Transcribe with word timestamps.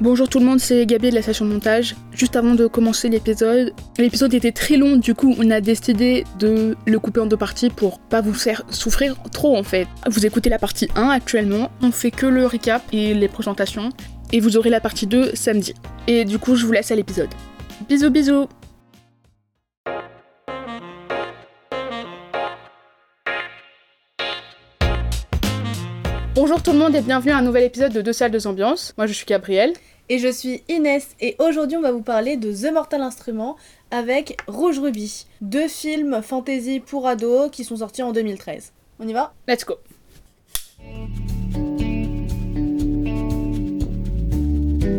Bonjour 0.00 0.28
tout 0.28 0.38
le 0.38 0.44
monde, 0.44 0.60
c'est 0.60 0.86
Gabi 0.86 1.10
de 1.10 1.16
la 1.16 1.22
station 1.22 1.44
de 1.44 1.52
montage. 1.52 1.96
Juste 2.12 2.36
avant 2.36 2.54
de 2.54 2.68
commencer 2.68 3.08
l'épisode, 3.08 3.72
l'épisode 3.98 4.32
était 4.32 4.52
très 4.52 4.76
long, 4.76 4.96
du 4.96 5.12
coup 5.12 5.34
on 5.40 5.50
a 5.50 5.60
décidé 5.60 6.24
de 6.38 6.76
le 6.86 6.98
couper 7.00 7.18
en 7.18 7.26
deux 7.26 7.36
parties 7.36 7.68
pour 7.68 7.98
pas 7.98 8.20
vous 8.20 8.32
faire 8.32 8.62
souffrir 8.70 9.16
trop 9.32 9.56
en 9.56 9.64
fait. 9.64 9.88
Vous 10.08 10.24
écoutez 10.24 10.50
la 10.50 10.60
partie 10.60 10.86
1 10.94 11.08
actuellement, 11.08 11.72
on 11.82 11.90
fait 11.90 12.12
que 12.12 12.26
le 12.26 12.46
recap 12.46 12.80
et 12.92 13.12
les 13.12 13.26
présentations, 13.26 13.88
et 14.32 14.38
vous 14.38 14.56
aurez 14.56 14.70
la 14.70 14.80
partie 14.80 15.08
2 15.08 15.34
samedi. 15.34 15.74
Et 16.06 16.24
du 16.24 16.38
coup 16.38 16.54
je 16.54 16.64
vous 16.64 16.70
laisse 16.70 16.92
à 16.92 16.94
l'épisode. 16.94 17.30
Bisous 17.88 18.10
bisous 18.10 18.46
Bonjour 26.40 26.62
tout 26.62 26.70
le 26.70 26.78
monde 26.78 26.94
et 26.94 27.00
bienvenue 27.00 27.32
à 27.32 27.38
un 27.38 27.42
nouvel 27.42 27.64
épisode 27.64 27.92
de 27.92 28.00
Deux 28.00 28.12
salles, 28.12 28.30
deux 28.30 28.46
ambiances. 28.46 28.94
Moi 28.96 29.08
je 29.08 29.12
suis 29.12 29.26
Gabrielle. 29.26 29.72
Et 30.08 30.20
je 30.20 30.30
suis 30.30 30.62
Inès 30.68 31.08
et 31.20 31.34
aujourd'hui 31.40 31.76
on 31.76 31.80
va 31.80 31.90
vous 31.90 32.00
parler 32.00 32.36
de 32.36 32.52
The 32.52 32.72
Mortal 32.72 33.02
Instrument 33.02 33.56
avec 33.90 34.40
Rouge 34.46 34.78
Ruby. 34.78 35.26
Deux 35.40 35.66
films 35.66 36.22
fantasy 36.22 36.78
pour 36.78 37.08
ados 37.08 37.50
qui 37.50 37.64
sont 37.64 37.78
sortis 37.78 38.04
en 38.04 38.12
2013. 38.12 38.70
On 39.00 39.08
y 39.08 39.12
va? 39.12 39.34
Let's 39.48 39.64
go 39.64 39.74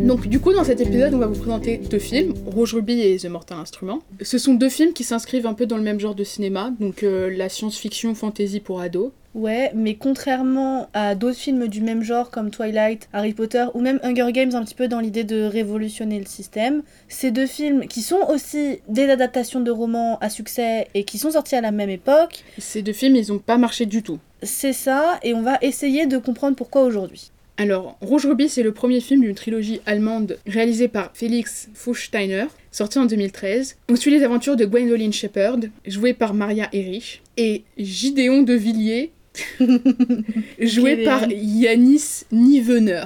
Donc 0.06 0.26
du 0.28 0.40
coup 0.40 0.52
dans 0.52 0.64
cet 0.64 0.82
épisode 0.82 1.14
on 1.14 1.18
va 1.18 1.26
vous 1.26 1.40
présenter 1.40 1.78
deux 1.78 1.98
films, 1.98 2.34
Rouge 2.44 2.74
Ruby 2.74 3.00
et 3.00 3.16
The 3.16 3.30
Mortal 3.30 3.60
Instrument. 3.60 4.00
Ce 4.20 4.36
sont 4.36 4.52
deux 4.52 4.68
films 4.68 4.92
qui 4.92 5.04
s'inscrivent 5.04 5.46
un 5.46 5.54
peu 5.54 5.64
dans 5.64 5.78
le 5.78 5.84
même 5.84 6.00
genre 6.00 6.14
de 6.14 6.24
cinéma, 6.24 6.70
donc 6.78 7.02
euh, 7.02 7.34
la 7.34 7.48
science-fiction 7.48 8.14
fantasy 8.14 8.60
pour 8.60 8.82
ados. 8.82 9.12
Ouais, 9.34 9.70
mais 9.74 9.94
contrairement 9.94 10.88
à 10.92 11.14
d'autres 11.14 11.38
films 11.38 11.68
du 11.68 11.80
même 11.80 12.02
genre 12.02 12.30
comme 12.30 12.50
Twilight, 12.50 13.08
Harry 13.12 13.32
Potter 13.32 13.66
ou 13.74 13.80
même 13.80 14.00
Hunger 14.02 14.32
Games 14.32 14.54
un 14.54 14.64
petit 14.64 14.74
peu 14.74 14.88
dans 14.88 15.00
l'idée 15.00 15.24
de 15.24 15.42
révolutionner 15.42 16.18
le 16.18 16.26
système, 16.26 16.82
ces 17.08 17.30
deux 17.30 17.46
films 17.46 17.86
qui 17.86 18.02
sont 18.02 18.20
aussi 18.28 18.80
des 18.88 19.08
adaptations 19.08 19.60
de 19.60 19.70
romans 19.70 20.18
à 20.20 20.30
succès 20.30 20.88
et 20.94 21.04
qui 21.04 21.18
sont 21.18 21.30
sortis 21.30 21.54
à 21.54 21.60
la 21.60 21.70
même 21.70 21.90
époque. 21.90 22.44
Ces 22.58 22.82
deux 22.82 22.92
films 22.92 23.16
ils 23.16 23.32
ont 23.32 23.38
pas 23.38 23.56
marché 23.56 23.86
du 23.86 24.02
tout. 24.02 24.18
C'est 24.42 24.72
ça 24.72 25.20
et 25.22 25.32
on 25.34 25.42
va 25.42 25.58
essayer 25.62 26.06
de 26.06 26.18
comprendre 26.18 26.56
pourquoi 26.56 26.82
aujourd'hui. 26.82 27.30
Alors, 27.56 27.98
Rouge 28.00 28.24
Ruby, 28.24 28.48
c'est 28.48 28.62
le 28.62 28.72
premier 28.72 29.00
film 29.00 29.20
d'une 29.20 29.34
trilogie 29.34 29.82
allemande 29.84 30.38
réalisée 30.46 30.88
par 30.88 31.10
Felix 31.12 31.68
Fuchsteiner, 31.74 32.46
sorti 32.70 32.98
en 32.98 33.04
2013. 33.04 33.76
On 33.90 33.96
suit 33.96 34.10
les 34.10 34.22
aventures 34.22 34.56
de 34.56 34.64
Gwendoline 34.64 35.12
Shepard, 35.12 35.58
jouée 35.86 36.14
par 36.14 36.32
Maria 36.32 36.70
Erich, 36.72 37.20
et 37.36 37.64
Gideon 37.76 38.44
de 38.44 38.54
Villiers, 38.54 39.10
joué 40.60 41.04
par 41.04 41.30
Yanis 41.30 42.24
Nivener. 42.32 43.04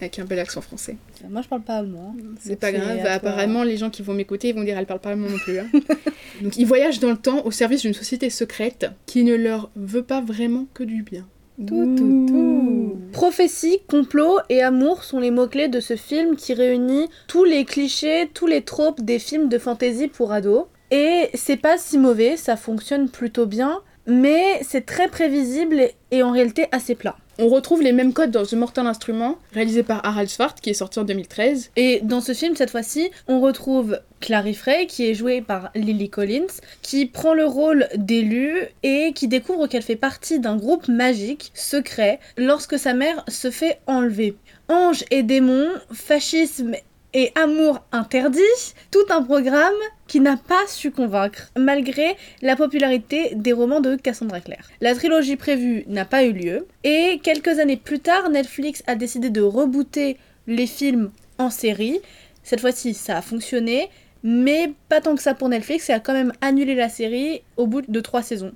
Avec 0.00 0.18
un 0.18 0.24
bel 0.24 0.40
accent 0.40 0.60
français. 0.60 0.96
Moi 1.30 1.40
je 1.42 1.48
parle 1.48 1.62
pas 1.62 1.76
allemand. 1.76 2.14
C'est 2.40 2.58
pas 2.58 2.72
grave, 2.72 2.98
apparemment 3.06 3.62
les 3.62 3.76
gens 3.76 3.90
qui 3.90 4.02
vont 4.02 4.12
m'écouter 4.12 4.48
ils 4.48 4.54
vont 4.54 4.64
dire 4.64 4.76
elle 4.76 4.86
parle 4.86 5.00
pas 5.00 5.10
allemand 5.10 5.28
non 5.30 5.38
plus. 5.38 5.58
hein. 5.58 5.66
Donc 6.42 6.56
ils 6.56 6.66
voyagent 6.66 6.98
dans 7.00 7.10
le 7.10 7.16
temps 7.16 7.44
au 7.46 7.50
service 7.50 7.82
d'une 7.82 7.94
société 7.94 8.28
secrète 8.28 8.86
qui 9.06 9.22
ne 9.22 9.34
leur 9.34 9.70
veut 9.76 10.02
pas 10.02 10.20
vraiment 10.20 10.66
que 10.74 10.82
du 10.82 11.02
bien. 11.02 11.26
Tout, 11.64 11.94
tout, 11.96 12.26
tout. 12.28 12.96
Prophétie, 13.12 13.78
complot 13.88 14.38
et 14.48 14.60
amour 14.62 15.04
sont 15.04 15.20
les 15.20 15.30
mots-clés 15.30 15.68
de 15.68 15.78
ce 15.78 15.94
film 15.94 16.34
qui 16.34 16.52
réunit 16.52 17.06
tous 17.28 17.44
les 17.44 17.64
clichés, 17.64 18.28
tous 18.34 18.48
les 18.48 18.62
tropes 18.62 19.00
des 19.00 19.20
films 19.20 19.48
de 19.48 19.58
fantasy 19.58 20.08
pour 20.08 20.32
ados. 20.32 20.64
Et 20.90 21.30
c'est 21.34 21.56
pas 21.56 21.78
si 21.78 21.96
mauvais, 21.96 22.36
ça 22.36 22.56
fonctionne 22.56 23.08
plutôt 23.08 23.46
bien, 23.46 23.78
mais 24.06 24.60
c'est 24.62 24.86
très 24.86 25.08
prévisible 25.08 25.88
et 26.10 26.22
en 26.22 26.30
réalité 26.32 26.66
assez 26.72 26.94
plat. 26.94 27.16
On 27.38 27.48
retrouve 27.48 27.82
les 27.82 27.92
mêmes 27.92 28.12
codes 28.12 28.30
dans 28.30 28.44
The 28.44 28.52
Mortal 28.52 28.86
Instrument, 28.86 29.38
réalisé 29.52 29.82
par 29.82 30.06
Harald 30.06 30.28
Svart, 30.28 30.54
qui 30.54 30.70
est 30.70 30.74
sorti 30.74 31.00
en 31.00 31.04
2013. 31.04 31.72
Et 31.74 32.00
dans 32.04 32.20
ce 32.20 32.32
film, 32.32 32.54
cette 32.54 32.70
fois-ci, 32.70 33.10
on 33.26 33.40
retrouve 33.40 33.98
Clary 34.20 34.54
Frey, 34.54 34.86
qui 34.86 35.08
est 35.08 35.14
jouée 35.14 35.40
par 35.40 35.70
Lily 35.74 36.10
Collins, 36.10 36.46
qui 36.80 37.06
prend 37.06 37.34
le 37.34 37.44
rôle 37.44 37.88
d'élue 37.96 38.60
et 38.84 39.12
qui 39.14 39.26
découvre 39.26 39.66
qu'elle 39.66 39.82
fait 39.82 39.96
partie 39.96 40.38
d'un 40.38 40.56
groupe 40.56 40.86
magique, 40.86 41.50
secret, 41.54 42.20
lorsque 42.36 42.78
sa 42.78 42.94
mère 42.94 43.24
se 43.26 43.50
fait 43.50 43.80
enlever. 43.88 44.36
Anges 44.68 45.04
et 45.10 45.24
démons, 45.24 45.72
fascisme 45.92 46.76
et 47.14 47.30
amour 47.36 47.80
interdit, 47.92 48.74
tout 48.90 49.06
un 49.10 49.22
programme 49.22 49.72
qui 50.08 50.20
n'a 50.20 50.36
pas 50.36 50.66
su 50.66 50.90
convaincre, 50.90 51.50
malgré 51.56 52.16
la 52.42 52.56
popularité 52.56 53.30
des 53.36 53.52
romans 53.52 53.80
de 53.80 53.94
Cassandra 53.94 54.40
Clare. 54.40 54.68
La 54.80 54.94
trilogie 54.94 55.36
prévue 55.36 55.84
n'a 55.86 56.04
pas 56.04 56.24
eu 56.24 56.32
lieu, 56.32 56.66
et 56.82 57.20
quelques 57.22 57.60
années 57.60 57.76
plus 57.76 58.00
tard, 58.00 58.28
Netflix 58.30 58.82
a 58.88 58.96
décidé 58.96 59.30
de 59.30 59.40
rebooter 59.40 60.18
les 60.48 60.66
films 60.66 61.10
en 61.38 61.50
série. 61.50 62.00
Cette 62.42 62.60
fois-ci, 62.60 62.94
ça 62.94 63.16
a 63.16 63.22
fonctionné, 63.22 63.88
mais 64.24 64.72
pas 64.88 65.00
tant 65.00 65.14
que 65.14 65.22
ça 65.22 65.34
pour 65.34 65.48
Netflix, 65.48 65.88
et 65.88 65.92
a 65.92 66.00
quand 66.00 66.12
même 66.12 66.32
annulé 66.40 66.74
la 66.74 66.88
série 66.88 67.42
au 67.56 67.68
bout 67.68 67.82
de 67.86 68.00
trois 68.00 68.22
saisons. 68.22 68.52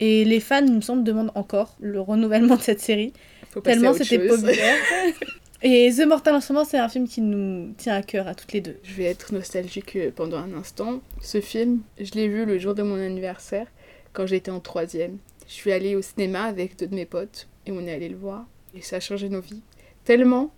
Et 0.00 0.24
les 0.24 0.40
fans, 0.40 0.64
il 0.64 0.74
me 0.74 0.80
semble, 0.80 1.04
demandent 1.04 1.32
encore 1.34 1.76
le 1.80 2.00
renouvellement 2.00 2.56
de 2.56 2.62
cette 2.62 2.80
série, 2.80 3.12
Faut 3.50 3.60
tellement 3.60 3.92
c'était 3.92 4.18
populaire. 4.26 4.76
Et 5.60 5.90
The 5.92 6.06
Mortal 6.06 6.36
Instrument, 6.36 6.64
c'est 6.64 6.78
un 6.78 6.88
film 6.88 7.08
qui 7.08 7.20
nous 7.20 7.72
tient 7.76 7.96
à 7.96 8.02
cœur 8.02 8.28
à 8.28 8.36
toutes 8.36 8.52
les 8.52 8.60
deux. 8.60 8.76
Je 8.84 8.94
vais 8.94 9.06
être 9.06 9.34
nostalgique 9.34 9.96
euh, 9.96 10.12
pendant 10.14 10.36
un 10.36 10.54
instant. 10.54 11.00
Ce 11.20 11.40
film, 11.40 11.80
je 11.98 12.12
l'ai 12.12 12.28
vu 12.28 12.44
le 12.44 12.58
jour 12.58 12.76
de 12.76 12.84
mon 12.84 12.94
anniversaire, 12.94 13.66
quand 14.12 14.24
j'étais 14.24 14.52
en 14.52 14.60
troisième. 14.60 15.18
Je 15.48 15.52
suis 15.54 15.72
allée 15.72 15.96
au 15.96 16.02
cinéma 16.02 16.44
avec 16.44 16.78
deux 16.78 16.86
de 16.86 16.94
mes 16.94 17.06
potes, 17.06 17.48
et 17.66 17.72
on 17.72 17.84
est 17.88 17.92
allé 17.92 18.08
le 18.08 18.16
voir. 18.16 18.46
Et 18.72 18.82
ça 18.82 18.96
a 18.96 19.00
changé 19.00 19.28
nos 19.28 19.40
vies. 19.40 19.62
Tellement 20.04 20.52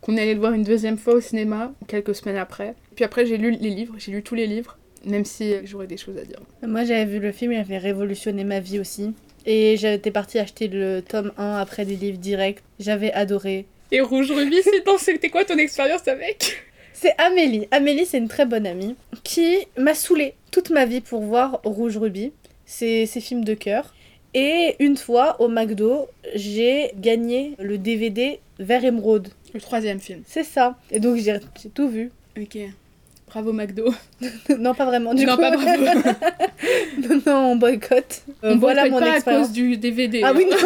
qu'on 0.00 0.16
est 0.16 0.22
allé 0.22 0.34
le 0.34 0.40
voir 0.40 0.52
une 0.52 0.64
deuxième 0.64 0.98
fois 0.98 1.14
au 1.14 1.20
cinéma, 1.20 1.72
quelques 1.86 2.16
semaines 2.16 2.36
après. 2.38 2.74
Puis 2.96 3.04
après, 3.04 3.26
j'ai 3.26 3.36
lu 3.36 3.52
les 3.52 3.70
livres, 3.70 3.94
j'ai 3.98 4.10
lu 4.10 4.24
tous 4.24 4.34
les 4.34 4.48
livres, 4.48 4.78
même 5.06 5.24
si 5.24 5.54
j'aurais 5.62 5.86
des 5.86 5.96
choses 5.96 6.18
à 6.18 6.24
dire. 6.24 6.40
Moi, 6.66 6.82
j'avais 6.82 7.04
vu 7.04 7.20
le 7.20 7.30
film, 7.30 7.52
il 7.52 7.60
avait 7.60 7.78
révolutionné 7.78 8.42
ma 8.42 8.58
vie 8.58 8.80
aussi. 8.80 9.14
Et 9.46 9.76
j'étais 9.76 10.10
partie 10.10 10.40
acheter 10.40 10.66
le 10.66 11.02
tome 11.02 11.30
1 11.38 11.56
après 11.58 11.84
des 11.84 11.94
livres 11.94 12.18
directs. 12.18 12.64
J'avais 12.80 13.12
adoré. 13.12 13.66
Et 13.92 14.00
Rouge 14.00 14.30
Ruby, 14.30 14.58
c'était 14.98 15.30
quoi 15.30 15.44
ton 15.44 15.58
expérience 15.58 16.06
avec 16.06 16.62
C'est 16.92 17.14
Amélie. 17.18 17.66
Amélie, 17.72 18.06
c'est 18.06 18.18
une 18.18 18.28
très 18.28 18.46
bonne 18.46 18.66
amie 18.66 18.94
qui 19.24 19.66
m'a 19.76 19.94
saoulée 19.94 20.34
toute 20.52 20.70
ma 20.70 20.86
vie 20.86 21.00
pour 21.00 21.22
voir 21.22 21.60
Rouge 21.64 21.96
Ruby. 21.96 22.32
C'est 22.66 23.06
ses 23.06 23.20
films 23.20 23.44
de 23.44 23.54
cœur. 23.54 23.94
Et 24.32 24.76
une 24.78 24.96
fois, 24.96 25.40
au 25.40 25.48
McDo, 25.48 26.06
j'ai 26.36 26.92
gagné 26.96 27.56
le 27.58 27.78
DVD 27.78 28.38
Vert 28.60 28.84
Émeraude. 28.84 29.28
Le 29.52 29.60
troisième 29.60 29.98
film. 29.98 30.22
C'est 30.24 30.44
ça. 30.44 30.78
Et 30.92 31.00
donc, 31.00 31.16
j'ai 31.16 31.40
j'ai 31.60 31.70
tout 31.70 31.88
vu. 31.88 32.12
Ok. 32.40 32.58
Bravo 33.30 33.52
McDo. 33.52 33.94
non, 34.58 34.74
pas 34.74 34.84
vraiment. 34.84 35.14
Du 35.14 35.24
non, 35.24 35.36
coup, 35.36 35.40
pas 35.40 35.50
bravo. 35.56 35.84
non, 37.08 37.20
non, 37.24 37.36
on 37.52 37.56
boycotte. 37.56 38.22
Euh, 38.42 38.54
On 38.54 38.58
voilà 38.58 38.82
boycotte 38.88 39.00
mon 39.00 39.06
pas 39.06 39.12
à 39.12 39.16
expérience. 39.16 39.46
cause 39.46 39.54
du 39.54 39.76
DVD. 39.76 40.22
Ah 40.24 40.32
oui, 40.34 40.46
non. 40.50 40.56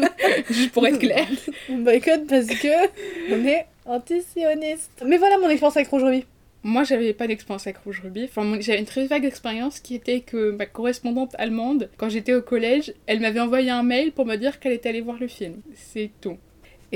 Juste 0.50 0.72
pour 0.72 0.86
être 0.86 0.98
clair. 0.98 1.26
On 1.70 1.78
boycotte 1.78 2.26
parce 2.28 2.46
que 2.46 3.32
on 3.32 3.46
est 3.46 3.66
anti-sioniste. 3.86 5.02
Mais 5.06 5.16
voilà 5.18 5.38
mon 5.38 5.48
expérience 5.48 5.76
avec 5.76 5.88
Rouge 5.88 6.02
Ruby. 6.02 6.24
Moi, 6.66 6.82
j'avais 6.82 7.12
pas 7.12 7.26
d'expérience 7.26 7.66
avec 7.66 7.76
Rouge 7.78 8.00
Ruby. 8.02 8.24
Enfin, 8.24 8.56
j'avais 8.60 8.78
une 8.78 8.86
très 8.86 9.06
vague 9.06 9.24
expérience 9.26 9.80
qui 9.80 9.94
était 9.94 10.20
que 10.20 10.50
ma 10.52 10.66
correspondante 10.66 11.34
allemande, 11.38 11.90
quand 11.98 12.08
j'étais 12.08 12.32
au 12.34 12.40
collège, 12.42 12.92
elle 13.06 13.20
m'avait 13.20 13.40
envoyé 13.40 13.70
un 13.70 13.82
mail 13.82 14.12
pour 14.12 14.24
me 14.26 14.36
dire 14.36 14.58
qu'elle 14.58 14.72
était 14.72 14.88
allée 14.88 15.02
voir 15.02 15.18
le 15.20 15.28
film. 15.28 15.56
C'est 15.74 16.10
tout. 16.22 16.38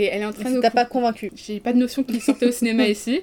Et 0.00 0.04
elle 0.04 0.22
est 0.22 0.24
en 0.26 0.32
train 0.32 0.50
de. 0.52 0.60
T'as 0.60 0.70
pas 0.70 0.84
convaincu. 0.84 1.32
J'ai 1.34 1.58
pas 1.58 1.72
de 1.72 1.78
notion 1.78 2.04
qu'il 2.04 2.20
sortait 2.22 2.46
au 2.46 2.52
cinéma 2.52 2.86
ici. 2.88 3.22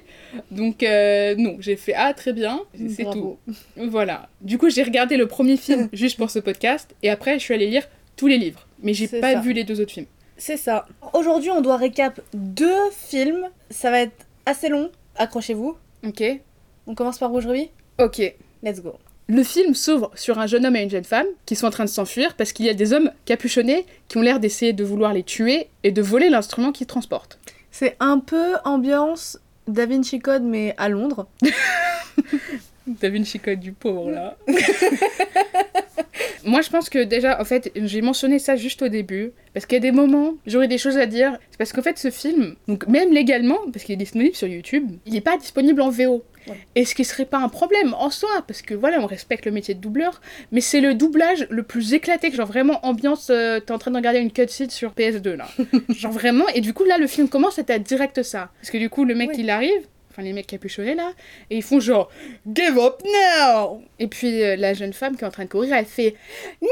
Donc, 0.50 0.82
euh, 0.82 1.34
non, 1.38 1.56
j'ai 1.58 1.74
fait 1.76 1.94
Ah, 1.96 2.12
très 2.12 2.34
bien, 2.34 2.60
c'est 2.94 3.04
Bravo. 3.04 3.38
tout. 3.46 3.54
Voilà. 3.88 4.28
Du 4.42 4.58
coup, 4.58 4.68
j'ai 4.68 4.82
regardé 4.82 5.16
le 5.16 5.26
premier 5.26 5.56
film 5.56 5.88
juste 5.94 6.18
pour 6.18 6.28
ce 6.28 6.38
podcast, 6.38 6.94
et 7.02 7.08
après, 7.08 7.38
je 7.38 7.44
suis 7.44 7.54
allée 7.54 7.68
lire 7.68 7.88
tous 8.16 8.26
les 8.26 8.36
livres. 8.36 8.66
Mais 8.82 8.92
j'ai 8.92 9.06
C'est 9.06 9.20
pas 9.20 9.32
ça. 9.34 9.40
vu 9.40 9.54
les 9.54 9.64
deux 9.64 9.80
autres 9.80 9.92
films. 9.92 10.06
C'est 10.36 10.58
ça. 10.58 10.86
Aujourd'hui, 11.14 11.50
on 11.50 11.62
doit 11.62 11.78
récap 11.78 12.20
deux 12.34 12.90
films. 12.90 13.48
Ça 13.70 13.90
va 13.90 14.00
être 14.02 14.26
assez 14.44 14.68
long. 14.68 14.90
Accrochez-vous. 15.16 15.76
Ok 16.06 16.22
On 16.86 16.94
commence 16.94 17.16
par 17.18 17.30
Rouge 17.30 17.46
Ruby. 17.46 17.70
Ok. 17.98 18.34
Let's 18.62 18.82
go. 18.82 18.96
Le 19.28 19.42
film 19.42 19.74
s'ouvre 19.74 20.12
sur 20.14 20.38
un 20.38 20.46
jeune 20.46 20.64
homme 20.66 20.76
et 20.76 20.82
une 20.82 20.90
jeune 20.90 21.04
femme 21.04 21.26
qui 21.46 21.56
sont 21.56 21.66
en 21.66 21.70
train 21.70 21.84
de 21.84 21.90
s'enfuir 21.90 22.34
parce 22.36 22.52
qu'il 22.52 22.64
y 22.64 22.68
a 22.68 22.74
des 22.74 22.92
hommes 22.92 23.10
capuchonnés 23.24 23.84
qui 24.06 24.18
ont 24.18 24.22
l'air 24.22 24.38
d'essayer 24.38 24.72
de 24.72 24.84
vouloir 24.84 25.12
les 25.12 25.24
tuer 25.24 25.66
et 25.82 25.90
de 25.90 26.00
voler 26.00 26.28
l'instrument 26.28 26.70
qu'ils 26.70 26.86
transportent. 26.86 27.40
C'est 27.72 27.96
un 27.98 28.20
peu 28.20 28.54
ambiance 28.64 29.40
Da 29.66 29.84
Vinci 29.84 30.20
Code, 30.20 30.44
mais 30.44 30.74
à 30.78 30.88
Londres. 30.88 31.26
T'as 33.00 33.08
vu 33.08 33.16
une 33.16 33.26
chicotte 33.26 33.58
du 33.58 33.72
pauvre 33.72 34.12
là 34.12 34.36
Moi 36.44 36.60
je 36.62 36.70
pense 36.70 36.88
que 36.88 37.02
déjà, 37.02 37.40
en 37.40 37.44
fait, 37.44 37.72
j'ai 37.74 38.02
mentionné 38.02 38.38
ça 38.38 38.54
juste 38.54 38.80
au 38.82 38.88
début 38.88 39.32
parce 39.52 39.66
qu'il 39.66 39.74
y 39.74 39.78
a 39.78 39.80
des 39.80 39.90
moments, 39.90 40.34
j'aurais 40.46 40.68
des 40.68 40.78
choses 40.78 40.96
à 40.96 41.06
dire. 41.06 41.36
C'est 41.50 41.58
parce 41.58 41.72
qu'en 41.72 41.82
fait, 41.82 41.98
ce 41.98 42.10
film, 42.10 42.54
donc 42.68 42.86
même 42.86 43.12
légalement, 43.12 43.58
parce 43.72 43.84
qu'il 43.84 43.94
est 43.94 43.98
disponible 43.98 44.36
sur 44.36 44.46
YouTube, 44.46 44.88
il 45.04 45.14
n'est 45.14 45.20
pas 45.20 45.36
disponible 45.36 45.80
en 45.80 45.90
VO. 45.90 46.22
Ouais. 46.48 46.56
Et 46.74 46.84
ce 46.84 46.94
qui 46.94 47.04
serait 47.04 47.24
pas 47.24 47.38
un 47.38 47.48
problème 47.48 47.94
en 47.94 48.10
soi, 48.10 48.28
parce 48.46 48.62
que 48.62 48.74
voilà, 48.74 49.00
on 49.00 49.06
respecte 49.06 49.46
le 49.46 49.52
métier 49.52 49.74
de 49.74 49.80
doubleur, 49.80 50.20
mais 50.52 50.60
c'est 50.60 50.80
le 50.80 50.94
doublage 50.94 51.46
le 51.50 51.62
plus 51.62 51.92
éclaté, 51.94 52.30
genre 52.30 52.46
vraiment 52.46 52.84
ambiance, 52.86 53.28
euh, 53.30 53.60
t'es 53.60 53.72
en 53.72 53.78
train 53.78 53.90
de 53.90 53.96
regarder 53.96 54.20
une 54.20 54.30
cutscene 54.32 54.70
sur 54.70 54.92
PS2 54.92 55.34
là. 55.34 55.48
genre 55.88 56.12
vraiment, 56.12 56.46
et 56.54 56.60
du 56.60 56.72
coup 56.72 56.84
là, 56.84 56.98
le 56.98 57.06
film 57.06 57.28
commence 57.28 57.58
et 57.58 57.64
t'as 57.64 57.78
direct 57.78 58.22
ça. 58.22 58.50
Parce 58.60 58.70
que 58.70 58.78
du 58.78 58.88
coup, 58.90 59.04
le 59.04 59.14
mec 59.14 59.30
Oui. 59.30 59.36
il 59.40 59.50
arrive, 59.50 59.86
enfin 60.10 60.22
les 60.22 60.32
mecs 60.32 60.46
capuchonnés 60.46 60.94
là, 60.94 61.12
et 61.50 61.56
ils 61.56 61.62
font 61.62 61.80
genre 61.80 62.10
Give 62.50 62.78
up 62.78 63.02
now 63.04 63.82
Et 63.98 64.06
puis 64.06 64.42
euh, 64.42 64.56
la 64.56 64.72
jeune 64.72 64.92
femme 64.92 65.16
qui 65.16 65.24
est 65.24 65.26
en 65.26 65.30
train 65.30 65.44
de 65.44 65.50
courir, 65.50 65.74
elle 65.74 65.84
fait 65.84 66.14
Never 66.62 66.70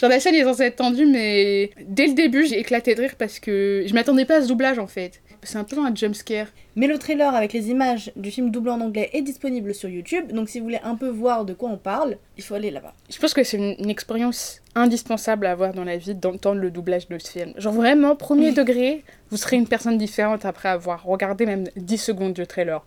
Genre 0.00 0.10
la 0.10 0.20
scène 0.20 0.34
est 0.34 0.44
censée 0.44 0.64
être 0.64 0.76
tendue, 0.76 1.06
mais 1.06 1.70
dès 1.86 2.06
le 2.06 2.14
début 2.14 2.46
j'ai 2.46 2.58
éclaté 2.58 2.94
de 2.94 3.02
rire 3.02 3.14
parce 3.18 3.38
que 3.38 3.84
je 3.86 3.94
m'attendais 3.94 4.24
pas 4.24 4.36
à 4.36 4.42
ce 4.42 4.48
doublage 4.48 4.78
en 4.78 4.86
fait. 4.86 5.20
C'est 5.44 5.58
un 5.58 5.64
peu 5.64 5.78
un 5.78 5.94
jumpscare. 5.94 6.46
Mais 6.76 6.86
le 6.86 6.98
trailer 6.98 7.34
avec 7.34 7.52
les 7.52 7.68
images 7.70 8.12
du 8.16 8.30
film 8.30 8.50
doublé 8.50 8.70
en 8.70 8.80
anglais 8.80 9.10
est 9.12 9.22
disponible 9.22 9.74
sur 9.74 9.88
YouTube, 9.88 10.32
donc 10.32 10.48
si 10.48 10.58
vous 10.58 10.66
voulez 10.66 10.80
un 10.84 10.94
peu 10.94 11.08
voir 11.08 11.44
de 11.44 11.52
quoi 11.52 11.68
on 11.70 11.76
parle, 11.76 12.16
il 12.38 12.44
faut 12.44 12.54
aller 12.54 12.70
là-bas. 12.70 12.94
Je 13.10 13.18
pense 13.18 13.34
que 13.34 13.42
c'est 13.42 13.56
une, 13.56 13.74
une 13.78 13.90
expérience 13.90 14.62
indispensable 14.74 15.46
à 15.46 15.50
avoir 15.50 15.74
dans 15.74 15.84
la 15.84 15.96
vie 15.96 16.14
d'entendre 16.14 16.60
le 16.60 16.70
doublage 16.70 17.08
de 17.08 17.18
ce 17.18 17.30
film. 17.30 17.52
Genre 17.56 17.72
vraiment, 17.72 18.16
premier 18.16 18.52
degré, 18.52 19.04
vous 19.30 19.36
serez 19.36 19.56
une 19.56 19.66
personne 19.68 19.98
différente 19.98 20.44
après 20.44 20.68
avoir 20.68 21.04
regardé 21.04 21.44
même 21.44 21.64
10 21.76 21.98
secondes 21.98 22.32
du 22.32 22.46
trailer. 22.46 22.84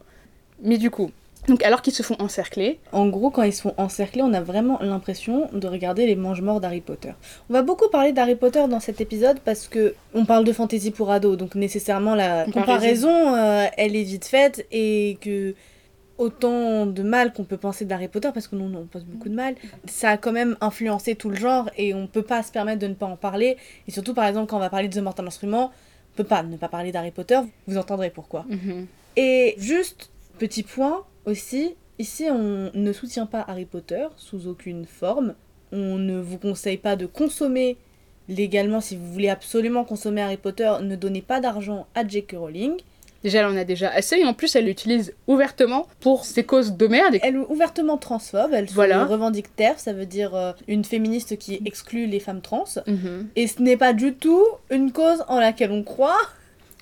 Mais 0.61 0.77
du 0.77 0.89
coup, 0.89 1.11
donc 1.47 1.63
alors 1.63 1.81
qu'ils 1.81 1.93
se 1.93 2.03
font 2.03 2.15
encercler, 2.19 2.79
En 2.91 3.07
gros, 3.07 3.29
quand 3.29 3.43
ils 3.43 3.53
se 3.53 3.61
font 3.61 3.73
encercler, 3.77 4.21
on 4.21 4.33
a 4.33 4.41
vraiment 4.41 4.77
l'impression 4.81 5.49
de 5.53 5.67
regarder 5.67 6.05
les 6.05 6.15
mange-morts 6.15 6.59
d'Harry 6.61 6.81
Potter. 6.81 7.11
On 7.49 7.53
va 7.53 7.61
beaucoup 7.61 7.89
parler 7.89 8.11
d'Harry 8.13 8.35
Potter 8.35 8.63
dans 8.67 8.79
cet 8.79 9.01
épisode 9.01 9.39
parce 9.39 9.67
que 9.67 9.95
on 10.13 10.25
parle 10.25 10.43
de 10.45 10.53
fantasy 10.53 10.91
pour 10.91 11.11
ados, 11.11 11.37
donc 11.37 11.55
nécessairement 11.55 12.15
la 12.15 12.45
Comparaison. 12.45 13.35
euh, 13.35 13.65
elle 13.77 13.95
est 13.95 14.03
vite 14.03 14.25
faite 14.25 14.65
et 14.71 15.17
que 15.21 15.53
autant 16.17 16.85
de 16.85 17.03
mal 17.03 17.33
qu'on 17.33 17.43
peut 17.43 17.57
penser 17.57 17.83
d'Harry 17.85 18.07
Potter 18.07 18.29
parce 18.33 18.47
que 18.47 18.55
nous 18.55 18.73
on 18.73 18.85
pense 18.85 19.03
beaucoup 19.03 19.27
de 19.29 19.35
mal, 19.35 19.55
ça 19.85 20.11
a 20.11 20.17
quand 20.17 20.31
même 20.31 20.55
influencé 20.61 21.15
tout 21.15 21.29
le 21.29 21.35
genre 21.35 21.69
et 21.77 21.93
on 21.93 22.07
peut 22.07 22.21
pas 22.21 22.41
se 22.41 22.51
permettre 22.51 22.79
de 22.79 22.87
ne 22.87 22.93
pas 22.93 23.05
en 23.05 23.17
parler. 23.17 23.57
Et 23.87 23.91
surtout 23.91 24.13
par 24.13 24.25
exemple 24.25 24.47
quand 24.49 24.57
on 24.57 24.61
va 24.61 24.69
parler 24.69 24.87
de 24.87 24.97
The 24.97 25.03
Mortal 25.03 25.27
Instrument, 25.27 25.71
on 26.13 26.15
peut 26.15 26.23
pas 26.23 26.41
ne 26.43 26.55
pas 26.55 26.69
parler 26.69 26.91
d'Harry 26.93 27.11
Potter. 27.11 27.39
Vous 27.67 27.77
entendrez 27.77 28.09
pourquoi. 28.09 28.45
mhm, 28.47 28.87
Et 29.17 29.55
juste, 29.57 30.09
petit 30.39 30.63
point 30.63 31.03
aussi, 31.25 31.75
ici 31.99 32.25
on 32.29 32.71
ne 32.73 32.93
soutient 32.93 33.25
pas 33.25 33.43
Harry 33.47 33.65
Potter 33.65 34.07
sous 34.17 34.47
aucune 34.47 34.85
forme. 34.85 35.35
On 35.71 35.97
ne 35.97 36.19
vous 36.19 36.37
conseille 36.37 36.77
pas 36.77 36.95
de 36.95 37.05
consommer 37.05 37.77
légalement 38.29 38.81
si 38.81 38.95
vous 38.95 39.11
voulez 39.11 39.29
absolument 39.29 39.83
consommer 39.83 40.21
Harry 40.21 40.37
Potter. 40.37 40.71
Ne 40.81 40.95
donnez 40.95 41.21
pas 41.21 41.39
d'argent 41.39 41.87
à 41.95 42.07
J.K. 42.07 42.35
Rowling. 42.37 42.73
déjà 43.23 43.39
elle 43.39 43.45
en 43.47 43.57
a 43.57 43.63
déjà 43.63 43.89
assez 43.89 44.17
et 44.17 44.25
en 44.25 44.33
plus 44.33 44.55
elle 44.55 44.65
l'utilise 44.65 45.13
ouvertement 45.27 45.87
pour 45.99 46.25
ses 46.25 46.43
causes 46.43 46.73
de 46.73 46.87
merde. 46.87 47.17
Elle 47.23 47.35
est 47.35 47.45
ouvertement 47.49 47.97
transphobe, 47.97 48.51
elle 48.53 48.65
Voilà. 48.67 49.05
se 49.05 49.11
revendique 49.11 49.55
TERF, 49.55 49.79
ça 49.79 49.93
veut 49.93 50.05
dire 50.05 50.35
euh, 50.35 50.53
une 50.67 50.85
féministe 50.85 51.37
qui 51.37 51.59
exclut 51.65 52.05
les 52.07 52.19
femmes 52.19 52.41
trans. 52.41 52.65
Mhm. 52.87 53.27
Et 53.35 53.47
ce 53.47 53.61
n'est 53.61 53.77
pas 53.77 53.93
du 53.93 54.13
tout 54.13 54.43
une 54.69 54.91
cause 54.91 55.23
en 55.27 55.39
laquelle 55.39 55.71
on 55.71 55.83
croit, 55.83 56.17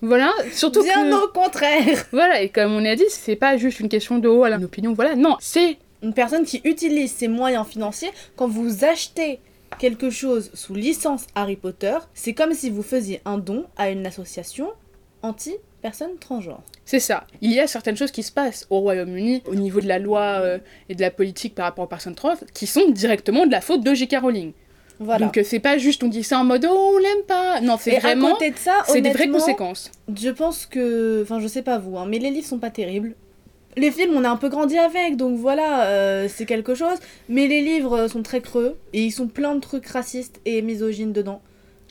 Voilà, 0.02 0.32
surtout 0.52 0.84
bien 0.84 1.10
que... 1.10 1.26
au 1.26 1.28
contraire. 1.30 2.06
Voilà, 2.12 2.42
et 2.42 2.50
comme 2.50 2.74
on 2.74 2.86
a 2.86 2.96
dit, 2.96 3.04
c'est 3.10 3.36
pas 3.36 3.58
juste 3.58 3.80
une 3.80 3.90
question 3.90 4.20
de 4.20 4.28
oh, 4.28 4.46
elle 4.46 4.54
a 4.54 4.58
une 4.58 4.66
opinion, 4.66 4.94
voilà, 4.94 5.16
non, 5.16 5.38
c'est 5.40 5.78
une 6.02 6.14
personne 6.14 6.44
qui 6.46 6.62
utilise 6.66 7.14
ses 7.14 7.28
moyens 7.28 7.66
financiers 7.66 8.12
quand 8.36 8.48
vous 8.48 8.84
achetez 8.84 9.40
quelque 9.80 10.10
chose 10.10 10.52
sous 10.54 10.76
licence 10.76 11.26
Harry 11.36 11.56
Potter, 11.56 11.98
c'est 12.14 12.34
comme 12.34 12.54
si 12.54 12.70
vous 12.70 12.84
faisiez 12.84 13.22
un 13.26 13.38
don 13.38 13.66
à 13.78 13.90
une 13.90 14.06
association 14.06 14.72
anti-personnes 15.22 16.18
transgenres. 16.20 16.64
C'est 16.86 17.00
ça. 17.00 17.26
Il 17.42 17.52
y 17.52 17.60
a 17.60 17.68
certaines 17.68 17.96
choses 17.96 18.12
qui 18.12 18.24
se 18.24 18.32
passent 18.32 18.68
au 18.70 18.80
Royaume-Uni 18.80 19.42
au 19.46 19.56
niveau 19.56 19.80
de 19.80 19.88
la 19.88 20.00
loi 20.00 20.22
euh, 20.42 20.60
et 20.90 20.96
de 20.96 21.02
la 21.02 21.12
politique 21.12 21.56
par 21.56 21.66
rapport 21.66 21.86
aux 21.86 21.88
personnes 21.88 22.16
trans 22.16 22.36
qui 22.54 22.68
sont 22.68 22.90
directement 22.90 23.46
de 23.46 23.52
la 23.52 23.62
faute 23.62 23.84
de 23.84 23.94
J.K. 23.94 24.18
Rowling. 24.22 24.52
Voilà. 25.00 25.26
Donc 25.26 25.38
euh, 25.38 25.44
c'est 25.44 25.60
pas 25.60 25.78
juste 25.78 26.04
on 26.04 26.08
dit 26.08 26.24
ça 26.24 26.40
en 26.40 26.44
mode 26.44 26.66
oh 26.70 26.92
on 26.96 26.98
l'aime 26.98 27.24
pas. 27.28 27.60
Non, 27.62 27.78
c'est 27.80 27.98
à 27.98 28.00
vraiment 28.00 28.34
côté 28.34 28.52
de 28.52 28.58
ça, 28.58 28.84
c'est 28.88 29.02
des 29.02 29.12
vraies 29.12 29.28
conséquences. 29.30 29.92
je 30.16 30.30
pense 30.30 30.66
que, 30.66 31.22
enfin 31.24 31.40
je 31.40 31.48
sais 31.48 31.64
pas 31.64 31.78
vous, 31.80 31.98
hein, 31.98 32.06
mais 32.08 32.20
les 32.20 32.30
livres 32.30 32.48
sont 32.48 32.60
pas 32.60 32.70
terribles. 32.70 33.16
Les 33.76 33.90
films, 33.90 34.14
on 34.16 34.24
a 34.24 34.30
un 34.30 34.38
peu 34.38 34.50
grandi 34.50 34.78
avec, 34.78 35.18
donc 35.18 35.36
voilà, 35.40 35.88
euh, 35.88 36.28
c'est 36.30 36.46
quelque 36.46 36.76
chose. 36.76 36.98
Mais 37.28 37.48
les 37.48 37.62
livres 37.62 38.08
sont 38.08 38.22
très 38.22 38.40
creux 38.40 38.78
et 38.94 39.02
ils 39.04 39.12
sont 39.12 39.28
pleins 39.28 39.56
de 39.56 39.62
trucs 39.62 39.88
racistes 39.88 40.40
et 40.46 40.62
misogynes 40.62 41.12
dedans. 41.12 41.42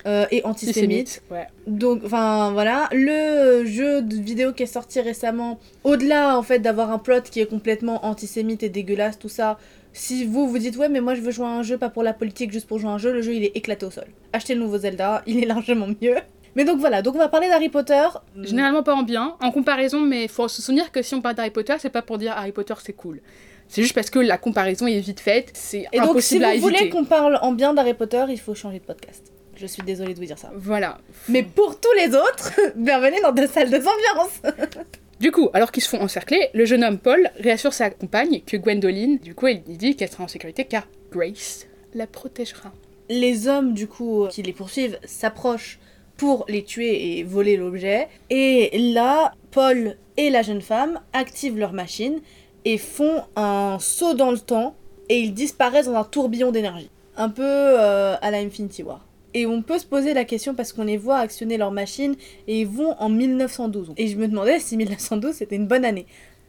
euh, 0.06 0.26
et 0.30 0.44
antisémites. 0.44 1.20
Antisémite. 1.20 1.22
Ouais. 1.30 1.46
Donc, 1.66 2.02
enfin 2.04 2.50
voilà, 2.52 2.88
le 2.92 3.64
jeu 3.64 4.02
de 4.02 4.16
vidéo 4.16 4.52
qui 4.52 4.62
est 4.64 4.66
sorti 4.66 5.00
récemment, 5.00 5.58
au-delà 5.84 6.36
en 6.38 6.42
fait 6.42 6.58
d'avoir 6.60 6.90
un 6.90 6.98
plot 6.98 7.22
qui 7.30 7.40
est 7.40 7.46
complètement 7.46 8.04
antisémite 8.04 8.62
et 8.62 8.68
dégueulasse, 8.68 9.18
tout 9.18 9.28
ça, 9.28 9.58
si 9.92 10.24
vous 10.24 10.48
vous 10.48 10.58
dites 10.58 10.76
ouais, 10.76 10.88
mais 10.88 11.00
moi 11.00 11.14
je 11.14 11.20
veux 11.20 11.30
jouer 11.30 11.46
à 11.46 11.50
un 11.50 11.62
jeu, 11.62 11.78
pas 11.78 11.90
pour 11.90 12.02
la 12.02 12.12
politique, 12.12 12.52
juste 12.52 12.66
pour 12.66 12.78
jouer 12.78 12.90
à 12.90 12.94
un 12.94 12.98
jeu, 12.98 13.12
le 13.12 13.22
jeu 13.22 13.34
il 13.34 13.44
est 13.44 13.56
éclaté 13.56 13.86
au 13.86 13.90
sol. 13.90 14.06
Achetez 14.32 14.54
le 14.54 14.60
nouveau 14.60 14.78
Zelda, 14.78 15.22
il 15.26 15.42
est 15.42 15.46
largement 15.46 15.88
mieux. 16.00 16.16
Mais 16.54 16.64
donc 16.64 16.78
voilà, 16.80 17.00
donc 17.00 17.14
on 17.14 17.18
va 17.18 17.28
parler 17.28 17.48
d'Harry 17.48 17.70
Potter. 17.70 18.06
Généralement 18.42 18.82
pas 18.82 18.94
en 18.94 19.02
bien, 19.02 19.36
en 19.40 19.50
comparaison, 19.50 20.00
mais 20.00 20.28
faut 20.28 20.48
se 20.48 20.60
souvenir 20.60 20.92
que 20.92 21.00
si 21.00 21.14
on 21.14 21.22
parle 21.22 21.34
d'Harry 21.34 21.50
Potter, 21.50 21.74
c'est 21.78 21.88
pas 21.90 22.02
pour 22.02 22.18
dire 22.18 22.32
Harry 22.36 22.52
Potter 22.52 22.74
c'est 22.82 22.92
cool. 22.92 23.20
C'est 23.68 23.80
juste 23.82 23.94
parce 23.94 24.10
que 24.10 24.18
la 24.18 24.36
comparaison 24.36 24.86
est 24.86 25.00
vite 25.00 25.20
faite, 25.20 25.50
c'est 25.54 25.86
Et 25.92 25.98
donc 25.98 26.20
si 26.20 26.36
impossible 26.36 26.44
vous 26.44 26.50
à 26.50 26.56
voulez 26.56 26.74
éviter. 26.76 26.90
qu'on 26.90 27.04
parle 27.04 27.38
en 27.40 27.52
bien 27.52 27.72
d'Harry 27.72 27.94
Potter, 27.94 28.24
il 28.28 28.38
faut 28.38 28.54
changer 28.54 28.80
de 28.80 28.84
podcast. 28.84 29.32
Je 29.56 29.66
suis 29.66 29.82
désolée 29.82 30.12
de 30.12 30.18
vous 30.18 30.26
dire 30.26 30.38
ça. 30.38 30.50
Voilà. 30.56 30.98
Mais 31.28 31.42
pour 31.42 31.78
tous 31.80 31.92
les 31.96 32.14
autres, 32.14 32.52
bienvenue 32.76 33.20
dans 33.22 33.32
deux 33.32 33.46
salles 33.46 33.70
de 33.70 33.76
ambiance. 33.76 34.42
Du 35.22 35.30
coup, 35.30 35.50
alors 35.52 35.70
qu'ils 35.70 35.84
se 35.84 35.88
font 35.88 36.00
encercler, 36.00 36.48
le 36.52 36.64
jeune 36.64 36.82
homme 36.82 36.98
Paul 36.98 37.30
réassure 37.38 37.72
sa 37.72 37.90
compagne 37.90 38.40
que 38.44 38.56
Gwendoline, 38.56 39.18
du 39.18 39.36
coup, 39.36 39.46
il 39.46 39.62
dit 39.62 39.94
qu'elle 39.94 40.10
sera 40.10 40.24
en 40.24 40.28
sécurité 40.28 40.64
car 40.64 40.88
Grace 41.12 41.68
la 41.94 42.08
protégera. 42.08 42.72
les 43.08 43.46
hommes 43.46 43.72
du 43.72 43.86
coup 43.86 44.26
qui 44.30 44.42
les 44.42 44.52
poursuivent 44.52 44.98
s'approchent 45.04 45.78
pour 46.16 46.44
les 46.48 46.64
tuer 46.64 47.18
et 47.18 47.22
voler 47.22 47.56
l'objet. 47.56 48.08
Et 48.30 48.76
là, 48.92 49.32
Paul 49.52 49.96
et 50.16 50.28
la 50.28 50.42
jeune 50.42 50.60
femme 50.60 50.98
activent 51.12 51.56
leur 51.56 51.72
machine 51.72 52.20
et 52.64 52.76
font 52.76 53.22
un 53.36 53.78
saut 53.78 54.14
dans 54.14 54.32
le 54.32 54.40
temps 54.40 54.74
et 55.08 55.20
ils 55.20 55.34
disparaissent 55.34 55.86
dans 55.86 55.94
un 55.94 56.02
tourbillon 56.02 56.50
d'énergie. 56.50 56.90
Un 57.16 57.28
peu 57.28 57.44
euh, 57.44 58.16
à 58.20 58.30
la 58.32 58.38
Infinity 58.38 58.82
War. 58.82 59.06
Et 59.34 59.46
on 59.46 59.62
peut 59.62 59.78
se 59.78 59.86
poser 59.86 60.12
la 60.14 60.24
question 60.24 60.54
parce 60.54 60.72
qu'on 60.72 60.84
les 60.84 60.96
voit 60.96 61.18
actionner 61.18 61.56
leur 61.56 61.70
machine 61.70 62.14
et 62.48 62.60
ils 62.60 62.66
vont 62.66 62.94
en 62.98 63.08
1912. 63.08 63.92
Et 63.96 64.08
je 64.08 64.16
me 64.16 64.28
demandais 64.28 64.58
si 64.58 64.76
1912 64.76 65.34
c'était 65.34 65.56
une 65.56 65.66
bonne 65.66 65.84
année 65.84 66.06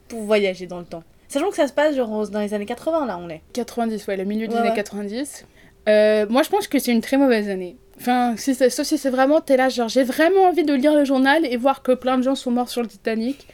pour 0.10 0.22
voyager 0.24 0.66
dans 0.68 0.80
le 0.80 0.86
temps. 0.86 1.04
Sachant 1.30 1.50
que 1.50 1.56
ça 1.56 1.68
se 1.68 1.74
passe 1.74 1.96
genre 1.96 2.30
dans 2.30 2.40
les 2.42 2.54
années 2.54 2.66
80 2.66 3.06
là 3.06 3.18
on 3.18 3.30
est. 3.30 3.42
90, 3.54 4.06
ouais, 4.08 4.18
le 4.18 4.26
milieu 4.26 4.48
des 4.48 4.54
Ouais, 4.54 4.60
années 4.60 4.70
ouais. 4.70 4.76
90. 4.76 5.46
Euh, 5.90 6.26
moi, 6.30 6.44
je 6.44 6.50
pense 6.50 6.68
que 6.68 6.80
c'est 6.80 6.92
une 6.92 7.02
très 7.02 7.18
mauvaise 7.18 7.50
année. 7.50 7.76
Enfin, 8.00 8.36
si 8.38 8.56
sauf 8.56 8.86
si 8.86 8.98
c'est 8.98 9.10
vraiment, 9.10 9.42
t'es 9.42 9.58
là, 9.58 9.70
genre, 9.70 9.90
j'ai 9.90 10.04
vraiment 10.04 10.44
envie 10.44 10.64
de 10.64 10.74
lire 10.74 10.94
le 10.96 11.04
journal 11.06 11.46
et 11.46 11.58
voir 11.58 11.84
que 11.84 11.92
plein 11.92 12.18
de 12.18 12.24
gens 12.24 12.36
sont 12.36 12.52
morts 12.52 12.70
sur 12.70 12.82
le 12.82 12.88
Titanic. 12.88 13.48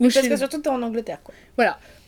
Ou, 0.00 0.08
Parce 0.08 0.26
que 0.28 0.36
surtout 0.36 0.58
t'es 0.58 0.68
en 0.68 0.82
Angleterre 0.82 1.20
quoi. 1.24 1.32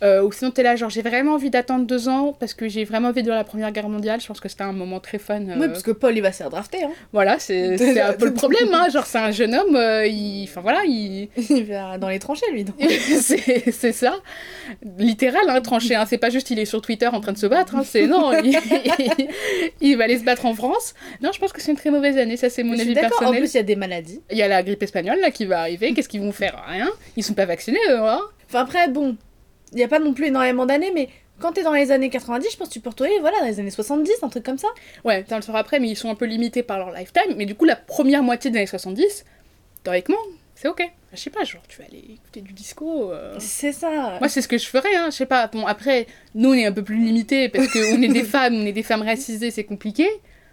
Euh, 0.03 0.23
ou 0.23 0.33
sinon, 0.33 0.51
t'es 0.51 0.63
là, 0.63 0.77
genre, 0.77 0.91
j'ai 0.91 1.03
vraiment 1.03 1.35
envie 1.35 1.51
d'attendre 1.51 1.87
deux 1.87 2.09
ans 2.09 2.37
parce 2.39 2.55
que 2.55 2.69
j'ai 2.69 2.85
vraiment 2.85 3.09
envie 3.09 3.23
de 3.23 3.27
voir 3.29 3.37
la 3.39 3.45
Première 3.45 3.73
Guerre 3.73 3.89
mondiale. 3.89 4.21
Je 4.21 4.27
pense 4.27 4.41
que 4.41 4.49
c'était 4.49 4.63
un 4.65 4.73
moment 4.73 5.01
très 5.01 5.19
fun. 5.19 5.41
euh, 5.49 5.55
Oui 5.59 5.67
parce 5.69 5.83
que 5.83 5.91
Paul 5.91 6.17
il 6.17 6.21
va 6.23 6.33
se 6.33 6.39
faire 6.39 6.51
drafter 6.51 6.85
hein. 6.85 6.91
Voilà, 7.13 7.39
c'est 7.39 8.01
un 8.01 8.13
peu 8.13 8.27
le 8.27 8.35
problème, 8.35 8.69
hein. 8.73 8.89
Genre, 8.93 9.07
c'est 9.07 9.19
un 9.19 9.31
jeune 9.31 9.55
homme, 9.55 9.77
euh, 9.77 10.07
il... 10.07 10.45
Enfin, 10.45 10.61
voilà, 10.61 10.83
il... 10.87 11.29
Il 11.51 11.65
va 11.65 11.99
dans 11.99 12.09
les 12.09 12.19
tranchées, 12.19 12.47
lui. 12.53 12.65
c'est 13.73 13.93
ça. 13.93 14.15
Littéral, 14.99 15.43
hein, 15.49 15.61
tranché. 15.61 15.95
Hein. 15.95 16.05
C'est 16.09 16.19
pas 16.19 16.31
juste 16.31 16.51
il 16.51 16.59
est 16.59 16.65
sur 16.65 16.81
Twitter 16.83 17.07
en 17.09 17.21
train 17.21 17.33
de 17.33 17.39
se 17.39 17.47
battre. 17.47 17.75
Hein. 17.77 17.83
C'est 17.85 18.07
non, 18.07 18.33
il... 18.43 18.57
il 19.81 19.97
va 19.97 20.05
aller 20.05 20.19
se 20.19 20.25
battre 20.25 20.47
en 20.47 20.55
France. 20.55 20.95
Non, 21.23 21.31
je 21.33 21.39
pense 21.39 21.53
que 21.53 21.61
c'est 21.61 21.71
une 21.71 21.77
très 21.77 21.91
mauvaise 21.91 22.17
année. 22.19 22.37
Ça, 22.37 22.51
c'est 22.51 22.63
mon 22.63 22.75
Je 22.77 22.83
avis 22.83 22.95
d'accord. 22.95 23.13
En 23.17 23.19
personnel. 23.21 23.41
plus, 23.41 23.55
il 23.55 23.57
y 23.57 23.61
a 23.61 23.65
des 23.65 23.77
maladies. 23.77 24.21
Il 24.31 24.37
y 24.39 24.43
a 24.43 24.49
la 24.49 24.63
grippe 24.63 24.83
espagnole 24.83 25.19
là 25.21 25.31
qui 25.31 25.45
va 25.47 25.61
arriver. 25.61 25.93
Qu'est-ce 25.95 26.09
qu'ils 26.09 26.21
vont 26.21 26.33
faire? 26.33 26.63
Rien. 26.69 26.89
Ils 27.17 27.25
sont 27.25 27.35
pas 27.35 27.47
vaccinés, 27.47 27.79
eux, 27.91 27.99
hein. 28.03 28.21
Enfin, 28.49 28.61
après, 28.61 28.89
bon, 28.89 29.17
il 29.73 29.77
n'y 29.77 29.85
a 29.85 29.89
pas 29.89 29.99
non 29.99 30.13
plus 30.15 30.27
énormément 30.27 30.67
d'années, 30.67 30.93
mais 30.95 31.09
quand 31.41 31.53
t'es 31.53 31.63
dans 31.63 31.73
les 31.73 31.93
années 31.93 32.11
90, 32.11 32.51
je 32.53 32.57
pense 32.57 32.69
que 32.69 32.73
tu 32.73 32.81
peux 32.81 32.89
retourner, 32.91 33.19
voilà, 33.21 33.39
dans 33.41 33.47
les 33.47 33.61
années 33.61 33.71
70, 33.71 34.11
un 34.23 34.29
truc 34.29 34.45
comme 34.45 34.59
ça. 34.59 34.69
Ouais, 35.05 35.25
ça 35.29 35.37
le 35.37 35.43
sera 35.43 35.59
après, 35.61 35.79
mais 35.79 35.89
ils 35.89 35.97
sont 35.97 36.11
un 36.11 36.15
peu 36.17 36.25
limités 36.25 36.63
par 36.63 36.79
leur 36.79 36.91
lifetime. 36.91 37.35
Mais 37.37 37.47
du 37.47 37.55
coup, 37.55 37.65
la 37.65 37.77
première 37.77 38.23
moitié 38.23 38.51
des 38.51 38.59
années 38.59 38.67
70, 38.67 39.25
théoriquement, 39.85 40.17
c'est 40.57 40.69
ok. 40.69 40.83
Je 41.13 41.19
sais 41.19 41.31
pas, 41.31 41.45
genre, 41.45 41.63
tu 41.69 41.79
vas 41.79 41.85
aller 41.85 42.05
écouter 42.15 42.41
du 42.41 42.53
disco. 42.53 43.13
euh. 43.13 43.37
C'est 43.39 43.73
ça. 43.73 44.17
Moi, 44.19 44.29
c'est 44.29 44.43
ce 44.43 44.49
que 44.49 44.59
je 44.59 44.67
ferais, 44.67 44.95
hein. 44.97 45.07
Je 45.11 45.17
sais 45.17 45.27
pas. 45.27 45.47
Bon, 45.47 45.65
après, 45.67 46.07
nous, 46.35 46.51
on 46.51 46.55
est 46.55 46.67
un 46.67 46.73
peu 46.73 46.83
plus 46.83 46.97
limités 46.99 47.49
parce 47.49 47.69
qu'on 47.69 48.03
est 48.03 48.09
des 48.09 48.25
femmes, 48.25 48.55
on 48.57 48.67
est 48.67 48.73
des 48.73 48.83
femmes 48.83 49.03
racisées, 49.03 49.51
c'est 49.51 49.65
compliqué. 49.65 50.09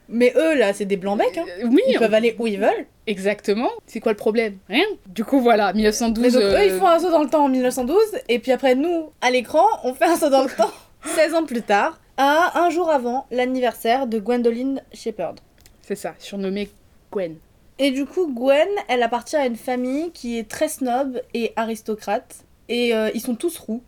Mais 0.10 0.34
eux, 0.36 0.56
là, 0.56 0.74
c'est 0.74 0.86
des 0.86 0.98
blancs 0.98 1.18
becs. 1.18 1.38
Hein. 1.38 1.46
Euh, 1.64 1.68
oui, 1.68 1.82
Ils 1.88 1.98
on- 1.98 2.00
peuvent 2.00 2.14
aller 2.14 2.36
où 2.40 2.48
ils 2.48 2.60
veulent. 2.60 2.86
exactement. 3.08 3.70
C'est 3.88 4.00
quoi 4.00 4.12
le 4.12 4.18
problème? 4.18 4.58
Rien. 4.70 4.86
Du 5.08 5.24
coup, 5.26 5.40
voilà, 5.42 5.74
1912. 5.74 6.24
Mais 6.24 6.32
donc, 6.32 6.42
euh, 6.42 6.58
eux, 6.62 6.66
ils 6.66 6.72
font 6.80 6.88
un 6.88 7.00
saut 7.00 7.12
dans 7.12 7.24
le 7.24 7.30
temps 7.30 7.46
en 7.46 7.50
1912, 7.50 7.98
et 8.30 8.40
puis 8.40 8.52
après, 8.52 8.76
nous, 8.76 9.10
à 9.22 9.32
l'écran, 9.32 9.66
on 9.84 9.94
fait 9.94 10.06
un 10.06 10.16
saut 10.16 10.30
dans 10.30 10.44
le 10.44 10.50
temps 10.50 10.72
16 11.06 11.34
ans 11.36 11.46
plus 11.46 11.62
tard, 11.62 12.00
à 12.18 12.60
un 12.64 12.70
jour 12.70 12.90
avant 12.90 13.26
l'anniversaire 13.32 14.08
de 14.08 14.20
Gwendoline 14.20 14.82
Shepherd. 14.94 15.40
C'est 15.82 15.96
ça, 15.96 16.14
surnommé 16.20 16.70
Gwen. 17.12 17.36
Et 17.78 17.92
du 17.92 18.06
coup, 18.06 18.32
Gwen, 18.34 18.68
elle 18.88 19.04
appartient 19.04 19.36
à 19.36 19.46
une 19.46 19.56
famille 19.58 20.12
qui 20.12 20.38
est 20.40 20.48
très 20.50 20.68
snob 20.70 21.22
et 21.34 21.52
aristocrate. 21.56 22.38
et 22.70 22.96
euh, 22.96 23.10
ils 23.14 23.22
sont 23.22 23.36
tous 23.36 23.58
roux. 23.60 23.84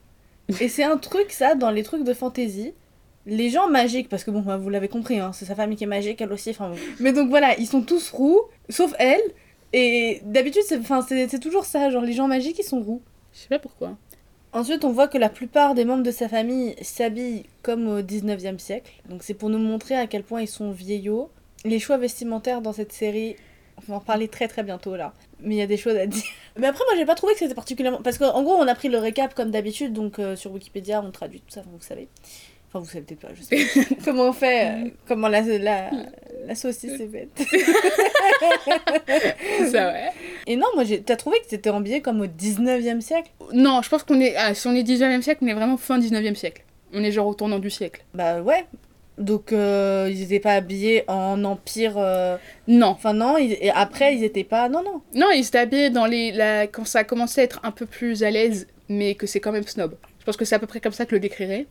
Et 0.62 0.68
c'est 0.70 0.84
un 0.84 0.98
truc, 0.98 1.32
ça, 1.32 1.56
dans 1.56 1.72
les 1.72 1.84
trucs 1.84 2.04
de 2.04 2.14
fantasy. 2.14 2.74
Les 3.28 3.50
gens 3.50 3.70
magiques, 3.70 4.08
parce 4.08 4.24
que 4.24 4.32
bon, 4.32 4.40
bah, 4.40 4.56
vous 4.56 4.70
l'avez 4.70 4.88
compris, 4.88 5.20
hein, 5.20 5.32
c'est 5.34 5.46
sa 5.46 5.54
famille 5.54 5.78
qui 5.78 5.84
est 5.84 5.88
magique, 5.88 6.22
elle 6.22 6.32
aussi. 6.32 6.52
Enfin, 6.52 6.70
bon. 6.70 6.78
Mais 7.00 7.12
donc 7.12 7.30
voilà, 7.30 7.58
ils 7.60 7.68
sont 7.68 7.82
tous 7.82 8.10
roux, 8.10 8.40
sauf 8.70 8.94
elle. 8.98 9.22
Et 9.74 10.22
d'habitude, 10.24 10.64
c'est 10.66 11.40
toujours 11.40 11.66
ça, 11.66 11.90
genre 11.90 12.04
les 12.04 12.14
gens 12.14 12.28
magiques, 12.28 12.58
ils 12.58 12.64
sont 12.64 12.80
roux. 12.80 13.02
Je 13.34 13.40
sais 13.40 13.50
pas 13.50 13.60
pourquoi. 13.60 13.98
Ensuite, 14.54 14.86
on 14.86 14.92
voit 14.92 15.10
que 15.10 15.18
la 15.18 15.30
plupart 15.30 15.76
des 15.76 15.84
membres 15.84 16.04
de 16.04 16.12
sa 16.12 16.30
famille 16.30 16.76
s'habillent 16.82 17.44
comme 17.64 17.88
au 17.88 18.02
19e 18.02 18.60
siècle. 18.60 18.92
Donc 19.10 19.24
c'est 19.24 19.34
pour 19.34 19.50
nous 19.50 19.60
montrer 19.60 19.96
à 19.96 20.08
quel 20.08 20.24
point 20.24 20.42
ils 20.42 20.48
sont 20.48 20.72
vieillots. 20.72 21.30
Les 21.66 21.80
choix 21.80 21.98
vestimentaires 21.98 22.62
dans 22.62 22.72
cette 22.72 22.94
série, 22.94 23.36
on 23.78 23.92
va 23.92 23.98
en 23.98 24.00
parler 24.00 24.30
très 24.30 24.48
très 24.48 24.64
bientôt 24.64 24.96
là. 24.96 25.14
Mais 25.42 25.56
il 25.56 25.58
y 25.58 25.62
a 25.62 25.68
des 25.68 25.78
choses 25.78 25.98
à 25.98 26.08
dire. 26.08 26.24
Mais 26.58 26.68
après, 26.68 26.84
moi 26.86 26.96
j'ai 26.98 27.06
pas 27.06 27.16
trouvé 27.16 27.34
que 27.34 27.40
c'était 27.40 27.54
particulièrement. 27.54 28.02
Parce 28.02 28.18
qu'en 28.18 28.42
gros, 28.42 28.56
on 28.56 28.68
a 28.68 28.74
pris 28.74 28.88
le 28.88 28.98
récap 28.98 29.36
comme 29.36 29.52
d'habitude, 29.52 29.92
donc 29.92 30.18
euh, 30.18 30.36
sur 30.36 30.52
Wikipédia, 30.54 31.04
on 31.06 31.12
traduit 31.12 31.42
tout 31.42 31.52
ça, 31.52 31.62
vous 31.62 31.82
savez. 31.82 32.08
Enfin, 32.70 32.80
vous 32.80 32.86
savez 32.86 33.02
peut-être 33.06 33.22
pas, 33.22 33.30
je 33.34 33.44
sais 33.44 33.56
pas. 33.90 33.96
comment 34.04 34.26
on 34.30 34.34
fait, 34.34 34.66
euh, 34.68 34.90
comment 35.08 35.30
la, 35.30 35.42
la, 35.42 35.90
la 36.46 36.56
saucisse 36.56 37.00
est 37.00 37.08
faite. 37.08 37.30
Ça, 39.72 39.88
ouais. 39.92 40.10
Et 40.46 40.56
non, 40.56 40.68
moi, 40.76 40.84
j'ai- 40.84 41.02
t'as 41.02 41.16
trouvé 41.16 41.38
que 41.40 41.46
c'était 41.48 41.70
habillé 41.70 42.02
comme 42.02 42.22
au 42.22 42.26
19e 42.28 43.02
siècle? 43.02 43.32
Non, 43.54 43.82
je 43.82 43.90
pense 43.90 44.04
qu'on 44.04 44.20
est. 44.20 44.36
Ah, 44.36 44.54
si 44.54 44.68
on 44.68 44.76
est 44.76 44.84
19e 44.84 45.22
siècle, 45.22 45.40
on 45.44 45.48
est 45.48 45.54
vraiment 45.54 45.78
fin 45.78 46.00
19e 46.00 46.36
siècle. 46.36 46.64
On 46.94 47.04
est 47.04 47.12
genre 47.12 47.28
au 47.28 47.34
tournant 47.34 47.60
du 47.60 47.70
siècle. 47.70 48.04
Bah 48.14 48.42
ouais. 48.42 48.66
Donc, 49.18 49.52
euh, 49.52 50.08
ils 50.12 50.22
étaient 50.24 50.40
pas 50.40 50.54
habillés 50.54 51.04
en 51.08 51.44
empire. 51.44 51.94
euh, 51.98 52.38
Non. 52.68 52.88
Enfin, 52.88 53.14
non, 53.14 53.38
ils- 53.38 53.58
et 53.62 53.72
après, 53.72 54.16
ils 54.16 54.24
étaient 54.24 54.44
pas. 54.44 54.70
Non, 54.70 54.84
non. 54.84 55.02
Non, 55.16 55.28
ils 55.34 55.44
s'étaient 55.44 55.58
habillés 55.60 55.90
dans 55.90 56.06
les. 56.06 56.32
La... 56.32 56.68
quand 56.68 56.86
ça 56.86 57.00
a 57.00 57.04
commencé 57.04 57.42
à 57.42 57.44
être 57.46 57.60
un 57.64 57.72
peu 57.72 57.86
plus 57.86 58.24
à 58.24 58.30
l'aise, 58.30 58.68
mais 58.90 59.16
que 59.16 59.26
c'est 59.28 59.40
quand 59.40 59.52
même 59.52 59.66
snob. 59.68 59.96
Je 60.20 60.26
pense 60.26 60.38
que 60.38 60.46
c'est 60.46 60.56
à 60.56 60.60
peu 60.60 60.68
près 60.68 60.82
comme 60.82 60.92
ça 60.92 61.06
que 61.06 61.16
le 61.16 61.20
décrirait. 61.20 61.66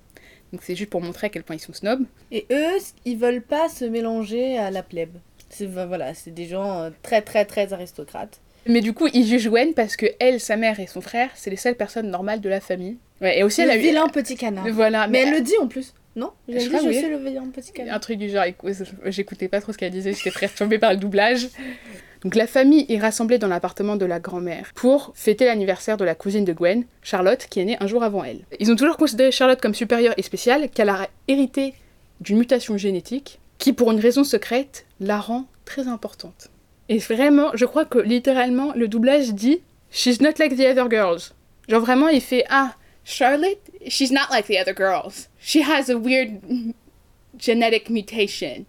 Donc 0.53 0.62
c'est 0.62 0.76
juste 0.76 0.91
pour 0.91 1.00
montrer 1.00 1.26
à 1.26 1.31
quel 1.31 1.43
point 1.43 1.57
ils 1.57 1.61
sont 1.61 1.73
snobs. 1.73 2.05
Et 2.33 2.47
eux, 2.50 2.79
ils 3.05 3.17
veulent 3.19 3.43
pas 3.43 3.69
se 3.69 3.85
mélanger 3.85 4.59
à 4.59 4.71
la 4.71 4.83
plèbe. 4.83 5.17
C'est 5.50 5.67
bah, 5.67 5.87
voilà, 5.87 6.15
c'est 6.15 6.33
des 6.33 6.47
gens 6.47 6.83
euh, 6.83 6.91
très, 7.03 7.23
très, 7.23 7.45
très 7.45 7.73
aristocrates. 7.73 8.41
Mais 8.69 8.81
du 8.81 8.93
coup, 8.93 9.07
ils 9.12 9.25
jugent 9.26 9.49
Gwen 9.49 9.75
parce 9.75 9.97
que 9.97 10.07
elle, 10.19 10.41
sa 10.41 10.57
mère 10.57 10.81
et 10.81 10.87
son 10.88 11.00
frère, 11.00 11.31
c'est 11.35 11.50
les 11.50 11.57
seules 11.57 11.76
personnes 11.76 12.11
normales 12.11 12.41
de 12.41 12.49
la 12.49 12.61
famille. 12.61 12.97
Ouais, 13.21 13.38
et 13.38 13.43
aussi 13.45 13.61
elle 13.62 13.69
le 13.69 13.76
eu. 13.76 13.79
vilain 13.79 14.09
petit 14.09 14.37
canard. 14.37 14.67
Voilà, 14.73 15.07
Mais 15.07 15.23
mais, 15.25 15.29
elle 15.29 15.35
le 15.35 15.41
dit 15.41 15.57
en 15.61 15.69
plus, 15.69 15.95
non? 16.17 16.33
Je 16.49 16.59
dit, 16.59 16.65
je 16.65 16.88
oui. 16.88 16.97
suis 16.99 17.09
le 17.09 17.17
vilain 17.19 17.47
petit 17.55 17.71
un 17.71 17.75
canard. 17.75 18.00
truc 18.00 18.19
du 18.19 18.29
genre, 18.29 18.45
j'écoutais 19.07 19.49
pas 19.49 19.61
trop 19.61 19.73
ce 19.73 19.79
qu'elle 19.79 19.93
disait, 19.93 20.12
j'étais 20.12 20.37
perturbée 20.37 20.79
par 20.79 20.91
le 20.93 20.97
doublage. 20.99 21.49
Donc 22.26 22.35
la 22.35 22.49
famille 22.49 22.87
est 22.88 22.99
rassemblée 22.99 23.38
dans 23.38 23.47
l'appartement 23.47 23.95
de 23.95 24.04
la 24.04 24.18
grand-mère 24.18 24.73
pour 24.75 25.12
fêter 25.14 25.45
l'anniversaire 25.45 25.97
de 25.97 26.04
la 26.04 26.16
cousine 26.16 26.45
de 26.45 26.52
Gwen, 26.52 26.85
Charlotte, 27.00 27.47
qui 27.49 27.61
est 27.61 27.64
née 27.64 27.76
un 27.78 27.87
jour 27.87 28.02
avant 28.02 28.25
elle. 28.25 28.40
Ils 28.59 28.73
ont 28.73 28.75
toujours 28.75 28.97
considéré 28.97 29.30
Charlotte 29.30 29.61
comme 29.61 29.76
supérieure 29.76 30.12
et 30.16 30.23
spéciale, 30.23 30.68
qu'elle 30.68 30.88
a 30.88 31.09
hérité 31.28 31.73
d'une 32.21 32.38
mutation 32.38 32.76
génétique 32.76 33.38
qui, 33.59 33.73
pour 33.73 33.92
une 33.92 34.00
raison 34.00 34.25
secrète, 34.25 34.87
la 34.99 35.21
rend 35.21 35.47
très 35.64 35.87
importante. 35.87 36.49
Et 36.88 36.99
vraiment, 36.99 37.52
je 37.54 37.64
crois 37.64 37.85
que 37.85 38.00
littéralement, 38.00 38.73
le 38.75 38.88
doublage 38.88 39.33
dit 39.33 39.61
She's 39.92 40.21
not 40.21 40.33
like 40.40 40.56
the 40.56 40.66
other 40.68 40.90
girls. 40.90 41.33
Genre 41.68 41.80
vraiment, 41.80 42.09
il 42.09 42.21
fait 42.21 42.45
Ah, 42.49 42.75
Charlotte, 43.04 43.61
she's 43.87 44.11
not 44.11 44.33
like 44.33 44.49
the 44.49 44.61
other 44.61 44.75
girls. 44.76 45.28
She 45.38 45.59
has 45.59 45.92
a 45.92 45.97
weird 45.97 46.40
genetic 47.38 47.88
mutation. 47.88 48.66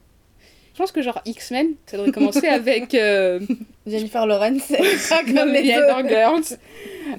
Je 0.77 0.83
pense 0.83 0.91
que 0.91 1.01
genre 1.01 1.19
X-Men, 1.25 1.69
ça 1.87 1.97
devrait 1.97 2.11
commencer 2.11 2.45
avec 2.47 2.93
euh, 2.93 3.39
Jennifer 3.87 4.27
Lawrence, 4.27 4.61
sera 4.67 5.23
comme 5.23 5.51
les 5.51 5.73
The 5.73 5.77
autres. 5.77 5.97
Other 6.01 6.07
Girls. 6.07 6.57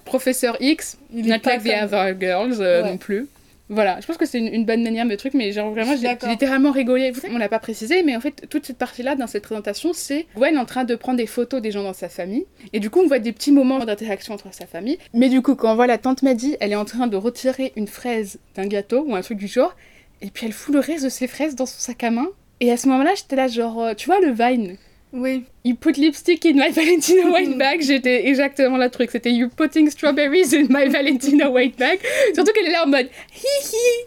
Professeur 0.05 0.57
X, 0.61 0.97
pas 1.13 1.17
like 1.57 1.65
the 1.65 1.83
Other 1.83 2.15
Girls 2.21 2.61
euh, 2.61 2.83
Ouais. 2.85 2.91
non 2.91 2.99
plus. 2.99 3.27
Voilà, 3.69 3.99
je 4.01 4.07
pense 4.07 4.17
que 4.17 4.27
c'est 4.27 4.39
une, 4.39 4.47
une 4.47 4.65
bonne 4.65 4.85
manière 4.85 5.05
de 5.09 5.15
truc, 5.17 5.35
mais 5.35 5.51
genre 5.51 5.73
vraiment, 5.73 5.97
j'ai 5.97 6.09
littéralement 6.29 6.71
rigolé. 6.71 7.13
On 7.33 7.37
l'a 7.37 7.49
pas 7.49 7.59
précisé, 7.59 8.05
mais 8.05 8.15
en 8.15 8.21
fait, 8.21 8.47
toute 8.49 8.65
cette 8.65 8.79
partie-là, 8.79 9.17
dans 9.17 9.27
cette 9.27 9.43
présentation, 9.43 9.91
c'est 9.93 10.27
Gwen 10.37 10.57
en 10.57 10.65
train 10.65 10.85
de 10.85 10.95
prendre 10.95 11.19
des 11.19 11.27
photos 11.27 11.61
des 11.61 11.73
gens 11.73 11.83
dans 11.83 11.93
sa 11.95 12.09
famille. 12.09 12.47
Et 12.73 12.79
du 12.79 12.91
coup, 12.91 13.01
on 13.01 13.09
voit 13.09 13.19
des 13.19 13.33
petits 13.33 13.51
moments 13.51 13.81
d'interaction 13.85 14.35
entre 14.35 14.55
sa 14.55 14.67
famille. 14.67 14.99
Mais 15.15 15.29
du 15.31 15.43
coup, 15.43 15.57
quand 15.57 15.73
on 15.73 15.75
voit 15.75 15.89
la 15.89 15.99
tante 15.99 16.23
Maddy, 16.23 16.57
elle 16.61 16.71
est 16.71 16.77
en 16.77 16.85
train 16.85 17.09
de 17.09 17.17
retirer 17.17 17.73
une 17.75 17.89
fraise 17.89 18.39
d'un 18.55 18.67
gâteau 18.69 19.05
ou 19.05 19.17
un 19.17 19.21
truc 19.21 19.37
du 19.37 19.49
genre, 19.49 19.75
et 20.23 20.31
puis 20.31 20.47
elle 20.47 20.53
fout 20.53 20.73
le 20.73 20.81
reste 20.81 21.03
de 21.03 21.09
ses 21.09 21.27
fraises 21.27 21.57
dans 21.57 21.67
son 21.67 21.81
sac 21.81 22.05
à 22.05 22.11
main. 22.13 22.29
Et 22.61 22.71
à 22.73 22.77
ce 22.77 22.89
moment-là, 22.89 23.15
j'étais 23.17 23.37
là, 23.37 23.49
genre, 23.49 23.81
euh, 23.83 23.95
tu 23.95 24.07
vois 24.07 24.21
le 24.21 24.33
Vine? 24.33 24.77
Oui. 25.13 25.45
You 25.65 25.75
put 25.77 25.93
lipstick 25.93 26.45
in 26.45 26.53
my 26.55 26.71
Valentino 26.73 27.31
white 27.33 27.57
bag, 27.57 27.81
j'étais 27.83 28.27
exactement 28.29 28.77
le 28.77 28.91
truc. 28.91 29.11
C'était 29.11 29.31
you 29.33 29.49
putting 29.49 29.89
strawberries 29.91 30.55
in 30.55 30.67
my 30.69 30.89
Valentino 30.91 31.51
white 31.51 31.79
bag. 31.79 31.99
Surtout 32.35 32.53
qu'elle 32.53 32.67
est 32.67 32.73
là 32.73 32.85
en 32.85 32.89
mode 32.89 33.09
hi 33.35 33.67
hi. 33.73 34.07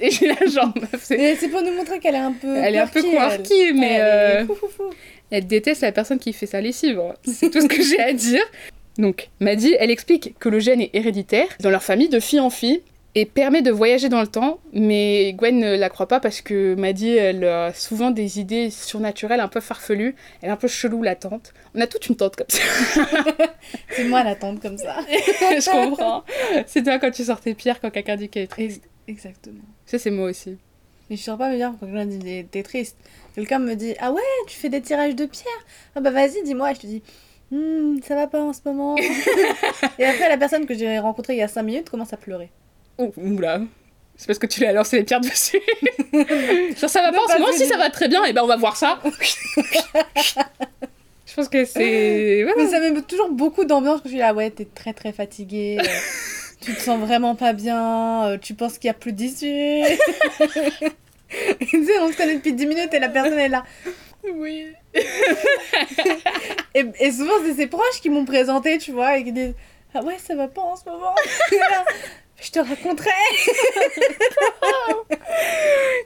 Et 0.00 0.10
j'ai 0.10 0.26
la 0.28 0.46
jambe. 0.46 0.74
C'est- 1.00 1.48
pour 1.50 1.62
nous 1.62 1.72
montrer 1.72 1.98
qu'elle 1.98 2.14
est 2.14 2.18
un 2.18 2.32
peu. 2.32 2.56
Elle 2.56 2.74
est 2.74 2.78
un 2.78 2.86
peu 2.86 3.02
quirky, 3.02 3.72
mais 3.74 3.92
Elle 3.94 4.00
euh, 4.02 4.40
est 4.42 4.44
fou, 4.46 4.54
fou, 4.54 4.66
fou. 4.76 4.82
elle 5.30 5.46
déteste 5.46 5.80
la 5.82 5.92
personne 5.92 6.18
qui 6.18 6.32
fait 6.32 6.46
sa 6.46 6.60
lessive. 6.60 7.00
C'est 7.24 7.50
tout 7.50 7.60
ce 7.62 7.66
que 7.66 7.82
j'ai 7.82 7.98
à 8.00 8.12
dire. 8.12 8.42
Donc, 8.98 9.28
Maddy, 9.40 9.74
elle 9.78 9.90
explique 9.90 10.34
que 10.38 10.48
le 10.48 10.60
gène 10.60 10.80
est 10.80 10.90
héréditaire 10.92 11.46
dans 11.60 11.70
leur 11.70 11.82
famille 11.82 12.08
de 12.10 12.20
fille 12.20 12.40
en 12.40 12.50
fille 12.50 12.82
et 13.16 13.26
permet 13.26 13.62
de 13.62 13.70
voyager 13.70 14.08
dans 14.08 14.20
le 14.20 14.26
temps, 14.26 14.58
mais 14.72 15.34
Gwen 15.34 15.58
ne 15.58 15.76
la 15.76 15.88
croit 15.88 16.08
pas 16.08 16.18
parce 16.18 16.40
que 16.40 16.74
Maddy, 16.74 17.10
elle 17.10 17.44
a 17.44 17.72
souvent 17.72 18.10
des 18.10 18.40
idées 18.40 18.70
surnaturelles 18.70 19.40
un 19.40 19.48
peu 19.48 19.60
farfelues. 19.60 20.16
Elle 20.42 20.48
est 20.48 20.52
un 20.52 20.56
peu 20.56 20.66
chelou, 20.66 21.02
la 21.02 21.14
tante. 21.14 21.54
On 21.74 21.80
a 21.80 21.86
toute 21.86 22.08
une 22.08 22.16
tante 22.16 22.34
comme 22.34 22.48
ça. 22.48 22.62
C'est 23.90 24.04
moi 24.04 24.24
la 24.24 24.34
tante 24.34 24.60
comme 24.60 24.78
ça. 24.78 24.96
je 25.08 25.70
comprends. 25.70 26.24
C'est 26.66 26.82
toi 26.82 26.98
quand 26.98 27.12
tu 27.12 27.24
sortais 27.24 27.54
Pierre 27.54 27.80
quand 27.80 27.90
quelqu'un 27.90 28.16
dit 28.16 28.28
qu'elle 28.28 28.44
est 28.44 28.48
triste. 28.48 28.82
Exactement. 29.06 29.62
Ça, 29.86 29.98
c'est 29.98 30.10
moi 30.10 30.30
aussi. 30.30 30.56
Mais 31.10 31.16
je 31.16 31.22
saurais 31.22 31.38
pas 31.38 31.50
me 31.50 31.56
dire 31.56 31.72
quand 31.78 31.86
quelqu'un 31.86 32.06
dit 32.06 32.46
t'es 32.50 32.62
triste. 32.62 32.96
Quelqu'un 33.34 33.58
me 33.58 33.74
dit 33.74 33.94
ah 34.00 34.10
ouais 34.10 34.22
tu 34.48 34.56
fais 34.56 34.70
des 34.70 34.80
tirages 34.80 35.14
de 35.14 35.26
pierre? 35.26 35.66
Ah 35.94 36.00
bah 36.00 36.10
vas-y 36.10 36.42
dis-moi. 36.42 36.72
Je 36.72 36.80
te 36.80 36.86
dis 36.86 37.02
Hmm, 37.50 38.00
ça 38.02 38.14
va 38.14 38.26
pas 38.26 38.42
en 38.42 38.52
ce 38.52 38.60
moment. 38.64 38.96
et 39.98 40.04
après 40.04 40.28
la 40.28 40.38
personne 40.38 40.66
que 40.66 40.74
j'ai 40.74 40.98
rencontrée 40.98 41.34
il 41.34 41.38
y 41.38 41.42
a 41.42 41.48
5 41.48 41.62
minutes 41.62 41.90
commence 41.90 42.12
à 42.12 42.16
pleurer. 42.16 42.50
Oh, 42.98 43.12
oula. 43.16 43.60
C'est 44.16 44.26
parce 44.28 44.38
que 44.38 44.46
tu 44.46 44.60
lui 44.60 44.66
as 44.66 44.72
lancé 44.72 44.98
les 44.98 45.04
pierres 45.04 45.20
dessus. 45.20 45.60
Genre, 46.80 46.88
ça 46.90 47.02
va 47.02 47.10
pas 47.10 47.18
en 47.24 47.28
ce 47.28 47.32
moment, 47.38 47.46
que 47.50 47.56
si 47.58 47.66
ça 47.66 47.76
va 47.76 47.90
très 47.90 48.06
bien, 48.08 48.24
et 48.24 48.32
ben 48.32 48.42
on 48.44 48.46
va 48.46 48.56
voir 48.56 48.76
ça. 48.76 49.00
je 51.26 51.34
pense 51.34 51.48
que 51.48 51.64
c'est. 51.64 52.42
Mais 52.46 52.52
Voilà. 52.52 52.70
ça 52.70 52.78
met 52.80 53.02
toujours 53.02 53.30
beaucoup 53.30 53.64
d'ambiance 53.64 53.96
quand 54.02 54.04
je 54.08 54.10
suis 54.10 54.18
là 54.18 54.32
ouais 54.34 54.50
t'es 54.50 54.66
très 54.72 54.92
très 54.92 55.12
fatiguée. 55.12 55.78
euh, 55.80 55.84
tu 56.60 56.72
te 56.74 56.80
sens 56.80 57.00
vraiment 57.00 57.34
pas 57.34 57.52
bien. 57.52 58.26
euh, 58.26 58.38
tu 58.38 58.54
penses 58.54 58.78
qu'il 58.78 58.86
y 58.86 58.90
a 58.90 58.94
plus 58.94 59.12
d'issue. 59.12 59.46
Et 59.48 59.98
tu 61.66 61.84
sais 61.84 61.98
on 62.00 62.12
se 62.12 62.16
connaît 62.16 62.36
depuis 62.36 62.52
10 62.52 62.66
minutes 62.66 62.94
et 62.94 63.00
la 63.00 63.08
personne 63.08 63.38
est 63.38 63.48
là. 63.48 63.64
Oui. 64.32 64.66
Et, 66.74 66.84
et 67.00 67.10
souvent, 67.12 67.34
c'est 67.44 67.54
ses 67.54 67.66
proches 67.66 68.00
qui 68.00 68.08
m'ont 68.10 68.24
présenté, 68.24 68.78
tu 68.78 68.92
vois, 68.92 69.18
et 69.18 69.24
qui 69.24 69.32
disent 69.32 69.54
Ah 69.92 70.02
ouais, 70.02 70.16
ça 70.24 70.34
va 70.36 70.46
pas 70.48 70.62
en 70.62 70.76
ce 70.76 70.84
moment. 70.86 71.14
Te 72.54 72.60
raconterai. 72.60 73.10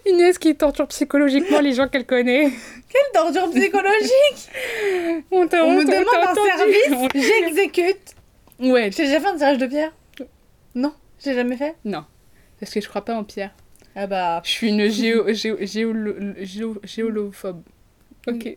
Inès 0.06 0.38
qui 0.38 0.56
torture 0.56 0.86
psychologiquement 0.88 1.60
les 1.60 1.74
gens 1.74 1.88
qu'elle 1.88 2.06
connaît. 2.06 2.50
Quelle 2.88 3.12
torture 3.12 3.50
psychologique 3.50 4.48
On, 5.30 5.46
t'a- 5.46 5.64
On 5.64 5.72
me 5.74 5.84
demande 5.84 6.06
un 6.26 6.34
service, 6.34 7.10
j'exécute. 7.14 8.14
Ouais, 8.60 8.90
J'ai 8.90 9.04
déjà 9.04 9.20
fait 9.20 9.26
un 9.26 9.36
tirage 9.36 9.58
de 9.58 9.66
pierre? 9.66 9.92
Non, 10.74 10.94
j'ai 11.22 11.34
jamais 11.34 11.56
fait? 11.56 11.74
non. 11.84 12.04
Parce 12.58 12.72
que 12.72 12.80
je 12.80 12.88
crois 12.88 13.04
pas 13.04 13.14
en 13.14 13.22
pierre. 13.24 13.50
Ah 13.94 14.06
bah. 14.06 14.40
Je 14.44 14.50
suis 14.50 14.68
une 14.70 14.88
géo, 14.90 15.24
géo, 15.34 15.56
géo- 15.60 16.78
géolophobe. 16.82 17.62
Ok. 18.26 18.56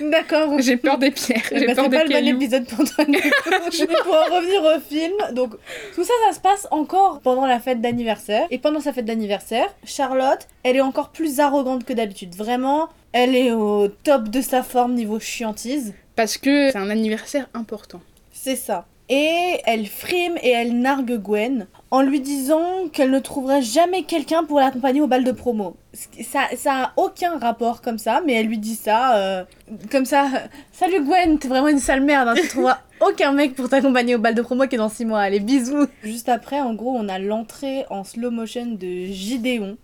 D'accord. 0.00 0.60
J'ai 0.60 0.76
peur 0.76 0.98
des 0.98 1.10
pierres. 1.10 1.42
Eh 1.50 1.58
J'ai 1.58 1.66
bah, 1.66 1.74
peur 1.74 1.88
des 1.88 1.96
pas 1.98 2.04
le 2.04 2.10
bon 2.10 2.26
épisode 2.26 2.66
pour 2.66 2.84
toi. 2.84 3.04
pour 3.04 4.14
en 4.14 4.36
revenir 4.36 4.62
au 4.62 4.80
film, 4.80 5.12
donc 5.34 5.52
tout 5.94 6.04
ça, 6.04 6.12
ça 6.26 6.34
se 6.34 6.40
passe 6.40 6.68
encore 6.70 7.20
pendant 7.20 7.46
la 7.46 7.60
fête 7.60 7.80
d'anniversaire. 7.80 8.46
Et 8.50 8.58
pendant 8.58 8.80
sa 8.80 8.92
fête 8.92 9.04
d'anniversaire, 9.04 9.74
Charlotte, 9.84 10.46
elle 10.62 10.76
est 10.76 10.80
encore 10.80 11.10
plus 11.10 11.40
arrogante 11.40 11.84
que 11.84 11.92
d'habitude. 11.92 12.34
Vraiment, 12.34 12.88
elle 13.12 13.34
est 13.34 13.52
au 13.52 13.88
top 13.88 14.28
de 14.28 14.40
sa 14.40 14.62
forme 14.62 14.94
niveau 14.94 15.18
chiantise. 15.18 15.94
Parce 16.16 16.38
que 16.38 16.70
c'est 16.70 16.78
un 16.78 16.90
anniversaire 16.90 17.48
important. 17.54 18.00
C'est 18.32 18.56
ça. 18.56 18.86
Et 19.10 19.60
elle 19.64 19.86
frime 19.86 20.36
et 20.42 20.50
elle 20.50 20.78
nargue 20.80 21.16
Gwen 21.16 21.66
en 21.90 22.02
lui 22.02 22.20
disant 22.20 22.88
qu'elle 22.92 23.10
ne 23.10 23.18
trouverait 23.18 23.62
jamais 23.62 24.02
quelqu'un 24.02 24.44
pour 24.44 24.60
l'accompagner 24.60 25.00
au 25.00 25.06
bal 25.06 25.24
de 25.24 25.32
promo. 25.32 25.76
Ça, 25.94 26.40
ça 26.56 26.72
a 26.74 26.92
aucun 26.98 27.38
rapport 27.38 27.80
comme 27.80 27.96
ça, 27.96 28.20
mais 28.26 28.34
elle 28.34 28.48
lui 28.48 28.58
dit 28.58 28.74
ça 28.74 29.16
euh, 29.16 29.44
comme 29.90 30.04
ça. 30.04 30.28
Salut 30.72 31.02
Gwen, 31.02 31.38
t'es 31.38 31.48
vraiment 31.48 31.68
une 31.68 31.78
sale 31.78 32.02
merde, 32.02 32.28
hein, 32.28 32.34
tu 32.36 32.48
trouveras 32.48 32.80
aucun 33.00 33.32
mec 33.32 33.54
pour 33.54 33.70
t'accompagner 33.70 34.14
au 34.14 34.18
bal 34.18 34.34
de 34.34 34.42
promo 34.42 34.66
qui 34.66 34.74
est 34.74 34.78
dans 34.78 34.90
6 34.90 35.06
mois. 35.06 35.20
Allez, 35.20 35.40
bisous. 35.40 35.86
Juste 36.02 36.28
après, 36.28 36.60
en 36.60 36.74
gros, 36.74 36.94
on 36.94 37.08
a 37.08 37.18
l'entrée 37.18 37.86
en 37.88 38.04
slow 38.04 38.30
motion 38.30 38.66
de 38.66 39.06
Gideon, 39.06 39.78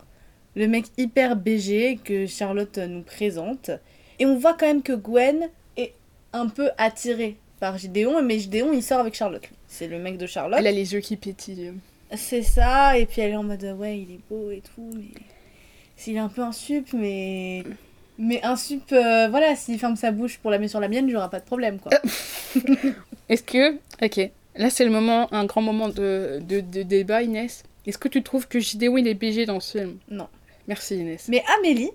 le 0.55 0.67
mec 0.67 0.85
hyper 0.99 1.35
BG 1.35 1.99
que 2.03 2.27
Charlotte 2.27 2.77
nous 2.77 3.01
présente. 3.01 3.71
Et 4.19 4.27
on 4.27 4.37
voit 4.37 4.53
quand 4.53 4.67
même 4.67 4.83
que 4.83 4.93
Gwen 4.93 5.49
est 5.77 5.95
un 6.31 6.47
peu 6.47 6.69
attirée 6.77 7.37
par 7.65 7.79
Gideon, 7.79 8.21
mais 8.21 8.37
Gideon 8.37 8.71
il 8.73 8.83
sort 8.83 8.99
avec 8.99 9.15
Charlotte. 9.15 9.41
C'est 9.67 9.87
le 9.87 9.97
mec 9.97 10.19
de 10.19 10.27
Charlotte. 10.27 10.59
Elle 10.59 10.67
a 10.67 10.71
les 10.71 10.93
yeux 10.93 10.99
qui 10.99 11.17
pétillent. 11.17 11.73
C'est 12.15 12.43
ça, 12.43 12.95
et 12.95 13.07
puis 13.07 13.21
elle 13.21 13.31
est 13.31 13.35
en 13.35 13.41
mode 13.41 13.63
ouais, 13.79 13.97
il 14.01 14.11
est 14.13 14.19
beau 14.29 14.51
et 14.51 14.61
tout, 14.61 14.91
mais. 14.95 15.19
S'il 15.97 16.15
est 16.15 16.19
un 16.19 16.29
peu 16.29 16.43
un 16.43 16.51
sup, 16.51 16.93
mais. 16.93 17.63
Mais 18.19 18.39
un 18.43 18.55
sup, 18.55 18.83
euh, 18.91 19.27
voilà, 19.29 19.55
s'il 19.55 19.79
ferme 19.79 19.95
sa 19.95 20.11
bouche 20.11 20.37
pour 20.37 20.51
la 20.51 20.59
mettre 20.59 20.69
sur 20.69 20.79
la 20.79 20.87
mienne, 20.87 21.09
j'aurai 21.09 21.27
pas 21.31 21.39
de 21.39 21.45
problème 21.45 21.79
quoi. 21.79 21.91
Est-ce 23.29 23.41
que. 23.41 23.73
Ok. 24.03 24.29
Là, 24.57 24.69
c'est 24.69 24.85
le 24.85 24.91
moment, 24.91 25.27
un 25.33 25.45
grand 25.45 25.63
moment 25.63 25.89
de, 25.89 26.39
de, 26.47 26.59
de 26.61 26.83
débat, 26.83 27.23
Inès. 27.23 27.63
Est-ce 27.87 27.97
que 27.97 28.07
tu 28.07 28.21
trouves 28.21 28.47
que 28.47 28.59
Gideon 28.59 28.95
il 28.97 29.07
est 29.07 29.15
BG 29.15 29.47
dans 29.47 29.59
ce 29.59 29.79
film? 29.79 29.97
Non. 30.11 30.27
Merci, 30.67 30.97
Inès. 30.97 31.25
Mais 31.29 31.43
Amélie, 31.57 31.89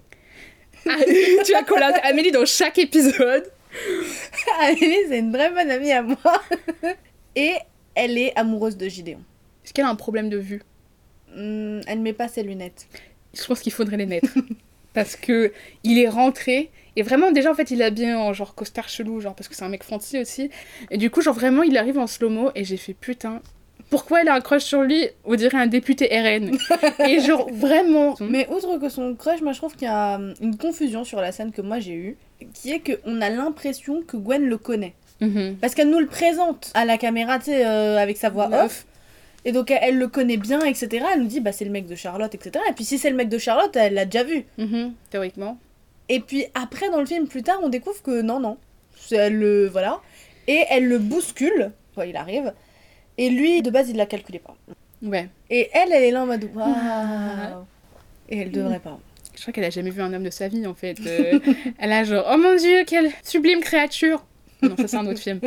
Ah, 0.88 0.96
tu 1.46 1.54
as 1.54 1.62
collé 1.62 1.86
Amélie 2.02 2.32
dans 2.32 2.44
chaque 2.44 2.78
épisode. 2.78 3.44
Amélie 4.60 4.96
c'est 5.08 5.18
une 5.18 5.32
très 5.32 5.50
bonne 5.50 5.70
amie 5.70 5.92
à 5.92 6.02
moi. 6.02 6.42
et 7.36 7.54
elle 7.94 8.18
est 8.18 8.36
amoureuse 8.36 8.76
de 8.76 8.88
Gideon. 8.88 9.20
Est-ce 9.64 9.72
qu'elle 9.72 9.84
a 9.84 9.90
un 9.90 9.96
problème 9.96 10.30
de 10.30 10.38
vue? 10.38 10.62
Hmm, 11.34 11.80
elle 11.86 12.00
met 12.00 12.12
pas 12.12 12.28
ses 12.28 12.42
lunettes. 12.42 12.86
Je 13.34 13.44
pense 13.44 13.60
qu'il 13.60 13.72
faudrait 13.72 13.96
les 13.96 14.06
mettre. 14.06 14.28
parce 14.92 15.14
que 15.16 15.52
il 15.84 15.98
est 15.98 16.08
rentré 16.08 16.70
et 16.96 17.02
vraiment 17.02 17.30
déjà 17.30 17.52
en 17.52 17.54
fait 17.54 17.70
il 17.70 17.80
est 17.80 17.84
habillé 17.84 18.12
en 18.12 18.32
genre 18.32 18.56
costard 18.56 18.88
chelou 18.88 19.20
genre 19.20 19.36
parce 19.36 19.48
que 19.48 19.54
c'est 19.54 19.62
un 19.62 19.68
mec 19.68 19.84
fancy 19.84 20.18
aussi 20.18 20.50
et 20.90 20.98
du 20.98 21.10
coup 21.10 21.22
genre 21.22 21.34
vraiment 21.34 21.62
il 21.62 21.78
arrive 21.78 21.96
en 21.96 22.08
slow-mo 22.08 22.50
et 22.56 22.64
j'ai 22.64 22.76
fait 22.76 22.94
putain 22.94 23.40
pourquoi 23.90 24.22
elle 24.22 24.28
a 24.28 24.34
un 24.34 24.40
crush 24.40 24.62
sur 24.62 24.82
lui? 24.82 25.08
On 25.24 25.34
dirait 25.34 25.58
un 25.58 25.66
député 25.66 26.06
RN 26.06 26.56
et 27.06 27.20
genre 27.20 27.50
vraiment 27.52 28.14
Mais 28.20 28.48
outre 28.48 28.78
que 28.78 28.88
son 28.88 29.16
crush, 29.16 29.42
moi 29.42 29.52
je 29.52 29.58
trouve 29.58 29.74
qu'il 29.74 29.88
y 29.88 29.90
a 29.90 30.14
hum, 30.14 30.32
une 30.40 30.56
confusion 30.56 31.02
sur 31.04 31.20
la 31.20 31.32
scène 31.32 31.50
que 31.50 31.60
moi 31.60 31.80
j'ai 31.80 31.94
eue, 31.94 32.16
qui 32.54 32.72
est 32.72 32.80
qu'on 33.04 33.20
a 33.20 33.30
l'impression 33.30 34.02
que 34.02 34.16
Gwen 34.16 34.44
le 34.46 34.58
connaît. 34.58 34.94
Mhm. 35.20 35.56
Parce 35.60 35.74
qu'elle 35.74 35.90
nous 35.90 35.98
le 36.00 36.06
présente 36.06 36.70
à 36.74 36.84
la 36.84 36.96
caméra, 36.98 37.38
tu 37.38 37.46
sais, 37.46 37.66
euh, 37.66 37.98
avec 37.98 38.16
sa 38.16 38.30
voix 38.30 38.48
off. 38.64 38.86
Et 39.44 39.52
donc 39.52 39.70
elle, 39.70 39.78
elle 39.82 39.98
le 39.98 40.08
connaît 40.08 40.36
bien, 40.36 40.60
etc. 40.64 41.04
Elle 41.14 41.20
nous 41.22 41.26
dit, 41.26 41.40
bah 41.40 41.52
c'est 41.52 41.64
le 41.64 41.70
mec 41.70 41.86
de 41.86 41.94
Charlotte, 41.94 42.34
etc. 42.34 42.62
Et 42.68 42.72
puis 42.72 42.84
si 42.84 42.98
c'est 42.98 43.10
le 43.10 43.16
mec 43.16 43.28
de 43.28 43.38
Charlotte, 43.38 43.74
elle 43.76 43.94
l'a 43.94 44.04
déjà 44.04 44.24
vu. 44.24 44.44
Mhm, 44.58 44.92
théoriquement 45.10 45.58
Et 46.08 46.20
puis 46.20 46.44
après, 46.54 46.90
dans 46.90 47.00
le 47.00 47.06
film, 47.06 47.26
plus 47.28 47.42
tard, 47.42 47.58
on 47.62 47.68
découvre 47.68 48.02
que 48.02 48.22
non, 48.22 48.40
non. 48.40 48.56
C'est- 48.96 49.16
Elle 49.16 49.38
le. 49.38 49.66
Voilà. 49.68 50.00
Et 50.46 50.64
elle 50.70 50.86
le 50.88 50.98
bouscule, 50.98 51.70
quand 51.94 52.02
il 52.02 52.16
arrive. 52.16 52.52
Et 53.18 53.30
lui, 53.30 53.62
de 53.62 53.70
base, 53.70 53.88
il 53.90 53.96
la 53.96 54.06
calculait 54.06 54.38
pas. 54.40 54.56
ouais 55.02 55.28
Et 55.50 55.68
elle, 55.72 55.92
elle 55.92 56.02
est 56.04 56.10
là 56.10 56.22
en 56.22 56.26
mode 56.26 56.44
waouh. 56.54 57.64
Et 58.28 58.38
elle 58.38 58.50
devrait 58.50 58.78
pas. 58.80 58.98
Je 59.40 59.44
crois 59.44 59.52
qu'elle 59.54 59.64
a 59.64 59.70
jamais 59.70 59.88
vu 59.90 60.02
un 60.02 60.12
homme 60.12 60.22
de 60.24 60.30
sa 60.30 60.48
vie 60.48 60.66
en 60.66 60.74
fait 60.74 60.98
Euh, 61.06 61.38
elle 61.78 61.92
a 61.92 62.04
genre 62.04 62.26
oh 62.30 62.36
mon 62.36 62.54
dieu 62.56 62.84
quelle 62.86 63.10
sublime 63.24 63.60
créature 63.60 64.24
non 64.62 64.76
ça 64.76 64.86
c'est 64.88 64.96
un 64.98 65.06
autre 65.06 65.18
film 65.20 65.40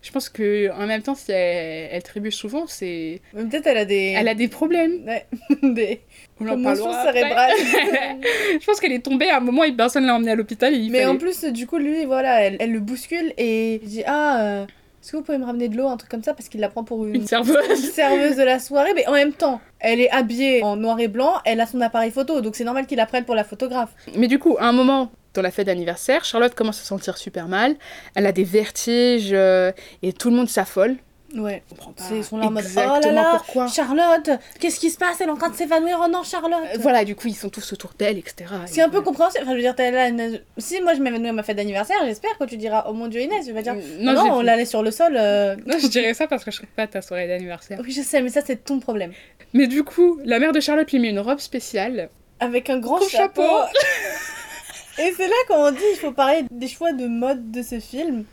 je 0.00 0.10
pense 0.10 0.30
que 0.30 0.70
en 0.72 0.86
même 0.86 1.02
temps 1.02 1.14
si 1.14 1.30
elle, 1.32 1.90
elle 1.92 2.02
trébuche 2.02 2.36
souvent 2.36 2.64
c'est 2.66 3.20
peut-être 3.34 3.66
elle 3.66 3.76
a 3.76 3.84
des. 3.84 4.14
elle 4.16 4.26
a 4.28 4.34
des 4.34 4.48
problèmes 4.48 5.04
Ouais, 5.06 5.26
des 5.62 6.00
on 6.40 6.46
après. 6.46 6.74
cérébrales. 7.12 7.52
je 8.60 8.64
pense 8.64 8.80
qu'elle 8.80 8.92
est 8.92 9.04
tombée 9.04 9.28
à 9.28 9.36
un 9.36 9.40
moment 9.40 9.64
et 9.64 9.72
personne 9.72 10.06
l'a 10.06 10.14
emmenée 10.14 10.32
à 10.32 10.34
l'hôpital 10.34 10.72
Mais 10.72 10.88
fallait- 11.00 11.04
en 11.06 11.16
plus, 11.18 11.44
du 11.44 11.66
coup, 11.66 11.76
lui, 11.78 12.04
voilà, 12.06 12.40
elle, 12.42 12.56
elle 12.58 12.72
le 12.72 12.80
bouscule 12.80 13.32
et 13.38 13.74
il 13.82 13.88
dit 13.88 14.02
Ah, 14.06 14.42
euh, 14.42 14.66
est-ce 15.04 15.12
que 15.12 15.18
vous 15.18 15.22
pouvez 15.22 15.36
me 15.36 15.44
ramener 15.44 15.68
de 15.68 15.76
l'eau, 15.76 15.86
un 15.86 15.98
truc 15.98 16.10
comme 16.10 16.22
ça, 16.22 16.32
parce 16.32 16.48
qu'il 16.48 16.60
la 16.60 16.70
prend 16.70 16.82
pour 16.82 17.04
une, 17.04 17.16
une 17.16 17.26
serveuse 17.26 17.90
serveuse 17.92 18.36
de 18.36 18.42
la 18.42 18.58
soirée. 18.58 18.94
Mais 18.94 19.06
en 19.06 19.12
même 19.12 19.34
temps, 19.34 19.60
elle 19.78 20.00
est 20.00 20.10
habillée 20.10 20.62
en 20.62 20.76
noir 20.76 20.98
et 20.98 21.08
blanc, 21.08 21.34
elle 21.44 21.60
a 21.60 21.66
son 21.66 21.82
appareil 21.82 22.10
photo, 22.10 22.40
donc 22.40 22.56
c'est 22.56 22.64
normal 22.64 22.86
qu'il 22.86 22.96
la 22.96 23.04
prenne 23.04 23.26
pour 23.26 23.34
la 23.34 23.44
photographe. 23.44 23.90
Mais 24.16 24.28
du 24.28 24.38
coup, 24.38 24.56
à 24.58 24.64
un 24.64 24.72
moment, 24.72 25.12
dans 25.34 25.42
la 25.42 25.50
fête 25.50 25.66
d'anniversaire, 25.66 26.24
Charlotte 26.24 26.54
commence 26.54 26.78
à 26.78 26.80
se 26.80 26.86
sentir 26.86 27.18
super 27.18 27.48
mal. 27.48 27.76
Elle 28.14 28.24
a 28.24 28.32
des 28.32 28.44
vertiges 28.44 29.34
euh, 29.34 29.72
et 30.02 30.14
tout 30.14 30.30
le 30.30 30.36
monde 30.36 30.48
s'affole. 30.48 30.96
Ouais. 31.34 31.62
Je 31.68 31.74
comprends 31.74 31.92
pas 31.92 32.02
C'est- 32.04 32.16
ils 32.18 32.24
sont 32.24 32.38
là 32.38 32.46
en 32.46 32.50
mode, 32.50 32.62
exactement 32.64 32.98
oh 33.02 33.04
là 33.06 33.12
là, 33.12 33.30
pourquoi. 33.36 33.66
Charlotte, 33.68 34.30
qu'est-ce 34.60 34.78
qui 34.80 34.90
se 34.90 34.98
passe? 34.98 35.20
Elle 35.20 35.28
est 35.28 35.32
en 35.32 35.36
train 35.36 35.50
de 35.50 35.56
s'évanouir. 35.56 36.00
Oh 36.04 36.08
non, 36.08 36.22
Charlotte 36.22 36.60
Euh, 36.74 36.78
voilà, 36.80 37.04
du 37.04 37.14
coup, 37.16 37.28
ils 37.28 37.34
sont 37.34 37.48
tous 37.50 37.72
autour 37.72 37.92
d'elle, 37.98 38.18
etc. 38.18 38.44
C'est 38.66 38.82
un 38.82 38.88
peu 38.88 39.00
compréhensible. 39.00 39.42
Enfin, 39.42 39.52
je 39.52 39.56
veux 39.56 39.62
dire, 39.62 39.74
t'es 39.74 39.90
là, 39.90 40.08
une- 40.08 40.40
si 40.58 40.80
moi 40.80 40.94
je 40.94 41.00
m'évanouis 41.00 41.28
à 41.28 41.32
ma 41.32 41.42
fête 41.42 41.56
d'anniversaire, 41.56 41.96
j'espère 42.04 42.36
que 42.38 42.44
tu 42.44 42.56
diras 42.56 42.84
Oh 42.88 42.92
mon 42.92 43.08
dieu, 43.08 43.20
Inès, 43.20 43.44
tu 43.46 43.52
vas 43.52 43.62
dire 43.62 43.74
Non, 44.00 44.12
Non, 44.14 44.24
j'ai- 44.24 44.30
on 44.30 44.40
la 44.42 44.56
laisse 44.56 44.70
sur 44.70 44.82
le 44.82 44.90
sol. 44.90 45.16
euh. 45.18 45.56
Non, 45.66 45.78
je 45.78 45.86
dirais 45.88 46.14
ça 46.14 46.26
parce 46.26 46.44
que 46.44 46.50
je 46.50 46.56
serais 46.58 46.68
pas 46.76 46.82
à 46.82 46.86
ta 46.86 47.02
soirée 47.02 47.26
d'anniversaire. 47.28 47.78
Oui, 47.82 47.90
je 47.92 48.02
sais, 48.02 48.22
mais 48.22 48.28
ça, 48.30 48.40
c'est 48.44 48.64
ton 48.64 48.78
problème. 48.80 49.12
Mais 49.52 49.66
du 49.66 49.84
coup, 49.84 50.18
la 50.24 50.38
mère 50.38 50.52
de 50.52 50.60
Charlotte 50.60 50.90
lui 50.92 50.98
met 50.98 51.10
une 51.10 51.20
robe 51.20 51.38
spéciale. 51.40 52.08
Avec 52.40 52.70
un 52.70 52.78
grand 52.78 53.00
chapeau. 53.08 53.42
Et 54.98 55.12
c'est 55.16 55.26
là 55.26 55.34
qu'on 55.48 55.72
dit 55.72 55.78
il 55.92 55.98
faut 55.98 56.12
parler 56.12 56.44
des 56.50 56.68
choix 56.68 56.92
de 56.92 57.06
mode 57.06 57.50
de 57.50 57.62
ce 57.62 57.80
film. 57.80 58.24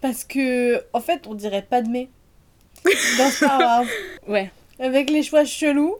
Parce 0.00 0.24
que, 0.24 0.82
en 0.94 1.00
fait, 1.00 1.26
on 1.26 1.34
dirait 1.34 1.60
pas 1.68 1.82
de 1.82 1.88
mai. 1.90 2.08
Dans 3.18 3.30
Star 3.30 3.58
Wars. 3.58 3.84
Ouais. 4.28 4.50
Avec 4.78 5.10
les 5.10 5.22
choix 5.22 5.44
chelous. 5.44 5.96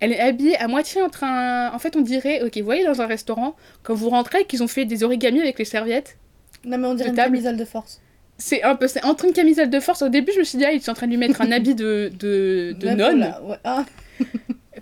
Elle 0.00 0.12
est 0.12 0.20
habillée 0.20 0.56
à 0.58 0.68
moitié 0.68 1.00
en 1.02 1.08
train. 1.08 1.70
En 1.72 1.78
fait, 1.78 1.96
on 1.96 2.00
dirait, 2.02 2.42
ok, 2.42 2.56
vous 2.58 2.64
voyez 2.64 2.84
dans 2.84 3.00
un 3.00 3.06
restaurant, 3.06 3.56
quand 3.82 3.94
vous 3.94 4.10
rentrez, 4.10 4.44
qu'ils 4.44 4.62
ont 4.62 4.68
fait 4.68 4.84
des 4.84 5.02
origamis 5.04 5.40
avec 5.40 5.58
les 5.58 5.64
serviettes. 5.64 6.18
Non, 6.64 6.76
mais 6.78 6.86
on 6.86 6.94
dirait 6.94 7.08
une 7.10 7.14
table. 7.14 7.32
camisole 7.34 7.56
de 7.56 7.64
force. 7.64 8.00
C'est 8.38 8.62
un 8.62 8.76
peu, 8.76 8.88
c'est 8.88 9.02
entre 9.04 9.24
une 9.24 9.32
camisole 9.32 9.70
de 9.70 9.80
force. 9.80 10.02
Au 10.02 10.10
début, 10.10 10.32
je 10.34 10.40
me 10.40 10.44
suis 10.44 10.58
dit, 10.58 10.64
ah, 10.66 10.72
ils 10.72 10.82
sont 10.82 10.90
en 10.90 10.94
train 10.94 11.06
de 11.06 11.12
lui 11.12 11.16
mettre 11.18 11.40
un 11.40 11.50
habit 11.50 11.74
de, 11.74 12.12
de, 12.18 12.74
de 12.78 12.88
nonne. 12.94 13.34
ouais. 13.44 13.56
Ah, 13.64 13.86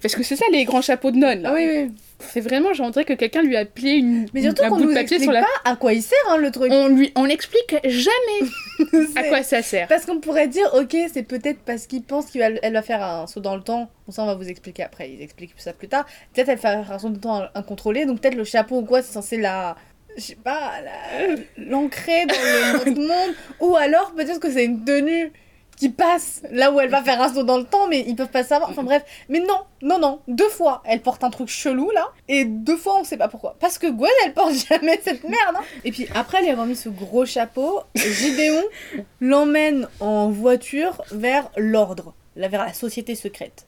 Parce 0.02 0.16
que 0.16 0.24
c'est 0.24 0.34
ça, 0.34 0.44
les 0.50 0.64
grands 0.64 0.82
chapeaux 0.82 1.12
de 1.12 1.16
nonne. 1.18 1.42
là. 1.42 1.50
ah 1.52 1.54
oui, 1.54 1.68
oui. 1.72 1.90
C'est 2.30 2.40
vraiment, 2.40 2.72
dirait 2.72 3.04
que 3.04 3.12
quelqu'un 3.12 3.42
lui 3.42 3.56
a 3.56 3.64
plié 3.64 3.94
une, 3.94 4.26
Mais 4.32 4.42
surtout 4.42 4.64
un 4.64 4.68
qu'on 4.68 4.76
bout 4.76 4.82
de 4.82 4.86
nous 4.88 4.94
papier 4.94 5.16
explique 5.16 5.22
sur 5.22 5.32
la. 5.32 5.42
pas 5.42 5.70
à 5.70 5.76
quoi 5.76 5.92
il 5.92 6.02
sert, 6.02 6.18
hein, 6.28 6.36
le 6.36 6.50
truc. 6.50 6.70
On 6.72 6.88
lui, 6.88 7.12
on 7.16 7.26
n'explique 7.26 7.76
jamais 7.84 8.48
à 9.16 9.24
quoi 9.24 9.42
ça 9.42 9.62
sert. 9.62 9.88
Parce 9.88 10.04
qu'on 10.06 10.20
pourrait 10.20 10.48
dire, 10.48 10.68
ok, 10.74 10.96
c'est 11.12 11.22
peut-être 11.22 11.60
parce 11.64 11.86
qu'il 11.86 12.02
pense 12.02 12.30
qu'elle 12.30 12.60
va, 12.72 12.82
faire 12.82 13.02
un 13.02 13.26
saut 13.26 13.40
dans 13.40 13.56
le 13.56 13.62
temps. 13.62 13.90
Bon, 14.06 14.12
ça, 14.12 14.22
on 14.22 14.26
va 14.26 14.34
vous 14.34 14.48
expliquer 14.48 14.82
après. 14.82 15.10
Ils 15.10 15.22
expliquent 15.22 15.54
ça 15.56 15.72
plus 15.72 15.88
tard. 15.88 16.06
Peut-être 16.32 16.48
elle 16.48 16.56
va 16.58 16.60
faire 16.60 16.92
un 16.92 16.98
saut 16.98 17.08
dans 17.08 17.14
le 17.14 17.20
temps 17.20 17.42
incontrôlé. 17.54 18.06
Donc, 18.06 18.20
peut-être 18.20 18.36
le 18.36 18.44
chapeau 18.44 18.78
ou 18.78 18.84
quoi, 18.84 19.02
c'est 19.02 19.12
censé 19.12 19.36
la. 19.36 19.76
Je 20.16 20.22
sais 20.22 20.36
pas, 20.36 20.72
la- 20.84 21.34
l'ancrer 21.56 22.26
dans 22.26 22.84
le 22.84 22.94
monde. 23.08 23.34
Ou 23.60 23.76
alors, 23.76 24.12
peut-être 24.14 24.38
que 24.38 24.50
c'est 24.50 24.64
une 24.64 24.84
tenue 24.84 25.32
qui 25.76 25.88
passe 25.88 26.42
là 26.50 26.70
où 26.72 26.80
elle 26.80 26.88
va 26.90 27.02
faire 27.02 27.20
un 27.20 27.32
saut 27.32 27.42
dans 27.42 27.58
le 27.58 27.64
temps, 27.64 27.88
mais 27.88 28.04
ils 28.06 28.14
peuvent 28.16 28.28
pas 28.28 28.44
savoir. 28.44 28.70
Enfin, 28.70 28.82
bref. 28.84 29.02
Mais 29.28 29.40
non, 29.40 29.58
non, 29.82 29.98
non. 29.98 30.20
Deux 30.28 30.48
fois, 30.48 30.82
elle 30.84 31.00
porte 31.02 31.24
un 31.24 31.30
truc 31.30 31.48
chelou 31.48 31.90
là. 31.90 32.08
Et 32.28 32.44
deux 32.44 32.76
fois, 32.76 32.98
on 33.00 33.04
sait 33.04 33.16
pas 33.16 33.28
pourquoi. 33.28 33.56
Parce 33.60 33.78
que 33.78 33.88
Gwen, 33.90 34.10
elle 34.24 34.32
porte 34.34 34.52
jamais 34.68 35.00
cette 35.02 35.24
merde. 35.24 35.56
hein. 35.56 35.62
Et 35.84 35.90
puis 35.92 36.06
après, 36.14 36.38
elle 36.38 36.44
lui 36.44 36.50
a 36.52 36.56
remis 36.60 36.76
ce 36.76 36.88
gros 36.88 37.26
chapeau. 37.26 37.80
Gideon 37.96 38.62
l'emmène 39.20 39.88
en 40.00 40.30
voiture 40.30 41.02
vers 41.10 41.50
l'ordre, 41.56 42.14
là, 42.36 42.48
vers 42.48 42.64
la 42.64 42.72
société 42.72 43.14
secrète. 43.14 43.66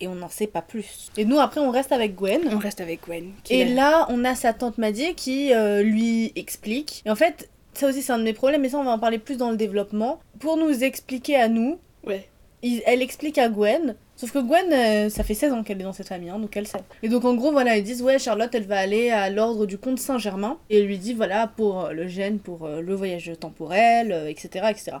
Et 0.00 0.08
on 0.08 0.16
n'en 0.16 0.28
sait 0.28 0.48
pas 0.48 0.60
plus. 0.60 1.10
Et 1.16 1.24
nous, 1.24 1.38
après, 1.38 1.60
on 1.60 1.70
reste 1.70 1.92
avec 1.92 2.16
Gwen. 2.16 2.40
On 2.52 2.58
reste 2.58 2.80
avec 2.80 3.04
Gwen. 3.06 3.30
Et 3.48 3.60
est- 3.60 3.64
là, 3.74 4.06
on 4.08 4.24
a 4.24 4.34
sa 4.34 4.52
tante 4.52 4.76
Maddy 4.76 5.14
qui 5.14 5.54
euh, 5.54 5.82
lui 5.82 6.32
explique. 6.34 7.02
Et 7.06 7.10
en 7.10 7.14
fait, 7.14 7.48
ça 7.74 7.88
aussi, 7.88 8.02
c'est 8.02 8.12
un 8.12 8.18
de 8.18 8.24
mes 8.24 8.32
problèmes, 8.32 8.62
mais 8.62 8.68
ça, 8.68 8.78
on 8.78 8.84
va 8.84 8.90
en 8.92 8.98
parler 8.98 9.18
plus 9.18 9.36
dans 9.36 9.50
le 9.50 9.56
développement. 9.56 10.20
Pour 10.40 10.56
nous 10.56 10.84
expliquer 10.84 11.36
à 11.36 11.48
nous, 11.48 11.78
Ouais. 12.04 12.28
il- 12.62 12.82
elle 12.86 13.02
explique 13.02 13.38
à 13.38 13.48
Gwen. 13.48 13.94
Sauf 14.16 14.30
que 14.30 14.38
Gwen, 14.38 14.72
euh, 14.72 15.08
ça 15.10 15.24
fait 15.24 15.34
16 15.34 15.52
ans 15.52 15.64
qu'elle 15.64 15.80
est 15.80 15.84
dans 15.84 15.92
cette 15.92 16.06
famille, 16.06 16.30
hein, 16.30 16.38
donc 16.38 16.56
elle 16.56 16.68
sait. 16.68 16.78
Et 17.02 17.08
donc 17.08 17.24
en 17.24 17.34
gros, 17.34 17.50
voilà, 17.50 17.76
ils 17.76 17.82
disent 17.82 18.00
ouais, 18.00 18.20
Charlotte, 18.20 18.54
elle 18.54 18.62
va 18.66 18.78
aller 18.78 19.10
à 19.10 19.28
l'ordre 19.28 19.66
du 19.66 19.76
comte 19.76 19.98
Saint-Germain. 19.98 20.56
Et 20.70 20.78
elle 20.78 20.86
lui 20.86 20.98
dit 20.98 21.14
voilà, 21.14 21.48
pour 21.48 21.86
euh, 21.86 21.92
le 21.92 22.06
gène, 22.06 22.38
pour 22.38 22.64
euh, 22.64 22.80
le 22.80 22.94
voyage 22.94 23.32
temporel, 23.40 24.12
euh, 24.12 24.28
etc. 24.30 24.66
etc. 24.70 24.98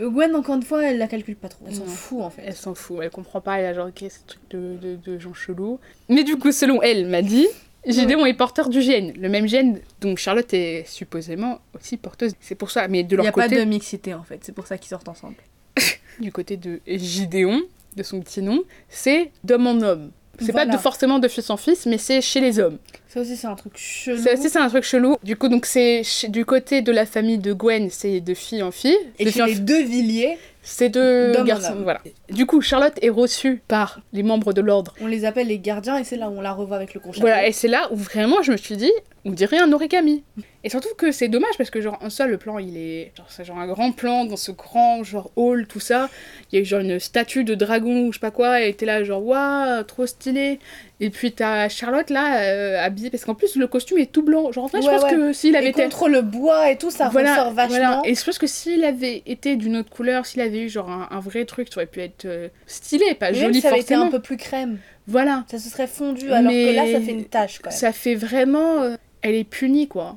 Gwen, 0.00 0.34
encore 0.34 0.56
une 0.56 0.64
fois, 0.64 0.84
elle 0.84 0.98
la 0.98 1.06
calcule 1.06 1.36
pas 1.36 1.48
trop. 1.48 1.64
Elle 1.68 1.76
s'en 1.76 1.84
fout 1.86 2.22
en 2.22 2.30
fait. 2.30 2.42
Elle 2.44 2.54
s'en 2.56 2.74
fout, 2.74 2.98
elle 3.02 3.10
comprend 3.10 3.40
pas, 3.40 3.60
elle 3.60 3.66
a 3.66 3.72
genre, 3.74 3.86
ok, 3.86 4.00
ce 4.10 4.18
truc 4.26 4.40
de, 4.50 4.76
de, 4.82 4.96
de 4.96 5.18
gens 5.20 5.32
chelous. 5.32 5.78
Mais 6.08 6.24
du 6.24 6.36
coup, 6.36 6.50
selon 6.50 6.82
elle, 6.82 7.06
m'a 7.06 7.22
dit, 7.22 7.46
Gideon 7.92 8.26
est 8.26 8.34
porteur 8.34 8.68
du 8.68 8.82
gène, 8.82 9.12
le 9.18 9.28
même 9.28 9.46
gène 9.46 9.80
dont 10.00 10.16
Charlotte 10.16 10.52
est 10.54 10.84
supposément 10.88 11.60
aussi 11.74 11.96
porteuse. 11.96 12.32
C'est 12.40 12.54
pour 12.54 12.70
ça, 12.70 12.88
mais 12.88 13.02
de 13.04 13.14
Il 13.16 13.18
n'y 13.20 13.24
leur 13.24 13.28
a 13.28 13.32
pas 13.32 13.44
côté, 13.48 13.56
de 13.60 13.64
mixité 13.64 14.14
en 14.14 14.22
fait, 14.22 14.40
c'est 14.42 14.52
pour 14.52 14.66
ça 14.66 14.78
qu'ils 14.78 14.90
sortent 14.90 15.08
ensemble. 15.08 15.36
du 16.20 16.32
côté 16.32 16.56
de 16.56 16.80
Gideon, 16.86 17.62
de 17.96 18.02
son 18.02 18.20
petit 18.20 18.42
nom, 18.42 18.62
c'est 18.88 19.30
d'homme 19.44 19.66
en 19.66 19.80
homme. 19.80 20.10
C'est 20.38 20.52
Voilà. 20.52 20.66
pas 20.70 20.76
de, 20.76 20.82
forcément 20.82 21.18
de 21.18 21.28
fils 21.28 21.48
en 21.48 21.56
fils, 21.56 21.86
mais 21.86 21.96
c'est 21.96 22.20
chez 22.20 22.40
les 22.40 22.58
hommes. 22.58 22.76
Ça 23.08 23.20
aussi, 23.22 23.36
c'est 23.38 23.46
un 23.46 23.54
truc 23.54 23.72
chelou. 23.76 24.20
C'est 24.22 24.34
aussi 24.38 24.50
c'est 24.50 24.58
un 24.58 24.68
truc 24.68 24.84
chelou. 24.84 25.16
Du 25.22 25.36
coup, 25.36 25.48
donc 25.48 25.64
c'est 25.64 26.02
du 26.28 26.44
côté 26.44 26.82
de 26.82 26.92
la 26.92 27.06
famille 27.06 27.38
de 27.38 27.54
Gwen, 27.54 27.88
c'est 27.90 28.20
de 28.20 28.34
fille 28.34 28.62
en 28.62 28.70
fille. 28.70 28.96
Et 29.18 29.24
de 29.24 29.30
chez 29.30 29.32
fille 29.32 29.42
en 29.42 29.46
les 29.46 29.54
deux 29.54 29.82
Villiers, 29.82 30.36
C'est 30.68 30.88
deux 30.88 31.32
garçons, 31.44 31.76
voilà. 31.84 32.00
Du 32.28 32.44
coup, 32.44 32.60
Charlotte 32.60 32.98
est 33.00 33.08
reçue 33.08 33.62
par 33.68 34.00
les 34.12 34.24
membres 34.24 34.52
de 34.52 34.60
l'ordre. 34.60 34.94
On 35.00 35.06
les 35.06 35.24
appelle 35.24 35.46
les 35.46 35.60
gardiens 35.60 35.96
et 35.96 36.02
c'est 36.02 36.16
là 36.16 36.28
où 36.28 36.36
on 36.36 36.40
la 36.40 36.52
revoit 36.52 36.76
avec 36.76 36.92
le 36.92 36.98
gros 36.98 37.12
chapeau. 37.12 37.20
Voilà, 37.20 37.46
et 37.46 37.52
c'est 37.52 37.68
là 37.68 37.86
où 37.92 37.96
vraiment 37.96 38.42
je 38.42 38.50
me 38.50 38.56
suis 38.56 38.76
dit, 38.76 38.90
on 39.24 39.30
dirait 39.30 39.58
un 39.58 39.72
origami. 39.72 40.24
Et 40.64 40.68
surtout 40.68 40.88
que 40.98 41.12
c'est 41.12 41.28
dommage 41.28 41.56
parce 41.56 41.70
que 41.70 41.80
genre 41.80 41.96
en 42.00 42.10
soi 42.10 42.26
le 42.26 42.38
plan 42.38 42.58
il 42.58 42.76
est 42.76 43.12
genre 43.16 43.26
c'est 43.28 43.44
genre 43.44 43.58
un 43.58 43.68
grand 43.68 43.92
plan 43.92 44.24
dans 44.24 44.36
ce 44.36 44.50
grand 44.50 45.04
genre 45.04 45.30
hall 45.36 45.68
tout 45.68 45.78
ça. 45.78 46.10
Il 46.50 46.56
y 46.56 46.58
a 46.58 46.62
eu 46.62 46.64
genre 46.64 46.80
une 46.80 46.98
statue 46.98 47.44
de 47.44 47.54
dragon 47.54 48.06
ou 48.06 48.12
je 48.12 48.18
sais 48.18 48.20
pas 48.20 48.32
quoi 48.32 48.60
et 48.60 48.74
t'es 48.74 48.86
là 48.86 49.04
genre 49.04 49.24
waouh 49.24 49.84
trop 49.84 50.06
stylé. 50.06 50.58
Et 50.98 51.10
puis 51.10 51.32
t'as 51.32 51.68
Charlotte 51.68 52.08
là 52.08 52.40
euh, 52.40 52.82
habillée 52.82 53.10
parce 53.10 53.24
qu'en 53.26 53.34
plus 53.34 53.56
le 53.56 53.66
costume 53.66 53.98
est 53.98 54.10
tout 54.10 54.22
blanc. 54.22 54.50
Genre 54.50 54.64
en 54.64 54.68
vrai 54.68 54.80
je 54.80 54.86
pense 54.86 55.02
ouais. 55.02 55.10
que 55.10 55.32
s'il 55.34 55.54
avait 55.54 55.66
Et 55.66 55.70
été 55.70 55.82
contre 55.82 56.08
le 56.08 56.22
bois 56.22 56.70
et 56.70 56.78
tout, 56.78 56.90
ça 56.90 57.08
ressort 57.08 57.52
vachement. 57.52 57.76
voilà. 57.76 58.00
Et 58.06 58.14
je 58.14 58.24
pense 58.24 58.38
que 58.38 58.46
s'il 58.46 58.82
avait 58.82 59.22
été 59.26 59.56
d'une 59.56 59.76
autre 59.76 59.90
couleur, 59.90 60.24
s'il 60.24 60.40
avait 60.40 60.62
eu 60.62 60.68
genre 60.70 60.90
un, 60.90 61.08
un 61.10 61.20
vrai 61.20 61.44
truc, 61.44 61.68
ça 61.68 61.80
aurait 61.80 61.86
pu 61.86 62.00
être 62.00 62.24
euh, 62.24 62.48
stylé, 62.66 63.14
pas 63.14 63.30
Même 63.30 63.40
joli 63.42 63.54
si 63.56 63.60
ça 63.60 63.68
avait 63.68 63.80
été 63.80 63.94
un 63.94 64.08
peu 64.08 64.20
plus 64.20 64.38
crème, 64.38 64.78
Voilà. 65.06 65.44
ça 65.50 65.58
se 65.58 65.68
serait 65.68 65.86
fondu 65.86 66.32
alors 66.32 66.50
Mais 66.50 66.64
que 66.70 66.76
là 66.76 66.90
ça 66.98 67.00
fait 67.04 67.12
une 67.12 67.24
tache 67.26 67.58
quoi. 67.58 67.70
Ça 67.72 67.92
fait 67.92 68.14
vraiment. 68.14 68.82
euh, 68.82 68.96
elle 69.22 69.34
est 69.34 69.44
punie, 69.44 69.88
quoi. 69.88 70.16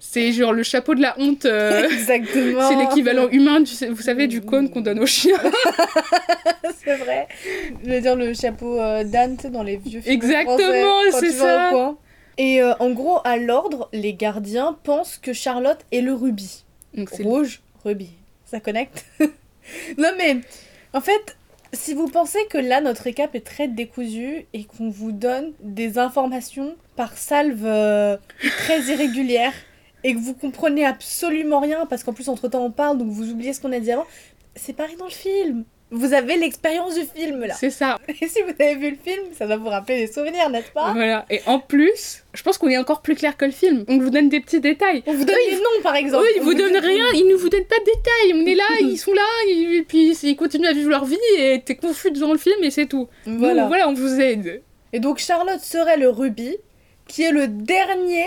C'est 0.00 0.32
genre 0.32 0.52
le 0.52 0.62
chapeau 0.62 0.94
de 0.94 1.02
la 1.02 1.18
honte. 1.18 1.44
euh, 1.44 1.88
Exactement. 1.90 2.68
c'est 2.68 2.76
l'équivalent 2.76 3.28
humain, 3.28 3.60
du, 3.60 3.72
vous 3.90 4.02
savez, 4.02 4.26
du 4.26 4.40
cône 4.40 4.70
qu'on 4.70 4.80
donne 4.80 5.00
aux 5.00 5.06
chiens. 5.06 5.38
c'est 6.84 6.96
vrai. 6.96 7.28
Je 7.84 7.90
veux 7.90 8.00
dire 8.00 8.16
le 8.16 8.34
chapeau 8.34 8.80
euh, 8.80 9.04
dans 9.04 9.62
les 9.62 9.76
vieux 9.76 10.00
films 10.00 10.14
Exactement, 10.14 11.00
c'est 11.12 11.32
ça. 11.32 11.94
Et 12.38 12.62
euh, 12.62 12.72
en 12.78 12.90
gros, 12.90 13.18
à 13.24 13.36
l'ordre, 13.36 13.88
les 13.92 14.14
gardiens 14.14 14.76
pensent 14.82 15.18
que 15.18 15.32
Charlotte 15.32 15.80
est 15.92 16.00
le 16.00 16.14
rubis. 16.14 16.64
Donc 16.94 17.10
c'est 17.12 17.22
Rouge, 17.22 17.60
rubis. 17.84 18.12
Ça 18.46 18.60
connecte 18.60 19.04
Non 19.98 20.08
mais, 20.16 20.38
en 20.94 21.00
fait, 21.00 21.36
si 21.72 21.94
vous 21.94 22.08
pensez 22.08 22.38
que 22.48 22.58
là, 22.58 22.80
notre 22.80 23.02
récap 23.02 23.34
est 23.34 23.46
très 23.46 23.68
décousu 23.68 24.46
et 24.52 24.64
qu'on 24.64 24.88
vous 24.90 25.12
donne 25.12 25.52
des 25.60 25.98
informations 25.98 26.76
par 27.00 27.16
salve 27.16 27.64
euh, 27.64 28.18
très 28.58 28.82
irrégulières 28.82 29.54
et 30.04 30.12
que 30.12 30.18
vous 30.18 30.34
comprenez 30.34 30.84
absolument 30.84 31.58
rien, 31.58 31.86
parce 31.86 32.04
qu'en 32.04 32.12
plus, 32.12 32.28
entre-temps, 32.28 32.62
on 32.62 32.70
parle, 32.70 32.98
donc 32.98 33.08
vous 33.08 33.30
oubliez 33.30 33.54
ce 33.54 33.60
qu'on 33.62 33.72
a 33.72 33.80
dit 33.80 33.90
avant, 33.90 34.04
c'est 34.54 34.74
pareil 34.74 34.96
dans 34.98 35.06
le 35.06 35.10
film. 35.10 35.64
Vous 35.90 36.12
avez 36.12 36.36
l'expérience 36.36 36.96
du 36.96 37.06
film, 37.06 37.40
là. 37.46 37.54
c'est 37.54 37.70
ça. 37.70 37.98
Et 38.08 38.28
si 38.28 38.42
vous 38.42 38.52
avez 38.60 38.74
vu 38.74 38.90
le 38.90 38.98
film, 39.02 39.24
ça 39.32 39.46
va 39.46 39.56
vous 39.56 39.70
rappeler 39.70 40.00
des 40.06 40.12
souvenirs, 40.12 40.50
n'est-ce 40.50 40.72
pas? 40.72 40.92
Voilà. 40.92 41.24
Et 41.30 41.40
en 41.46 41.58
plus, 41.58 42.22
je 42.34 42.42
pense 42.42 42.58
qu'on 42.58 42.68
est 42.68 42.76
encore 42.76 43.00
plus 43.00 43.14
clair 43.14 43.34
que 43.38 43.46
le 43.46 43.50
film. 43.50 43.86
On 43.88 43.96
vous 43.96 44.10
donne 44.10 44.28
des 44.28 44.40
petits 44.40 44.60
détails. 44.60 45.02
On 45.06 45.14
vous 45.14 45.24
donne 45.24 45.36
Oui, 45.36 45.52
les 45.54 45.56
noms, 45.56 45.82
par 45.82 45.96
exemple. 45.96 46.24
Eux, 46.26 46.32
ils 46.36 46.42
On 46.42 46.44
vous 46.44 46.54
donnent 46.54 46.76
rien, 46.76 47.06
ils 47.14 47.26
ne 47.26 47.34
vous 47.34 47.48
donnent 47.48 47.64
pas 47.64 47.78
de 47.78 47.84
détails. 47.86 48.34
On 48.34 48.44
est 48.44 48.56
là, 48.56 48.68
ils 48.82 48.98
sont 48.98 49.14
là, 49.14 49.22
et 49.48 49.76
et 49.78 49.82
puis 49.84 50.14
ils 50.22 50.36
continuent 50.36 50.68
à 50.68 50.74
vivre 50.74 50.90
leur 50.90 51.06
vie 51.06 51.16
et 51.38 51.62
t'es 51.64 51.76
confus 51.76 52.10
devant 52.10 52.32
le 52.32 52.38
film 52.38 52.62
et 52.62 52.70
c'est 52.70 52.86
tout. 52.86 53.08
Voilà. 53.24 53.62
Nous, 53.62 53.68
voilà, 53.68 53.88
on 53.88 53.94
vous 53.94 54.20
aide. 54.20 54.62
Et 54.92 55.00
donc 55.00 55.18
Charlotte 55.18 55.60
serait 55.60 55.96
le 55.96 56.10
rubis, 56.10 56.56
qui 57.10 57.22
est 57.22 57.32
le 57.32 57.48
dernier 57.48 58.24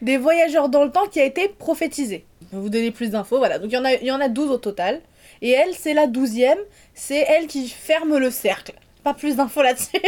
des 0.00 0.16
voyageurs 0.16 0.68
dans 0.68 0.84
le 0.84 0.90
temps 0.90 1.06
qui 1.06 1.20
a 1.20 1.24
été 1.24 1.48
prophétisé. 1.48 2.24
Je 2.50 2.56
vais 2.56 2.62
vous 2.62 2.70
donner 2.70 2.90
plus 2.90 3.10
d'infos, 3.10 3.38
voilà. 3.38 3.58
Donc 3.58 3.70
il 3.70 3.74
y, 3.74 3.78
en 3.78 3.84
a, 3.84 3.92
il 3.94 4.06
y 4.06 4.10
en 4.10 4.20
a 4.20 4.28
12 4.28 4.50
au 4.50 4.58
total. 4.58 5.00
Et 5.40 5.50
elle, 5.50 5.74
c'est 5.74 5.94
la 5.94 6.06
douzième, 6.06 6.58
c'est 6.94 7.24
elle 7.28 7.46
qui 7.46 7.68
ferme 7.68 8.16
le 8.16 8.30
cercle. 8.30 8.72
Pas 9.04 9.14
plus 9.14 9.36
d'infos 9.36 9.62
là-dessus. 9.62 10.00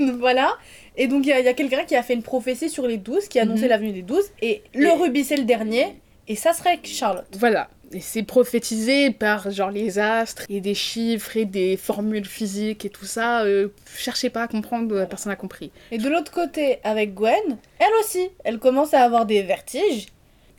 voilà. 0.18 0.56
Et 0.96 1.06
donc 1.06 1.24
il 1.26 1.28
y 1.28 1.32
a, 1.32 1.54
quelqu'un 1.54 1.84
qui 1.84 1.96
a 1.96 2.02
fait 2.02 2.14
une 2.14 2.22
prophétie 2.22 2.70
sur 2.70 2.86
les 2.86 2.96
12, 2.96 3.28
qui 3.28 3.38
a 3.38 3.42
annoncé 3.42 3.68
l'avenue 3.68 3.92
des 3.92 4.02
12. 4.02 4.24
Et 4.42 4.62
le 4.74 4.90
rubis, 4.90 5.24
c'est 5.24 5.36
le 5.36 5.44
dernier. 5.44 6.00
Et 6.26 6.36
ça 6.36 6.52
serait 6.52 6.78
Charlotte. 6.82 7.28
Voilà. 7.38 7.68
Et 7.92 8.00
c'est 8.00 8.22
prophétisé 8.22 9.10
par 9.10 9.50
genre 9.50 9.70
les 9.70 9.98
astres 9.98 10.44
et 10.48 10.60
des 10.60 10.74
chiffres 10.74 11.36
et 11.36 11.46
des 11.46 11.76
formules 11.76 12.26
physiques 12.26 12.84
et 12.84 12.90
tout 12.90 13.06
ça. 13.06 13.44
Euh, 13.44 13.68
cherchez 13.96 14.28
pas 14.28 14.42
à 14.42 14.48
comprendre, 14.48 15.06
personne 15.06 15.30
n'a 15.30 15.36
compris. 15.36 15.70
Et 15.90 15.98
de 15.98 16.08
l'autre 16.08 16.30
côté, 16.30 16.78
avec 16.84 17.14
Gwen, 17.14 17.56
elle 17.78 17.86
aussi, 18.00 18.28
elle 18.44 18.58
commence 18.58 18.92
à 18.92 19.02
avoir 19.02 19.24
des 19.24 19.42
vertiges. 19.42 20.08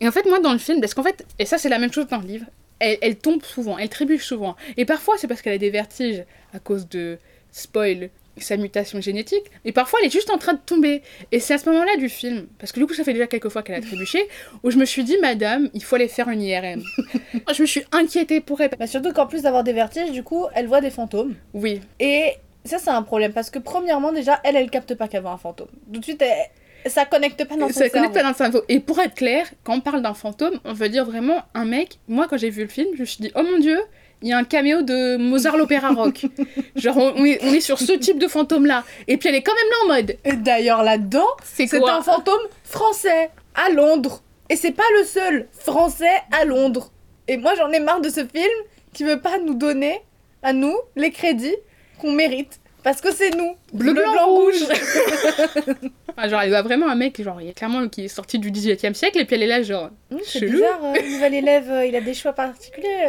Et 0.01 0.07
en 0.07 0.11
fait, 0.11 0.25
moi, 0.27 0.39
dans 0.39 0.53
le 0.53 0.59
film, 0.59 0.81
parce 0.81 0.93
qu'en 0.93 1.03
fait, 1.03 1.25
et 1.37 1.45
ça, 1.45 1.57
c'est 1.57 1.69
la 1.69 1.77
même 1.77 1.93
chose 1.93 2.07
dans 2.07 2.19
le 2.19 2.27
livre, 2.27 2.45
elle, 2.79 2.97
elle 3.01 3.17
tombe 3.17 3.43
souvent, 3.43 3.77
elle 3.77 3.89
trébuche 3.89 4.25
souvent. 4.25 4.55
Et 4.77 4.85
parfois, 4.85 5.15
c'est 5.17 5.27
parce 5.27 5.41
qu'elle 5.41 5.53
a 5.53 5.57
des 5.57 5.69
vertiges 5.69 6.23
à 6.53 6.59
cause 6.59 6.87
de 6.87 7.19
spoil 7.51 8.09
sa 8.43 8.57
mutation 8.57 9.01
génétique, 9.01 9.43
mais 9.65 9.71
parfois 9.71 9.99
elle 10.01 10.07
est 10.07 10.11
juste 10.11 10.29
en 10.29 10.37
train 10.37 10.53
de 10.53 10.59
tomber. 10.65 11.01
Et 11.31 11.39
c'est 11.39 11.53
à 11.53 11.57
ce 11.57 11.69
moment-là 11.69 11.97
du 11.97 12.09
film, 12.09 12.47
parce 12.59 12.71
que 12.71 12.79
du 12.79 12.85
coup 12.87 12.93
ça 12.93 13.03
fait 13.03 13.13
déjà 13.13 13.27
quelques 13.27 13.49
fois 13.49 13.63
qu'elle 13.63 13.75
a 13.75 13.81
trébuché, 13.81 14.27
où 14.63 14.71
je 14.71 14.77
me 14.77 14.85
suis 14.85 15.03
dit, 15.03 15.17
madame, 15.21 15.69
il 15.73 15.83
faut 15.83 15.95
aller 15.95 16.07
faire 16.07 16.29
une 16.29 16.41
IRM. 16.41 16.81
je 17.53 17.61
me 17.61 17.67
suis 17.67 17.83
inquiétée 17.91 18.41
pour 18.41 18.61
elle. 18.61 18.69
Bah, 18.79 18.87
surtout 18.87 19.11
qu'en 19.13 19.27
plus 19.27 19.41
d'avoir 19.43 19.63
des 19.63 19.73
vertiges, 19.73 20.11
du 20.11 20.23
coup, 20.23 20.45
elle 20.55 20.67
voit 20.67 20.81
des 20.81 20.89
fantômes. 20.89 21.35
Oui, 21.53 21.81
Et 21.99 22.33
ça, 22.65 22.77
c'est 22.77 22.89
un 22.89 23.01
problème 23.03 23.31
parce 23.33 23.49
que, 23.49 23.59
premièrement, 23.59 24.11
déjà, 24.11 24.39
elle, 24.43 24.55
elle 24.55 24.69
capte 24.69 24.93
pas 24.95 25.07
qu'elle 25.07 25.21
voit 25.21 25.31
un 25.31 25.37
fantôme. 25.37 25.69
Tout 25.93 25.99
de 25.99 26.03
suite, 26.05 26.21
elle- 26.21 26.89
ça 26.91 27.05
connecte 27.05 27.43
pas 27.45 27.57
dans 27.57 27.67
son 27.67 27.73
ça 27.73 27.89
connecte 27.89 28.13
pas 28.13 28.23
dans 28.23 28.29
le 28.29 28.35
cerveau. 28.35 28.61
Et 28.69 28.79
pour 28.79 28.99
être 28.99 29.15
clair, 29.15 29.45
quand 29.63 29.75
on 29.75 29.81
parle 29.81 30.01
d'un 30.01 30.13
fantôme, 30.13 30.59
on 30.63 30.73
veut 30.73 30.87
dire 30.89 31.03
vraiment 31.05 31.41
un 31.53 31.65
mec. 31.65 31.99
Moi, 32.07 32.27
quand 32.29 32.37
j'ai 32.37 32.49
vu 32.49 32.61
le 32.63 32.69
film, 32.69 32.87
je 32.95 33.01
me 33.01 33.05
suis 33.05 33.21
dit, 33.21 33.31
oh 33.35 33.43
mon 33.43 33.59
dieu, 33.59 33.79
il 34.21 34.29
y 34.29 34.33
a 34.33 34.37
un 34.37 34.43
caméo 34.43 34.81
de 34.81 35.17
Mozart 35.17 35.57
l'opéra 35.57 35.89
rock. 35.89 36.25
Genre, 36.75 36.97
on 36.97 37.23
est, 37.25 37.39
on 37.43 37.53
est 37.53 37.61
sur 37.61 37.79
ce 37.79 37.93
type 37.93 38.19
de 38.19 38.27
fantôme-là. 38.27 38.83
Et 39.07 39.17
puis 39.17 39.29
elle 39.29 39.35
est 39.35 39.41
quand 39.41 39.53
même 39.55 39.69
là 39.69 39.77
en 39.83 39.97
mode, 39.97 40.17
Et 40.25 40.33
d'ailleurs, 40.33 40.83
là-dedans, 40.83 41.27
c'est 41.43 41.73
un 41.73 42.01
fantôme 42.01 42.41
français 42.63 43.31
à 43.55 43.69
Londres. 43.69 44.21
Et 44.49 44.55
c'est 44.55 44.71
pas 44.71 44.83
le 44.97 45.05
seul 45.05 45.47
français 45.51 46.21
à 46.31 46.43
Londres. 46.43 46.91
Et 47.27 47.37
moi, 47.37 47.53
j'en 47.55 47.69
ai 47.71 47.79
marre 47.79 48.01
de 48.01 48.09
ce 48.09 48.25
film 48.25 48.51
qui 48.93 49.03
veut 49.03 49.21
pas 49.21 49.37
nous 49.37 49.53
donner, 49.53 50.01
à 50.41 50.53
nous, 50.53 50.75
les 50.95 51.11
crédits 51.11 51.55
qu'on 52.01 52.11
mérite. 52.11 52.59
Parce 52.83 53.01
que 53.01 53.13
c'est 53.13 53.35
nous. 53.35 53.55
Bleu, 53.73 53.93
blanc, 53.93 54.25
rouge. 54.25 54.63
Ah, 56.21 56.27
genre, 56.27 56.43
y 56.43 56.53
a 56.53 56.61
vraiment 56.61 56.87
un 56.89 56.95
mec, 56.95 57.21
genre, 57.21 57.39
il 57.41 57.47
y 57.47 57.49
a 57.49 57.53
clairement 57.53 57.87
qui 57.87 58.05
est 58.05 58.07
sorti 58.09 58.39
du 58.39 58.51
18 58.51 58.83
e 58.85 58.93
siècle, 58.93 59.19
et 59.19 59.25
puis 59.25 59.35
elle 59.35 59.43
est 59.43 59.47
là, 59.47 59.61
genre, 59.61 59.89
Hum, 60.11 60.19
c'est 60.23 60.41
bizarre, 60.45 60.79
euh, 60.83 60.93
nouvel 61.09 61.33
élève, 61.35 61.71
euh, 61.71 61.85
il 61.85 61.95
a 61.95 62.01
des 62.01 62.13
choix 62.13 62.33
particuliers. 62.33 63.07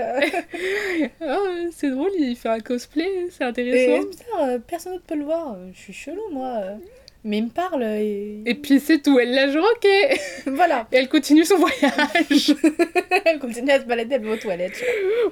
oh, 1.23 1.49
c'est 1.73 1.91
drôle, 1.91 2.11
il 2.19 2.37
fait 2.37 2.49
un 2.49 2.61
cosplay, 2.61 3.09
c'est 3.31 3.45
Et 3.45 3.47
intéressant. 3.47 4.03
c'est 4.03 4.09
bizarre, 4.19 4.49
euh, 4.49 4.59
personne 4.67 4.93
d'autre 4.93 5.05
peut 5.07 5.17
le 5.17 5.25
voir. 5.25 5.53
Euh, 5.55 5.71
Je 5.75 5.79
suis 5.81 5.93
chelou, 5.93 6.23
moi. 6.31 6.61
Mais 7.23 7.37
il 7.39 7.45
me 7.45 7.51
parle 7.51 7.83
et... 7.85 8.43
Et 8.47 8.55
puis 8.55 8.81
c'est 8.81 9.03
tout, 9.03 9.19
elle 9.19 9.35
l'a 9.35 9.51
genre, 9.51 9.67
ok. 9.77 9.85
Et 10.47 10.51
voilà. 10.51 10.87
elle 10.91 11.09
continue 11.09 11.45
son 11.45 11.57
voyage. 11.59 12.55
elle 13.27 13.39
continue 13.39 13.71
à 13.73 13.81
se 13.81 13.85
balader, 13.85 14.15
elle 14.15 14.25
va 14.25 14.33
aux 14.33 14.37
toilettes. 14.37 14.83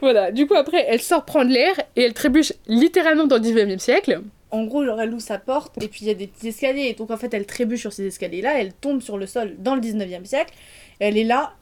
voilà, 0.03 0.31
du 0.31 0.47
coup, 0.47 0.55
après, 0.55 0.85
elle 0.89 1.01
sort 1.01 1.25
prendre 1.25 1.51
l'air, 1.51 1.75
et 1.97 2.03
elle 2.03 2.13
trébuche 2.13 2.53
littéralement 2.67 3.27
dans 3.27 3.37
le 3.37 3.43
19 3.43 3.69
e 3.75 3.79
siècle. 3.79 4.21
En 4.51 4.65
gros, 4.65 4.85
genre, 4.85 5.01
elle 5.01 5.13
ouvre 5.13 5.21
sa 5.23 5.39
porte 5.39 5.83
et 5.83 5.89
puis 5.89 6.01
il 6.03 6.09
y 6.09 6.11
a 6.11 6.15
des 6.15 6.27
petits 6.27 6.49
escaliers. 6.49 6.85
Et 6.89 6.95
donc, 6.95 7.11
en 7.11 7.17
fait, 7.17 7.33
elle 7.35 7.45
trébuche 7.47 7.81
sur 7.81 7.93
ces 7.93 8.07
escaliers-là. 8.07 8.59
Elle 8.61 8.73
tombe 8.73 9.03
sur 9.03 9.19
le 9.19 9.27
sol 9.27 9.57
dans 9.59 9.75
le 9.75 9.81
19e 9.83 10.25
siècle. 10.25 10.55
Elle 11.01 11.19
est 11.19 11.25
là, 11.25 11.53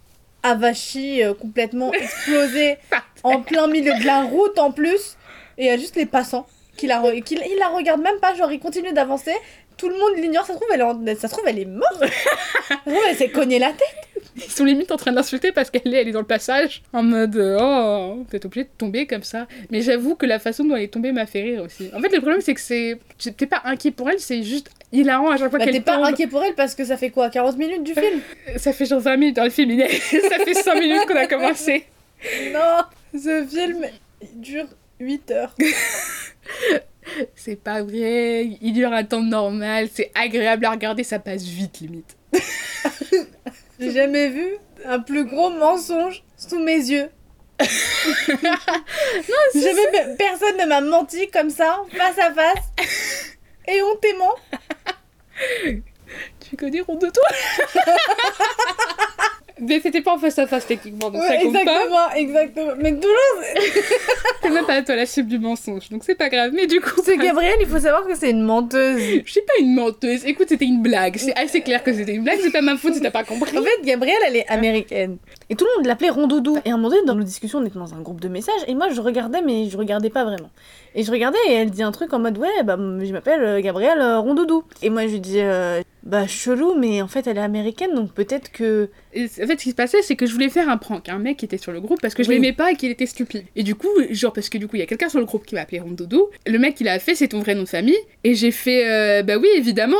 avachie, 0.42 1.22
euh, 1.22 1.34
complètement 1.34 1.92
explosée, 1.92 2.76
en 3.24 3.40
plein 3.40 3.66
milieu 3.66 3.92
de 3.98 4.06
la 4.06 4.22
route 4.22 4.58
en 4.58 4.70
plus. 4.70 5.16
Et 5.58 5.64
il 5.64 5.66
y 5.66 5.70
a 5.70 5.76
juste 5.76 5.96
les 5.96 6.06
passants 6.06 6.46
qui 6.76 6.86
la, 6.86 7.00
re- 7.02 7.22
qui, 7.22 7.34
ils 7.34 7.58
la 7.58 7.68
regardent 7.68 8.02
même 8.02 8.18
pas. 8.20 8.34
Genre, 8.34 8.52
ils 8.52 8.60
continuent 8.60 8.92
d'avancer. 8.92 9.32
Tout 9.76 9.88
le 9.88 9.94
monde 9.98 10.16
l'ignore. 10.16 10.46
Ça 10.46 10.52
se 10.54 10.58
trouve, 10.58 10.68
elle 10.72 10.80
est, 10.80 10.84
en- 10.84 11.16
ça 11.18 11.28
se 11.28 11.32
trouve, 11.34 11.48
elle 11.48 11.58
est 11.58 11.64
morte. 11.64 11.98
ça 12.68 12.74
se 12.84 12.90
trouve, 12.90 13.02
elle 13.08 13.16
s'est 13.16 13.30
cognée 13.30 13.58
la 13.58 13.72
tête. 13.72 14.15
Ils 14.36 14.42
sont 14.50 14.64
limite 14.64 14.92
en 14.92 14.96
train 14.96 15.12
d'insulter 15.12 15.50
parce 15.52 15.70
qu'elle 15.70 15.94
est, 15.94 16.00
elle 16.02 16.08
est 16.08 16.12
dans 16.12 16.20
le 16.20 16.26
passage, 16.26 16.82
en 16.92 17.02
mode 17.02 17.36
euh, 17.36 17.58
oh, 17.60 18.24
êtes 18.32 18.44
obligé 18.44 18.64
de 18.64 18.70
tomber 18.76 19.06
comme 19.06 19.22
ça. 19.22 19.46
Mais 19.70 19.80
j'avoue 19.80 20.14
que 20.14 20.26
la 20.26 20.38
façon 20.38 20.64
dont 20.64 20.76
elle 20.76 20.82
est 20.82 20.88
tombée 20.88 21.12
m'a 21.12 21.24
fait 21.26 21.40
rire 21.42 21.62
aussi. 21.62 21.88
En 21.94 22.00
fait, 22.00 22.08
le 22.14 22.20
problème, 22.20 22.40
c'est 22.42 22.52
que 22.54 22.60
c'est. 22.60 22.98
J'étais 23.18 23.46
pas 23.46 23.62
inquiet 23.64 23.90
pour 23.92 24.10
elle, 24.10 24.20
c'est 24.20 24.42
juste 24.42 24.70
hilarant 24.92 25.30
à 25.30 25.36
chaque 25.38 25.50
fois 25.50 25.58
Bah, 25.58 25.64
qu'elle 25.64 25.74
t'es 25.74 25.80
pas 25.80 25.96
inquiet 26.06 26.26
pour 26.26 26.42
elle 26.44 26.54
parce 26.54 26.74
que 26.74 26.84
ça 26.84 26.96
fait 26.96 27.10
quoi 27.10 27.30
40 27.30 27.56
minutes 27.56 27.82
du 27.82 27.94
film 27.94 28.20
Ça 28.56 28.72
fait 28.72 28.84
genre 28.86 29.00
20 29.00 29.16
minutes 29.16 29.36
dans 29.36 29.44
le 29.44 29.50
film, 29.50 29.70
il 29.70 29.80
est- 29.82 29.88
ça 30.20 30.38
fait 30.44 30.54
5 30.54 30.74
minutes 30.80 31.06
qu'on 31.06 31.16
a 31.16 31.26
commencé. 31.26 31.84
Non 32.52 32.82
Ce 33.18 33.44
film 33.46 33.86
il 34.22 34.40
dure 34.40 34.66
8 35.00 35.30
heures. 35.30 35.54
C'est 37.34 37.56
pas 37.56 37.82
vrai, 37.82 38.46
il 38.60 38.72
dure 38.72 38.92
un 38.92 39.04
temps 39.04 39.22
normal, 39.22 39.88
c'est 39.92 40.10
agréable 40.14 40.64
à 40.66 40.72
regarder, 40.72 41.04
ça 41.04 41.18
passe 41.20 41.44
vite 41.44 41.80
limite. 41.80 42.16
J'ai 43.78 43.92
jamais 43.92 44.28
vu 44.28 44.56
un 44.84 44.98
plus 45.00 45.24
gros 45.24 45.50
mensonge 45.50 46.22
sous 46.36 46.58
mes 46.58 46.76
yeux. 46.76 47.08
jamais 47.60 47.68
pe- 49.92 50.16
personne 50.18 50.56
ne 50.58 50.66
m'a 50.66 50.80
menti 50.80 51.30
comme 51.30 51.50
ça, 51.50 51.80
face 51.96 52.18
à 52.18 52.32
face. 52.32 52.64
Et 53.68 53.80
hontément. 53.82 54.34
Tu 56.48 56.56
connais 56.56 56.80
Ronde 56.80 57.00
de 57.00 57.10
toi? 57.10 57.24
Mais 59.58 59.80
c'était 59.80 60.02
pas 60.02 60.12
en 60.14 60.18
face 60.18 60.38
à 60.38 60.46
face 60.46 60.66
techniquement, 60.66 61.10
donc 61.10 61.22
Ouais, 61.22 61.28
ça 61.28 61.36
compte 61.42 61.54
pas. 61.54 61.60
exactement, 61.60 62.10
exactement. 62.14 62.72
Mais 62.78 62.90
Toulouse, 62.92 63.72
C'est 64.42 64.50
même 64.50 64.66
pas 64.66 64.82
toi 64.82 64.96
la 64.96 65.06
cible 65.06 65.28
du 65.28 65.38
mensonge, 65.38 65.88
donc 65.88 66.04
c'est 66.04 66.14
pas 66.14 66.28
grave. 66.28 66.50
Mais 66.54 66.66
du 66.66 66.78
coup, 66.80 67.00
c'est 67.02 67.16
Gabrielle, 67.16 67.56
il 67.60 67.66
faut 67.66 67.78
savoir 67.78 68.06
que 68.06 68.14
c'est 68.14 68.30
une 68.30 68.42
menteuse. 68.42 69.00
je 69.24 69.30
suis 69.32 69.40
pas 69.40 69.54
une 69.60 69.74
menteuse. 69.74 70.26
Écoute, 70.26 70.48
c'était 70.50 70.66
une 70.66 70.82
blague. 70.82 71.16
C'est 71.16 71.34
assez 71.38 71.62
clair 71.62 71.82
que 71.82 71.92
c'était 71.94 72.12
une 72.14 72.24
blague. 72.24 72.38
C'est 72.42 72.50
pas 72.52 72.60
ma 72.60 72.76
faute 72.76 72.94
si 72.94 73.00
t'as 73.00 73.10
pas 73.10 73.24
compris. 73.24 73.56
En 73.56 73.62
fait, 73.62 73.82
Gabrielle, 73.82 74.18
elle 74.26 74.36
est 74.36 74.46
américaine. 74.48 75.16
Et 75.48 75.56
tout 75.56 75.64
le 75.64 75.76
monde 75.78 75.86
l'appelait 75.86 76.10
Rondoudou. 76.10 76.58
Et 76.66 76.70
à 76.70 76.74
un 76.74 76.76
moment 76.76 76.90
donné, 76.90 77.06
dans 77.06 77.14
nos 77.14 77.24
discussions, 77.24 77.60
on 77.60 77.64
était 77.64 77.78
dans 77.78 77.94
un 77.94 78.00
groupe 78.02 78.20
de 78.20 78.28
messages. 78.28 78.60
Et 78.68 78.74
moi, 78.74 78.88
je 78.90 79.00
regardais, 79.00 79.40
mais 79.40 79.70
je 79.70 79.76
regardais 79.78 80.10
pas 80.10 80.24
vraiment. 80.24 80.50
Et 80.98 81.02
je 81.02 81.12
regardais, 81.12 81.38
et 81.48 81.52
elle 81.52 81.70
dit 81.70 81.82
un 81.82 81.92
truc 81.92 82.14
en 82.14 82.18
mode 82.18 82.38
Ouais, 82.38 82.62
bah, 82.64 82.76
je 82.78 83.12
m'appelle 83.12 83.42
euh, 83.42 83.60
Gabrielle 83.60 84.00
euh, 84.00 84.18
Rondoudou. 84.18 84.64
Et 84.82 84.88
moi, 84.88 85.06
je 85.06 85.12
lui 85.12 85.20
dis 85.20 85.40
euh, 85.40 85.82
Bah, 86.04 86.26
chelou, 86.26 86.74
mais 86.74 87.02
en 87.02 87.06
fait, 87.06 87.26
elle 87.26 87.36
est 87.36 87.40
américaine, 87.42 87.94
donc 87.94 88.12
peut-être 88.12 88.50
que. 88.50 88.88
Et 89.12 89.24
en 89.24 89.46
fait, 89.46 89.58
ce 89.58 89.64
qui 89.64 89.70
se 89.70 89.74
passait, 89.74 90.00
c'est 90.00 90.16
que 90.16 90.24
je 90.24 90.32
voulais 90.32 90.48
faire 90.48 90.70
un 90.70 90.78
prank. 90.78 91.10
Un 91.10 91.18
mec 91.18 91.36
qui 91.36 91.44
était 91.44 91.58
sur 91.58 91.70
le 91.70 91.82
groupe 91.82 92.00
parce 92.00 92.14
que 92.14 92.22
je 92.22 92.28
Oui. 92.30 92.36
l'aimais 92.36 92.54
pas 92.54 92.72
et 92.72 92.76
qu'il 92.76 92.90
était 92.90 93.04
stupide. 93.04 93.44
Et 93.56 93.62
du 93.62 93.74
coup, 93.74 93.88
genre, 94.10 94.32
parce 94.32 94.48
que 94.48 94.56
du 94.56 94.68
coup, 94.68 94.76
il 94.76 94.78
y 94.78 94.82
a 94.82 94.86
quelqu'un 94.86 95.10
sur 95.10 95.18
le 95.18 95.26
groupe 95.26 95.44
qui 95.44 95.54
m'a 95.54 95.60
appelé 95.60 95.80
Rondoudou. 95.80 96.28
Le 96.46 96.58
mec, 96.58 96.80
il 96.80 96.88
a 96.88 96.98
fait, 96.98 97.14
c'est 97.14 97.28
ton 97.28 97.40
vrai 97.40 97.54
nom 97.54 97.64
de 97.64 97.68
famille. 97.68 97.98
Et 98.24 98.34
j'ai 98.34 98.50
fait, 98.50 98.88
euh, 98.88 99.22
bah 99.22 99.36
oui, 99.36 99.48
évidemment, 99.54 99.96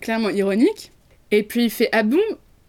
clairement 0.00 0.30
ironique. 0.30 0.92
Et 1.30 1.42
puis 1.42 1.64
il 1.64 1.70
fait, 1.70 1.90
ah 1.92 2.02
bon? 2.02 2.20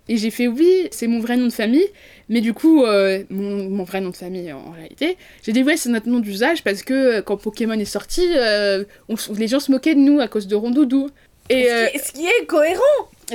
Et 0.10 0.17
j'ai 0.17 0.31
fait, 0.31 0.47
oui, 0.47 0.88
c'est 0.91 1.07
mon 1.07 1.19
vrai 1.19 1.38
nom 1.38 1.47
de 1.47 1.53
famille. 1.53 1.88
Mais 2.30 2.42
du 2.42 2.54
coup, 2.54 2.84
euh, 2.84 3.24
mon, 3.30 3.70
mon 3.70 3.84
vrai 3.86 4.02
nom 4.02 4.10
de 4.10 4.16
famille 4.18 4.52
en 4.52 4.72
réalité, 4.72 5.18
j'ai 5.44 5.54
dit, 5.54 5.63
ouais, 5.63 5.78
c'est 5.78 5.90
notre 5.90 6.10
nom 6.10 6.20
d'usage 6.20 6.63
parce 6.63 6.84
que 6.84 6.94
euh, 6.94 7.22
quand 7.22 7.38
Pokémon 7.38 7.74
est 7.80 7.86
sorti, 7.86 8.28
euh, 8.36 8.84
on 9.10 9.16
les 9.36 9.48
gens 9.48 9.60
se 9.62 9.72
moquaient 9.72 9.96
de 9.96 10.00
nous 10.02 10.20
à 10.20 10.28
cause 10.28 10.48
de 10.48 10.56
Rondoudou. 10.56 11.10
Et 11.50 11.63
Ce, 11.63 11.92
qui, 11.92 12.00
ce 12.00 12.12
qui 12.12 12.26
est 12.26 12.46
cohérent. 12.46 12.82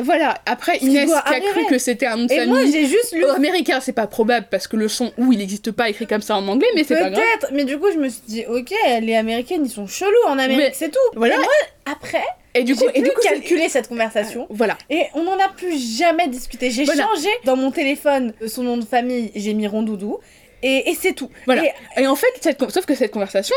voilà, 0.02 0.34
après 0.44 0.76
Inès 0.82 1.08
qui 1.08 1.34
a 1.34 1.40
cru 1.40 1.64
que 1.70 1.78
c'était 1.78 2.04
un 2.04 2.16
nom 2.18 2.26
de 2.26 2.32
Et 2.32 2.44
moi, 2.46 2.58
famille. 2.58 2.70
j'ai 2.72 2.84
juste 2.86 3.12
lu. 3.14 3.24
Américain, 3.24 3.80
c'est 3.80 3.94
pas 3.94 4.06
probable 4.06 4.48
parce 4.50 4.68
que 4.68 4.76
le 4.76 4.88
son 4.88 5.10
ou 5.16 5.32
il 5.32 5.38
n'existe 5.38 5.70
pas 5.70 5.88
écrit 5.88 6.06
comme 6.06 6.20
ça 6.20 6.36
en 6.36 6.46
anglais, 6.48 6.68
mais 6.74 6.84
c'est 6.84 6.98
pas 6.98 7.08
grave. 7.08 7.22
Peut-être, 7.40 7.52
mais 7.54 7.64
du 7.64 7.78
coup, 7.78 7.86
je 7.90 7.98
me 7.98 8.10
suis 8.10 8.20
dit 8.28 8.44
Ok, 8.46 8.70
les 9.00 9.14
américaines, 9.14 9.62
ils 9.64 9.70
sont 9.70 9.86
chelous 9.86 10.10
en 10.28 10.32
Amérique, 10.38 10.58
Mais- 10.58 10.72
c'est 10.74 10.90
tout. 10.90 10.98
Voilà. 11.16 11.36
Et 11.36 11.38
moi, 11.38 11.46
après, 11.86 12.22
Et 12.54 12.64
du 12.64 12.74
coup, 12.76 12.84
j'ai 12.94 13.00
et 13.00 13.02
du 13.02 13.10
coup, 13.10 13.20
calculer 13.22 13.68
cette 13.68 13.88
conversation. 13.88 14.46
Voilà. 14.50 14.76
Et 14.90 15.04
on 15.14 15.22
n'en 15.22 15.38
a 15.38 15.48
plus 15.56 15.78
jamais 15.98 16.28
discuté. 16.28 16.70
J'ai 16.70 16.84
Voilà. 16.84 17.04
changé 17.04 17.28
dans 17.44 17.56
mon 17.56 17.70
téléphone 17.70 18.32
son 18.46 18.62
nom 18.62 18.76
de 18.76 18.84
famille, 18.84 19.30
j'ai 19.34 19.54
mis 19.54 19.66
Rondoudou. 19.66 20.18
Et, 20.64 20.90
et 20.90 20.94
c'est 20.94 21.12
tout. 21.12 21.28
Voilà. 21.46 21.64
Et 21.96 22.02
Et 22.02 22.06
en 22.06 22.14
fait, 22.14 22.28
cette 22.40 22.70
sauf 22.70 22.86
que 22.86 22.94
cette 22.94 23.10
conversation, 23.10 23.56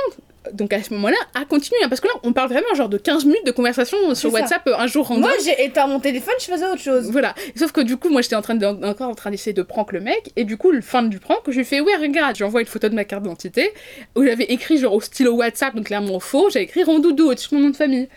donc 0.54 0.74
à 0.74 0.82
ce 0.82 0.92
moment-là, 0.96 1.18
a 1.40 1.46
continué. 1.46 1.78
hein, 1.84 1.90
parce 1.90 2.02
que 2.02 2.08
là, 2.08 2.16
on 2.24 2.34
parle 2.34 2.50
vraiment 2.50 2.74
genre 2.74 2.90
de 2.90 2.98
15 2.98 3.26
minutes 3.26 3.46
de 3.46 3.52
conversation 3.52 4.16
sur. 4.16 4.34
WhatsApp 4.34 4.66
euh, 4.68 4.74
un 4.78 4.88
jour 4.88 5.06
random. 5.08 5.22
moi, 5.24 5.32
j'ai 5.44 5.66
éteint 5.66 5.86
mon 5.86 6.00
téléphone, 6.00 6.34
je 6.40 6.46
faisais 6.46 6.66
autre 6.66 6.82
chose. 6.82 7.12
Voilà. 7.12 7.36
Sauf 7.56 7.72
que 7.74 7.82
du 7.82 7.98
coup, 7.98 8.10
moi, 8.10 8.22
j'étais 8.22 8.36
en 8.36 8.42
train 8.42 8.56
de, 8.56 8.66
encore 8.66 9.10
en 9.10 9.14
train 9.14 9.30
d'essayer 9.30 9.54
de 9.54 9.62
prank 9.62 9.92
le 9.92 10.00
mec. 10.02 10.32
Et 10.36 10.46
du 10.46 10.58
coup, 10.58 10.72
le 10.72 10.82
fin 10.82 11.04
du 11.04 11.20
prank, 11.20 11.42
je 11.48 11.58
lui 11.58 11.66
fais, 11.66 11.80
ouais, 11.80 11.96
regarde, 11.96 12.38
j'envoie 12.38 12.62
une 12.62 12.68
photo 12.68 12.90
de 12.90 12.96
ma 12.96 13.04
carte 13.06 13.22
d'identité 13.22 13.72
où 14.16 14.24
j'avais 14.24 14.46
écrit 14.46 14.80
genre 14.80 14.94
au 14.94 15.02
stylo 15.02 15.34
WhatsApp, 15.36 15.76
donc 15.76 15.86
clairement 15.86 16.20
faux, 16.20 16.50
j'avais 16.50 16.66
écrit 16.66 16.84
Rondoudou 16.84 17.30
au-dessus 17.30 17.50
de 17.52 17.56
mon 17.56 17.62
nom 17.66 17.70
de 17.70 17.76
famille. 17.76 18.10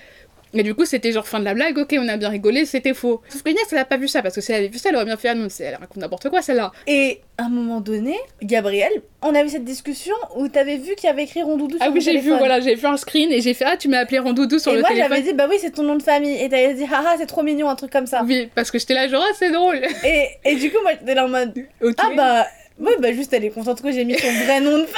Et 0.54 0.62
du 0.62 0.74
coup, 0.74 0.84
c'était 0.84 1.12
genre 1.12 1.26
fin 1.28 1.40
de 1.40 1.44
la 1.44 1.54
blague, 1.54 1.76
ok, 1.78 1.94
on 1.98 2.08
a 2.08 2.16
bien 2.16 2.28
rigolé, 2.30 2.64
c'était 2.64 2.94
faux. 2.94 3.20
Sauf 3.28 3.42
que 3.42 3.50
Inès, 3.50 3.62
elle 3.72 3.78
a 3.78 3.84
pas 3.84 3.96
vu 3.98 4.08
ça, 4.08 4.22
parce 4.22 4.34
que 4.34 4.40
si 4.40 4.50
elle 4.52 4.58
avait 4.58 4.68
vu 4.68 4.78
ça, 4.78 4.88
elle 4.88 4.96
aurait 4.96 5.04
bien 5.04 5.16
fait, 5.16 5.28
ah 5.28 5.34
non, 5.34 5.48
elle 5.60 5.74
raconte 5.76 5.96
n'importe 5.98 6.28
quoi, 6.30 6.40
celle-là. 6.42 6.72
Et 6.86 7.20
à 7.36 7.44
un 7.44 7.48
moment 7.50 7.80
donné, 7.80 8.16
Gabriel, 8.42 8.90
on 9.22 9.34
a 9.34 9.42
eu 9.44 9.48
cette 9.48 9.64
discussion 9.64 10.14
où 10.36 10.48
t'avais 10.48 10.76
vu 10.76 10.94
qu'il 10.94 11.06
y 11.08 11.10
avait 11.10 11.24
écrit 11.24 11.42
Rondoudou 11.42 11.76
sur 11.76 11.82
Ah 11.84 11.88
mon 11.88 11.94
oui, 11.94 12.00
j'ai 12.00 12.12
vu, 12.12 12.18
téléphone. 12.20 12.38
voilà, 12.38 12.60
j'ai 12.60 12.74
vu 12.74 12.86
un 12.86 12.96
screen 12.96 13.30
et 13.30 13.40
j'ai 13.40 13.54
fait, 13.54 13.64
ah, 13.66 13.76
tu 13.76 13.88
m'as 13.88 13.98
appelé 13.98 14.18
Rondoudou 14.18 14.58
sur 14.58 14.72
Et 14.72 14.76
le 14.76 14.80
moi, 14.80 14.88
téléphone. 14.88 15.10
j'avais 15.10 15.22
dit, 15.22 15.32
bah 15.34 15.46
oui, 15.50 15.56
c'est 15.60 15.70
ton 15.72 15.82
nom 15.82 15.96
de 15.96 16.02
famille. 16.02 16.40
Et 16.42 16.48
t'avais 16.48 16.74
dit, 16.74 16.84
haha, 16.84 17.16
c'est 17.18 17.26
trop 17.26 17.42
mignon, 17.42 17.68
un 17.68 17.76
truc 17.76 17.92
comme 17.92 18.06
ça. 18.06 18.22
Oui, 18.24 18.48
parce 18.54 18.70
que 18.70 18.78
j'étais 18.78 18.94
là, 18.94 19.06
genre, 19.08 19.24
ah, 19.28 19.32
c'est 19.38 19.50
drôle. 19.50 19.80
Et, 20.04 20.28
et 20.44 20.56
du 20.56 20.70
coup, 20.70 20.78
moi, 20.82 20.92
j'étais 20.98 21.14
là 21.14 21.24
en 21.26 21.28
mode, 21.28 21.52
ah 21.98 22.10
bah, 22.16 22.46
ouais, 22.78 22.96
bah 22.98 23.12
juste, 23.12 23.32
elle 23.32 23.44
est 23.44 23.50
contente 23.50 23.80
que 23.82 23.90
j'ai 23.92 24.04
mis 24.04 24.18
son 24.18 24.30
vrai 24.44 24.60
nom 24.60 24.78
de 24.78 24.86
famille. 24.86 24.86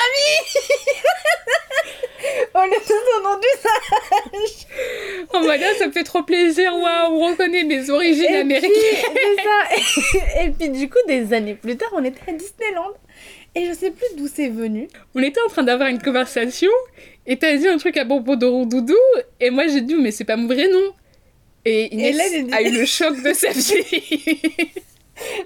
Lieu 2.62 2.76
de 2.76 2.84
son 2.84 3.22
nom 3.22 3.36
d'usage. 3.38 4.66
Oh 5.32 5.38
my 5.40 5.58
god, 5.58 5.74
ça 5.78 5.86
me 5.86 5.92
fait 5.92 6.04
trop 6.04 6.22
plaisir, 6.22 6.74
waouh, 6.76 7.14
on 7.14 7.28
reconnaît 7.30 7.64
mes 7.64 7.88
origines 7.88 8.26
Et 8.28 8.36
américaines. 8.36 8.70
puis, 8.70 9.42
ça. 9.42 9.64
Et, 10.42 10.50
puis, 10.50 10.68
du 10.68 10.90
coup, 10.90 10.98
des 11.08 11.32
années 11.32 11.54
plus 11.54 11.78
tard, 11.78 11.88
on 11.94 12.04
était 12.04 12.20
à 12.28 12.32
Disneyland. 12.32 12.92
Et 13.54 13.64
je 13.66 13.72
sais 13.72 13.90
plus 13.90 14.06
d'où 14.16 14.28
c'est 14.32 14.48
venu. 14.48 14.88
On 15.14 15.22
était 15.22 15.40
en 15.44 15.48
train 15.48 15.62
d'avoir 15.62 15.88
une 15.88 16.00
conversation 16.02 16.70
et 17.26 17.38
t'as 17.38 17.56
dit 17.56 17.66
un 17.66 17.78
truc 17.78 17.96
à 17.96 18.04
propos 18.04 18.36
de 18.36 18.44
Rondoudou 18.46 18.94
et 19.40 19.48
moi 19.50 19.66
j'ai 19.66 19.80
dit, 19.80 19.94
mais 19.96 20.10
c'est 20.12 20.24
pas 20.24 20.36
mon 20.36 20.46
vrai 20.46 20.68
nom. 20.68 20.94
Et 21.64 21.92
Inès 21.94 22.14
là, 22.16 22.24
j'ai 22.30 22.42
dit- 22.42 22.52
a 22.54 22.62
eu 22.62 22.70
le 22.70 22.84
choc 22.86 23.20
de 23.22 23.32
sa 23.32 23.48
vie. 23.50 23.82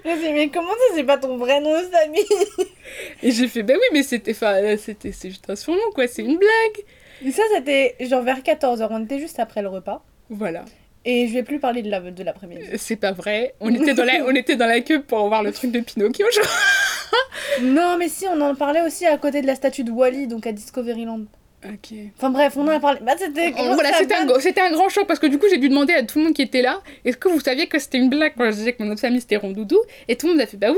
Je 0.03 0.09
me 0.09 0.15
suis 0.15 0.27
dit, 0.27 0.33
mais 0.33 0.49
comment 0.49 0.71
ça, 0.71 0.95
c'est 0.95 1.03
pas 1.03 1.17
ton 1.17 1.37
vrai 1.37 1.59
nom 1.61 1.77
de 1.79 1.85
famille 1.85 2.67
et 3.23 3.31
j'ai 3.31 3.47
fait, 3.47 3.63
bah 3.63 3.73
oui, 3.75 3.87
mais 3.91 4.03
c'était, 4.03 4.31
enfin, 4.31 4.55
c'était, 4.77 5.11
c'est 5.11 5.29
juste 5.29 5.49
un 5.49 5.55
surnom, 5.55 5.79
quoi, 5.93 6.07
c'est 6.07 6.23
une 6.23 6.37
blague. 6.37 6.85
Et 7.25 7.31
ça, 7.31 7.43
c'était 7.53 7.95
genre 8.01 8.21
vers 8.23 8.39
14h. 8.39 8.87
On 8.91 9.03
était 9.03 9.19
juste 9.19 9.39
après 9.39 9.61
le 9.61 9.69
repas. 9.69 10.03
Voilà, 10.29 10.65
Et 11.05 11.27
je 11.27 11.33
vais 11.33 11.43
plus 11.43 11.59
parler 11.59 11.81
de 11.81 11.89
la 11.89 11.99
de 11.99 12.23
l'après-midi. 12.23 12.63
c'est 12.77 12.95
pas 12.95 13.11
vrai. 13.11 13.53
On 13.59 13.73
était 13.73 13.93
dans 13.93 14.03
la, 14.03 14.25
on 14.25 14.35
était 14.35 14.55
dans 14.55 14.65
la 14.65 14.81
queue 14.81 15.01
pour 15.01 15.27
voir 15.27 15.43
le 15.43 15.51
truc 15.51 15.71
de 15.71 15.79
Pinocchio, 15.79 16.25
je 16.31 17.61
Non, 17.63 17.97
mais 17.97 18.09
si, 18.09 18.25
on 18.27 18.41
en 18.41 18.55
parlait 18.55 18.81
aussi 18.81 19.05
à 19.05 19.17
côté 19.17 19.41
de 19.41 19.47
la 19.47 19.55
statue 19.55 19.83
de 19.83 19.91
Wally, 19.91 20.27
donc 20.27 20.47
à 20.47 20.51
Discoveryland. 20.51 21.25
Ok. 21.73 21.97
Enfin 22.17 22.29
bref, 22.29 22.53
on 22.57 22.63
en 22.63 22.67
a 22.69 22.79
parlé. 22.79 22.99
Bah, 23.01 23.13
c'était. 23.17 23.51
Voilà, 23.51 23.93
c'était 23.93 24.15
un, 24.15 24.39
c'était 24.39 24.69
grand 24.71 24.89
choc 24.89 25.07
parce 25.07 25.19
que 25.19 25.27
du 25.27 25.37
coup 25.39 25.45
j'ai 25.49 25.57
dû 25.57 25.69
demander 25.69 25.93
à 25.93 26.03
tout 26.03 26.19
le 26.19 26.25
monde 26.25 26.33
qui 26.33 26.41
était 26.41 26.61
là 26.61 26.81
est-ce 27.03 27.17
que 27.17 27.27
vous 27.29 27.39
saviez 27.39 27.67
que 27.67 27.79
c'était 27.79 27.97
une 27.97 28.09
blague? 28.09 28.33
Quand 28.37 28.45
je 28.45 28.55
disais 28.55 28.73
que 28.73 28.83
mon 28.83 28.91
autre 28.91 29.01
famille 29.01 29.21
c'était 29.21 29.37
Rondoudou 29.37 29.79
et 30.07 30.15
tout 30.15 30.27
le 30.27 30.33
monde 30.33 30.41
a 30.41 30.45
fait 30.47 30.57
bah 30.57 30.71
oui 30.71 30.77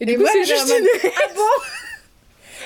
et 0.00 0.06
du 0.06 0.12
Et 0.12 0.14
coup 0.16 0.22
moi, 0.22 0.30
c'est 0.32 0.44
juste 0.44 0.72
une... 0.78 0.86
Ah 1.04 1.32
bon? 1.34 1.42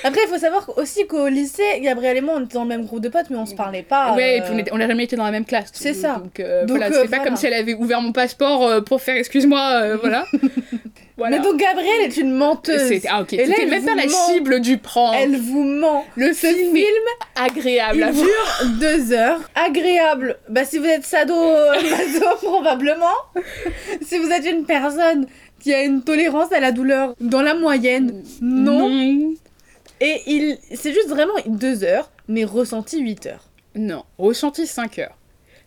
Après, 0.05 0.19
il 0.25 0.27
faut 0.27 0.37
savoir 0.37 0.69
aussi 0.77 1.07
qu'au 1.07 1.29
lycée, 1.29 1.79
Gabriel 1.81 2.17
et 2.17 2.21
moi, 2.21 2.33
on 2.37 2.43
était 2.43 2.55
dans 2.55 2.63
le 2.63 2.67
même 2.67 2.85
groupe 2.85 2.99
de 2.99 3.07
potes, 3.07 3.29
mais 3.29 3.37
on 3.37 3.45
se 3.45 3.55
parlait 3.55 3.83
pas. 3.83 4.13
ouais 4.15 4.37
et 4.37 4.41
euh, 4.41 4.43
puis 4.43 4.53
on 4.53 4.57
était- 4.57 4.73
on 4.73 4.77
n'a 4.77 4.87
jamais 4.87 5.05
été 5.05 5.15
dans 5.15 5.23
la 5.23 5.31
même 5.31 5.45
classe 5.45 5.69
C'est 5.71 5.93
donc- 5.93 6.01
ça. 6.01 6.15
donc, 6.15 6.39
euh, 6.41 6.61
Donc, 6.65 6.77
voilà 6.77 6.87
euh, 6.87 6.89
c'est 6.93 7.01
pas 7.03 7.07
voilà. 7.17 7.23
comme 7.23 7.35
si 7.37 7.45
elle 7.45 7.53
avait 7.53 7.73
ouvert 7.73 8.01
mon 8.01 8.11
passeport 8.11 8.67
euh, 8.67 8.81
pour 8.81 9.01
faire 9.01 9.15
excuse-moi 9.15 9.61
euh, 9.83 9.97
voilà 10.01 10.25
voilà 11.23 11.37
Mais 11.37 11.43
donc, 11.43 11.57
Gabriel 11.57 12.01
est 12.01 12.17
une 12.17 12.31
menteuse. 12.33 12.91
Ah 13.09 13.21
ok 13.21 13.31
Et 13.33 13.37
là, 13.37 13.45
c'était 13.45 13.61
elle 13.63 13.69
même 13.69 13.85
pas 13.85 13.95
la 13.95 14.09
cible 14.09 14.59
du 14.59 14.77
prank 14.77 15.15
Elle 15.17 15.37
vous 15.37 15.63
ment. 15.63 16.05
le 16.15 16.33
Ce 16.33 16.47
film, 16.47 16.75
agréable 17.35 18.03
à 18.03 18.07
il 18.09 18.13
voir. 18.13 18.27
dure 18.27 18.69
deux 18.81 19.13
heures. 19.13 19.39
Agréable. 19.55 20.37
Bah, 20.49 20.65
si 20.65 20.77
vous 20.79 20.85
êtes 20.85 21.05
sado, 21.05 21.33
euh, 21.33 21.73
maso, 21.91 22.25
probablement. 22.41 23.05
si 24.05 24.17
vous 24.17 24.29
êtes 24.31 24.45
une 24.45 24.65
personne 24.65 25.25
qui 25.61 25.73
a 25.73 25.83
une 25.83 26.03
tolérance 26.03 26.51
à 26.51 26.59
la 26.59 26.73
douleur 26.73 27.15
dans 27.21 27.41
la 27.41 27.53
moyenne, 27.53 28.21
non. 28.41 29.33
Et 30.01 30.21
il, 30.27 30.57
c'est 30.73 30.91
juste 30.91 31.07
vraiment 31.07 31.33
deux 31.45 31.85
heures, 31.85 32.11
mais 32.27 32.43
ressenti 32.43 32.99
8 32.99 33.27
heures. 33.27 33.45
Non, 33.75 34.03
ressenti 34.17 34.67
5 34.67 34.99
heures. 34.99 35.17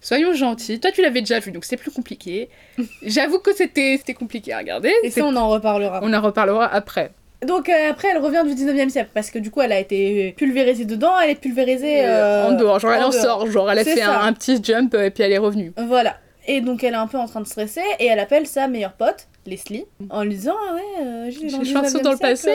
Soyons 0.07 0.35
gentils. 0.35 0.79
Toi, 0.79 0.93
tu 0.93 1.03
l'avais 1.03 1.19
déjà 1.21 1.41
vu, 1.41 1.51
donc 1.51 1.65
c'est 1.65 1.77
plus 1.77 1.91
compliqué. 1.91 2.49
J'avoue 3.03 3.41
que 3.41 3.53
c'était 3.53 3.99
compliqué 4.17 4.53
à 4.53 4.59
regarder. 4.59 4.93
Et 5.03 5.11
C'est- 5.11 5.21
ça, 5.21 5.27
on 5.27 5.35
en 5.35 5.49
reparlera. 5.49 5.99
On 6.05 6.13
en 6.15 6.21
reparlera 6.21 6.73
après. 6.73 7.11
Donc 7.45 7.69
euh, 7.69 7.91
après, 7.91 8.09
elle 8.13 8.19
revient 8.19 8.45
du 8.47 8.55
19e 8.55 8.89
siècle, 8.89 9.11
parce 9.13 9.33
que 9.33 9.41
du 9.41 9.51
coup, 9.51 9.63
elle 9.63 9.73
a 9.73 9.81
été 9.81 10.33
pulvérisée 10.39 10.85
dedans, 10.85 11.19
elle 11.23 11.31
est 11.31 11.35
pulvérisée... 11.41 12.05
euh, 12.07 12.47
en 12.49 12.53
dehors, 12.53 12.79
genre 12.79 12.93
elle 12.93 13.03
en 13.03 13.11
sort, 13.11 13.51
genre 13.51 13.69
elle 13.71 13.81
a 13.81 13.85
fait 13.85 14.01
un, 14.01 14.21
un 14.21 14.33
petit 14.33 14.63
jump 14.63 14.95
euh, 14.95 15.07
et 15.07 15.11
puis 15.11 15.25
elle 15.25 15.33
est 15.33 15.39
revenue. 15.39 15.73
Voilà. 15.77 16.17
Et 16.47 16.61
donc, 16.61 16.85
elle 16.85 16.95
est 16.95 16.97
un 16.97 17.09
peu 17.09 17.19
en 17.19 17.27
train 17.27 17.41
de 17.41 17.47
stresser, 17.47 17.83
et 17.99 18.07
elle 18.07 18.21
appelle 18.21 18.47
sa 18.47 18.69
meilleure 18.69 18.93
pote, 18.93 19.27
Leslie, 19.47 19.87
en 20.11 20.23
lui 20.25 20.31
disant 20.35 20.57
Ah 20.69 20.75
ouais, 20.75 20.83
euh, 21.05 21.31
j'ai 21.31 21.49
J'ai 21.49 21.51
dans 21.51 21.59
le 21.59 21.65
chanson 21.65 21.99
19e 21.99 22.03
dans 22.03 22.13
le 22.13 22.19
passé. 22.19 22.51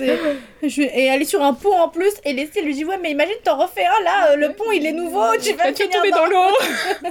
euh, 0.00 0.34
je- 0.62 0.82
Et 0.82 1.04
elle 1.06 1.22
est 1.22 1.26
sur 1.26 1.42
un 1.42 1.54
pont 1.54 1.72
en 1.78 1.88
plus, 1.88 2.12
et 2.24 2.32
Leslie 2.32 2.62
lui 2.62 2.74
dit 2.74 2.84
Ouais, 2.84 2.98
mais 3.02 3.10
imagine, 3.10 3.34
t'en 3.44 3.56
refais 3.58 3.84
un 3.84 4.02
là, 4.04 4.30
euh, 4.32 4.36
le 4.36 4.52
pont 4.52 4.70
il 4.72 4.84
est 4.86 4.92
nouveau, 4.92 5.22
tu 5.40 5.52
vas 5.54 5.72
finir 5.72 5.90
tomber 5.90 6.10
dans 6.10 6.26
l'eau. 6.26 6.56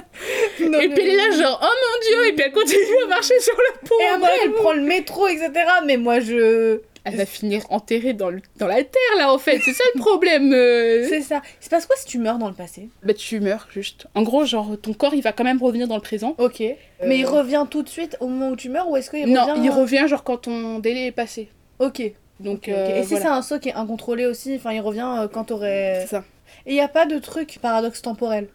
Et 0.60 0.88
puis 0.88 1.02
elle 1.02 1.08
est 1.10 1.16
là 1.16 1.30
genre 1.42 1.60
oh 1.62 1.66
mon 1.66 2.00
dieu 2.06 2.28
et 2.28 2.32
puis 2.34 2.44
elle 2.46 2.52
continue 2.52 3.02
à 3.04 3.06
marcher 3.08 3.38
sur 3.40 3.54
le 3.56 3.88
pont. 3.88 3.94
Et 4.00 4.06
après, 4.08 4.32
elle 4.44 4.52
prend 4.52 4.72
le 4.72 4.82
métro, 4.82 5.26
etc. 5.28 5.50
Mais 5.84 5.96
moi, 5.96 6.20
je. 6.20 6.80
Elle 7.04 7.16
va 7.16 7.26
finir 7.26 7.62
enterrée 7.70 8.12
dans, 8.12 8.30
le- 8.30 8.40
dans 8.58 8.66
la 8.68 8.76
terre 8.84 9.16
là 9.18 9.32
en 9.32 9.38
fait, 9.38 9.58
c'est 9.64 9.72
ça 9.72 9.82
le 9.94 10.00
problème. 10.00 10.52
euh. 10.52 11.04
C'est 11.08 11.20
ça. 11.22 11.42
Il 11.60 11.64
se 11.64 11.68
passe 11.70 11.86
quoi 11.86 11.96
si 11.96 12.06
tu 12.06 12.18
meurs 12.18 12.38
dans 12.38 12.48
le 12.48 12.54
passé? 12.54 12.88
Bah 13.02 13.12
tu 13.14 13.40
meurs 13.40 13.66
juste. 13.72 14.06
En 14.14 14.22
gros 14.22 14.44
genre 14.44 14.76
ton 14.80 14.92
corps 14.94 15.14
il 15.14 15.22
va 15.22 15.32
quand 15.32 15.42
même 15.44 15.60
revenir 15.62 15.88
dans 15.88 15.96
le 15.96 16.00
présent. 16.02 16.34
Ok. 16.38 16.62
Mais 17.04 17.18
il 17.18 17.26
revient 17.26 17.66
tout 17.68 17.82
de 17.82 17.88
suite 17.88 18.16
au 18.20 18.28
moment 18.28 18.50
où 18.50 18.56
tu 18.56 18.68
meurs 18.68 18.88
ou 18.88 18.96
est-ce 18.96 19.10
qu'il 19.10 19.26
non, 19.32 19.44
revient 19.46 19.60
il 19.64 19.70
revient 19.70 20.04
genre 20.08 20.22
quand 20.22 20.36
ton 20.38 20.78
délai 20.78 21.06
est 21.06 21.12
passé. 21.12 21.48
Ok. 21.80 22.02
Donc 22.40 22.58
ok. 22.58 22.68
euh, 22.68 23.00
Et 23.00 23.02
si 23.02 23.08
voilà. 23.10 23.22
c'est 23.24 23.30
un 23.30 23.42
saut 23.42 23.58
qui 23.58 23.68
est 23.70 23.74
incontrôlé 23.74 24.26
aussi, 24.26 24.54
enfin 24.56 24.72
il 24.72 24.80
revient 24.80 25.08
euh, 25.18 25.28
quand 25.28 25.44
t'aurais. 25.44 25.98
C'est 26.02 26.10
ça. 26.16 26.24
Et 26.66 26.70
il 26.72 26.76
y 26.76 26.80
a 26.80 26.88
pas 26.88 27.06
de 27.06 27.18
truc 27.18 27.58
paradoxe 27.60 28.00
temporel? 28.02 28.46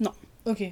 Non. 0.00 0.10
Ok. 0.46 0.64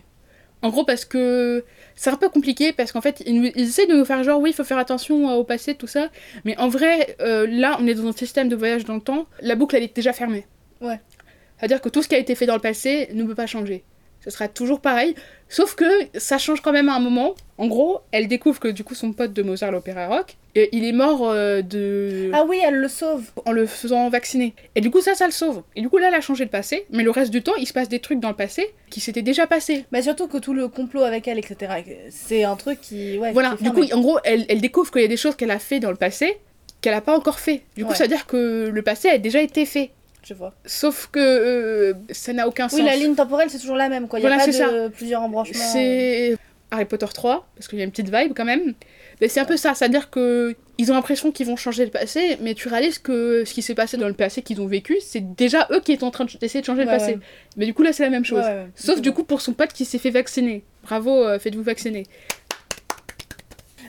En 0.63 0.69
gros, 0.69 0.85
parce 0.85 1.05
que 1.07 1.65
c'est 1.97 2.11
un 2.11 2.17
peu 2.17 2.29
compliqué, 2.29 2.73
parce 2.73 2.93
qu'en 2.93 3.01
fait, 3.01 3.23
ils, 3.27 3.41
nous- 3.41 3.51
ils 3.55 3.63
essaient 3.69 3.87
de 3.87 3.95
nous 3.95 4.05
faire 4.05 4.23
genre, 4.23 4.41
oui, 4.41 4.51
il 4.51 4.53
faut 4.53 4.65
faire 4.65 4.79
attention 4.79 5.31
euh, 5.31 5.35
au 5.35 5.45
passé, 5.45 5.75
tout 5.75 5.87
ça. 5.87 6.09
Mais 6.45 6.57
en 6.59 6.69
vrai, 6.69 7.17
euh, 7.21 7.47
là, 7.49 7.79
on 7.81 7.87
est 7.87 7.95
dans 7.95 8.07
un 8.07 8.13
système 8.13 8.49
de 8.49 8.57
voyage 8.57 8.85
dans 8.85 8.95
le 8.95 9.01
temps, 9.01 9.27
la 9.41 9.55
boucle, 9.55 9.77
elle 9.77 9.85
est 9.85 9.97
déjà 9.97 10.13
fermée. 10.13 10.47
Ouais. 10.83 11.01
C'est-à-dire 11.59 11.81
que 11.81 11.89
tout 11.89 12.03
ce 12.03 12.09
qui 12.09 12.15
a 12.15 12.19
été 12.19 12.35
fait 12.35 12.47
dans 12.47 12.55
le 12.55 12.61
passé 12.61 13.09
ne 13.15 13.25
peut 13.25 13.35
pas 13.35 13.47
changer. 13.47 13.85
Ce 14.23 14.29
sera 14.31 14.49
toujours 14.49 14.81
pareil, 14.81 15.15
sauf 15.49 15.75
que 15.75 15.85
ça 16.15 16.37
change 16.37 16.61
quand 16.61 16.73
même 16.73 16.89
à 16.91 16.95
un 16.95 17.01
moment. 17.01 17.35
En 17.57 17.69
gros, 17.69 18.01
elle 18.13 18.29
découvre 18.29 18.61
que 18.61 18.69
du 18.69 18.85
coup, 18.85 18.95
son 18.95 19.13
pote 19.13 19.33
de 19.33 19.43
Mozart, 19.43 19.73
l'opéra 19.73 20.09
rock, 20.09 20.37
Et 20.55 20.69
il 20.73 20.85
est 20.85 20.93
mort 20.93 21.29
euh, 21.31 21.63
de... 21.63 22.31
Ah 22.35 22.45
oui, 22.47 22.61
elle 22.63 22.75
le 22.75 22.89
sauve. 22.89 23.23
en 23.47 23.53
le 23.53 23.67
faisant 23.67 24.09
vacciner. 24.11 24.55
Et 24.75 24.81
du 24.83 24.91
coup, 24.91 25.01
ça, 25.01 25.15
ça 25.15 25.25
le 25.27 25.33
sauve. 25.33 25.63
Et 25.77 25.81
du 25.81 25.89
coup, 25.89 25.97
là, 25.99 26.09
elle 26.09 26.15
a 26.15 26.21
changé 26.21 26.45
le 26.45 26.51
passé. 26.51 26.85
Mais 26.91 27.03
le 27.03 27.11
reste 27.11 27.31
du 27.31 27.43
temps, 27.43 27.55
il 27.59 27.67
se 27.67 27.73
passe 27.73 27.89
des 27.89 27.99
trucs 28.01 28.21
dans 28.21 28.29
le 28.29 28.35
passé 28.37 28.71
qui 28.91 29.01
s'étaient 29.01 29.23
déjà 29.23 29.47
passés. 29.47 29.85
Bah 29.93 30.03
surtout 30.03 30.27
que 30.29 30.37
tout 30.39 30.53
le 30.53 30.69
complot 30.69 31.03
avec 31.05 31.27
elle, 31.29 31.39
etc. 31.39 31.73
C'est 32.11 32.45
un 32.45 32.57
truc 32.57 32.81
qui... 32.81 33.17
Ouais, 33.19 33.33
Voilà, 33.33 33.55
qui 33.57 33.65
du 33.65 33.73
coup, 33.73 33.85
en 33.93 34.01
gros, 34.01 34.19
elle, 34.25 34.45
elle 34.51 34.61
découvre 34.61 34.91
qu'il 34.91 35.03
y 35.03 35.05
a 35.07 35.09
des 35.09 35.17
choses 35.17 35.35
qu'elle 35.37 35.51
a 35.51 35.59
fait 35.59 35.81
dans 35.81 35.91
le 35.91 35.97
passé 35.97 36.37
qu'elle 36.83 36.95
a 36.95 37.03
pas 37.03 37.15
encore 37.17 37.41
fait. 37.41 37.63
Du 37.77 37.85
coup, 37.85 37.91
Ouais. 37.91 37.97
ça 37.97 38.05
veut 38.05 38.09
dire 38.09 38.27
que 38.27 38.71
le 38.73 38.83
passé 38.83 39.09
a 39.11 39.19
déjà 39.19 39.43
été 39.43 39.67
fait. 39.67 39.91
Je 40.23 40.35
vois. 40.35 40.53
Sauf 40.67 41.09
que 41.11 41.19
euh, 41.21 41.95
ça 42.11 42.33
n'a 42.33 42.47
aucun 42.47 42.67
Oui, 42.67 42.79
sens. 42.79 42.81
la 42.87 42.97
ligne 42.97 43.15
temporelle, 43.15 43.49
c'est 43.51 43.59
toujours 43.59 43.77
la 43.77 43.89
même, 43.89 44.07
quoi. 44.09 44.19
Il 44.19 44.23
y 44.23 44.27
a 44.27 44.29
Voilà, 44.29 44.45
pas 44.45 44.51
de 44.51 44.89
plusieurs 44.89 45.23
embranchements. 45.23 45.55
C'est 45.73 46.37
Harry 46.71 46.85
Potter 46.85 47.07
3, 47.13 47.49
parce 47.57 47.67
qu'il 47.69 47.79
y 47.79 47.83
a 47.83 47.85
une 47.85 47.91
petite 47.91 48.15
vibe 48.15 48.33
quand 48.37 48.45
même. 48.45 48.75
Mais 49.21 49.29
c'est 49.29 49.41
un 49.41 49.45
peu 49.45 49.57
ça, 49.57 49.75
c'est-à-dire 49.75 50.09
que 50.11 50.55
ils 50.79 50.91
ont 50.91 50.95
l'impression 50.95 51.31
qu'ils 51.31 51.47
vont 51.47 51.57
changer 51.57 51.85
le 51.85 51.91
passé, 51.91 52.39
mais 52.41 52.55
tu 52.55 52.69
réalises 52.69 52.99
que 52.99 53.45
ce 53.45 53.53
qui 53.53 53.61
s'est 53.61 53.75
passé 53.75 53.97
dans 53.99 54.09
le 54.09 54.15
passé 54.15 54.41
qu'ils 54.41 54.61
ont 54.63 54.67
vécu, 54.67 54.97
c'est 55.01 55.35
déjà 55.37 55.67
eux 55.73 55.81
qui 55.81 55.93
étaient 55.93 56.05
en 56.05 56.11
train 56.11 56.25
de- 56.25 56.31
d'essayer 56.39 56.61
de 56.61 56.67
changer 56.67 56.81
Ouais, 56.85 56.87
le 56.87 56.91
passé. 56.99 57.13
ouais. 57.13 57.19
Mais 57.59 57.67
du 57.67 57.75
coup, 57.75 57.83
là, 57.83 57.93
c'est 57.93 58.03
la 58.03 58.09
même 58.11 58.25
chose. 58.25 58.45
Sauf 58.77 59.01
du 59.01 59.13
coup 59.13 59.25
pour 59.25 59.41
son 59.43 59.53
pote 59.53 59.73
qui 59.73 59.85
s'est 59.85 59.99
fait 59.99 60.11
vacciner. 60.11 60.65
Bravo, 60.85 61.11
euh, 61.25 61.39
faites-vous 61.39 61.63
vacciner. 61.63 62.05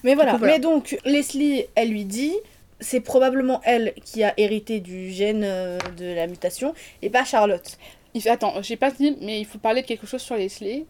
Mais 0.03 0.15
voilà. 0.15 0.31
Coup, 0.33 0.37
voilà. 0.39 0.53
Mais 0.55 0.59
donc, 0.59 0.97
Leslie, 1.05 1.65
elle 1.75 1.89
lui 1.91 2.05
dit, 2.05 2.33
c'est 2.81 2.99
probablement 2.99 3.61
elle 3.63 3.93
qui 4.03 4.23
a 4.23 4.33
hérité 4.37 4.79
du 4.81 5.11
gène 5.11 5.43
euh, 5.45 5.77
de 5.97 6.05
la 6.13 6.27
mutation, 6.27 6.73
et 7.01 7.09
pas 7.09 7.23
Charlotte. 7.23 7.77
Il 8.13 8.21
fait, 8.21 8.29
attends, 8.31 8.61
j'ai 8.61 8.75
pas 8.75 8.91
dit, 8.91 9.15
mais 9.21 9.39
il 9.39 9.45
faut 9.45 9.57
parler 9.59 9.81
de 9.83 9.87
quelque 9.87 10.05
chose 10.05 10.21
sur 10.21 10.35
Leslie. 10.35 10.85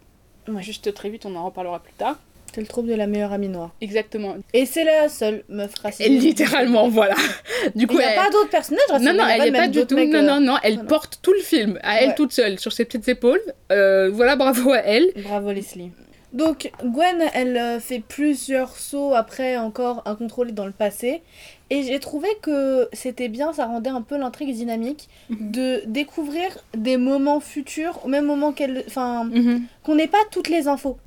Ouais. 0.48 0.60
Juste 0.62 0.92
très 0.92 1.08
vite, 1.08 1.24
on 1.24 1.36
en 1.36 1.44
reparlera 1.44 1.80
plus 1.80 1.92
tard. 1.92 2.18
C'est 2.52 2.60
le 2.60 2.66
trouble 2.66 2.88
de 2.88 2.94
la 2.94 3.06
meilleure 3.06 3.32
amie 3.32 3.48
noire. 3.48 3.70
Exactement. 3.80 4.36
Et 4.52 4.66
c'est 4.66 4.84
la 4.84 5.08
seule 5.08 5.42
meuf 5.48 5.72
raciste. 5.78 6.02
Et 6.02 6.08
littéralement, 6.10 6.88
voilà. 6.88 7.14
Du 7.76 7.84
Il 7.84 7.86
coup, 7.86 7.96
n'y 7.96 8.02
a 8.02 8.10
elle- 8.10 8.16
pas 8.16 8.28
d'autres 8.30 8.50
personnages 8.50 8.82
racistes. 8.90 9.10
Non, 9.10 9.16
non, 9.16 9.24
il 9.26 9.40
a 9.40 9.46
elle 9.46 9.52
même 9.52 9.62
pas 9.62 9.68
du 9.68 9.86
tout. 9.86 9.94
mecs, 9.94 10.10
Non, 10.10 10.18
euh, 10.18 10.22
non, 10.22 10.40
non, 10.40 10.56
elle 10.62 10.74
non, 10.74 10.82
non. 10.82 10.88
porte 10.88 11.20
tout 11.22 11.32
le 11.32 11.40
film 11.40 11.78
à 11.82 12.00
elle 12.02 12.08
Ouais. 12.10 12.14
toute 12.14 12.32
seule 12.32 12.58
sur 12.58 12.72
ses 12.72 12.84
petites 12.84 13.08
épaules. 13.08 13.40
Euh, 13.70 14.10
voilà, 14.12 14.36
bravo 14.36 14.72
à 14.72 14.78
elle. 14.80 15.12
Bravo 15.16 15.50
Leslie. 15.52 15.92
Donc 16.32 16.70
Gwen, 16.82 17.22
elle 17.34 17.56
euh, 17.58 17.78
fait 17.80 18.00
plusieurs 18.00 18.76
sauts 18.78 19.14
après 19.14 19.58
encore 19.58 20.02
à 20.06 20.14
contrôler 20.14 20.52
dans 20.52 20.64
le 20.66 20.72
passé. 20.72 21.22
Et 21.68 21.82
j'ai 21.82 22.00
trouvé 22.00 22.28
que 22.40 22.88
c'était 22.92 23.28
bien, 23.28 23.52
ça 23.52 23.66
rendait 23.66 23.90
un 23.90 24.02
peu 24.02 24.16
l'intrigue 24.16 24.54
dynamique 24.54 25.08
Mhm. 25.30 25.50
de 25.52 25.82
découvrir 25.86 26.46
des 26.76 26.96
moments 26.96 27.40
futurs 27.40 28.00
au 28.04 28.08
même 28.08 28.24
moment 28.24 28.52
qu'elle. 28.52 28.82
Enfin, 28.86 29.24
Mhm, 29.24 29.62
qu'on 29.82 29.94
n'ait 29.94 30.08
pas 30.08 30.18
toutes 30.30 30.48
les 30.48 30.68
infos, 30.68 30.98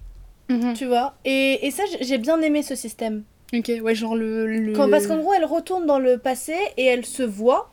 mhm. 0.50 0.74
tu 0.74 0.86
vois. 0.86 1.16
Et, 1.26 1.66
et 1.66 1.72
ça, 1.72 1.84
j'ai- 2.02 2.18
bien 2.20 2.40
aimé 2.42 2.62
ce 2.64 2.76
système. 2.76 3.24
Ok, 3.54 3.72
ouais, 3.82 3.96
genre 3.96 4.16
le. 4.16 4.46
le- 4.48 4.74
Quand, 4.74 4.90
parce 4.90 5.08
qu'en 5.08 5.18
gros, 5.18 5.34
elle 5.34 5.46
retourne 5.46 5.86
dans 5.86 6.00
le 6.00 6.18
passé 6.18 6.56
et 6.78 6.86
elle 6.86 7.06
se 7.06 7.24
voit 7.24 7.72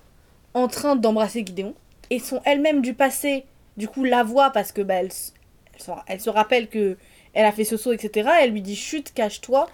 en 0.54 0.68
train 0.68 0.96
d'embrasser 0.96 1.44
Gideon. 1.46 1.74
Et 2.10 2.18
son 2.18 2.40
elle-même 2.44 2.82
du 2.82 2.92
passé, 2.94 3.44
du 3.78 3.88
coup, 3.88 4.04
la 4.04 4.22
voit 4.22 4.50
parce 4.50 4.70
que 4.72 4.82
bah, 4.82 4.94
elle, 4.96 5.08
elle 6.06 6.20
se 6.20 6.28
rappelle 6.30 6.68
que 6.68 6.96
elle 7.34 7.44
a 7.46 7.52
fait 7.52 7.64
ce 7.64 7.76
saut, 7.76 7.92
etc. 7.92 8.28
Elle 8.42 8.50
lui 8.50 8.62
dit 8.62 8.76
chute, 8.76 9.12
cache-toi. 9.14 9.68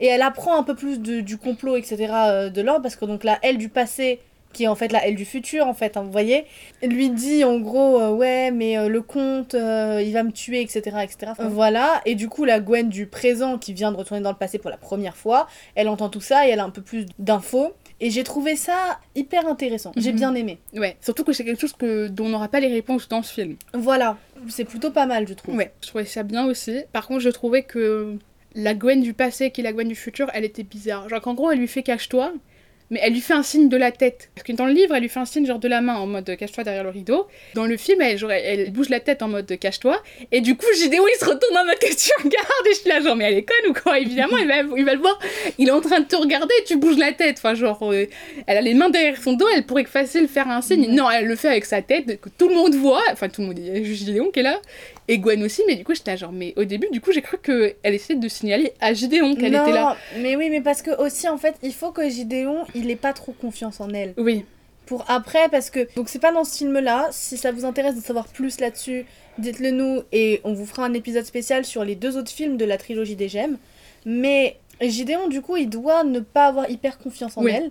Et 0.00 0.06
elle 0.06 0.22
apprend 0.22 0.58
un 0.58 0.62
peu 0.62 0.74
plus 0.74 1.00
de- 1.00 1.20
du 1.20 1.38
complot, 1.38 1.76
etc. 1.76 1.96
euh, 2.12 2.48
de 2.50 2.60
l'ordre 2.62 2.82
parce 2.82 2.96
que 2.96 3.04
donc 3.06 3.24
la 3.24 3.38
elle 3.42 3.56
du 3.58 3.68
passé, 3.70 4.20
qui 4.52 4.64
est 4.64 4.68
en 4.68 4.74
fait 4.74 4.90
la 4.92 5.06
elle 5.06 5.14
du 5.16 5.24
futur, 5.24 5.66
en 5.66 5.74
fait, 5.74 5.96
hein, 5.96 6.02
vous 6.02 6.10
voyez, 6.12 6.44
lui 6.82 7.10
dit 7.10 7.44
en 7.44 7.58
gros, 7.58 8.00
euh, 8.00 8.10
ouais, 8.10 8.50
mais 8.50 8.76
euh, 8.78 8.88
le 8.88 9.00
comte, 9.02 9.54
euh, 9.54 10.02
il 10.04 10.12
va 10.12 10.22
me 10.22 10.32
tuer, 10.32 10.60
etc. 10.62 10.80
etc. 11.02 11.16
Enfin, 11.32 11.48
Voilà. 11.48 12.00
Et 12.06 12.14
du 12.14 12.28
coup, 12.28 12.44
la 12.44 12.60
Gwen 12.60 12.88
du 12.88 13.06
présent 13.06 13.58
qui 13.58 13.72
vient 13.72 13.90
de 13.92 13.96
retourner 13.96 14.22
dans 14.22 14.30
le 14.32 14.36
passé 14.36 14.58
pour 14.58 14.70
la 14.70 14.76
première 14.76 15.16
fois, 15.16 15.46
elle 15.74 15.88
entend 15.88 16.08
tout 16.10 16.20
ça 16.20 16.46
et 16.46 16.50
elle 16.50 16.60
a 16.60 16.64
un 16.64 16.70
peu 16.70 16.82
plus 16.82 17.06
d'infos. 17.18 17.72
Et 18.00 18.10
j'ai 18.10 18.24
trouvé 18.24 18.56
ça 18.56 19.00
hyper 19.14 19.46
intéressant. 19.48 19.92
J'ai 19.96 20.10
Mhm. 20.12 20.16
bien 20.18 20.34
aimé. 20.34 20.58
Ouais, 20.74 20.96
surtout 21.00 21.24
que 21.24 21.32
c'est 21.32 21.44
quelque 21.44 21.60
chose 21.60 21.72
que, 21.72 22.08
dont 22.08 22.26
on 22.26 22.28
n'aura 22.30 22.48
pas 22.48 22.60
les 22.60 22.68
réponses 22.68 23.08
dans 23.08 23.22
ce 23.22 23.32
film. 23.32 23.56
Voilà. 23.72 24.18
C'est 24.48 24.64
plutôt 24.66 24.90
pas 24.90 25.06
mal, 25.06 25.26
je 25.26 25.32
trouve. 25.34 25.56
Ouais, 25.56 25.72
je 25.82 25.88
trouvais 25.88 26.04
ça 26.04 26.22
bien 26.22 26.44
aussi. 26.46 26.80
Par 26.92 27.06
contre, 27.06 27.20
je 27.20 27.30
trouvais 27.30 27.62
que 27.62 28.16
la 28.54 28.74
Gwen 28.74 29.00
du 29.02 29.14
passé 29.14 29.50
qui 29.50 29.62
est 29.62 29.64
la 29.64 29.72
Gwen 29.72 29.88
du 29.88 29.94
futur, 29.94 30.30
elle 30.34 30.44
était 30.44 30.62
bizarre. 30.62 31.08
Genre 31.08 31.20
qu'en 31.22 31.32
gros, 31.34 31.50
elle 31.50 31.58
lui 31.58 31.68
fait 31.68 31.82
cache-toi, 31.82 32.32
mais 32.90 33.00
elle 33.02 33.12
lui 33.12 33.20
fait 33.20 33.34
un 33.34 33.42
signe 33.42 33.68
de 33.68 33.76
la 33.76 33.90
tête. 33.90 34.30
Parce 34.34 34.46
que 34.46 34.52
dans 34.52 34.66
le 34.66 34.72
livre, 34.72 34.94
elle 34.94 35.02
lui 35.02 35.08
fait 35.08 35.20
un 35.20 35.24
signe 35.24 35.46
genre 35.46 35.58
de 35.58 35.68
la 35.68 35.80
main 35.80 35.96
en 35.96 36.06
mode 36.06 36.36
cache-toi 36.36 36.64
derrière 36.64 36.84
le 36.84 36.90
rideau. 36.90 37.26
Dans 37.54 37.66
le 37.66 37.76
film, 37.76 38.00
elle, 38.00 38.18
genre, 38.18 38.30
elle 38.30 38.70
bouge 38.70 38.88
la 38.88 39.00
tête 39.00 39.22
en 39.22 39.28
mode 39.28 39.58
cache-toi. 39.58 40.00
Et 40.32 40.40
du 40.40 40.56
coup, 40.56 40.66
Gideon, 40.76 41.04
il 41.06 41.18
se 41.18 41.24
retourne 41.24 41.56
en 41.56 41.64
mode 41.64 41.78
qu'est-ce 41.80 42.08
que 42.08 42.12
tu 42.12 42.24
regardes? 42.24 42.66
Et 42.66 42.70
je 42.70 42.78
suis 42.78 42.88
là, 42.88 43.00
genre, 43.00 43.16
mais 43.16 43.24
elle 43.24 43.38
est 43.38 43.44
conne 43.44 43.70
ou 43.70 43.74
quoi? 43.74 43.98
Évidemment, 43.98 44.36
il 44.36 44.46
va, 44.46 44.62
il 44.76 44.84
va 44.84 44.94
le 44.94 45.00
voir. 45.00 45.18
Il 45.58 45.68
est 45.68 45.72
en 45.72 45.80
train 45.80 46.00
de 46.00 46.06
te 46.06 46.16
regarder 46.16 46.54
et 46.60 46.64
tu 46.64 46.76
bouges 46.76 46.98
la 46.98 47.12
tête. 47.12 47.36
Enfin, 47.38 47.54
genre, 47.54 47.78
euh, 47.92 48.06
elle 48.46 48.56
a 48.56 48.60
les 48.60 48.74
mains 48.74 48.90
derrière 48.90 49.20
son 49.20 49.32
dos, 49.32 49.46
elle 49.54 49.66
pourrait 49.66 49.84
facile 49.84 50.28
faire 50.28 50.48
un 50.48 50.62
signe. 50.62 50.86
Non, 50.94 51.10
elle 51.10 51.26
le 51.26 51.36
fait 51.36 51.48
avec 51.48 51.64
sa 51.64 51.82
tête, 51.82 52.20
que 52.20 52.28
tout 52.28 52.48
le 52.48 52.54
monde 52.54 52.74
voit. 52.74 53.02
Enfin, 53.12 53.28
tout 53.28 53.40
le 53.40 53.48
monde, 53.48 53.58
il 53.58 53.66
y 53.66 53.70
a 53.70 53.82
juste 53.82 54.04
Gideon 54.04 54.30
qui 54.30 54.40
est 54.40 54.44
là. 54.44 54.60
Et 55.08 55.18
Gwen 55.18 55.42
aussi, 55.44 55.62
mais 55.66 55.76
du 55.76 55.84
coup, 55.84 55.94
j'étais 55.94 56.16
genre, 56.16 56.32
mais 56.32 56.52
au 56.56 56.64
début, 56.64 56.88
du 56.90 57.00
coup, 57.00 57.12
j'ai 57.12 57.22
cru 57.22 57.38
qu'elle 57.38 57.76
essayait 57.94 58.18
de 58.18 58.28
signaler 58.28 58.72
à 58.80 58.92
Gideon 58.92 59.36
qu'elle 59.36 59.54
était 59.54 59.70
là. 59.72 59.96
mais 60.18 60.34
oui, 60.36 60.50
mais 60.50 60.60
parce 60.60 60.82
que 60.82 60.90
aussi, 61.00 61.28
en 61.28 61.38
fait, 61.38 61.54
il 61.62 61.72
faut 61.72 61.92
que 61.92 62.08
Gideon, 62.08 62.64
il 62.74 62.90
ait 62.90 62.96
pas 62.96 63.12
trop 63.12 63.32
confiance 63.32 63.80
en 63.80 63.88
elle. 63.90 64.14
Oui, 64.16 64.44
Pour 64.86 65.04
après, 65.08 65.48
parce 65.48 65.70
que. 65.70 65.86
Donc, 65.94 66.08
c'est 66.08 66.18
pas 66.18 66.32
dans 66.32 66.44
ce 66.44 66.58
film-là. 66.58 67.08
Si 67.12 67.36
ça 67.36 67.52
vous 67.52 67.64
intéresse 67.64 67.94
de 67.96 68.00
savoir 68.00 68.26
plus 68.26 68.58
là-dessus, 68.60 69.04
dites-le 69.38 69.70
nous 69.70 70.02
et 70.12 70.40
on 70.44 70.54
vous 70.54 70.66
fera 70.66 70.84
un 70.86 70.94
épisode 70.94 71.24
spécial 71.24 71.64
sur 71.64 71.84
les 71.84 71.94
deux 71.94 72.16
autres 72.16 72.30
films 72.32 72.56
de 72.56 72.64
la 72.64 72.76
trilogie 72.78 73.16
des 73.16 73.28
gemmes. 73.28 73.58
Mais 74.04 74.56
Gideon, 74.80 75.28
du 75.28 75.40
coup, 75.40 75.56
il 75.56 75.68
doit 75.68 76.04
ne 76.04 76.20
pas 76.20 76.46
avoir 76.46 76.68
hyper 76.70 76.98
confiance 76.98 77.36
en 77.36 77.42
Oui. 77.44 77.52
elle. 77.54 77.70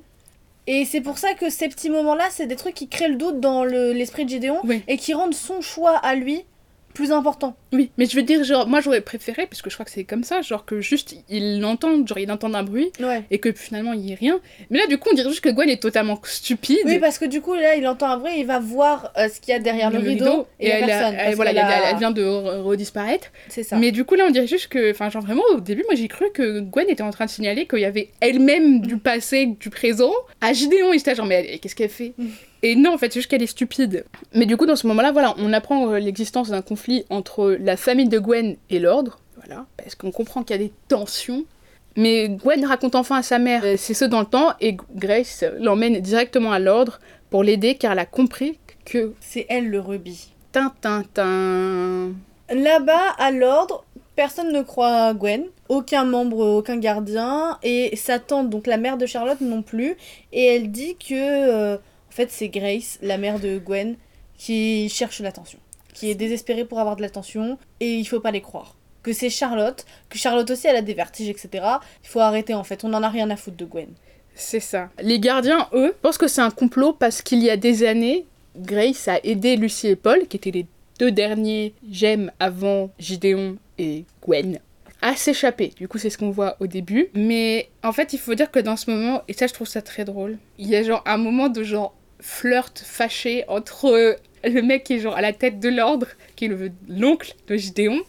Et 0.68 0.84
c'est 0.86 1.02
pour 1.02 1.18
ça 1.20 1.34
que 1.36 1.50
ces 1.50 1.68
petits 1.70 1.90
moments-là, 1.90 2.26
c'est 2.32 2.48
des 2.48 2.56
trucs 2.56 2.74
qui 2.76 2.88
créent 2.88 3.08
le 3.10 3.16
doute 3.18 3.40
dans 3.40 3.64
le- 3.64 3.92
l'esprit 3.94 4.26
de 4.26 4.30
Gideon 4.30 4.60
oui, 4.64 4.82
et 4.88 4.98
qui 4.98 5.14
rendent 5.14 5.36
son 5.36 5.62
choix 5.62 5.96
à 5.98 6.16
lui 6.16 6.44
plus 6.96 7.12
important. 7.12 7.56
oui. 7.74 7.92
Mais 7.98 8.08
je 8.08 8.16
veux 8.16 8.24
dire, 8.24 8.44
genre, 8.44 8.68
moi, 8.68 8.82
j'aurais 8.82 9.02
préféré, 9.02 9.46
puisque 9.46 9.70
je 9.70 9.76
crois 9.76 9.86
que 9.86 9.92
c'est 9.92 10.04
comme 10.06 10.24
ça, 10.24 10.42
genre, 10.42 10.66
que 10.66 10.82
juste, 10.82 11.16
il 11.30 11.60
l'entende, 11.62 12.08
genre, 12.08 12.18
il 12.18 12.32
entend 12.32 12.52
un 12.56 12.64
bruit, 12.64 12.90
Ouais. 13.00 13.22
et 13.30 13.38
que 13.38 13.52
finalement, 13.52 13.94
il 13.94 14.02
y 14.02 14.12
ait 14.14 14.16
rien. 14.16 14.40
Mais 14.72 14.80
là, 14.80 14.88
du 14.88 14.98
coup, 14.98 15.10
on 15.12 15.16
dirait 15.16 15.30
juste 15.30 15.42
que 15.44 15.50
Gwen 15.50 15.70
est 15.70 15.82
totalement 15.82 16.20
stupide. 16.24 16.80
Oui, 16.86 16.98
parce 17.00 17.20
que 17.20 17.26
du 17.26 17.42
coup, 17.42 17.54
là, 17.54 17.76
il 17.76 17.86
entend 17.88 18.08
un 18.08 18.18
bruit, 18.18 18.32
il 18.38 18.46
va 18.46 18.60
voir 18.60 19.12
euh, 19.18 19.28
ce 19.30 19.40
qu'il 19.40 19.52
y 19.52 19.56
a 19.56 19.60
derrière 19.60 19.92
le, 19.92 20.00
rideau, 20.00 20.48
et, 20.60 20.70
elle, 20.70 20.86
personne. 20.86 21.14
elle- 21.18 21.24
parce 21.26 21.36
voilà, 21.36 21.66
a- 21.68 21.92
elle 21.92 21.98
vient 21.98 22.12
de 22.12 22.24
re- 22.24 22.62
redisparaître. 22.62 23.28
C'est 23.50 23.64
ça. 23.64 23.76
Mais 23.76 23.92
du 23.92 24.06
coup, 24.06 24.16
là, 24.16 24.26
on 24.28 24.32
dirait 24.32 24.48
juste 24.48 24.70
que, 24.70 24.92
enfin, 24.92 25.10
genre 25.10 25.22
vraiment, 25.22 25.44
au 25.54 25.60
début, 25.60 25.84
moi, 25.86 25.96
j'ai 25.96 26.08
cru 26.08 26.26
que 26.34 26.62
Gwen 26.62 26.90
était 26.90 27.04
en 27.04 27.12
train 27.12 27.26
de 27.26 27.30
signaler 27.30 27.68
qu'il 27.68 27.80
y 27.80 27.86
avait 27.86 28.10
elle-même 28.22 28.80
du 28.82 28.98
passé, 28.98 29.48
du 29.60 29.70
présent, 29.70 30.14
à 30.42 30.54
Gideon. 30.54 30.94
Et 30.94 30.98
j'étais 30.98 31.16
genre, 31.16 31.26
mais 31.26 31.58
qu'est-ce 31.60 31.76
qu'elle 31.76 31.90
fait? 31.90 32.14
Et 32.64 32.76
non, 32.76 32.94
en 32.94 32.98
fait, 32.98 33.12
c'est 33.14 33.20
juste 33.20 33.30
qu'elle 33.30 33.44
est 33.44 33.48
stupide. 33.48 34.06
Mais 34.34 34.46
du 34.46 34.58
coup, 34.58 34.66
dans 34.66 34.76
ce 34.76 34.88
moment-là, 34.88 35.12
voilà, 35.12 35.36
on 35.38 35.54
apprend 35.54 35.92
euh, 35.92 36.00
l'existence 36.00 36.50
d'un 36.50 36.62
conflit 36.62 37.06
entre 37.10 37.58
la 37.60 37.78
famille 37.78 38.08
de 38.08 38.20
Gwen 38.20 38.56
et 38.70 38.80
l'ordre. 38.80 39.20
Voilà, 39.36 39.66
parce 39.78 39.96
qu'on 39.96 40.12
comprend 40.12 40.44
qu'il 40.44 40.56
y 40.56 40.60
a 40.60 40.64
des 40.64 40.74
tensions. 40.88 41.46
Mais 41.96 42.30
Gwen 42.30 42.66
raconte 42.66 42.96
enfin 42.96 43.18
à 43.18 43.24
sa 43.24 43.40
mère 43.40 43.64
euh, 43.64 43.78
ses 43.78 43.94
sauts 43.94 44.08
dans 44.08 44.20
le 44.20 44.26
temps 44.26 44.54
et 44.60 44.76
Grace 44.96 45.46
l'emmène 45.60 46.00
directement 46.00 46.52
à 46.52 46.60
l'ordre 46.60 47.00
pour 47.30 47.44
l'aider 47.44 47.76
car 47.76 47.94
elle 47.94 48.00
a 48.00 48.06
compris 48.06 48.60
que 48.84 49.14
C'est 49.22 49.46
elle 49.50 49.70
le 49.70 49.80
rubis. 49.80 50.32
Tintin. 50.52 52.12
Là-bas, 52.50 53.16
à 53.18 53.32
l'ordre, 53.32 53.84
personne 54.16 54.52
ne 54.52 54.62
croit 54.62 55.08
à 55.08 55.14
Gwen. 55.14 55.46
Aucun 55.68 56.06
membre, 56.06 56.58
aucun 56.58 56.78
gardien. 56.78 57.58
Et 57.64 57.96
sa 57.96 58.20
tante, 58.20 58.50
donc 58.50 58.68
la 58.68 58.78
mère 58.78 58.98
de 58.98 59.06
Charlotte, 59.06 59.42
non 59.42 59.62
plus. 59.62 59.98
Et 60.32 60.46
elle 60.46 60.72
dit 60.72 60.96
que, 60.96 61.14
euh, 61.14 61.78
fait, 62.16 62.32
c'est 62.32 62.50
Grace, 62.50 62.98
la 63.02 63.18
mère 63.18 63.40
de 63.40 63.58
Gwen, 63.58 63.96
qui 64.38 64.90
cherche 64.90 65.20
l'attention. 65.20 65.60
Qui 65.94 66.10
est 66.10 66.16
désespérée 66.16 66.66
pour 66.66 66.80
avoir 66.80 66.96
de 66.96 67.02
l'attention. 67.02 67.58
Et 67.80 67.94
il 67.96 68.06
faut 68.06 68.20
pas 68.20 68.32
les 68.32 68.42
croire. 68.42 68.76
Que 69.04 69.14
c'est 69.14 69.30
Charlotte, 69.30 69.86
que 70.10 70.18
Charlotte 70.18 70.50
aussi, 70.50 70.68
elle 70.68 70.76
a 70.76 70.82
des 70.82 70.94
vertiges, 70.94 71.30
etc. 71.30 71.50
Il 72.04 72.10
faut 72.10 72.20
arrêter, 72.20 72.54
en 72.54 72.64
fait. 72.64 72.84
On 72.84 72.94
en 72.94 73.04
a 73.04 73.10
rien 73.10 73.30
à 73.30 73.36
foutre 73.36 73.58
de 73.58 73.66
Gwen. 73.66 73.90
C'est 74.34 74.60
ça. 74.60 74.90
Les 75.00 75.20
gardiens, 75.20 75.70
eux, 75.74 75.96
pensent 76.02 76.18
que 76.18 76.28
c'est 76.28 76.42
un 76.42 76.52
complot 76.52 76.94
parce 76.94 77.22
qu'il 77.22 77.42
y 77.42 77.50
a 77.50 77.56
des 77.56 77.86
années, 77.86 78.26
Grace 78.58 79.08
a 79.08 79.20
aidé 79.24 79.56
Lucie 79.56 79.88
et 79.88 79.96
Paul, 79.96 80.28
qui 80.28 80.38
étaient 80.38 80.52
les 80.52 80.66
deux 81.00 81.12
derniers 81.12 81.74
gemmes 81.90 82.32
avant 82.40 82.90
Gideon 83.00 83.58
et 83.78 84.06
Gwen, 84.22 84.60
à 85.02 85.16
s'échapper. 85.16 85.72
Du 85.78 85.88
coup, 85.88 85.98
c'est 85.98 86.10
ce 86.10 86.18
qu'on 86.18 86.32
voit 86.32 86.58
au 86.60 86.68
début. 86.68 87.10
Mais 87.14 87.70
en 87.84 87.92
fait, 87.92 88.14
il 88.14 88.20
faut 88.20 88.36
dire 88.36 88.52
que 88.52 88.60
dans 88.60 88.76
ce 88.76 88.90
moment, 88.90 89.22
et 89.28 89.34
ça, 89.34 89.48
je 89.48 89.54
trouve 89.54 89.68
ça 89.68 89.82
très 89.82 90.04
drôle, 90.04 90.38
il 90.58 90.68
y 90.68 90.76
a 90.76 90.84
genre 90.84 91.04
un 91.06 91.18
moment 91.18 91.48
de 91.48 91.64
genre 91.64 91.94
flirt 92.28 92.82
fâché 92.84 93.44
entre 93.48 94.18
le 94.44 94.62
mec 94.62 94.84
qui 94.84 94.96
est 94.96 95.00
genre 95.00 95.16
à 95.16 95.22
la 95.22 95.32
tête 95.32 95.60
de 95.60 95.70
l'ordre, 95.70 96.08
qui 96.36 96.46
est 96.46 96.48
le- 96.48 96.72
l'oncle 96.90 97.34
de 97.48 97.56
Gideon, 97.56 98.02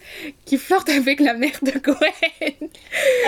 qui 0.46 0.56
flirte 0.58 0.88
avec 0.88 1.20
la 1.20 1.34
mère 1.34 1.58
de 1.62 1.72
Gwen. 1.78 2.68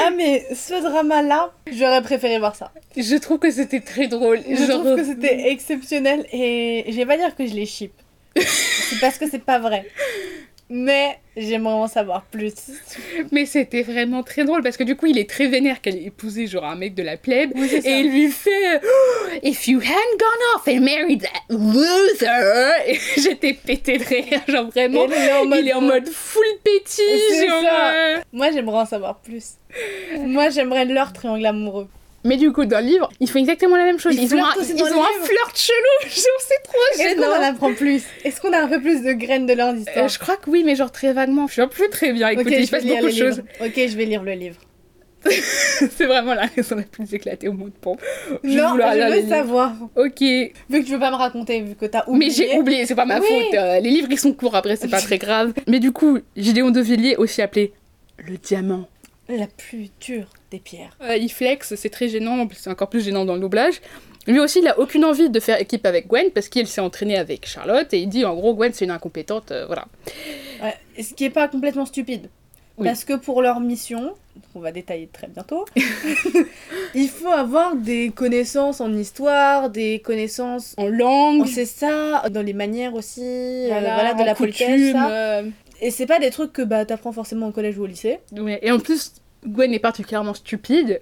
Ah, 0.01 0.11
mais 0.16 0.46
ce 0.55 0.81
drama-là, 0.83 1.53
j'aurais 1.72 2.03
préféré 2.03 2.38
voir 2.38 2.55
ça. 2.57 2.72
Je 2.96 3.16
trouve 3.16 3.38
que 3.38 3.51
c'était 3.51 3.81
très 3.81 4.09
drôle. 4.09 4.40
Je 4.48 4.55
Genre- 4.64 4.81
trouve 4.83 4.96
que 4.96 5.05
c'était 5.05 5.51
exceptionnel 5.51 6.27
et 6.33 6.85
je 6.88 6.96
vais 6.96 7.07
pas 7.07 7.16
dire 7.18 7.35
que 7.37 7.46
je 7.46 7.55
les 7.55 7.66
ship. 7.66 7.92
c'est 8.37 9.01
parce 9.01 9.18
que 9.18 9.29
c'est 9.29 9.44
pas 9.44 9.59
vrai. 9.59 9.87
Mais 10.70 11.18
j'aimerais 11.35 11.72
en 11.72 11.88
savoir 11.88 12.24
plus. 12.26 12.52
Mais 13.33 13.46
c'était 13.46 13.83
vraiment 13.83 14.22
très 14.22 14.44
drôle 14.44 14.62
parce 14.62 14.76
que 14.76 14.85
du 14.85 14.96
coup, 14.96 15.07
il 15.07 15.16
est 15.18 15.28
très 15.28 15.46
vénère 15.46 15.81
qu'elle 15.81 15.96
ait 15.96 16.04
épousé 16.04 16.46
genre 16.46 16.64
un 16.64 16.74
mec 16.76 16.94
de 16.94 17.02
la 17.02 17.16
plèbe. 17.16 17.52
Oui. 17.54 17.70
Et 17.85 18.00
il 18.00 18.11
lui 18.11 18.31
fait 18.31 18.81
Oh, 18.85 19.28
If 19.42 19.66
you 19.66 19.81
hadn't 19.81 20.18
gone 20.18 20.57
off 20.57 20.68
and 20.68 20.81
married 20.85 21.22
that 21.22 21.54
loser. 21.54 22.87
Et 22.87 22.98
j'étais 23.20 23.54
pété 23.54 23.96
de 23.98 24.04
rire, 24.04 24.42
genre 24.46 24.68
vraiment. 24.68 25.07
Il 25.07 25.12
est 25.14 25.33
en 25.33 25.44
mode- 25.46 25.59
il 25.61 25.68
est 25.68 25.72
en 25.74 25.81
mode 25.81 26.09
full 26.09 26.44
pétis. 26.62 27.00
C'est 27.31 27.48
genre, 27.48 27.62
euh. 27.64 28.18
Moi, 28.33 28.50
j'aimerais 28.52 28.78
en 28.81 28.87
savoir 28.87 29.20
plus. 29.20 29.52
Moi, 30.18 30.50
j'aimerais 30.50 30.85
leur 30.85 31.12
triangle 31.12 31.46
amoureux. 31.46 31.88
Mais 32.25 32.37
du 32.37 32.52
coup, 32.52 32.64
dans 32.64 32.81
le 32.81 32.87
livre, 32.87 33.08
ils 33.21 33.31
font 33.31 33.38
exactement 33.38 33.77
la 33.77 33.85
même 33.85 33.98
chose. 34.00 34.14
Ils 34.14 34.25
Ils, 34.25 34.35
ont, 34.35 34.44
un, 34.44 34.52
ils 34.60 34.75
le 34.77 34.83
ont 34.96 35.02
un 35.02 35.25
flirt 35.25 35.56
chelou. 35.56 36.08
C'est 36.10 36.62
trop 36.64 36.77
Est-ce 36.98 37.14
qu'on 37.16 37.29
en 37.29 37.42
apprend 37.42 37.75
plus 37.75 38.02
Est-ce 38.25 38.40
qu'on 38.40 38.52
a 38.52 38.58
un 38.58 38.69
peu 38.69 38.81
plus 38.81 39.02
de 39.02 39.12
graines 39.12 39.46
de 39.46 39.52
leur 39.52 39.75
histoire 39.75 40.06
Euh, 40.06 40.08
je 40.08 40.19
crois 40.19 40.37
que 40.37 40.50
oui, 40.50 40.64
mais 40.64 40.75
genre 40.75 40.90
très 40.90 41.12
vaguement. 41.12 41.46
Je 41.46 41.52
suis 41.54 41.66
plus 41.69 41.88
très 41.90 42.12
bien. 42.12 42.29
Écoutez, 42.31 42.58
il 42.58 42.66
je 42.66 42.71
passe 42.71 42.85
beaucoup 42.85 43.06
de 43.06 43.10
choses. 43.10 43.42
Ok, 43.60 43.75
je 43.77 43.96
vais 43.96 44.04
lire 44.04 44.23
le 44.25 44.33
livre. 44.33 44.56
c'est 45.29 46.06
vraiment 46.06 46.35
la 46.35 46.46
raison 46.46 46.77
la 46.77 46.83
plus 46.83 47.12
éclatée 47.12 47.48
au 47.48 47.52
monde 47.52 47.71
de 47.71 47.79
pompe. 47.81 48.00
Je 48.44 48.50
non, 48.56 48.77
je 48.77 49.21
veux 49.23 49.29
savoir. 49.29 49.73
Ok. 49.96 50.21
Vu 50.21 50.52
que 50.71 50.85
tu 50.85 50.92
veux 50.92 50.98
pas 51.00 51.10
me 51.10 51.16
raconter, 51.16 51.60
vu 51.60 51.75
que 51.75 51.87
t'as 51.87 52.04
oublié. 52.06 52.27
Mais 52.29 52.33
j'ai 52.35 52.56
oublié, 52.58 52.87
c'est 52.87 52.94
pas 52.94 53.04
ma 53.04 53.19
Oui. 53.19 53.27
faute. 53.29 53.54
euh, 53.54 53.81
les 53.81 53.90
livres 53.90 54.08
ils 54.10 54.19
sont 54.19 54.33
courts 54.33 54.54
après, 54.54 54.77
c'est 54.77 54.88
pas 54.88 55.00
très 55.00 55.19
grave. 55.19 55.52
Mais 55.66 55.81
du 55.81 55.90
coup, 55.92 56.19
Gideon 56.37 56.71
de 56.71 56.81
Villiers, 56.81 57.16
aussi 57.16 57.42
appelé 57.42 57.73
le 58.27 58.37
diamant. 58.37 58.88
La 59.29 59.46
plus 59.48 59.88
dure 60.00 60.29
des 60.51 60.59
pierres. 60.59 60.96
Euh, 61.03 61.17
il 61.17 61.31
flex, 61.31 61.75
c'est 61.75 61.90
très 61.90 62.09
gênant, 62.09 62.49
c'est 62.53 62.71
encore 62.71 62.88
plus 62.88 63.05
gênant 63.05 63.25
dans 63.25 63.35
le 63.35 63.40
doublage. 63.40 63.81
Lui 64.27 64.40
aussi, 64.40 64.59
il 64.61 64.69
a 64.69 64.79
aucune 64.79 65.05
envie 65.05 65.31
de 65.31 65.40
faire 65.40 65.61
équipe 65.61 65.87
avec 65.87 66.07
Gwen 66.07 66.31
parce 66.35 66.49
qu'il 66.49 66.67
s'est 66.67 66.81
entraîné 66.81 67.17
avec 67.17 67.46
Charlotte 67.46 67.92
et 67.94 67.99
il 67.99 68.09
dit 68.09 68.25
en 68.25 68.35
gros 68.35 68.55
Gwen 68.55 68.73
c'est 68.73 68.85
une 68.85 68.90
incompétente, 68.90 69.53
euh, 69.53 69.67
voilà. 69.67 69.87
Ouais, 70.63 70.75
ce 71.03 71.15
qui 71.15 71.25
est 71.25 71.31
pas 71.31 71.49
complètement 71.49 71.87
stupide. 71.87 72.29
Oui. 72.77 72.87
Parce 72.87 73.05
que 73.05 73.15
pour 73.15 73.42
leur 73.42 73.59
mission, 73.59 74.15
qu'on 74.53 74.61
va 74.61 74.71
détailler 74.71 75.09
très 75.13 75.27
bientôt, 75.27 75.65
il 76.94 77.09
faut 77.09 77.33
avoir 77.33 77.75
des 77.75 78.11
connaissances 78.11 78.81
en 78.81 78.92
histoire, 78.92 79.71
des 79.71 79.99
connaissances 79.99 80.75
En 80.77 80.87
langue, 80.87 81.46
c'est 81.46 81.65
ça, 81.65 82.29
dans 82.31 82.42
les 82.42 82.53
manières 82.53 82.94
aussi, 82.94 83.23
euh, 83.23 83.69
voilà, 83.69 84.15
de 84.15 84.23
la 84.23 84.35
politesse. 84.37 84.92
ça. 84.92 85.42
Et 85.81 85.90
c'est 85.90 86.07
pas 86.07 86.19
des 86.19 86.31
trucs 86.31 86.53
que 86.53 86.63
bah, 86.63 86.85
t'apprends 86.85 87.13
forcément 87.13 87.49
au 87.49 87.53
collège 87.53 87.79
ou 87.79 87.85
au 87.85 87.87
lycée. 87.87 88.19
Et 88.63 88.71
en 88.71 88.79
plus, 88.79 89.13
Gwen 89.46 89.72
est 89.72 89.78
particulièrement 89.78 90.34
stupide. 90.34 91.00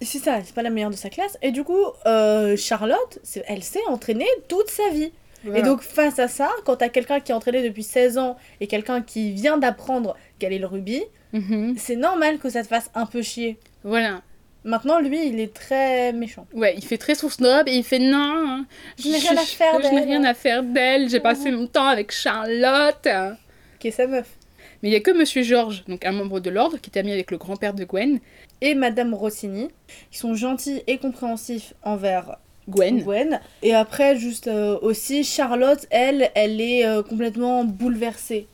C'est 0.00 0.18
ça, 0.18 0.38
c'est 0.44 0.54
pas 0.54 0.62
la 0.62 0.70
meilleure 0.70 0.90
de 0.90 0.96
sa 0.96 1.10
classe. 1.10 1.36
Et 1.42 1.50
du 1.50 1.64
coup, 1.64 1.84
euh, 2.06 2.56
Charlotte, 2.56 3.18
elle 3.46 3.62
s'est 3.62 3.84
entraînée 3.88 4.28
toute 4.48 4.70
sa 4.70 4.88
vie. 4.90 5.12
Et 5.54 5.62
donc, 5.62 5.82
face 5.82 6.18
à 6.18 6.26
ça, 6.28 6.50
quand 6.64 6.76
t'as 6.76 6.88
quelqu'un 6.88 7.20
qui 7.20 7.30
est 7.30 7.34
entraîné 7.34 7.62
depuis 7.62 7.84
16 7.84 8.18
ans 8.18 8.36
et 8.60 8.66
quelqu'un 8.66 9.02
qui 9.02 9.32
vient 9.32 9.56
d'apprendre 9.56 10.16
quel 10.38 10.52
est 10.52 10.58
le 10.58 10.66
rubis, 10.66 11.04
Mhm. 11.32 11.74
c'est 11.78 11.94
normal 11.96 12.38
que 12.38 12.48
ça 12.50 12.62
te 12.62 12.68
fasse 12.68 12.90
un 12.94 13.06
peu 13.06 13.22
chier. 13.22 13.58
Voilà. 13.84 14.22
Maintenant, 14.64 14.98
lui, 15.00 15.28
il 15.28 15.38
est 15.40 15.54
très 15.54 16.12
méchant. 16.12 16.46
Ouais, 16.52 16.74
il 16.76 16.84
fait 16.84 16.98
très 16.98 17.14
son 17.14 17.28
snob 17.28 17.68
et 17.68 17.72
il 17.76 17.84
fait 17.84 17.98
non. 18.00 18.64
Je 18.98 19.08
n'ai 19.08 19.18
rien 19.18 19.36
à 19.36 19.44
faire 19.44 19.74
Je 19.80 19.86
n'ai 19.88 19.90
d'elle. 20.00 20.04
rien 20.08 20.24
à 20.24 20.34
faire 20.34 20.62
d'elle. 20.64 21.08
J'ai 21.08 21.20
passé 21.20 21.50
mon 21.52 21.66
temps 21.68 21.86
avec 21.86 22.10
Charlotte. 22.12 23.08
Qui 23.78 23.88
est 23.88 23.92
sa 23.92 24.06
meuf. 24.08 24.26
Mais 24.82 24.90
il 24.90 24.92
y 24.92 24.96
a 24.96 25.00
que 25.00 25.10
Monsieur 25.10 25.42
George, 25.42 25.84
donc 25.88 26.04
un 26.04 26.12
membre 26.12 26.40
de 26.40 26.50
l'ordre, 26.50 26.78
qui 26.78 26.90
est 26.90 26.98
ami 26.98 27.12
avec 27.12 27.30
le 27.30 27.38
grand-père 27.38 27.74
de 27.74 27.84
Gwen, 27.84 28.20
Et 28.60 28.74
Madame 28.74 29.14
Rossini, 29.14 29.68
qui 30.10 30.18
sont 30.18 30.34
gentils 30.34 30.82
et 30.86 30.98
compréhensifs 30.98 31.74
envers 31.82 32.38
Gwen. 32.68 33.02
Gwen. 33.02 33.40
Et 33.62 33.74
après, 33.74 34.16
juste 34.16 34.46
euh, 34.46 34.78
aussi, 34.82 35.24
Charlotte, 35.24 35.86
elle, 35.90 36.30
elle 36.34 36.60
est 36.60 36.86
euh, 36.86 37.02
complètement 37.02 37.64
bouleversée 37.64 38.46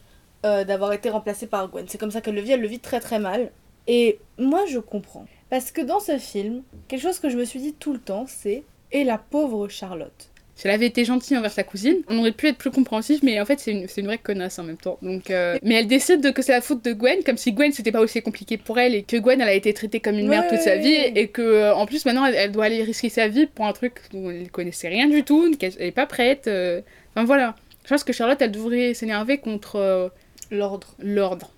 euh, 0.46 0.64
d'avoir 0.64 0.92
été 0.92 1.10
remplacée 1.10 1.46
par 1.46 1.68
Gwen. 1.68 1.86
C'est 1.88 1.98
comme 1.98 2.10
ça 2.10 2.20
qu'elle 2.20 2.34
le 2.34 2.40
vit, 2.40 2.52
elle 2.52 2.60
le 2.60 2.68
vit 2.68 2.80
très 2.80 3.00
très 3.00 3.18
mal. 3.18 3.50
Et 3.86 4.18
moi, 4.38 4.64
je 4.66 4.78
comprends. 4.78 5.26
Parce 5.50 5.70
que 5.70 5.82
dans 5.82 6.00
ce 6.00 6.18
film, 6.18 6.62
quelque 6.88 7.02
chose 7.02 7.18
que 7.18 7.28
je 7.28 7.36
me 7.36 7.44
suis 7.44 7.60
dit 7.60 7.74
tout 7.74 7.92
le 7.92 7.98
temps, 7.98 8.24
c'est 8.26 8.62
Et 8.92 9.04
la 9.04 9.18
pauvre 9.18 9.68
Charlotte. 9.68 10.30
Si 10.56 10.68
elle 10.68 10.74
avait 10.74 10.86
été 10.86 11.04
gentille 11.04 11.36
envers 11.36 11.50
sa 11.50 11.64
cousine, 11.64 11.96
on 12.08 12.18
aurait 12.20 12.30
pu 12.30 12.46
être 12.46 12.56
plus 12.58 12.70
compréhensif, 12.70 13.24
mais 13.24 13.40
en 13.40 13.44
fait, 13.44 13.58
c'est 13.58 13.72
une, 13.72 13.88
une 13.96 14.06
vraie 14.06 14.18
connasse 14.18 14.58
en 14.60 14.62
même 14.62 14.76
temps. 14.76 14.98
Donc, 15.02 15.30
euh, 15.30 15.58
Mais 15.64 15.74
elle 15.74 15.88
décide 15.88 16.20
de- 16.20 16.30
que 16.30 16.42
c'est 16.42 16.52
la 16.52 16.60
faute 16.60 16.84
de 16.84 16.92
Gwen, 16.92 17.24
comme 17.24 17.36
si 17.36 17.50
Gwen, 17.52 17.72
c'était 17.72 17.90
pas 17.90 18.00
aussi 18.00 18.22
compliqué 18.22 18.56
pour 18.56 18.78
elle, 18.78 18.94
et 18.94 19.02
que 19.02 19.16
Gwen, 19.16 19.40
elle 19.40 19.48
a 19.48 19.52
été 19.54 19.74
traitée 19.74 19.98
comme 19.98 20.16
une 20.16 20.28
merde 20.28 20.44
Ouais, 20.44 20.50
toute 20.56 20.60
sa 20.60 20.76
vie, 20.76 20.94
et 20.94 21.26
que 21.26 21.42
euh, 21.42 21.74
en 21.74 21.86
plus, 21.86 22.04
maintenant, 22.06 22.24
elle, 22.24 22.36
elle 22.36 22.52
doit 22.52 22.66
aller 22.66 22.84
risquer 22.84 23.08
sa 23.08 23.26
vie 23.26 23.46
pour 23.46 23.66
un 23.66 23.72
truc 23.72 23.94
dont 24.12 24.30
elle 24.30 24.48
connaissait 24.50 24.86
rien 24.88 25.08
du 25.08 25.24
tout, 25.24 25.56
qu'elle 25.56 25.72
elle 25.80 25.86
est 25.88 25.90
pas 25.90 26.06
prête. 26.06 26.46
euh. 26.46 26.80
Enfin 27.16 27.24
voilà. 27.24 27.56
Je 27.84 27.88
pense 27.88 28.04
que 28.04 28.12
Charlotte, 28.12 28.40
elle 28.40 28.52
devrait 28.52 28.94
s'énerver 28.94 29.38
contre 29.38 29.76
euh, 29.76 30.08
L'ordre. 30.52 30.94
l'ordre. 31.00 31.50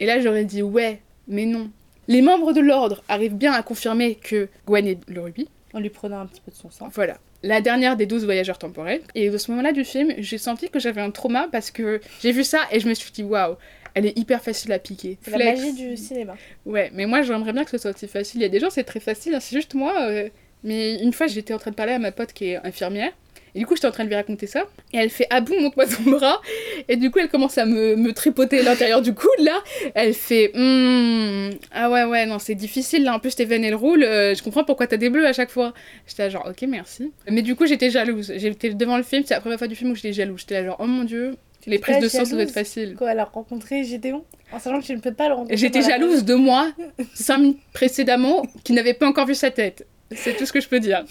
Et 0.00 0.06
là, 0.06 0.20
j'aurais 0.20 0.44
dit 0.44 0.62
ouais, 0.62 0.98
mais 1.28 1.46
non. 1.46 1.70
Les 2.08 2.20
membres 2.22 2.52
de 2.52 2.60
l'ordre 2.60 3.02
arrivent 3.08 3.34
bien 3.36 3.52
à 3.52 3.62
confirmer 3.62 4.16
que 4.16 4.48
Gwen 4.66 4.86
est 4.88 4.98
le 5.08 5.20
rubis. 5.20 5.48
En 5.74 5.80
lui 5.80 5.90
prenant 5.90 6.20
un 6.20 6.26
petit 6.26 6.40
peu 6.40 6.50
de 6.50 6.56
son 6.56 6.70
sang. 6.70 6.88
Voilà. 6.94 7.18
La 7.42 7.60
dernière 7.60 7.96
des 7.96 8.06
12 8.06 8.24
voyageurs 8.24 8.58
temporels. 8.58 9.02
Et 9.14 9.30
de 9.30 9.36
ce 9.38 9.50
moment-là 9.50 9.72
du 9.72 9.84
film, 9.84 10.12
j'ai 10.18 10.38
senti 10.38 10.70
que 10.70 10.78
j'avais 10.80 11.00
un 11.02 11.10
trauma 11.10 11.48
parce 11.52 11.70
que 11.70 12.00
j'ai 12.20 12.32
vu 12.32 12.42
ça 12.44 12.60
et 12.72 12.80
je 12.80 12.88
me 12.88 12.94
suis 12.94 13.12
dit 13.12 13.22
waouh, 13.22 13.56
elle 13.94 14.06
est 14.06 14.16
hyper 14.18 14.42
facile 14.42 14.72
à 14.72 14.78
piquer. 14.78 15.18
C'est 15.22 15.36
la 15.36 15.44
magie 15.52 15.72
du 15.74 15.96
cinéma. 15.96 16.36
Ouais, 16.66 16.90
mais 16.94 17.06
moi 17.06 17.22
j'aimerais 17.22 17.52
bien 17.52 17.64
que 17.64 17.70
ce 17.70 17.78
soit 17.78 17.90
aussi 17.94 18.08
facile. 18.08 18.40
Il 18.40 18.42
y 18.42 18.46
a 18.46 18.50
des 18.50 18.60
gens, 18.60 18.70
c'est 18.70 18.84
très 18.84 19.00
facile, 19.00 19.34
hein, 19.34 19.40
c'est 19.40 19.54
juste 19.56 19.74
moi. 19.74 19.94
euh, 20.08 20.28
Mais 20.64 20.96
une 21.02 21.12
fois, 21.12 21.26
j'étais 21.28 21.54
en 21.54 21.58
train 21.58 21.70
de 21.70 21.76
parler 21.76 21.92
à 21.92 21.98
ma 21.98 22.12
pote 22.12 22.32
qui 22.32 22.46
est 22.46 22.56
infirmière. 22.66 23.12
Et 23.58 23.62
du 23.62 23.66
coup, 23.66 23.74
j'étais 23.74 23.88
en 23.88 23.90
train 23.90 24.04
de 24.04 24.08
lui 24.08 24.14
raconter 24.14 24.46
ça. 24.46 24.66
Et 24.92 24.98
elle 24.98 25.10
fait 25.10 25.26
Ah 25.30 25.40
bon, 25.40 25.60
montre-moi 25.60 25.86
ton 25.86 26.08
bras. 26.12 26.40
Et 26.88 26.94
du 26.94 27.10
coup, 27.10 27.18
elle 27.18 27.28
commence 27.28 27.58
à 27.58 27.66
me, 27.66 27.96
me 27.96 28.12
tripoter 28.12 28.62
l'intérieur 28.62 29.02
du 29.02 29.12
coude 29.14 29.28
là. 29.40 29.58
Elle 29.96 30.14
fait 30.14 30.52
Hmm, 30.54 31.50
Ah 31.72 31.90
ouais, 31.90 32.04
ouais, 32.04 32.24
non, 32.26 32.38
c'est 32.38 32.54
difficile 32.54 33.02
là. 33.02 33.14
En 33.14 33.18
plus, 33.18 33.34
tes 33.34 33.44
veines 33.46 33.64
elles 33.64 33.74
roulent. 33.74 34.04
euh, 34.04 34.32
je 34.36 34.42
comprends 34.44 34.62
pourquoi 34.62 34.86
t'as 34.86 34.96
des 34.96 35.10
bleus 35.10 35.26
à 35.26 35.32
chaque 35.32 35.50
fois. 35.50 35.74
J'étais 36.06 36.22
là, 36.22 36.28
genre 36.28 36.46
Ok, 36.48 36.62
merci. 36.68 37.10
Mais 37.28 37.42
du 37.42 37.56
coup, 37.56 37.66
j'étais 37.66 37.90
jalouse. 37.90 38.32
J'étais 38.36 38.70
devant 38.74 38.96
le 38.96 39.02
film. 39.02 39.24
C'est 39.26 39.34
la 39.34 39.40
première 39.40 39.58
fois 39.58 39.66
du 39.66 39.74
film 39.74 39.90
où 39.90 39.96
j'étais 39.96 40.12
jalouse. 40.12 40.38
J'étais 40.40 40.54
là, 40.60 40.64
genre 40.64 40.76
Oh 40.78 40.86
mon 40.86 41.02
dieu, 41.02 41.34
les 41.66 41.80
prises 41.80 41.98
de 41.98 42.08
sang, 42.08 42.24
ça 42.24 42.34
doit 42.34 42.42
être 42.44 42.52
facile. 42.52 42.94
Quoi, 42.96 43.10
elle 43.10 43.18
a 43.18 43.24
rencontré 43.24 43.82
Gédéon 43.82 44.24
En 44.52 44.60
sachant 44.60 44.80
que 44.80 44.86
tu 44.86 44.94
ne 44.94 45.00
peux 45.00 45.12
pas 45.12 45.26
le 45.26 45.34
rencontrer. 45.34 45.56
J'étais 45.56 45.82
jalouse 45.82 46.24
de 46.24 46.34
moi, 46.34 46.70
cinq 47.14 47.38
minutes 47.38 47.58
précédemment, 47.72 48.44
qui 48.62 48.72
n'avait 48.72 48.94
pas 48.94 49.06
encore 49.08 49.26
vu 49.26 49.34
sa 49.34 49.50
tête. 49.50 49.84
C'est 50.12 50.36
tout 50.36 50.46
ce 50.46 50.52
que 50.52 50.60
je 50.60 50.68
peux 50.68 50.80
dire. 50.80 51.04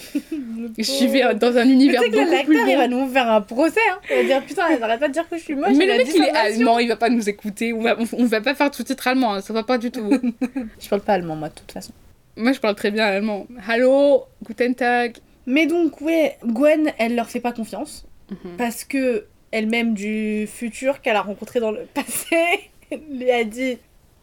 Je 0.78 1.26
euh, 1.26 1.34
dans 1.36 1.56
un 1.56 1.70
univers 1.70 2.02
que 2.02 2.10
beaucoup 2.10 2.46
plus 2.46 2.56
l'acteur, 2.56 2.68
il 2.68 2.78
va 2.78 2.88
nous 2.88 3.08
faire 3.10 3.30
un 3.30 3.42
procès. 3.42 3.80
Hein. 3.92 4.00
Il 4.10 4.16
va 4.16 4.24
dire 4.24 4.46
Putain, 4.46 4.64
elle 4.72 4.82
arrête 4.82 5.00
pas 5.00 5.08
de 5.08 5.14
dire 5.14 5.30
que 5.30 5.38
je 5.38 5.44
suis 5.44 5.56
moche. 5.56 5.76
Mais 5.76 5.86
le 5.86 5.98
mec, 5.98 6.08
il 6.16 6.24
est 6.24 6.32
allemand, 6.32 6.80
il 6.80 6.88
va 6.88 6.96
pas 6.96 7.10
nous 7.10 7.30
écouter. 7.30 7.74
On 7.74 7.82
va, 7.82 7.96
on, 8.00 8.08
on 8.14 8.26
va 8.26 8.42
pas 8.42 8.56
faire 8.56 8.72
tout 8.72 8.84
titre 8.84 9.08
allemand, 9.08 9.36
hein, 9.36 9.42
ça 9.42 9.54
va 9.54 9.64
pas 9.64 9.78
du 9.78 9.92
tout. 9.92 10.10
Je 10.80 10.90
parle 10.90 11.02
pas 11.02 11.14
allemand, 11.14 11.36
moi, 11.36 11.50
de 11.50 11.54
toute 11.54 11.72
façon. 11.72 11.92
moi, 12.36 12.54
je 12.54 12.60
parle 12.60 12.76
très 12.76 12.92
bien 12.92 13.06
allemand. 13.06 13.46
Hallo, 13.68 14.26
guten 14.44 14.74
Tag. 14.74 15.18
Mais 15.46 15.66
donc, 15.68 16.02
ouais, 16.02 16.38
Gwen, 16.44 16.92
elle 16.98 17.16
leur 17.16 17.30
fait 17.30 17.40
pas 17.40 17.52
confiance. 17.52 18.06
Mhm. 18.32 18.58
Parce 18.58 18.84
que 18.84 19.26
elle-même 19.52 19.94
du 19.94 20.48
futur 20.48 21.02
qu'elle 21.02 21.16
a 21.16 21.22
rencontré 21.22 21.60
dans 21.60 21.72
le 21.72 21.86
passé 21.94 22.70
lui 23.12 23.32
a 23.32 23.44
dit 23.44 23.78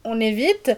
on 0.04 0.20
évite. 0.20 0.72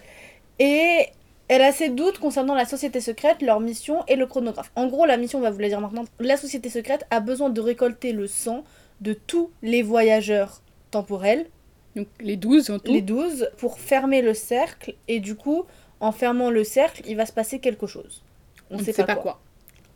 Et 0.59 1.07
elle 1.49 1.62
a 1.62 1.72
ses 1.72 1.88
doutes 1.90 2.18
concernant 2.18 2.55
la 2.55 2.64
société 2.64 3.01
secrète, 3.01 3.40
leur 3.42 3.61
mission 3.61 4.05
et 4.09 4.16
le 4.16 4.26
chronographe. 4.26 4.70
En 4.74 4.86
gros, 4.88 5.07
la 5.07 5.16
mission, 5.16 5.38
on 5.38 5.42
va 5.42 5.51
vous 5.51 5.59
la 5.59 5.68
dire 5.68 5.80
maintenant. 5.80 6.05
La 6.18 6.36
société 6.36 6.68
secrète 6.70 7.07
a 7.11 7.20
besoin 7.20 7.51
de 7.51 7.61
récolter 7.61 8.12
le 8.12 8.26
sang 8.26 8.64
de 9.01 9.12
tous 9.12 9.51
les 9.62 9.82
voyageurs 9.82 10.62
temporels, 10.90 11.47
Donc, 11.94 12.09
les 12.20 12.36
12 12.36 12.70
en 12.70 12.78
tout. 12.78 12.92
les 12.92 13.03
12, 13.03 13.51
pour 13.59 13.78
fermer 13.78 14.22
le 14.22 14.34
cercle. 14.34 14.94
Et 15.09 15.20
du 15.20 15.34
coup, 15.34 15.64
en 16.01 16.12
fermant 16.12 16.51
le 16.51 16.64
cercle, 16.64 17.03
il 17.07 17.16
va 17.16 17.26
se 17.26 17.32
passer 17.32 17.59
quelque 17.59 17.86
chose. 17.86 18.22
on 18.70 18.78
ne 18.78 18.82
sait 18.82 18.92
pas, 19.05 19.16
quoi. 19.16 19.40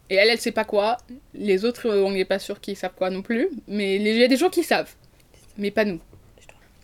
Et 0.09 0.17
elle, 0.17 0.29
elle 0.29 0.41
sait 0.41 0.51
pas 0.53 0.65
quoi. 0.65 0.97
Les 1.35 1.65
autres, 1.65 1.87
euh, 1.89 2.03
on 2.05 2.11
n'est 2.11 2.25
pas 2.25 2.39
sûr 2.41 2.61
qu'ils 2.61 2.77
savent 2.77 2.95
quoi 2.97 3.11
non 3.11 3.23
plus. 3.23 3.49
Mais 3.69 3.97
il 3.97 4.03
y 4.03 4.25
a 4.25 4.29
des 4.29 4.37
gens 4.37 4.51
qui 4.51 4.65
savent. 4.65 4.93
Mais 5.57 5.71
pas 5.71 5.85
nous. 5.85 6.01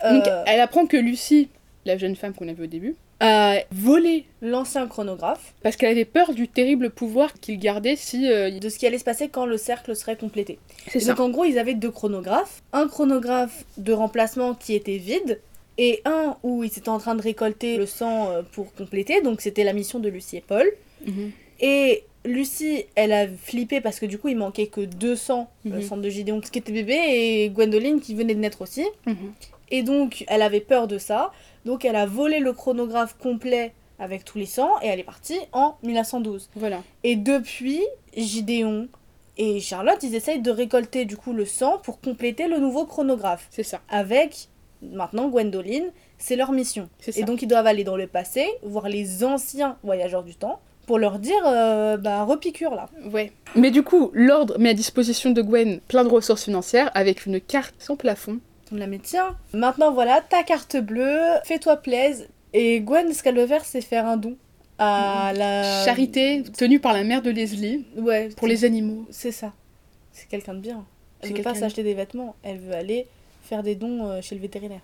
Donc, 0.08 0.26
Euh, 0.26 0.44
elle 0.46 0.60
apprend 0.60 0.86
que 0.86 0.96
Lucie, 0.96 1.48
la 1.84 1.96
jeune 1.98 2.14
femme 2.16 2.34
qu'on 2.34 2.48
a 2.48 2.52
vue 2.52 2.64
au 2.64 2.68
début, 2.68 2.94
a 3.20 3.60
volé 3.72 4.24
L'ancien 4.42 4.86
chronographe. 4.88 5.54
parce 5.62 5.76
qu'elle 5.76 5.90
avait 5.90 6.04
peur 6.04 6.34
du 6.34 6.48
terrible 6.48 6.90
pouvoir 6.90 7.32
qu'il 7.34 7.58
gardait 7.58 7.96
si. 7.96 8.30
euh, 8.30 8.50
de 8.50 8.68
ce 8.68 8.78
qui 8.78 8.86
allait 8.86 8.98
se 8.98 9.04
passer 9.04 9.28
quand 9.28 9.46
le 9.46 9.56
cercle 9.56 9.96
serait 9.96 10.16
complété. 10.16 10.58
C'est 10.88 11.00
ça. 11.00 11.12
Donc 11.14 11.20
en 11.20 11.30
gros, 11.30 11.44
ils 11.44 11.58
avaient 11.58 11.74
deux 11.74 11.90
chronographes. 11.90 12.62
Un 12.72 12.88
chronographe 12.88 13.64
de 13.78 13.92
remplacement 13.92 14.54
qui 14.54 14.74
était 14.74 14.98
vide 14.98 15.40
et 15.78 16.02
un 16.04 16.36
où 16.42 16.62
ils 16.64 16.68
étaient 16.68 16.88
en 16.88 16.98
train 16.98 17.14
de 17.14 17.22
récolter 17.22 17.76
le 17.78 17.86
sang 17.86 18.30
euh, 18.30 18.42
pour 18.52 18.74
compléter. 18.74 19.22
Donc 19.22 19.40
c'était 19.40 19.64
la 19.64 19.72
mission 19.72 19.98
de 19.98 20.08
Lucie 20.08 20.36
et 20.36 20.44
Paul. 20.46 20.66
Mhm. 21.06 21.30
Et 21.60 22.04
Lucie, 22.26 22.84
elle 22.96 23.12
a 23.12 23.26
flippé 23.28 23.80
parce 23.80 23.98
que 24.00 24.06
du 24.06 24.18
coup, 24.18 24.28
il 24.28 24.36
manquait 24.36 24.66
que 24.66 24.80
200 24.82 25.48
Mhm. 25.64 25.74
le 25.74 25.80
sang 25.80 25.96
de 25.96 26.08
Gideon 26.10 26.40
qui 26.40 26.58
était 26.58 26.72
bébé 26.72 26.98
et 27.44 27.48
Gwendoline 27.50 28.00
qui 28.00 28.14
venait 28.14 28.34
de 28.34 28.40
naître 28.40 28.60
aussi. 28.62 28.84
Mhm. 29.06 29.32
Et 29.70 29.82
donc, 29.82 30.24
elle 30.28 30.42
avait 30.42 30.60
peur 30.60 30.86
de 30.86 30.98
ça. 30.98 31.32
Donc, 31.66 31.84
elle 31.84 31.96
a 31.96 32.06
volé 32.06 32.38
le 32.38 32.52
chronographe 32.52 33.16
complet 33.18 33.74
avec 33.98 34.24
tous 34.24 34.38
les 34.38 34.46
sangs 34.46 34.70
et 34.82 34.86
elle 34.86 35.00
est 35.00 35.04
partie 35.04 35.38
en 35.52 35.74
1912. 35.82 36.48
Voilà. 36.54 36.80
Et 37.02 37.16
depuis, 37.16 37.82
Gideon 38.16 38.86
et 39.36 39.58
Charlotte, 39.58 39.98
ils 40.02 40.14
essayent 40.14 40.40
de 40.40 40.50
récolter 40.52 41.06
du 41.06 41.16
coup 41.16 41.32
le 41.32 41.44
sang 41.44 41.78
pour 41.82 42.00
compléter 42.00 42.46
le 42.46 42.58
nouveau 42.58 42.86
chronographe. 42.86 43.48
C'est 43.50 43.64
ça. 43.64 43.80
Avec 43.88 44.48
maintenant, 44.80 45.28
Gwendoline, 45.28 45.90
c'est 46.18 46.36
leur 46.36 46.52
mission. 46.52 46.88
C'est 47.00 47.10
ça. 47.10 47.20
Et 47.20 47.24
donc 47.24 47.42
ils 47.42 47.48
doivent 47.48 47.66
aller 47.66 47.82
dans 47.82 47.96
le 47.96 48.06
passé, 48.06 48.46
voir 48.62 48.88
les 48.88 49.24
anciens 49.24 49.76
voyageurs 49.82 50.22
du 50.22 50.36
temps, 50.36 50.60
pour 50.86 50.98
leur 50.98 51.18
dire, 51.18 51.42
euh, 51.46 51.96
bah, 51.96 52.22
repiqûre 52.22 52.74
là. 52.74 52.88
Ouais. 53.12 53.32
Mais 53.56 53.72
du 53.72 53.82
coup, 53.82 54.10
l'ordre 54.14 54.56
met 54.58 54.70
à 54.70 54.74
disposition 54.74 55.30
de 55.30 55.42
Gwen 55.42 55.80
plein 55.88 56.04
de 56.04 56.08
ressources 56.08 56.44
financières 56.44 56.90
avec 56.94 57.26
une 57.26 57.40
carte 57.40 57.74
sans 57.78 57.96
plafond. 57.96 58.38
On 58.72 58.76
la 58.76 58.86
met, 58.86 58.98
tiens, 58.98 59.36
maintenant 59.52 59.92
voilà, 59.92 60.20
ta 60.20 60.42
carte 60.42 60.76
bleue, 60.76 61.20
fais-toi 61.44 61.76
plaise. 61.76 62.28
Et 62.52 62.80
Gwen, 62.80 63.12
ce 63.12 63.22
qu'elle 63.22 63.36
veut 63.36 63.46
faire, 63.46 63.64
c'est 63.64 63.80
faire 63.80 64.06
un 64.06 64.16
don 64.16 64.36
à 64.78 65.32
la... 65.34 65.84
Charité 65.84 66.42
tenue 66.56 66.80
par 66.80 66.92
la 66.92 67.04
mère 67.04 67.22
de 67.22 67.30
Leslie 67.30 67.86
Ouais, 67.96 68.28
pour 68.36 68.48
les 68.48 68.64
animaux. 68.64 69.06
C'est 69.10 69.32
ça. 69.32 69.52
C'est 70.12 70.28
quelqu'un 70.28 70.54
de 70.54 70.60
bien. 70.60 70.84
Elle 71.20 71.28
C'est 71.28 71.36
veut 71.36 71.42
pas 71.42 71.54
s'acheter 71.54 71.82
des 71.82 71.94
vêtements, 71.94 72.34
elle 72.42 72.58
veut 72.58 72.74
aller 72.74 73.06
faire 73.42 73.62
des 73.62 73.74
dons 73.74 74.06
euh, 74.06 74.20
chez 74.20 74.34
le 74.34 74.40
vétérinaire. 74.40 74.80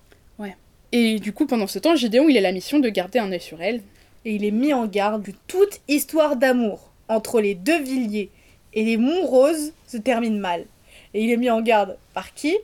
Et 0.95 1.19
du 1.19 1.33
coup, 1.33 1.47
pendant 1.47 1.67
ce 1.67 1.79
temps, 1.79 1.97
Gideon, 1.97 2.29
il 2.29 2.37
a 2.37 2.43
la 2.43 2.53
mission 2.53 2.79
de 2.79 2.89
garder 2.91 3.19
un 3.19 3.33
œil 3.33 3.41
sur 3.41 3.63
elle. 3.63 3.81
Et 4.27 4.35
il 4.35 4.45
est 4.45 4.51
mis 4.51 4.75
en 4.75 4.87
garde 4.87 5.25
que 5.25 5.31
toute 5.47 5.81
histoire 5.89 6.37
d'amour 6.37 6.91
entre 7.09 7.41
les 7.41 7.55
deux 7.55 7.81
Villiers 7.83 8.31
et 8.75 8.85
les 8.85 8.99
Montroses 8.99 9.73
se 9.89 9.97
termine 9.97 10.39
mal. 10.39 10.67
Et 11.15 11.25
il 11.25 11.31
est 11.31 11.37
mis 11.39 11.51
en 11.51 11.63
garde 11.63 11.97
par 12.13 12.35
qui? 12.35 12.57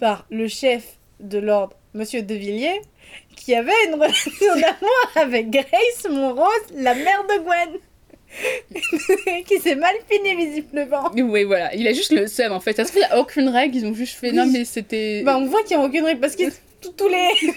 Par 0.00 0.26
le 0.30 0.46
chef 0.48 0.84
de 1.20 1.38
l'ordre, 1.38 1.76
Monsieur 1.94 2.22
de 2.22 2.34
Villiers, 2.34 2.80
qui 3.36 3.54
avait 3.54 3.72
une 3.88 3.94
relation 3.94 4.30
d'amour 4.54 5.10
avec 5.16 5.50
Grace 5.50 6.06
Monrose, 6.10 6.46
la 6.74 6.94
mère 6.94 7.24
de 7.28 7.42
Gwen. 7.42 7.80
qui 9.46 9.58
s'est 9.58 9.74
mal 9.74 9.94
fini 10.08 10.34
visiblement. 10.36 11.10
Oui, 11.16 11.44
voilà. 11.44 11.74
Il 11.74 11.88
a 11.88 11.92
juste 11.94 12.12
le 12.12 12.26
seum, 12.26 12.52
en 12.52 12.60
fait. 12.60 12.74
Ça 12.76 12.84
se 12.84 12.92
fait, 12.92 13.00
il 13.00 13.06
n'y 13.06 13.12
a 13.12 13.20
aucune 13.20 13.48
règle. 13.48 13.74
Ils 13.76 13.86
ont 13.86 13.94
juste 13.94 14.16
fait, 14.18 14.30
Oui. 14.30 14.36
non, 14.36 14.46
mais 14.46 14.66
c'était... 14.66 15.22
Bah 15.24 15.38
on 15.38 15.46
voit 15.46 15.62
qu'il 15.62 15.76
n'y 15.78 15.82
a 15.82 15.86
aucune 15.86 16.04
règle 16.04 16.20
parce 16.20 16.36
qu'ils 16.36 16.52
tous 16.80 17.08
les 17.08 17.28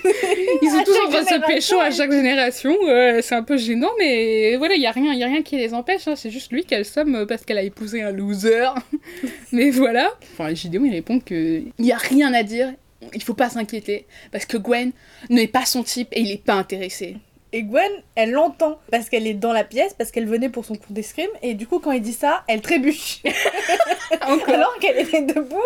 Ils 0.61 0.69
sont 0.69 0.83
tous 0.83 0.97
en 1.05 1.09
train 1.09 1.21
de 1.21 1.27
se 1.27 1.45
pécho 1.47 1.79
à 1.79 1.91
chaque 1.91 2.11
génération. 2.11 2.75
euh, 2.87 3.19
c'est 3.21 3.35
un 3.35 3.43
peu 3.43 3.57
gênant, 3.57 3.89
mais 3.99 4.55
voilà, 4.57 4.75
il 4.75 4.79
n'y 4.79 4.87
a, 4.87 4.91
rien- 4.91 5.13
y 5.13 5.23
a 5.23 5.27
rien 5.27 5.41
qui 5.43 5.57
les 5.57 5.73
empêche. 5.73 6.07
hein. 6.07 6.15
C'est 6.15 6.29
juste 6.31 6.51
lui 6.51 6.63
qui 6.65 6.73
a 6.75 6.79
le 6.79 6.83
somme 6.83 7.15
euh, 7.15 7.25
parce 7.25 7.43
qu'elle 7.45 7.57
a 7.57 7.63
épousé 7.63 8.01
un 8.01 8.11
loser. 8.11 8.67
mais 9.51 9.69
voilà. 9.69 10.11
Enfin, 10.33 10.53
Gideon, 10.53 10.83
il 10.85 10.91
répond 10.91 11.19
qu'il 11.19 11.71
n'y 11.79 11.91
a 11.91 11.97
rien 11.97 12.33
à 12.33 12.43
dire. 12.43 12.73
Il 13.13 13.23
faut 13.23 13.33
pas 13.33 13.49
s'inquiéter 13.49 14.05
parce 14.31 14.45
que 14.45 14.57
Gwen 14.57 14.91
n'est 15.29 15.47
pas 15.47 15.65
son 15.65 15.83
type 15.83 16.09
et 16.11 16.21
il 16.21 16.27
n'est 16.29 16.37
pas 16.37 16.53
intéressé. 16.53 17.17
Et 17.53 17.63
Gwen, 17.63 17.91
elle 18.15 18.31
l'entend 18.31 18.79
parce 18.91 19.09
qu'elle 19.09 19.27
est 19.27 19.33
dans 19.33 19.51
la 19.53 19.63
pièce, 19.65 19.93
parce 19.97 20.09
qu'elle 20.11 20.27
venait 20.27 20.47
pour 20.49 20.63
son 20.63 20.75
cours 20.75 20.91
d'escrime, 20.91 21.29
et 21.41 21.53
du 21.53 21.67
coup, 21.67 21.79
quand 21.79 21.91
il 21.91 22.01
dit 22.01 22.13
ça, 22.13 22.43
elle 22.47 22.61
trébuche. 22.61 23.21
Alors 24.21 24.77
qu'elle 24.79 24.99
était 24.99 25.21
debout. 25.23 25.57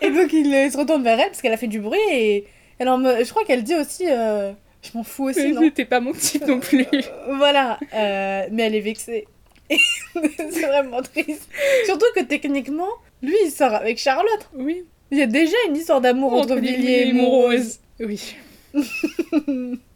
Et 0.00 0.10
donc, 0.10 0.32
il 0.32 0.46
se 0.72 0.76
retourne 0.76 1.02
vers 1.04 1.18
elle 1.20 1.26
parce 1.28 1.42
qu'elle 1.42 1.52
a 1.52 1.56
fait 1.56 1.66
du 1.68 1.78
bruit, 1.80 1.98
et 2.10 2.44
elle 2.78 2.88
en 2.88 2.98
me- 2.98 3.24
je 3.24 3.30
crois 3.30 3.44
qu'elle 3.44 3.62
dit 3.62 3.74
aussi 3.74 4.04
euh, 4.08 4.52
Je 4.82 4.90
m'en 4.96 5.02
fous 5.04 5.24
aussi, 5.30 5.52
non 5.52 5.62
C'était 5.62 5.84
pas 5.84 6.00
mon 6.00 6.12
type 6.12 6.46
non 6.46 6.60
plus. 6.60 6.86
Euh, 6.92 7.00
Voilà, 7.36 7.78
euh, 7.94 8.46
mais 8.52 8.64
elle 8.64 8.74
est 8.74 8.80
vexée. 8.80 9.26
C'est 9.70 10.66
vraiment 10.66 11.02
triste. 11.02 11.48
Surtout 11.86 12.06
que 12.14 12.22
techniquement, 12.22 12.88
lui, 13.22 13.34
il 13.44 13.50
sort 13.50 13.74
avec 13.74 13.98
Charlotte. 13.98 14.48
Oui. 14.54 14.84
Il 15.10 15.18
y 15.18 15.22
a 15.22 15.26
déjà 15.26 15.56
une 15.68 15.76
histoire 15.76 16.00
d'amour 16.00 16.32
entre, 16.34 16.56
Villiers 16.56 17.08
et 17.08 17.12
Montrose. 17.12 17.78
Oui. 18.00 18.34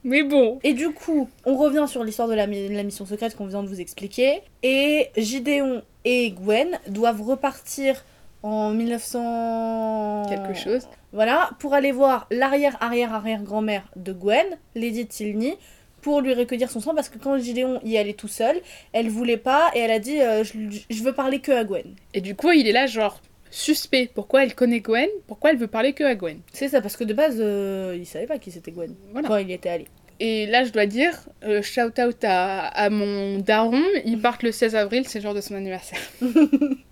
mais 0.05 0.23
bon. 0.23 0.59
Et 0.63 0.73
du 0.73 0.91
coup, 0.91 1.29
on 1.45 1.57
revient 1.57 1.87
sur 1.89 2.05
l'histoire 2.05 2.29
de 2.29 2.35
la, 2.35 2.47
la 2.47 2.83
mission 2.83 3.05
secrète 3.07 3.37
qu'on 3.37 3.47
vient 3.47 3.63
de 3.63 3.69
vous 3.69 3.81
expliquer. 3.81 4.41
Et 4.63 5.09
Gideon 5.17 5.83
et 6.05 6.31
Gwen 6.31 6.79
doivent 6.89 7.23
repartir 7.23 8.05
en 8.43 8.71
1900... 8.71 10.27
Quelque 10.29 10.55
chose. 10.59 10.87
Voilà, 11.13 11.51
pour 11.59 11.75
aller 11.75 11.93
voir 11.93 12.27
l'arrière-arrière-arrière-grand-mère 12.31 13.83
de 13.97 14.13
Gwen, 14.13 14.47
Lady 14.75 15.07
Tilney, 15.07 15.57
pour 16.01 16.21
lui 16.21 16.33
recueillir 16.35 16.71
son 16.71 16.81
sang, 16.81 16.95
parce 16.95 17.09
que 17.09 17.19
quand 17.19 17.37
Gideon 17.39 17.81
y 17.85 17.99
allait 17.99 18.15
tout 18.15 18.29
seul, 18.29 18.57
elle 18.93 19.09
voulait 19.11 19.37
pas, 19.37 19.71
et 19.75 19.81
elle 19.81 19.91
a 19.91 19.99
dit 19.99 20.21
euh, 20.21 20.45
je, 20.45 20.53
je 20.89 21.03
veux 21.03 21.13
parler 21.13 21.41
que 21.41 21.53
à 21.53 21.65
Gwen. 21.65 21.95
Et 22.15 22.21
du 22.21 22.35
coup, 22.35 22.51
il 22.53 22.67
est 22.67 22.73
là, 22.73 22.87
genre, 22.87 23.21
suspect. 23.51 24.09
Pourquoi 24.15 24.45
elle 24.45 24.55
connaît 24.55 24.81
Gwen? 24.81 25.09
Pourquoi 25.27 25.51
elle 25.51 25.59
veut 25.59 25.67
parler 25.67 25.93
que 25.93 26.05
à 26.05 26.15
Gwen? 26.15 26.39
C'est 26.53 26.69
ça, 26.69 26.81
parce 26.81 26.97
que 26.97 27.05
de 27.05 27.13
base, 27.13 27.37
euh, 27.41 27.95
il 27.99 28.07
savait 28.07 28.27
pas 28.27 28.39
qui 28.39 28.51
c'était 28.51 28.71
Gwen, 28.71 28.95
Voilà. 29.13 29.29
quand 29.29 29.37
il 29.37 29.51
y 29.51 29.53
était 29.53 29.69
allé. 29.69 29.87
Et 30.21 30.47
là, 30.47 30.65
je 30.65 30.71
dois 30.71 30.87
dire, 30.87 31.13
euh, 31.45 31.61
shout 31.63 31.99
out 32.01 32.25
à, 32.25 32.67
à 32.69 32.89
mon 32.91 33.39
daron, 33.39 33.83
il 34.05 34.21
part 34.21 34.39
le 34.43 34.53
16 34.53 34.77
avril, 34.77 35.05
c'est 35.07 35.19
le 35.19 35.23
jour 35.25 35.35
de 35.35 35.41
son 35.41 35.55
anniversaire. 35.55 35.99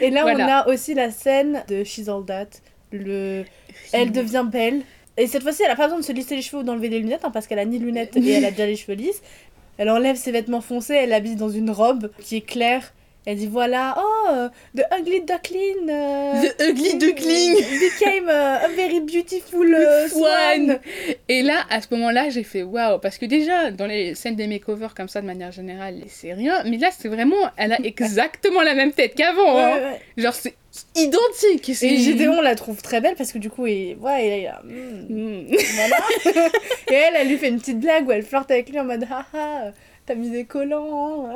Et 0.00 0.10
là, 0.10 0.22
Voilà. 0.22 0.44
on 0.46 0.48
a 0.70 0.72
aussi 0.74 0.94
la 0.94 1.10
scène 1.10 1.62
de 1.68 1.84
She's 1.84 2.08
All 2.08 2.24
That, 2.24 2.46
le... 2.92 3.44
Elle 3.92 4.12
devient 4.12 4.44
belle. 4.50 4.82
Et 5.16 5.26
cette 5.26 5.42
fois-ci, 5.42 5.62
elle 5.64 5.70
a 5.70 5.76
pas 5.76 5.84
besoin 5.86 6.00
de 6.00 6.04
se 6.04 6.12
lisser 6.12 6.36
les 6.36 6.42
cheveux 6.42 6.62
ou 6.62 6.64
d'enlever 6.64 6.88
les 6.88 7.00
lunettes, 7.00 7.24
hein, 7.24 7.30
parce 7.30 7.46
qu'elle 7.46 7.58
a 7.58 7.64
ni 7.64 7.78
lunettes 7.78 8.16
et 8.16 8.30
elle 8.30 8.44
a 8.44 8.50
déjà 8.50 8.66
les 8.66 8.76
cheveux 8.76 8.94
lisses. 8.94 9.20
Elle 9.76 9.90
enlève 9.90 10.16
ses 10.16 10.30
vêtements 10.32 10.60
foncés, 10.60 10.94
elle 10.94 11.10
l'habille 11.10 11.36
dans 11.36 11.48
une 11.48 11.70
robe 11.70 12.10
qui 12.20 12.36
est 12.36 12.40
claire. 12.40 12.92
Elle 13.26 13.36
dit 13.36 13.46
voilà, 13.48 13.96
oh, 13.98 14.30
euh, 14.32 14.48
the 14.74 14.82
ugly 14.98 15.20
duckling. 15.20 15.90
euh, 15.90 16.42
The 16.42 16.62
ugly 16.70 16.96
duckling. 16.96 17.54
became 17.78 18.28
uh, 18.28 18.64
a 18.64 18.68
very 18.74 19.00
beautiful 19.00 19.66
uh, 19.68 20.08
swan. 20.08 20.80
Et 21.28 21.42
là, 21.42 21.66
à 21.68 21.82
ce 21.82 21.88
moment-là, 21.92 22.30
j'ai 22.30 22.44
fait 22.44 22.62
waouh, 22.62 22.98
parce 22.98 23.18
que 23.18 23.26
déjà, 23.26 23.70
dans 23.70 23.86
les 23.86 24.14
scènes 24.14 24.36
des 24.36 24.46
makeovers 24.46 24.94
comme 24.94 25.08
ça, 25.08 25.20
de 25.20 25.26
manière 25.26 25.52
générale, 25.52 25.96
c'est 26.08 26.32
rien, 26.32 26.62
mais 26.64 26.78
là, 26.78 26.88
c'est 26.98 27.08
vraiment, 27.08 27.36
elle 27.58 27.72
a 27.72 27.78
exactement 27.84 28.62
la 28.62 28.74
même 28.74 28.92
tête 28.92 29.14
qu'avant. 29.14 29.54
Ouais, 29.54 29.62
hein. 29.62 29.92
ouais. 30.16 30.22
Genre, 30.22 30.34
c'est 30.34 30.54
identique. 30.96 31.68
Et 31.82 31.96
Gédéon 31.98 32.40
la 32.40 32.54
trouve 32.54 32.80
très 32.80 33.00
belle 33.00 33.16
parce 33.16 33.32
que 33.32 33.38
du 33.38 33.50
coup, 33.50 33.66
il, 33.66 33.96
ouais, 33.96 34.26
il 34.26 34.32
est 34.32 34.44
là. 34.44 34.62
hmm. 34.64 35.06
Mm. 35.10 35.56
Voilà. 35.74 35.96
et 36.90 36.94
elle, 36.94 37.14
elle 37.16 37.28
lui 37.28 37.36
fait 37.36 37.48
une 37.48 37.58
petite 37.58 37.80
blague 37.80 38.06
où 38.08 38.12
elle 38.12 38.22
flirte 38.22 38.50
avec 38.50 38.70
lui 38.70 38.78
en 38.80 38.84
mode 38.84 39.04
haha, 39.04 39.72
t'as 40.06 40.14
mis 40.14 40.30
des 40.30 40.44
collants. 40.44 41.34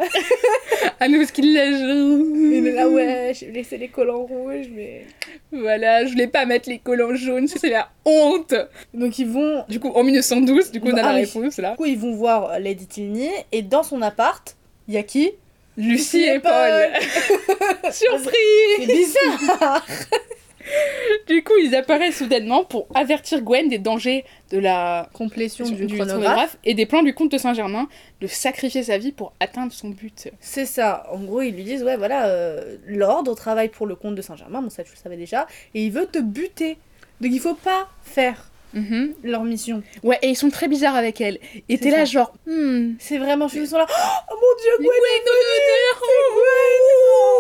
Ah 1.00 1.08
nous, 1.08 1.24
ce 1.24 1.32
qu'il 1.32 1.54
l'a 1.54 1.66
Il 1.66 2.66
est 2.66 2.72
là, 2.72 2.88
ouais, 2.88 3.32
j'ai 3.34 3.50
laissé 3.50 3.76
les 3.76 3.88
collants 3.88 4.24
rouges, 4.24 4.68
mais. 4.72 5.06
Voilà, 5.52 6.04
je 6.04 6.12
voulais 6.12 6.26
pas 6.26 6.44
mettre 6.46 6.68
les 6.68 6.78
collants 6.78 7.14
jaunes, 7.14 7.46
c'est 7.48 7.68
la 7.70 7.88
honte. 8.04 8.54
Donc 8.92 9.18
ils 9.18 9.26
vont. 9.28 9.64
Du 9.68 9.78
coup, 9.80 9.88
en 9.94 10.02
1912, 10.02 10.70
du 10.72 10.80
coup, 10.80 10.88
on 10.88 10.96
a 10.96 11.00
Ah 11.00 11.12
la 11.12 11.14
oui. 11.20 11.24
réponse 11.24 11.58
là. 11.58 11.72
Du 11.72 11.76
coup, 11.76 11.86
ils 11.86 11.98
vont 11.98 12.14
voir 12.14 12.50
euh, 12.52 12.58
Lady 12.58 12.86
Tilney 12.86 13.30
et 13.52 13.62
dans 13.62 13.82
son 13.82 14.02
appart, 14.02 14.56
il 14.88 14.94
y 14.94 14.96
a 14.96 15.02
qui? 15.02 15.32
Lucie 15.76 16.22
et 16.22 16.38
Paul. 16.38 16.52
Surprise 17.90 18.32
C'est 18.78 18.86
bizarre 18.86 19.86
Du 21.26 21.42
coup, 21.42 21.54
ils 21.62 21.74
apparaissent 21.74 22.18
soudainement 22.18 22.64
pour 22.64 22.86
avertir 22.94 23.40
Gwen 23.42 23.68
des 23.68 23.78
dangers 23.78 24.24
de 24.50 24.58
la 24.58 25.08
Complétion 25.12 25.64
du, 25.64 25.86
du 25.86 25.86
chronographe. 25.86 26.08
chronographe 26.08 26.56
et 26.64 26.74
des 26.74 26.86
plans 26.86 27.02
du 27.02 27.14
comte 27.14 27.32
de 27.32 27.38
Saint-Germain 27.38 27.88
de 28.20 28.26
sacrifier 28.26 28.82
sa 28.82 28.98
vie 28.98 29.12
pour 29.12 29.32
atteindre 29.40 29.72
son 29.72 29.88
but. 29.88 30.30
C'est 30.40 30.66
ça. 30.66 31.06
En 31.12 31.20
gros, 31.20 31.42
ils 31.42 31.54
lui 31.54 31.64
disent 31.64 31.82
ouais, 31.82 31.96
voilà, 31.96 32.26
euh, 32.26 32.76
l'ordre 32.86 33.34
travaille 33.34 33.68
pour 33.68 33.86
le 33.86 33.94
comte 33.94 34.14
de 34.14 34.22
Saint-Germain, 34.22 34.62
bon, 34.62 34.70
ça 34.70 34.84
tu 34.84 34.92
le 34.92 34.98
savais 34.98 35.16
déjà, 35.16 35.46
et 35.74 35.84
il 35.84 35.92
veut 35.92 36.06
te 36.06 36.18
buter. 36.18 36.78
Donc 37.20 37.32
il 37.32 37.40
faut 37.40 37.54
pas 37.54 37.88
faire 38.02 38.50
Mhm. 38.74 39.14
leur 39.22 39.44
mission. 39.44 39.82
Ouais, 40.02 40.18
et 40.22 40.28
ils 40.28 40.36
sont 40.36 40.50
très 40.50 40.68
bizarres 40.68 40.96
avec 40.96 41.20
elle. 41.20 41.38
Et 41.68 41.78
t'es 41.78 41.90
là, 41.90 42.04
genre, 42.04 42.32
hmm. 42.46 42.94
C'est 42.98 43.18
vraiment, 43.18 43.48
ils 43.48 43.66
sont 43.66 43.78
là, 43.78 43.86
oh 43.88 44.34
mon 44.34 44.62
dieu, 44.62 44.70
Gwen 44.78 44.88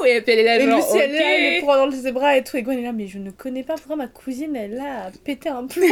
Gwen, 0.00 0.16
Et 0.16 0.20
puis 0.20 0.32
elle 0.32 0.38
est 0.38 0.44
là, 0.44 0.58
Et 0.58 0.66
genre, 0.66 0.76
Lucie, 0.76 0.98
elle 0.98 1.14
est 1.14 1.18
là, 1.18 1.38
elle 1.38 1.54
le 1.56 1.62
prend 1.62 1.86
dans 1.86 1.90
ses 1.92 2.12
bras 2.12 2.36
et 2.36 2.44
tout. 2.44 2.56
Et 2.56 2.62
Gwen 2.62 2.78
est 2.78 2.82
là, 2.82 2.92
mais 2.92 3.06
je 3.06 3.18
ne 3.18 3.30
connais 3.30 3.62
pas 3.62 3.74
pourquoi 3.74 3.96
ma 3.96 4.06
cousine, 4.06 4.54
elle 4.56 4.78
a 4.78 5.10
pété 5.24 5.48
un 5.48 5.66
plomb. 5.66 5.86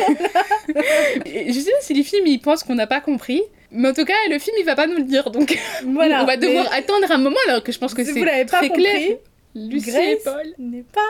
Et 1.26 1.52
Je 1.52 1.58
sais 1.58 1.70
pas 1.70 1.80
si 1.80 1.94
les 1.94 2.02
films 2.04 2.26
ils 2.26 2.40
pensent 2.40 2.62
qu'on 2.62 2.74
n'a 2.74 2.86
pas 2.86 3.00
compris, 3.00 3.42
mais 3.70 3.88
en 3.88 3.94
tout 3.94 4.04
cas 4.04 4.14
le 4.30 4.38
film 4.38 4.56
il 4.58 4.64
va 4.64 4.76
pas 4.76 4.86
nous 4.86 4.96
le 4.96 5.04
dire 5.04 5.30
donc 5.30 5.58
voilà. 5.84 6.22
on 6.22 6.26
va 6.26 6.36
devoir 6.36 6.68
mais 6.70 6.76
attendre 6.78 7.10
un 7.10 7.18
moment 7.18 7.36
alors 7.48 7.62
que 7.62 7.72
je 7.72 7.78
pense 7.78 7.94
que 7.94 8.04
c'est 8.04 8.12
très 8.46 8.68
compris, 8.68 8.82
clair. 8.82 9.16
Lucie 9.54 9.90
et 9.90 9.92
Grace 9.92 10.24
Paul. 10.24 10.54
n'est 10.58 10.84
pas 10.84 11.00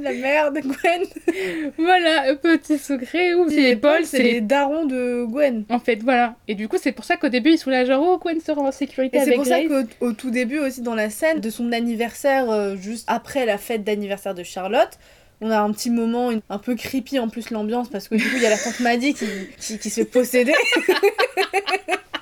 la 0.00 0.12
mère 0.12 0.52
de 0.52 0.60
Gwen. 0.60 1.72
Voilà, 1.78 2.34
petit 2.36 2.78
secret 2.78 3.34
où 3.34 3.48
c'est 3.50 3.76
Paul, 3.76 4.04
c'est 4.04 4.22
les... 4.22 4.40
darons 4.40 4.86
de 4.86 5.24
Gwen. 5.24 5.64
En 5.68 5.78
fait, 5.78 5.96
voilà. 6.02 6.36
Et 6.48 6.54
du 6.54 6.68
coup, 6.68 6.76
c'est 6.80 6.92
pour 6.92 7.04
ça 7.04 7.16
qu'au 7.16 7.28
début, 7.28 7.50
ils 7.52 7.58
sont 7.58 7.70
là, 7.70 7.84
genre, 7.84 8.02
oh, 8.06 8.18
Gwen 8.18 8.40
sera 8.40 8.60
en 8.62 8.72
sécurité 8.72 9.18
Et 9.18 9.20
c'est 9.24 9.34
pour 9.34 9.46
ça 9.46 9.60
qu'au 9.64 10.06
au 10.06 10.12
tout 10.12 10.30
début 10.30 10.58
aussi 10.58 10.80
dans 10.82 10.94
la 10.94 11.10
scène 11.10 11.40
de 11.40 11.50
son 11.50 11.72
anniversaire, 11.72 12.50
euh, 12.50 12.76
juste 12.76 13.04
après 13.08 13.46
la 13.46 13.58
fête 13.58 13.84
d'anniversaire 13.84 14.34
de 14.34 14.42
Charlotte, 14.42 14.98
on 15.40 15.50
a 15.50 15.58
un 15.58 15.72
petit 15.72 15.90
moment 15.90 16.30
une- 16.30 16.40
un 16.50 16.58
peu 16.58 16.76
creepy 16.76 17.18
en 17.18 17.28
plus 17.28 17.50
l'ambiance 17.50 17.88
parce 17.88 18.06
que 18.08 18.14
du 18.14 18.22
coup 18.22 18.36
il 18.36 18.42
y 18.42 18.46
a 18.46 18.50
la 18.50 18.58
tante 18.58 18.78
Maddy 18.78 19.12
qui, 19.12 19.26
qui, 19.58 19.76
qui 19.78 19.90
se 19.90 19.96
fait 20.02 20.04
posséder. 20.06 20.52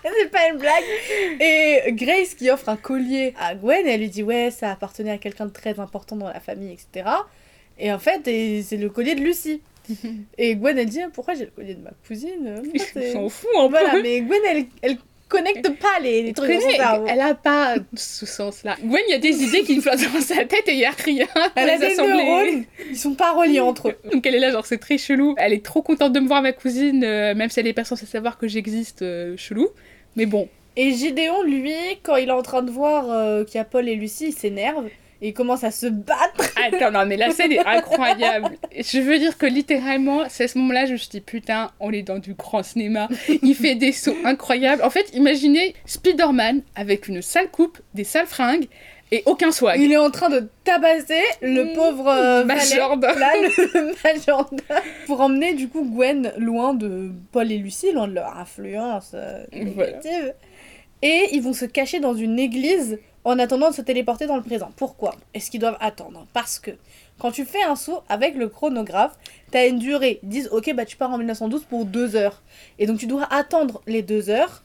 C'est 0.03 0.31
pas 0.31 0.49
une 0.51 0.59
blague. 0.59 0.83
Et 1.41 1.93
Grace 1.93 2.35
qui 2.35 2.51
offre 2.51 2.69
un 2.69 2.77
collier 2.77 3.35
à 3.41 3.55
Gwen 3.55 3.87
et 3.87 3.91
elle 3.91 4.01
lui 4.01 4.09
dit 4.09 4.23
ouais 4.23 4.51
ça 4.51 4.71
appartenait 4.71 5.11
à 5.11 5.19
quelqu'un 5.19 5.47
de 5.47 5.51
très 5.53 5.79
important 5.81 6.17
dans 6.17 6.29
la 6.29 6.41
famille 6.41 6.73
etc. 6.73 7.09
Et 7.81 7.93
en 7.93 7.99
fait 7.99 8.21
c'est 8.63 8.77
le 8.77 8.89
collier 8.91 9.15
de 9.15 9.21
Lucie. 9.21 9.61
Et 10.39 10.55
Gwen 10.55 10.79
elle 10.79 10.87
dit 10.87 11.01
pourquoi 11.13 11.35
j'ai 11.35 11.47
le 11.47 11.51
collier 11.51 11.75
de 11.75 11.83
ma 11.83 11.91
cousine 12.07 12.63
Ils 12.75 12.81
c'est- 12.95 13.13
s'en 13.13 13.29
foutent 13.29 13.49
un 13.59 13.65
peu. 13.65 13.71
voilà, 13.71 14.01
mais 14.03 14.21
Gwen, 14.21 14.41
elle, 14.49 14.65
elle 14.83 14.99
connecte 15.29 15.69
pas 15.81 16.01
les, 16.03 16.23
les 16.23 16.33
trucs 16.33 16.51
dans 16.53 16.61
son 16.61 17.07
elle 17.07 17.21
a 17.21 17.35
pas 17.35 17.77
ce 17.95 18.27
sens-là. 18.27 18.77
Gwen, 18.85 19.01
il 19.09 19.13
y 19.13 19.15
a 19.15 19.19
des 19.19 19.43
idées 19.45 19.63
qui 19.63 19.81
flottent 19.81 20.13
dans 20.13 20.21
sa 20.21 20.45
tête 20.45 20.69
et 20.69 20.73
il 20.73 20.79
y 20.81 20.85
a 20.85 20.91
rien. 20.91 21.27
Elle 21.57 21.71
a 21.71 21.79
des 21.79 21.97
neurones, 21.97 22.65
ils 22.89 22.97
sont 22.97 23.15
pas 23.15 23.33
reliés 23.33 23.61
entre 23.61 23.89
eux. 23.91 23.97
Donc 24.13 24.27
elle 24.27 24.35
est 24.35 24.41
là, 24.41 24.51
genre 24.51 24.67
c'est 24.67 24.79
très 24.79 24.99
chelou. 24.99 25.35
Elle 25.39 25.53
est 25.53 25.65
trop 25.65 25.83
contente 25.83 26.13
de 26.13 26.21
me 26.21 26.27
voir, 26.27 26.43
ma 26.43 26.53
cousine, 26.53 27.03
euh, 27.05 27.35
même 27.35 27.49
si 27.49 27.59
elle 27.61 27.67
est 27.69 27.73
pas 27.73 27.85
censée 27.85 28.07
savoir 28.07 28.39
que 28.39 28.47
j'existe, 28.49 29.03
euh, 29.03 29.37
chelou. 29.37 29.69
Mais 30.17 30.27
bon, 30.27 30.49
Et 30.77 30.91
Gideon, 30.93 31.43
lui, 31.45 31.75
quand 32.03 32.17
il 32.17 32.29
est 32.29 32.33
en 32.33 32.43
train 32.43 32.63
de 32.63 32.71
voir 32.73 33.09
euh, 33.11 33.45
qu'il 33.45 33.57
y 33.57 33.61
a 33.61 33.65
Paul 33.65 33.89
et 33.89 33.95
Lucie, 33.95 34.29
il 34.29 34.33
s'énerve 34.33 34.87
et 35.23 35.29
il 35.29 35.35
commence 35.35 35.65
à 35.65 35.71
se 35.71 35.87
battre. 35.87 36.53
attends, 36.75 36.91
non 36.91 37.07
mais 37.07 37.17
la 37.17 37.31
scène 37.31 37.53
est 37.53 37.65
incroyable. 37.67 38.51
Je 38.77 39.01
veux 39.01 39.19
dire 39.19 39.37
que 39.39 39.47
littéralement, 39.47 40.23
c'est 40.29 40.45
à 40.45 40.49
ce 40.49 40.59
moment-là, 40.59 40.87
je 40.87 40.93
me 40.93 40.97
suis 40.97 41.09
dit 41.11 41.21
putain, 41.21 41.71
on 41.81 41.93
est 41.93 42.03
dans 42.03 42.19
du 42.19 42.35
grand 42.35 42.63
cinéma. 42.63 43.09
Il 43.43 43.55
fait 43.55 43.75
des 43.75 43.93
sauts 43.93 44.17
incroyables. 44.25 44.83
En 44.83 44.91
fait, 44.91 45.11
imaginez 45.15 45.75
Spider-Man 45.87 46.63
avec 46.75 47.09
une 47.09 47.23
sale 47.23 47.51
coupe, 47.51 47.79
des 47.95 48.05
sales 48.05 48.27
fringues 48.27 48.67
et 49.13 49.23
aucun 49.27 49.51
swag. 49.51 49.81
Il 49.81 49.91
est 49.93 49.97
en 49.97 50.11
train 50.11 50.29
de 50.31 50.49
tabasser 50.65 51.21
le 51.43 51.65
Mmh. 51.65 51.73
pauvre 51.75 52.09
euh, 52.09 52.45
Majordome. 52.45 53.19
là, 53.19 53.33
le 53.43 53.95
majordome, 54.05 54.59
pour 55.07 55.21
emmener 55.21 55.55
du 55.55 55.69
coup 55.69 55.85
Gwen 55.85 56.33
loin 56.39 56.75
de 56.75 57.11
Paul 57.33 57.51
et 57.51 57.59
Lucie, 57.59 57.91
loin 57.93 58.07
de 58.07 58.15
leur 58.15 58.37
influence 58.39 59.11
euh, 59.15 59.43
Voilà. 59.75 59.91
négative. 59.93 60.35
Et 61.03 61.29
ils 61.33 61.43
vont 61.43 61.53
se 61.55 61.65
cacher 61.65 61.99
dans 61.99 62.15
une 62.15 62.39
église 62.39 62.99
en 63.25 63.39
attendant 63.39 63.71
de 63.71 63.75
se 63.75 63.83
téléporter 63.83 64.27
dans 64.27 64.37
le 64.37 64.43
présent. 64.43 64.71
Pourquoi 64.77 65.15
Est-ce 65.35 65.51
qu'ils 65.51 65.61
doivent 65.61 65.77
attendre? 65.81 66.27
Parce 66.33 66.59
que 66.59 66.73
quand 67.19 67.31
tu 67.31 67.45
fais 67.45 67.63
un 67.63 67.77
saut 67.77 68.03
avec 68.09 68.35
le 68.35 68.49
chronographe, 68.49 69.17
t'as 69.51 69.69
une 69.69 69.79
durée. 69.79 70.21
Ils 70.23 70.29
disent 70.29 70.49
ok 70.53 70.73
bah 70.75 70.87
tu 70.87 70.97
pars 70.97 71.13
en 71.13 71.19
1912 71.19 71.65
pour 71.65 71.85
deux 71.85 72.17
heures. 72.17 72.43
Et 72.79 72.87
donc 72.87 72.99
tu 72.99 73.07
dois 73.07 73.27
attendre 73.33 73.83
les 73.87 74.03
deux 74.03 74.31
heures. 74.31 74.63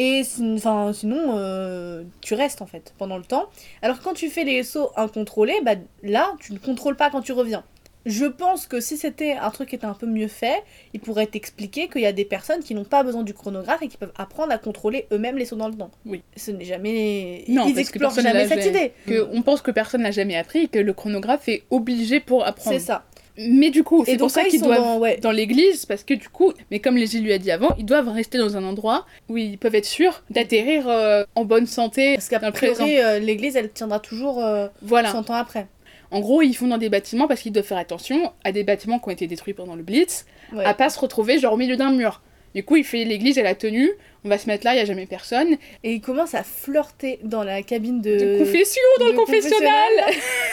Et 0.00 0.22
sinon, 0.22 1.36
euh, 1.36 2.04
tu 2.20 2.34
restes 2.34 2.62
en 2.62 2.66
fait 2.66 2.94
pendant 2.98 3.18
le 3.18 3.24
temps. 3.24 3.48
Alors 3.82 4.00
quand 4.00 4.14
tu 4.14 4.30
fais 4.30 4.44
les 4.44 4.62
sauts 4.62 4.92
incontrôlés, 4.96 5.60
bah 5.64 5.74
là, 6.04 6.34
tu 6.38 6.52
ne 6.52 6.58
contrôles 6.58 6.94
pas 6.94 7.10
quand 7.10 7.20
tu 7.20 7.32
reviens. 7.32 7.64
Je 8.08 8.24
pense 8.24 8.66
que 8.66 8.80
si 8.80 8.96
c'était 8.96 9.32
un 9.32 9.50
truc 9.50 9.68
qui 9.68 9.74
était 9.74 9.84
un 9.86 9.92
peu 9.94 10.06
mieux 10.06 10.28
fait, 10.28 10.62
il 10.94 11.00
pourrait 11.00 11.26
t'expliquer 11.26 11.88
qu'il 11.88 12.00
y 12.00 12.06
a 12.06 12.12
des 12.12 12.24
personnes 12.24 12.60
qui 12.60 12.74
n'ont 12.74 12.84
pas 12.84 13.02
besoin 13.02 13.22
du 13.22 13.34
chronographe 13.34 13.82
et 13.82 13.88
qui 13.88 13.98
peuvent 13.98 14.12
apprendre 14.16 14.50
à 14.50 14.56
contrôler 14.56 15.06
eux-mêmes 15.12 15.36
les 15.36 15.44
sauts 15.44 15.56
dans 15.56 15.68
le 15.68 15.74
temps. 15.74 15.90
Oui. 16.06 16.22
Ce 16.34 16.50
n'est 16.50 16.64
jamais... 16.64 17.44
Non, 17.48 17.66
ils 17.66 17.74
parce 17.74 17.74
que 17.74 17.80
explorent 17.80 18.14
personne 18.14 18.32
jamais 18.32 18.48
cette 18.48 18.64
idée. 18.64 18.92
Que 19.06 19.28
on 19.32 19.42
pense 19.42 19.60
que 19.60 19.70
personne 19.70 20.02
n'a 20.02 20.10
jamais 20.10 20.36
appris 20.36 20.60
et 20.60 20.68
que 20.68 20.78
le 20.78 20.92
chronographe 20.94 21.48
est 21.50 21.64
obligé 21.70 22.18
pour 22.20 22.46
apprendre. 22.46 22.78
C'est 22.78 22.84
ça. 22.84 23.04
Mais 23.38 23.70
du 23.70 23.84
coup, 23.84 24.04
c'est 24.04 24.16
pour 24.16 24.30
ça 24.30 24.44
qu'ils 24.44 24.60
doivent 24.60 24.78
dans- 24.82 24.98
ouais. 24.98 25.18
dans 25.18 25.30
l'église 25.30 25.86
parce 25.86 26.02
que 26.02 26.14
du 26.14 26.28
coup, 26.28 26.52
mais 26.70 26.80
comme 26.80 26.96
Légie 26.96 27.20
lui 27.20 27.32
a 27.32 27.38
dit 27.38 27.52
avant, 27.52 27.74
ils 27.78 27.84
doivent 27.84 28.08
rester 28.08 28.36
dans 28.36 28.56
un 28.56 28.64
endroit 28.64 29.06
où 29.28 29.36
ils 29.36 29.58
peuvent 29.58 29.76
être 29.76 29.84
sûrs 29.84 30.24
d'atterrir 30.30 30.88
euh, 30.88 31.22
en 31.36 31.44
bonne 31.44 31.66
santé 31.66 32.14
Parce 32.14 32.52
priori, 32.52 32.98
euh, 32.98 33.20
l'église, 33.20 33.54
elle 33.54 33.70
tiendra 33.70 34.00
toujours 34.00 34.44
euh, 34.44 34.66
Voilà. 34.82 35.12
100 35.12 35.30
ans 35.30 35.34
après. 35.34 35.68
En 36.10 36.20
gros, 36.20 36.40
ils 36.42 36.54
font 36.54 36.66
dans 36.68 36.78
des 36.78 36.88
bâtiments 36.88 37.28
parce 37.28 37.40
qu'ils 37.42 37.52
doivent 37.52 37.66
faire 37.66 37.78
attention 37.78 38.32
à 38.44 38.52
des 38.52 38.64
bâtiments 38.64 38.98
qui 38.98 39.08
ont 39.08 39.12
été 39.12 39.26
détruits 39.26 39.54
pendant 39.54 39.74
le 39.76 39.82
Blitz, 39.82 40.24
Ouais. 40.52 40.64
à 40.64 40.72
pas 40.74 40.88
se 40.88 40.98
retrouver 40.98 41.38
genre 41.38 41.52
au 41.52 41.56
milieu 41.58 41.76
d'un 41.76 41.90
mur. 41.92 42.22
Du 42.54 42.64
coup, 42.64 42.76
il 42.76 42.84
fait 42.84 43.04
l'église, 43.04 43.36
elle 43.36 43.46
a 43.46 43.54
tenu, 43.54 43.90
on 44.24 44.28
va 44.30 44.38
se 44.38 44.46
mettre 44.46 44.64
là, 44.64 44.74
il 44.74 44.78
y 44.78 44.80
a 44.80 44.86
jamais 44.86 45.04
personne. 45.04 45.58
Et 45.84 45.92
il 45.92 46.00
commence 46.00 46.34
à 46.34 46.42
flirter 46.42 47.20
dans 47.22 47.44
la 47.44 47.62
cabine 47.62 48.00
de... 48.00 48.16
De 48.16 48.38
confession 48.38 48.80
dans 48.98 49.06
le 49.08 49.12
confessionnal. 49.12 49.92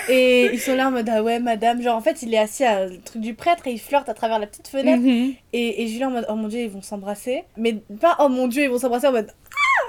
Et 0.10 0.50
ils 0.54 0.60
sont 0.60 0.76
là 0.76 0.90
en 0.90 0.92
mode 0.92 1.10
ah 1.10 1.24
ouais 1.24 1.40
madame, 1.40 1.82
genre 1.82 1.96
en 1.96 2.02
fait 2.02 2.22
il 2.22 2.34
est 2.34 2.38
assis 2.38 2.64
à 2.66 2.86
le 2.86 3.00
truc 3.00 3.22
du 3.22 3.34
prêtre 3.34 3.66
et 3.68 3.72
il 3.72 3.80
flirte 3.80 4.10
à 4.10 4.14
travers 4.14 4.40
la 4.40 4.46
petite 4.48 4.68
fenêtre 4.68 5.02
Mhm. 5.02 5.34
et, 5.54 5.84
et 5.84 5.88
Julien 5.88 6.10
en 6.10 6.12
mode 6.12 6.26
oh 6.30 6.36
mon 6.36 6.48
dieu 6.50 6.60
ils 6.62 6.70
vont 6.70 6.82
s'embrasser 6.82 7.44
mais 7.58 7.76
pas 8.02 8.18
oh 8.20 8.28
mon 8.30 8.48
dieu 8.48 8.64
ils 8.64 8.70
vont 8.70 8.78
s'embrasser 8.78 9.08
en 9.08 9.12
mode 9.14 9.32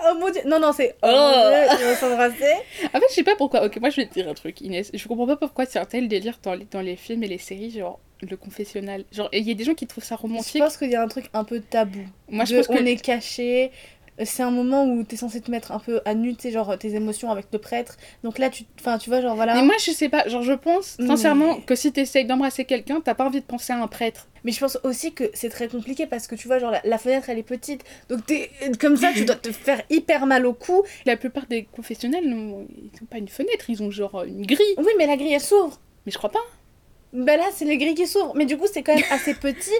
oh 0.08 0.14
mon 0.18 0.30
dieu 0.30 0.42
non 0.46 0.58
non 0.60 0.72
c'est 0.72 0.94
oh, 1.02 1.06
Oh. 1.08 1.32
mon 1.34 1.50
dieu 1.76 1.76
ils 1.80 1.86
vont 1.86 1.94
s'embrasser 1.96 2.52
En 2.94 2.98
fait, 3.00 3.06
je 3.10 3.14
sais 3.14 3.22
pas 3.22 3.36
pourquoi. 3.36 3.64
Ok, 3.64 3.78
moi 3.80 3.90
je 3.90 3.96
vais 3.96 4.06
te 4.06 4.14
dire 4.14 4.28
un 4.28 4.34
truc, 4.34 4.60
Inès. 4.60 4.90
Je 4.94 5.08
comprends 5.08 5.26
pas 5.26 5.36
pourquoi 5.36 5.66
c'est 5.66 5.78
un 5.78 5.84
tel 5.84 6.08
délire 6.08 6.38
dans 6.42 6.54
les, 6.54 6.64
dans 6.70 6.80
les 6.80 6.96
films 6.96 7.22
et 7.24 7.28
les 7.28 7.38
séries, 7.38 7.70
genre 7.70 7.98
le 8.22 8.34
confessionnal. 8.36 9.04
Genre, 9.12 9.28
il 9.32 9.46
y 9.46 9.50
a 9.50 9.54
des 9.54 9.64
gens 9.64 9.74
qui 9.74 9.86
trouvent 9.86 10.02
ça 10.04 10.16
je 10.16 10.22
romantique. 10.22 10.62
pense 10.62 10.78
qu'il 10.78 10.90
y 10.90 10.94
a 10.94 11.02
un 11.02 11.08
truc 11.08 11.26
un 11.34 11.44
peu 11.44 11.60
tabou 11.60 12.00
Moi, 12.30 12.46
je 12.46 12.52
De 12.52 12.56
pense 12.62 12.68
que. 12.68 12.82
on 12.82 12.86
est 12.86 12.96
caché 12.96 13.70
c'est 14.24 14.42
un 14.42 14.50
moment 14.50 14.84
où 14.86 15.02
t'es 15.04 15.16
censé 15.16 15.40
te 15.40 15.50
mettre 15.50 15.72
un 15.72 15.78
peu 15.78 16.00
à 16.04 16.14
nu, 16.14 16.34
tu 16.36 16.50
genre 16.50 16.78
tes 16.78 16.94
émotions 16.94 17.30
avec 17.30 17.46
le 17.52 17.58
prêtre. 17.58 17.96
Donc 18.24 18.38
là, 18.38 18.48
tu, 18.50 18.64
enfin, 18.80 18.98
tu 18.98 19.10
vois, 19.10 19.20
genre 19.20 19.36
voilà. 19.36 19.54
Mais 19.54 19.62
moi, 19.62 19.74
je 19.78 19.90
sais 19.90 20.08
pas. 20.08 20.26
Genre, 20.28 20.42
je 20.42 20.54
pense 20.54 20.96
Mais- 20.98 21.06
sincèrement 21.08 21.60
que 21.60 21.74
si 21.74 21.92
t'essayes 21.92 22.24
d'embrasser 22.24 22.64
quelqu'un, 22.64 23.00
t'as 23.04 23.14
pas 23.14 23.24
envie 23.26 23.40
de 23.40 23.46
penser 23.46 23.72
à 23.72 23.82
un 23.82 23.86
prêtre. 23.88 24.28
Mais 24.44 24.52
je 24.52 24.60
pense 24.60 24.78
aussi 24.84 25.12
que 25.12 25.24
c'est 25.34 25.48
très 25.48 25.68
compliqué 25.68 26.06
parce 26.06 26.26
que 26.28 26.34
tu 26.36 26.46
vois, 26.46 26.58
genre 26.58 26.70
la, 26.70 26.80
la 26.84 26.98
fenêtre 26.98 27.28
elle 27.28 27.38
est 27.38 27.42
petite. 27.42 27.82
Donc 28.08 28.20
comme 28.80 28.96
ça, 28.96 29.10
tu 29.12 29.24
dois 29.24 29.34
te 29.36 29.50
faire 29.52 29.82
hyper 29.90 30.26
mal 30.26 30.46
au 30.46 30.52
cou. 30.52 30.82
La 31.04 31.16
plupart 31.16 31.46
des 31.46 31.64
confessionnels, 31.64 32.24
ils 32.24 32.32
ont 32.34 32.66
pas 33.10 33.18
une 33.18 33.28
fenêtre, 33.28 33.68
ils 33.68 33.82
ont 33.82 33.90
genre 33.90 34.22
une 34.24 34.46
grille. 34.46 34.74
Oui, 34.78 34.92
mais 34.98 35.06
la 35.06 35.16
grille 35.16 35.34
elle 35.34 35.40
s'ouvre. 35.40 35.80
Mais 36.06 36.12
je 36.12 36.18
crois 36.18 36.30
pas. 36.30 36.38
Bah 37.16 37.36
là, 37.36 37.44
c'est 37.54 37.64
les 37.64 37.78
grilles 37.78 37.94
qui 37.94 38.06
s'ouvrent. 38.06 38.34
Mais 38.36 38.44
du 38.44 38.58
coup, 38.58 38.66
c'est 38.70 38.82
quand 38.82 38.94
même 38.94 39.04
assez 39.10 39.32
petit. 39.34 39.70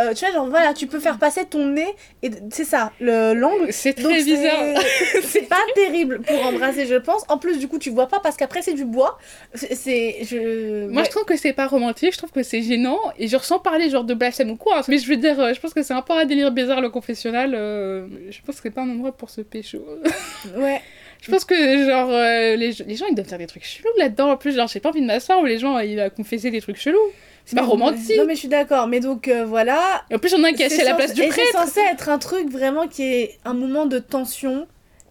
Euh, 0.00 0.14
tu 0.14 0.24
vois, 0.24 0.32
genre 0.32 0.46
voilà, 0.48 0.72
tu 0.72 0.86
peux 0.86 0.98
faire 0.98 1.18
passer 1.18 1.44
ton 1.44 1.66
nez. 1.66 1.94
Et 2.22 2.30
c'est 2.50 2.64
ça, 2.64 2.92
le 3.00 3.34
l'angle. 3.34 3.70
C'est 3.70 3.92
très 3.92 4.22
bizarre. 4.22 4.82
C'est 5.22 5.48
pas 5.48 5.60
terrible 5.74 6.20
pour 6.22 6.44
embrasser, 6.46 6.86
je 6.86 6.94
pense. 6.94 7.22
En 7.28 7.38
plus, 7.38 7.58
du 7.58 7.68
coup, 7.68 7.78
tu 7.78 7.90
vois 7.90 8.08
pas 8.08 8.20
parce 8.20 8.36
qu'après, 8.36 8.62
c'est 8.62 8.72
du 8.74 8.84
bois. 8.84 9.18
C'est. 9.54 10.18
Je... 10.22 10.86
Moi, 10.88 11.02
ouais. 11.02 11.04
je 11.06 11.10
trouve 11.10 11.24
que 11.24 11.36
c'est 11.36 11.52
pas 11.52 11.66
romantique, 11.66 12.12
je 12.12 12.18
trouve 12.18 12.30
que 12.32 12.42
c'est 12.42 12.62
gênant, 12.62 12.98
et 13.18 13.28
je 13.28 13.36
ressens 13.36 13.58
parler 13.58 13.90
genre 13.90 14.04
de 14.04 14.14
blasphème 14.14 14.50
ou 14.50 14.56
quoi. 14.56 14.82
Mais 14.88 14.98
je 14.98 15.06
veux 15.08 15.16
dire, 15.16 15.38
euh, 15.40 15.52
je 15.54 15.60
pense 15.60 15.74
que 15.74 15.82
c'est 15.82 15.94
un 15.94 16.02
peu 16.02 16.14
un 16.14 16.24
délire 16.24 16.50
bizarre 16.50 16.80
le 16.80 16.90
confessionnal. 16.90 17.54
euh, 17.54 18.06
je 18.30 18.40
pense 18.42 18.56
que 18.56 18.62
c'est 18.62 18.70
pas 18.70 18.82
un 18.82 18.90
endroit 18.90 19.12
pour 19.12 19.30
se 19.30 19.40
pécho. 19.42 19.78
Ouais. 20.56 20.80
Je 21.22 21.30
pense 21.30 21.44
que 21.44 21.54
genre 21.86 22.10
euh, 22.10 22.56
les, 22.56 22.72
les 22.72 22.96
gens 22.96 23.06
ils 23.08 23.14
doivent 23.14 23.28
faire 23.28 23.38
des 23.38 23.46
trucs 23.46 23.64
chelous 23.64 23.88
là-dedans. 23.98 24.30
En 24.30 24.36
plus, 24.36 24.54
genre 24.54 24.68
j'ai 24.68 24.80
pas 24.80 24.90
envie 24.90 25.00
de 25.02 25.06
m'asseoir 25.06 25.40
où 25.40 25.44
les 25.44 25.58
gens 25.58 25.78
ils 25.78 25.96
vont 25.98 26.10
confesser 26.10 26.50
des 26.50 26.60
trucs 26.60 26.76
chelous. 26.76 26.98
C'est 27.44 27.54
pas 27.56 27.62
romantique. 27.62 28.16
Non, 28.18 28.24
mais 28.26 28.34
je 28.34 28.40
suis 28.40 28.48
d'accord. 28.48 28.88
Mais 28.88 28.98
donc, 28.98 29.28
euh, 29.28 29.44
voilà. 29.44 30.04
Et 30.10 30.16
en 30.16 30.18
plus, 30.18 30.34
en 30.34 30.42
a 30.42 30.48
un 30.48 30.52
qui 30.52 30.62
est 30.62 30.66
assis 30.66 30.76
C'est 30.76 30.82
à 30.82 30.90
la 30.90 30.94
place 30.94 31.14
du 31.14 31.22
et 31.22 31.30
c'est 31.30 31.42
prêtre. 31.42 31.52
censé 31.66 31.78
être 31.78 32.08
un 32.08 32.18
truc 32.18 32.50
vraiment 32.50 32.88
qui 32.88 33.04
est 33.04 33.38
un 33.44 33.54
moment 33.54 33.86
de 33.86 34.00
tension. 34.00 34.66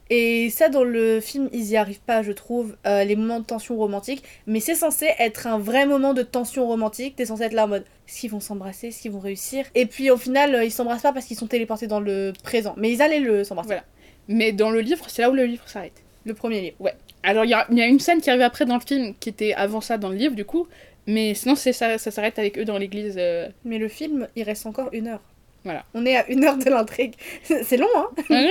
Et 0.09 0.49
ça, 0.49 0.67
dans 0.67 0.83
le 0.83 1.21
film, 1.21 1.49
ils 1.53 1.65
y 1.67 1.77
arrivent 1.77 2.01
pas, 2.01 2.21
je 2.23 2.33
trouve, 2.33 2.75
euh, 2.85 3.05
les 3.05 3.15
moments 3.15 3.39
de 3.39 3.45
tension 3.45 3.77
romantique. 3.77 4.21
Mais 4.47 4.59
c'est 4.59 4.75
censé 4.75 5.07
être 5.17 5.47
un 5.47 5.57
vrai 5.57 5.85
moment 5.85 6.13
de 6.13 6.23
tension 6.23 6.67
romantique. 6.67 7.15
T'es 7.15 7.25
censé 7.25 7.43
être 7.43 7.53
là 7.53 7.65
en 7.65 7.69
mode 7.69 7.85
est-ce 8.07 8.19
qu'ils 8.19 8.29
vont 8.31 8.41
s'embrasser? 8.41 8.89
Est-ce 8.89 9.01
qu'ils 9.01 9.11
vont 9.11 9.19
réussir? 9.19 9.65
Et 9.73 9.85
puis 9.85 10.11
au 10.11 10.17
final, 10.17 10.59
ils 10.63 10.71
s'embrassent 10.71 11.01
pas 11.03 11.13
parce 11.13 11.25
qu'ils 11.25 11.37
sont 11.37 11.47
téléportés 11.47 11.87
dans 11.87 12.01
le 12.01 12.33
présent. 12.43 12.73
Mais 12.77 12.91
ils 12.91 13.01
allaient 13.01 13.21
le 13.21 13.43
s'embrasser. 13.45 13.67
Voilà. 13.67 13.83
Mais 14.27 14.51
dans 14.51 14.69
le 14.71 14.81
livre, 14.81 15.05
c'est 15.09 15.21
là 15.21 15.29
où 15.29 15.33
le 15.33 15.45
livre 15.45 15.67
s'arrête. 15.67 16.03
Le 16.25 16.33
premier 16.33 16.61
livre. 16.61 16.91
Alors, 17.23 17.45
il 17.45 17.49
y 17.49 17.75
y 17.75 17.81
a 17.81 17.87
une 17.87 17.99
scène 17.99 18.21
qui 18.21 18.29
arrive 18.29 18.41
après 18.41 18.65
dans 18.65 18.75
le 18.75 18.81
film, 18.81 19.15
qui 19.19 19.29
était 19.29 19.53
avant 19.53 19.81
ça 19.81 19.97
dans 19.97 20.09
le 20.09 20.15
livre, 20.15 20.35
du 20.35 20.45
coup. 20.45 20.67
Mais 21.07 21.33
sinon, 21.35 21.55
ça, 21.55 21.73
ça 21.73 22.11
s'arrête 22.11 22.39
avec 22.39 22.57
eux 22.57 22.65
dans 22.65 22.77
l'église. 22.77 23.15
euh. 23.17 23.47
Mais 23.63 23.77
le 23.77 23.87
film, 23.87 24.27
il 24.35 24.43
reste 24.43 24.65
encore 24.65 24.89
une 24.93 25.07
heure. 25.07 25.21
Voilà. 25.65 25.83
On 25.95 26.05
est 26.05 26.15
à 26.15 26.27
une 26.29 26.43
heure 26.45 26.57
de 26.57 26.69
l'intrigue. 26.69 27.15
C'est 27.43 27.77
long, 27.77 27.87
hein 27.95 28.47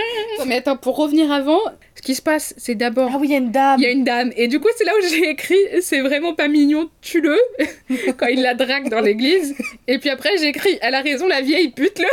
Mais 0.47 0.57
attends, 0.57 0.77
pour 0.77 0.97
revenir 0.97 1.31
avant, 1.31 1.61
ce 1.95 2.03
qui 2.03 2.17
se 2.17 2.23
passe, 2.23 2.55
c'est 2.59 2.75
d'abord. 2.75 3.11
Ah 3.15 3.19
oui, 3.21 3.29
il 3.29 3.33
y 3.33 3.35
a 3.35 3.39
une 3.39 3.53
dame. 3.53 3.77
Il 3.79 3.85
y 3.85 3.87
a 3.87 3.91
une 3.91 4.03
dame. 4.03 4.33
Et 4.37 4.49
du 4.49 4.59
coup, 4.59 4.69
c'est 4.77 4.85
là 4.85 4.93
où 4.99 5.09
j'ai 5.09 5.31
écrit 5.31 5.57
c'est 5.81 6.01
vraiment 6.01 6.35
pas 6.35 6.49
mignon, 6.49 6.91
tue-le. 7.01 7.39
quand 8.17 8.27
il 8.27 8.43
la 8.43 8.55
drague 8.55 8.89
dans 8.89 9.01
l'église. 9.01 9.55
Et 9.87 9.99
puis 9.99 10.11
après, 10.11 10.31
j'ai 10.39 10.49
écrit 10.49 10.77
elle 10.83 10.95
a 10.95 11.03
raison, 11.03 11.29
la 11.29 11.41
vieille 11.41 11.69
pute-le. 11.69 12.07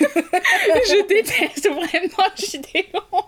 je 0.06 1.06
déteste 1.08 1.68
vraiment 1.68 2.30
Gideon. 2.36 3.24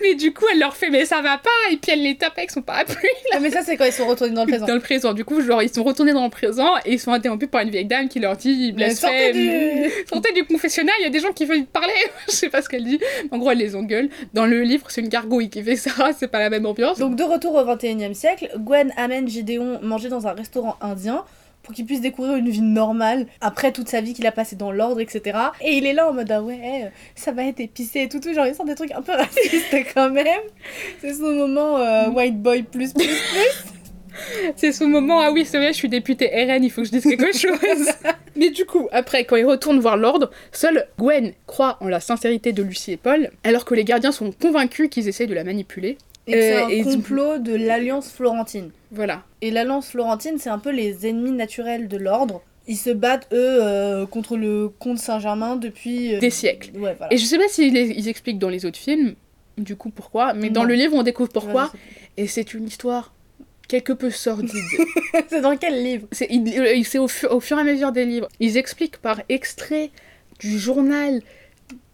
Mais 0.00 0.14
du 0.14 0.32
coup, 0.32 0.46
elle 0.50 0.58
leur 0.58 0.74
fait 0.74 0.88
mais 0.88 1.04
ça 1.04 1.20
va 1.20 1.36
pas. 1.36 1.50
Et 1.70 1.76
puis 1.76 1.92
elle 1.92 2.02
les 2.02 2.16
tape 2.16 2.38
avec 2.38 2.50
son 2.50 2.62
parapluie. 2.62 3.08
Ah, 3.34 3.38
mais 3.40 3.50
ça, 3.50 3.60
c'est 3.62 3.76
quand 3.76 3.84
ils 3.84 3.92
sont 3.92 4.06
retournés 4.06 4.32
dans 4.32 4.44
le 4.44 4.48
présent. 4.50 4.66
Dans 4.66 4.74
le 4.74 4.80
présent. 4.80 5.12
Du 5.12 5.24
coup, 5.26 5.42
genre, 5.42 5.62
ils 5.62 5.72
sont 5.72 5.84
retournés 5.84 6.14
dans 6.14 6.24
le 6.24 6.30
présent 6.30 6.76
et 6.86 6.94
ils 6.94 7.00
sont 7.00 7.12
interrompus 7.12 7.50
par 7.50 7.60
une 7.60 7.70
vieille 7.70 7.84
dame 7.84 8.08
qui 8.08 8.20
leur 8.20 8.36
dit 8.36 8.68
sortez 8.68 8.72
blasphème. 8.72 9.32
du... 9.32 9.90
Sortez 10.08 10.32
du 10.32 10.44
il 10.64 11.02
y 11.02 11.06
a 11.06 11.10
des 11.10 11.20
gens 11.20 11.32
qui 11.32 11.44
veulent 11.44 11.66
parler. 11.66 11.92
je 12.26 12.32
sais 12.32 12.48
pas 12.48 12.62
ce 12.62 12.68
qu'elle 12.68 12.84
dit. 12.84 13.00
En 13.30 13.38
gros, 13.38 13.50
elle 13.50 13.58
les 13.58 13.76
engueule. 13.76 14.08
Dans 14.34 14.46
le 14.46 14.62
livre, 14.62 14.86
c'est 14.90 15.00
une 15.00 15.08
gargouille 15.08 15.50
qui 15.50 15.62
fait 15.62 15.76
ça. 15.76 15.90
C'est 16.18 16.28
pas 16.28 16.38
la 16.38 16.50
même 16.50 16.66
ambiance. 16.66 16.98
Donc 16.98 17.16
de 17.16 17.22
retour 17.22 17.54
au 17.54 17.64
21e 17.64 18.14
siècle, 18.14 18.50
Gwen 18.58 18.92
amène 18.96 19.28
Gideon 19.28 19.80
manger 19.82 20.08
dans 20.08 20.26
un 20.26 20.32
restaurant 20.32 20.76
indien 20.80 21.24
pour 21.62 21.74
qu'il 21.74 21.86
puisse 21.86 22.00
découvrir 22.00 22.36
une 22.36 22.48
vie 22.48 22.60
normale 22.60 23.26
après 23.40 23.72
toute 23.72 23.88
sa 23.88 24.00
vie 24.00 24.14
qu'il 24.14 24.26
a 24.26 24.32
passée 24.32 24.56
dans 24.56 24.72
l'ordre, 24.72 25.00
etc. 25.00 25.38
Et 25.60 25.76
il 25.76 25.86
est 25.86 25.92
là 25.92 26.08
en 26.08 26.12
mode 26.12 26.30
ah 26.30 26.42
ouais, 26.42 26.90
ça 27.14 27.32
va 27.32 27.44
être 27.44 27.60
épicé 27.60 28.02
et 28.02 28.08
tout, 28.08 28.20
tout. 28.20 28.34
Genre 28.34 28.46
il 28.46 28.54
sort 28.54 28.66
des 28.66 28.74
trucs 28.74 28.92
un 28.92 29.02
peu 29.02 29.12
racistes 29.16 29.76
quand 29.94 30.10
même. 30.10 30.42
C'est 31.00 31.14
son 31.14 31.32
moment 31.32 31.78
euh, 31.78 32.08
white 32.08 32.40
boy 32.40 32.62
plus 32.62 32.92
plus. 32.92 33.06
C'est 34.56 34.72
ce 34.72 34.84
moment, 34.84 35.20
ah 35.20 35.30
oui, 35.32 35.44
c'est 35.44 35.58
vrai, 35.58 35.68
je 35.68 35.78
suis 35.78 35.88
députée 35.88 36.26
RN, 36.28 36.62
il 36.64 36.70
faut 36.70 36.82
que 36.82 36.86
je 36.88 36.92
dise 36.92 37.04
quelque 37.04 37.32
chose. 37.36 37.88
Mais 38.36 38.50
du 38.50 38.64
coup, 38.64 38.88
après, 38.92 39.24
quand 39.24 39.36
ils 39.36 39.44
retournent 39.44 39.80
voir 39.80 39.96
l'ordre, 39.96 40.30
seule 40.52 40.86
Gwen 40.98 41.32
croit 41.46 41.76
en 41.80 41.88
la 41.88 42.00
sincérité 42.00 42.52
de 42.52 42.62
Lucie 42.62 42.92
et 42.92 42.96
Paul, 42.96 43.30
alors 43.44 43.64
que 43.64 43.74
les 43.74 43.84
gardiens 43.84 44.12
sont 44.12 44.32
convaincus 44.32 44.88
qu'ils 44.90 45.08
essayent 45.08 45.26
de 45.26 45.34
la 45.34 45.44
manipuler. 45.44 45.98
Et 46.26 46.32
c'est 46.32 46.56
Euh, 46.56 46.66
un 46.66 46.82
complot 46.84 47.38
de 47.38 47.54
l'Alliance 47.54 48.10
Florentine. 48.12 48.70
Voilà. 48.92 49.22
Et 49.40 49.50
l'Alliance 49.50 49.88
Florentine, 49.88 50.36
c'est 50.38 50.50
un 50.50 50.58
peu 50.58 50.70
les 50.70 51.06
ennemis 51.06 51.32
naturels 51.32 51.88
de 51.88 51.96
l'ordre. 51.96 52.42
Ils 52.68 52.76
se 52.76 52.90
battent, 52.90 53.26
eux, 53.32 53.58
euh, 53.60 54.06
contre 54.06 54.36
le 54.36 54.68
comte 54.68 54.98
Saint-Germain 54.98 55.56
depuis... 55.56 56.14
euh, 56.14 56.20
Des 56.20 56.30
siècles. 56.30 56.70
Ouais, 56.76 56.94
voilà. 56.96 57.12
Et 57.12 57.16
je 57.16 57.24
sais 57.24 57.38
pas 57.38 57.48
s'ils 57.48 57.76
ils 57.76 58.08
expliquent 58.08 58.38
dans 58.38 58.48
les 58.50 58.64
autres 58.66 58.78
films, 58.78 59.16
du 59.58 59.74
coup 59.74 59.90
pourquoi, 59.90 60.32
mais 60.32 60.48
dans 60.48 60.62
le 60.62 60.74
livre 60.74 60.94
on 60.94 61.02
découvre 61.02 61.28
pourquoi, 61.30 61.72
et 62.16 62.28
c'est 62.28 62.54
une 62.54 62.66
histoire 62.68 63.12
quelque 63.68 63.92
peu 63.92 64.10
sordide. 64.10 64.50
c'est 65.28 65.40
dans 65.40 65.56
quel 65.56 65.82
livre 65.82 66.06
c'est 66.12 66.28
c'est 66.84 66.98
au, 66.98 67.08
au 67.30 67.40
fur 67.40 67.58
et 67.58 67.60
à 67.60 67.64
mesure 67.64 67.92
des 67.92 68.04
livres. 68.04 68.28
Ils 68.40 68.56
expliquent 68.56 68.98
par 68.98 69.20
extrait 69.28 69.90
du 70.40 70.58
journal 70.58 71.22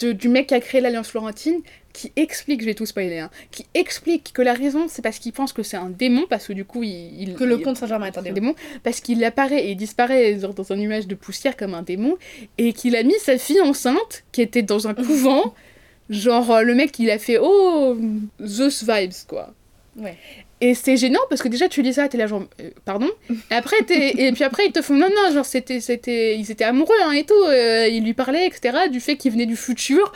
de- 0.00 0.12
du 0.12 0.28
mec 0.28 0.48
qui 0.48 0.54
a 0.54 0.60
créé 0.60 0.80
l'Alliance 0.80 1.08
Florentine, 1.08 1.60
qui 1.92 2.12
explique, 2.16 2.60
je 2.60 2.66
vais 2.66 2.74
tout 2.74 2.86
spoiler, 2.86 3.18
hein, 3.18 3.30
qui 3.52 3.66
explique 3.74 4.32
que 4.32 4.42
la 4.42 4.54
raison 4.54 4.86
c'est 4.88 5.02
parce 5.02 5.18
qu'il 5.20 5.32
pense 5.32 5.52
que 5.52 5.62
c'est 5.62 5.76
un 5.76 5.90
démon, 5.90 6.26
parce 6.28 6.46
que 6.48 6.52
du 6.52 6.64
coup 6.64 6.82
il... 6.82 7.20
il- 7.22 7.34
Que 7.34 7.44
le 7.44 7.58
comte 7.58 7.76
Saint-Germain 7.76 8.06
est 8.06 8.18
un 8.18 8.22
démon. 8.22 8.34
démon, 8.34 8.54
parce 8.82 9.00
qu'il 9.00 9.22
apparaît 9.24 9.66
et 9.66 9.70
il 9.72 9.76
disparaît 9.76 10.34
dans 10.34 10.72
un 10.72 10.76
nuage 10.76 11.06
de 11.06 11.14
poussière 11.14 11.56
comme 11.56 11.74
un 11.74 11.82
démon, 11.82 12.16
et 12.56 12.72
qu'il 12.72 12.96
a 12.96 13.02
mis 13.04 13.14
sa 13.20 13.38
fille 13.38 13.60
enceinte, 13.60 14.24
qui 14.32 14.42
était 14.42 14.62
dans 14.62 14.88
un 14.88 14.94
couvent, 14.94 15.54
genre 16.10 16.50
euh, 16.50 16.62
le 16.62 16.74
mec 16.74 16.98
il 16.98 17.10
a 17.10 17.18
fait 17.18 17.38
oh 17.40 17.96
Zeus 18.44 18.82
vibes 18.88 19.12
quoi. 19.28 19.52
Ouais. 19.96 20.16
Et 20.60 20.74
c'est 20.74 20.96
gênant 20.96 21.20
parce 21.28 21.40
que 21.40 21.48
déjà 21.48 21.68
tu 21.68 21.82
lis 21.82 21.94
ça, 21.94 22.08
t'es 22.08 22.18
là 22.18 22.26
genre 22.26 22.42
euh, 22.60 22.70
pardon. 22.84 23.08
Et 23.50 23.54
après 23.54 23.76
et 23.90 24.32
puis 24.32 24.44
après 24.44 24.66
ils 24.66 24.72
te 24.72 24.82
font 24.82 24.94
non 24.94 25.08
non 25.08 25.32
genre 25.32 25.44
c'était 25.44 25.80
c'était 25.80 26.36
ils 26.36 26.50
étaient 26.50 26.64
amoureux 26.64 26.96
hein, 27.04 27.12
et 27.12 27.24
tout, 27.24 27.34
euh, 27.46 27.86
ils 27.88 28.04
lui 28.04 28.14
parlaient 28.14 28.46
etc 28.46 28.88
du 28.90 29.00
fait 29.00 29.16
qu'il 29.16 29.32
venait 29.32 29.46
du 29.46 29.56
futur. 29.56 30.12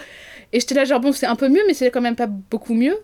Et 0.52 0.60
j'étais 0.60 0.74
là 0.74 0.84
genre 0.84 1.00
bon 1.00 1.12
c'est 1.12 1.26
un 1.26 1.36
peu 1.36 1.48
mieux 1.48 1.62
mais 1.66 1.74
c'est 1.74 1.90
quand 1.90 2.00
même 2.00 2.16
pas 2.16 2.26
beaucoup 2.26 2.74
mieux. 2.74 2.96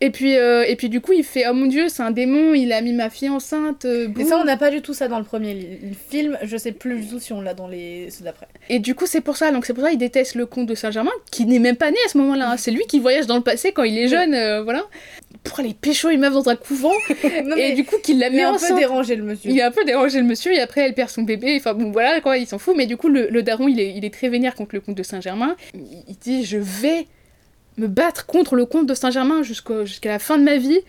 Et 0.00 0.10
puis 0.10 0.36
euh, 0.36 0.64
et 0.66 0.74
puis 0.74 0.88
du 0.88 1.00
coup 1.00 1.12
il 1.12 1.22
fait 1.22 1.44
oh 1.48 1.52
mon 1.54 1.66
dieu 1.66 1.88
c'est 1.88 2.02
un 2.02 2.10
démon 2.10 2.52
il 2.52 2.72
a 2.72 2.80
mis 2.80 2.92
ma 2.92 3.10
fille 3.10 3.28
enceinte. 3.28 3.84
euh, 3.84 4.08
Et 4.18 4.24
ça, 4.24 4.36
on 4.38 4.44
n'a 4.44 4.56
pas 4.56 4.70
du 4.72 4.82
tout 4.82 4.92
ça 4.92 5.06
dans 5.06 5.18
le 5.18 5.24
premier 5.24 5.78
film. 6.10 6.36
Je 6.42 6.56
sais 6.56 6.72
plus 6.72 6.98
du 7.00 7.06
tout 7.06 7.20
si 7.20 7.32
on 7.32 7.40
l'a 7.40 7.54
dans 7.54 7.68
les 7.68 8.10
ceux 8.10 8.24
d'après. 8.24 8.48
Et 8.70 8.80
du 8.80 8.96
coup, 8.96 9.06
c'est 9.06 9.20
pour 9.20 9.36
ça. 9.36 9.52
Donc, 9.52 9.66
c'est 9.66 9.74
pour 9.74 9.84
ça 9.84 9.90
qu'il 9.90 9.98
déteste 10.00 10.34
le 10.34 10.46
comte 10.46 10.66
de 10.66 10.74
Saint-Germain, 10.74 11.12
qui 11.30 11.46
n'est 11.46 11.60
même 11.60 11.76
pas 11.76 11.92
né 11.92 11.96
à 12.06 12.08
ce 12.08 12.18
moment-là. 12.18 12.50
hein. 12.50 12.56
C'est 12.56 12.72
lui 12.72 12.82
qui 12.88 12.98
voyage 12.98 13.26
dans 13.28 13.36
le 13.36 13.42
passé 13.42 13.70
quand 13.70 13.84
il 13.84 13.96
est 13.96 14.08
jeune, 14.08 14.34
euh, 14.34 14.62
voilà. 14.64 14.84
Pour 15.44 15.60
aller 15.60 15.74
pécho 15.80 16.08
une 16.10 16.20
meuf 16.20 16.32
dans 16.32 16.48
un 16.48 16.56
couvent. 16.56 16.92
Non, 17.44 17.54
et 17.56 17.72
du 17.74 17.84
coup, 17.84 17.96
qu'il 18.02 18.18
la 18.18 18.28
il 18.30 18.34
est 18.34 18.36
met 18.38 18.42
un 18.42 18.50
peu 18.50 18.56
enceinte. 18.56 18.78
dérangé 18.78 19.14
le 19.14 19.22
monsieur. 19.22 19.48
Il 19.50 19.60
a 19.62 19.68
un 19.68 19.70
peu 19.70 19.84
dérangé 19.84 20.18
le 20.18 20.26
monsieur 20.26 20.52
et 20.52 20.58
après 20.58 20.80
elle 20.80 20.94
perd 20.94 21.08
son 21.10 21.22
bébé. 21.22 21.54
Enfin 21.56 21.74
bon 21.74 21.92
voilà 21.92 22.20
quoi, 22.20 22.36
il 22.36 22.46
s'en 22.48 22.58
fout. 22.58 22.74
Mais 22.76 22.86
du 22.86 22.96
coup 22.96 23.08
le, 23.08 23.28
le 23.30 23.42
daron 23.44 23.68
il 23.68 23.78
est, 23.78 23.94
il 23.94 24.04
est 24.04 24.12
très 24.12 24.28
vénère 24.28 24.54
contre 24.56 24.74
le 24.74 24.80
comte 24.80 24.96
de 24.96 25.02
Saint-Germain. 25.04 25.54
Il, 25.74 25.80
il 26.08 26.16
dit 26.18 26.44
je 26.44 26.58
vais 26.58 27.06
me 27.78 27.86
battre 27.86 28.26
contre 28.26 28.54
le 28.54 28.66
comte 28.66 28.86
de 28.86 28.94
Saint-Germain 28.94 29.42
jusqu'à 29.42 30.08
la 30.08 30.18
fin 30.18 30.38
de 30.38 30.44
ma 30.44 30.56
vie. 30.56 30.80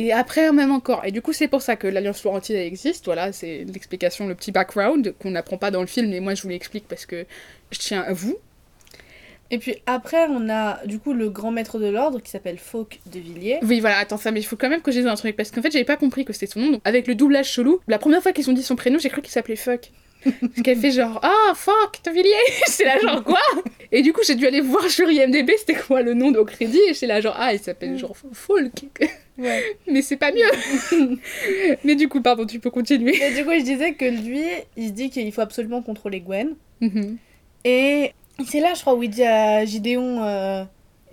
Et 0.00 0.12
après 0.12 0.52
même 0.52 0.70
encore. 0.70 1.04
Et 1.04 1.10
du 1.10 1.22
coup 1.22 1.32
c'est 1.32 1.48
pour 1.48 1.60
ça 1.60 1.74
que 1.74 1.88
l'Alliance 1.88 2.20
Florentine 2.20 2.56
existe. 2.56 3.06
Voilà 3.06 3.32
c'est 3.32 3.64
l'explication, 3.64 4.28
le 4.28 4.34
petit 4.34 4.52
background 4.52 5.14
qu'on 5.20 5.32
n'apprend 5.32 5.58
pas 5.58 5.72
dans 5.72 5.80
le 5.80 5.88
film. 5.88 6.10
Mais 6.10 6.20
moi 6.20 6.34
je 6.34 6.42
vous 6.42 6.48
l'explique 6.50 6.86
parce 6.86 7.04
que 7.04 7.26
je 7.72 7.78
tiens 7.78 8.02
à 8.02 8.12
vous. 8.12 8.38
Et 9.50 9.58
puis 9.58 9.76
après, 9.86 10.26
on 10.28 10.50
a 10.50 10.84
du 10.84 10.98
coup 10.98 11.14
le 11.14 11.30
grand 11.30 11.50
maître 11.50 11.78
de 11.78 11.86
l'ordre 11.86 12.20
qui 12.20 12.30
s'appelle 12.30 12.58
Fauque 12.58 12.98
de 13.12 13.18
Villiers. 13.18 13.58
Oui, 13.62 13.80
voilà, 13.80 13.96
attends, 13.98 14.18
ça, 14.18 14.30
mais 14.30 14.40
il 14.40 14.44
faut 14.44 14.56
quand 14.56 14.68
même 14.68 14.82
que 14.82 14.92
je 14.92 14.98
dise 14.98 15.06
un 15.06 15.14
truc, 15.14 15.36
parce 15.36 15.50
qu'en 15.50 15.62
fait, 15.62 15.70
j'avais 15.70 15.86
pas 15.86 15.96
compris 15.96 16.26
que 16.26 16.34
c'était 16.34 16.46
son 16.46 16.60
nom. 16.60 16.70
Donc, 16.72 16.82
avec 16.84 17.06
le 17.06 17.14
doublage 17.14 17.50
chelou, 17.50 17.80
la 17.88 17.98
première 17.98 18.22
fois 18.22 18.32
qu'ils 18.32 18.50
ont 18.50 18.52
dit 18.52 18.62
son 18.62 18.76
prénom, 18.76 18.98
j'ai 18.98 19.08
cru 19.08 19.22
qu'il 19.22 19.32
s'appelait 19.32 19.56
Fuck. 19.56 19.90
Parce 20.40 20.62
qu'elle 20.64 20.78
fait 20.78 20.90
genre, 20.90 21.20
ah, 21.22 21.52
fuck, 21.54 22.02
de 22.04 22.10
Villiers 22.10 22.32
C'est 22.66 22.84
là, 22.84 22.98
genre, 22.98 23.22
quoi? 23.22 23.38
Et 23.92 24.02
du 24.02 24.12
coup, 24.12 24.20
j'ai 24.26 24.34
dû 24.34 24.46
aller 24.46 24.60
voir 24.60 24.88
sur 24.90 25.10
IMDB, 25.10 25.50
c'était 25.58 25.74
quoi 25.74 26.02
le 26.02 26.14
nom 26.14 26.32
au 26.34 26.44
crédit, 26.44 26.80
et 26.88 26.94
j'étais 26.94 27.06
là, 27.06 27.20
genre, 27.20 27.36
ah, 27.38 27.52
il 27.54 27.60
s'appelle 27.60 27.96
genre 27.98 28.16
Folk. 28.32 28.72
Ouais. 29.38 29.62
mais 29.86 30.02
c'est 30.02 30.16
pas 30.16 30.32
mieux 30.32 30.50
Mais 31.84 31.94
du 31.94 32.08
coup, 32.08 32.20
pardon, 32.20 32.44
tu 32.44 32.58
peux 32.58 32.70
continuer. 32.70 33.14
Et 33.22 33.34
du 33.34 33.44
coup, 33.44 33.52
je 33.56 33.62
disais 33.62 33.92
que 33.94 34.04
lui, 34.04 34.42
il 34.76 34.88
se 34.88 34.92
dit 34.92 35.10
qu'il 35.10 35.30
faut 35.32 35.42
absolument 35.42 35.80
contrôler 35.80 36.18
Gwen. 36.18 36.56
Mhm. 36.80 37.16
Et 37.64 38.12
c'est 38.48 38.58
là, 38.58 38.74
je 38.74 38.80
crois, 38.80 38.94
où 38.94 39.02
il 39.04 39.10
dit 39.10 39.22
à 39.22 39.64
Gideon, 39.64 40.24
euh, 40.24 40.64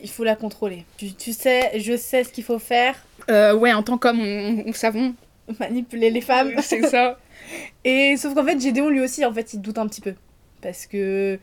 il 0.01 0.09
faut 0.09 0.23
la 0.23 0.35
contrôler. 0.35 0.85
Tu, 0.97 1.13
tu 1.13 1.33
sais, 1.33 1.73
je 1.79 1.95
sais 1.95 2.23
ce 2.23 2.29
qu'il 2.29 2.43
faut 2.43 2.57
faire, 2.59 2.95
Euh, 3.29 3.53
ouais, 3.55 3.73
en 3.73 3.83
tant 3.83 3.99
qu'homme, 3.99 4.19
on, 4.19 4.63
on, 4.65 4.69
on 4.69 4.73
savons. 4.73 5.13
manipuler 5.59 6.09
les 6.09 6.21
femmes. 6.21 6.53
C'est 6.61 6.81
ça. 6.87 7.19
Et 7.83 8.17
sauf 8.17 8.33
qu'en 8.33 8.43
fait, 8.43 8.59
Gideon 8.59 8.89
lui 8.89 9.01
aussi, 9.01 9.25
en 9.25 9.33
fait, 9.33 9.53
il 9.53 9.61
doute 9.61 9.77
un 9.77 9.87
petit 9.87 10.01
peu. 10.01 10.13
Parce 10.61 10.85
que 10.85 11.39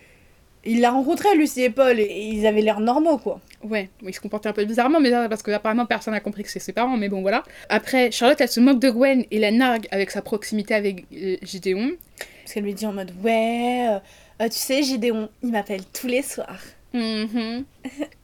il 0.65 0.81
l'a 0.81 0.91
rencontré, 0.91 1.35
Lucie 1.37 1.63
et 1.63 1.71
Paul, 1.71 1.99
et 1.99 2.31
ils 2.33 2.47
avaient 2.47 2.63
l'air 2.63 2.79
normaux, 2.81 3.19
quoi. 3.19 3.41
Ouais, 3.65 3.89
bon, 4.01 4.09
il 4.09 4.15
se 4.15 4.21
comportait 4.21 4.49
un 4.49 4.53
peu 4.53 4.65
bizarrement, 4.65 5.01
mais 5.01 5.11
parce 5.29 5.43
que 5.43 5.51
apparemment 5.51 5.87
personne 5.87 6.15
n'a 6.15 6.21
compris 6.21 6.45
que 6.45 6.51
c'est 6.51 6.61
ses 6.61 6.73
parents, 6.73 6.97
mais 6.97 7.09
bon 7.09 7.21
voilà. 7.21 7.43
Après, 7.69 8.11
Charlotte, 8.11 8.41
elle 8.41 8.49
se 8.49 8.61
moque 8.61 8.79
de 8.79 8.91
Gwen 8.91 9.25
et 9.31 9.39
la 9.39 9.51
nargue 9.51 9.87
avec 9.91 10.11
sa 10.11 10.23
proximité 10.23 10.75
avec 10.75 11.05
euh, 11.13 11.37
Gideon. 11.43 11.93
Parce 12.43 12.55
qu'elle 12.55 12.65
lui 12.65 12.75
dit 12.75 12.87
en 12.87 12.93
mode, 12.93 13.13
ouais, 13.23 13.89
euh, 13.89 14.49
tu 14.49 14.59
sais, 14.59 14.83
Gideon, 14.83 15.29
il 15.43 15.51
m'appelle 15.51 15.83
tous 15.93 16.07
les 16.07 16.23
soirs. 16.23 16.63
Mhm. 16.95 17.65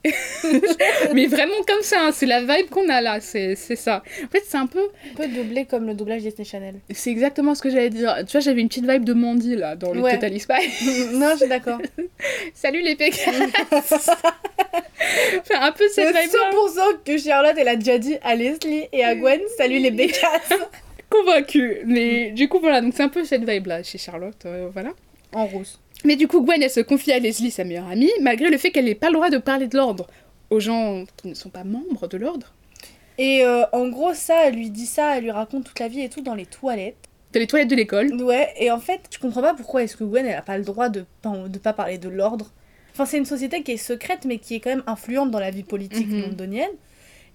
mais 1.14 1.26
vraiment 1.26 1.62
comme 1.66 1.82
ça, 1.82 2.02
hein, 2.02 2.10
c'est 2.12 2.26
la 2.26 2.40
vibe 2.40 2.68
qu'on 2.70 2.88
a 2.88 3.00
là, 3.00 3.20
c'est 3.20 3.54
ça. 3.56 4.02
En 4.24 4.28
fait, 4.28 4.42
c'est 4.46 4.56
un 4.56 4.66
peu. 4.66 4.88
Un 5.12 5.16
peu 5.16 5.26
doublé 5.28 5.64
comme 5.64 5.86
le 5.86 5.94
doublage 5.94 6.22
Disney 6.22 6.44
Channel. 6.44 6.74
C'est 6.90 7.10
exactement 7.10 7.54
ce 7.54 7.62
que 7.62 7.70
j'allais 7.70 7.90
dire. 7.90 8.14
Tu 8.26 8.32
vois, 8.32 8.40
j'avais 8.40 8.60
une 8.60 8.68
petite 8.68 8.88
vibe 8.88 9.04
de 9.04 9.14
Mandy 9.14 9.56
là, 9.56 9.74
dans 9.74 9.92
le 9.92 10.00
Ouais. 10.00 10.14
Total 10.14 10.38
Spy. 10.38 10.52
non, 11.14 11.30
je 11.32 11.38
suis 11.38 11.48
d'accord. 11.48 11.80
Salut 12.54 12.82
les 12.82 12.94
Pécasses 12.94 14.10
Enfin, 15.40 15.60
un 15.62 15.72
peu 15.72 15.88
cette 15.88 16.08
vibe 16.08 16.32
là. 16.32 16.50
100% 16.52 16.98
que 17.04 17.18
Charlotte, 17.18 17.56
elle 17.58 17.68
a 17.68 17.76
déjà 17.76 17.98
dit 17.98 18.16
à 18.22 18.34
Leslie 18.34 18.84
et 18.92 19.04
à 19.04 19.14
Gwen, 19.14 19.40
salut 19.56 19.78
les 19.78 19.90
bécasses. 19.90 20.52
Convaincue. 21.08 21.78
Mais 21.86 22.30
du 22.32 22.48
coup, 22.48 22.60
voilà, 22.60 22.80
donc 22.80 22.92
c'est 22.94 23.02
un 23.02 23.08
peu 23.08 23.24
cette 23.24 23.48
vibe 23.48 23.66
là 23.66 23.82
chez 23.82 23.98
Charlotte, 23.98 24.44
euh, 24.44 24.68
voilà. 24.72 24.90
En 25.32 25.46
rousse. 25.46 25.78
Mais 26.04 26.16
du 26.16 26.28
coup, 26.28 26.40
Gwen, 26.42 26.62
elle 26.62 26.70
se 26.70 26.80
confie 26.80 27.12
à 27.12 27.18
Leslie, 27.18 27.50
sa 27.50 27.64
meilleure 27.64 27.88
amie, 27.88 28.10
malgré 28.20 28.50
le 28.50 28.58
fait 28.58 28.70
qu'elle 28.70 28.84
n'ait 28.84 28.94
pas 28.94 29.08
le 29.08 29.14
droit 29.14 29.30
de 29.30 29.38
parler 29.38 29.66
de 29.66 29.76
l'ordre 29.76 30.06
aux 30.50 30.60
gens 30.60 31.04
qui 31.16 31.28
ne 31.28 31.34
sont 31.34 31.50
pas 31.50 31.64
membres 31.64 32.06
de 32.08 32.16
l'ordre. 32.16 32.54
Et 33.18 33.42
euh, 33.44 33.64
en 33.72 33.88
gros, 33.88 34.14
ça, 34.14 34.46
elle 34.46 34.54
lui 34.54 34.70
dit 34.70 34.86
ça, 34.86 35.16
elle 35.16 35.24
lui 35.24 35.30
raconte 35.32 35.64
toute 35.64 35.80
la 35.80 35.88
vie 35.88 36.00
et 36.02 36.08
tout 36.08 36.20
dans 36.22 36.34
les 36.36 36.46
toilettes. 36.46 36.96
Dans 37.34 37.40
les 37.40 37.46
toilettes 37.48 37.68
de 37.68 37.74
l'école. 37.74 38.14
Ouais, 38.22 38.48
et 38.58 38.70
en 38.70 38.78
fait, 38.78 39.00
je 39.12 39.18
comprends 39.18 39.42
pas 39.42 39.54
pourquoi 39.54 39.82
est-ce 39.82 39.96
que 39.96 40.04
Gwen, 40.04 40.24
elle 40.24 40.36
a 40.36 40.42
pas 40.42 40.56
le 40.56 40.64
droit 40.64 40.88
de 40.88 41.04
de 41.24 41.58
pas 41.58 41.72
parler 41.72 41.98
de 41.98 42.08
l'ordre. 42.08 42.50
Enfin, 42.92 43.04
c'est 43.04 43.18
une 43.18 43.26
société 43.26 43.62
qui 43.62 43.72
est 43.72 43.76
secrète, 43.76 44.24
mais 44.24 44.38
qui 44.38 44.54
est 44.54 44.60
quand 44.60 44.70
même 44.70 44.84
influente 44.86 45.30
dans 45.30 45.38
la 45.40 45.50
vie 45.50 45.62
politique 45.64 46.08
Mhm. 46.08 46.22
londonienne. 46.22 46.70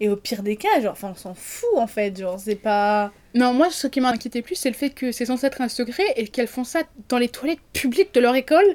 Et 0.03 0.09
au 0.09 0.17
pire 0.17 0.43
des 0.43 0.57
cas, 0.57 0.81
genre, 0.81 0.91
enfin, 0.91 1.11
on 1.13 1.15
s'en 1.15 1.33
fout 1.33 1.69
en 1.77 1.87
fait, 1.87 2.19
genre, 2.19 2.37
c'est 2.37 2.57
pas. 2.57 3.13
Non, 3.35 3.53
moi, 3.53 3.69
ce 3.71 3.87
qui 3.87 4.01
m'a 4.01 4.09
inquiété 4.09 4.41
plus, 4.41 4.55
c'est 4.55 4.67
le 4.67 4.75
fait 4.75 4.89
que 4.89 5.13
c'est 5.13 5.27
censé 5.27 5.47
être 5.47 5.61
un 5.61 5.69
secret 5.69 6.03
et 6.17 6.27
qu'elles 6.27 6.49
font 6.49 6.65
ça 6.65 6.81
dans 7.07 7.17
les 7.17 7.29
toilettes 7.29 7.61
publiques 7.71 8.13
de 8.13 8.19
leur 8.19 8.35
école 8.35 8.65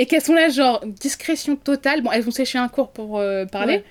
et 0.00 0.06
qu'elles 0.06 0.22
sont 0.22 0.34
là, 0.34 0.48
genre, 0.48 0.84
discrétion 0.84 1.54
totale. 1.54 2.02
Bon, 2.02 2.10
elles 2.10 2.26
ont 2.26 2.32
séché 2.32 2.58
un 2.58 2.66
cours 2.66 2.90
pour 2.90 3.20
euh, 3.20 3.44
parler. 3.44 3.76
Ouais. 3.76 3.84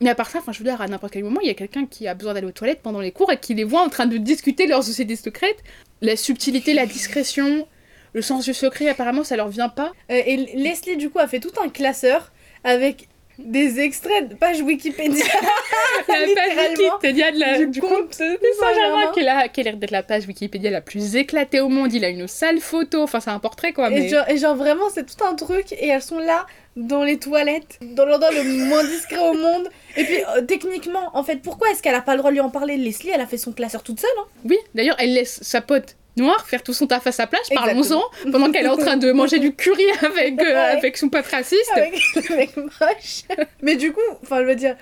Mais 0.00 0.08
à 0.08 0.14
part 0.14 0.30
ça, 0.30 0.38
enfin, 0.38 0.52
je 0.52 0.58
veux 0.58 0.64
dire, 0.64 0.80
à 0.80 0.86
n'importe 0.86 1.14
quel 1.14 1.24
moment, 1.24 1.40
il 1.40 1.48
y 1.48 1.50
a 1.50 1.54
quelqu'un 1.54 1.84
qui 1.84 2.06
a 2.06 2.14
besoin 2.14 2.32
d'aller 2.32 2.46
aux 2.46 2.52
toilettes 2.52 2.80
pendant 2.80 3.00
les 3.00 3.10
cours 3.10 3.32
et 3.32 3.38
qui 3.38 3.54
les 3.54 3.64
voit 3.64 3.82
en 3.82 3.88
train 3.88 4.06
de 4.06 4.16
discuter 4.16 4.66
de 4.66 4.70
leur 4.70 4.84
société 4.84 5.16
secrète. 5.16 5.64
La 6.00 6.14
subtilité, 6.14 6.74
la 6.74 6.86
discrétion, 6.86 7.66
le 8.12 8.22
sens 8.22 8.44
du 8.44 8.54
secret, 8.54 8.88
apparemment, 8.88 9.24
ça 9.24 9.34
leur 9.34 9.48
vient 9.48 9.68
pas. 9.68 9.90
Euh, 10.12 10.22
et 10.24 10.36
Leslie, 10.54 10.96
du 10.96 11.10
coup, 11.10 11.18
a 11.18 11.26
fait 11.26 11.40
tout 11.40 11.50
un 11.60 11.70
classeur 11.70 12.30
avec 12.62 13.08
des 13.38 13.80
extraits 13.80 14.28
de 14.28 14.34
pages 14.34 14.60
Wikipédia. 14.60 15.24
La 16.08 16.14
page 16.34 16.78
Wikipédia 16.78 17.30
de 17.32 17.38
la, 17.38 17.58
du 17.58 17.66
du 17.66 17.80
compte 17.80 17.90
compte 17.90 18.18
de 18.18 18.38
Saint-Germain, 18.58 19.12
qui 19.12 19.20
qui 19.52 19.60
a 19.60 19.62
l'air 19.64 19.76
d'être 19.76 19.90
la 19.90 20.02
page 20.02 20.26
Wikipédia 20.26 20.70
la 20.70 20.80
plus 20.80 21.16
éclatée 21.16 21.60
au 21.60 21.68
monde. 21.68 21.92
Il 21.92 22.04
a 22.04 22.08
une 22.08 22.26
sale 22.26 22.60
photo, 22.60 23.02
enfin, 23.02 23.20
c'est 23.20 23.30
un 23.30 23.38
portrait 23.38 23.72
quoi. 23.72 23.90
Et, 23.90 24.08
genre, 24.08 24.28
et 24.28 24.38
genre, 24.38 24.56
vraiment, 24.56 24.88
c'est 24.92 25.04
tout 25.04 25.24
un 25.24 25.34
truc. 25.34 25.72
Et 25.72 25.88
elles 25.88 26.02
sont 26.02 26.18
là, 26.18 26.46
dans 26.76 27.02
les 27.02 27.18
toilettes, 27.18 27.78
dans 27.80 28.04
l'endroit 28.04 28.30
le 28.30 28.42
moins 28.66 28.84
discret 28.84 29.18
au 29.18 29.34
monde. 29.34 29.68
Et 29.96 30.04
puis, 30.04 30.18
euh, 30.36 30.42
techniquement, 30.42 31.10
en 31.14 31.24
fait, 31.24 31.36
pourquoi 31.36 31.70
est-ce 31.70 31.82
qu'elle 31.82 31.94
a 31.94 32.02
pas 32.02 32.12
le 32.12 32.18
droit 32.18 32.30
de 32.30 32.36
lui 32.36 32.40
en 32.40 32.50
parler? 32.50 32.76
Leslie, 32.76 33.10
elle 33.12 33.20
a 33.20 33.26
fait 33.26 33.38
son 33.38 33.52
classeur 33.52 33.82
toute 33.82 34.00
seule. 34.00 34.10
Hein 34.18 34.26
Oui, 34.44 34.58
d'ailleurs, 34.74 34.96
elle 34.98 35.14
laisse 35.14 35.42
sa 35.42 35.60
pote 35.60 35.96
noire 36.16 36.46
faire 36.46 36.62
tout 36.62 36.72
son 36.72 36.86
taf 36.86 37.06
à 37.06 37.12
sa 37.12 37.26
place, 37.26 37.48
parlons-en, 37.54 38.02
pendant 38.30 38.50
qu'elle 38.50 38.66
est 38.66 38.68
en 38.70 38.76
train 38.76 38.96
de 38.96 39.12
manger 39.20 39.38
du 39.38 39.54
curry 39.54 39.84
avec, 40.04 40.40
euh, 40.40 40.44
Ouais. 40.44 40.54
avec 40.54 40.96
son 40.96 41.08
pote 41.08 41.26
raciste. 41.26 41.70
avec 41.74 41.94
le 42.14 42.36
mec 42.36 42.56
moche. 42.56 43.22
Mais 43.62 43.76
du 43.76 43.92
coup, 43.92 44.00
enfin, 44.22 44.40
je 44.40 44.46
veux 44.46 44.56
dire. 44.56 44.76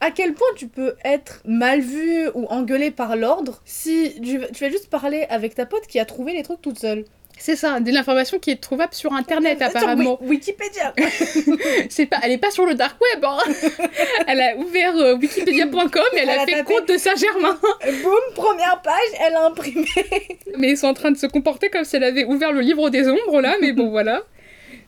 À 0.00 0.10
quel 0.10 0.34
point 0.34 0.48
tu 0.56 0.66
peux 0.66 0.96
être 1.02 1.40
mal 1.46 1.80
vu 1.80 2.28
ou 2.34 2.46
engueulé 2.48 2.90
par 2.90 3.16
l'ordre 3.16 3.62
si 3.64 4.12
tu, 4.22 4.38
tu 4.52 4.64
vas 4.64 4.68
juste 4.68 4.90
parler 4.90 5.24
avec 5.30 5.54
ta 5.54 5.64
pote 5.64 5.86
qui 5.86 5.98
a 5.98 6.04
trouvé 6.04 6.34
les 6.34 6.42
trucs 6.42 6.60
toute 6.60 6.78
seule? 6.78 7.06
C'est 7.36 7.56
ça, 7.56 7.78
de 7.80 7.90
l'information 7.90 8.38
qui 8.38 8.50
est 8.52 8.60
trouvable 8.60 8.94
sur 8.94 9.12
internet 9.12 9.58
Sur 9.58 9.66
apparemment. 9.68 10.18
Wi- 10.22 10.30
Wikipédia 10.36 10.94
quoi. 10.96 11.06
C'est 11.90 12.06
pas, 12.06 12.16
elle 12.22 12.32
est 12.32 12.38
pas 12.38 12.50
sur 12.50 12.64
le 12.64 12.74
dark 12.74 12.96
web. 13.12 13.24
hein. 13.24 13.38
elle 14.28 14.40
a 14.40 14.56
ouvert 14.56 14.96
euh, 14.96 15.14
wikipedia.com 15.16 16.02
et 16.14 16.18
elle, 16.18 16.28
Elle 16.28 16.38
a, 16.38 16.42
a 16.42 16.46
fait 16.46 16.52
tapé- 16.62 16.64
compte 16.64 16.88
de 16.88 16.96
Saint-Germain. 16.96 17.58
Boum, 18.02 18.14
première 18.34 18.80
page, 18.82 19.20
elle 19.26 19.34
a 19.34 19.46
imprimé. 19.46 19.86
Mais 20.58 20.70
ils 20.70 20.78
sont 20.78 20.86
en 20.86 20.94
train 20.94 21.10
de 21.10 21.18
se 21.18 21.26
comporter 21.26 21.68
comme 21.68 21.84
si 21.84 21.96
elle 21.96 22.04
avait 22.04 22.24
ouvert 22.24 22.52
le 22.52 22.60
livre 22.60 22.88
des 22.90 23.08
ombres 23.08 23.40
là, 23.40 23.56
mais 23.60 23.72
bon 23.72 23.90
voilà. 23.90 24.22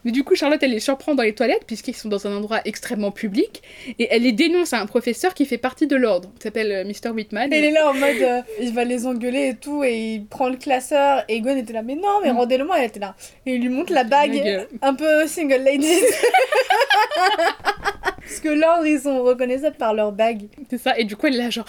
Mais 0.07 0.13
du 0.13 0.25
coup, 0.25 0.35
Charlotte, 0.35 0.63
elle 0.63 0.71
les 0.71 0.81
surprend 0.81 1.15
dans 1.15 1.23
les 1.25 1.35
toilettes, 1.35 1.65
puisqu'ils 1.67 1.95
sont 1.97 2.09
dans 2.09 2.27
un 2.27 2.35
endroit 2.35 2.61
extrêmement 2.65 3.11
public, 3.11 3.63
et 3.99 4.09
elle 4.11 4.23
les 4.23 4.33
dénonce 4.33 4.73
à 4.73 4.81
un 4.81 4.87
professeur 4.87 5.35
qui 5.35 5.45
fait 5.45 5.59
partie 5.59 5.87
de 5.87 5.97
l'ordre, 5.97 6.31
qui 6.39 6.45
s'appelle 6.45 6.71
euh, 6.73 6.85
Mr. 6.85 7.11
Whitman. 7.11 7.53
Elle 7.53 7.65
est 7.65 7.71
là 7.73 7.91
en 7.91 7.95
mode, 7.95 8.23
euh, 8.23 8.41
il 8.61 8.73
va 8.73 8.85
les 8.85 9.05
engueuler 9.07 9.49
et 9.49 9.55
tout, 9.57 9.85
et 9.85 10.15
il 10.15 10.25
prend 10.25 10.49
le 10.49 10.57
classeur, 10.57 11.25
et 11.29 11.41
Gwen 11.41 11.59
était 11.59 11.73
là, 11.75 11.83
mais 11.83 11.97
non, 11.97 12.21
mais 12.23 12.33
Mm. 12.33 12.37
rendez-le-moi, 12.37 12.77
elle 12.79 12.87
était 12.87 13.01
là. 13.01 13.15
Et 13.45 13.57
il 13.57 13.61
lui 13.63 13.69
montre 13.69 13.93
la 13.93 14.05
bague, 14.05 14.67
un 14.81 14.95
peu 14.95 15.27
single 15.27 15.63
ladies. 15.65 15.87
Parce 18.27 18.41
que 18.41 18.49
l'ordre, 18.49 18.87
ils 18.87 19.01
sont 19.01 19.23
reconnaissables 19.23 19.77
par 19.77 19.95
leur 19.95 20.13
bague. 20.13 20.43
C'est 20.69 20.79
ça, 20.79 20.99
et 20.99 21.05
du 21.05 21.17
coup, 21.17 21.27
elle 21.29 21.35
est 21.35 21.39
là, 21.39 21.51
genre, 21.51 21.67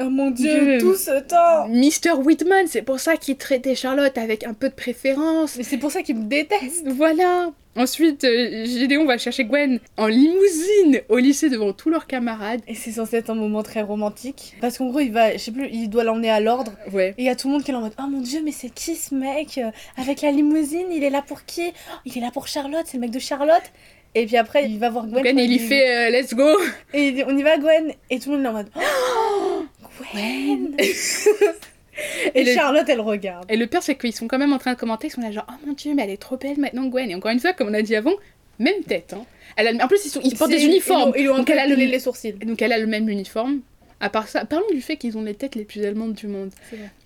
Oh 0.00 0.08
mon 0.10 0.30
Dieu. 0.30 0.78
tout 0.80 0.94
ce 0.94 1.20
temps 1.20 1.68
Mr. 1.68 2.18
Whitman, 2.22 2.66
c'est 2.66 2.82
pour 2.82 2.98
ça 3.00 3.16
qu'il 3.16 3.36
traitait 3.36 3.74
Charlotte 3.74 4.16
avec 4.18 4.44
un 4.44 4.54
peu 4.54 4.68
de 4.68 4.74
préférence. 4.74 5.56
Mais 5.56 5.62
c'est 5.62 5.76
pour 5.76 5.90
ça 5.92 6.02
qu'ils 6.02 6.16
me 6.16 6.24
détestent 6.24 6.88
Voilà. 6.88 7.39
Ensuite, 7.76 8.24
euh, 8.24 8.64
Gédéon 8.66 9.04
va 9.04 9.16
chercher 9.16 9.44
Gwen 9.44 9.78
en 9.96 10.08
limousine 10.08 11.00
au 11.08 11.18
lycée 11.18 11.48
devant 11.48 11.72
tous 11.72 11.88
leurs 11.88 12.06
camarades. 12.08 12.60
Et 12.66 12.74
c'est 12.74 12.90
censé 12.90 13.16
être 13.16 13.30
un 13.30 13.34
moment 13.34 13.62
très 13.62 13.80
romantique. 13.82 14.54
Parce 14.60 14.76
qu'en 14.78 14.88
gros, 14.88 14.98
il 15.00 15.12
va, 15.12 15.32
je 15.32 15.38
sais 15.38 15.52
plus, 15.52 15.68
il 15.70 15.88
doit 15.88 16.02
l'emmener 16.02 16.30
à 16.30 16.40
l'ordre. 16.40 16.72
Ouais. 16.92 17.10
Et 17.16 17.22
il 17.22 17.24
y 17.26 17.28
a 17.28 17.36
tout 17.36 17.46
le 17.46 17.54
monde 17.54 17.62
qui 17.62 17.70
est 17.70 17.72
là 17.72 17.78
en 17.78 17.82
mode 17.82 17.94
Oh 17.98 18.08
mon 18.08 18.20
dieu, 18.20 18.40
mais 18.44 18.50
c'est 18.50 18.70
qui 18.70 18.96
ce 18.96 19.14
mec 19.14 19.58
euh, 19.58 19.70
Avec 19.96 20.20
la 20.20 20.32
limousine, 20.32 20.88
il 20.90 21.04
est 21.04 21.10
là 21.10 21.22
pour 21.22 21.44
qui? 21.44 21.68
Oh, 21.68 21.96
Il 22.04 22.18
est 22.18 22.20
là 22.20 22.30
pour 22.32 22.48
Charlotte, 22.48 22.84
c'est 22.86 22.96
le 22.96 23.02
mec 23.02 23.12
de 23.12 23.20
Charlotte. 23.20 23.62
Et 24.16 24.26
puis 24.26 24.36
après, 24.36 24.68
il 24.68 24.78
va 24.80 24.90
voir 24.90 25.06
Gwen. 25.06 25.22
Gwen, 25.22 25.38
il 25.38 25.52
y 25.52 25.58
fait 25.60 26.08
euh, 26.08 26.10
Let's 26.10 26.34
go. 26.34 26.48
Et 26.92 27.22
on 27.28 27.38
y 27.38 27.42
va, 27.44 27.56
Gwen. 27.56 27.92
Et 28.10 28.18
tout 28.18 28.32
le 28.32 28.36
monde 28.38 28.46
est 28.46 28.48
en 28.48 28.52
mode 28.52 28.70
Oh, 28.76 29.62
Gwen 30.12 30.76
Et, 32.34 32.40
Et 32.40 32.44
le- 32.44 32.52
Charlotte, 32.54 32.88
elle 32.88 33.00
regarde. 33.00 33.44
Et 33.48 33.56
le 33.56 33.66
pire, 33.66 33.82
c'est 33.82 33.96
qu'ils 33.96 34.14
sont 34.14 34.28
quand 34.28 34.38
même 34.38 34.52
en 34.52 34.58
train 34.58 34.72
de 34.74 34.78
commenter. 34.78 35.08
Ils 35.08 35.10
sont 35.10 35.20
là, 35.20 35.30
genre, 35.30 35.46
oh 35.48 35.66
mon 35.66 35.72
dieu, 35.72 35.92
mais 35.94 36.02
elle 36.04 36.10
est 36.10 36.16
trop 36.20 36.36
belle 36.36 36.58
maintenant, 36.58 36.86
Gwen. 36.86 37.10
Et 37.10 37.14
encore 37.14 37.30
une 37.30 37.40
fois, 37.40 37.52
comme 37.52 37.68
on 37.68 37.74
a 37.74 37.82
dit 37.82 37.96
avant, 37.96 38.14
même 38.58 38.82
tête. 38.86 39.14
Hein. 39.14 39.24
Elle 39.56 39.68
a... 39.80 39.84
En 39.84 39.88
plus, 39.88 40.04
ils, 40.04 40.10
sont... 40.10 40.20
ils 40.22 40.36
portent 40.36 40.50
des 40.50 40.64
uniformes. 40.64 41.12
Ils 41.16 41.22
lui 41.22 41.28
ont 41.30 41.36
Donc 41.38 41.50
elle 41.50 41.58
a 41.58 41.66
le- 41.66 41.74
les 41.76 41.98
sourcils. 41.98 42.32
Donc 42.32 42.62
elle 42.62 42.72
a 42.72 42.78
le 42.78 42.86
même 42.86 43.08
uniforme. 43.08 43.60
À 44.02 44.08
part 44.08 44.28
ça, 44.28 44.46
parlons 44.46 44.64
du 44.72 44.80
fait 44.80 44.96
qu'ils 44.96 45.18
ont 45.18 45.22
les 45.22 45.34
têtes 45.34 45.54
les 45.54 45.64
plus 45.66 45.84
allemandes 45.84 46.14
du 46.14 46.26
monde. 46.26 46.50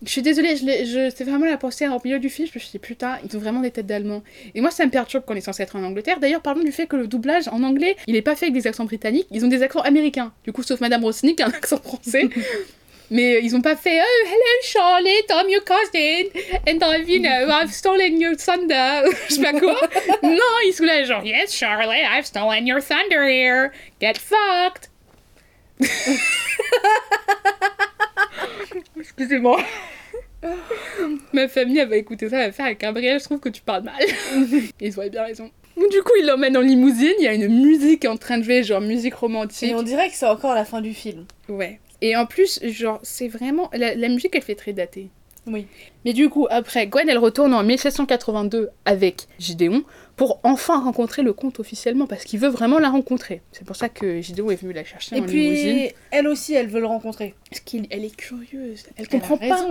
Je 0.05 0.09
suis 0.09 0.22
désolée, 0.22 0.55
je 0.57 1.11
c'est 1.12 1.24
vraiment 1.24 1.45
la 1.45 1.57
pensée 1.57 1.88
en 1.88 2.01
milieu 2.05 2.20
du 2.20 2.30
film. 2.30 2.47
Je 2.49 2.57
me 2.57 2.61
suis 2.61 2.70
dit, 2.70 2.78
putain, 2.78 3.18
ils 3.28 3.36
ont 3.36 3.40
vraiment 3.40 3.61
des 3.62 3.72
têtes 3.72 3.86
d'allemands. 3.86 4.22
Et 4.55 4.61
moi, 4.61 4.70
ça 4.70 4.86
me 4.86 4.92
perturbe 4.92 5.24
qu'on 5.24 5.34
est 5.34 5.40
censé 5.40 5.64
être 5.64 5.74
en 5.74 5.82
Angleterre. 5.82 6.20
D'ailleurs, 6.20 6.40
parlons 6.40 6.62
du 6.62 6.70
fait 6.70 6.86
que 6.86 6.95
le 6.95 7.09
doublage 7.09 7.49
en 7.49 7.64
anglais, 7.64 7.97
il 8.07 8.14
est 8.14 8.22
pas 8.22 8.36
fait 8.36 8.47
avec 8.47 8.55
des 8.55 8.68
accents 8.68 8.84
britanniques, 8.84 9.26
ils 9.32 9.45
ont 9.45 9.49
des 9.49 9.64
accents 9.64 9.80
américains. 9.80 10.32
Du 10.45 10.53
coup, 10.53 10.62
sauf 10.62 10.80
Madame 10.80 11.05
a 11.05 11.09
un 11.09 11.49
accent 11.49 11.78
français. 11.78 12.28
Mais 13.11 13.36
euh, 13.36 13.40
ils 13.42 13.55
ont 13.55 13.61
pas 13.61 13.76
fait 13.76 14.00
Oh, 14.00 14.26
hello 14.26 14.62
Charlotte, 14.62 15.30
I'm 15.30 15.48
your 15.48 15.62
cousin, 15.62 16.30
and 16.66 16.82
I've, 16.82 17.09
you 17.09 17.20
know, 17.20 17.50
I've 17.50 17.72
stolen 17.72 18.20
your 18.20 18.34
thunder. 18.36 19.05
Je 19.28 19.34
sais 19.34 19.42
pas 19.42 19.52
quoi. 19.52 19.78
non, 20.22 20.38
ils 20.66 20.72
sont 20.72 20.84
là, 20.84 21.05
genre 21.05 21.24
Yes, 21.24 21.55
Charlotte, 21.55 22.05
I've 22.11 22.26
stolen 22.26 22.66
your 22.66 22.80
thunder 22.80 23.24
here. 23.26 23.72
Get 24.00 24.14
fucked. 24.18 24.88
Excusez-moi. 28.98 29.61
Ma 31.32 31.48
famille, 31.48 31.78
elle 31.78 31.88
va 31.88 31.96
écouter 31.96 32.28
ça, 32.28 32.38
elle 32.38 32.46
va 32.46 32.52
faire 32.52 32.66
avec 32.66 32.80
Gabriel, 32.80 33.18
je 33.18 33.24
trouve 33.24 33.40
que 33.40 33.48
tu 33.48 33.62
parles 33.62 33.82
mal. 33.84 33.94
Ils 34.80 35.00
ont 35.00 35.07
bien 35.09 35.24
raison. 35.24 35.50
Du 35.76 36.02
coup, 36.02 36.12
il 36.20 36.26
l'emmène 36.26 36.57
en 36.57 36.61
limousine, 36.61 37.14
il 37.18 37.24
y 37.24 37.28
a 37.28 37.34
une 37.34 37.48
musique 37.48 38.05
en 38.05 38.16
train 38.16 38.38
de 38.38 38.44
jouer, 38.44 38.62
genre 38.62 38.80
musique 38.80 39.14
romantique. 39.14 39.70
Et 39.70 39.74
on 39.74 39.82
dirait 39.82 40.09
que 40.09 40.14
c'est 40.14 40.26
encore 40.26 40.55
la 40.55 40.64
fin 40.64 40.80
du 40.80 40.94
film. 40.94 41.26
Ouais. 41.48 41.80
Et 42.01 42.16
en 42.16 42.26
plus, 42.26 42.61
genre, 42.64 43.01
c'est 43.03 43.28
vraiment. 43.28 43.70
La, 43.72 43.95
la 43.95 44.09
musique, 44.09 44.34
elle 44.34 44.42
fait 44.42 44.55
très 44.55 44.72
datée. 44.72 45.09
Oui. 45.47 45.66
Mais 46.05 46.12
du 46.14 46.28
coup, 46.30 46.47
après, 46.51 46.86
Gwen, 46.86 47.09
elle 47.09 47.18
retourne 47.18 47.53
en 47.53 47.62
1782 47.62 48.70
avec 48.86 49.26
Gideon 49.38 49.84
pour 50.16 50.40
enfin 50.42 50.80
rencontrer 50.80 51.22
le 51.22 51.32
comte 51.32 51.61
officiellement, 51.61 52.07
parce 52.07 52.24
qu'il 52.24 52.40
veut 52.40 52.49
vraiment 52.49 52.78
la 52.78 52.88
rencontrer. 52.88 53.42
C'est 53.53 53.66
pour 53.66 53.76
ça 53.76 53.88
que 53.88 54.20
Gideon 54.22 54.51
est 54.51 54.57
venu 54.57 54.72
la 54.72 54.84
chercher 54.84 55.16
Et 55.16 55.20
en 55.20 55.24
limousine. 55.24 55.88
puis, 55.88 55.95
elle 56.12 56.28
aussi, 56.28 56.55
elle 56.55 56.68
veut 56.68 56.80
le 56.80 56.86
rencontrer. 56.86 57.34
Parce 57.51 57.61
qu'elle 57.61 57.86
elle 57.90 58.05
est 58.05 58.16
curieuse. 58.16 58.84
Elle 58.97 59.05
Elle 59.05 59.09
comprend 59.09 59.36
pas. 59.36 59.66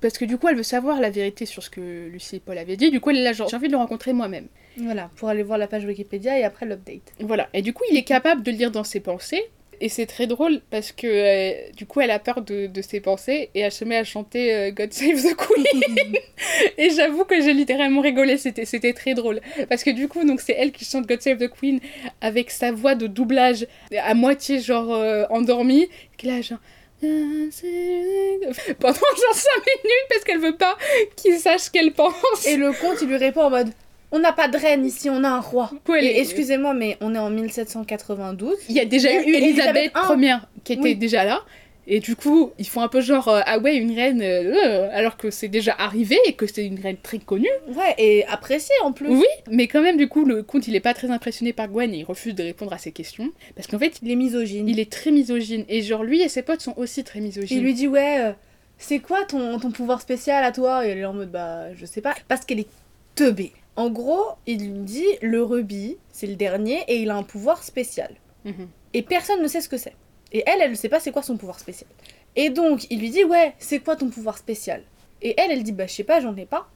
Parce 0.00 0.16
que 0.18 0.24
du 0.24 0.38
coup, 0.38 0.46
elle 0.46 0.56
veut 0.56 0.62
savoir 0.62 1.00
la 1.00 1.10
vérité 1.10 1.44
sur 1.46 1.62
ce 1.62 1.70
que 1.70 2.06
Lucie 2.06 2.36
et 2.36 2.40
Paul 2.40 2.56
avaient 2.56 2.76
dit. 2.76 2.90
Du 2.92 3.00
coup, 3.00 3.10
elle 3.10 3.16
est 3.16 3.24
là, 3.24 3.32
genre, 3.32 3.48
j'ai 3.48 3.56
envie 3.56 3.66
de 3.66 3.72
le 3.72 3.78
rencontrer 3.78 4.12
moi-même. 4.12 4.46
Voilà, 4.76 5.10
pour 5.16 5.28
aller 5.28 5.42
voir 5.42 5.58
la 5.58 5.66
page 5.66 5.84
Wikipédia 5.84 6.38
et 6.38 6.44
après 6.44 6.66
l'update. 6.66 7.12
Voilà. 7.20 7.48
Et 7.54 7.62
du 7.62 7.72
coup, 7.72 7.82
il 7.90 7.96
est 7.96 8.04
capable 8.04 8.42
de 8.44 8.52
lire 8.52 8.70
dans 8.70 8.84
ses 8.84 9.00
pensées. 9.00 9.42
Et 9.80 9.88
c'est 9.88 10.06
très 10.06 10.26
drôle 10.26 10.60
parce 10.70 10.92
que 10.92 11.06
euh, 11.06 11.70
du 11.76 11.86
coup, 11.86 12.00
elle 12.00 12.10
a 12.10 12.18
peur 12.18 12.42
de, 12.42 12.66
de 12.66 12.82
ses 12.82 13.00
pensées 13.00 13.50
et 13.54 13.60
elle 13.60 13.72
se 13.72 13.84
met 13.84 13.96
à 13.96 14.04
chanter 14.04 14.54
euh, 14.54 14.70
God 14.70 14.92
Save 14.92 15.22
the 15.22 15.36
Queen. 15.36 16.16
et 16.78 16.90
j'avoue 16.90 17.24
que 17.24 17.40
j'ai 17.40 17.52
littéralement 17.52 18.00
rigolé, 18.00 18.38
c'était, 18.38 18.64
c'était 18.64 18.92
très 18.92 19.14
drôle. 19.14 19.40
Parce 19.68 19.84
que 19.84 19.90
du 19.90 20.08
coup, 20.08 20.24
donc 20.24 20.40
c'est 20.40 20.54
elle 20.54 20.72
qui 20.72 20.84
chante 20.84 21.06
God 21.06 21.20
Save 21.20 21.38
the 21.38 21.48
Queen 21.48 21.80
avec 22.20 22.50
sa 22.50 22.72
voix 22.72 22.94
de 22.94 23.06
doublage 23.06 23.66
à 23.96 24.14
moitié 24.14 24.60
genre 24.60 24.94
euh, 24.94 25.24
endormie. 25.30 25.88
Qui 26.16 26.26
là, 26.26 26.40
genre. 26.40 26.58
Pendant 27.02 28.94
genre 28.94 29.34
5 29.34 29.50
minutes 29.84 30.06
parce 30.08 30.24
qu'elle 30.24 30.40
veut 30.40 30.56
pas 30.56 30.78
qu'il 31.14 31.38
sache 31.38 31.62
ce 31.62 31.70
qu'elle 31.70 31.92
pense. 31.92 32.46
Et 32.46 32.56
le 32.56 32.72
comte, 32.72 32.98
il 33.02 33.08
lui 33.08 33.16
répond 33.16 33.42
en 33.42 33.50
mode 33.50 33.68
On 34.12 34.18
n'a 34.20 34.32
pas 34.32 34.48
de 34.48 34.56
reine 34.56 34.84
ici, 34.86 35.10
on 35.10 35.24
a 35.24 35.28
un 35.28 35.40
roi. 35.40 35.70
Excusez-moi, 36.00 36.74
mais 36.74 36.96
on 37.00 37.14
est 37.14 37.18
en 37.18 37.30
1792. 37.30 38.56
Il 38.68 38.76
y 38.76 38.80
a 38.80 38.84
déjà 38.84 39.10
Il 39.10 39.14
y 39.14 39.18
a 39.18 39.22
eu 39.22 39.34
Elisabeth 39.42 39.76
Elisabeth 39.76 39.92
I. 39.94 40.22
Ier 40.24 40.36
qui 40.64 40.72
était 40.74 40.82
Oui. 40.82 40.96
déjà 40.96 41.24
là. 41.24 41.40
Et 41.88 42.00
du 42.00 42.16
coup, 42.16 42.50
ils 42.58 42.66
font 42.66 42.80
un 42.82 42.88
peu 42.88 43.00
genre, 43.00 43.28
euh, 43.28 43.42
ah 43.46 43.60
ouais, 43.60 43.76
une 43.76 43.94
reine, 43.94 44.20
euh, 44.20 44.88
alors 44.92 45.16
que 45.16 45.30
c'est 45.30 45.46
déjà 45.46 45.72
arrivé 45.78 46.18
et 46.26 46.32
que 46.32 46.44
c'est 46.48 46.66
une 46.66 46.80
reine 46.80 46.96
très 47.00 47.18
connue. 47.20 47.46
Ouais, 47.76 47.94
et 47.96 48.24
apprécié 48.26 48.74
en 48.82 48.90
plus. 48.90 49.08
Oui, 49.08 49.24
mais 49.48 49.68
quand 49.68 49.82
même, 49.82 49.96
du 49.96 50.08
coup, 50.08 50.24
le 50.24 50.42
comte, 50.42 50.66
il 50.66 50.74
est 50.74 50.80
pas 50.80 50.94
très 50.94 51.10
impressionné 51.12 51.52
par 51.52 51.68
Gwen 51.68 51.94
et 51.94 51.98
il 51.98 52.04
refuse 52.04 52.34
de 52.34 52.42
répondre 52.42 52.72
à 52.72 52.78
ses 52.78 52.90
questions. 52.90 53.30
Parce 53.54 53.68
qu'en 53.68 53.78
fait, 53.78 54.00
Il 54.02 54.10
est 54.10 54.16
misogyne. 54.16 54.68
il 54.68 54.80
est 54.80 54.90
très 54.90 55.12
misogyne. 55.12 55.64
Et 55.68 55.82
genre, 55.82 56.02
lui 56.02 56.22
et 56.22 56.28
ses 56.28 56.42
potes 56.42 56.60
sont 56.60 56.74
aussi 56.76 57.04
très 57.04 57.20
misogynes. 57.20 57.58
Il 57.58 57.62
lui 57.62 57.72
dit 57.74 57.86
Ouais, 57.86 58.16
euh, 58.18 58.32
c'est 58.78 58.98
quoi 58.98 59.22
ton, 59.24 59.60
ton 59.60 59.70
pouvoir 59.70 60.00
spécial 60.00 60.42
à 60.42 60.50
toi? 60.50 60.84
Et 60.84 60.90
elle 60.90 60.98
est 60.98 61.04
en 61.04 61.12
mode 61.14 61.30
Bah, 61.30 61.72
je 61.74 61.86
sais 61.86 62.00
pas. 62.00 62.14
Parce 62.26 62.44
qu'elle 62.44 62.58
est 62.60 62.68
teubée. 63.14 63.52
En 63.76 63.90
gros, 63.90 64.24
il 64.46 64.60
lui 64.60 64.80
dit 64.80 65.06
Le 65.22 65.42
rubis, 65.42 65.96
c'est 66.10 66.26
le 66.26 66.36
dernier 66.36 66.82
et 66.88 66.96
il 66.96 67.10
a 67.10 67.16
un 67.16 67.22
pouvoir 67.22 67.62
spécial. 67.62 68.10
Mhm. 68.44 68.68
Et 68.94 69.02
personne 69.02 69.42
ne 69.42 69.48
sait 69.48 69.60
ce 69.60 69.68
que 69.68 69.76
c'est. 69.76 69.94
Et 70.32 70.42
elle, 70.46 70.60
elle 70.60 70.70
ne 70.70 70.76
sait 70.76 70.88
pas 70.88 71.00
c'est 71.00 71.12
quoi 71.12 71.22
son 71.22 71.36
pouvoir 71.36 71.60
spécial. 71.60 71.88
Et 72.34 72.50
donc, 72.50 72.86
il 72.90 73.00
lui 73.00 73.10
dit 73.10 73.24
Ouais, 73.24 73.54
c'est 73.58 73.80
quoi 73.80 73.96
ton 73.96 74.08
pouvoir 74.08 74.38
spécial? 74.38 74.82
Et 75.22 75.34
elle, 75.38 75.52
elle 75.52 75.62
dit 75.62 75.72
Bah, 75.72 75.86
je 75.86 75.94
sais 75.94 76.04
pas, 76.04 76.20
j'en 76.20 76.36
ai 76.36 76.46
pas. 76.46 76.68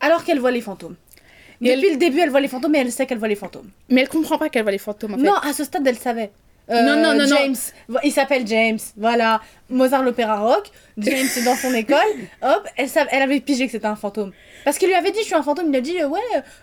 Alors 0.00 0.24
qu'elle 0.24 0.40
voit 0.40 0.50
les 0.50 0.60
fantômes. 0.60 0.96
Et 1.60 1.76
Depuis 1.76 1.90
le 1.90 1.96
début, 1.96 2.18
elle 2.18 2.30
voit 2.30 2.40
les 2.40 2.48
fantômes 2.48 2.74
et 2.74 2.78
elle 2.78 2.90
sait 2.90 3.06
qu'elle 3.06 3.18
voit 3.18 3.28
les 3.28 3.36
fantômes. 3.36 3.70
Mais 3.88 4.00
elle 4.00 4.08
comprend 4.08 4.36
pas 4.36 4.48
qu'elle 4.48 4.62
voit 4.62 4.72
les 4.72 4.78
fantômes, 4.78 5.14
en 5.14 5.16
fait. 5.16 5.22
Non, 5.22 5.34
à 5.34 5.52
ce 5.52 5.62
stade, 5.62 5.86
elle 5.86 5.96
savait. 5.96 6.32
Euh, 6.70 6.82
Non, 6.82 6.96
non, 6.96 7.14
non, 7.14 7.26
non. 7.26 7.36
James. 7.36 7.56
Il 8.04 8.12
s'appelle 8.12 8.46
James. 8.46 8.78
Voilà. 8.96 9.40
Mozart 9.68 10.02
l'opéra 10.02 10.38
rock. 10.38 10.70
James 10.98 11.26
est 11.36 11.44
dans 11.44 11.56
son 11.56 11.72
école. 11.74 11.96
Hop, 12.42 12.68
elle, 12.76 12.88
elle 13.10 13.22
avait 13.22 13.40
pigé 13.40 13.66
que 13.66 13.72
c'était 13.72 13.86
un 13.86 13.96
fantôme. 13.96 14.32
Parce 14.64 14.78
qu'il 14.78 14.88
lui 14.88 14.94
avait 14.94 15.10
dit 15.10 15.18
je 15.20 15.24
suis 15.24 15.34
un 15.34 15.42
fantôme. 15.42 15.66
Il 15.70 15.76
a 15.76 15.80
dit 15.80 16.00
euh, 16.00 16.08
ouais, 16.08 16.20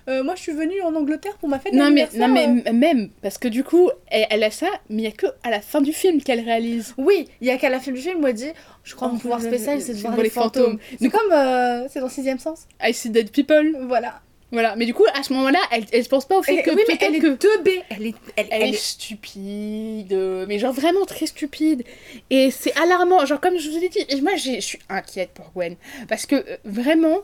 euh, 0.08 0.24
moi 0.24 0.36
je 0.36 0.42
suis 0.42 0.52
venue 0.54 0.82
en 0.82 0.96
Angleterre 0.96 1.36
pour 1.38 1.50
ma 1.50 1.60
fête 1.60 1.74
Non 1.74 1.92
mais, 1.92 2.08
non 2.16 2.28
mais 2.30 2.48
euh. 2.68 2.74
même, 2.74 3.10
parce 3.22 3.38
que 3.38 3.48
du 3.48 3.64
coup, 3.64 3.90
elle, 4.08 4.28
elle 4.30 4.44
a 4.44 4.52
ça, 4.52 4.68
mais 4.90 5.02
il 5.02 5.06
y 5.06 5.08
a 5.08 5.12
que 5.12 5.26
à 5.44 5.50
la 5.50 5.60
fin 5.60 5.82
du 5.82 5.92
film 5.92 6.22
qu'elle 6.22 6.40
réalise. 6.42 6.94
Oui, 6.98 7.28
il 7.42 7.48
y 7.48 7.52
a 7.52 7.58
qu'à 7.58 7.70
la 7.70 7.80
fin 7.80 7.92
du 7.92 8.00
film, 8.00 8.18
il 8.18 8.22
m'a 8.22 8.32
dit 8.32 8.52
je 8.84 8.96
crois 8.96 9.08
que 9.10 9.14
Oh, 9.14 9.16
mon 9.16 9.20
pouvoir 9.20 9.42
spécial 9.42 9.82
c'est 9.82 9.94
de 9.94 10.00
voir 10.00 10.16
les 10.16 10.30
fantômes. 10.30 10.64
fantômes. 10.64 10.80
C'est 11.02 11.10
comme 11.10 11.88
c'est 11.90 12.00
dans 12.00 12.10
sixième 12.10 12.40
sens. 12.40 12.68
I 12.82 12.94
see 12.94 13.10
dead 13.10 13.32
people. 13.32 13.76
Voilà. 13.88 14.22
Voilà, 14.52 14.76
mais 14.76 14.86
du 14.86 14.94
coup, 14.94 15.06
à 15.14 15.22
ce 15.22 15.32
moment-là, 15.34 15.60
elle, 15.72 15.86
elle 15.92 16.04
se 16.04 16.10
pense 16.10 16.26
pas 16.26 16.38
au 16.40 16.44
fait 16.44 16.64
que 16.64 16.72
oui, 16.72 16.78
mais 16.78 16.98
peut-être 16.98 17.04
elle 17.04 17.16
est 17.16 17.20
que... 17.20 17.36
teubée. 17.36 17.82
Elle 17.90 18.08
est, 18.08 18.16
elle, 18.36 18.48
Elle, 18.52 18.64
elle 18.64 18.74
est 18.74 18.78
stupide, 18.78 20.12
euh, 20.14 20.46
mais 20.48 20.58
genre 20.58 20.74
vraiment 20.74 21.06
très 21.06 21.28
stupide. 21.28 21.84
Et 22.30 22.50
c'est 22.50 22.76
alarmant, 22.78 23.26
genre 23.26 23.40
comme 23.40 23.60
je 23.60 23.70
vous 23.70 23.78
ai 23.78 23.90
dit, 23.90 24.06
moi 24.22 24.36
je 24.36 24.60
suis 24.60 24.80
inquiète 24.90 25.32
pour 25.36 25.52
Gwen. 25.56 25.76
Parce 26.08 26.26
que 26.26 26.36
euh, 26.36 26.58
vraiment, 26.66 27.20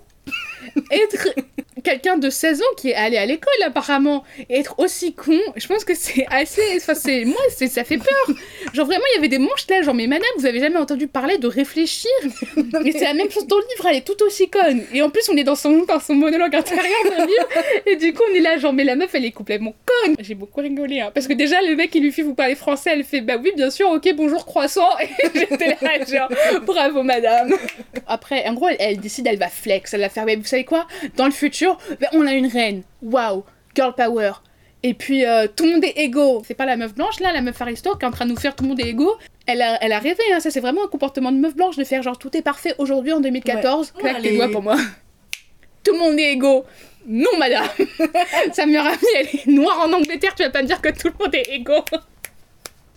être 0.91 1.29
quelqu'un 1.83 2.17
de 2.17 2.29
16 2.29 2.61
ans 2.61 2.75
qui 2.77 2.89
est 2.89 2.95
allé 2.95 3.17
à 3.17 3.25
l'école 3.25 3.53
apparemment, 3.63 4.23
et 4.49 4.59
être 4.59 4.79
aussi 4.79 5.13
con, 5.13 5.39
je 5.55 5.67
pense 5.67 5.85
que 5.85 5.93
c'est 5.95 6.25
assez... 6.29 6.61
Enfin, 6.77 6.95
c'est... 6.95 7.25
Moi, 7.25 7.37
c'est, 7.49 7.67
ça 7.67 7.83
fait 7.83 7.97
peur. 7.97 8.35
Genre 8.73 8.85
vraiment, 8.85 9.03
il 9.13 9.15
y 9.15 9.19
avait 9.19 9.27
des 9.27 9.37
manches 9.37 9.67
là, 9.69 9.81
genre 9.81 9.93
mais 9.93 10.07
madame, 10.07 10.25
vous 10.37 10.45
avez 10.45 10.59
jamais 10.59 10.77
entendu 10.77 11.07
parler 11.07 11.37
de 11.37 11.47
réfléchir? 11.47 12.11
Mais 12.83 12.91
c'est 12.91 13.05
la 13.05 13.13
même 13.13 13.29
chose 13.29 13.47
dans 13.47 13.57
le 13.57 13.63
livre, 13.75 13.87
elle 13.87 13.97
est 13.97 14.05
tout 14.07 14.21
aussi 14.23 14.49
conne. 14.49 14.83
Et 14.93 15.01
en 15.01 15.09
plus, 15.09 15.29
on 15.29 15.37
est 15.37 15.43
dans 15.43 15.55
son, 15.55 15.83
dans 15.83 15.99
son 15.99 16.15
monologue 16.15 16.55
intérieur 16.55 16.97
d'un 17.05 17.25
livre. 17.25 17.47
Et 17.85 17.95
du 17.95 18.13
coup, 18.13 18.23
on 18.31 18.35
est 18.35 18.41
là, 18.41 18.57
genre, 18.57 18.73
mais 18.73 18.83
la 18.83 18.95
meuf, 18.95 19.13
elle 19.13 19.25
est 19.25 19.31
complètement 19.31 19.75
conne. 19.85 20.15
J'ai 20.19 20.35
beaucoup 20.35 20.61
rigolé, 20.61 21.01
hein. 21.01 21.11
Parce 21.13 21.27
que 21.27 21.33
déjà, 21.33 21.61
le 21.61 21.75
mec, 21.75 21.93
il 21.93 22.03
lui 22.03 22.11
fait, 22.11 22.21
vous 22.21 22.35
parlez 22.35 22.55
français, 22.55 22.91
elle 22.93 23.03
fait, 23.03 23.21
bah 23.21 23.35
oui, 23.41 23.51
bien 23.55 23.69
sûr, 23.69 23.89
ok, 23.89 24.07
bonjour, 24.15 24.45
croissant. 24.45 24.89
Et 24.99 25.07
j'étais 25.39 25.77
là, 25.81 26.03
genre, 26.05 26.29
bravo, 26.65 27.03
madame. 27.03 27.53
Après, 28.07 28.47
en 28.47 28.53
gros, 28.53 28.69
elle, 28.69 28.77
elle 28.79 28.99
décide, 28.99 29.27
elle 29.27 29.37
va 29.37 29.49
flex, 29.49 29.93
elle 29.93 30.01
va 30.01 30.09
faire, 30.09 30.25
mais 30.25 30.35
vous 30.35 30.45
savez 30.45 30.54
quoi 30.63 30.87
Dans 31.17 31.25
le 31.25 31.31
futur, 31.31 31.77
bah, 31.99 32.07
on 32.13 32.25
a 32.25 32.33
une 32.33 32.47
reine. 32.47 32.83
Waouh, 33.01 33.43
girl 33.75 33.93
power. 33.95 34.31
Et 34.83 34.93
puis, 34.93 35.25
euh, 35.25 35.47
tout 35.53 35.65
le 35.65 35.73
monde 35.73 35.83
est 35.83 35.97
égaux. 35.97 36.43
C'est 36.45 36.53
pas 36.53 36.65
la 36.67 36.77
meuf 36.77 36.93
blanche, 36.93 37.19
là, 37.19 37.33
la 37.33 37.41
meuf 37.41 37.59
aristo, 37.59 37.95
qui 37.95 38.05
est 38.05 38.07
en 38.07 38.11
train 38.11 38.25
de 38.25 38.29
nous 38.31 38.37
faire 38.37 38.55
tout 38.55 38.63
le 38.63 38.69
monde 38.69 38.79
est 38.79 38.87
égaux. 38.89 39.15
Elle 39.47 39.61
a, 39.63 39.83
elle 39.83 39.91
a 39.91 39.99
rêvé, 39.99 40.21
hein. 40.31 40.39
Ça, 40.39 40.51
c'est 40.51 40.59
vraiment 40.59 40.83
un 40.85 40.87
comportement 40.87 41.31
de 41.31 41.37
meuf 41.37 41.55
blanche 41.55 41.75
de 41.75 41.83
faire, 41.83 42.03
genre, 42.03 42.17
tout 42.19 42.35
est 42.37 42.43
parfait 42.43 42.75
aujourd'hui, 42.77 43.11
en 43.11 43.19
2014. 43.19 43.93
Ouais. 43.95 44.01
Claque 44.01 44.21
les 44.21 44.29
les- 44.31 44.37
doigts 44.37 44.49
pour 44.51 44.61
moi. 44.61 44.75
Tout 45.83 45.93
le 45.93 45.99
monde 45.99 46.19
est 46.19 46.33
égaux. 46.33 46.65
Non, 47.07 47.29
madame. 47.39 47.67
Sa 48.53 48.65
meilleure 48.65 48.85
amie, 48.87 48.97
elle 49.19 49.27
est 49.27 49.47
noire 49.47 49.79
en 49.87 49.91
Angleterre, 49.93 50.33
tu 50.35 50.43
vas 50.43 50.49
pas 50.51 50.61
me 50.61 50.67
dire 50.67 50.81
que 50.81 50.89
tout 50.89 51.07
le 51.07 51.23
monde 51.23 51.33
est 51.35 51.49
égaux. 51.53 51.83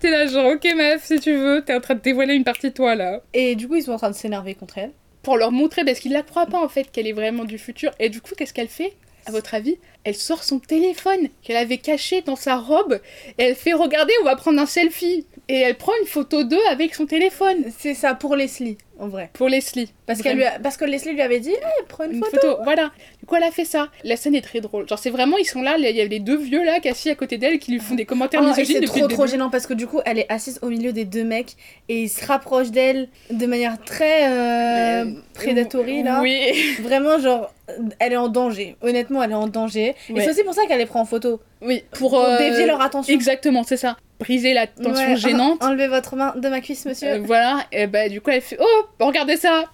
T'es 0.00 0.10
là, 0.10 0.26
genre, 0.26 0.52
ok, 0.52 0.64
meuf, 0.76 1.04
si 1.04 1.18
tu 1.20 1.34
veux, 1.36 1.62
t'es 1.64 1.74
en 1.74 1.80
train 1.80 1.94
de 1.94 2.00
dévoiler 2.00 2.34
une 2.34 2.44
partie 2.44 2.68
de 2.68 2.74
toi, 2.74 2.94
là. 2.94 3.20
Et 3.34 3.56
du 3.56 3.66
coup, 3.66 3.74
ils 3.76 3.82
sont 3.82 3.92
en 3.92 3.96
train 3.98 4.10
de 4.10 4.14
s'énerver 4.14 4.54
contre 4.54 4.78
elle. 4.78 4.92
Pour 5.28 5.36
leur 5.36 5.52
montrer, 5.52 5.84
parce 5.84 6.00
qu'ils 6.00 6.14
la 6.14 6.22
croient 6.22 6.46
pas, 6.46 6.58
en 6.58 6.70
fait, 6.70 6.90
qu'elle 6.90 7.06
est 7.06 7.12
vraiment 7.12 7.44
du 7.44 7.58
futur. 7.58 7.90
Et 7.98 8.08
du 8.08 8.22
coup, 8.22 8.30
qu'est-ce 8.34 8.54
qu'elle 8.54 8.66
fait, 8.66 8.94
à 9.26 9.30
votre 9.30 9.52
avis? 9.52 9.76
Elle 10.08 10.14
sort 10.14 10.42
son 10.44 10.58
téléphone 10.58 11.28
qu'elle 11.42 11.56
avait 11.56 11.78
caché 11.78 12.22
dans 12.22 12.36
sa 12.36 12.56
robe 12.56 13.00
et 13.38 13.42
elle 13.44 13.54
fait 13.54 13.72
regarder, 13.72 14.12
on 14.22 14.24
va 14.24 14.36
prendre 14.36 14.60
un 14.60 14.66
selfie. 14.66 15.26
Et 15.50 15.60
elle 15.60 15.76
prend 15.76 15.92
une 16.02 16.06
photo 16.06 16.44
d'eux 16.44 16.58
avec 16.70 16.94
son 16.94 17.06
téléphone. 17.06 17.64
C'est 17.78 17.94
ça 17.94 18.14
pour 18.14 18.36
Leslie, 18.36 18.76
en 18.98 19.08
vrai. 19.08 19.30
Pour 19.32 19.48
Leslie. 19.48 19.90
Parce, 20.04 20.20
qu'elle 20.20 20.36
lui 20.36 20.44
a- 20.44 20.58
parce 20.62 20.76
que 20.76 20.84
Leslie 20.84 21.12
lui 21.12 21.22
avait 21.22 21.40
dit 21.40 21.54
Eh, 21.56 21.84
prends 21.88 22.04
une, 22.04 22.16
Une 22.16 22.22
photo. 22.22 22.36
photo. 22.38 22.56
voilà. 22.64 22.90
Du 23.20 23.24
coup, 23.26 23.34
elle 23.34 23.44
a 23.44 23.50
fait 23.50 23.64
ça. 23.64 23.88
La 24.04 24.16
scène 24.16 24.34
est 24.34 24.42
très 24.42 24.60
drôle. 24.60 24.86
Genre, 24.86 24.98
c'est 24.98 25.08
vraiment, 25.08 25.38
ils 25.38 25.46
sont 25.46 25.62
là, 25.62 25.76
il 25.78 25.84
y 25.96 26.00
a 26.02 26.04
les 26.04 26.20
deux 26.20 26.36
vieux 26.36 26.62
là, 26.64 26.78
assis 26.84 27.08
à 27.08 27.14
côté 27.14 27.38
d'elle, 27.38 27.58
qui 27.58 27.72
lui 27.72 27.78
font 27.80 27.94
des 27.94 28.04
commentaires 28.04 28.40
Oh, 28.44 28.48
misogynes 28.48 28.76
c'est 28.80 28.86
trop 28.86 28.98
trop 29.08 29.22
début. 29.22 29.30
gênant 29.30 29.48
parce 29.48 29.66
que 29.66 29.72
du 29.74 29.86
coup 29.86 30.00
elle 30.04 30.18
est 30.18 30.26
assise 30.30 30.58
au 30.62 30.68
milieu 30.68 30.92
des 30.92 31.04
deux 31.06 31.24
mecs 31.24 31.56
et 31.88 32.02
il 32.02 32.08
se 32.10 32.24
rapproche 32.26 32.70
d'elle 32.70 33.08
de 33.30 33.46
manière 33.46 33.78
très 33.82 34.28
euh, 34.30 35.04
Euh, 35.06 35.12
prédatorie 35.34 36.02
là. 36.02 36.20
Oui. 36.22 36.38
Vraiment 36.82 37.18
genre 37.18 37.52
elle 37.98 38.12
est 38.14 38.16
en 38.16 38.28
danger. 38.28 38.76
Honnêtement 38.82 39.22
elle 39.22 39.30
est 39.32 39.34
en 39.34 39.46
danger. 39.48 39.94
Et 40.14 40.20
c'est 40.20 40.30
aussi 40.30 40.44
pour 40.44 40.54
ça 40.54 40.66
qu'elle 40.66 40.78
les 40.78 40.86
prend 40.86 41.00
en 41.00 41.04
photo. 41.04 41.40
Oui, 41.60 41.84
pour, 41.92 42.10
Pour 42.10 42.20
euh, 42.24 42.38
dévier 42.38 42.66
leur 42.66 42.80
attention. 42.80 43.12
Exactement, 43.12 43.62
c'est 43.64 43.76
ça. 43.76 43.96
Briser 44.20 44.54
la 44.54 44.66
tension 44.66 45.16
gênante. 45.16 45.62
Enlevez 45.62 45.88
votre 45.88 46.16
main 46.16 46.34
de 46.36 46.48
ma 46.48 46.60
cuisse 46.60 46.84
monsieur. 46.86 47.08
Euh, 47.08 47.20
voilà, 47.22 47.64
et 47.72 47.86
bah 47.86 48.08
du 48.08 48.20
coup 48.20 48.30
elle 48.30 48.40
fait 48.40 48.58
Oh, 48.60 48.84
regardez 49.00 49.36
ça 49.36 49.64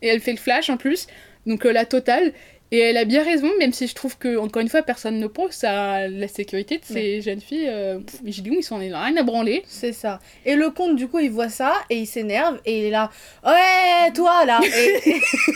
Et 0.00 0.08
elle 0.08 0.20
fait 0.20 0.32
le 0.32 0.38
flash 0.38 0.70
en 0.70 0.76
plus, 0.76 1.06
donc 1.46 1.66
euh, 1.66 1.72
la 1.72 1.84
totale. 1.84 2.32
Et 2.72 2.78
elle 2.78 2.96
a 2.96 3.04
bien 3.04 3.22
raison, 3.22 3.50
même 3.58 3.74
si 3.74 3.86
je 3.86 3.94
trouve 3.94 4.16
que, 4.16 4.38
encore 4.38 4.62
une 4.62 4.70
fois, 4.70 4.80
personne 4.80 5.20
ne 5.20 5.26
pense 5.26 5.62
à 5.62 6.08
la 6.08 6.26
sécurité 6.26 6.78
de 6.78 6.84
ces 6.86 7.20
jeunes 7.20 7.42
filles. 7.42 7.68
Euh, 7.68 7.98
j'ai 8.24 8.40
dit, 8.40 8.50
ils 8.50 8.62
sont 8.62 8.78
rien 8.78 9.14
à 9.14 9.22
branler. 9.22 9.62
C'est 9.66 9.92
ça. 9.92 10.20
Et 10.46 10.56
le 10.56 10.70
comte, 10.70 10.96
du 10.96 11.06
coup, 11.06 11.18
il 11.18 11.30
voit 11.30 11.50
ça 11.50 11.74
et 11.90 11.98
il 11.98 12.06
s'énerve 12.06 12.60
et 12.64 12.78
il 12.78 12.84
est 12.86 12.90
là. 12.90 13.10
Ouais, 13.44 14.10
toi 14.14 14.46
là 14.46 14.58
Et, 14.74 15.20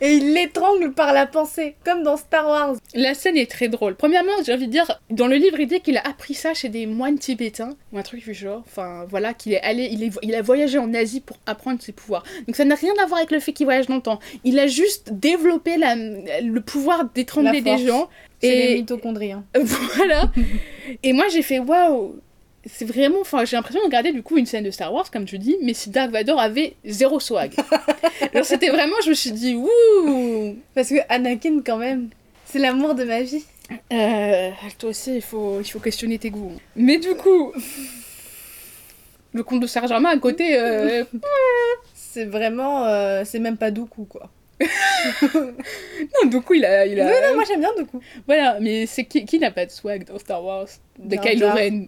Et 0.00 0.14
il 0.14 0.32
l'étrangle 0.32 0.92
par 0.92 1.12
la 1.12 1.26
pensée, 1.26 1.74
comme 1.84 2.04
dans 2.04 2.16
Star 2.16 2.46
Wars. 2.46 2.76
La 2.94 3.14
scène 3.14 3.36
est 3.36 3.50
très 3.50 3.68
drôle. 3.68 3.96
Premièrement, 3.96 4.32
j'ai 4.44 4.54
envie 4.54 4.66
de 4.66 4.72
dire, 4.72 5.00
dans 5.10 5.26
le 5.26 5.36
livre, 5.36 5.58
il 5.58 5.66
dit 5.66 5.80
qu'il 5.80 5.96
a 5.96 6.06
appris 6.06 6.34
ça 6.34 6.54
chez 6.54 6.68
des 6.68 6.86
moines 6.86 7.18
tibétains, 7.18 7.76
ou 7.92 7.98
un 7.98 8.02
truc 8.02 8.22
du 8.22 8.32
genre. 8.32 8.62
Enfin, 8.66 9.06
voilà, 9.08 9.34
qu'il 9.34 9.54
est 9.54 9.60
allé, 9.60 9.88
il, 9.90 10.04
est, 10.04 10.12
il 10.22 10.34
a 10.36 10.42
voyagé 10.42 10.78
en 10.78 10.94
Asie 10.94 11.20
pour 11.20 11.38
apprendre 11.46 11.82
ses 11.82 11.92
pouvoirs. 11.92 12.22
Donc 12.46 12.54
ça 12.54 12.64
n'a 12.64 12.76
rien 12.76 12.92
à 13.02 13.06
voir 13.06 13.18
avec 13.18 13.32
le 13.32 13.40
fait 13.40 13.52
qu'il 13.52 13.66
voyage 13.66 13.88
longtemps. 13.88 14.20
Il 14.44 14.58
a 14.60 14.68
juste 14.68 14.97
développé 15.10 15.76
la, 15.76 15.94
le 15.96 16.60
pouvoir 16.60 17.04
d'étrangler 17.14 17.60
des 17.60 17.78
gens. 17.86 18.08
C'est 18.40 18.48
Et- 18.48 18.68
les 18.68 18.74
mitochondries. 18.76 19.32
hein. 19.32 19.44
voilà. 19.96 20.30
Et 21.02 21.12
moi, 21.12 21.26
j'ai 21.28 21.42
fait 21.42 21.58
waouh. 21.58 22.16
C'est 22.66 22.84
vraiment, 22.84 23.20
enfin, 23.20 23.44
j'ai 23.44 23.56
l'impression 23.56 23.80
de 23.80 23.86
regarder 23.86 24.12
du 24.12 24.22
coup 24.22 24.36
une 24.36 24.44
scène 24.44 24.64
de 24.64 24.70
Star 24.70 24.92
Wars, 24.92 25.10
comme 25.10 25.24
tu 25.24 25.38
dis, 25.38 25.56
mais 25.62 25.72
si 25.74 25.90
Dark 25.90 26.10
Vador 26.10 26.38
avait 26.40 26.74
zéro 26.84 27.18
swag. 27.20 27.52
Alors 28.34 28.44
c'était 28.44 28.68
vraiment, 28.68 28.96
je 29.04 29.10
me 29.10 29.14
suis 29.14 29.30
dit, 29.32 29.54
ouh. 29.54 30.56
Parce 30.74 30.88
que 30.90 30.96
Anakin, 31.08 31.60
quand 31.64 31.78
même, 31.78 32.08
c'est 32.44 32.58
l'amour 32.58 32.94
de 32.94 33.04
ma 33.04 33.22
vie. 33.22 33.44
Euh, 33.92 34.50
toi 34.78 34.90
aussi, 34.90 35.16
il 35.16 35.22
faut, 35.22 35.60
il 35.60 35.64
faut 35.70 35.78
questionner 35.78 36.18
tes 36.18 36.30
goûts. 36.30 36.52
Mais 36.76 36.98
du 36.98 37.14
coup, 37.14 37.52
le 39.32 39.42
comte 39.42 39.60
de 39.60 39.66
Saint-Germain 39.66 40.10
à 40.10 40.18
côté, 40.18 40.58
euh, 40.58 41.04
C'est 41.94 42.24
vraiment. 42.24 42.84
euh, 42.86 43.22
c'est 43.24 43.38
même 43.38 43.56
pas 43.56 43.70
Dooku, 43.70 44.04
quoi. 44.04 44.30
non, 45.34 46.28
du 46.28 46.40
coup, 46.40 46.54
il 46.54 46.64
a, 46.64 46.86
il 46.86 47.00
a, 47.00 47.04
Non, 47.04 47.28
non, 47.28 47.34
moi 47.34 47.44
j'aime 47.46 47.60
bien 47.60 47.72
Dooku. 47.76 48.00
voilà. 48.26 48.58
Mais 48.60 48.86
c'est 48.86 49.04
qui, 49.04 49.24
qui 49.24 49.38
n'a 49.38 49.50
pas 49.50 49.66
de 49.66 49.70
swag 49.70 50.04
dans 50.04 50.18
Star 50.18 50.42
Wars? 50.42 50.68
De 50.98 51.16
Kylo. 51.16 51.48
Ren. 51.50 51.86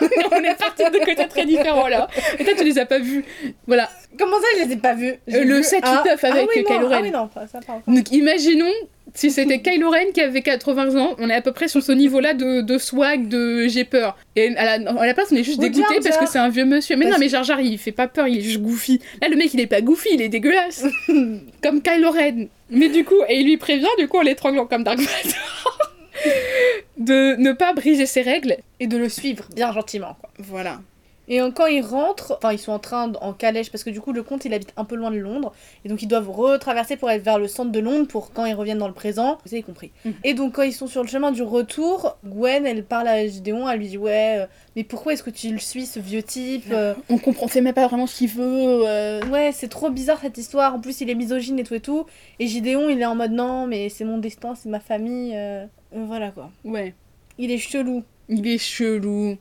On 0.32 0.42
est 0.42 0.54
parti 0.58 0.82
de 0.84 0.98
côtés 1.04 1.28
très 1.28 1.44
différents 1.46 1.88
là. 1.88 2.08
Et 2.38 2.44
toi, 2.44 2.54
tu 2.56 2.64
les 2.64 2.78
as 2.78 2.86
pas 2.86 2.98
vus. 2.98 3.24
Voilà. 3.66 3.88
Comment 4.18 4.36
ça, 4.38 4.46
je 4.58 4.64
les 4.66 4.72
ai 4.72 4.76
pas 4.76 4.94
vus? 4.94 5.14
Euh, 5.32 5.44
le 5.44 5.56
vu 5.56 5.62
7 5.62 5.82
ou 5.84 5.88
un- 5.88 6.04
9 6.04 6.24
avec 6.24 6.48
oui, 6.54 6.62
non, 6.62 6.74
Kylo 6.76 6.88
Ren. 6.88 6.96
Ah 6.96 7.02
oui, 7.02 7.10
non, 7.10 7.28
ça 7.34 7.58
encore. 7.58 7.82
Donc 7.86 8.10
imaginons 8.12 8.72
si 9.14 9.30
c'était 9.30 9.58
Kylo 9.62 9.90
Ren 9.90 10.12
qui 10.12 10.20
avait 10.20 10.42
80 10.42 10.96
ans, 11.00 11.14
on 11.18 11.28
est 11.30 11.34
à 11.34 11.40
peu 11.42 11.52
près 11.52 11.68
sur 11.68 11.82
ce 11.82 11.92
niveau-là 11.92 12.34
de, 12.34 12.60
de 12.60 12.78
swag, 12.78 13.28
de 13.28 13.66
j'ai 13.68 13.84
peur. 13.84 14.16
Et 14.36 14.54
à 14.56 14.78
la, 14.78 14.90
à 14.90 15.06
la 15.06 15.14
place, 15.14 15.28
on 15.32 15.36
est 15.36 15.44
juste 15.44 15.60
dégoûté 15.60 16.00
parce 16.02 16.16
que 16.18 16.26
c'est 16.26 16.38
un 16.38 16.48
vieux 16.48 16.64
monsieur. 16.64 16.96
Mais 16.96 17.06
Parce 17.06 17.16
non, 17.16 17.20
mais 17.20 17.28
Jar 17.28 17.44
Jar, 17.44 17.60
il 17.60 17.78
fait 17.78 17.92
pas 17.92 18.08
peur, 18.08 18.26
il 18.28 18.38
est 18.38 18.42
juste 18.42 18.60
goofy. 18.60 19.00
Là, 19.20 19.28
le 19.28 19.36
mec, 19.36 19.52
il 19.54 19.60
est 19.60 19.66
pas 19.66 19.80
goofy, 19.80 20.10
il 20.12 20.22
est 20.22 20.28
dégueulasse. 20.28 20.84
comme 21.62 21.82
Kylo 21.82 22.10
Ren. 22.10 22.46
Mais 22.70 22.88
du 22.88 23.04
coup, 23.04 23.14
et 23.28 23.40
il 23.40 23.46
lui 23.46 23.56
prévient, 23.56 23.86
du 23.98 24.08
coup, 24.08 24.18
en 24.18 24.22
l'étranglant 24.22 24.66
comme 24.66 24.82
Dark 24.82 24.98
Vador, 24.98 25.95
de 26.98 27.36
ne 27.36 27.52
pas 27.52 27.72
briser 27.72 28.06
ses 28.06 28.22
règles. 28.22 28.56
Et 28.80 28.86
de 28.86 28.96
le 28.96 29.08
suivre, 29.08 29.44
bien 29.54 29.72
gentiment, 29.72 30.16
quoi. 30.20 30.30
Voilà. 30.38 30.80
Et 31.28 31.40
quand 31.56 31.66
ils 31.66 31.82
rentrent, 31.82 32.36
enfin 32.38 32.52
ils 32.52 32.58
sont 32.58 32.70
en 32.70 32.78
train 32.78 33.12
en 33.20 33.32
calèche 33.32 33.72
parce 33.72 33.82
que 33.82 33.90
du 33.90 34.00
coup 34.00 34.12
le 34.12 34.22
comte 34.22 34.44
il 34.44 34.54
habite 34.54 34.72
un 34.76 34.84
peu 34.84 34.94
loin 34.94 35.10
de 35.10 35.16
Londres 35.16 35.52
et 35.84 35.88
donc 35.88 36.00
ils 36.00 36.06
doivent 36.06 36.30
retraverser 36.30 36.96
pour 36.96 37.10
être 37.10 37.24
vers 37.24 37.40
le 37.40 37.48
centre 37.48 37.72
de 37.72 37.80
Londres 37.80 38.06
pour 38.06 38.32
quand 38.32 38.44
ils 38.44 38.54
reviennent 38.54 38.78
dans 38.78 38.86
le 38.86 38.94
présent, 38.94 39.38
vous 39.44 39.52
avez 39.52 39.64
compris. 39.64 39.90
Mhm. 40.04 40.14
Et 40.22 40.34
donc 40.34 40.54
quand 40.54 40.62
ils 40.62 40.72
sont 40.72 40.86
sur 40.86 41.02
le 41.02 41.08
chemin 41.08 41.32
du 41.32 41.42
retour, 41.42 42.16
Gwen 42.24 42.64
elle 42.64 42.84
parle 42.84 43.08
à 43.08 43.26
Gideon, 43.26 43.68
elle 43.68 43.80
lui 43.80 43.88
dit 43.88 43.98
ouais 43.98 44.36
euh, 44.38 44.46
mais 44.76 44.84
pourquoi 44.84 45.14
est-ce 45.14 45.24
que 45.24 45.30
tu 45.30 45.50
le 45.50 45.58
suis 45.58 45.86
ce 45.86 45.98
vieux 45.98 46.22
type 46.22 46.66
euh, 46.70 46.94
On 47.08 47.18
comprend, 47.18 47.46
on 47.46 47.48
sait 47.48 47.60
même 47.60 47.74
pas 47.74 47.88
vraiment 47.88 48.06
ce 48.06 48.18
qu'il 48.18 48.30
veut. 48.30 48.86
euh. 48.86 49.20
Ouais 49.28 49.50
c'est 49.52 49.66
trop 49.66 49.90
bizarre 49.90 50.20
cette 50.22 50.38
histoire, 50.38 50.76
en 50.76 50.80
plus 50.80 51.00
il 51.00 51.10
est 51.10 51.16
misogyne 51.16 51.58
et 51.58 51.64
tout 51.64 51.74
et 51.74 51.80
tout 51.80 52.06
et 52.38 52.46
Gideon 52.46 52.88
il 52.88 53.00
est 53.02 53.06
en 53.06 53.16
mode 53.16 53.32
non 53.32 53.66
mais 53.66 53.88
c'est 53.88 54.04
mon 54.04 54.18
destin, 54.18 54.54
c'est 54.54 54.68
ma 54.68 54.78
famille, 54.78 55.32
euh, 55.34 55.66
voilà 56.04 56.30
quoi. 56.30 56.50
Ouais. 56.64 56.94
Il 57.38 57.50
est 57.50 57.58
chelou. 57.58 58.02
Il 58.28 58.46
est 58.46 58.58
chelou. 58.58 59.36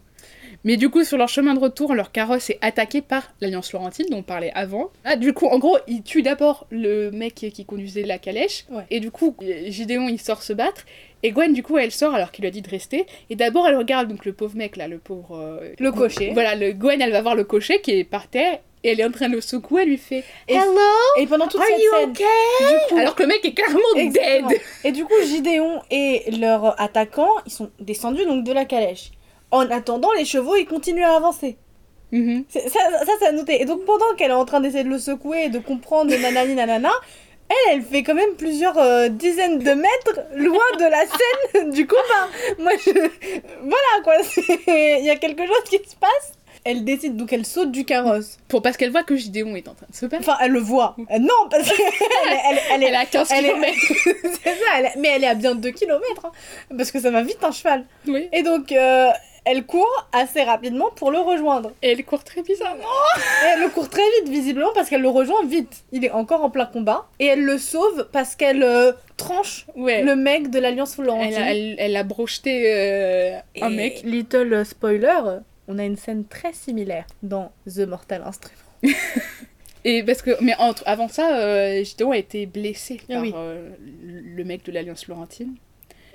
Mais 0.64 0.78
du 0.78 0.90
coup, 0.90 1.04
sur 1.04 1.18
leur 1.18 1.30
chemin 1.30 1.54
de 1.54 1.60
retour, 1.60 1.94
leur 1.94 2.12
carrosse 2.12 2.50
est 2.50 2.58
attaqué 2.62 3.02
par 3.02 3.34
l'Alliance 3.40 3.70
Florentine, 3.70 4.08
dont 4.10 4.18
on 4.18 4.24
parlait 4.24 4.52
avant. 4.56 4.90
Ah, 5.04 5.16
du 5.16 5.34
coup, 5.34 5.46
en 5.46 5.60
gros, 5.60 5.78
ils 5.88 6.02
tuent 6.02 6.24
d'abord 6.24 6.66
le 6.72 7.12
mec 7.12 7.36
qui 7.36 7.52
qui 7.52 7.66
conduisait 7.66 8.02
la 8.02 8.18
calèche. 8.18 8.66
Ouais. 8.72 8.84
Et 8.90 9.00
du 9.00 9.12
coup, 9.12 9.36
Gideon, 9.68 10.08
il 10.08 10.20
sort 10.20 10.42
se 10.42 10.54
battre. 10.54 10.86
Et 11.22 11.32
Gwen, 11.32 11.54
du 11.54 11.62
coup, 11.62 11.78
elle 11.78 11.92
sort 11.92 12.16
alors 12.16 12.32
qu'il 12.32 12.42
lui 12.44 12.48
a 12.48 12.52
dit 12.52 12.62
de 12.64 12.70
rester. 12.70 13.06
Et 13.30 13.36
d'abord, 13.36 13.68
elle 13.68 13.76
regarde 13.76 14.08
donc 14.08 14.26
le 14.26 14.34
pauvre 14.34 14.56
mec, 14.56 14.78
là, 14.78 14.88
le 14.88 14.98
pauvre... 14.98 15.38
euh, 15.38 15.74
Le 15.78 15.92
cocher. 15.92 16.32
Voilà, 16.34 16.56
le 16.56 16.72
Gwen, 16.74 17.02
elle 17.02 17.12
va 17.12 17.22
voir 17.22 17.36
le 17.36 17.44
cocher 17.44 17.82
qui 17.82 17.92
est 17.92 18.04
par 18.04 18.28
terre. 18.28 18.60
Et 18.86 18.90
elle 18.92 19.00
est 19.00 19.06
en 19.06 19.10
train 19.12 19.28
de 19.30 19.34
le 19.34 19.42
secouer, 19.42 19.82
elle 19.82 19.90
lui 19.90 19.98
fait 19.98 20.24
Et- 20.48 20.54
Hello, 20.54 20.80
Et 21.18 21.26
pendant 21.26 21.48
toute 21.48 21.60
are 21.60 21.66
cette 21.68 21.80
you 21.84 21.92
scène, 21.92 22.12
okay? 22.12 22.24
du 22.60 22.76
coup, 22.94 22.98
Alors 23.00 23.16
que 23.16 23.24
le 23.24 23.30
mec 23.30 23.44
est 23.44 23.54
clairement 23.54 23.80
Exactement. 23.96 24.48
dead 24.50 24.62
Et 24.84 24.92
du 24.92 25.06
coup, 25.06 25.14
Gideon 25.24 25.82
et 25.90 26.30
leur 26.40 26.80
attaquant, 26.80 27.32
ils 27.48 27.52
sont 27.52 27.72
descendus 27.80 28.26
donc 28.26 28.44
de 28.44 28.54
la 28.54 28.64
calèche. 28.66 29.10
En 29.50 29.62
attendant, 29.72 30.12
les 30.14 30.24
chevaux, 30.26 30.56
ils 30.56 30.68
continuent 30.68 31.04
à 31.04 31.16
avancer. 31.16 31.58
Mhm. 32.12 32.46
C'est- 32.48 32.70
Ça, 32.70 32.80
ça, 33.06 33.12
c'est 33.20 33.26
à 33.26 33.32
noter. 33.32 33.60
Et 33.60 33.66
donc, 33.66 33.86
pendant 33.86 34.14
qu'elle 34.18 34.30
est 34.30 34.36
en 34.36 34.46
train 34.46 34.60
d'essayer 34.62 34.84
de 34.84 34.90
le 34.90 35.00
secouer 35.00 35.46
et 35.46 35.50
de 35.50 35.58
comprendre 35.58 36.16
nanani 36.16 36.54
nanana, 36.54 36.92
elle, 37.50 37.56
elle 37.78 37.82
fait 37.82 38.04
quand 38.04 38.14
même 38.14 38.36
plusieurs 38.38 38.78
euh, 38.78 39.08
dizaines 39.10 39.58
de 39.60 39.72
mètres 39.72 40.20
loin 40.36 40.64
de 40.80 40.84
la 40.90 41.06
scène 41.08 41.70
du 41.78 41.88
combat. 41.88 42.28
Moi, 42.60 42.72
je... 42.86 42.92
Voilà, 43.62 44.04
quoi. 44.04 44.14
Il 44.68 45.06
y 45.06 45.10
a 45.10 45.16
quelque 45.16 45.46
chose 45.48 45.64
qui 45.70 45.78
se 45.78 45.96
passe. 45.96 46.34
Elle 46.66 46.84
décide, 46.84 47.16
donc 47.16 47.32
elle 47.32 47.46
saute 47.46 47.72
du 47.72 47.86
carrosse. 47.86 48.38
Pour, 48.48 48.62
Parce 48.64 48.76
qu'elle 48.76 48.90
voit 48.92 49.04
que 49.04 49.16
Gideon 49.16 49.56
est 49.56 49.68
en 49.68 49.76
train 49.76 49.86
de 49.90 49.96
se 49.96 50.06
battre. 50.08 50.28
Enfin, 50.28 50.38
elle 50.42 50.52
le 50.52 50.60
voit. 50.60 50.96
Euh, 51.12 51.20
non, 51.20 51.48
parce 51.52 51.70
qu'elle 51.70 51.78
elle, 52.50 52.58
elle, 52.74 52.84
est 52.84 52.96
a 52.96 53.06
15 53.06 53.32
elle 53.32 53.46
est- 53.46 53.52
c'est 54.04 54.56
ça, 54.56 54.82
est- 54.82 54.98
mais 54.98 55.10
elle 55.16 55.24
est 55.24 55.28
à 55.28 55.36
bien 55.36 55.54
2 55.56 55.70
km, 55.72 56.32
parce 56.76 56.92
que 56.92 57.00
ça 57.00 57.12
va 57.12 57.22
vite 57.22 57.44
un 57.44 57.52
cheval. 57.52 57.86
Oui. 58.08 58.28
Et 58.34 58.42
donc, 58.42 58.72
euh, 58.72 59.10
elle 59.46 59.64
court 59.68 60.08
assez 60.12 60.42
rapidement 60.42 60.90
pour 60.96 61.12
le 61.12 61.20
rejoindre. 61.20 61.72
Et 61.84 61.92
elle 61.92 62.04
court 62.04 62.24
très 62.24 62.42
bizarrement. 62.42 62.84
Et 63.44 63.48
elle 63.54 63.60
le 63.62 63.70
court 63.70 63.88
très 63.90 64.02
vite, 64.20 64.30
visiblement, 64.30 64.72
parce 64.74 64.90
qu'elle 64.90 65.04
le 65.04 65.10
rejoint 65.10 65.46
vite. 65.46 65.84
Il 65.92 66.04
est 66.04 66.10
encore 66.10 66.44
en 66.44 66.50
plein 66.50 66.66
combat. 66.66 67.06
Et 67.20 67.28
elle 67.28 67.44
le 67.44 67.60
sauve 67.60 68.10
parce 68.12 68.36
qu'elle 68.36 68.64
euh, 68.64 68.92
tranche 69.18 69.68
Ouais. 69.76 70.02
le 70.02 70.16
mec 70.16 70.50
de 70.50 70.58
l'Alliance 70.60 70.96
Florentine. 70.96 71.34
Elle 71.36 71.44
a, 71.44 71.52
elle, 71.52 71.76
elle 71.78 71.96
a 71.96 72.04
brojeté 72.04 72.64
euh, 72.74 73.38
un 73.62 73.70
mec. 73.70 74.02
Little 74.04 74.66
spoiler, 74.66 75.20
on 75.68 75.78
a 75.80 75.84
une 75.86 75.96
scène 75.98 76.26
très 76.26 76.54
similaire 76.54 77.06
dans 77.24 77.52
The 77.68 77.80
Mortal 77.80 78.24
Instrument. 78.26 78.56
Et 79.84 80.04
parce 80.04 80.22
que, 80.24 80.32
mais 80.44 80.56
entre, 80.58 80.84
avant 80.88 81.08
ça, 81.08 81.38
euh, 81.38 81.84
Gideon 81.84 82.12
a 82.12 82.18
été 82.18 82.48
blessé 82.48 83.00
Ah 83.04 83.14
par 83.14 83.22
oui. 83.22 83.34
euh, 83.36 83.70
le 83.82 84.44
mec 84.44 84.66
de 84.66 84.72
l'Alliance 84.72 85.06
Florentine. 85.06 85.56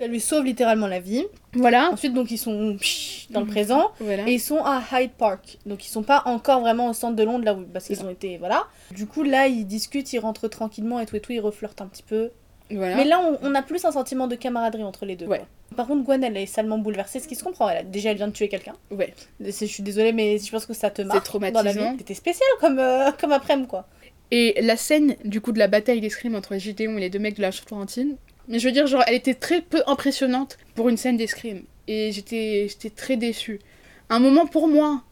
Elle 0.01 0.11
lui 0.11 0.19
sauve 0.21 0.45
littéralement 0.47 0.87
la 0.87 0.99
vie. 0.99 1.25
Voilà. 1.53 1.91
Ensuite, 1.93 2.15
donc, 2.15 2.31
ils 2.31 2.39
sont 2.39 2.77
psh, 2.79 3.29
dans 3.31 3.41
le 3.43 3.47
présent. 3.47 3.93
Voilà. 4.01 4.27
Et 4.27 4.33
ils 4.33 4.41
sont 4.41 4.65
à 4.65 4.83
Hyde 4.93 5.13
Park. 5.13 5.59
Donc 5.67 5.87
ils 5.87 5.91
sont 5.91 6.03
pas 6.03 6.23
encore 6.25 6.61
vraiment 6.61 6.89
au 6.89 6.95
centre 6.95 7.15
de 7.17 7.23
Londres 7.23 7.45
là 7.45 7.55
où 7.55 7.63
parce 7.63 7.85
qu'ils 7.87 8.03
ont 8.03 8.09
été 8.11 8.39
voilà. 8.39 8.67
Du 8.93 9.07
coup 9.07 9.23
là 9.23 9.47
ils 9.47 9.67
discutent, 9.67 10.13
ils 10.15 10.19
rentrent 10.19 10.49
tranquillement 10.49 10.99
et 11.01 11.07
tout 11.07 11.17
et 11.17 11.21
tout, 11.21 11.33
ils 11.33 11.41
reflirtent 11.41 11.83
un 11.83 11.87
petit 11.87 12.03
peu. 12.03 12.31
Voilà. 12.71 12.97
Mais 12.97 13.05
là 13.05 13.21
on, 13.21 13.39
on 13.43 13.55
a 13.55 13.62
plus 13.62 13.85
un 13.85 13.93
sentiment 13.93 14.27
de 14.27 14.37
camaraderie 14.37 14.83
entre 14.85 15.05
les 15.07 15.16
deux. 15.16 15.27
Ouais. 15.27 15.39
quoi. 15.39 15.47
Par 15.77 15.87
contre 15.87 16.05
Gwen 16.05 16.23
elle 16.25 16.37
est 16.37 16.47
salement 16.47 16.79
bouleversée, 16.79 17.21
ce 17.21 17.29
qui 17.29 17.35
se 17.35 17.45
comprend. 17.45 17.68
Elle 17.68 17.79
a, 17.79 17.83
déjà 17.83 18.11
elle 18.11 18.16
vient 18.16 18.29
de 18.29 18.33
tuer 18.33 18.49
quelqu'un. 18.49 18.75
Ouais. 18.91 19.14
Je 19.41 19.51
suis 19.51 19.83
désolée 19.83 20.12
mais 20.12 20.39
je 20.39 20.51
pense 20.51 20.66
que 20.66 20.75
ça 20.75 20.91
te 20.91 21.03
marque 21.03 21.31
dans 21.53 21.62
la 21.62 21.73
vie. 21.73 21.79
C'était 21.99 22.14
spécial 22.14 22.49
comme 22.61 22.79
euh, 22.79 23.11
comme 23.21 23.33
après-midi 23.33 23.68
quoi. 23.68 23.87
Et 24.33 24.55
la 24.62 24.77
scène, 24.77 25.16
du 25.25 25.41
coup, 25.41 25.51
de 25.51 25.59
la 25.59 25.66
bataille 25.66 26.01
d'escrime 26.01 26.37
entre 26.37 26.57
Gideon 26.57 26.97
et 26.97 27.01
les 27.01 27.11
deux 27.11 27.18
mecs 27.18 27.35
de 27.35 27.43
l'Alliance 27.43 27.62
Florentine, 27.66 28.16
mais 28.47 28.61
je 28.61 28.68
veux 28.68 28.73
dire, 28.73 28.87
genre, 28.87 29.03
elle 29.09 29.14
était 29.16 29.35
très 29.35 29.61
peu 29.61 29.83
impressionnante 29.89 30.57
pour 30.77 30.89
une 30.89 30.97
scène 30.97 31.16
d'escrime. 31.16 31.62
Et 31.89 32.12
j'étais 32.12 32.68
j'étais 32.68 32.91
très 32.91 33.16
déçue. 33.16 33.59
Un 34.09 34.21
moment 34.21 34.47
pour 34.47 34.68
moi, 34.68 35.03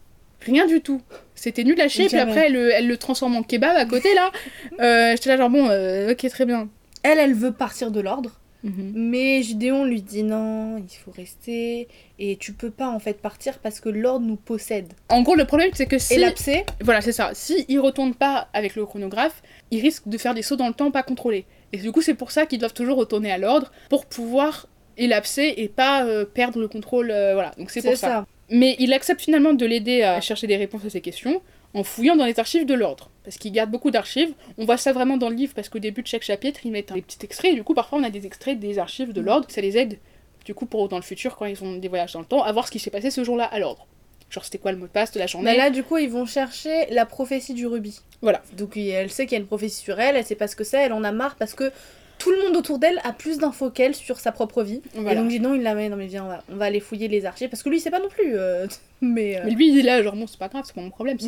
rien 0.41 0.67
du 0.69 0.81
tout. 0.81 1.03
C'était 1.35 1.65
nul 1.65 1.81
à 1.81 1.89
chier, 1.89 2.07
puis 2.07 2.17
après, 2.19 2.47
elle, 2.47 2.53
le- 2.53 2.71
elle 2.73 2.87
le 2.87 2.97
transforme 2.97 3.35
en 3.35 3.43
kebab 3.43 3.77
à 3.77 3.87
côté, 3.87 4.15
là. 4.15 4.31
Euh, 4.79 5.11
J'étais 5.17 5.31
là, 5.31 5.37
genre, 5.37 5.51
bon, 5.51 5.67
euh, 5.69 6.13
ok, 6.13 6.29
très 6.29 6.47
bien. 6.47 6.69
Elle 7.09 7.19
elle 7.19 7.35
veut 7.35 7.53
partir 7.53 7.91
de 7.91 8.01
l'ordre. 8.01 8.41
Mhm. 8.65 8.93
Mais 8.95 9.41
Gideon 9.43 9.85
lui 9.85 10.03
dit 10.03 10.25
non, 10.25 10.79
il 10.79 10.97
faut 10.97 11.13
rester 11.13 11.87
et 12.19 12.37
tu 12.37 12.53
peux 12.53 12.71
pas 12.73 12.89
en 12.89 12.99
fait 12.99 13.21
partir 13.23 13.59
parce 13.61 13.79
que 13.79 13.89
l'ordre 13.89 14.27
nous 14.27 14.37
possède. 14.37 14.93
En 15.11 15.23
gros, 15.23 15.37
le 15.37 15.45
problème, 15.45 15.71
c'est 15.75 15.87
que 15.87 15.99
si. 15.99 16.15
Et 16.15 16.19
l'abcès, 16.19 16.67
Voilà, 16.81 17.01
c'est 17.01 17.13
ça. 17.13 17.31
Si 17.35 17.65
il 17.69 17.79
retourne 17.79 18.15
pas 18.15 18.49
avec 18.53 18.75
le 18.75 18.85
chronographe, 18.85 19.43
il 19.71 19.81
risque 19.81 20.09
de 20.09 20.19
faire 20.19 20.35
des 20.35 20.43
sauts 20.43 20.57
dans 20.57 20.67
le 20.67 20.75
temps 20.75 20.91
pas 20.91 21.05
contrôlés. 21.05 21.45
Et 21.73 21.77
du 21.79 21.93
coup, 21.93 22.03
c'est 22.03 22.15
pour 22.15 22.33
ça 22.33 22.47
qu'ils 22.47 22.59
doivent 22.59 22.75
toujours 22.75 22.99
retourner 22.99 23.31
à 23.31 23.39
l'ordre 23.39 23.71
pour 23.91 24.07
pouvoir 24.07 24.67
élapser 24.97 25.55
et 25.59 25.69
pas 25.69 26.05
euh, 26.05 26.25
perdre 26.25 26.59
le 26.59 26.67
contrôle. 26.67 27.13
euh, 27.13 27.35
voilà, 27.35 27.53
donc 27.59 27.71
c'est 27.71 27.81
c'est 27.81 27.91
pour 27.91 27.97
ça. 27.97 28.09
ça. 28.09 28.27
Mais 28.51 28.75
il 28.81 28.93
accepte 28.93 29.21
finalement 29.21 29.53
de 29.53 29.67
l'aider 29.67 30.03
à 30.03 30.21
chercher 30.21 30.47
des 30.49 30.57
réponses 30.57 30.85
à 30.85 30.91
ses 30.91 31.01
questions 31.01 31.43
en 31.75 31.83
fouillant 31.83 32.17
dans 32.17 32.25
les 32.25 32.39
archives 32.39 32.67
de 32.67 32.75
l'ordre. 32.75 33.11
Parce 33.25 33.37
qu'il 33.37 33.53
garde 33.53 33.71
beaucoup 33.71 33.91
d'archives. 33.91 34.33
On 34.57 34.65
voit 34.65 34.77
ça 34.77 34.93
vraiment 34.93 35.17
dans 35.17 35.29
le 35.29 35.37
livre 35.37 35.53
parce 35.55 35.69
qu'au 35.69 35.79
début 35.79 36.03
de 36.03 36.07
chaque 36.07 36.23
chapitre, 36.23 36.61
ils 36.65 36.71
mettent 36.71 36.93
un 36.93 37.01
petit 37.01 37.19
extrait. 37.25 37.51
Et 37.51 37.55
du 37.55 37.63
coup, 37.63 37.75
parfois, 37.75 37.99
on 37.99 38.03
a 38.03 38.11
des 38.11 38.27
extraits 38.27 38.59
des 38.59 38.79
archives 38.79 39.13
de 39.13 39.21
l'ordre. 39.21 39.47
Ça 39.51 39.61
les 39.61 39.77
aide, 39.77 39.99
du 40.45 40.55
coup, 40.55 40.67
pour 40.67 40.89
dans 40.89 40.97
le 40.97 41.03
futur, 41.03 41.37
quand 41.37 41.45
ils 41.45 41.63
ont 41.63 41.77
des 41.77 41.89
voyages 41.89 42.13
dans 42.13 42.21
le 42.21 42.27
temps, 42.27 42.43
à 42.43 42.53
voir 42.53 42.67
ce 42.67 42.73
qui 42.73 42.79
s'est 42.79 42.91
passé 42.91 43.11
ce 43.11 43.23
jour-là 43.23 43.45
à 43.45 43.59
l'ordre. 43.59 43.87
Genre, 44.31 44.45
c'était 44.45 44.59
quoi 44.59 44.73
le 44.73 44.79
mot 44.79 44.87
de 44.87 44.91
passe 44.91 45.13
de 45.13 45.19
la 45.19 45.27
journée? 45.27 45.51
Mais 45.53 45.57
là, 45.57 45.71
du 45.71 45.83
coup, 45.83 45.97
ils 45.97 46.11
vont 46.11 46.27
chercher 46.27 46.87
la 46.91 47.07
prophétie 47.07 47.55
du 47.55 47.67
rubis. 47.67 48.03
Voilà. 48.21 48.43
Donc 48.57 48.77
elle 48.77 49.11
sait 49.11 49.27
qu'il 49.27 49.33
y 49.33 49.37
a 49.37 49.41
une 49.41 49.47
prophétie 49.47 49.77
sur 49.77 49.99
elle, 50.01 50.17
elle 50.17 50.25
sait 50.25 50.35
pas 50.35 50.49
ce 50.49 50.57
que 50.57 50.65
c'est, 50.65 50.79
elle 50.79 50.93
en 50.93 51.05
a 51.05 51.13
marre 51.13 51.37
parce 51.37 51.55
que 51.55 51.73
tout 52.19 52.31
le 52.31 52.43
monde 52.43 52.57
autour 52.57 52.79
d'elle 52.79 53.01
a 53.05 53.13
plus 53.13 53.39
d'infos 53.39 53.71
qu'elle 53.71 53.95
sur 53.95 54.19
sa 54.21 54.33
propre 54.33 54.63
vie. 54.63 54.81
Voilà. 54.95 55.13
Et 55.13 55.17
donc 55.17 55.31
Gideon, 55.31 55.55
il 55.55 55.63
la 55.63 55.75
met, 55.75 55.89
non 55.89 55.97
mais 55.97 56.07
viens, 56.07 56.25
on 56.25 56.29
va, 56.29 56.43
on 56.53 56.57
va 56.57 56.65
aller 56.67 56.81
fouiller 56.81 57.09
les 57.09 57.25
archives 57.27 57.49
parce 57.49 57.63
que 57.63 57.69
lui, 57.69 57.79
il 57.79 57.81
sait 57.81 57.91
pas 57.91 58.01
non 58.01 58.09
plus. 58.09 58.37
euh, 58.37 58.67
mais 59.01 59.37
euh, 59.39 59.43
Mais 59.45 59.51
lui, 59.53 59.69
il 59.71 59.79
est 59.79 59.83
là, 59.83 60.03
genre, 60.03 60.15
bon, 60.17 60.27
c'est 60.27 60.39
pas 60.39 60.49
grave, 60.49 60.65
c'est 60.67 60.75
pas 60.75 60.81
mon 60.81 60.91
problème, 60.91 61.19
c'est 61.19 61.27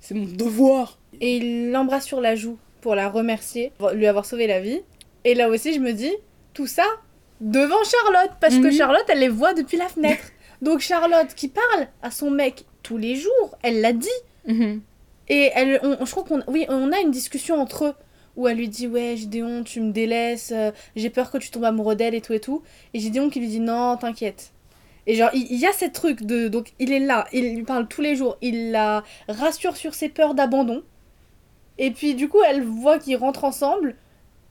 c'est 0.00 0.14
mon 0.14 0.24
devoir. 0.26 0.98
Et 1.20 1.36
il 1.36 1.70
l'embrasse 1.70 2.06
sur 2.06 2.20
la 2.20 2.34
joue 2.36 2.58
pour 2.80 2.94
la 2.94 3.08
remercier, 3.08 3.72
pour 3.78 3.90
lui 3.90 4.06
avoir 4.06 4.24
sauvé 4.24 4.46
la 4.46 4.60
vie. 4.60 4.80
Et 5.24 5.34
là 5.34 5.48
aussi, 5.50 5.74
je 5.74 5.80
me 5.80 5.92
dis, 5.92 6.12
tout 6.54 6.66
ça 6.66 6.84
devant 7.40 7.82
Charlotte, 7.84 8.32
parce 8.40 8.56
que 8.56 8.66
Mhm. 8.66 8.72
Charlotte, 8.72 9.04
elle 9.08 9.20
les 9.20 9.28
voit 9.28 9.54
depuis 9.54 9.76
la 9.76 9.88
fenêtre. 9.88 10.22
Donc 10.62 10.80
Charlotte 10.80 11.34
qui 11.34 11.48
parle 11.48 11.88
à 12.02 12.10
son 12.10 12.30
mec 12.30 12.64
tous 12.82 12.96
les 12.98 13.16
jours, 13.16 13.56
elle 13.62 13.80
l'a 13.80 13.92
dit. 13.92 14.08
Mhm. 14.46 14.80
Et 15.28 15.50
elle, 15.54 15.80
on- 15.82 16.04
je 16.04 16.10
crois 16.10 16.24
qu'on 16.24 16.42
oui, 16.48 16.66
on 16.68 16.90
a 16.92 16.98
une 17.00 17.10
discussion 17.10 17.60
entre 17.60 17.84
eux 17.86 17.94
où 18.36 18.48
elle 18.48 18.58
lui 18.58 18.68
dit 18.68 18.86
ouais 18.86 19.16
Gideon 19.16 19.62
tu 19.64 19.80
me 19.80 19.92
délaisses, 19.92 20.52
euh, 20.52 20.70
j'ai 20.96 21.10
peur 21.10 21.30
que 21.30 21.38
tu 21.38 21.50
tombes 21.50 21.64
amoureux 21.64 21.96
d'elle 21.96 22.14
et 22.14 22.20
tout 22.20 22.32
et 22.32 22.40
tout. 22.40 22.62
Et 22.94 23.00
Gideon 23.00 23.30
qui 23.30 23.40
lui 23.40 23.48
dit 23.48 23.60
non 23.60 23.96
t'inquiète. 23.96 24.52
Et 25.06 25.14
genre 25.14 25.30
il, 25.34 25.46
il 25.50 25.58
y 25.58 25.66
a 25.66 25.72
cette 25.72 25.92
truc 25.92 26.22
de 26.22 26.48
donc 26.48 26.72
il 26.78 26.92
est 26.92 27.00
là, 27.00 27.26
il 27.32 27.54
lui 27.54 27.64
parle 27.64 27.88
tous 27.88 28.02
les 28.02 28.16
jours, 28.16 28.36
il 28.40 28.70
la 28.70 29.04
rassure 29.28 29.76
sur 29.76 29.94
ses 29.94 30.08
peurs 30.08 30.34
d'abandon. 30.34 30.82
Et 31.78 31.90
puis 31.90 32.14
du 32.14 32.28
coup 32.28 32.40
elle 32.48 32.62
voit 32.62 32.98
qu'ils 32.98 33.16
rentrent 33.16 33.44
ensemble, 33.44 33.96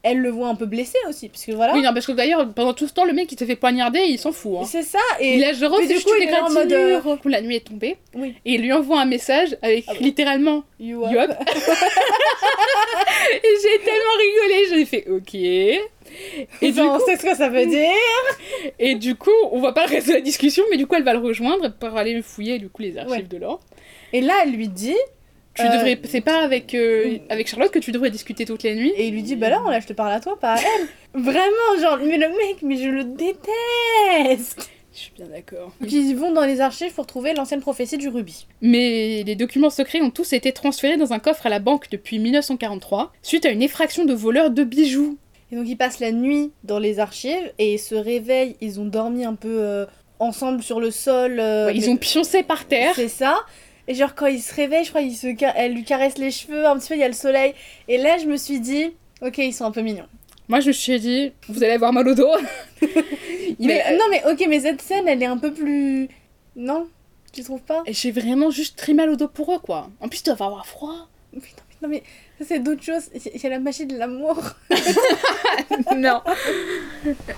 elle 0.02 0.18
le 0.18 0.30
voit 0.30 0.48
un 0.48 0.54
peu 0.54 0.66
blessé 0.66 0.96
aussi 1.08 1.28
parce 1.28 1.44
que 1.44 1.52
voilà. 1.52 1.74
Oui, 1.74 1.82
non, 1.82 1.92
parce 1.92 2.06
que 2.06 2.12
d'ailleurs, 2.12 2.48
pendant 2.54 2.72
tout 2.72 2.88
ce 2.88 2.92
temps, 2.94 3.04
le 3.04 3.12
mec, 3.12 3.30
il 3.30 3.38
s'est 3.38 3.44
fait 3.46 3.56
poignarder, 3.56 4.00
il 4.00 4.18
s'en 4.18 4.32
fout. 4.32 4.58
Hein. 4.60 4.64
C'est 4.66 4.82
ça 4.82 4.98
et 5.20 5.36
Il 5.36 5.44
a 5.44 5.52
genre, 5.52 5.78
du 5.80 5.86
coup, 5.86 6.10
il 6.20 6.28
est 6.28 6.34
en 6.38 6.50
mode, 6.50 7.20
coup, 7.20 7.28
La 7.28 7.42
nuit 7.42 7.56
est 7.56 7.66
tombée. 7.66 7.96
oui. 8.14 8.34
Et 8.44 8.54
il 8.54 8.62
lui 8.62 8.72
envoie 8.72 9.00
un 9.00 9.04
message 9.06 9.56
avec 9.62 9.84
Ah 9.88 9.92
littéralement 10.00 10.64
You 10.78 11.06
You 11.10 11.18
up. 11.18 11.30
Et 13.32 13.48
j'ai 13.62 13.78
tellement 13.84 14.16
rigolé, 14.18 14.66
j'ai 14.70 14.84
fait 14.84 15.06
ok. 15.10 15.34
Et 15.34 15.80
Et 16.62 16.72
du, 16.72 16.80
on 16.80 16.98
coup, 16.98 17.04
sait 17.06 17.16
ce 17.16 17.22
que 17.22 17.36
ça 17.36 17.48
veut 17.48 17.66
dire. 17.66 17.90
et 18.78 18.94
du 18.94 19.14
coup, 19.14 19.30
on 19.52 19.60
voit 19.60 19.74
pas 19.74 19.84
le 19.86 19.90
reste 19.90 20.08
de 20.08 20.14
la 20.14 20.20
discussion, 20.20 20.64
mais 20.70 20.76
du 20.76 20.86
coup, 20.86 20.96
elle 20.96 21.04
va 21.04 21.12
le 21.12 21.18
rejoindre 21.20 21.72
pour 21.78 21.96
aller 21.96 22.20
fouiller 22.22 22.58
du 22.58 22.68
coup 22.68 22.82
les 22.82 22.96
archives 22.98 23.12
Ouais. 23.16 23.22
de 23.22 23.36
l'or. 23.36 23.60
Et 24.12 24.20
là 24.20 24.34
elle 24.44 24.52
lui 24.52 24.68
dit 24.68 24.96
Tu 25.54 25.62
Euh, 25.62 25.68
devrais, 25.68 25.98
c'est 26.04 26.20
pas 26.20 26.42
avec 26.44 26.74
euh, 26.74 27.18
avec 27.28 27.48
Charlotte 27.48 27.70
que 27.72 27.78
tu 27.80 27.90
devrais 27.92 28.10
discuter 28.10 28.44
toutes 28.44 28.62
les 28.62 28.74
nuits. 28.74 28.92
Et 28.96 29.08
il 29.08 29.14
lui 29.14 29.22
dit, 29.22 29.36
bah 29.36 29.48
là, 29.50 29.60
là, 29.68 29.80
je 29.80 29.86
te 29.86 29.92
parle 29.92 30.12
à 30.12 30.20
toi, 30.20 30.38
pas 30.38 30.54
à 30.54 30.58
elle. 30.58 30.86
Vraiment, 31.22 31.80
genre, 31.80 31.98
mais 32.04 32.16
le 32.18 32.28
mec, 32.28 32.62
mais 32.62 32.76
je 32.76 32.88
le 32.88 33.04
déteste. 33.04 34.70
Je 34.92 34.98
suis 34.98 35.12
bien 35.16 35.26
d'accord. 35.26 35.72
Donc 35.80 35.92
ils 35.92 36.14
vont 36.16 36.32
dans 36.32 36.44
les 36.44 36.60
archives 36.60 36.92
pour 36.92 37.06
trouver 37.06 37.32
l'ancienne 37.32 37.60
prophétie 37.60 37.96
du 37.96 38.08
rubis. 38.08 38.46
Mais 38.60 39.22
les 39.24 39.36
documents 39.36 39.70
secrets 39.70 40.00
ont 40.00 40.10
tous 40.10 40.32
été 40.32 40.50
transférés 40.52 40.96
dans 40.96 41.12
un 41.12 41.20
coffre 41.20 41.46
à 41.46 41.48
la 41.48 41.60
banque 41.60 41.88
depuis 41.90 42.18
1943, 42.18 43.12
suite 43.22 43.46
à 43.46 43.50
une 43.50 43.62
effraction 43.62 44.04
de 44.04 44.12
voleurs 44.14 44.50
de 44.50 44.64
bijoux. 44.64 45.16
Et 45.52 45.56
donc 45.56 45.68
ils 45.68 45.76
passent 45.76 46.00
la 46.00 46.10
nuit 46.12 46.50
dans 46.64 46.78
les 46.80 46.98
archives 46.98 47.52
et 47.58 47.74
ils 47.74 47.78
se 47.78 47.94
réveillent, 47.94 48.56
ils 48.60 48.80
ont 48.80 48.84
dormi 48.84 49.24
un 49.24 49.34
peu 49.36 49.48
euh, 49.60 49.86
ensemble 50.18 50.60
sur 50.62 50.80
le 50.80 50.90
sol. 50.90 51.38
euh, 51.38 51.66
Ouais, 51.66 51.76
ils 51.76 51.88
ont 51.88 51.96
pioncé 51.96 52.42
par 52.42 52.64
terre. 52.66 52.92
C'est 52.96 53.08
ça. 53.08 53.38
Et 53.90 53.94
genre 53.94 54.14
quand 54.14 54.26
ils 54.26 54.40
se 54.40 54.54
réveillent, 54.54 54.84
je 54.84 54.90
crois 54.90 55.00
il 55.00 55.16
se 55.16 55.26
elle 55.56 55.74
lui 55.74 55.82
caresse 55.82 56.16
les 56.16 56.30
cheveux, 56.30 56.64
un 56.64 56.78
petit 56.78 56.90
peu 56.90 56.94
il 56.94 57.00
y 57.00 57.02
a 57.02 57.08
le 57.08 57.12
soleil. 57.12 57.54
Et 57.88 57.98
là 57.98 58.18
je 58.18 58.26
me 58.26 58.36
suis 58.36 58.60
dit, 58.60 58.92
ok 59.20 59.38
ils 59.38 59.52
sont 59.52 59.64
un 59.64 59.72
peu 59.72 59.80
mignons. 59.80 60.06
Moi, 60.46 60.60
je 60.60 60.68
me 60.68 60.72
suis 60.72 60.98
dit, 61.00 61.32
vous 61.48 61.62
allez 61.64 61.72
avoir 61.72 61.92
mal 61.92 62.06
au 62.06 62.14
dos. 62.14 62.30
Il 62.80 62.88
mais 63.66 63.96
non 63.96 64.04
mais 64.08 64.22
ok 64.30 64.46
mais 64.48 64.60
cette 64.60 64.80
scène 64.80 65.08
elle 65.08 65.20
est 65.20 65.26
un 65.26 65.38
peu 65.38 65.52
plus... 65.52 66.08
Non? 66.54 66.86
Tu 67.32 67.42
trouves 67.42 67.62
pas? 67.62 67.82
Et 67.84 67.92
J'ai 67.92 68.12
vraiment 68.12 68.50
juste 68.50 68.78
très 68.78 68.94
mal 68.94 69.10
au 69.10 69.16
dos 69.16 69.26
pour 69.26 69.52
eux, 69.52 69.58
quoi. 69.58 69.90
En 70.00 70.08
plus, 70.08 70.22
tu 70.22 70.30
vas 70.30 70.44
avoir 70.44 70.66
froid. 70.66 71.08
Oui, 71.32 71.42
non, 71.82 71.88
mais, 71.88 72.02
c'est 72.46 72.58
d'autres 72.58 72.82
choses. 72.82 73.04
Il 73.34 73.42
y 73.42 73.46
a 73.46 73.50
la 73.50 73.58
magie 73.58 73.86
de 73.86 73.96
l'amour. 73.98 74.38
non. 75.96 76.20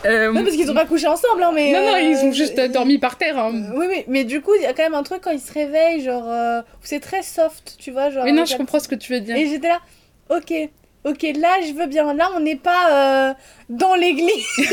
Euh, 0.05 0.33
Non, 0.33 0.43
parce 0.43 0.57
qu'ils 0.57 0.69
ont 0.71 0.75
pas 0.75 0.87
couché 0.87 1.07
ensemble, 1.07 1.43
hein, 1.45 1.53
mais. 1.55 1.71
non, 1.73 1.81
non, 1.83 1.95
euh, 1.95 2.01
ils 2.01 2.17
ont 2.25 2.33
juste 2.33 2.59
euh, 2.59 2.67
dormi 2.67 2.99
par 2.99 3.17
terre. 3.17 3.39
hein. 3.39 3.53
euh, 3.55 3.79
Oui, 3.79 3.87
oui, 3.89 4.05
mais 4.09 4.25
du 4.25 4.41
coup, 4.41 4.53
il 4.57 4.63
y 4.63 4.67
a 4.67 4.73
quand 4.73 4.83
même 4.83 4.95
un 4.95 5.05
truc 5.05 5.21
quand 5.23 5.31
ils 5.31 5.39
se 5.41 5.53
réveillent, 5.53 6.03
genre. 6.03 6.25
euh, 6.29 6.63
c'est 6.83 6.99
très 6.99 7.23
soft, 7.23 7.77
tu 7.79 7.93
vois. 7.93 8.11
Genre, 8.11 8.25
Mais 8.25 8.33
non, 8.33 8.45
je 8.45 8.53
la 8.53 8.59
comprends 8.59 8.81
ce 8.81 8.89
que 8.89 8.97
tu 8.97 9.13
veux 9.13 9.21
dire. 9.21 9.37
Et 9.37 9.47
j'étais 9.47 9.69
là, 9.69 9.81
ok, 10.31 10.53
ok, 11.05 11.23
là, 11.39 11.59
je 11.67 11.73
veux 11.75 11.87
bien. 11.87 12.13
Là, 12.15 12.31
on 12.35 12.41
n'est 12.41 12.57
pas 12.57 13.37
dans 13.69 13.95
l'église. 13.95 14.45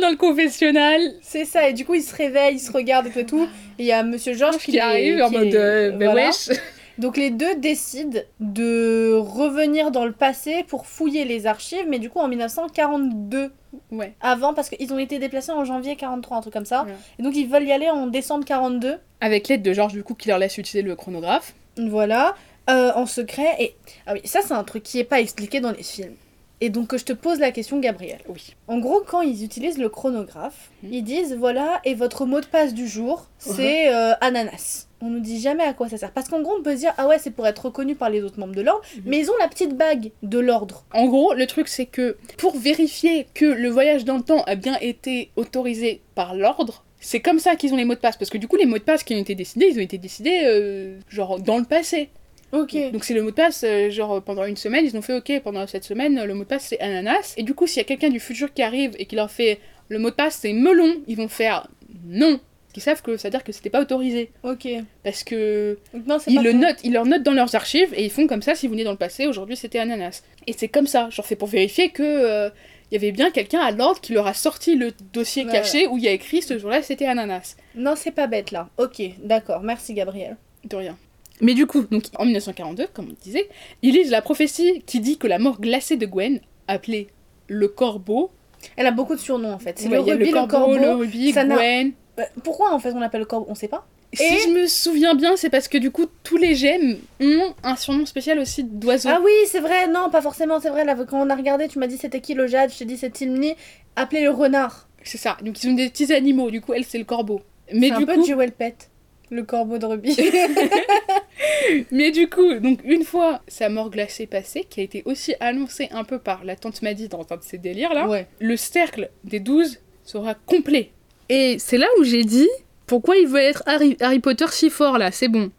Dans 0.00 0.10
le 0.10 0.16
confessionnal, 0.16 1.00
c'est 1.22 1.44
ça. 1.44 1.68
Et 1.68 1.72
du 1.72 1.84
coup, 1.84 1.94
ils 1.94 2.02
se 2.02 2.14
réveillent, 2.14 2.54
ils 2.56 2.60
se 2.60 2.72
regardent 2.72 3.06
et 3.06 3.10
tout. 3.10 3.18
et 3.20 3.26
tout. 3.26 3.48
Et 3.78 3.82
il 3.82 3.86
y 3.86 3.92
a 3.92 4.02
Monsieur 4.02 4.34
Georges 4.34 4.58
qui, 4.58 4.72
qui 4.72 4.80
arrive 4.80 5.22
en 5.22 5.28
qui 5.30 5.36
mode, 5.36 5.46
est- 5.46 5.56
euh, 5.56 5.90
ben 5.92 6.10
voilà. 6.10 6.28
wesh. 6.28 6.50
Donc 6.98 7.16
les 7.16 7.30
deux 7.30 7.54
décident 7.56 8.18
de 8.40 9.14
revenir 9.18 9.90
dans 9.90 10.04
le 10.04 10.12
passé 10.12 10.64
pour 10.66 10.86
fouiller 10.86 11.24
les 11.24 11.46
archives, 11.46 11.86
mais 11.88 11.98
du 11.98 12.10
coup 12.10 12.18
en 12.18 12.28
1942 12.28 13.50
Ouais. 13.92 14.14
avant, 14.20 14.54
parce 14.54 14.70
qu'ils 14.70 14.92
ont 14.94 14.98
été 14.98 15.18
déplacés 15.18 15.52
en 15.52 15.64
janvier 15.64 15.94
43, 15.94 16.38
un 16.38 16.40
truc 16.40 16.52
comme 16.54 16.64
ça. 16.64 16.84
Ouais. 16.84 16.94
Et 17.18 17.22
donc 17.22 17.36
ils 17.36 17.46
veulent 17.46 17.64
y 17.66 17.72
aller 17.72 17.88
en 17.90 18.06
décembre 18.06 18.44
42, 18.44 18.96
Avec 19.20 19.48
l'aide 19.48 19.62
de 19.62 19.72
Georges, 19.72 19.92
du 19.92 20.02
coup, 20.02 20.14
qui 20.14 20.28
leur 20.28 20.38
laisse 20.38 20.56
utiliser 20.58 20.82
le 20.82 20.96
chronographe. 20.96 21.54
voilà, 21.76 22.34
euh, 22.70 22.92
en 22.94 23.06
secret. 23.06 23.54
Et 23.60 23.74
ah 24.06 24.14
oui, 24.14 24.20
ça 24.24 24.40
c'est 24.42 24.54
un 24.54 24.64
truc 24.64 24.82
qui 24.82 24.98
est 24.98 25.04
pas 25.04 25.20
expliqué 25.20 25.60
dans 25.60 25.70
les 25.70 25.82
films. 25.82 26.14
Et 26.60 26.70
donc 26.70 26.96
je 26.96 27.04
te 27.04 27.12
pose 27.12 27.38
la 27.38 27.52
question, 27.52 27.78
Gabriel. 27.78 28.18
Oui. 28.28 28.56
En 28.66 28.78
gros, 28.78 29.02
quand 29.06 29.20
ils 29.20 29.44
utilisent 29.44 29.78
le 29.78 29.88
chronographe, 29.90 30.70
Mhm. 30.82 30.92
ils 30.92 31.02
disent 31.04 31.34
voilà, 31.36 31.80
et 31.84 31.94
votre 31.94 32.26
mot 32.26 32.40
de 32.40 32.46
passe 32.46 32.74
du 32.74 32.88
jour, 32.88 33.26
c'est 33.38 33.94
euh, 33.94 34.14
ananas. 34.20 34.87
On 35.00 35.10
nous 35.10 35.20
dit 35.20 35.40
jamais 35.40 35.62
à 35.62 35.74
quoi 35.74 35.88
ça 35.88 35.96
sert. 35.96 36.10
Parce 36.12 36.28
qu'en 36.28 36.42
gros, 36.42 36.56
on 36.58 36.62
peut 36.62 36.72
se 36.74 36.80
dire 36.80 36.92
ah 36.98 37.06
ouais, 37.06 37.18
c'est 37.18 37.30
pour 37.30 37.46
être 37.46 37.66
reconnu 37.66 37.94
par 37.94 38.10
les 38.10 38.22
autres 38.22 38.38
membres 38.40 38.54
de 38.54 38.62
l'ordre, 38.62 38.82
Mhm. 38.96 39.02
mais 39.06 39.18
ils 39.20 39.30
ont 39.30 39.36
la 39.38 39.46
petite 39.48 39.76
bague 39.76 40.10
de 40.22 40.38
l'ordre. 40.38 40.84
En 40.92 41.06
gros, 41.06 41.34
le 41.34 41.46
truc, 41.46 41.68
c'est 41.68 41.86
que 41.86 42.16
pour 42.36 42.56
vérifier 42.56 43.26
que 43.34 43.44
le 43.44 43.68
voyage 43.68 44.04
dans 44.04 44.16
le 44.16 44.22
temps 44.22 44.42
a 44.44 44.54
bien 44.56 44.76
été 44.80 45.30
autorisé 45.36 46.00
par 46.14 46.34
l'ordre, 46.34 46.84
c'est 47.00 47.20
comme 47.20 47.38
ça 47.38 47.54
qu'ils 47.54 47.72
ont 47.72 47.76
les 47.76 47.84
mots 47.84 47.94
de 47.94 48.00
passe. 48.00 48.16
Parce 48.16 48.28
que 48.30 48.38
du 48.38 48.48
coup, 48.48 48.56
les 48.56 48.66
mots 48.66 48.78
de 48.78 48.82
passe 48.82 49.04
qui 49.04 49.14
ont 49.14 49.18
été 49.18 49.34
décidés, 49.36 49.68
ils 49.70 49.78
ont 49.78 49.82
été 49.82 49.98
décidés, 49.98 50.40
euh, 50.46 50.98
genre, 51.08 51.38
dans 51.38 51.58
le 51.58 51.64
passé. 51.64 52.08
Ok. 52.50 52.74
Donc 52.92 53.04
c'est 53.04 53.14
le 53.14 53.22
mot 53.22 53.30
de 53.30 53.34
passe, 53.36 53.62
euh, 53.64 53.90
genre 53.90 54.22
pendant 54.22 54.44
une 54.46 54.56
semaine, 54.56 54.84
ils 54.84 54.96
ont 54.96 55.02
fait 55.02 55.12
ok, 55.14 55.42
pendant 55.44 55.66
cette 55.66 55.84
semaine, 55.84 56.24
le 56.24 56.32
mot 56.34 56.44
de 56.44 56.48
passe 56.48 56.64
c'est 56.70 56.80
ananas. 56.80 57.34
Et 57.36 57.42
du 57.42 57.54
coup, 57.54 57.66
s'il 57.66 57.76
y 57.76 57.80
a 57.82 57.84
quelqu'un 57.84 58.08
du 58.08 58.20
futur 58.20 58.52
qui 58.54 58.62
arrive 58.62 58.96
et 58.98 59.04
qui 59.04 59.16
leur 59.16 59.30
fait 59.30 59.60
le 59.90 59.98
mot 59.98 60.08
de 60.10 60.14
passe 60.14 60.38
c'est 60.40 60.54
melon, 60.54 60.94
ils 61.06 61.16
vont 61.18 61.28
faire 61.28 61.68
non. 62.06 62.40
Ils 62.76 62.82
savent 62.82 63.02
que 63.02 63.16
ça 63.16 63.28
veut 63.28 63.32
dire 63.32 63.42
que 63.42 63.50
c'était 63.50 63.70
pas 63.70 63.80
autorisé. 63.80 64.30
Ok. 64.44 64.68
Parce 65.02 65.24
que 65.24 65.78
non, 66.06 66.18
c'est 66.20 66.30
ils 66.30 66.40
le 66.42 66.52
notent, 66.52 66.78
ils 66.84 66.92
leur 66.92 67.06
notent 67.06 67.22
dans 67.24 67.32
leurs 67.32 67.54
archives 67.56 67.92
et 67.94 68.04
ils 68.04 68.10
font 68.10 68.26
comme 68.28 68.42
ça 68.42 68.54
si 68.54 68.66
vous 68.68 68.72
venez 68.72 68.84
dans 68.84 68.92
le 68.92 68.96
passé, 68.98 69.26
aujourd'hui 69.26 69.56
c'était 69.56 69.78
ananas. 69.80 70.22
Et 70.46 70.52
c'est 70.52 70.68
comme 70.68 70.86
ça, 70.86 71.10
genre 71.10 71.26
fait 71.26 71.34
pour 71.34 71.48
vérifier 71.48 71.90
que 71.90 72.02
euh, 72.04 72.50
il 72.90 72.94
y 72.94 72.96
avait 72.96 73.10
bien 73.10 73.30
quelqu'un 73.32 73.58
à 73.60 73.72
l'ordre 73.72 74.00
qui 74.00 74.12
leur 74.12 74.26
a 74.28 74.34
sorti 74.34 74.76
le 74.76 74.92
dossier 75.12 75.44
Ouais. 75.44 75.50
caché 75.52 75.88
où 75.88 75.98
il 75.98 76.04
y 76.04 76.08
a 76.08 76.12
écrit 76.12 76.40
ce 76.40 76.56
jour-là 76.58 76.82
c'était 76.82 77.06
ananas. 77.06 77.56
Non, 77.74 77.94
c'est 77.96 78.12
pas 78.12 78.28
bête 78.28 78.52
là. 78.52 78.68
Ok, 78.78 79.02
d'accord. 79.24 79.62
Merci 79.62 79.94
Gabriel. 79.94 80.36
De 80.64 80.76
rien. 80.76 80.96
Mais 81.40 81.54
du 81.54 81.66
coup, 81.66 81.82
donc 81.90 82.04
en 82.16 82.24
1942, 82.24 82.86
comme 82.92 83.08
on 83.10 83.16
disait, 83.24 83.48
ils 83.82 83.94
lisent 83.94 84.10
la 84.10 84.22
prophétie 84.22 84.82
qui 84.86 85.00
dit 85.00 85.18
que 85.18 85.26
la 85.26 85.38
mort 85.38 85.60
glacée 85.60 85.96
de 85.96 86.04
Gwen, 86.06 86.40
appelée 86.68 87.08
le 87.48 87.66
corbeau, 87.68 88.30
Elle 88.76 88.86
a 88.86 88.90
beaucoup 88.90 89.14
de 89.14 89.20
surnoms 89.20 89.52
en 89.52 89.58
fait. 89.58 89.78
C'est 89.78 89.88
ouais, 89.88 89.96
le 89.96 90.02
rubis, 90.02 90.26
le 90.26 90.32
corbeau, 90.32 90.48
corbeau. 90.56 90.76
le 90.76 90.90
rubis, 90.94 91.32
n'a- 91.32 91.44
Gwen. 91.44 91.92
Bah, 92.18 92.24
pourquoi 92.42 92.74
en 92.74 92.80
fait 92.80 92.92
on 92.92 92.98
l'appelle 92.98 93.20
le 93.20 93.26
corbeau 93.26 93.46
On 93.48 93.54
sait 93.54 93.68
pas. 93.68 93.86
Si 94.12 94.24
Et- 94.24 94.38
je 94.40 94.48
me 94.48 94.66
souviens 94.66 95.14
bien, 95.14 95.36
c'est 95.36 95.50
parce 95.50 95.68
que 95.68 95.78
du 95.78 95.92
coup, 95.92 96.06
tous 96.24 96.36
les 96.36 96.56
gemmes 96.56 96.96
ont 97.20 97.54
un 97.62 97.76
surnom 97.76 98.06
spécial 98.06 98.40
aussi 98.40 98.64
d'oiseau. 98.64 99.08
Ah 99.12 99.20
oui, 99.24 99.32
c'est 99.46 99.60
vrai. 99.60 99.86
Non, 99.86 100.10
pas 100.10 100.20
forcément. 100.20 100.58
C'est 100.60 100.70
vrai. 100.70 100.84
Là, 100.84 100.96
quand 101.08 101.20
on 101.20 101.30
a 101.30 101.36
regardé, 101.36 101.68
tu 101.68 101.78
m'as 101.78 101.86
dit 101.86 101.96
c'était 101.96 102.20
qui 102.20 102.34
le 102.34 102.48
jade. 102.48 102.72
Je 102.72 102.78
t'ai 102.78 102.84
dit 102.86 102.96
c'est 102.96 103.10
Tilmni. 103.10 103.54
Appelé 103.94 104.22
le 104.22 104.30
renard. 104.30 104.88
C'est 105.04 105.18
ça. 105.18 105.36
Donc 105.42 105.62
ils 105.62 105.70
ont 105.70 105.74
des 105.74 105.88
petits 105.88 106.12
animaux. 106.12 106.50
Du 106.50 106.60
coup, 106.60 106.74
elle, 106.74 106.84
c'est 106.84 106.98
le 106.98 107.04
corbeau. 107.04 107.40
Mais 107.72 107.90
du 107.90 108.02
un 108.02 108.04
peu 108.04 108.14
coup, 108.14 108.26
Jewel 108.26 108.50
Pet. 108.50 108.90
Le 109.30 109.44
corbeau 109.44 109.78
de 109.78 109.86
rubis. 109.86 110.18
Mais 111.92 112.10
du 112.10 112.28
coup, 112.28 112.54
donc 112.54 112.80
une 112.84 113.04
fois 113.04 113.42
sa 113.46 113.68
mort 113.68 113.90
glacée 113.90 114.26
passée, 114.26 114.64
qui 114.68 114.80
a 114.80 114.82
été 114.82 115.02
aussi 115.04 115.34
annoncée 115.38 115.88
un 115.92 116.02
peu 116.02 116.18
par 116.18 116.44
la 116.44 116.56
tante 116.56 116.82
Maddy 116.82 117.08
dans 117.08 117.26
un 117.30 117.36
de 117.36 117.42
ces 117.42 117.58
délires 117.58 117.94
là, 117.94 118.08
ouais. 118.08 118.26
le 118.40 118.56
cercle 118.56 119.10
des 119.24 119.38
12 119.38 119.78
sera 120.04 120.34
complet. 120.34 120.90
Et 121.28 121.58
c'est 121.58 121.78
là 121.78 121.86
où 121.98 122.04
j'ai 122.04 122.24
dit 122.24 122.48
pourquoi 122.86 123.16
il 123.16 123.26
veut 123.28 123.40
être 123.40 123.62
Harry, 123.66 123.96
Harry 124.00 124.18
Potter 124.18 124.46
si 124.50 124.70
fort 124.70 124.96
là, 124.98 125.10
c'est 125.12 125.28
bon. 125.28 125.50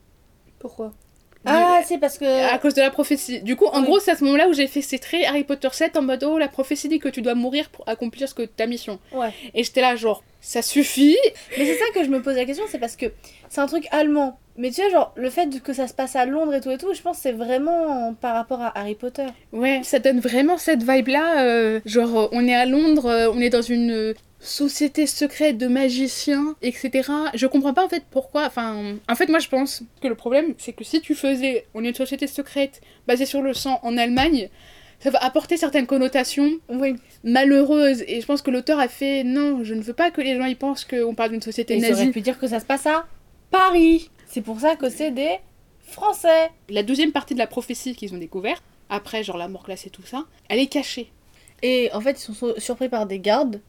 Pourquoi 0.60 0.94
Ah, 1.46 1.80
c'est 1.86 1.98
parce 2.00 2.18
que. 2.18 2.26
À 2.54 2.58
cause 2.58 2.74
de 2.74 2.82
la 2.82 2.90
prophétie. 2.90 3.41
Du 3.41 3.56
coup, 3.56 3.66
en 3.66 3.80
Oui. 3.82 3.86
gros, 3.86 4.00
c'est 4.00 4.12
à 4.12 4.16
ce 4.16 4.24
moment-là 4.26 4.48
où 4.50 4.54
j'ai 4.54 4.68
fait 4.68 4.82
ces 4.82 5.00
traits 5.00 5.26
Harry 5.28 5.44
Potter 5.44 5.70
7 5.72 5.96
en 5.96 6.02
mode 6.02 6.24
oh, 6.24 6.38
la 6.38 6.48
prophétie 6.48 6.90
dit 6.90 7.00
que 7.00 7.08
tu 7.10 7.22
dois 7.22 7.36
mourir 7.36 7.70
pour 7.70 7.88
accomplir 7.88 8.28
ce 8.28 8.34
que 8.34 8.41
ta 8.44 8.66
mission. 8.66 9.00
Ouais. 9.14 9.30
Et 9.54 9.64
j'étais 9.64 9.82
là, 9.82 9.96
genre, 9.96 10.24
ça 10.41 10.62
suffit. 10.62 11.16
Mais 11.58 11.66
c'est 11.66 11.78
ça 11.78 11.86
que 11.94 12.04
je 12.04 12.10
me 12.10 12.22
pose 12.22 12.36
la 12.36 12.46
question, 12.46 12.66
c'est 12.70 12.80
parce 12.80 12.96
que 12.96 13.06
c'est 13.50 13.62
un 13.62 13.68
truc 13.68 13.88
allemand. 13.91 14.38
Mais 14.58 14.72
tu 14.72 14.82
vois, 14.82 14.90
genre, 14.90 15.14
le 15.16 15.30
fait 15.30 15.62
que 15.64 15.72
ça 15.72 15.88
se 15.88 15.94
passe 15.94 16.18
à 16.18 16.26
Londres 16.26 16.54
et 16.54 16.60
tout 16.60 16.72
et 16.72 16.78
tout, 16.78 16.94
je 16.94 17.02
pense 17.02 17.18
que 17.18 17.24
c'est 17.24 17.32
vraiment 17.32 18.14
par 18.20 18.36
rapport 18.36 18.60
à 18.62 18.78
Harry 18.78 18.96
Potter. 18.96 19.28
Ouais, 19.54 19.80
ça 19.84 20.00
donne 20.00 20.20
vraiment 20.20 20.58
cette 20.58 20.84
vibe-là. 20.84 21.44
euh, 21.46 21.80
genre, 21.86 22.28
on 22.34 22.46
est 22.46 22.56
à 22.56 22.66
Londres, 22.66 23.06
euh, 23.06 23.32
on 23.34 23.40
est 23.40 23.50
dans 23.50 23.62
une 23.62 23.91
euh, 23.91 24.14
société 24.40 25.06
secrète 25.07 25.57
de 25.57 25.68
magiciens, 25.68 26.56
etc. 26.61 27.10
Je 27.34 27.45
comprends 27.48 27.74
pas 27.74 27.86
en 27.86 27.90
fait 27.90 28.03
pourquoi. 28.10 28.45
Enfin, 28.45 28.95
en 29.10 29.16
fait, 29.16 29.28
moi 29.28 29.40
je 29.40 29.49
pense 29.49 29.84
que 30.02 30.07
le 30.07 30.16
problème, 30.16 30.53
c'est 30.57 30.74
que 30.74 30.84
si 30.84 31.02
tu 31.02 31.16
faisais, 31.16 31.66
on 31.74 31.84
est 31.84 31.90
une 31.90 31.95
société 31.95 32.26
secrète 32.28 32.82
basée 33.07 33.26
sur 33.26 33.41
le 33.41 33.53
sang 33.53 33.80
en 33.84 33.98
Allemagne, 33.98 34.49
ça 35.02 35.10
va 35.11 35.20
apporter 35.24 35.56
certaines 35.57 35.88
connotations 35.88 36.52
Oui. 36.70 36.95
malheureuses. 37.24 38.03
Et 38.07 38.22
je 38.22 38.26
pense 38.26 38.41
que 38.41 38.52
l'auteur 38.52 38.80
a 38.80 38.88
fait 38.88 39.24
non, 39.24 39.64
je 39.64 39.74
ne 39.74 39.82
veux 39.82 39.94
pas 39.94 40.11
que 40.11 40.22
les 40.22 40.38
gens 40.38 40.45
y 40.45 40.56
pensent 40.56 40.86
qu'on 40.86 41.16
parle 41.16 41.32
d'une 41.32 41.41
société 41.41 41.74
Et 41.76 41.78
ils 41.78 41.84
auraient 41.86 41.91
nazie. 42.06 42.11
pu 42.11 42.22
dire 42.22 42.38
que 42.40 42.48
ça 42.48 42.60
se 42.60 42.66
passe 42.66 42.86
à 42.86 43.07
Paris. 43.52 44.10
C'est 44.28 44.41
pour 44.41 44.60
ça 44.60 44.76
que 44.76 44.90
c'est 44.90 45.11
des 45.11 45.38
Français. 45.84 46.52
La 46.70 46.84
deuxième 46.84 47.11
partie 47.11 47.34
de 47.34 47.40
la 47.40 47.48
prophétie 47.48 47.95
qu'ils 47.95 48.14
ont 48.14 48.18
découvert, 48.20 48.61
après 48.90 49.24
genre 49.24 49.38
la 49.38 49.48
mort 49.48 49.64
glacée, 49.64 49.90
tout 49.90 50.03
ça, 50.06 50.26
elle 50.49 50.60
est 50.60 50.68
cachée. 50.68 51.11
Et 51.64 51.90
en 51.94 52.02
fait, 52.02 52.11
ils 52.19 52.22
sont 52.23 52.34
sur- 52.34 52.61
surpris 52.61 52.90
par 52.90 53.06
des 53.06 53.19
gardes 53.19 53.61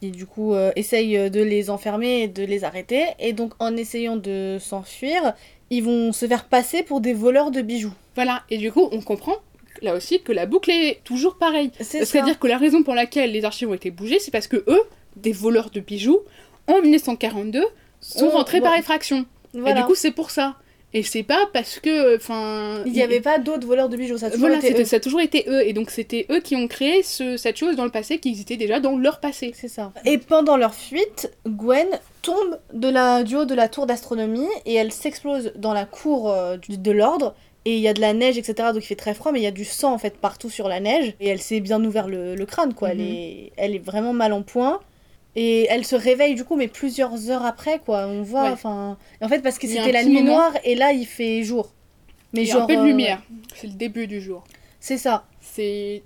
qui 0.00 0.10
du 0.10 0.26
coup 0.26 0.52
euh, 0.54 0.72
essayent 0.76 1.30
de 1.30 1.42
les 1.42 1.70
enfermer 1.70 2.22
et 2.22 2.28
de 2.28 2.44
les 2.44 2.64
arrêter. 2.64 3.04
Et 3.18 3.32
donc 3.32 3.52
en 3.58 3.76
essayant 3.76 4.16
de 4.16 4.58
s'enfuir, 4.60 5.34
ils 5.70 5.82
vont 5.82 6.12
se 6.12 6.26
faire 6.26 6.44
passer 6.44 6.82
pour 6.82 7.00
des 7.00 7.12
voleurs 7.14 7.50
de 7.50 7.60
bijoux. 7.62 7.92
Voilà, 8.14 8.42
et 8.50 8.58
du 8.58 8.72
coup, 8.72 8.88
on 8.92 9.00
comprend 9.00 9.36
là 9.80 9.94
aussi 9.94 10.20
que 10.22 10.32
la 10.32 10.46
boucle 10.46 10.70
est 10.70 11.00
toujours 11.04 11.36
pareille. 11.38 11.70
C'est-à-dire 11.80 12.38
que 12.38 12.46
la 12.48 12.58
raison 12.58 12.82
pour 12.82 12.94
laquelle 12.94 13.32
les 13.32 13.44
archives 13.44 13.70
ont 13.70 13.74
été 13.74 13.90
bougées, 13.90 14.18
c'est 14.18 14.30
parce 14.32 14.48
que 14.48 14.56
eux, 14.66 14.82
des 15.16 15.32
voleurs 15.32 15.70
de 15.70 15.80
bijoux, 15.80 16.20
en 16.66 16.80
1942, 16.82 17.64
sont 18.00 18.26
On- 18.26 18.30
rentrés 18.30 18.60
bon, 18.60 18.66
par 18.66 18.76
effraction. 18.76 19.24
Voilà. 19.54 19.70
Et 19.78 19.80
du 19.80 19.86
coup, 19.86 19.94
c'est 19.94 20.10
pour 20.10 20.30
ça. 20.30 20.56
Et 20.94 21.02
c'est 21.02 21.22
pas 21.22 21.46
parce 21.52 21.80
que, 21.80 22.16
enfin, 22.16 22.82
il 22.86 22.92
n'y 22.92 23.02
avait 23.02 23.20
pas 23.20 23.38
d'autres 23.38 23.66
voleurs 23.66 23.90
de 23.90 23.96
bijoux, 23.98 24.16
ça 24.16 24.26
a 24.26 24.30
toujours 24.30 24.48
Voilà, 24.48 24.64
été 24.66 24.80
eux. 24.80 24.84
ça 24.86 24.96
a 24.96 25.00
toujours 25.00 25.20
été 25.20 25.44
eux, 25.46 25.66
et 25.66 25.74
donc 25.74 25.90
c'était 25.90 26.24
eux 26.30 26.40
qui 26.40 26.56
ont 26.56 26.66
créé 26.66 27.02
ce- 27.02 27.36
cette 27.36 27.58
chose 27.58 27.76
dans 27.76 27.84
le 27.84 27.90
passé 27.90 28.18
qui 28.18 28.30
existait 28.30 28.56
déjà 28.56 28.80
dans 28.80 28.96
leur 28.96 29.20
passé. 29.20 29.52
C'est 29.54 29.68
ça. 29.68 29.92
Et 30.06 30.16
pendant 30.16 30.56
leur 30.56 30.72
fuite, 30.74 31.30
Gwen 31.46 31.88
tombe 32.22 32.58
de 32.72 32.88
la, 32.88 33.22
du 33.22 33.36
haut 33.36 33.44
de 33.44 33.54
la 33.54 33.68
tour 33.68 33.84
d'astronomie 33.86 34.48
et 34.64 34.74
elle 34.74 34.90
s'explose 34.92 35.52
dans 35.56 35.74
la 35.74 35.84
cour 35.84 36.30
euh, 36.30 36.56
de 36.68 36.90
l'ordre. 36.90 37.34
Et 37.66 37.74
il 37.74 37.80
y 37.80 37.88
a 37.88 37.92
de 37.92 38.00
la 38.00 38.14
neige, 38.14 38.38
etc. 38.38 38.70
Donc 38.72 38.82
il 38.82 38.86
fait 38.86 38.94
très 38.96 39.12
froid, 39.12 39.30
mais 39.30 39.40
il 39.40 39.44
y 39.44 39.46
a 39.46 39.50
du 39.50 39.66
sang 39.66 39.92
en 39.92 39.98
fait 39.98 40.16
partout 40.16 40.48
sur 40.48 40.68
la 40.68 40.80
neige. 40.80 41.12
Et 41.20 41.28
elle 41.28 41.40
s'est 41.40 41.60
bien 41.60 41.84
ouvert 41.84 42.08
le, 42.08 42.34
le 42.34 42.46
crâne, 42.46 42.72
quoi. 42.72 42.94
Mhm. 42.94 43.00
Elle, 43.00 43.06
est, 43.06 43.52
elle 43.58 43.74
est 43.74 43.84
vraiment 43.84 44.14
mal 44.14 44.32
en 44.32 44.40
point. 44.42 44.80
Et 45.36 45.66
elle 45.70 45.84
se 45.84 45.94
réveille 45.96 46.34
du 46.34 46.44
coup, 46.44 46.56
mais 46.56 46.68
plusieurs 46.68 47.30
heures 47.30 47.44
après, 47.44 47.78
quoi. 47.78 48.06
On 48.06 48.22
voit, 48.22 48.44
Ouais. 48.44 48.50
enfin. 48.50 48.96
En 49.20 49.28
fait, 49.28 49.40
parce 49.40 49.58
que 49.58 49.66
c'était 49.68 49.92
la 49.92 50.04
nuit 50.04 50.14
moment. 50.22 50.36
noire 50.36 50.52
et 50.64 50.74
là 50.74 50.92
il 50.92 51.06
fait 51.06 51.42
jour. 51.44 51.72
Mais 52.32 52.42
Il 52.42 52.48
y 52.48 52.50
a 52.50 52.54
genre. 52.54 52.62
un 52.64 52.66
peu 52.66 52.74
de 52.76 52.80
euh, 52.80 52.84
lumière. 52.86 53.22
C'est 53.54 53.68
le 53.68 53.74
début 53.74 54.06
du 54.06 54.20
jour. 54.20 54.44
C'est 54.80 54.98
ça. 54.98 55.26
C'est 55.40 56.02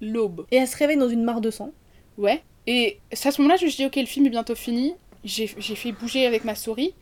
l'aube. 0.00 0.46
Et 0.50 0.56
elle 0.56 0.68
se 0.68 0.76
réveille 0.76 0.96
dans 0.98 1.08
une 1.08 1.22
mare 1.24 1.40
de 1.40 1.50
sang. 1.50 1.72
Ouais. 2.18 2.42
Et 2.66 2.98
c'est 3.12 3.28
à 3.28 3.32
ce 3.32 3.40
moment-là, 3.42 3.58
je 3.60 3.66
me 3.66 3.70
dit, 3.70 3.84
ok, 3.86 3.96
le 3.96 4.06
film 4.06 4.26
est 4.26 4.30
bientôt 4.30 4.54
fini. 4.54 4.94
J'ai 5.24 5.46
fait 5.48 5.92
bouger 5.92 6.26
avec 6.26 6.44
ma 6.44 6.54
souris. 6.54 6.94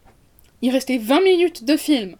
Il 0.63 0.71
restait 0.71 0.99
20 0.99 1.21
minutes 1.23 1.65
de 1.65 1.77
film. 1.77 2.17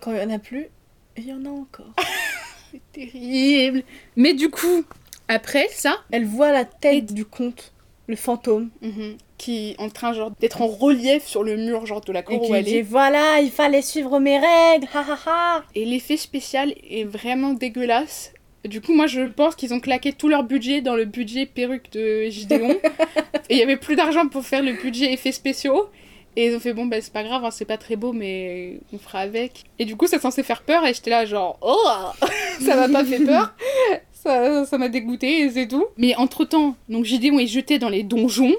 Quand 0.00 0.12
il 0.12 0.18
y 0.18 0.24
en 0.24 0.30
a 0.30 0.38
plus, 0.38 0.68
il 1.16 1.26
y 1.26 1.32
en 1.32 1.44
a 1.44 1.48
encore. 1.50 1.92
C'est 2.72 2.80
terrible. 2.92 3.82
Mais 4.16 4.32
du 4.34 4.48
coup, 4.50 4.84
après 5.28 5.68
ça, 5.70 5.96
Elle 6.10 6.24
voit 6.24 6.52
la 6.52 6.64
tête 6.64 7.12
du 7.12 7.24
comte, 7.24 7.71
le 8.12 8.16
fantôme. 8.16 8.70
mhm, 8.80 9.16
qui 9.38 9.70
est 9.70 9.80
en 9.80 9.88
train 9.88 10.12
genre 10.12 10.30
d'être 10.38 10.62
en 10.62 10.68
relief 10.68 11.26
sur 11.26 11.42
le 11.42 11.56
mur 11.56 11.84
genre 11.84 12.00
de 12.00 12.12
la 12.12 12.20
Et 12.20 12.22
cour 12.22 12.42
où 12.42 12.46
qui 12.46 12.52
elle 12.52 12.64
dit 12.64 12.76
est. 12.76 12.82
voilà, 12.82 13.40
il 13.40 13.50
fallait 13.50 13.82
suivre 13.82 14.20
mes 14.20 14.38
règles, 14.38 14.86
ha 14.94 15.00
ha 15.00 15.18
ha. 15.26 15.64
Et 15.74 15.84
l'effet 15.84 16.16
spécial 16.16 16.72
est 16.88 17.02
vraiment 17.04 17.52
dégueulasse. 17.52 18.32
Du 18.64 18.80
coup, 18.80 18.94
moi, 18.94 19.08
je 19.08 19.22
pense 19.22 19.56
qu'ils 19.56 19.74
ont 19.74 19.80
claqué 19.80 20.12
tout 20.12 20.28
leur 20.28 20.44
budget 20.44 20.80
dans 20.82 20.94
le 20.94 21.04
budget 21.06 21.46
perruque 21.46 21.90
de 21.90 22.26
Gideon. 22.30 22.70
et 23.48 23.54
il 23.54 23.58
y 23.58 23.62
avait 23.62 23.76
plus 23.76 23.96
d'argent 23.96 24.28
pour 24.28 24.44
faire 24.44 24.62
le 24.62 24.74
budget 24.74 25.12
effets 25.12 25.32
spéciaux. 25.32 25.88
Et 26.36 26.46
ils 26.46 26.54
ont 26.56 26.60
fait, 26.60 26.72
bon, 26.72 26.86
bah, 26.86 26.98
c'est 27.00 27.12
pas 27.12 27.24
grave, 27.24 27.44
hein, 27.44 27.50
c'est 27.50 27.64
pas 27.64 27.76
très 27.76 27.96
beau, 27.96 28.12
mais 28.12 28.78
on 28.92 28.98
fera 28.98 29.18
avec. 29.18 29.64
Et 29.80 29.84
du 29.84 29.96
coup, 29.96 30.06
ça 30.06 30.20
censé 30.20 30.44
faire 30.44 30.62
peur, 30.62 30.86
et 30.86 30.94
j'étais 30.94 31.10
là, 31.10 31.24
genre, 31.26 31.58
oh 31.60 31.76
Ça 32.64 32.76
m'a 32.76 32.88
pas 32.88 33.04
fait 33.04 33.18
peur. 33.24 33.52
Ça 34.22 34.64
ça 34.66 34.78
m'a 34.78 34.88
dégoûté, 34.88 35.40
et 35.40 35.50
c'est 35.50 35.66
tout. 35.68 35.86
Mais 35.96 36.14
entre-temps, 36.16 36.76
donc 36.88 37.04
Gideon 37.04 37.38
est 37.38 37.46
jeté 37.46 37.78
dans 37.78 37.88
les 37.88 38.02
donjons. 38.02 38.54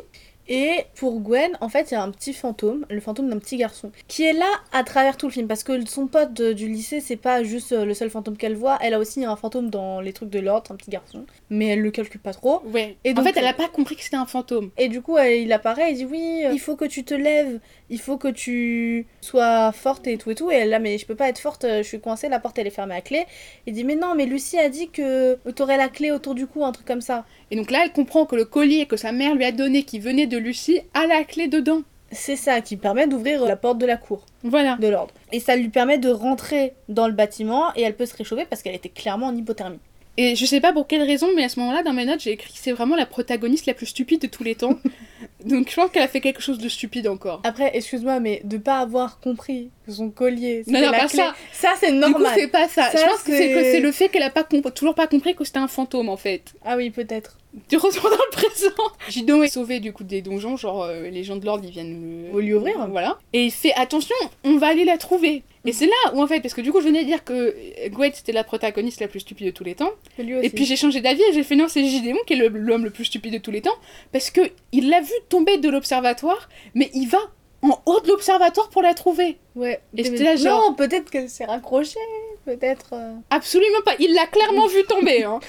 Et 0.50 0.80
pour 0.96 1.22
Gwen, 1.22 1.52
en 1.62 1.70
fait, 1.70 1.92
il 1.92 1.94
y 1.94 1.98
a 1.98 2.04
un 2.04 2.12
petit 2.12 2.34
fantôme, 2.34 2.86
le 2.90 3.00
fantôme 3.00 3.30
d'un 3.30 3.40
petit 3.40 3.56
garçon, 3.56 3.94
qui 4.10 4.24
est 4.24 4.34
là 4.34 4.50
à 4.74 4.84
travers 4.84 5.16
tout 5.16 5.28
le 5.28 5.32
film. 5.32 5.48
Parce 5.48 5.64
que 5.64 5.86
son 5.88 6.08
pote 6.08 6.34
de- 6.34 6.52
du 6.52 6.68
lycée, 6.68 7.00
c'est 7.00 7.16
pas 7.16 7.44
juste 7.44 7.72
euh, 7.72 7.86
le 7.86 7.94
seul 7.94 8.10
fantôme 8.10 8.36
qu'elle 8.36 8.56
voit. 8.58 8.78
Elle 8.82 8.94
a 8.94 9.00
aussi 9.00 9.24
un 9.24 9.38
fantôme 9.38 9.70
dans 9.70 10.02
les 10.02 10.12
trucs 10.12 10.30
de 10.30 10.40
l'ordre, 10.42 10.70
un 10.74 10.76
petit 10.76 10.92
garçon. 10.92 11.26
Mais 11.50 11.68
elle 11.68 11.80
le 11.80 11.92
calcule 11.92 12.20
pas 12.20 12.34
trop. 12.34 12.62
Ouais. 12.74 12.98
Et 13.06 13.12
en 13.12 13.14
donc, 13.14 13.24
fait, 13.24 13.38
elle 13.38 13.46
euh, 13.46 13.52
a 13.52 13.54
pas 13.54 13.70
compris 13.70 13.96
que 13.96 14.04
c'était 14.04 14.18
un 14.18 14.26
fantôme. 14.26 14.72
Et 14.78 14.90
du 14.90 15.02
coup, 15.02 15.18
elle- 15.18 15.44
il 15.44 15.54
apparaît, 15.54 15.94
il 15.94 15.96
dit 15.96 16.06
oui, 16.06 16.42
euh, 16.44 16.52
il 16.52 16.60
faut 16.60 16.76
que 16.76 16.84
tu 16.86 17.06
te 17.06 17.14
lèves, 17.14 17.62
il 17.90 18.00
faut 18.00 18.18
que 18.18 18.28
tu 18.28 19.06
sois 19.22 19.72
forte 19.72 20.08
et 20.08 20.18
tout 20.18 20.32
et 20.32 20.36
tout. 20.36 20.52
Et 20.52 20.56
elle 20.56 20.70
là, 20.70 20.80
mais 20.80 20.98
je 20.98 21.06
peux 21.06 21.16
pas 21.16 21.30
être 21.30 21.40
forte, 21.40 21.64
euh, 21.66 21.84
je 21.84 21.88
suis 21.88 22.00
coincée, 22.00 22.30
la 22.30 22.40
porte 22.40 22.58
elle 22.58 22.68
est 22.68 22.72
fermée 22.72 22.96
à 22.96 23.02
clé. 23.02 23.26
Il 23.68 23.74
dit 23.74 23.84
mais 23.84 23.96
non, 23.96 24.16
mais 24.16 24.26
Lucie 24.26 24.58
a 24.58 24.70
dit 24.70 24.90
que 24.90 25.36
t'aurais 25.52 25.78
la 25.78 25.90
clé 25.90 26.12
autour 26.12 26.36
du 26.36 26.48
cou, 26.48 26.64
un 26.66 26.72
truc 26.72 26.86
comme 26.88 27.02
ça. 27.02 27.26
Et 27.52 27.56
donc 27.56 27.72
là, 27.72 27.82
elle 27.84 27.92
comprend 27.92 28.26
que 28.26 28.36
le 28.36 28.46
collier 28.46 28.86
que 28.86 28.98
sa 28.98 29.12
mère 29.12 29.36
lui 29.36 29.46
a 29.46 29.52
donné, 29.52 29.84
qui 29.84 30.00
venait 30.00 30.28
de 30.28 30.38
Lucie, 30.38 30.82
a 30.94 31.08
la 31.08 31.24
clé 31.24 31.48
dedans. 31.48 31.82
C'est 32.12 32.36
ça 32.36 32.62
qui 32.62 32.78
permet 32.78 33.08
d'ouvrir 33.08 33.44
la 33.46 33.56
porte 33.56 33.80
de 33.80 33.88
la 33.88 33.98
cour 33.98 34.26
Voilà. 34.44 34.76
de 34.80 34.88
l'ordre. 34.88 35.14
Et 35.32 35.40
ça 35.40 35.56
lui 35.56 35.70
permet 35.70 35.98
de 35.98 36.10
rentrer 36.10 36.74
dans 36.88 37.08
le 37.08 37.14
bâtiment 37.14 37.74
et 37.76 37.82
elle 37.82 37.96
peut 37.96 38.06
se 38.06 38.16
réchauffer 38.16 38.46
parce 38.48 38.62
qu'elle 38.62 38.76
était 38.76 38.90
clairement 38.90 39.28
en 39.28 39.36
hypothermie. 39.36 39.80
Et 40.18 40.36
je 40.36 40.46
sais 40.46 40.62
pas 40.62 40.74
pour 40.74 40.86
quelle 40.86 41.02
raison, 41.02 41.28
mais 41.36 41.44
à 41.44 41.50
ce 41.50 41.60
moment-là, 41.62 41.82
dans 41.82 41.92
mes 41.94 42.06
notes, 42.06 42.20
j'ai 42.20 42.30
écrit 42.34 42.54
que 42.54 42.60
c'est 42.60 42.72
vraiment 42.72 42.96
la 42.96 43.08
protagoniste 43.08 43.66
la 43.66 43.74
plus 43.74 43.88
stupide 43.88 44.22
de 44.22 44.28
tous 44.28 44.44
les 44.44 44.54
temps. 44.54 44.78
Donc 45.46 45.70
je 45.70 45.76
pense 45.76 45.90
qu'elle 45.92 46.04
a 46.04 46.08
fait 46.08 46.22
quelque 46.22 46.42
chose 46.42 46.58
de 46.60 46.70
stupide 46.70 47.08
encore. 47.08 47.42
Après, 47.44 47.72
excuse-moi, 47.76 48.20
mais 48.20 48.42
de 48.44 48.58
pas 48.58 48.80
avoir 48.80 49.20
compris 49.20 49.70
que 49.86 49.92
son 49.92 50.10
collier, 50.10 50.64
c'était 50.66 50.80
non, 50.82 50.92
la 50.92 51.00
pas 51.00 51.08
clé, 51.08 51.18
ça. 51.20 51.36
ça 51.52 51.74
c'est 51.80 51.92
Du 51.92 52.00
coup, 52.00 52.10
normal. 52.12 52.32
c'est 52.36 52.48
pas 52.48 52.68
ça. 52.68 52.90
Ça, 52.92 52.98
je 52.98 53.04
pense 53.06 53.24
que 53.24 53.32
c'est 53.36 53.80
le 53.80 53.92
fait 53.92 54.10
qu'elle 54.10 54.24
a 54.24 54.30
pas 54.30 54.44
toujours 54.44 54.96
pas 54.96 55.08
compris 55.08 55.36
que 55.36 55.44
c'était 55.44 55.60
un 55.60 55.68
fantôme 55.68 56.10
en 56.10 56.18
fait. 56.18 56.54
Ah 56.66 56.78
oui, 56.78 56.90
peut-être. 56.90 57.38
Tu 57.70 57.78
retournes 57.78 58.10
dans 58.10 58.18
le 58.18 58.32
présent. 58.32 58.72
Gideon 59.10 59.44
est 59.44 59.48
sauvé 59.48 59.80
du 59.80 59.94
coup 59.94 60.04
des 60.04 60.22
donjons, 60.24 60.58
genre 60.58 60.84
euh, 60.84 61.10
les 61.10 61.24
gens 61.24 61.36
de 61.36 61.46
l'ordre 61.46 61.64
ils 61.64 61.72
viennent 61.72 62.30
Au 62.34 62.40
lui 62.40 62.54
ouvrir. 62.54 62.88
Voilà. 62.90 63.20
Et 63.32 63.44
il 63.46 63.52
fait 63.52 63.74
attention, 63.76 64.16
on 64.44 64.58
va 64.58 64.68
aller 64.68 64.86
la 64.86 64.98
trouver. 64.98 65.44
Et 65.66 65.72
c'est 65.72 65.86
là 65.86 66.14
où 66.14 66.22
en 66.22 66.28
fait, 66.28 66.42
parce 66.42 66.54
que 66.54 66.62
du 66.62 66.72
coup 66.72 66.82
je 66.82 66.88
venais 66.88 67.04
de 67.04 67.08
dire 67.08 67.24
que 67.24 67.56
Gwen 67.90 68.12
c'était 68.14 68.32
la 68.32 68.44
protagoniste 68.44 69.00
la 69.02 69.08
plus 69.08 69.20
stupide 69.22 69.46
de 69.48 69.52
tous 69.52 69.64
les 69.64 69.76
temps. 69.76 69.92
Et 70.18 70.50
puis 70.50 70.66
j'ai 70.66 70.76
changé 70.76 71.00
d'avis 71.00 71.22
et 71.30 71.34
j'ai 71.34 71.44
fait 71.44 71.56
non, 71.56 71.68
c'est 71.68 71.86
Gideon 71.86 72.18
qui 72.26 72.34
est 72.34 72.38
le- 72.38 72.48
l'homme 72.48 72.86
le 72.86 72.90
plus 72.90 73.06
stupide 73.06 73.34
de 73.34 73.38
tous 73.38 73.52
les 73.52 73.62
temps. 73.62 73.76
Parce 74.12 74.32
que 74.32 74.42
il 74.72 74.90
l'a 74.90 75.00
vu 75.02 75.13
tomber 75.30 75.58
de 75.58 75.70
l'observatoire, 75.70 76.50
mais 76.76 76.90
il 76.94 77.08
va 77.08 77.20
en 77.62 77.80
haut 77.86 78.00
de 78.02 78.08
l'observatoire 78.08 78.70
pour 78.70 78.82
la 78.82 78.94
trouver. 78.94 79.38
Ouais. 79.56 79.82
Et 79.96 80.04
j'étais 80.04 80.24
là, 80.24 80.36
genre- 80.36 80.70
Non, 80.70 80.74
peut-être 80.76 81.10
que 81.10 81.28
c'est 81.28 81.46
raccroché. 81.46 82.00
Peut-être. 82.46 82.90
euh. 82.94 83.14
Absolument 83.30 83.82
pas, 83.86 83.94
il 84.00 84.14
l'a 84.14 84.26
clairement 84.28 84.68
vu 84.68 84.84
tomber. 84.84 85.24
Hein. 85.24 85.40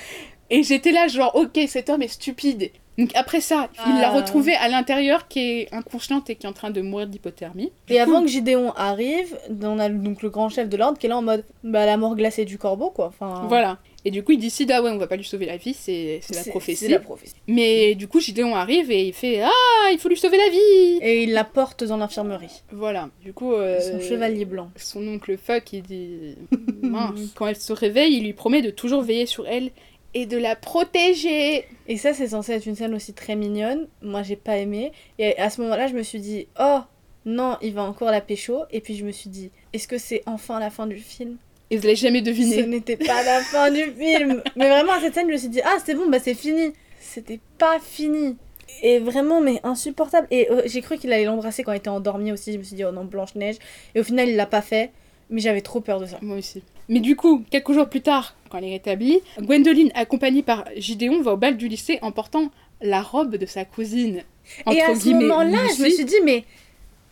Et 0.51 0.63
j'étais 0.63 0.93
là, 0.93 1.09
genre, 1.09 1.35
ok, 1.35 1.59
cet 1.67 1.91
homme 1.91 2.03
est 2.03 2.09
stupide. 2.09 2.71
Donc 2.97 3.11
après 3.17 3.41
ça, 3.41 3.69
il 3.89 3.99
l'a 4.01 4.11
Ah. 4.11 4.15
retrouvée 4.15 4.55
à 4.55 4.69
l'intérieur 4.69 5.27
qui 5.27 5.41
est 5.41 5.75
inconsciente 5.75 6.31
et 6.31 6.37
qui 6.37 6.47
est 6.47 6.49
en 6.49 6.53
train 6.53 6.71
de 6.71 6.81
mourir 6.81 7.09
d'hypothermie. 7.09 7.73
Et 7.89 7.99
avant 7.99 8.21
que 8.23 8.29
Gideon 8.29 8.73
arrive, 8.77 9.37
on 9.65 9.81
a 9.81 9.89
donc 9.89 10.23
le 10.23 10.31
grand 10.31 10.49
chef 10.49 10.69
de 10.69 10.77
l'ordre 10.77 10.97
qui 10.97 11.07
est 11.07 11.09
là 11.09 11.17
en 11.17 11.23
mode 11.23 11.45
bah 11.65 11.87
la 11.87 11.97
mort 11.97 12.15
glacée 12.15 12.45
du 12.45 12.57
corbeau 12.57 12.91
quoi. 12.91 13.07
Enfin. 13.07 13.47
Voilà. 13.49 13.79
Et 14.07 14.11
du 14.11 14.23
coup, 14.23 14.33
il 14.33 14.39
décide, 14.39 14.71
ah 14.71 14.83
ouais, 14.83 14.91
on 14.91 14.99
va 14.99 15.07
pas 15.07 15.17
lui 15.17 15.25
sauver 15.25 15.47
la 15.47 15.57
vie, 15.57 15.73
c'est 15.73 16.21
la 16.35 16.45
prophétie. 16.45 16.85
C'est 16.85 16.89
la 16.89 17.01
prophétie. 17.01 17.35
Mais 17.47 17.95
du 17.95 18.07
coup, 18.07 18.21
Gideon 18.21 18.55
arrive 18.55 18.91
et 18.91 19.07
il 19.07 19.15
fait, 19.15 19.41
ah, 19.43 19.91
il 19.93 19.99
faut 19.99 20.11
lui 20.11 20.17
sauver 20.17 20.37
la 20.37 20.51
vie. 20.51 20.99
Et 21.01 21.23
il 21.23 21.33
la 21.33 21.45
porte 21.45 21.85
dans 21.85 21.97
l'infirmerie. 21.97 22.63
Voilà. 22.71 23.09
Du 23.23 23.33
coup, 23.33 23.55
euh, 23.55 23.81
Son 23.81 24.01
chevalier 24.01 24.45
blanc. 24.45 24.71
son 24.77 25.07
oncle 25.09 25.39
Fuck, 25.39 25.73
il 25.73 25.83
dit, 25.83 26.37
mince. 26.83 27.19
Quand 27.35 27.47
elle 27.47 27.57
se 27.57 27.73
réveille, 27.73 28.17
il 28.19 28.25
lui 28.25 28.35
promet 28.35 28.61
de 28.61 28.71
toujours 28.71 29.03
veiller 29.03 29.27
sur 29.27 29.49
elle 29.49 29.71
et 30.13 30.27
de 30.27 30.37
la 30.37 30.55
protéger. 30.55 31.65
Et 31.89 31.97
ça, 31.97 32.13
c'est 32.15 32.29
censé 32.29 32.53
être 32.53 32.67
une 32.67 32.77
scène 32.77 32.95
aussi 32.95 33.15
très 33.15 33.37
mignonne. 33.37 33.89
Moi, 34.03 34.23
j'ai 34.23 34.37
pas 34.37 34.59
aimé. 34.59 34.93
Et 35.19 35.37
à 35.39 35.49
ce 35.51 35.61
moment-là, 35.63 35.89
je 35.89 35.95
me 35.95 36.03
suis 36.03 36.21
dit, 36.21 36.47
oh, 36.61 36.81
non, 37.25 37.57
il 37.63 37.73
va 37.73 37.83
encore 37.83 38.11
la 38.11 38.21
pécho. 38.21 38.65
Et 38.71 38.81
puis 38.81 38.97
je 38.97 39.05
me 39.05 39.13
suis 39.13 39.31
dit, 39.31 39.51
est-ce 39.73 39.89
que 39.89 39.99
c'est 39.99 40.23
enfin 40.27 40.61
la 40.61 40.71
fin 40.71 40.87
du 40.87 40.99
film? 40.99 41.37
Et 41.75 41.77
vous 41.77 41.83
l'avez 41.83 41.97
jamais 41.97 42.21
Ce 42.21 42.25
deviné. 42.25 42.67
n'était 42.67 42.97
pas 42.97 43.23
la 43.25 43.41
fin 43.41 43.69
du 43.71 43.83
film. 43.99 44.43
Mais 44.55 44.69
vraiment, 44.69 44.93
à 44.93 45.01
cette 45.01 45.15
scène, 45.15 45.27
je 45.27 45.33
me 45.33 45.37
suis 45.37 45.49
dit, 45.49 45.61
ah, 45.65 45.77
c'est 45.85 45.95
bon, 45.95 46.09
bah 46.09 46.19
c'est 46.21 46.35
fini. 46.35 46.73
C'était 47.01 47.41
pas 47.59 47.79
fini. 47.81 48.37
Et 48.83 49.01
vraiment, 49.01 49.41
mais 49.41 49.61
insupportable. 49.65 50.29
Et 50.31 50.49
euh, 50.51 50.63
j'ai 50.67 50.81
cru 50.83 50.99
qu'il 50.99 51.13
allait 51.13 51.25
l'embrasser 51.25 51.65
quand 51.65 51.73
il 51.73 51.77
était 51.79 51.89
endormi 51.89 52.31
aussi. 52.31 52.53
Je 52.53 52.59
me 52.59 52.63
suis 52.63 52.77
dit, 52.77 52.85
oh 52.85 52.93
non, 52.93 53.05
Blanche-Neige. 53.05 53.57
Et 53.97 54.01
au 54.01 54.05
final, 54.05 54.29
il 54.29 54.37
l'a 54.37 54.47
pas 54.47 54.63
fait. 54.63 54.93
Mais 55.31 55.41
j'avais 55.41 55.63
trop 55.63 55.81
peur 55.81 55.99
de 56.01 56.07
ça. 56.07 56.19
Moi 56.23 56.37
aussi. 56.37 56.63
Mais 56.89 57.01
du 57.01 57.17
coup, 57.17 57.43
quelques 57.51 57.73
jours 57.73 57.89
plus 57.89 58.03
tard, 58.03 58.37
quand 58.51 58.59
elle 58.59 58.65
est 58.65 58.73
rétablie, 58.73 59.21
Gwendoline, 59.41 59.91
accompagnée 59.97 60.43
par 60.43 60.65
Gideon, 60.77 61.23
va 61.23 61.33
au 61.33 61.37
bal 61.37 61.57
du 61.57 61.67
lycée 61.67 61.99
en 62.03 62.13
portant 62.13 62.51
la 62.83 63.03
robe 63.03 63.37
de 63.37 63.47
sa 63.47 63.65
cousine. 63.65 64.23
Et 64.71 64.81
à 64.81 64.95
ce 64.95 65.09
moment-là, 65.09 65.59
je 65.77 65.83
me 65.83 65.89
suis 65.89 66.05
dit, 66.05 66.21
mais. 66.25 66.45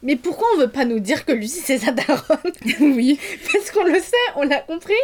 Mais 0.03 0.17
pourquoi 0.17 0.49
on 0.55 0.59
veut 0.59 0.71
pas 0.71 0.85
nous 0.85 0.99
dire 0.99 1.25
que 1.25 1.33
Lucie 1.33 1.61
c'est 1.61 1.79
sa 1.79 1.93
daronne 1.93 2.53
oui. 2.81 3.19
Parce 3.53 3.71
qu'on 3.71 3.85
le 3.85 4.01
sait, 4.01 4.17
on 4.37 4.43
l'a 4.43 4.61
compris. 4.61 4.95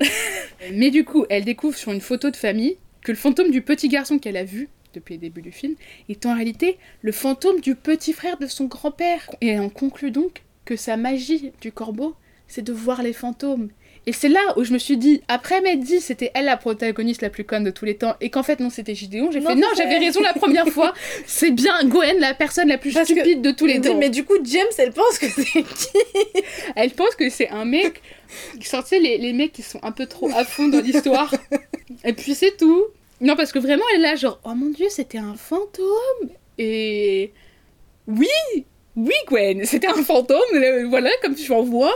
Mais 0.72 0.90
du 0.90 1.04
coup, 1.04 1.26
elle 1.30 1.44
découvre 1.44 1.76
sur 1.76 1.92
une 1.92 2.00
photo 2.00 2.30
de 2.30 2.36
famille 2.36 2.78
que 3.02 3.12
le 3.12 3.18
fantôme 3.18 3.50
du 3.50 3.62
petit 3.62 3.88
garçon 3.88 4.18
qu'elle 4.18 4.36
a 4.36 4.44
vu 4.44 4.68
depuis 4.94 5.14
le 5.14 5.20
début 5.20 5.42
du 5.42 5.52
film 5.52 5.74
est 6.08 6.26
en 6.26 6.34
réalité 6.34 6.78
le 7.02 7.12
fantôme 7.12 7.60
du 7.60 7.74
petit 7.74 8.12
frère 8.12 8.38
de 8.38 8.46
son 8.46 8.64
grand-père. 8.64 9.30
Et 9.40 9.48
elle 9.48 9.60
en 9.60 9.68
conclut 9.68 10.10
donc 10.10 10.42
que 10.64 10.76
sa 10.76 10.96
magie 10.96 11.52
du 11.60 11.70
corbeau, 11.70 12.16
c'est 12.48 12.62
de 12.62 12.72
voir 12.72 13.02
les 13.02 13.12
fantômes. 13.12 13.68
Et 14.08 14.12
c'est 14.12 14.28
là 14.28 14.40
où 14.56 14.62
je 14.62 14.72
me 14.72 14.78
suis 14.78 14.96
dit, 14.96 15.22
après 15.26 15.60
m'être 15.60 15.80
dit 15.80 16.00
c'était 16.00 16.30
elle 16.34 16.44
la 16.44 16.56
protagoniste 16.56 17.22
la 17.22 17.30
plus 17.30 17.42
conne 17.42 17.64
de 17.64 17.70
tous 17.72 17.84
les 17.84 17.96
temps, 17.96 18.14
et 18.20 18.30
qu'en 18.30 18.44
fait 18.44 18.60
non 18.60 18.70
c'était 18.70 18.94
Gideon, 18.94 19.30
j'ai 19.32 19.40
fait 19.40 19.54
non 19.56 19.66
j'avais 19.76 19.98
raison 19.98 20.20
la 20.22 20.32
première 20.32 20.68
fois, 20.68 20.94
c'est 21.26 21.50
bien 21.50 21.82
Gwen 21.84 22.18
la 22.20 22.32
personne 22.32 22.68
la 22.68 22.78
plus 22.78 22.92
Parce 22.92 23.08
que- 23.08 23.14
stupide 23.14 23.42
de 23.42 23.50
tous 23.50 23.66
les 23.66 23.80
temps. 23.80 23.96
mais 23.96 24.08
du 24.08 24.24
coup, 24.24 24.34
James, 24.44 24.64
elle 24.78 24.92
pense 24.92 25.18
que 25.18 25.26
c'est 25.28 25.42
qui 25.44 25.98
Elle 26.76 26.92
pense 26.92 27.16
que 27.16 27.28
c'est 27.30 27.48
un 27.48 27.64
mec. 27.64 28.00
Sortez 28.62 29.00
les, 29.00 29.18
les 29.18 29.32
mecs 29.32 29.52
qui 29.52 29.62
sont 29.62 29.80
un 29.82 29.92
peu 29.92 30.06
trop 30.06 30.30
à 30.30 30.44
fond 30.44 30.68
dans 30.68 30.80
l'histoire. 30.80 31.34
Et 32.04 32.12
puis 32.12 32.34
c'est 32.34 32.56
tout. 32.56 32.84
Non, 33.20 33.34
parce 33.34 33.50
que 33.52 33.58
vraiment, 33.58 33.84
elle 33.94 34.00
est 34.00 34.02
là, 34.02 34.14
genre, 34.16 34.38
oh 34.44 34.54
mon 34.54 34.68
dieu, 34.70 34.86
c'était 34.90 35.18
un 35.18 35.34
fantôme. 35.34 36.30
Et. 36.58 37.32
Oui 38.06 38.28
Oui, 38.96 39.12
Gwen, 39.28 39.64
c'était 39.66 39.88
un 39.88 40.02
fantôme, 40.02 40.38
voilà, 40.88 41.10
comme 41.22 41.34
tu 41.34 41.52
en 41.52 41.62
vois. 41.62 41.92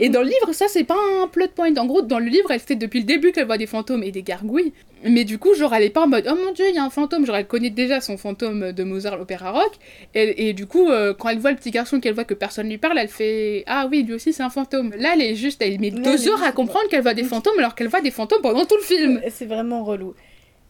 Et 0.00 0.08
dans 0.08 0.20
le 0.20 0.28
livre, 0.28 0.52
ça, 0.52 0.66
c'est 0.68 0.84
pas 0.84 0.96
un 1.20 1.26
plot 1.26 1.48
point. 1.54 1.74
En 1.76 1.86
gros, 1.86 2.02
dans 2.02 2.20
le 2.20 2.26
livre, 2.26 2.50
elle 2.52 2.60
sait 2.60 2.76
depuis 2.76 3.00
le 3.00 3.06
début 3.06 3.32
qu'elle 3.32 3.46
voit 3.46 3.58
des 3.58 3.66
fantômes 3.66 4.04
et 4.04 4.12
des 4.12 4.22
gargouilles. 4.22 4.72
Mais 5.02 5.24
du 5.24 5.38
coup, 5.38 5.54
genre, 5.54 5.74
elle 5.74 5.82
est 5.82 5.90
pas 5.90 6.02
en 6.02 6.06
mode, 6.06 6.26
oh 6.30 6.34
mon 6.34 6.52
dieu, 6.52 6.64
il 6.68 6.74
y 6.76 6.78
a 6.78 6.84
un 6.84 6.90
fantôme. 6.90 7.26
Genre, 7.26 7.36
elle 7.36 7.46
connaît 7.46 7.70
déjà 7.70 8.00
son 8.00 8.16
fantôme 8.16 8.72
de 8.72 8.84
Mozart, 8.84 9.18
l'opéra 9.18 9.50
rock. 9.50 9.72
Et, 10.14 10.48
et 10.48 10.52
du 10.52 10.66
coup, 10.66 10.88
euh, 10.88 11.12
quand 11.12 11.28
elle 11.28 11.38
voit 11.40 11.50
le 11.50 11.56
petit 11.56 11.72
garçon, 11.72 11.98
qu'elle 11.98 12.14
voit 12.14 12.24
que 12.24 12.34
personne 12.34 12.68
lui 12.68 12.78
parle, 12.78 12.98
elle 12.98 13.08
fait 13.08 13.64
Ah 13.66 13.88
oui, 13.90 14.04
lui 14.04 14.14
aussi 14.14 14.32
c'est 14.32 14.44
un 14.44 14.50
fantôme. 14.50 14.94
Là, 14.96 15.10
elle 15.14 15.22
est 15.22 15.34
juste, 15.34 15.60
elle 15.60 15.78
met 15.80 15.90
Là, 15.90 16.00
deux 16.00 16.22
elle 16.22 16.28
heures 16.30 16.42
à 16.44 16.52
comprendre 16.52 16.88
qu'elle 16.88 17.02
voit 17.02 17.14
des 17.14 17.24
fantômes 17.24 17.58
alors 17.58 17.74
qu'elle 17.74 17.88
voit 17.88 18.00
des 18.00 18.12
fantômes 18.12 18.42
pendant 18.42 18.64
tout 18.64 18.76
le 18.76 18.82
film. 18.82 19.20
C'est 19.30 19.46
vraiment 19.46 19.84
relou. 19.84 20.14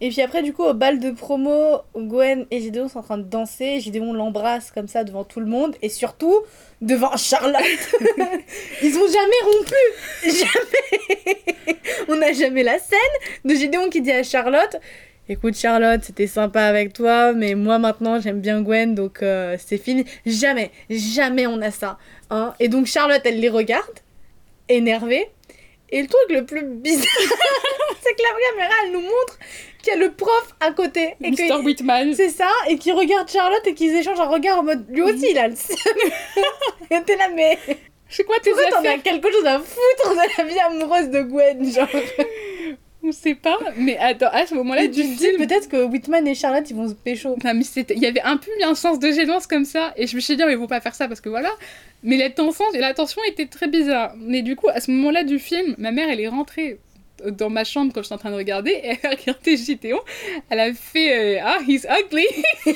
Et 0.01 0.11
puis 0.11 0.21
après, 0.23 0.43
du 0.43 0.53
coup, 0.53 0.65
au 0.65 0.75
bal 0.75 0.99
de 0.99 1.13
promo, 1.13 1.81
Gwen 1.97 2.47
et 2.51 2.61
Gideon 2.61 2.89
sont 2.89 2.99
en 2.99 3.03
train 3.03 3.19
de 3.19 3.23
danser. 3.23 3.81
Gideon 3.81 4.13
l'embrasse 4.13 4.71
comme 4.71 4.89
ça 4.89 5.05
devant 5.05 5.25
tout 5.25 5.41
le 5.41 5.47
monde. 5.47 5.77
Et 5.83 5.89
surtout, 5.89 6.41
devant 6.81 7.17
Charlotte. 7.17 7.63
Ils 8.83 8.99
ont 8.99 9.07
jamais 9.07 9.41
rompu. 9.45 9.75
Jamais. 10.25 11.77
On 12.09 12.17
n'a 12.17 12.33
jamais 12.33 12.63
la 12.63 12.79
scène 12.79 12.99
de 13.45 13.55
Gideon 13.55 13.89
qui 13.89 14.01
dit 14.01 14.13
à 14.13 14.23
Charlotte 14.23 14.77
Écoute, 15.27 15.57
Charlotte, 15.57 16.03
c'était 16.05 16.27
sympa 16.27 16.65
avec 16.65 16.93
toi, 16.93 17.33
mais 17.33 17.55
moi 17.55 17.79
maintenant 17.79 18.21
j'aime 18.21 18.41
bien 18.43 18.61
Gwen, 18.61 18.95
donc 18.95 19.23
euh, 19.23 19.57
c'est 19.59 19.79
fini. 19.79 20.05
Jamais, 20.27 20.71
jamais 20.91 21.47
on 21.47 21.63
a 21.63 21.71
ça. 21.71 21.97
Hein. 22.29 22.53
Et 22.61 22.69
donc 22.69 22.85
Charlotte, 22.85 23.23
elle 23.25 23.41
les 23.41 23.49
regarde, 23.49 24.01
énervée. 24.69 25.27
Et 25.89 26.03
le 26.03 26.09
truc 26.09 26.29
le 26.29 26.45
plus 26.45 26.63
bizarre, 26.65 27.07
c'est 28.03 28.13
que 28.13 28.23
la 28.23 28.51
caméra, 28.51 28.75
elle 28.85 28.93
nous 28.93 29.01
montre 29.01 29.39
qu'il 29.85 29.93
y 29.93 29.97
a 29.97 29.99
le 29.99 30.13
prof 30.13 30.55
à 30.61 30.73
côté. 30.73 31.15
Et 31.23 31.31
que-. 31.31 31.63
Whitman. 31.63 32.15
c'est 32.15 32.31
ça, 32.31 32.49
et 32.69 32.79
qui 32.79 32.93
regarde 32.93 33.29
Charlotte 33.29 33.67
et 33.67 33.75
qu'ils 33.75 33.95
échangent 33.95 34.21
un 34.21 34.25
regard 34.25 34.59
en 34.59 34.63
mode 34.63 34.85
lui 34.89 35.03
aussi 35.03 35.29
il 35.31 35.39
a 35.39 35.49
le 35.49 35.55
et 36.91 37.03
t'es 37.03 37.17
là, 37.17 37.29
mais 37.35 37.59
C'est 38.09 38.25
quoi 38.25 38.37
tes 38.41 38.51
pourquoi 38.51 38.71
t'en 38.71 38.89
as 38.89 38.99
quelque 38.99 39.31
chose 39.31 39.47
à 39.47 39.59
foutre 39.59 40.13
de 40.13 40.39
la 40.39 40.45
vie 40.45 40.59
amoureuse 40.59 41.11
de 41.11 41.23
Gwen 41.23 41.73
genre 41.73 41.89
On 43.07 43.13
sait 43.13 43.35
pas. 43.35 43.59
Mais 43.77 43.99
attends, 43.99 44.31
à 44.33 44.47
ce 44.47 44.55
moment-là 44.55 44.87
du 44.87 45.03
film. 45.03 45.37
peut-être 45.37 45.69
que 45.69 45.85
Whitman 45.85 46.27
et 46.27 46.35
Charlotte 46.35 46.69
ils 46.71 46.77
vont 46.77 46.89
se 46.89 46.95
pécho. 46.95 47.37
Non, 47.45 47.53
mais 47.55 47.65
il 47.91 47.99
y 47.99 48.07
avait 48.07 48.23
un 48.23 48.39
peu 48.39 48.51
un 48.63 48.75
sens 48.75 48.99
de 48.99 49.13
gênance 49.13 49.47
comme 49.47 49.67
ça, 49.67 49.93
et 49.97 50.07
je 50.07 50.17
me 50.17 50.21
suis 50.21 50.37
dit, 50.37 50.45
mais 50.45 50.53
ils 50.53 50.59
vont 50.59 50.67
pas 50.67 50.81
faire 50.81 50.95
ça 50.95 51.07
parce 51.07 51.21
que 51.21 51.29
voilà. 51.29 51.51
Mais 52.03 52.17
la 52.17 52.31
tension, 52.31 52.65
la 52.73 52.95
tension 52.95 53.21
était 53.29 53.47
très 53.47 53.69
bizarre. 53.69 54.15
Mais 54.17 54.41
du 54.41 54.57
coup, 54.57 54.69
à 54.69 54.81
ce 54.81 54.91
moment-là 54.91 55.23
du 55.23 55.39
film, 55.39 55.75
ma 55.77 55.91
mère, 55.91 56.09
elle 56.09 56.21
est 56.21 56.29
rentrée 56.29 56.79
dans 57.31 57.51
ma 57.51 57.65
chambre 57.65 57.93
quand 57.93 58.01
je 58.01 58.07
suis 58.07 58.15
en 58.15 58.19
train 58.19 58.31
de 58.31 58.37
regarder, 58.37 58.71
et 58.71 58.99
elle 59.03 59.13
a 59.13 59.15
regardé 59.17 59.57
Gideon, 59.57 60.01
elle 60.51 60.61
a 60.61 60.73
fait 60.75 61.39
euh, 61.39 61.43
Ah, 61.43 61.59
he's 61.67 61.87
ugly 61.87 62.27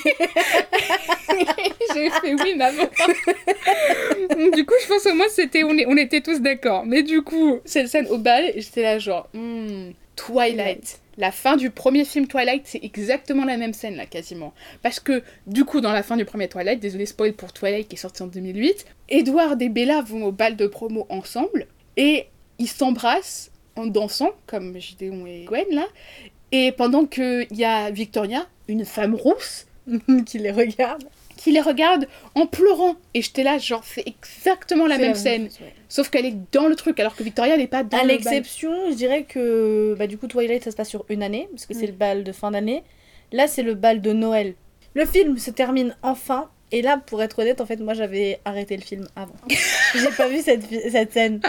J'ai 1.95 2.11
fait 2.11 2.35
oui, 2.35 2.55
maman 2.57 2.85
Du 4.55 4.65
coup, 4.65 4.75
je 4.83 4.89
pense 4.89 5.05
que 5.05 5.15
moi, 5.15 5.27
c'était, 5.29 5.65
on, 5.65 5.71
on 5.71 5.97
était 5.97 6.21
tous 6.21 6.41
d'accord. 6.41 6.85
Mais 6.87 7.03
du 7.03 7.23
coup, 7.23 7.61
cette 7.65 7.89
scène 7.89 8.07
au 8.09 8.19
bal, 8.19 8.53
j'étais 8.57 8.83
là, 8.83 8.99
genre, 8.99 9.29
hmm, 9.35 9.91
Twilight. 10.17 11.01
La 11.17 11.33
fin 11.33 11.57
du 11.57 11.71
premier 11.71 12.05
film 12.05 12.29
Twilight, 12.29 12.63
c'est 12.65 12.81
exactement 12.83 13.45
la 13.45 13.57
même 13.57 13.73
scène 13.73 13.97
là, 13.97 14.07
quasiment. 14.07 14.53
Parce 14.83 15.01
que, 15.01 15.23
du 15.47 15.65
coup, 15.65 15.81
dans 15.81 15.93
la 15.93 16.03
fin 16.03 16.17
du 16.17 16.25
premier 16.25 16.49
Twilight, 16.49 16.81
désolé 16.81 17.07
spoil 17.07 17.33
pour 17.33 17.53
Twilight 17.53 17.89
qui 17.89 17.97
est 17.97 17.99
sorti 17.99 18.23
en 18.23 18.29
2008, 18.29 18.87
Edward 19.09 19.61
et 19.61 19.69
Bella 19.69 20.01
vont 20.03 20.25
au 20.25 20.33
bal 20.33 20.55
de 20.55 20.67
promo 20.67 21.07
ensemble 21.09 21.67
et 21.97 22.27
ils 22.59 22.69
s'embrassent 22.69 23.51
en 23.79 23.87
dansant, 23.87 24.31
comme 24.47 24.77
Gideon 24.79 25.27
et 25.27 25.45
Gwen 25.45 25.67
là. 25.71 25.87
Et 26.53 26.73
pendant 26.73 27.05
qu'il 27.07 27.47
y 27.53 27.65
a 27.65 27.91
Victoria, 27.91 28.47
une 28.69 28.85
femme 28.85 29.15
rousse, 29.15 29.67
qui 30.27 30.39
les 30.39 30.51
regarde. 30.51 31.05
qui 31.37 31.53
les 31.53 31.61
regarde 31.61 32.07
en 32.35 32.47
pleurant. 32.47 32.97
Et 33.15 33.23
j'étais 33.23 33.43
là, 33.43 33.59
genre, 33.59 33.83
c'est 33.85 34.05
exactement 34.07 34.87
la 34.87 34.99
même 34.99 35.15
scène. 35.15 35.47
chose, 35.49 35.61
ouais. 35.61 35.75
Sauf 35.89 36.11
qu'elle 36.11 36.27
est 36.27 36.37
dans 36.53 36.67
le 36.69 36.75
truc, 36.77 36.99
alors 37.01 37.15
que 37.17 37.23
Victoria 37.23 37.57
n'est 37.57 37.67
pas 37.67 37.83
dans 37.85 37.99
À 37.99 38.03
le 38.03 38.09
l'exception, 38.09 38.73
je 38.91 38.95
dirais 38.95 39.23
que 39.25 39.95
bah, 39.99 40.07
du 40.07 40.19
coup 40.19 40.27
Twilight 40.27 40.65
ça 40.65 40.71
se 40.71 40.77
passe 40.77 40.89
sur 40.89 41.05
une 41.09 41.23
année, 41.23 41.49
parce 41.51 41.65
que 41.67 41.75
c'est 41.75 41.81
Oui. 41.83 41.87
le 41.89 41.93
bal 41.93 42.25
de 42.25 42.33
fin 42.33 42.51
d'année. 42.51 42.83
Là 43.33 43.47
c'est 43.47 43.63
le 43.63 43.75
bal 43.75 44.01
de 44.01 44.13
Noël. 44.13 44.55
Le 44.95 45.05
film 45.07 45.39
se 45.39 45.51
termine 45.51 45.95
enfin, 46.03 46.51
et 46.73 46.83
là 46.83 47.01
pour 47.05 47.23
être 47.23 47.39
honnête, 47.39 47.61
en 47.61 47.67
fait 47.67 47.81
moi 47.81 47.95
j'avais 47.95 48.41
arrêté 48.45 48.77
le 48.77 48.83
film 48.83 49.07
avant. 49.17 49.35
J'ai 49.95 50.09
pas 50.17 50.29
vu 50.29 50.41
cette, 50.43 51.13
scène. 51.13 51.41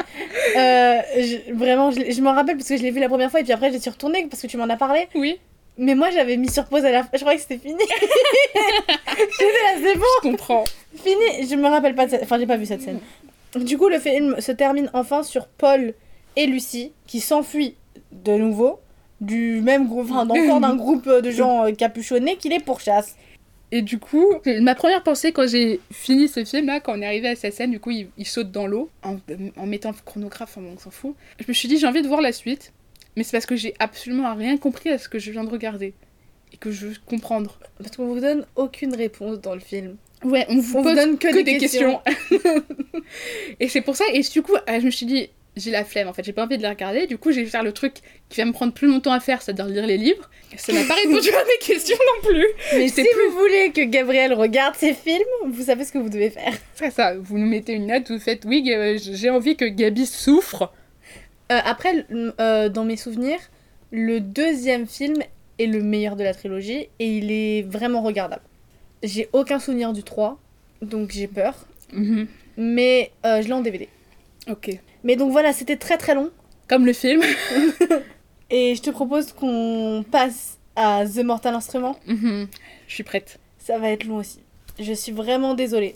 Euh, 0.55 1.01
je- 1.17 1.53
vraiment, 1.53 1.91
je, 1.91 2.11
je 2.11 2.21
m'en 2.21 2.33
rappelle 2.33 2.55
parce 2.57 2.69
que 2.69 2.77
je 2.77 2.83
l'ai 2.83 2.91
vu 2.91 2.99
la 2.99 3.09
première 3.09 3.29
fois, 3.31 3.39
et 3.41 3.43
puis 3.43 3.51
après 3.53 3.71
j'y 3.71 3.79
suis 3.81 3.89
retournée 3.89 4.25
parce 4.29 4.41
que 4.41 4.47
tu 4.47 4.55
m'en 4.57 4.69
as 4.69 4.77
parlé. 4.77 5.07
Oui, 5.15 5.37
Mais 5.77 5.93
moi 5.95 6.09
j'avais 6.11 6.37
mis 6.37 6.49
sur 6.49 6.65
pause 6.65 6.85
à 6.85 6.91
la 6.91 7.03
fin, 7.03 7.09
je 7.13 7.19
croyais 7.19 7.37
que 7.37 7.43
c'était 7.43 7.57
fini. 7.67 7.79
J'étais 9.17 9.43
là, 9.43 9.79
c'est 9.83 9.95
bon, 9.97 10.05
je 10.23 10.29
comprends. 10.29 10.63
fini. 10.95 11.47
Je 11.49 11.55
me 11.55 11.67
rappelle 11.67 11.95
pas 11.95 12.05
de 12.05 12.11
cette... 12.11 12.23
Enfin 12.23 12.39
j'ai 12.39 12.47
pas 12.47 12.57
vu 12.57 12.65
cette 12.65 12.81
scène. 12.81 12.99
Du 13.55 13.77
coup, 13.77 13.89
le 13.89 13.99
film 13.99 14.39
se 14.39 14.51
termine 14.51 14.89
enfin 14.93 15.23
sur 15.23 15.47
Paul 15.47 15.93
et 16.35 16.45
Lucie 16.45 16.91
qui 17.07 17.19
s'enfuient 17.19 17.75
de 18.11 18.33
nouveau 18.33 18.79
du 19.21 19.59
même 19.61 19.87
groupe, 19.87 20.07
enfin 20.11 20.29
encore 20.29 20.59
d'un 20.61 20.75
groupe 20.75 21.09
de 21.09 21.31
gens 21.31 21.65
euh, 21.65 21.71
capuchonnés 21.73 22.37
qui 22.37 22.47
les 22.49 22.59
pourchassent. 22.59 23.15
Et 23.71 23.81
du 23.81 23.99
coup, 23.99 24.25
ma 24.61 24.73
première 24.73 25.03
pensée 25.03 25.31
quand 25.31 25.47
j'ai 25.47 25.79
fini 25.91 26.27
ce 26.27 26.43
film 26.43 26.65
là, 26.67 26.79
quand 26.79 26.97
on 26.97 27.01
est 27.01 27.05
arrivé 27.05 27.27
à 27.27 27.35
cette 27.35 27.53
scène, 27.53 27.71
du 27.71 27.79
coup, 27.79 27.91
il, 27.91 28.07
il 28.17 28.25
saute 28.25 28.51
dans 28.51 28.65
l'eau 28.65 28.89
en, 29.03 29.17
en 29.57 29.65
mettant 29.67 29.91
le 29.91 29.95
chronographe, 30.03 30.57
enfin 30.57 30.61
bon, 30.61 30.73
on 30.75 30.79
s'en 30.79 30.89
fout. 30.89 31.15
Je 31.39 31.45
me 31.47 31.53
suis 31.53 31.67
dit, 31.67 31.77
j'ai 31.77 31.85
envie 31.87 32.01
de 32.01 32.07
voir 32.07 32.21
la 32.21 32.31
suite, 32.31 32.73
mais 33.15 33.23
c'est 33.23 33.33
parce 33.33 33.45
que 33.45 33.55
j'ai 33.55 33.75
absolument 33.79 34.33
rien 34.33 34.57
compris 34.57 34.89
à 34.89 34.97
ce 34.97 35.07
que 35.07 35.19
je 35.19 35.31
viens 35.31 35.43
de 35.43 35.49
regarder. 35.49 35.93
Et 36.51 36.57
que 36.57 36.71
je 36.71 36.87
veux 36.87 36.95
comprendre. 37.05 37.59
Parce 37.77 37.95
qu'on 37.95 38.07
vous 38.07 38.19
donne 38.19 38.45
aucune 38.55 38.95
réponse 38.95 39.39
dans 39.39 39.53
le 39.53 39.59
film. 39.59 39.97
Ouais, 40.23 40.45
on 40.49 40.57
vous 40.59 40.79
On 40.79 40.81
vous 40.81 40.95
donne 40.95 41.17
que, 41.17 41.27
que, 41.27 41.33
des, 41.35 41.43
des 41.43 41.57
questions. 41.59 42.01
questions. 42.29 42.63
et 43.59 43.69
c'est 43.69 43.81
pour 43.81 43.95
ça, 43.95 44.03
et 44.11 44.21
du 44.21 44.41
coup, 44.41 44.55
euh, 44.55 44.79
je 44.79 44.85
me 44.85 44.91
suis 44.91 45.05
dit, 45.05 45.29
j'ai 45.57 45.71
la 45.71 45.83
flemme 45.83 46.07
en 46.07 46.13
fait, 46.13 46.23
j'ai 46.23 46.31
pas 46.33 46.43
envie 46.45 46.57
de 46.57 46.61
les 46.63 46.69
regarder, 46.69 47.05
du 47.07 47.17
coup, 47.17 47.31
je 47.31 47.39
vais 47.41 47.45
faire 47.45 47.63
le 47.63 47.71
truc 47.71 47.95
qui 48.29 48.39
va 48.39 48.45
me 48.45 48.51
prendre 48.53 48.71
plus 48.73 48.87
longtemps 48.87 49.11
à 49.11 49.19
faire, 49.19 49.41
c'est-à-dire 49.41 49.65
lire 49.65 49.85
les 49.87 49.97
livres. 49.97 50.29
Ça 50.57 50.71
n'a 50.73 50.83
pas 50.83 50.93
répondu 51.03 51.29
à 51.29 51.43
mes 51.43 51.65
questions 51.65 51.97
non 51.97 52.29
plus. 52.29 52.45
Mais 52.73 52.87
si 52.87 52.93
plus- 52.95 53.07
vous 53.31 53.37
voulez 53.37 53.71
que 53.71 53.81
Gabriel 53.81 54.33
regarde 54.33 54.75
ces 54.75 54.93
films, 54.93 55.23
vous 55.47 55.63
savez 55.63 55.83
ce 55.85 55.91
que 55.91 55.97
vous 55.97 56.09
devez 56.09 56.29
faire. 56.29 56.53
C'est 56.75 56.91
ça, 56.91 57.15
vous 57.17 57.37
nous 57.37 57.47
mettez 57.47 57.73
une 57.73 57.87
note, 57.87 58.09
vous 58.09 58.19
faites, 58.19 58.45
oui, 58.45 58.63
euh, 58.73 58.97
j'ai 58.99 59.29
envie 59.29 59.55
que 59.55 59.65
Gabi 59.65 60.05
souffre. 60.05 60.71
Euh, 61.51 61.59
après, 61.65 62.05
euh, 62.39 62.69
dans 62.69 62.85
mes 62.85 62.95
souvenirs, 62.97 63.39
le 63.91 64.19
deuxième 64.19 64.87
film 64.87 65.17
est 65.57 65.65
le 65.65 65.81
meilleur 65.81 66.15
de 66.15 66.23
la 66.23 66.33
trilogie 66.33 66.87
et 66.99 67.17
il 67.17 67.31
est 67.31 67.63
vraiment 67.63 68.01
regardable. 68.01 68.43
J'ai 69.03 69.27
aucun 69.33 69.59
souvenir 69.59 69.93
du 69.93 70.03
3, 70.03 70.39
donc 70.81 71.11
j'ai 71.11 71.27
peur. 71.27 71.65
Mhm. 71.91 72.27
Mais 72.57 73.11
euh, 73.25 73.41
je 73.41 73.47
l'ai 73.47 73.53
en 73.53 73.61
DVD. 73.61 73.87
Ok. 74.49 74.69
Mais 75.03 75.15
donc 75.15 75.31
voilà, 75.31 75.53
c'était 75.53 75.77
très 75.77 75.97
très 75.97 76.15
long. 76.15 76.31
Comme 76.67 76.85
le 76.85 76.93
film. 76.93 77.21
Et 78.49 78.75
je 78.75 78.81
te 78.81 78.89
propose 78.89 79.31
qu'on 79.33 80.03
passe 80.09 80.57
à 80.75 81.05
The 81.05 81.23
Mortal 81.23 81.55
Instrument. 81.55 81.97
Mhm. 82.07 82.47
Je 82.87 82.93
suis 82.93 83.03
prête. 83.03 83.39
Ça 83.59 83.77
va 83.77 83.89
être 83.89 84.05
long 84.05 84.17
aussi. 84.17 84.39
Je 84.79 84.93
suis 84.93 85.11
vraiment 85.11 85.53
désolée. 85.53 85.93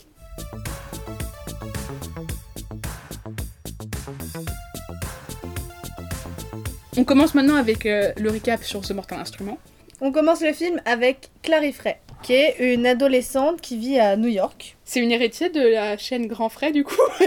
On 6.96 7.02
commence 7.02 7.34
maintenant 7.34 7.56
avec 7.56 7.86
euh, 7.86 8.12
le 8.16 8.30
recap 8.30 8.62
sur 8.62 8.82
The 8.82 8.92
Mortal 8.92 9.18
Instrument. 9.18 9.58
On 10.00 10.12
commence 10.12 10.42
le 10.42 10.52
film 10.52 10.80
avec 10.84 11.30
Clary 11.42 11.72
Frey, 11.72 11.98
qui 12.22 12.34
est 12.34 12.74
une 12.74 12.86
adolescente 12.86 13.60
qui 13.60 13.78
vit 13.78 13.98
à 13.98 14.16
New 14.16 14.28
York. 14.28 14.76
C'est 14.84 15.00
une 15.00 15.10
héritière 15.10 15.50
de 15.50 15.60
la 15.60 15.96
chaîne 15.96 16.26
Grand 16.28 16.48
Frais, 16.48 16.70
du 16.70 16.84
coup. 16.84 16.94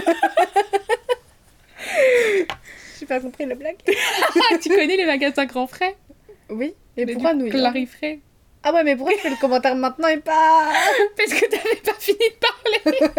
J'ai 2.98 3.06
pas 3.06 3.20
compris 3.20 3.46
la 3.46 3.54
blague. 3.54 3.76
Tu 4.60 4.68
connais 4.68 4.96
les 4.96 5.06
magasins 5.06 5.46
Grand 5.46 5.66
Frais? 5.66 5.96
Oui. 6.50 6.74
Et 6.96 7.04
Mais 7.04 7.12
pourquoi 7.12 7.34
Clary 7.48 7.86
Frey 7.86 8.20
Ah 8.62 8.72
ouais, 8.72 8.82
mais 8.82 8.96
pourquoi 8.96 9.14
tu 9.14 9.20
fais 9.20 9.30
le 9.30 9.36
commentaire 9.36 9.76
maintenant 9.76 10.08
et 10.08 10.16
pas 10.18 10.68
Parce 11.16 11.32
que 11.32 11.46
t'avais 11.48 11.76
pas 11.76 11.94
fini 11.98 12.18
de 12.18 12.34
parler 12.90 13.12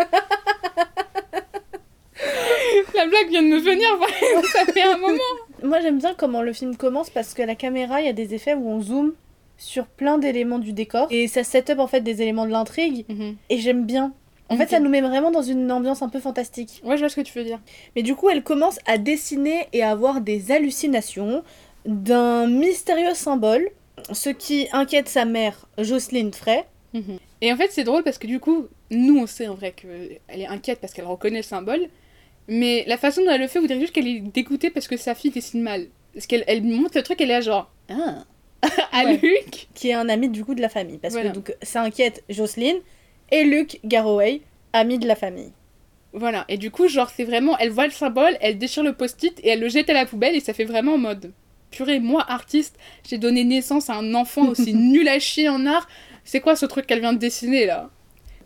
La 2.95 3.07
blague 3.07 3.29
vient 3.29 3.41
de 3.41 3.47
me 3.47 3.59
venir, 3.59 3.87
vraiment, 3.95 4.43
ça 4.51 4.65
fait 4.65 4.81
un 4.83 4.97
moment 4.97 5.17
Moi 5.63 5.79
j'aime 5.79 5.99
bien 5.99 6.13
comment 6.13 6.41
le 6.41 6.51
film 6.51 6.75
commence 6.75 7.09
parce 7.09 7.33
que 7.33 7.41
la 7.41 7.55
caméra, 7.55 8.01
il 8.01 8.07
y 8.07 8.09
a 8.09 8.13
des 8.13 8.33
effets 8.33 8.53
où 8.55 8.67
on 8.67 8.81
zoome 8.81 9.13
sur 9.57 9.85
plein 9.85 10.17
d'éléments 10.17 10.59
du 10.59 10.73
décor 10.73 11.07
et 11.09 11.27
ça 11.27 11.43
set 11.43 11.69
up 11.69 11.79
en 11.79 11.87
fait 11.87 12.01
des 12.01 12.21
éléments 12.21 12.45
de 12.45 12.51
l'intrigue 12.51 13.05
et 13.49 13.57
j'aime 13.59 13.85
bien. 13.85 14.13
En 14.49 14.57
fait, 14.57 14.67
ça 14.69 14.79
nous 14.79 14.89
met 14.89 15.01
vraiment 15.01 15.29
dans 15.31 15.41
une 15.43 15.71
ambiance 15.71 16.01
un 16.01 16.09
peu 16.09 16.19
fantastique. 16.19 16.81
Ouais, 16.83 16.95
je 16.97 17.01
vois 17.01 17.09
ce 17.09 17.15
que 17.15 17.21
tu 17.21 17.37
veux 17.37 17.43
dire. 17.45 17.59
Mais 17.95 18.01
du 18.03 18.15
coup, 18.15 18.29
elle 18.29 18.43
commence 18.43 18.79
à 18.87 18.97
dessiner 18.97 19.67
et 19.73 19.83
à 19.83 19.91
avoir 19.91 20.21
des 20.21 20.51
hallucinations 20.51 21.43
d'un 21.85 22.47
mystérieux 22.47 23.13
symbole, 23.13 23.69
ce 24.11 24.29
qui 24.29 24.67
inquiète 24.71 25.07
sa 25.07 25.25
mère, 25.25 25.67
Jocelyne 25.77 26.33
Frey. 26.33 26.65
Et 27.41 27.53
en 27.53 27.57
fait, 27.57 27.67
c'est 27.71 27.83
drôle 27.83 28.03
parce 28.03 28.17
que 28.17 28.25
du 28.27 28.39
coup, 28.39 28.65
nous, 28.89 29.19
on 29.19 29.27
sait 29.27 29.47
en 29.47 29.53
vrai 29.53 29.71
qu'elle 29.73 30.19
est 30.41 30.47
inquiète 30.47 30.79
parce 30.81 30.93
qu'elle 30.93 31.05
reconnaît 31.05 31.37
le 31.37 31.43
symbole. 31.43 31.81
Mais 32.47 32.83
la 32.87 32.97
façon 32.97 33.23
dont 33.23 33.29
elle 33.29 33.41
le 33.41 33.47
fait, 33.47 33.59
vous 33.59 33.67
direz 33.67 33.79
juste 33.79 33.93
qu'elle 33.93 34.07
est 34.07 34.19
dégoûtée 34.21 34.71
parce 34.71 34.87
que 34.87 34.97
sa 34.97 35.13
fille 35.13 35.29
dessine 35.29 35.61
mal. 35.61 35.85
Parce 36.13 36.25
qu'elle 36.25 36.43
elle 36.47 36.63
montre 36.63 36.93
le 36.97 37.03
truc, 37.03 37.21
elle 37.21 37.29
est 37.29 37.33
là 37.35 37.41
genre... 37.41 37.71
Ah 37.89 38.23
À 38.91 39.05
Ouais. 39.05 39.17
Luc 39.21 39.67
qui 39.75 39.89
est 39.89 39.93
un 39.93 40.09
ami 40.09 40.27
du 40.29 40.43
coup 40.43 40.55
de 40.55 40.61
la 40.61 40.67
famille. 40.69 40.97
Parce 40.97 41.13
Voilà. 41.13 41.29
que 41.29 41.35
donc, 41.35 41.53
ça 41.61 41.81
inquiète 41.83 42.23
Jocelyne 42.29 42.77
et 43.31 43.43
Luke 43.43 43.79
Garroway, 43.83 44.41
ami 44.73 44.99
de 44.99 45.07
la 45.07 45.15
famille. 45.15 45.51
Voilà, 46.13 46.45
et 46.49 46.57
du 46.57 46.71
coup, 46.71 46.87
genre, 46.87 47.09
c'est 47.15 47.23
vraiment... 47.23 47.57
Elle 47.57 47.69
voit 47.69 47.85
le 47.85 47.91
symbole, 47.91 48.35
elle 48.41 48.57
déchire 48.57 48.83
le 48.83 48.93
post-it 48.93 49.39
et 49.43 49.49
elle 49.49 49.59
le 49.59 49.69
jette 49.69 49.89
à 49.89 49.93
la 49.93 50.05
poubelle 50.05 50.35
et 50.35 50.39
ça 50.39 50.53
fait 50.53 50.65
vraiment 50.65 50.93
en 50.93 50.97
mode... 50.97 51.31
Purée, 51.71 51.99
moi, 51.99 52.25
artiste, 52.27 52.79
j'ai 53.07 53.19
donné 53.19 53.43
naissance 53.43 53.91
à 53.91 53.93
un 53.93 54.15
enfant 54.15 54.47
aussi 54.49 54.73
nul 54.73 55.07
à 55.07 55.19
chier 55.19 55.49
en 55.49 55.67
art. 55.67 55.87
C'est 56.23 56.39
quoi 56.39 56.55
ce 56.55 56.65
truc 56.65 56.87
qu'elle 56.87 56.99
vient 56.99 57.13
de 57.13 57.19
dessiner, 57.19 57.67
là? 57.67 57.91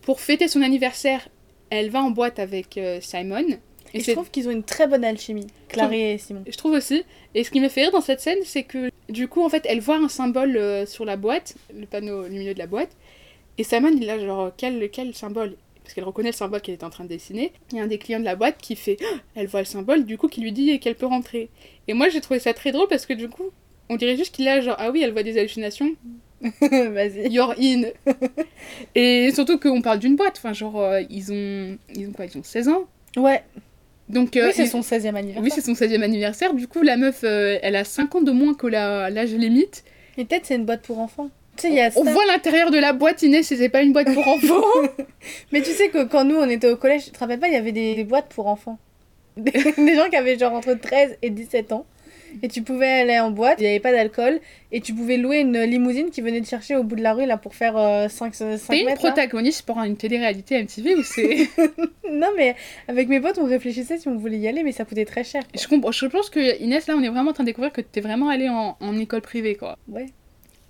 Pour 0.02 0.20
fêter 0.20 0.50
son 0.50 0.62
anniversaire, 0.62 1.30
elle 1.70 1.90
va 1.90 2.02
en 2.02 2.12
boîte 2.12 2.40
avec 2.40 2.78
euh, 2.78 3.00
Simon. 3.00 3.46
Et, 3.94 4.02
je 4.02 4.12
trouve 4.12 4.30
qu'ils 4.30 4.48
ont 4.48 4.52
une 4.52 4.64
très 4.64 4.88
bonne 4.88 5.06
alchimie, 5.06 5.48
Clary 5.70 6.02
et 6.02 6.18
Simon. 6.18 6.44
Je 6.48 6.58
trouve 6.58 6.74
aussi. 6.74 7.04
Et 7.36 7.44
ce 7.44 7.52
qui 7.52 7.62
me 7.62 7.70
fait 7.70 7.84
rire 7.84 7.92
dans 7.92 8.02
cette 8.02 8.20
scène, 8.22 8.40
c'est 8.44 8.64
que 8.64 8.90
du 9.08 9.28
coup, 9.28 9.44
en 9.44 9.50
fait, 9.50 9.66
elle 9.70 9.80
voit 9.80 9.98
un 9.98 10.10
symbole 10.10 10.58
euh, 10.58 10.86
sur 10.86 11.06
la 11.06 11.16
boîte, 11.16 11.56
le 11.74 11.86
panneau 11.86 12.24
lumineux 12.24 12.54
de 12.54 12.60
la 12.60 12.68
boîte, 12.68 12.90
et 13.58 13.64
Simon, 13.64 13.92
il 14.00 14.10
a 14.10 14.20
genre, 14.20 14.52
quel, 14.58 14.90
quel 14.92 15.14
symbole? 15.14 15.56
Parce 15.84 15.94
qu'elle 15.94 16.04
reconnaît 16.06 16.30
le 16.30 16.36
symbole 16.36 16.62
qu'elle 16.62 16.76
est 16.76 16.84
en 16.84 16.90
train 16.90 17.04
de 17.04 17.10
dessiner. 17.10 17.52
Il 17.72 17.78
y 17.78 17.82
a 17.82 17.84
un 17.84 17.88
des 17.88 17.98
clients 17.98 18.20
de 18.20 18.26
la 18.26 18.36
boîte 18.38 18.56
qui 18.62 18.76
fait, 18.78 18.98
Ah 19.04 19.18
elle 19.36 19.48
voit 19.48 19.60
le 19.60 19.66
symbole, 19.66 20.06
du 20.06 20.18
coup, 20.18 20.28
qui 20.30 20.40
lui 20.42 20.52
dit 20.54 20.80
qu'elle 20.80 20.96
peut 20.96 21.06
rentrer. 21.06 21.50
Et 21.88 21.94
moi, 21.94 22.08
j'ai 22.10 22.22
trouvé 22.22 22.40
ça 22.40 22.54
très 22.54 22.72
drôle 22.72 22.88
parce 22.88 23.06
que 23.06 23.14
du 23.14 23.28
coup, 23.30 23.50
on 23.90 23.98
dirait 23.98 24.16
juste 24.16 24.34
qu'il 24.34 24.48
a 24.48 24.62
genre, 24.62 24.78
ah 24.80 24.92
oui, 24.92 25.02
elle 25.04 25.12
voit 25.12 25.24
des 25.24 25.38
hallucinations, 25.38 25.94
Vas-y. 26.62 27.30
you're 27.32 27.54
in. 27.60 27.84
et 28.96 29.32
surtout 29.34 29.60
qu'on 29.60 29.82
parle 29.82 30.00
d'une 30.00 30.16
boîte, 30.16 30.36
enfin, 30.38 30.54
genre, 30.54 30.80
euh, 30.80 31.02
ils 31.10 31.32
ont, 31.32 31.78
ils 31.96 32.08
ont 32.08 32.12
quoi? 32.12 32.26
Ils 32.26 32.38
ont 32.38 32.44
16 32.44 32.70
ans. 32.70 32.86
Ouais, 33.18 33.44
Donc, 34.10 34.36
euh, 34.38 34.48
oui, 34.48 34.54
c'est 34.56 34.66
son 34.66 34.82
16e 34.82 35.16
anniversaire. 35.16 35.44
oui, 35.44 35.52
c'est 35.54 35.62
son 35.62 35.74
16e 35.74 36.02
anniversaire. 36.02 36.54
Du 36.54 36.68
coup, 36.68 36.82
la 36.82 36.98
meuf, 36.98 37.22
euh, 37.24 37.58
elle 37.62 37.76
a 37.76 37.84
5 37.84 38.16
ans 38.16 38.22
de 38.22 38.32
moins 38.32 38.54
que 38.54 38.68
la- 38.68 39.10
l'âge 39.10 39.34
limite. 39.34 39.84
Et 40.18 40.26
peut-être 40.26 40.46
c'est 40.46 40.56
une 40.56 40.66
boîte 40.66 40.82
pour 40.84 41.00
enfants. 41.00 41.30
On 41.96 42.04
voit 42.04 42.26
l'intérieur 42.26 42.72
de 42.72 42.78
la 42.78 42.94
boîte, 42.94 43.22
Inès, 43.22 43.46
c'est 43.48 43.70
pas 43.70 43.82
une 43.82 43.94
boîte 43.94 44.14
pour 44.14 44.28
enfants. 44.36 44.64
Mais 45.52 45.62
tu 45.62 45.72
sais 45.72 45.90
que 45.90 46.04
quand 46.04 46.26
nous 46.26 46.36
on 46.36 46.50
était 46.50 46.70
au 46.70 46.76
collège, 46.78 47.06
tu 47.06 47.12
te 47.12 47.20
rappelles 47.20 47.40
pas, 47.40 47.48
il 47.48 47.54
y 47.54 47.58
avait 47.58 47.72
des, 47.72 47.96
des 47.96 48.04
boîtes 48.04 48.30
pour 48.34 48.48
enfants. 48.48 48.78
Des, 49.38 49.52
des 49.52 49.96
gens 49.96 50.10
qui 50.12 50.16
avaient 50.16 50.38
genre 50.38 50.54
entre 50.54 50.76
13 50.76 51.18
et 51.24 51.32
17 51.32 51.72
ans. 51.72 51.88
Et 52.42 52.48
tu 52.48 52.62
pouvais 52.62 52.88
aller 52.88 53.20
en 53.20 53.32
boîte, 53.32 53.60
il 53.60 53.64
n'y 53.64 53.70
avait 53.70 53.80
pas 53.80 53.92
d'alcool, 53.92 54.40
et 54.72 54.82
tu 54.82 54.94
pouvais 54.94 55.18
louer 55.18 55.40
une 55.40 55.60
limousine 55.62 56.10
qui 56.10 56.22
venait 56.22 56.42
te 56.42 56.48
chercher 56.48 56.76
au 56.76 56.84
bout 56.84 56.96
de 56.96 57.02
la 57.02 57.14
rue 57.14 57.26
là 57.26 57.38
pour 57.38 57.54
faire 57.56 57.74
5, 58.10 58.34
5 58.34 58.60
T'es 58.70 58.82
une 58.82 58.94
protagoniste 58.96 59.64
pour 59.64 59.80
une 59.80 59.98
télé-réalité 59.98 60.62
MTV 60.62 60.96
ou 60.96 61.04
c'est. 61.04 61.48
Non 62.12 62.30
mais 62.38 62.56
avec 62.88 63.08
mes 63.08 63.20
potes 63.20 63.40
on 63.40 63.46
réfléchissait 63.46 63.98
si 63.98 64.08
on 64.08 64.18
voulait 64.18 64.38
y 64.38 64.48
aller, 64.48 64.64
mais 64.64 64.72
ça 64.72 64.86
coûtait 64.86 65.06
très 65.06 65.24
cher. 65.24 65.44
je, 65.60 65.68
comprends, 65.68 65.92
je 65.92 66.06
pense 66.06 66.30
que 66.30 66.62
Inès, 66.62 66.86
là, 66.88 66.96
on 66.96 67.02
est 67.02 67.10
vraiment 67.10 67.32
en 67.32 67.34
train 67.34 67.44
de 67.44 67.50
découvrir 67.50 67.72
que 67.74 67.82
t'es 67.82 68.02
vraiment 68.02 68.30
allée 68.30 68.50
en, 68.50 68.78
en 68.80 68.98
école 69.00 69.22
privée, 69.22 69.56
quoi. 69.56 69.78
Ouais. 69.88 70.08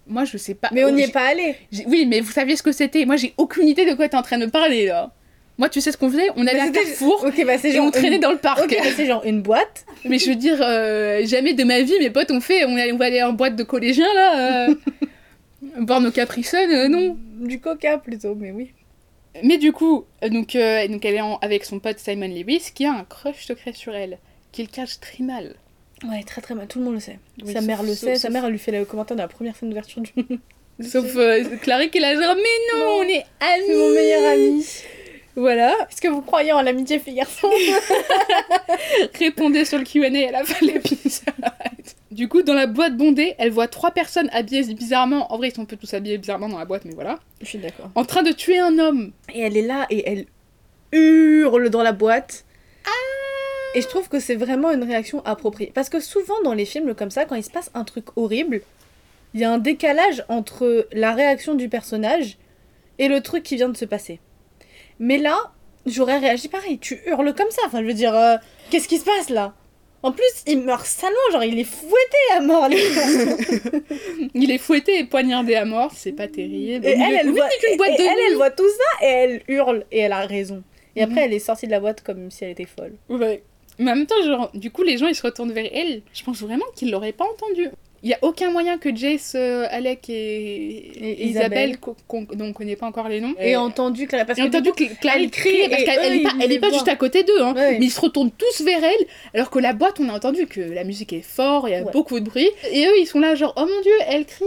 Moi, 0.08 0.26
je 0.26 0.38
sais 0.38 0.54
pas. 0.54 0.70
Mais 0.74 0.84
on 0.84 0.92
n'y 0.92 1.04
J'ai- 1.04 1.10
est 1.10 1.12
pas 1.14 1.28
allé. 1.28 1.56
Oui, 1.88 2.06
mais 2.06 2.20
vous 2.20 2.32
saviez 2.32 2.56
ce 2.56 2.64
que 2.64 2.72
c'était. 2.72 3.06
Moi, 3.06 3.16
j'ai 3.16 3.34
aucune 3.38 3.68
idée 3.68 3.86
de 3.86 3.94
quoi 3.94 4.10
t'es 4.10 4.18
en 4.18 4.22
train 4.22 4.38
de 4.38 4.46
parler, 4.48 4.88
là. 4.88 5.12
Moi, 5.58 5.70
tu 5.70 5.82
sais 5.82 5.92
ce 5.92 5.98
qu'on 5.98 6.10
faisait? 6.10 6.30
On 6.36 6.46
allait 6.48 6.58
Bah, 6.60 6.66
à 6.66 6.70
Carrefour 6.72 7.24
Ok, 7.28 7.46
bah 7.46 7.54
et 7.64 7.72
genre. 7.72 7.86
on 7.86 7.92
traînait 7.92 8.16
une- 8.16 8.22
dans 8.22 8.32
le 8.32 8.38
parc. 8.40 8.60
Ok, 8.64 8.76
bah, 8.78 8.90
c'est 8.96 9.06
genre 9.06 9.24
une 9.24 9.42
boîte. 9.42 9.86
Mais 10.06 10.18
je 10.18 10.30
veux 10.30 10.36
dire, 10.36 10.58
euh, 10.62 11.24
jamais 11.26 11.54
de 11.54 11.64
ma 11.64 11.82
vie, 11.82 11.94
mes 12.00 12.10
potes 12.10 12.32
ont 12.32 12.42
fait. 12.42 12.66
On, 12.66 12.76
allait- 12.76 12.92
on 12.92 12.98
va 12.98 13.06
aller 13.06 13.22
en 13.24 13.34
boîte 13.34 13.56
de 13.56 13.64
collégiens, 13.64 14.12
là. 14.16 14.68
euh, 14.70 14.76
boire 15.80 16.02
nos 16.02 16.12
capricènes, 16.12 16.72
euh, 16.72 16.88
non. 16.88 17.18
Du 17.40 17.60
coca 17.60 17.98
plutôt, 18.00 18.36
mais 18.36 18.52
oui. 18.52 18.72
Mais 19.44 19.58
du 19.58 19.72
coup, 19.72 20.06
euh, 20.24 20.30
donc, 20.30 20.58
donc 20.90 21.06
elle 21.06 21.16
est 21.16 21.22
en- 21.22 21.38
avec 21.38 21.66
son 21.66 21.80
pote 21.80 22.00
Simon 22.00 22.28
Lewis 22.28 22.72
qui 22.74 22.86
a 22.86 22.92
un 22.92 23.04
crush 23.04 23.46
secret 23.46 23.74
sur 23.74 23.96
elle, 23.96 24.18
qu'il 24.52 24.68
cache 24.68 25.00
très 25.00 25.24
mal. 25.24 25.56
Ouais, 26.10 26.24
très 26.24 26.42
très 26.42 26.54
mal, 26.56 26.68
tout 26.68 26.80
le 26.80 26.86
monde 26.86 26.96
le 26.96 27.00
sait. 27.00 27.20
Oui, 27.44 27.54
sa 27.54 27.60
sauf- 27.60 27.68
mère 27.68 27.82
le 27.84 27.90
sauf- 27.96 28.10
sait, 28.10 28.16
sa 28.18 28.30
mère 28.30 28.46
elle 28.46 28.52
lui 28.52 28.60
fait 28.60 28.72
le 28.72 28.86
commentaire 28.86 29.16
de 29.16 29.22
la 29.22 29.28
première 29.28 29.56
scène 29.56 29.70
d'ouverture 29.70 30.02
du. 30.02 30.12
Sauf 30.86 31.16
euh, 31.16 31.44
Clary 31.62 31.90
qui 31.92 32.00
est 32.00 32.02
là 32.02 32.14
genre, 32.16 32.36
mais 32.36 32.78
non, 32.78 32.80
Non. 32.86 32.92
on 33.00 33.04
est 33.04 33.26
amis 33.40 33.64
C'est 33.68 33.76
mon 33.78 33.90
meilleur 33.92 34.34
ami. 34.34 34.66
Voilà, 35.36 35.70
Est-ce 35.90 36.00
que 36.02 36.08
vous 36.10 36.22
croyez 36.22 36.52
en 36.52 36.62
l'amitié 36.62 37.00
fille-garçon 37.00 37.50
répondez 39.20 39.66
sur 39.66 39.80
le 39.80 39.84
Q&A 39.84 40.08
à 40.28 40.32
la 40.32 40.44
fin 40.44 40.64
de 40.66 40.72
l'épisode. 40.72 41.24
Du 42.12 42.28
coup, 42.28 42.44
dans 42.44 42.54
la 42.54 42.68
boîte 42.68 42.96
bondée, 42.96 43.34
elle 43.40 43.50
voit 43.50 43.68
trois 43.68 43.92
personnes 43.92 44.30
habillées 44.34 44.72
bizarrement, 44.74 45.32
en 45.34 45.38
vrai 45.38 45.50
ils 45.50 45.56
sont 45.56 45.64
un 45.64 45.66
peu 45.66 45.78
tous 45.78 45.92
habillés 45.94 46.18
bizarrement 46.20 46.50
dans 46.50 46.60
la 46.60 46.66
boîte, 46.66 46.86
mais 46.86 46.94
voilà, 46.94 47.20
Je 47.42 47.46
suis 47.48 47.58
d'accord. 47.58 47.90
en 47.96 48.06
train 48.06 48.22
de 48.22 48.32
tuer 48.32 48.60
un 48.60 48.78
homme. 48.78 49.12
Et 49.34 49.42
elle 49.42 49.58
est 49.58 49.64
là 49.66 49.88
et 49.90 50.08
elle 50.08 50.26
hurle 50.92 51.70
dans 51.72 51.82
la 51.84 51.94
boîte. 51.94 52.46
Et 53.76 53.82
je 53.82 53.88
trouve 53.88 54.08
que 54.10 54.20
c'est 54.20 54.36
vraiment 54.36 54.72
une 54.72 54.84
réaction 54.84 55.24
appropriée. 55.26 55.72
Parce 55.74 55.90
que 55.90 56.00
souvent 56.00 56.40
dans 56.44 56.54
les 56.54 56.66
films 56.66 56.94
comme 56.96 57.12
ça, 57.12 57.26
quand 57.26 57.36
il 57.36 57.44
se 57.44 57.50
passe 57.50 57.72
un 57.74 57.84
truc 57.84 58.06
horrible, 58.16 58.62
il 59.34 59.40
y 59.40 59.44
a 59.44 59.52
un 59.52 59.58
décalage 59.58 60.24
entre 60.30 60.88
la 60.94 61.14
réaction 61.14 61.56
du 61.56 61.70
personnage 61.70 62.38
et 63.00 63.08
le 63.08 63.22
truc 63.22 63.42
qui 63.44 63.56
vient 63.56 63.70
de 63.70 63.78
se 63.78 63.86
passer. 63.86 64.20
Mais 65.00 65.18
là, 65.18 65.52
j'aurais 65.88 66.20
réagi 66.20 66.50
pareil. 66.50 66.78
Tu 66.78 67.00
hurles 67.08 67.34
comme 67.34 67.50
ça. 67.50 67.64
Enfin, 67.66 67.82
je 67.82 67.88
veux 67.88 67.94
dire, 67.96 68.16
euh, 68.16 68.36
qu'est-ce 68.70 68.88
qui 68.88 69.00
se 69.00 69.06
passe 69.06 69.30
là? 69.30 69.54
En 70.04 70.12
plus, 70.12 70.44
il 70.46 70.60
meurt 70.60 70.86
salement. 70.86 71.18
Genre, 71.32 71.44
il 71.46 71.58
est 71.58 71.64
fouetté 71.64 72.18
à 72.36 72.42
mort. 72.42 72.68
Il 74.34 74.52
est 74.52 74.58
fouetté 74.58 75.00
et 75.00 75.04
poignardé 75.06 75.56
à 75.56 75.64
mort, 75.66 75.92
c'est 75.96 76.12
pas 76.12 76.28
terrible. 76.28 76.86
Et 76.86 76.92
elle, 76.92 77.16
elle 77.22 77.30
voit, 77.32 77.48
et 77.48 77.78
de 77.78 78.02
elle, 78.02 78.18
elle 78.30 78.36
voit 78.36 78.52
tout 78.52 78.68
ça 78.68 79.06
et 79.06 79.10
elle 79.10 79.42
hurle 79.48 79.86
et 79.92 80.00
elle 80.00 80.12
a 80.12 80.26
raison. 80.26 80.62
Et 80.96 81.02
après, 81.04 81.16
Mhm. 81.22 81.24
elle 81.24 81.34
est 81.34 81.40
sortie 81.40 81.68
de 81.68 81.72
la 81.72 81.80
boîte 81.80 82.02
comme 82.04 82.30
si 82.32 82.44
elle 82.44 82.52
était 82.52 82.66
folle. 82.66 82.94
Ouais. 83.10 83.44
Mais 83.80 83.92
en 83.92 83.96
même 83.96 84.06
temps, 84.06 84.22
genre, 84.26 84.52
du 84.54 84.72
coup, 84.72 84.84
les 84.84 84.98
gens 84.98 85.08
ils 85.08 85.16
se 85.16 85.24
retournent 85.24 85.52
vers 85.52 85.68
elle. 85.74 86.02
Je 86.14 86.24
pense 86.24 86.40
vraiment 86.42 86.66
qu'ils 86.76 86.92
l'auraient 86.92 87.12
pas 87.12 87.26
entendu. 87.26 87.70
Il 88.06 88.10
y 88.10 88.14
a 88.14 88.20
aucun 88.22 88.52
moyen 88.52 88.78
que 88.78 88.94
Jace, 88.94 89.32
euh, 89.36 89.66
Alec 89.72 90.10
et, 90.10 91.24
Isabelle, 91.26 91.70
Isabelle. 91.70 91.78
qu'on- 91.80 92.24
dont 92.34 92.46
on 92.48 92.52
connaît 92.54 92.76
pas 92.76 92.86
encore 92.86 93.08
les 93.08 93.22
noms, 93.22 93.34
Et 93.40 93.56
euh, 93.56 93.60
entendu 93.62 94.08
Clara, 94.08 94.26
parce 94.26 94.38
et 94.38 94.42
que 94.42 94.48
entendu 94.50 94.64
du 94.64 94.72
coup, 94.72 94.94
que 94.94 95.00
Claire 95.00 95.14
elle 95.18 95.32
crie 95.32 95.70
parce 95.70 95.84
qu'elle 95.86 96.00
eux, 96.00 96.02
elle 96.04 96.20
est 96.20 96.24
pas, 96.24 96.30
elle 96.42 96.52
est 96.52 96.60
pas 96.60 96.70
juste 96.72 96.90
à 96.90 96.98
côté 96.98 97.24
d'eux, 97.24 97.42
hein. 97.42 97.54
Ouais. 97.56 97.80
mais 97.80 97.86
ils 97.86 97.90
se 97.92 98.02
retournent 98.02 98.32
tous 98.32 98.62
vers 98.66 98.84
elle, 98.84 99.06
alors 99.34 99.50
que 99.50 99.58
la 99.60 99.72
boîte, 99.72 100.02
on 100.02 100.10
a 100.10 100.14
entendu 100.14 100.48
que 100.48 100.60
la 100.60 100.84
musique 100.84 101.14
est 101.14 101.22
forte, 101.22 101.68
il 101.70 101.72
y 101.72 101.76
a 101.76 101.82
Ouais. 101.84 101.92
beaucoup 101.94 102.20
de 102.20 102.26
bruit, 102.26 102.50
et 102.74 102.86
eux, 102.88 103.00
ils 103.00 103.06
sont 103.08 103.22
là 103.22 103.36
genre, 103.36 103.54
oh 103.56 103.62
mon 103.62 103.82
dieu, 103.82 103.94
elle 104.10 104.26
crie. 104.26 104.44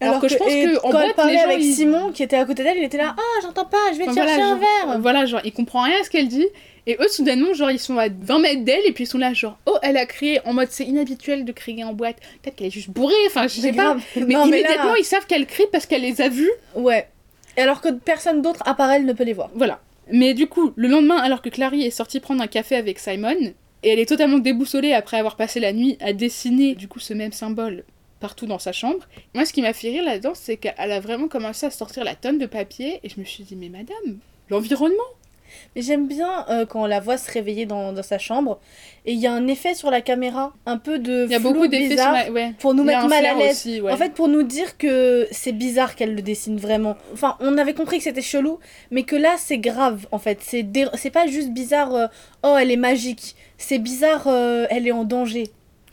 Alors, 0.00 0.20
que, 0.20 0.28
je 0.28 0.36
pense 0.36 0.46
que 0.48 0.76
en 0.78 0.80
quand 0.80 0.90
boîte, 0.90 1.04
elle 1.08 1.14
parlait 1.14 1.36
gens, 1.38 1.44
avec 1.44 1.58
ils- 1.60 1.74
Simon 1.74 2.12
qui 2.12 2.22
était 2.22 2.36
à 2.36 2.44
côté 2.44 2.62
d'elle, 2.62 2.76
il 2.78 2.84
était 2.84 2.98
là 2.98 3.16
Ah, 3.18 3.40
j'entends 3.42 3.64
pas, 3.64 3.76
je 3.92 3.98
vais 3.98 4.04
te 4.04 4.10
Enfin, 4.10 4.20
chercher 4.22 4.34
voilà, 4.36 4.46
un 4.46 4.50
genre, 4.50 4.58
verre. 4.88 4.98
Voilà, 5.00 5.26
genre, 5.26 5.40
il 5.44 5.52
comprend 5.52 5.82
rien 5.82 5.94
à 6.00 6.04
ce 6.04 6.10
qu'elle 6.10 6.28
dit. 6.28 6.46
Et 6.86 6.96
eux, 7.00 7.08
soudainement, 7.08 7.52
genre, 7.52 7.70
ils 7.70 7.78
sont 7.80 7.98
à 7.98 8.08
20 8.08 8.38
mètres 8.38 8.64
d'elle, 8.64 8.86
et 8.86 8.92
puis 8.92 9.04
ils 9.04 9.08
sont 9.08 9.18
là, 9.18 9.34
genre, 9.34 9.58
oh, 9.66 9.76
elle 9.82 9.96
a 9.96 10.06
crié 10.06 10.40
en 10.46 10.54
mode 10.54 10.68
c'est 10.70 10.84
inhabituel 10.84 11.44
de 11.44 11.52
crier 11.52 11.84
en 11.84 11.92
boîte. 11.92 12.16
Peut-être 12.42 12.56
qu'elle 12.56 12.68
est 12.68 12.70
juste 12.70 12.90
bourrée, 12.90 13.12
enfin, 13.26 13.46
je 13.48 13.60
sais 13.60 13.72
pas. 13.72 13.96
Mais 14.16 14.34
non, 14.34 14.46
mais 14.46 14.60
immédiatement, 14.60 14.92
là, 14.92 14.98
ils 14.98 15.04
savent 15.04 15.26
qu'elle 15.26 15.46
crie 15.46 15.66
parce 15.72 15.84
qu'elle 15.86 16.02
les 16.02 16.20
a 16.20 16.28
vus. 16.28 16.50
ouais. 16.76 17.08
Et 17.56 17.60
alors 17.62 17.80
que 17.80 17.88
personne 17.88 18.40
d'autre 18.40 18.62
à 18.66 18.74
part 18.74 18.92
elle 18.92 19.04
ne 19.04 19.12
peut 19.12 19.24
les 19.24 19.32
voir. 19.32 19.50
Voilà. 19.52 19.80
Mais 20.12 20.32
du 20.32 20.46
coup, 20.46 20.72
le 20.76 20.86
lendemain, 20.86 21.16
alors 21.16 21.42
que 21.42 21.48
Clary 21.48 21.82
est 21.84 21.90
sortie 21.90 22.20
prendre 22.20 22.40
un 22.40 22.46
café 22.46 22.76
avec 22.76 23.00
Simon, 23.00 23.34
et 23.82 23.88
elle 23.90 23.98
est 23.98 24.06
totalement 24.06 24.38
déboussolée 24.38 24.92
après 24.92 25.16
avoir 25.18 25.34
passé 25.34 25.58
la 25.58 25.72
nuit 25.72 25.98
à 26.00 26.12
dessiner, 26.12 26.76
du 26.76 26.86
coup, 26.86 27.00
ce 27.00 27.14
même 27.14 27.32
symbole 27.32 27.82
partout 28.20 28.46
dans 28.46 28.58
sa 28.58 28.72
chambre. 28.72 29.06
Moi, 29.34 29.44
ce 29.44 29.52
qui 29.52 29.62
m'a 29.62 29.72
fait 29.72 29.88
rire 29.90 30.04
là-dedans, 30.04 30.32
c'est 30.34 30.56
qu'elle 30.56 30.92
a 30.92 31.00
vraiment 31.00 31.28
commencé 31.28 31.66
à 31.66 31.70
sortir 31.70 32.04
la 32.04 32.14
tonne 32.14 32.38
de 32.38 32.46
papier, 32.46 33.00
et 33.02 33.08
je 33.08 33.18
me 33.20 33.24
suis 33.24 33.44
dit, 33.44 33.56
mais 33.56 33.68
madame, 33.68 34.18
l'environnement 34.50 35.02
Mais 35.74 35.82
j'aime 35.82 36.06
bien 36.08 36.44
euh, 36.50 36.66
quand 36.66 36.82
on 36.82 36.86
la 36.86 37.00
voit 37.00 37.16
se 37.16 37.30
réveiller 37.30 37.64
dans, 37.64 37.92
dans 37.94 38.02
sa 38.02 38.18
chambre. 38.18 38.58
Et 39.06 39.12
il 39.12 39.18
y 39.18 39.26
a 39.26 39.32
un 39.32 39.46
effet 39.46 39.74
sur 39.74 39.90
la 39.90 40.02
caméra, 40.02 40.52
un 40.66 40.76
peu 40.76 40.98
de 40.98 41.24
Il 41.24 41.32
y 41.32 41.34
a 41.34 41.38
beaucoup 41.38 41.66
d'effets 41.68 41.96
ma... 41.96 42.28
ouais. 42.30 42.52
pour 42.58 42.74
nous 42.74 42.84
mettre 42.84 43.08
mal 43.08 43.24
à 43.24 43.32
l'aise. 43.34 43.66
ouais. 43.82 43.90
En 43.92 43.96
fait, 43.96 44.12
pour 44.12 44.28
nous 44.28 44.42
dire 44.42 44.76
que 44.76 45.26
c'est 45.30 45.52
bizarre 45.52 45.94
qu'elle 45.96 46.14
le 46.14 46.20
dessine 46.22 46.58
vraiment. 46.58 46.96
Enfin, 47.14 47.36
on 47.40 47.56
avait 47.56 47.72
compris 47.72 47.96
que 47.98 48.04
c'était 48.04 48.20
chelou, 48.20 48.58
mais 48.90 49.04
que 49.04 49.16
là, 49.16 49.36
c'est 49.38 49.56
grave, 49.58 50.06
en 50.12 50.18
fait. 50.18 50.40
C'est 50.42 50.62
dé- 50.64 50.88
c'est 50.94 51.10
pas 51.10 51.26
juste 51.26 51.50
bizarre, 51.50 51.94
euh, 51.94 52.06
oh, 52.42 52.56
elle 52.60 52.70
est 52.70 52.76
magique. 52.76 53.34
C'est 53.56 53.78
bizarre, 53.78 54.26
euh, 54.26 54.66
elle 54.70 54.86
est 54.86 54.92
en 54.92 55.04
danger. 55.04 55.50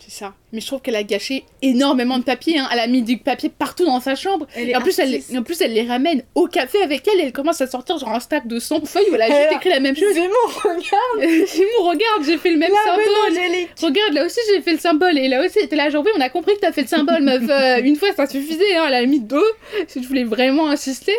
C'est 0.07 0.19
ça. 0.19 0.35
Mais 0.53 0.61
je 0.61 0.67
trouve 0.67 0.81
qu'elle 0.81 0.95
a 0.95 1.01
gâché 1.03 1.45
énormément 1.63 2.19
de 2.19 2.23
papier. 2.23 2.59
hein. 2.59 2.67
Elle 2.71 2.79
a 2.79 2.85
mis 2.85 3.01
du 3.01 3.17
papier 3.17 3.49
partout 3.49 3.85
dans 3.85 3.99
sa 3.99 4.13
chambre. 4.15 4.45
Elle 4.55 4.69
Et 4.69 4.75
en 4.75 4.81
plus, 4.81 4.99
elle, 4.99 5.19
en 5.35 5.41
plus, 5.41 5.59
elle 5.61 5.73
les 5.73 5.81
ramène 5.87 6.21
au 6.35 6.45
café 6.45 6.79
avec 6.83 7.07
elle 7.07 7.19
et 7.21 7.23
elle 7.23 7.33
commence 7.33 7.59
à 7.61 7.65
sortir 7.65 7.97
genre 7.97 8.09
un 8.11 8.19
stack 8.19 8.45
de 8.45 8.59
100 8.59 8.85
feuilles 8.85 9.07
où 9.11 9.15
elle 9.15 9.23
a 9.23 9.27
juste 9.27 9.53
écrit 9.55 9.69
la 9.69 9.79
même 9.79 9.95
chose. 9.95 10.09
C'est 10.13 10.27
bon, 10.27 10.69
regarde 10.69 11.47
Simon, 11.47 11.89
regarde, 11.89 12.23
j'ai 12.23 12.37
fait 12.37 12.51
le 12.51 12.57
même 12.57 12.71
là, 12.71 12.77
mais 12.97 13.03
non, 13.05 13.35
symbole. 13.35 13.67
Regarde, 13.81 14.13
là 14.13 14.25
aussi 14.27 14.39
j'ai 14.53 14.61
fait 14.61 14.73
le 14.73 14.79
symbole. 14.79 15.17
Et 15.17 15.27
là 15.27 15.43
aussi, 15.43 15.67
t'es 15.67 15.75
là, 15.75 15.89
genre, 15.89 16.03
oui, 16.05 16.11
on 16.15 16.21
a 16.21 16.29
compris 16.29 16.53
que 16.53 16.59
t'as 16.59 16.71
fait 16.71 16.83
le 16.83 16.87
symbole, 16.87 17.23
meuf. 17.23 17.43
Euh, 17.49 17.81
une 17.83 17.95
fois, 17.95 18.09
ça 18.13 18.27
suffisait, 18.27 18.75
hein, 18.75 18.83
à 18.83 18.89
la 18.89 19.01
limite 19.01 19.27
deux. 19.27 19.43
Si 19.87 20.03
je 20.03 20.07
voulais 20.07 20.23
vraiment 20.25 20.67
insister. 20.69 21.13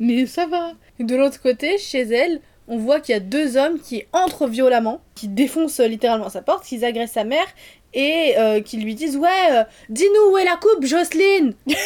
Mais 0.00 0.26
ça 0.26 0.46
va. 0.46 0.72
De 1.00 1.16
l'autre 1.16 1.40
côté, 1.42 1.76
chez 1.78 2.00
elle, 2.02 2.40
on 2.68 2.78
voit 2.78 3.00
qu'il 3.00 3.12
y 3.14 3.16
a 3.16 3.20
deux 3.20 3.56
hommes 3.56 3.80
qui 3.80 4.04
entrent 4.12 4.46
violemment, 4.46 5.00
qui 5.16 5.28
défoncent 5.28 5.80
littéralement 5.80 6.28
sa 6.28 6.40
porte, 6.40 6.64
qui 6.64 6.82
agressent 6.84 7.12
sa 7.12 7.24
mère 7.24 7.46
et 7.94 8.34
euh, 8.38 8.60
qui 8.60 8.78
lui 8.78 8.94
disent 8.94 9.16
Ouais, 9.16 9.28
euh, 9.50 9.64
dis-nous 9.88 10.32
où 10.32 10.38
est 10.38 10.44
la 10.44 10.56
coupe, 10.56 10.84
Jocelyne 10.84 11.54
Donc 11.66 11.76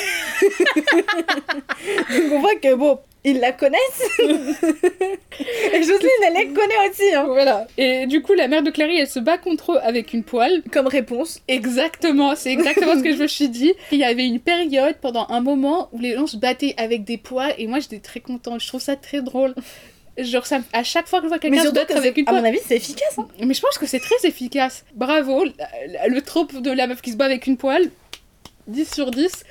on 2.32 2.40
voit 2.40 2.56
que 2.56 2.74
bon, 2.74 2.98
ils 3.26 3.40
la 3.40 3.50
connaissent. 3.52 3.80
et 4.18 5.82
Jocelyne, 5.82 6.10
elle 6.26 6.34
les 6.34 6.46
connaît 6.46 6.88
aussi. 6.88 7.12
Hein. 7.12 7.24
Voilà. 7.26 7.66
Et 7.76 8.06
du 8.06 8.22
coup, 8.22 8.34
la 8.34 8.46
mère 8.46 8.62
de 8.62 8.70
Clary, 8.70 8.98
elle 8.98 9.08
se 9.08 9.18
bat 9.18 9.36
contre 9.36 9.72
eux 9.72 9.78
avec 9.82 10.12
une 10.12 10.22
poêle. 10.22 10.62
Comme 10.72 10.86
réponse. 10.86 11.40
Exactement, 11.48 12.36
c'est 12.36 12.52
exactement 12.52 12.94
ce 12.94 13.02
que 13.02 13.12
je 13.12 13.22
me 13.22 13.26
suis 13.26 13.48
dit. 13.48 13.74
Il 13.90 13.98
y 13.98 14.04
avait 14.04 14.26
une 14.26 14.38
période 14.38 14.94
pendant 15.02 15.26
un 15.28 15.40
moment 15.40 15.88
où 15.92 15.98
les 15.98 16.14
gens 16.14 16.28
se 16.28 16.36
battaient 16.36 16.74
avec 16.76 17.02
des 17.02 17.18
poils 17.18 17.54
et 17.58 17.66
moi 17.66 17.80
j'étais 17.80 17.98
très 17.98 18.20
contente. 18.20 18.60
Je 18.60 18.68
trouve 18.68 18.80
ça 18.80 18.94
très 18.94 19.22
drôle. 19.22 19.54
Genre, 20.18 20.46
ça, 20.46 20.60
à 20.72 20.82
chaque 20.82 21.08
fois 21.08 21.18
que 21.20 21.24
je 21.24 21.28
vois 21.28 21.38
quelqu'un 21.38 21.62
que 21.62 21.92
avec 21.96 22.16
une 22.16 22.28
à 22.28 22.32
mon 22.32 22.44
avis, 22.44 22.58
c'est 22.66 22.76
efficace. 22.76 23.18
hein. 23.18 23.28
Mais 23.44 23.52
je 23.54 23.60
pense 23.60 23.76
que 23.78 23.86
c'est 23.86 24.00
très 24.00 24.26
efficace. 24.28 24.84
Bravo, 24.94 25.44
le 25.44 26.20
trope 26.20 26.56
de 26.60 26.70
la 26.70 26.86
meuf 26.86 27.02
qui 27.02 27.12
se 27.12 27.16
bat 27.16 27.26
avec 27.26 27.46
une 27.46 27.56
poêle, 27.58 27.90
10 28.68 28.94
sur 28.94 29.10
10, 29.10 29.44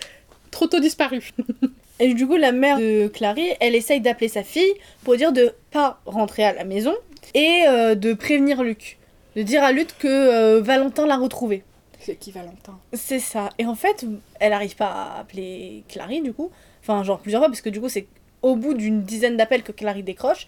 trop 0.52 0.68
tôt 0.68 0.80
disparu. 0.80 1.32
Et 2.00 2.14
du 2.14 2.28
coup, 2.28 2.36
la 2.36 2.52
mère 2.52 2.78
de 2.80 3.08
Clary, 3.08 3.48
elle 3.62 3.74
essaye 3.76 4.02
d'appeler 4.02 4.28
sa 4.28 4.44
fille 4.44 4.74
pour 5.04 5.16
dire 5.16 5.32
de 5.32 5.54
pas 5.72 6.02
rentrer 6.06 6.44
à 6.44 6.52
la 6.54 6.66
maison 6.66 6.94
et 7.34 7.64
euh, 7.70 7.96
de 7.96 8.14
prévenir 8.14 8.64
Luc. 8.64 8.98
De 9.38 9.44
dire 9.44 9.64
à 9.64 9.72
Luc 9.72 9.98
que 10.00 10.08
euh, 10.08 10.62
Valentin 10.62 11.06
l'a 11.06 11.16
retrouvé. 11.16 11.64
C'est 12.02 12.16
qui 12.16 12.32
Valentin? 12.32 12.78
C'est 12.94 13.20
ça. 13.20 13.50
Et 13.60 13.66
en 13.66 13.76
fait, 13.76 14.06
elle 14.40 14.52
arrive 14.52 14.76
pas 14.76 14.88
à 14.88 15.20
appeler 15.22 15.84
Clary 15.88 16.22
du 16.22 16.34
coup. 16.34 16.52
Enfin, 16.82 17.02
genre 17.04 17.20
plusieurs 17.20 17.42
fois, 17.42 17.50
parce 17.50 17.62
que 17.62 17.70
du 17.70 17.80
coup, 17.80 17.90
c'est 17.90 18.08
au 18.42 18.56
bout 18.56 18.74
d'une 18.74 19.02
dizaine 19.04 19.38
d'appels 19.38 19.64
que 19.64 19.72
Clary 19.72 20.04
décroche. 20.04 20.48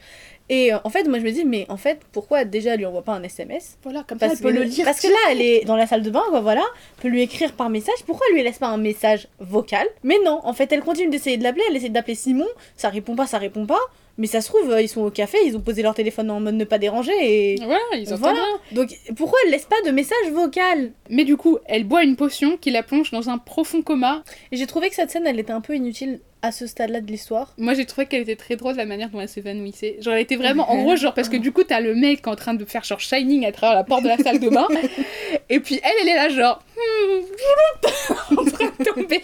Et 0.49 0.73
euh, 0.73 0.77
en 0.85 0.89
fait, 0.89 1.03
moi 1.07 1.19
je 1.19 1.23
me 1.25 1.31
dis, 1.31 1.43
mais 1.43 1.65
en 1.69 1.75
fait, 1.77 1.99
pourquoi 2.13 2.45
déjà 2.45 2.71
elle 2.73 2.79
lui 2.79 2.85
envoie 2.85 3.01
pas 3.03 3.13
un 3.13 3.23
SMS 3.23 3.77
Voilà, 3.83 4.03
comme 4.07 4.17
ça 4.17 4.27
parce 4.27 4.39
elle 4.39 4.43
peut 4.43 4.53
que, 4.53 4.59
le 4.59 4.63
lire. 4.63 4.85
parce 4.85 5.01
que 5.01 5.07
là, 5.07 5.17
elle 5.31 5.41
est 5.41 5.65
dans 5.65 5.75
la 5.75 5.87
salle 5.87 6.03
de 6.03 6.09
bain, 6.09 6.23
quoi, 6.29 6.39
voilà, 6.39 6.63
peut 7.01 7.09
lui 7.09 7.21
écrire 7.21 7.51
par 7.53 7.69
message. 7.69 7.95
Pourquoi 8.05 8.27
elle 8.29 8.35
lui 8.35 8.43
laisse 8.43 8.57
pas 8.59 8.67
un 8.67 8.77
message 8.77 9.27
vocal? 9.39 9.85
Mais 10.03 10.17
non, 10.23 10.39
en 10.43 10.53
fait, 10.53 10.71
elle 10.71 10.81
continue 10.81 11.09
d'essayer 11.09 11.37
de 11.37 11.43
l'appeler, 11.43 11.63
elle 11.69 11.75
essaie 11.75 11.89
d'appeler 11.89 12.15
Simon, 12.15 12.47
ça 12.77 12.89
répond 12.89 13.15
pas, 13.15 13.27
ça 13.27 13.37
répond 13.39 13.65
pas. 13.65 13.79
Mais 14.17 14.27
ça 14.27 14.41
se 14.41 14.47
trouve, 14.47 14.71
euh, 14.71 14.81
ils 14.81 14.87
sont 14.87 15.01
au 15.01 15.11
café, 15.11 15.37
ils 15.45 15.55
ont 15.55 15.61
posé 15.61 15.81
leur 15.81 15.93
téléphone 15.93 16.31
en 16.31 16.39
mode 16.39 16.55
ne 16.55 16.63
pas 16.63 16.77
déranger 16.77 17.13
et. 17.21 17.55
Voilà, 17.57 17.79
ils 17.93 18.07
entendent 18.07 18.19
Voilà. 18.19 18.41
Donc 18.71 18.89
pourquoi 19.15 19.37
elle 19.45 19.51
laisse 19.51 19.65
pas 19.65 19.81
de 19.85 19.91
message 19.91 20.31
vocal 20.31 20.91
Mais 21.09 21.23
du 21.23 21.37
coup, 21.37 21.57
elle 21.65 21.83
boit 21.83 22.03
une 22.03 22.15
potion 22.15 22.57
qui 22.57 22.71
la 22.71 22.83
plonge 22.83 23.11
dans 23.11 23.29
un 23.29 23.37
profond 23.37 23.81
coma. 23.81 24.23
Et 24.51 24.57
j'ai 24.57 24.67
trouvé 24.67 24.89
que 24.89 24.95
cette 24.95 25.11
scène, 25.11 25.27
elle 25.27 25.39
était 25.39 25.51
un 25.51 25.61
peu 25.61 25.75
inutile 25.75 26.19
à 26.41 26.51
ce 26.51 26.67
stade-là 26.67 27.01
de 27.01 27.07
l'histoire. 27.07 27.53
Moi, 27.57 27.73
j'ai 27.73 27.85
trouvé 27.85 28.05
qu'elle 28.05 28.21
était 28.21 28.35
très 28.35 28.55
drôle 28.55 28.75
la 28.75 28.85
manière 28.85 29.09
dont 29.09 29.19
elle 29.19 29.29
s'évanouissait. 29.29 29.97
Genre, 30.01 30.13
elle 30.13 30.21
était 30.21 30.35
vraiment. 30.35 30.69
En 30.69 30.81
gros, 30.81 30.95
genre, 30.95 31.13
parce 31.13 31.29
que 31.29 31.37
du 31.37 31.51
coup, 31.51 31.63
t'as 31.63 31.79
le 31.79 31.95
mec 31.95 32.21
qui 32.21 32.29
est 32.29 32.31
en 32.31 32.35
train 32.35 32.53
de 32.53 32.65
faire 32.65 32.83
genre 32.83 32.99
Shining 32.99 33.45
à 33.45 33.51
travers 33.51 33.75
la 33.75 33.83
porte 33.83 34.03
de 34.03 34.07
la 34.07 34.17
salle 34.17 34.39
de 34.39 34.49
bain. 34.49 34.67
et 35.49 35.59
puis, 35.59 35.79
elle, 35.83 35.91
elle 36.01 36.09
est 36.09 36.15
là, 36.15 36.29
genre. 36.29 36.63
hmm, 36.75 38.37
en 38.37 38.45
train 38.45 38.65
de 38.79 38.83
tomber. 38.83 39.21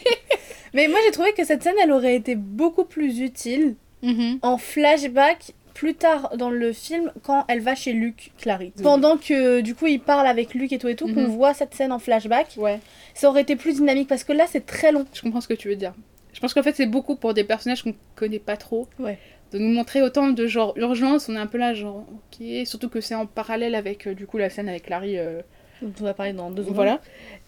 Mais 0.73 0.87
moi 0.87 0.99
j'ai 1.05 1.11
trouvé 1.11 1.33
que 1.33 1.45
cette 1.45 1.63
scène, 1.63 1.75
elle 1.81 1.91
aurait 1.91 2.15
été 2.15 2.35
beaucoup 2.35 2.83
plus 2.83 3.19
utile 3.19 3.75
Mhm. 4.03 4.39
en 4.43 4.57
flashback 4.57 5.53
plus 5.73 5.95
tard 5.95 6.37
dans 6.37 6.51
le 6.51 6.71
film 6.71 7.11
quand 7.23 7.45
elle 7.47 7.61
va 7.61 7.73
chez 7.73 7.93
Luc, 7.93 8.31
Clary. 8.37 8.71
Oui. 8.77 8.83
Pendant 8.83 9.17
que 9.17 9.61
du 9.61 9.73
coup 9.73 9.87
il 9.87 9.99
parle 9.99 10.27
avec 10.27 10.53
Luc 10.53 10.71
et 10.71 10.77
tout 10.77 10.87
et 10.87 10.95
tout, 10.95 11.05
qu'on 11.11 11.21
Mhm. 11.23 11.35
voit 11.35 11.53
cette 11.55 11.73
scène 11.73 11.91
en 11.91 11.97
flashback, 11.99 12.53
Ouais, 12.57 12.79
ça 13.15 13.27
aurait 13.29 13.41
été 13.41 13.55
plus 13.55 13.75
dynamique 13.77 14.07
parce 14.07 14.23
que 14.23 14.33
là 14.33 14.45
c'est 14.47 14.65
très 14.67 14.91
long. 14.91 15.05
je 15.13 15.21
comprends 15.21 15.41
ce 15.41 15.47
que 15.47 15.55
tu 15.55 15.69
veux 15.69 15.75
dire. 15.75 15.93
Je 16.33 16.39
pense 16.39 16.53
qu'en 16.53 16.63
fait, 16.63 16.75
c'est 16.75 16.87
beaucoup 16.87 17.15
pour 17.15 17.33
des 17.35 17.43
personnages 17.43 17.83
qu'on 17.83 17.93
connaît 18.15 18.39
pas 18.39 18.57
trop. 18.57 18.87
Ouais. 18.97 19.19
De 19.51 19.59
nous 19.59 19.69
montrer 19.71 20.01
autant 20.01 20.29
de 20.29 20.47
genre 20.47 20.73
urgence, 20.77 21.29
on 21.29 21.35
est 21.35 21.39
un 21.39 21.45
peu 21.45 21.59
là, 21.59 21.75
genre, 21.75 22.05
ok. 22.09 22.65
Surtout 22.65 22.89
que 22.89 23.01
c'est 23.01 23.13
en 23.13 23.27
parallèle 23.27 23.75
avec, 23.75 24.07
euh, 24.07 24.15
du 24.15 24.25
coup, 24.25 24.39
la 24.39 24.49
scène 24.49 24.67
avec 24.67 24.89
Larry. 24.89 25.19
euh, 25.19 25.41
dont 25.83 25.93
on 26.01 26.03
va 26.05 26.13
parler 26.15 26.33
dans 26.33 26.49
deux 26.49 26.63
secondes. 26.63 26.75
Voilà. 26.75 27.01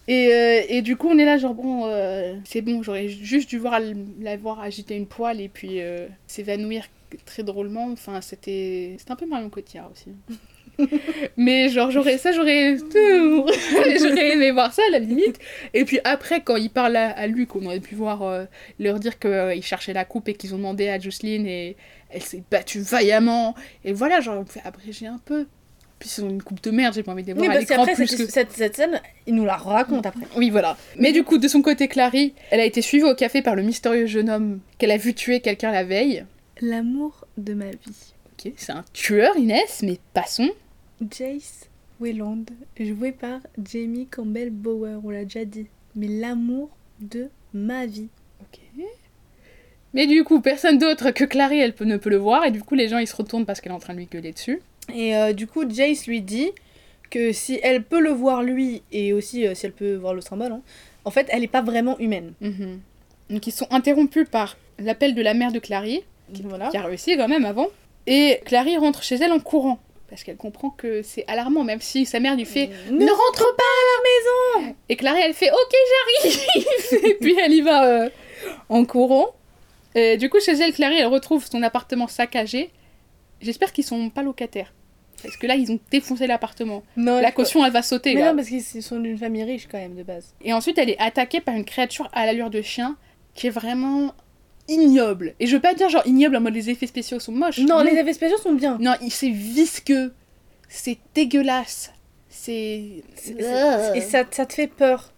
Et, 0.08 0.30
euh, 0.32 0.62
et 0.70 0.82
du 0.82 0.98
coup, 0.98 1.10
on 1.10 1.18
est 1.18 1.26
là, 1.26 1.38
genre, 1.38 1.56
bon, 1.56 1.86
euh, 1.88 2.36
c'est 2.46 2.62
bon, 2.62 2.84
j'aurais 2.84 3.08
juste 3.08 3.50
dû 3.50 3.58
voir 3.58 3.80
la 4.20 4.38
voir 4.38 4.60
agiter 4.60 4.96
une 4.96 5.08
poêle 5.08 5.42
et 5.42 5.50
puis 5.50 5.82
euh, 5.82 6.08
s'évanouir 6.28 6.86
très 7.26 7.44
drôlement. 7.44 7.92
Enfin, 7.92 8.22
c'était 8.22 8.98
un 9.10 9.16
peu 9.16 9.26
Marion 9.26 9.50
Cotillard 9.50 9.92
aussi. 9.92 10.12
Mais 11.38 11.70
genre, 11.70 11.90
j'aurais 11.90 12.18
ça, 12.20 12.34
j'aurais 12.34 12.76
j'aurais 12.94 14.34
aimé 14.34 14.52
voir 14.52 14.74
ça 14.74 14.84
à 14.90 14.92
la 14.92 15.00
limite. 15.00 15.40
Et 15.74 15.86
puis 15.86 16.00
après, 16.04 16.42
quand 16.42 16.58
il 16.58 16.70
parle 16.70 16.98
à, 16.98 17.10
à 17.10 17.26
Luc, 17.26 17.56
on 17.56 17.66
aurait 17.66 17.80
pu 17.80 17.96
voir 17.96 18.48
leur 18.80 19.00
dire 19.00 19.18
qu'ils 19.18 19.64
cherchaient 19.64 19.94
la 19.94 20.06
coupe 20.06 20.30
et 20.30 20.34
qu'ils 20.36 20.54
ont 20.54 20.58
demandé 20.58 20.88
à 20.90 21.00
Jocelyne 21.00 21.48
et 21.48 21.78
elle 22.10 22.22
s'est 22.22 22.44
battue 22.52 22.80
vaillamment. 22.82 23.56
Et 23.84 23.94
voilà, 23.94 24.22
genre, 24.22 24.38
on 24.40 24.46
fait 24.46 24.62
abréger 24.66 25.08
un 25.08 25.20
peu. 25.24 25.48
Puis 26.00 26.10
ils 26.18 26.24
ont 26.24 26.30
une 26.30 26.44
coupe 26.44 26.62
de 26.62 26.72
merde, 26.72 26.94
j'ai 26.94 27.04
pas 27.04 27.14
envie 27.14 27.24
de 27.24 27.28
les 27.28 27.34
voir 27.34 27.48
Oui, 27.48 27.54
parce 27.54 27.66
qu'après 27.66 27.94
plus 27.94 28.08
cette, 28.08 28.26
que... 28.26 28.32
cette, 28.32 28.52
cette 28.52 28.76
scène, 28.76 29.02
il 29.28 29.36
nous 29.36 29.46
la 29.46 29.56
raconte 29.56 30.06
après. 30.06 30.26
Oui, 30.36 30.50
voilà. 30.50 30.78
Mais 30.98 31.14
du 31.14 31.24
coup, 31.24 31.38
de 31.38 31.48
son 31.48 31.62
côté, 31.62 31.88
Clary, 31.88 32.34
elle 32.52 32.60
a 32.60 32.66
été 32.66 32.82
suivie 32.82 33.04
au 33.04 33.16
café 33.16 33.42
par 33.42 33.56
le 33.56 33.64
mystérieux 33.64 34.06
jeune 34.06 34.30
homme 34.30 34.60
qu'elle 34.78 34.92
a 34.92 34.98
vu 34.98 35.14
tuer 35.14 35.40
quelqu'un 35.40 35.72
la 35.72 35.84
veille. 35.84 36.26
L'amour 36.62 37.26
de 37.38 37.54
ma 37.54 37.70
vie. 37.70 38.14
Ok, 38.34 38.52
c'est 38.58 38.72
un 38.74 38.84
tueur, 38.92 39.38
Inès, 39.38 39.82
mais 39.84 40.00
passons. 40.14 40.50
Jace 41.12 41.70
Wayland, 42.00 42.46
joué 42.80 43.14
par 43.14 43.40
Jamie 43.64 44.08
Campbell 44.08 44.50
Bower, 44.50 44.98
on 45.04 45.10
l'a 45.10 45.24
déjà 45.24 45.46
dit. 45.46 45.68
Mais 45.96 46.08
l'amour 46.08 46.70
de 47.00 47.30
ma 47.54 47.86
vie. 47.86 48.10
Ok. 48.42 48.60
Mais 49.94 50.08
du 50.08 50.26
coup, 50.26 50.42
personne 50.42 50.78
d'autre 50.78 51.12
que 51.12 51.24
Clary, 51.24 51.60
elle 51.60 51.74
peut, 51.74 51.86
ne 51.86 51.96
peut 51.96 52.10
le 52.10 52.18
voir, 52.18 52.44
et 52.46 52.52
du 52.52 52.62
coup, 52.62 52.76
les 52.76 52.90
gens, 52.90 52.98
ils 52.98 53.08
se 53.08 53.16
retournent 53.16 53.46
parce 53.46 53.62
qu'elle 53.62 53.72
est 53.72 53.76
en 53.76 53.80
train 53.80 53.94
de 53.94 54.00
lui 54.00 54.08
gueuler 54.08 54.34
dessus. 54.34 54.62
Et 54.94 55.16
euh, 55.16 55.34
du 55.34 55.48
coup, 55.48 55.64
Jace 55.70 56.08
lui 56.08 56.22
dit 56.22 56.52
que 57.10 57.32
si 57.32 57.60
elle 57.64 57.84
peut 57.84 58.00
le 58.00 58.12
voir 58.12 58.44
lui, 58.44 58.82
et 58.92 59.14
aussi 59.14 59.48
euh, 59.48 59.56
si 59.56 59.66
elle 59.66 59.72
peut 59.72 59.96
voir 59.96 60.14
le 60.14 60.22
symbole, 60.22 60.52
hein, 60.52 60.62
en 61.06 61.12
fait, 61.12 61.28
elle 61.30 61.42
n'est 61.42 61.48
pas 61.48 61.62
vraiment 61.62 61.98
humaine. 62.00 62.34
Mhm. 62.42 62.80
Donc, 63.30 63.48
ils 63.48 63.52
sont 63.52 63.68
interrompus 63.72 64.28
par 64.30 64.58
l'appel 64.80 65.16
de 65.16 65.22
la 65.22 65.34
mère 65.34 65.52
de 65.52 65.60
Clary, 65.60 66.04
Voilà. 66.44 66.70
qui 66.70 66.78
a 66.78 66.84
réussi 66.84 67.16
quand 67.18 67.28
même 67.28 67.46
avant. 67.46 67.68
Et 68.08 68.40
Clary 68.46 68.78
rentre 68.78 69.02
chez 69.04 69.16
elle 69.16 69.32
en 69.32 69.40
courant, 69.40 69.80
parce 70.10 70.24
qu'elle 70.24 70.38
comprend 70.38 70.70
que 70.70 71.02
c'est 71.02 71.24
alarmant, 71.28 71.64
même 71.64 71.82
si 71.82 72.06
sa 72.06 72.20
mère 72.20 72.36
lui 72.36 72.46
fait 72.46 72.70
Ne 72.92 72.98
Ne 73.06 73.10
rentre 73.12 73.56
pas 73.56 73.64
à 73.64 74.62
la 74.62 74.62
maison 74.68 74.76
Et 74.90 74.96
Clary, 74.96 75.22
elle 75.24 75.34
fait 75.34 75.50
Ok, 75.52 75.74
j'arrive 76.22 77.06
Et 77.10 77.14
puis 77.16 77.36
elle 77.44 77.54
y 77.54 77.62
va 77.62 77.86
euh, 77.88 78.10
en 78.70 78.86
courant. 78.86 79.30
Et 79.96 80.18
du 80.18 80.30
coup, 80.30 80.40
chez 80.40 80.52
elle, 80.52 80.74
Clary, 80.74 80.98
elle 80.98 81.08
retrouve 81.08 81.46
son 81.50 81.64
appartement 81.64 82.08
saccagé. 82.08 82.70
J'espère 83.42 83.72
qu'ils 83.74 83.84
sont 83.84 84.10
pas 84.10 84.24
locataires. 84.24 84.74
Parce 85.24 85.38
que 85.38 85.48
là, 85.48 85.56
ils 85.56 85.72
ont 85.72 85.80
défoncé 85.92 86.28
l'appartement. 86.28 86.84
Non, 86.98 87.20
La 87.20 87.32
caution, 87.32 87.66
elle 87.66 87.72
va 87.72 87.82
sauter. 87.82 88.14
Mais 88.14 88.22
là. 88.22 88.30
non, 88.32 88.36
parce 88.36 88.50
qu'ils 88.50 88.84
sont 88.84 89.00
d'une 89.00 89.18
famille 89.18 89.44
riche 89.44 89.68
quand 89.72 89.78
même 89.78 89.96
de 89.96 90.04
base. 90.04 90.34
Et 90.42 90.54
ensuite, 90.54 90.78
elle 90.78 90.90
est 90.90 91.00
attaquée 91.00 91.42
par 91.42 91.56
une 91.56 91.66
créature 91.66 92.10
à 92.14 92.26
l'allure 92.26 92.50
de 92.50 92.62
chien 92.62 92.96
qui 93.34 93.48
est 93.48 93.52
vraiment 93.52 94.14
ignoble. 94.68 95.34
Et 95.40 95.48
je 95.48 95.56
veux 95.56 95.62
pas 95.62 95.74
dire 95.74 95.90
genre 95.90 96.06
ignoble 96.06 96.36
en 96.36 96.42
mode 96.42 96.54
les 96.54 96.70
effets 96.70 96.88
spéciaux 96.88 97.20
sont 97.20 97.32
moches. 97.32 97.60
Non, 97.60 97.82
les 97.82 97.92
effets 97.98 98.14
spéciaux 98.14 98.38
sont 98.38 98.54
bien. 98.54 98.78
Non, 98.80 98.94
c'est 99.10 99.30
visqueux. 99.30 100.14
C'est 100.70 100.98
dégueulasse. 101.14 101.92
C'est. 102.30 103.04
C'est- 103.16 103.36
c'est- 103.42 103.98
Et 103.98 104.02
ça, 104.02 104.24
ça 104.32 104.46
te 104.46 104.54
fait 104.54 104.68
peur. 104.68 105.12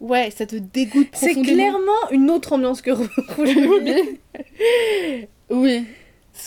Ouais, 0.00 0.30
ça 0.30 0.44
te 0.44 0.56
dégoûte 0.56 1.08
C'est 1.12 1.28
profondément. 1.32 1.54
clairement 1.56 2.10
une 2.10 2.30
autre 2.30 2.52
ambiance 2.54 2.82
que 2.82 2.90
Rouge 2.90 3.08
Oui. 5.50 5.84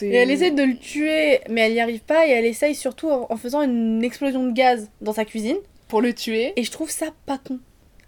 Et 0.01 0.13
elle 0.15 0.31
essaie 0.31 0.51
de 0.51 0.63
le 0.63 0.77
tuer, 0.77 1.39
mais 1.49 1.61
elle 1.61 1.73
n'y 1.73 1.79
arrive 1.79 2.01
pas, 2.01 2.27
et 2.27 2.31
elle 2.31 2.45
essaye 2.45 2.75
surtout 2.75 3.09
en, 3.09 3.27
en 3.29 3.37
faisant 3.37 3.61
une 3.61 4.03
explosion 4.03 4.45
de 4.45 4.51
gaz 4.51 4.89
dans 5.01 5.13
sa 5.13 5.25
cuisine. 5.25 5.57
Pour 5.87 6.01
le 6.01 6.13
tuer. 6.13 6.53
Et 6.57 6.63
je 6.63 6.71
trouve 6.71 6.89
ça 6.89 7.07
pas 7.25 7.37
con. 7.37 7.59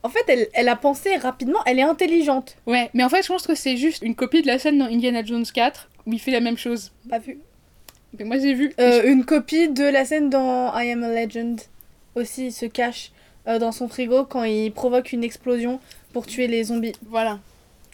En 0.04 0.10
fait, 0.10 0.24
elle, 0.28 0.48
elle 0.54 0.70
a 0.70 0.76
pensé 0.76 1.16
rapidement, 1.18 1.60
elle 1.66 1.80
est 1.80 1.84
intelligente. 1.84 2.58
Ouais, 2.68 2.90
mais 2.94 3.04
en 3.04 3.10
fait, 3.10 3.22
je 3.22 3.28
pense 3.28 3.48
que 3.48 3.56
c'est 3.56 3.78
juste 3.78 4.02
une 4.02 4.16
copie 4.16 4.42
de 4.42 4.48
la 4.48 4.60
scène 4.60 4.78
dans 4.78 4.86
Indiana 4.86 5.24
Jones 5.24 5.46
4 5.46 5.90
où 6.06 6.14
il 6.14 6.20
fait 6.20 6.32
la 6.32 6.40
même 6.40 6.58
chose. 6.58 6.92
Pas 7.10 7.20
vu. 7.20 7.40
Mais 8.18 8.26
moi 8.26 8.40
j'ai 8.40 8.54
vu. 8.54 8.74
Euh, 8.80 9.04
une 9.06 9.24
copie 9.26 9.70
de 9.70 9.84
la 9.84 10.06
scène 10.06 10.30
dans 10.30 10.74
I 10.78 10.92
Am 10.92 11.04
a 11.04 11.10
Legend. 11.10 11.60
Aussi, 12.16 12.48
il 12.48 12.52
se 12.52 12.66
cache 12.66 13.12
euh, 13.48 13.60
dans 13.60 13.72
son 13.72 13.88
frigo 13.88 14.26
quand 14.26 14.44
il 14.44 14.72
provoque 14.72 15.12
une 15.12 15.24
explosion 15.24 15.80
pour 16.14 16.26
tuer 16.26 16.48
les 16.48 16.66
zombies. 16.66 16.94
Voilà. 17.08 17.40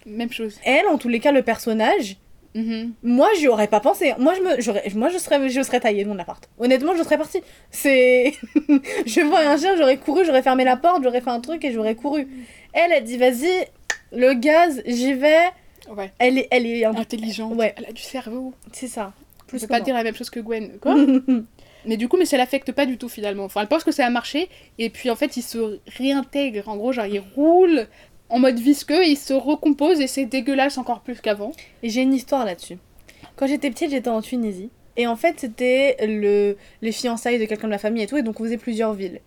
Même 0.06 0.32
chose. 0.32 0.58
Elle, 0.64 0.88
en 0.88 0.98
tous 0.98 1.10
les 1.10 1.20
cas, 1.20 1.32
le 1.32 1.42
personnage, 1.42 2.18
Mhm. 2.56 2.94
moi, 3.04 3.28
j'y 3.38 3.48
aurais 3.48 3.68
pas 3.68 3.80
pensé. 3.82 4.14
Moi, 4.18 4.34
je 4.34 4.42
me, 4.42 4.62
j'aurais- 4.62 4.90
moi, 4.96 5.10
je 5.10 5.18
serais, 5.18 5.50
je 5.50 5.62
serais 5.62 5.80
taillée 5.82 6.04
de 6.06 6.10
mon 6.10 6.18
appart. 6.18 6.50
Honnêtement, 6.58 6.96
je 6.96 7.04
serais 7.04 7.18
partie. 7.18 7.42
C'est, 7.70 8.34
je 9.06 9.22
vois 9.22 9.42
un 9.42 9.58
chien, 9.58 9.76
j'aurais 9.78 9.98
couru, 9.98 10.26
j'aurais 10.26 10.42
fermé 10.42 10.64
la 10.64 10.78
porte, 10.78 11.04
j'aurais 11.04 11.22
fait 11.22 11.30
un 11.30 11.42
truc 11.42 11.64
et 11.66 11.72
j'aurais 11.72 11.96
couru. 11.96 12.28
Elle, 12.74 12.92
elle 12.94 13.04
dit, 13.04 13.18
vas-y, 13.18 13.68
le 14.14 14.34
gaz, 14.34 14.82
j'y 14.86 15.14
vais. 15.14 15.44
Ouais. 15.96 16.12
Elle 16.18 16.38
est, 16.40 16.48
elle 16.50 16.66
est, 16.66 16.86
Intelligente. 16.86 17.54
Ouais. 17.56 17.74
Elle 17.78 17.86
a 17.86 17.92
du 17.92 18.02
cerveau. 18.02 18.54
c'est 18.72 18.88
ça. 18.88 19.14
Je 19.42 19.50
Plus 19.50 19.60
peux 19.60 19.66
que 19.68 19.70
pas 19.72 19.78
moi. 19.80 19.86
dire 19.86 19.94
la 19.94 20.04
même 20.04 20.16
chose 20.16 20.30
que 20.32 20.40
Gwen. 20.40 20.78
Quoi? 20.82 20.96
Mais 21.86 21.98
du 21.98 22.08
coup, 22.08 22.18
mais 22.18 22.26
ça 22.26 22.38
l'affecte 22.38 22.72
pas 22.72 22.88
du 22.88 22.98
tout 22.98 23.10
finalement. 23.10 23.44
Enfin, 23.44 23.62
elle 23.62 23.68
pense 23.68 23.84
que 23.84 23.92
ça 23.92 24.06
a 24.06 24.10
marché 24.10 24.50
et 24.80 24.90
puis 24.90 25.12
en 25.12 25.16
fait, 25.16 25.38
il 25.38 25.44
se 25.44 25.80
réintègre. 25.98 26.68
En 26.68 26.78
gros, 26.78 26.92
genre, 26.94 27.06
il 27.06 27.22
roule 27.36 27.88
en 28.36 28.40
mode 28.40 28.60
visqueux, 28.60 29.06
il 29.06 29.16
se 29.16 29.34
recompose 29.34 30.02
et 30.02 30.08
c'est 30.08 30.26
dégueulasse 30.26 30.78
encore 30.78 31.00
plus 31.00 31.22
qu'avant. 31.22 31.54
Et 31.84 31.90
j'ai 31.90 32.02
une 32.02 32.14
histoire 32.14 32.44
là-dessus. 32.44 32.78
Quand 33.38 33.48
j'étais 33.48 33.70
petite, 33.70 33.92
j'étais 33.92 34.10
en 34.10 34.22
Tunisie. 34.22 34.72
Et 34.98 35.08
en 35.08 35.16
fait, 35.16 35.40
c'était 35.40 35.96
le... 36.06 36.58
les 36.82 36.92
fiançailles 36.92 37.40
de 37.40 37.46
quelqu'un 37.46 37.68
de 37.68 37.72
la 37.72 37.78
famille 37.78 38.04
et 38.04 38.08
tout. 38.08 38.18
Et 38.18 38.24
donc, 38.24 38.42
on 38.42 38.44
faisait 38.44 38.58
plusieurs 38.58 38.94
villes. 38.94 39.22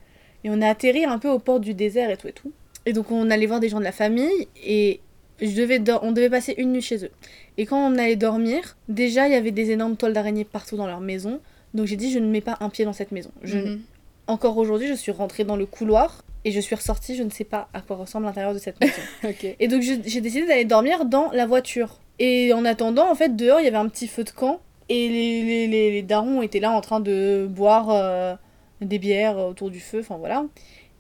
Et 0.44 0.50
on 0.50 0.60
a 0.60 0.68
atterri 0.68 1.06
un 1.06 1.18
peu 1.18 1.30
au 1.30 1.38
port 1.38 1.58
du 1.58 1.72
désert 1.72 2.10
et 2.10 2.18
tout 2.18 2.28
et 2.28 2.32
tout. 2.32 2.52
Et 2.84 2.92
donc, 2.92 3.10
on 3.10 3.30
allait 3.30 3.46
voir 3.46 3.60
des 3.60 3.70
gens 3.70 3.78
de 3.78 3.84
la 3.84 3.92
famille. 3.92 4.46
Et 4.62 5.00
je 5.40 5.56
devais 5.56 5.82
on 6.02 6.12
devait 6.12 6.28
passer 6.28 6.54
une 6.58 6.72
nuit 6.72 6.82
chez 6.82 7.02
eux. 7.02 7.10
Et 7.56 7.64
quand 7.64 7.78
on 7.78 7.96
allait 7.96 8.16
dormir, 8.16 8.76
déjà, 8.90 9.26
il 9.26 9.32
y 9.32 9.36
avait 9.36 9.52
des 9.52 9.70
énormes 9.70 9.96
toiles 9.96 10.12
d'araignée 10.12 10.44
partout 10.44 10.76
dans 10.76 10.86
leur 10.86 11.00
maison. 11.00 11.40
Donc, 11.72 11.86
j'ai 11.86 11.96
dit, 11.96 12.12
je 12.12 12.18
ne 12.18 12.26
mets 12.26 12.42
pas 12.42 12.58
un 12.60 12.68
pied 12.68 12.84
dans 12.84 12.92
cette 12.92 13.12
maison. 13.12 13.30
Je... 13.42 13.56
Mhm. 13.56 13.80
Encore 14.26 14.58
aujourd'hui, 14.58 14.88
je 14.88 14.92
suis 14.92 15.12
rentrée 15.12 15.44
dans 15.44 15.56
le 15.56 15.64
couloir. 15.64 16.22
Et 16.44 16.52
je 16.52 16.60
suis 16.60 16.74
ressortie, 16.74 17.16
je 17.16 17.22
ne 17.22 17.30
sais 17.30 17.44
pas 17.44 17.68
à 17.74 17.80
quoi 17.80 17.96
ressemble 17.96 18.26
l'intérieur 18.26 18.54
de 18.54 18.58
cette 18.58 18.80
maison. 18.80 19.34
Et 19.60 19.68
donc 19.68 19.82
j'ai 19.82 20.20
décidé 20.20 20.46
d'aller 20.46 20.64
dormir 20.64 21.04
dans 21.04 21.30
la 21.32 21.46
voiture. 21.46 22.00
Et 22.18 22.52
en 22.52 22.64
attendant, 22.64 23.10
en 23.10 23.14
fait, 23.14 23.36
dehors, 23.36 23.60
il 23.60 23.64
y 23.64 23.68
avait 23.68 23.76
un 23.76 23.88
petit 23.88 24.08
feu 24.08 24.24
de 24.24 24.30
camp. 24.30 24.60
Et 24.88 25.08
les, 25.08 25.42
les, 25.44 25.66
les, 25.66 25.90
les 25.92 26.02
darons 26.02 26.40
étaient 26.42 26.60
là 26.60 26.70
en 26.72 26.80
train 26.80 27.00
de 27.00 27.46
boire 27.50 27.90
euh, 27.90 28.34
des 28.80 28.98
bières 28.98 29.36
autour 29.38 29.70
du 29.70 29.80
feu, 29.80 30.00
enfin 30.00 30.16
voilà. 30.16 30.44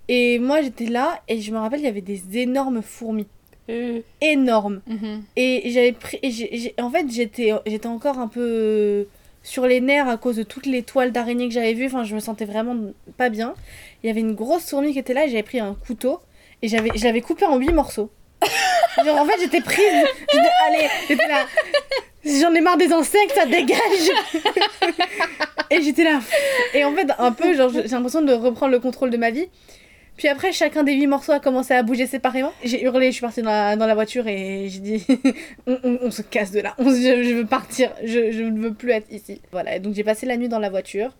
Et 0.08 0.38
moi, 0.38 0.62
j'étais 0.62 0.86
là 0.86 1.20
et 1.28 1.40
je 1.40 1.52
me 1.52 1.58
rappelle, 1.58 1.80
il 1.80 1.84
y 1.84 1.88
avait 1.88 2.00
des 2.02 2.38
énormes 2.38 2.82
fourmis. 2.82 3.26
Euh, 3.70 4.00
Énormes. 4.22 4.80
mhm. 4.86 5.22
Et 5.36 5.70
j'avais 5.70 5.92
pris. 5.92 6.18
et 6.22 6.74
en 6.80 6.90
fait, 6.90 7.06
j'étais 7.10 7.52
j'étais 7.66 7.86
encore 7.86 8.18
un 8.18 8.28
peu 8.28 9.06
sur 9.48 9.66
les 9.66 9.80
nerfs 9.80 10.08
à 10.08 10.18
cause 10.18 10.36
de 10.36 10.42
toutes 10.42 10.66
les 10.66 10.82
toiles 10.82 11.10
d'araignée 11.10 11.48
que 11.48 11.54
j'avais 11.54 11.72
vues. 11.72 11.86
Enfin, 11.86 12.04
je 12.04 12.14
me 12.14 12.20
sentais 12.20 12.44
vraiment 12.44 12.76
pas 13.16 13.30
bien. 13.30 13.54
Il 14.02 14.06
y 14.06 14.10
avait 14.10 14.20
une 14.20 14.34
grosse 14.34 14.68
fourmi 14.68 14.92
qui 14.92 14.98
était 14.98 15.14
là 15.14 15.24
et 15.24 15.30
j'avais 15.30 15.42
pris 15.42 15.58
un 15.58 15.74
couteau 15.74 16.20
et 16.60 16.68
j'avais 16.68 16.90
je 16.94 17.02
l'avais 17.04 17.22
coupé 17.22 17.46
en 17.46 17.56
huit 17.56 17.72
morceaux. 17.72 18.10
Genre, 19.04 19.16
en 19.16 19.24
fait, 19.24 19.40
j'étais 19.40 19.62
prise. 19.62 20.04
J'étais, 20.32 20.50
allez, 20.66 20.88
j'étais 21.08 21.28
là. 21.28 21.46
J'en 22.24 22.52
ai 22.52 22.60
marre 22.60 22.76
des 22.76 22.92
insectes, 22.92 23.32
ça 23.34 23.46
dégage. 23.46 24.10
et 25.70 25.82
j'étais 25.82 26.04
là. 26.04 26.20
Et 26.74 26.84
en 26.84 26.92
fait, 26.92 27.06
un 27.18 27.32
peu, 27.32 27.54
genre, 27.54 27.70
j'ai 27.70 27.88
l'impression 27.88 28.22
de 28.22 28.32
reprendre 28.32 28.72
le 28.72 28.80
contrôle 28.80 29.10
de 29.10 29.16
ma 29.16 29.30
vie. 29.30 29.48
Puis 30.18 30.28
après, 30.28 30.52
chacun 30.52 30.82
des 30.84 30.92
huit 30.92 31.06
morceaux 31.06 31.32
a 31.32 31.40
commencé 31.40 31.72
à 31.72 31.82
bouger 31.82 32.06
séparément. 32.06 32.52
J'ai 32.64 32.82
hurlé, 32.84 33.06
je 33.06 33.12
suis 33.12 33.20
partie 33.22 33.40
dans 33.40 33.50
la, 33.50 33.76
dans 33.76 33.86
la 33.86 33.94
voiture 33.94 34.26
et 34.26 34.68
j'ai 34.68 34.80
dit 34.80 35.06
on, 35.66 35.78
on- 35.84 35.98
on 36.02 36.10
se 36.10 36.20
casse 36.22 36.50
de 36.50 36.60
là. 36.60 36.74
On 36.78 36.90
je, 36.90 37.22
je 37.22 37.34
veux 37.34 37.46
partir. 37.46 37.90
Je, 38.04 38.30
je 38.32 38.42
ne 38.42 38.58
veux 38.60 38.74
plus 38.74 38.90
être 38.90 39.10
ici. 39.10 39.40
Voilà, 39.52 39.76
et 39.76 39.80
donc 39.80 39.94
j'ai 39.94 40.04
passé 40.04 40.26
la 40.26 40.36
nuit 40.36 40.48
dans 40.48 40.58
la 40.58 40.68
voiture. 40.70 41.16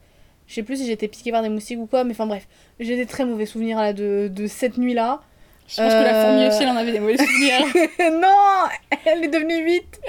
Je 0.48 0.54
sais 0.54 0.62
plus 0.62 0.76
si 0.78 0.86
j'étais 0.86 1.08
piquée 1.08 1.30
par 1.30 1.42
des 1.42 1.48
moustiques 1.48 1.78
ou 1.78 1.86
quoi, 1.86 2.04
mais 2.04 2.10
enfin 2.12 2.26
bref. 2.26 2.46
J'ai 2.80 2.96
des 2.96 3.06
très 3.06 3.24
mauvais 3.24 3.46
souvenirs 3.46 3.78
là, 3.78 3.92
de, 3.92 4.30
de 4.34 4.46
cette 4.46 4.76
nuit-là. 4.78 5.20
Je 5.68 5.76
pense 5.76 5.92
que 5.92 6.02
la 6.02 6.14
Euh. 6.14 6.24
fourmi 6.24 6.46
aussi, 6.48 6.62
elle 6.62 6.68
en 6.70 6.76
avait 6.76 6.92
des 6.92 7.00
mauvais 7.00 7.18
souvenirs. 7.18 7.66
non 8.20 8.68
Elle 9.04 9.24
est 9.24 9.28
devenue 9.28 9.62
8 9.64 10.00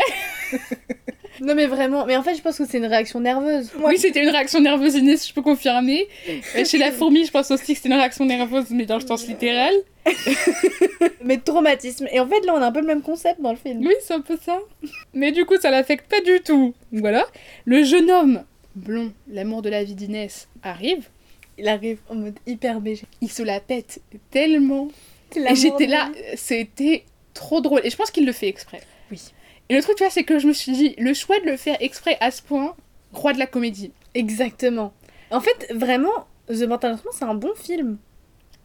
Non 1.41 1.56
mais 1.56 1.66
vraiment, 1.68 2.06
mais 2.06 2.18
en 2.18 2.24
fait 2.24 2.36
je 2.36 2.41
pense 2.41 2.57
que 2.57 2.66
c'est 2.66 2.78
une 2.78 2.86
réaction 2.86 3.20
nerveuse. 3.20 3.72
Oui, 3.84 3.98
c'était 3.98 4.22
une 4.24 4.30
réaction 4.30 4.60
nerveuse 4.60 4.95
Inès, 4.95 5.28
je 5.28 5.34
peux 5.34 5.41
confirmer. 5.41 6.07
Euh, 6.56 6.66
Chez 6.66 6.78
la 6.78 6.91
fourmi, 6.91 7.26
je 7.26 7.32
pense 7.32 7.49
aussi 7.52 7.74
que 7.74 7.76
c'était 7.76 7.90
une 7.90 7.95
réaction 7.95 8.26
nerveuse, 8.26 8.70
mais 8.72 8.86
dans 8.86 8.98
le 8.98 9.06
sens 9.06 9.28
littéral. 9.28 9.74
mais 11.24 11.38
traumatisme. 11.38 12.07
Et 12.11 12.20
en 12.20 12.28
fait 12.28 12.45
là 12.45 12.53
on 12.56 12.61
a 12.61 12.68
un 12.68 12.72
peu 12.72 12.82
le 12.82 12.88
même 12.88 13.02
concept 13.02 13.41
dans 13.41 13.52
le 13.52 13.57
film. 13.57 13.86
Oui, 13.86 13.94
c'est 14.02 14.14
un 14.14 14.22
peu 14.22 14.38
ça. 14.44 14.60
Mais 15.14 15.32
du 15.32 15.45
coup, 15.45 15.57
ça 15.57 15.72
l'affecte 15.72 16.10
pas 16.10 16.22
du 16.22 16.41
tout. 16.41 16.74
Voilà. 16.91 17.26
Le 17.66 17.84
jeune 17.84 18.10
homme, 18.10 18.44
blond, 18.76 19.11
l'amour 19.30 19.61
de 19.61 19.70
la 19.70 19.84
vie 19.84 19.95
d'Inès, 19.95 20.48
arrive. 20.64 21.07
Il 21.57 21.68
arrive 21.68 21.99
en 22.10 22.16
mode 22.16 22.40
hyper 22.48 22.80
BG. 22.80 23.03
Il 23.22 23.30
se 23.30 23.44
la 23.44 23.60
pète 23.60 24.02
tellement. 24.32 24.88
Et 25.36 25.56
j'étais 25.56 25.88
là, 25.88 26.10
c'était 26.36 27.03
trop 27.34 27.61
drôle. 27.61 27.82
Et 27.84 27.90
je 27.90 27.95
pense 27.98 28.11
qu'il 28.11 28.26
le 28.26 28.32
fait 28.32 28.48
exprès. 28.48 28.82
Oui. 29.11 29.20
Et 29.70 29.76
le 29.76 29.82
truc, 29.82 29.96
tu 29.98 30.04
vois, 30.04 30.12
c'est 30.12 30.24
que 30.24 30.40
je 30.40 30.48
me 30.48 30.54
suis 30.54 30.72
dit, 30.72 30.96
le 30.98 31.14
choix 31.14 31.40
de 31.40 31.46
le 31.46 31.56
faire 31.58 31.78
exprès 31.80 32.18
à 32.22 32.32
ce 32.32 32.41
point, 32.41 32.76
roi 33.14 33.34
de 33.34 33.40
la 33.40 33.48
comédie. 33.48 33.91
Exactement. 34.16 34.94
En 35.32 35.41
fait 35.41 35.68
vraiment, 35.74 36.26
The 36.48 36.64
Mortal 36.64 36.98
c'est 37.12 37.26
un 37.26 37.36
bon 37.36 37.54
film. 37.56 37.98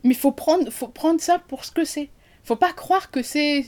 Mais 0.02 0.14
faut 0.14 0.32
prendre, 0.32 0.70
faut 0.70 0.88
prendre 0.88 1.20
ça 1.20 1.38
pour 1.38 1.64
ce 1.64 1.70
que 1.70 1.84
c'est. 1.84 2.08
Faut 2.42 2.56
pas 2.56 2.72
croire 2.72 3.10
que 3.10 3.22
c'est. 3.22 3.64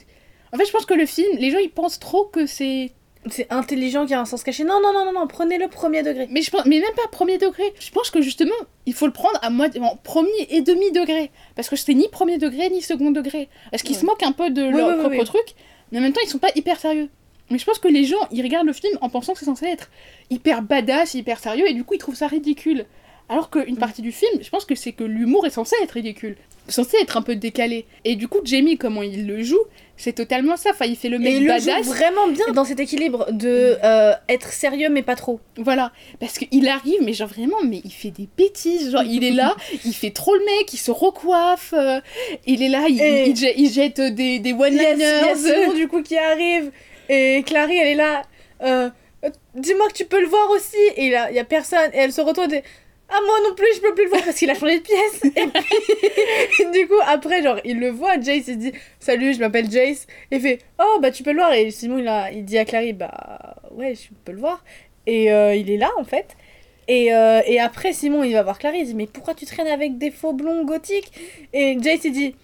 En 0.52 0.58
fait, 0.58 0.64
je 0.66 0.72
pense 0.72 0.86
que 0.86 0.94
le 0.94 1.06
film, 1.06 1.36
les 1.38 1.50
gens 1.50 1.58
ils 1.58 1.70
pensent 1.70 1.98
trop 1.98 2.24
que 2.24 2.46
c'est. 2.46 2.92
C'est 3.28 3.50
intelligent 3.52 4.06
qui 4.06 4.14
a 4.14 4.20
un 4.20 4.24
sens 4.24 4.44
caché. 4.44 4.62
Non, 4.62 4.80
non, 4.80 4.92
non, 4.92 5.04
non, 5.04 5.12
non, 5.12 5.26
prenez 5.26 5.58
le 5.58 5.66
premier 5.66 6.04
degré. 6.04 6.28
Mais 6.30 6.42
je 6.42 6.50
pense, 6.50 6.64
mais 6.64 6.78
même 6.78 6.94
pas 6.94 7.08
premier 7.10 7.38
degré. 7.38 7.64
Je 7.80 7.90
pense 7.90 8.10
que 8.10 8.20
justement, 8.22 8.54
il 8.86 8.94
faut 8.94 9.06
le 9.06 9.12
prendre 9.12 9.36
à 9.42 9.50
moitié, 9.50 9.80
en 9.80 9.96
premier 9.96 10.46
et 10.48 10.60
demi 10.60 10.92
degré, 10.92 11.32
parce 11.56 11.68
que 11.68 11.74
c'est 11.74 11.92
ni 11.94 12.08
premier 12.08 12.38
degré 12.38 12.70
ni 12.70 12.82
second 12.82 13.10
degré. 13.10 13.48
Parce 13.72 13.82
qu'ils 13.82 13.96
se 13.96 14.04
moquent 14.06 14.22
un 14.22 14.30
peu 14.32 14.50
de 14.50 14.62
Oui, 14.62 14.72
leur 14.76 14.88
oui, 14.90 14.94
propre 15.00 15.16
oui. 15.18 15.24
truc, 15.24 15.54
mais 15.90 15.98
en 15.98 16.02
même 16.02 16.12
temps 16.12 16.20
ils 16.22 16.28
sont 16.30 16.38
pas 16.38 16.50
hyper 16.54 16.78
sérieux. 16.78 17.08
Mais 17.50 17.58
je 17.58 17.64
pense 17.64 17.78
que 17.78 17.88
les 17.88 18.04
gens, 18.04 18.16
ils 18.32 18.42
regardent 18.42 18.66
le 18.66 18.72
film 18.72 18.98
en 19.00 19.08
pensant 19.08 19.32
que 19.32 19.38
c'est 19.38 19.44
censé 19.44 19.66
être 19.66 19.90
hyper 20.30 20.62
badass, 20.62 21.14
hyper 21.14 21.38
sérieux, 21.38 21.68
et 21.68 21.74
du 21.74 21.84
coup 21.84 21.94
ils 21.94 21.98
trouvent 21.98 22.16
ça 22.16 22.26
ridicule. 22.26 22.86
Alors 23.28 23.50
qu'une 23.50 23.74
Mm. 23.74 23.78
partie 23.78 24.02
du 24.02 24.12
film, 24.12 24.40
je 24.40 24.48
pense 24.50 24.64
que 24.64 24.76
c'est 24.76 24.92
que 24.92 25.02
l'humour 25.02 25.46
est 25.46 25.50
censé 25.50 25.74
être 25.82 25.90
ridicule, 25.92 26.36
censé 26.68 26.96
être 27.02 27.16
un 27.16 27.22
peu 27.22 27.34
décalé. 27.34 27.84
Et 28.04 28.14
du 28.14 28.28
coup, 28.28 28.38
Jamie, 28.44 28.78
comment 28.78 29.02
il 29.02 29.26
le 29.26 29.42
joue, 29.42 29.58
c'est 29.96 30.12
totalement 30.12 30.56
ça. 30.56 30.70
Enfin, 30.70 30.84
il 30.84 30.94
fait 30.94 31.08
le 31.08 31.16
Et 31.16 31.18
mec 31.18 31.32
il 31.34 31.44
le 31.46 31.58
joue 31.58 31.66
badass. 31.66 31.86
vraiment 31.86 32.28
bien 32.28 32.46
dans 32.52 32.64
cet 32.64 32.78
équilibre 32.78 33.26
de 33.32 33.78
euh, 33.82 34.12
être 34.28 34.52
sérieux 34.52 34.90
mais 34.90 35.02
pas 35.02 35.16
trop. 35.16 35.40
Voilà, 35.56 35.90
parce 36.20 36.38
qu'il 36.38 36.68
arrive, 36.68 36.98
mais 37.02 37.14
genre 37.14 37.26
vraiment, 37.28 37.56
mais 37.64 37.80
il 37.84 37.90
fait 37.92 38.12
des 38.12 38.28
bêtises. 38.36 38.92
Genre, 38.92 39.02
il 39.02 39.24
est 39.24 39.32
là, 39.32 39.56
il 39.84 39.92
fait 39.92 40.10
trop 40.10 40.34
le 40.36 40.44
mec, 40.44 40.72
il 40.72 40.76
se 40.78 40.92
recoiffe, 40.92 41.74
euh, 41.76 42.00
il 42.46 42.62
est 42.62 42.68
là, 42.68 42.86
il, 42.88 43.00
Et- 43.02 43.30
il, 43.30 43.36
jette, 43.36 43.54
il 43.56 43.70
jette 43.72 44.00
des, 44.00 44.38
des 44.38 44.52
one-liners. 44.52 45.34
Simon 45.34 45.74
du 45.74 45.88
coup 45.88 46.00
qui 46.02 46.16
arrive 46.16 46.70
et 47.08 47.42
Clary 47.46 47.76
elle 47.78 47.88
est 47.88 47.94
là. 47.94 48.22
euh, 48.62 48.90
euh, 49.24 49.30
Dis-moi 49.54 49.88
que 49.88 49.94
tu 49.94 50.04
peux 50.04 50.20
le 50.20 50.26
voir 50.26 50.50
aussi. 50.50 50.76
Et 50.96 51.10
là, 51.10 51.30
il 51.30 51.36
y 51.36 51.38
a 51.38 51.44
personne 51.44 51.90
et 51.94 51.98
elle 51.98 52.12
se 52.12 52.20
retourne 52.20 52.52
et 52.52 52.62
ah 53.08 53.18
moi 53.24 53.36
non 53.48 53.54
plus 53.54 53.66
je 53.76 53.80
peux 53.80 53.94
plus 53.94 54.04
le 54.04 54.10
voir 54.10 54.24
parce 54.24 54.36
qu'il 54.36 54.50
a 54.50 54.54
changé 54.54 54.78
de 54.80 54.82
pièce. 54.82 55.22
Et 55.24 56.46
puis 56.50 56.64
du 56.72 56.88
coup 56.88 56.98
après 57.06 57.40
genre 57.42 57.58
il 57.64 57.78
le 57.78 57.90
voit, 57.90 58.20
Jace 58.20 58.48
il 58.48 58.58
dit 58.58 58.72
salut 58.98 59.32
je 59.32 59.38
m'appelle 59.38 59.70
Jace 59.70 60.08
et 60.32 60.36
il 60.36 60.40
fait 60.40 60.58
oh 60.80 60.98
bah 61.00 61.12
tu 61.12 61.22
peux 61.22 61.30
le 61.30 61.38
voir 61.38 61.52
et 61.52 61.70
Simon 61.70 61.98
il, 61.98 62.08
a, 62.08 62.32
il 62.32 62.44
dit 62.44 62.58
à 62.58 62.64
Clary 62.64 62.92
bah 62.94 63.54
ouais 63.70 63.94
je 63.94 64.08
peux 64.24 64.32
le 64.32 64.40
voir 64.40 64.64
et 65.06 65.32
euh, 65.32 65.54
il 65.54 65.70
est 65.70 65.76
là 65.76 65.90
en 65.98 66.04
fait. 66.04 66.36
Et, 66.88 67.06
et 67.06 67.58
après, 67.58 67.92
Simon, 67.92 68.22
il 68.22 68.32
va 68.32 68.44
voir 68.44 68.60
Clary, 68.60 68.78
il 68.78 68.86
dit 68.86 68.94
Mais 68.94 69.06
pourquoi 69.08 69.34
tu 69.34 69.44
traînes 69.44 69.66
avec 69.66 69.98
des 69.98 70.12
faux 70.12 70.32
blonds 70.32 70.64
gothiques? 70.64 71.10
Et 71.52 71.76
Jace, 71.82 72.04
il 72.04 72.12
dit 72.12 72.36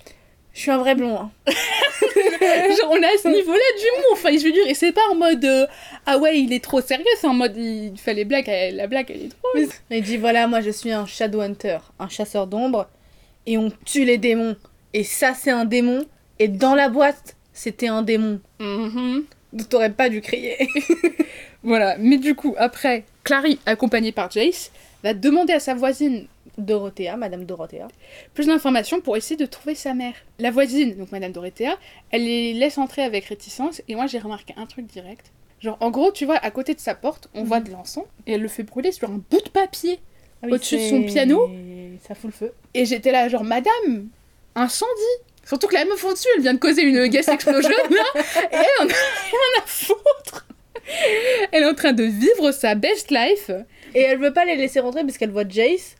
Je 0.54 0.60
suis 0.60 0.70
un 0.70 0.78
vrai 0.78 0.94
blond. 0.94 1.18
hein. 1.18 1.30
genre, 1.46 2.90
on 2.90 3.02
a 3.02 3.06
à 3.06 3.18
ce 3.22 3.28
niveau-là 3.28 3.58
d'humour. 3.78 4.10
Enfin, 4.12 4.30
je 4.32 4.44
veux 4.44 4.52
dire, 4.52 4.66
et 4.66 4.74
c'est 4.74 4.92
pas 4.92 5.00
en 5.10 5.14
mode 5.14 5.44
euh, 5.44 5.66
ah 6.06 6.18
ouais, 6.18 6.38
il 6.40 6.52
est 6.52 6.62
trop 6.62 6.80
sérieux, 6.80 7.04
c'est 7.20 7.26
en 7.26 7.34
mode 7.34 7.56
il 7.56 7.92
fait 7.96 8.14
les 8.14 8.24
blagues, 8.24 8.48
elle- 8.48 8.76
la 8.76 8.86
blague 8.86 9.10
elle 9.10 9.22
est 9.22 9.28
trop. 9.28 9.48
Et 9.90 9.98
il 9.98 10.02
dit 10.02 10.16
Voilà, 10.18 10.46
moi 10.46 10.60
je 10.60 10.70
suis 10.70 10.92
un 10.92 11.06
Shadowhunter, 11.06 11.78
un 11.98 12.08
chasseur 12.08 12.46
d'ombre, 12.46 12.88
et 13.46 13.56
on 13.58 13.70
tue 13.84 14.04
les 14.04 14.18
démons. 14.18 14.56
Et 14.94 15.04
ça, 15.04 15.32
c'est 15.34 15.50
un 15.50 15.64
démon. 15.64 16.04
Et 16.38 16.48
dans 16.48 16.74
la 16.74 16.88
boîte, 16.88 17.36
c'était 17.52 17.88
un 17.88 18.02
démon. 18.02 18.40
Mhm. 18.60 19.24
Donc 19.54 19.68
t'aurais 19.68 19.90
pas 19.92 20.08
dû 20.08 20.20
crier. 20.20 20.56
Voilà, 21.64 21.96
mais 21.98 22.18
du 22.18 22.34
coup, 22.34 22.56
après, 22.58 23.04
Clary, 23.22 23.60
accompagnée 23.66 24.10
par 24.10 24.28
Jace, 24.32 24.72
va 25.04 25.14
demander 25.14 25.52
à 25.52 25.60
sa 25.60 25.74
voisine 25.74 26.26
Dorothea, 26.58 27.16
Madame 27.16 27.44
Dorothea. 27.44 27.88
plus 28.34 28.46
d'informations 28.46 29.00
pour 29.00 29.16
essayer 29.16 29.36
de 29.36 29.46
trouver 29.46 29.74
sa 29.74 29.94
mère. 29.94 30.14
La 30.38 30.50
voisine, 30.50 30.96
donc 30.96 31.12
Madame 31.12 31.32
Dorothea, 31.32 31.78
elle 32.10 32.24
les 32.24 32.52
laisse 32.54 32.78
entrer 32.78 33.02
avec 33.02 33.24
réticence, 33.26 33.82
et 33.88 33.94
moi 33.94 34.06
j'ai 34.06 34.18
remarqué 34.18 34.54
un 34.56 34.66
truc 34.66 34.86
direct. 34.86 35.32
Genre, 35.60 35.76
en 35.80 35.90
gros, 35.90 36.10
tu 36.10 36.24
vois, 36.24 36.36
à 36.36 36.50
côté 36.50 36.74
de 36.74 36.80
sa 36.80 36.94
porte, 36.94 37.28
on 37.34 37.44
voit 37.44 37.60
de 37.60 37.70
l'encens, 37.70 38.04
et 38.26 38.32
elle 38.32 38.42
le 38.42 38.48
fait 38.48 38.64
brûler 38.64 38.90
sur 38.92 39.08
un 39.08 39.20
bout 39.30 39.42
de 39.44 39.48
papier. 39.50 40.00
Ah 40.42 40.48
Au-dessus 40.50 40.76
de 40.76 40.88
son 40.88 41.02
piano 41.04 41.48
Ça 42.06 42.16
fout 42.16 42.30
le 42.30 42.36
feu. 42.36 42.52
Et 42.74 42.84
j'étais 42.84 43.12
là, 43.12 43.28
genre, 43.28 43.44
Madame, 43.44 44.08
incendie 44.54 44.90
Surtout 45.44 45.66
que 45.66 45.74
la 45.74 45.84
meuf 45.84 46.04
en 46.04 46.12
dessus, 46.12 46.28
elle 46.36 46.42
vient 46.42 46.54
de 46.54 46.58
causer 46.58 46.82
une 46.82 47.06
gas 47.08 47.28
explosion, 47.32 47.70
là, 47.70 48.20
et 48.24 48.54
elle 48.54 48.86
en 48.86 48.88
a 48.88 48.92
rien 48.92 49.62
à 49.62 49.66
foutre 49.66 50.46
elle 51.52 51.62
est 51.62 51.66
en 51.66 51.74
train 51.74 51.92
de 51.92 52.04
vivre 52.04 52.52
sa 52.52 52.74
best 52.74 53.10
life. 53.10 53.50
Et 53.94 54.00
elle 54.00 54.18
veut 54.18 54.32
pas 54.32 54.44
les 54.44 54.56
laisser 54.56 54.80
rentrer 54.80 55.02
parce 55.02 55.18
qu'elle 55.18 55.30
voit 55.30 55.48
Jace. 55.48 55.96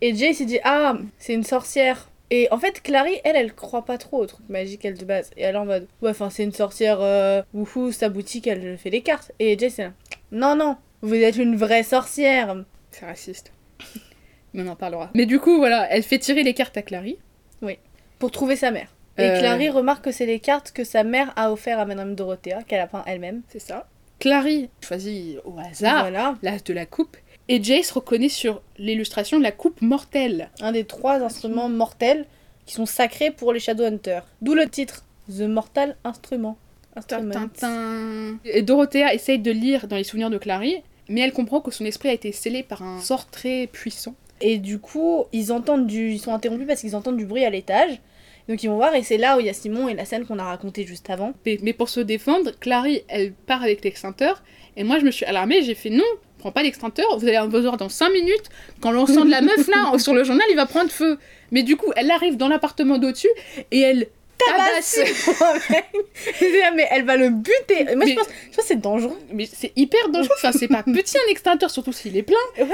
Et 0.00 0.14
Jace 0.14 0.40
il 0.40 0.46
dit 0.46 0.58
Ah, 0.64 0.96
c'est 1.18 1.34
une 1.34 1.44
sorcière. 1.44 2.08
Et 2.32 2.46
en 2.52 2.58
fait, 2.58 2.80
Clary, 2.82 3.20
elle, 3.24 3.34
elle 3.34 3.52
croit 3.54 3.84
pas 3.84 3.98
trop 3.98 4.18
au 4.22 4.26
truc 4.26 4.48
magique, 4.48 4.84
elle 4.84 4.96
de 4.96 5.04
base. 5.04 5.30
Et 5.36 5.42
elle 5.42 5.56
est 5.56 5.58
en 5.58 5.66
mode 5.66 5.88
Ouais, 6.00 6.10
enfin, 6.10 6.30
c'est 6.30 6.44
une 6.44 6.52
sorcière. 6.52 6.98
Euh, 7.00 7.42
wouhou, 7.52 7.90
sa 7.92 8.08
boutique, 8.08 8.46
elle 8.46 8.78
fait 8.78 8.90
des 8.90 9.00
cartes. 9.02 9.32
Et 9.40 9.58
Jace 9.58 9.78
est 9.80 9.84
là 9.84 9.92
Non, 10.30 10.54
non, 10.54 10.76
vous 11.02 11.14
êtes 11.14 11.36
une 11.36 11.56
vraie 11.56 11.82
sorcière. 11.82 12.56
C'est 12.92 13.04
raciste. 13.06 13.52
Mais 14.54 14.62
on 14.62 14.68
en 14.68 14.76
parlera. 14.76 15.10
Mais 15.14 15.26
du 15.26 15.38
coup, 15.40 15.56
voilà, 15.58 15.88
elle 15.90 16.02
fait 16.02 16.18
tirer 16.18 16.42
les 16.44 16.54
cartes 16.54 16.76
à 16.76 16.82
Clary. 16.82 17.18
Oui. 17.62 17.78
Pour 18.18 18.30
trouver 18.30 18.56
sa 18.56 18.70
mère. 18.70 18.88
Et 19.18 19.22
Euh. 19.22 19.38
Clary 19.38 19.68
remarque 19.68 20.04
que 20.04 20.12
c'est 20.12 20.26
les 20.26 20.40
cartes 20.40 20.70
que 20.72 20.84
sa 20.84 21.02
mère 21.04 21.32
a 21.36 21.50
offert 21.52 21.78
à 21.80 21.84
Madame 21.84 22.14
Dorothea, 22.14 22.62
qu'elle 22.66 22.80
a 22.80 22.86
peint 22.86 23.02
elle-même. 23.06 23.42
C'est 23.48 23.58
ça. 23.58 23.88
Clary 24.20 24.70
choisit 24.82 25.38
au 25.44 25.58
hasard 25.58 26.00
Voilà. 26.02 26.34
l'as 26.42 26.62
de 26.62 26.72
la 26.72 26.86
coupe. 26.86 27.16
Et 27.52 27.60
Jace 27.60 27.90
reconnaît 27.90 28.28
sur 28.28 28.62
l'illustration 28.78 29.40
la 29.40 29.50
coupe 29.50 29.82
mortelle. 29.82 30.50
Un 30.60 30.70
des 30.70 30.84
trois 30.84 31.20
instruments 31.20 31.68
mortels 31.68 32.24
qui 32.64 32.74
sont 32.74 32.86
sacrés 32.86 33.32
pour 33.32 33.52
les 33.52 33.58
Shadowhunters. 33.58 34.24
D'où 34.40 34.54
le 34.54 34.68
titre 34.68 35.04
The 35.28 35.40
Mortal 35.40 35.96
Instrument. 36.04 36.56
Instrument. 36.94 37.32
Tintin. 37.32 38.38
Et 38.44 38.62
Dorothea 38.62 39.12
essaye 39.12 39.40
de 39.40 39.50
lire 39.50 39.88
dans 39.88 39.96
les 39.96 40.04
souvenirs 40.04 40.30
de 40.30 40.38
Clary, 40.38 40.76
mais 41.08 41.22
elle 41.22 41.32
comprend 41.32 41.60
que 41.60 41.72
son 41.72 41.84
esprit 41.84 42.10
a 42.10 42.12
été 42.12 42.30
scellé 42.30 42.62
par 42.62 42.84
un 42.84 43.00
sort 43.00 43.26
très 43.26 43.66
puissant. 43.66 44.14
Et 44.40 44.58
du 44.58 44.78
coup, 44.78 45.24
ils 45.32 45.50
entendent 45.50 45.88
du, 45.88 46.12
ils 46.12 46.20
sont 46.20 46.32
interrompus 46.32 46.68
parce 46.68 46.82
qu'ils 46.82 46.94
entendent 46.94 47.16
du 47.16 47.26
bruit 47.26 47.44
à 47.44 47.50
l'étage. 47.50 48.00
Donc 48.48 48.62
ils 48.62 48.68
vont 48.68 48.76
voir 48.76 48.94
et 48.94 49.02
c'est 49.02 49.18
là 49.18 49.36
où 49.36 49.40
il 49.40 49.46
y 49.46 49.50
a 49.50 49.54
Simon 49.54 49.88
et 49.88 49.94
la 49.94 50.04
scène 50.04 50.24
qu'on 50.24 50.38
a 50.38 50.44
racontée 50.44 50.86
juste 50.86 51.10
avant. 51.10 51.32
Mais, 51.44 51.58
mais 51.62 51.72
pour 51.72 51.88
se 51.88 51.98
défendre, 51.98 52.52
Clary, 52.60 53.02
elle 53.08 53.32
part 53.32 53.64
avec 53.64 53.82
l'extincteur, 53.82 54.40
et 54.76 54.84
moi 54.84 55.00
je 55.00 55.04
me 55.04 55.10
suis 55.10 55.24
alarmée, 55.24 55.62
j'ai 55.62 55.74
fait 55.74 55.90
non, 55.90 56.04
prends 56.40 56.52
pas 56.52 56.62
l'extincteur, 56.62 57.06
vous 57.18 57.26
allez 57.26 57.38
en 57.38 57.46
besoin 57.48 57.76
dans 57.76 57.88
5 57.88 58.10
minutes, 58.10 58.46
quand 58.80 58.90
l'encens 58.90 59.24
de 59.24 59.30
la 59.30 59.40
meuf 59.42 59.66
là, 59.68 59.98
sur 59.98 60.14
le 60.14 60.24
journal, 60.24 60.46
il 60.50 60.56
va 60.56 60.66
prendre 60.66 60.90
feu. 60.90 61.18
Mais 61.52 61.62
du 61.62 61.76
coup, 61.76 61.92
elle 61.96 62.10
arrive 62.10 62.36
dans 62.36 62.48
l'appartement 62.48 62.98
d'au-dessus, 62.98 63.28
et 63.70 63.80
elle 63.80 64.08
tabasse. 64.38 64.98
mais 66.74 66.88
elle 66.90 67.04
va 67.04 67.16
le 67.16 67.28
buter. 67.30 67.84
Moi 67.84 67.94
Mais- 67.96 68.06
je 68.12 68.14
pense, 68.14 68.26
je 68.50 68.56
pense 68.56 68.56
que 68.56 68.62
c'est 68.68 68.80
dangereux. 68.80 69.18
Mais 69.32 69.46
c'est 69.52 69.72
hyper 69.76 70.08
dangereux, 70.08 70.34
enfin 70.38 70.52
c'est 70.52 70.68
pas 70.68 70.82
petit 70.82 71.18
un 71.18 71.30
extincteur, 71.30 71.70
surtout 71.70 71.92
s'il 71.92 72.16
est 72.16 72.22
plein. 72.22 72.36
Ouais. 72.58 72.66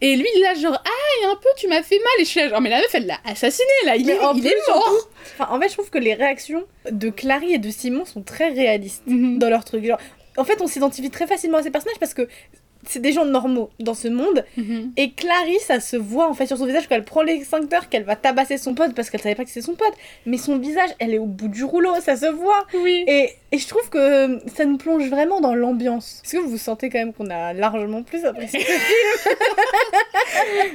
Et 0.00 0.16
lui, 0.16 0.26
là, 0.42 0.54
genre, 0.54 0.76
ah, 0.84 1.28
un 1.30 1.36
peu, 1.36 1.48
tu 1.56 1.66
m'as 1.68 1.82
fait 1.82 1.98
mal, 1.98 2.12
et 2.20 2.24
je 2.24 2.28
suis 2.28 2.40
là, 2.40 2.48
genre, 2.48 2.60
mais 2.60 2.70
la 2.70 2.78
meuf, 2.78 2.94
elle 2.94 3.06
l'a 3.06 3.18
assassiné, 3.24 3.66
là, 3.86 3.96
il, 3.96 4.06
Mais 4.06 4.14
est, 4.14 4.18
en 4.20 4.34
il 4.34 4.42
plus, 4.42 4.50
est 4.50 4.68
mort. 4.68 5.08
Enfin, 5.38 5.48
en 5.54 5.60
fait, 5.60 5.68
je 5.68 5.74
trouve 5.74 5.90
que 5.90 5.98
les 5.98 6.14
réactions 6.14 6.64
de 6.90 7.10
Clary 7.10 7.54
et 7.54 7.58
de 7.58 7.70
Simon 7.70 8.04
sont 8.04 8.22
très 8.22 8.48
réalistes 8.50 9.02
Mhm. 9.06 9.38
dans 9.38 9.48
leur 9.48 9.64
truc. 9.64 9.84
Genre, 9.84 9.98
en 10.36 10.44
fait, 10.44 10.60
on 10.60 10.66
s'identifie 10.66 11.10
très 11.10 11.26
facilement 11.26 11.58
à 11.58 11.62
ces 11.62 11.70
personnages 11.70 11.98
parce 12.00 12.12
que 12.14 12.28
c'est 12.88 13.00
des 13.00 13.12
gens 13.12 13.24
normaux 13.24 13.70
dans 13.80 13.94
ce 13.94 14.08
monde. 14.08 14.44
Mhm. 14.56 14.92
Et 14.96 15.12
Clary, 15.12 15.58
ça 15.60 15.80
se 15.80 15.96
voit 15.96 16.28
en 16.28 16.34
fait 16.34 16.46
sur 16.46 16.56
son 16.58 16.66
visage 16.66 16.88
quand 16.88 16.94
elle 16.94 17.04
prend 17.04 17.22
l'extincteur, 17.22 17.88
qu'elle 17.88 18.04
va 18.04 18.16
tabasser 18.16 18.58
son 18.58 18.74
pote 18.74 18.94
parce 18.94 19.10
qu'elle 19.10 19.20
savait 19.20 19.34
pas 19.34 19.44
que 19.44 19.50
c'était 19.50 19.66
son 19.66 19.74
pote. 19.74 19.92
Mais 20.26 20.38
son 20.38 20.58
visage, 20.58 20.90
elle 20.98 21.14
est 21.14 21.18
au 21.18 21.26
bout 21.26 21.48
du 21.48 21.64
rouleau, 21.64 21.94
ça 22.00 22.16
se 22.16 22.26
voit. 22.26 22.66
Oui. 22.74 23.04
Et, 23.06 23.30
et 23.52 23.58
je 23.58 23.68
trouve 23.68 23.88
que 23.90 24.38
ça 24.54 24.64
nous 24.64 24.76
plonge 24.78 25.08
vraiment 25.08 25.40
dans 25.40 25.54
l'ambiance. 25.54 26.22
Est-ce 26.24 26.36
que 26.36 26.42
vous 26.42 26.58
sentez 26.58 26.88
quand 26.90 26.98
même 26.98 27.12
qu'on 27.12 27.30
a 27.30 27.52
largement 27.52 28.02
plus 28.02 28.24
apprécié 28.24 28.60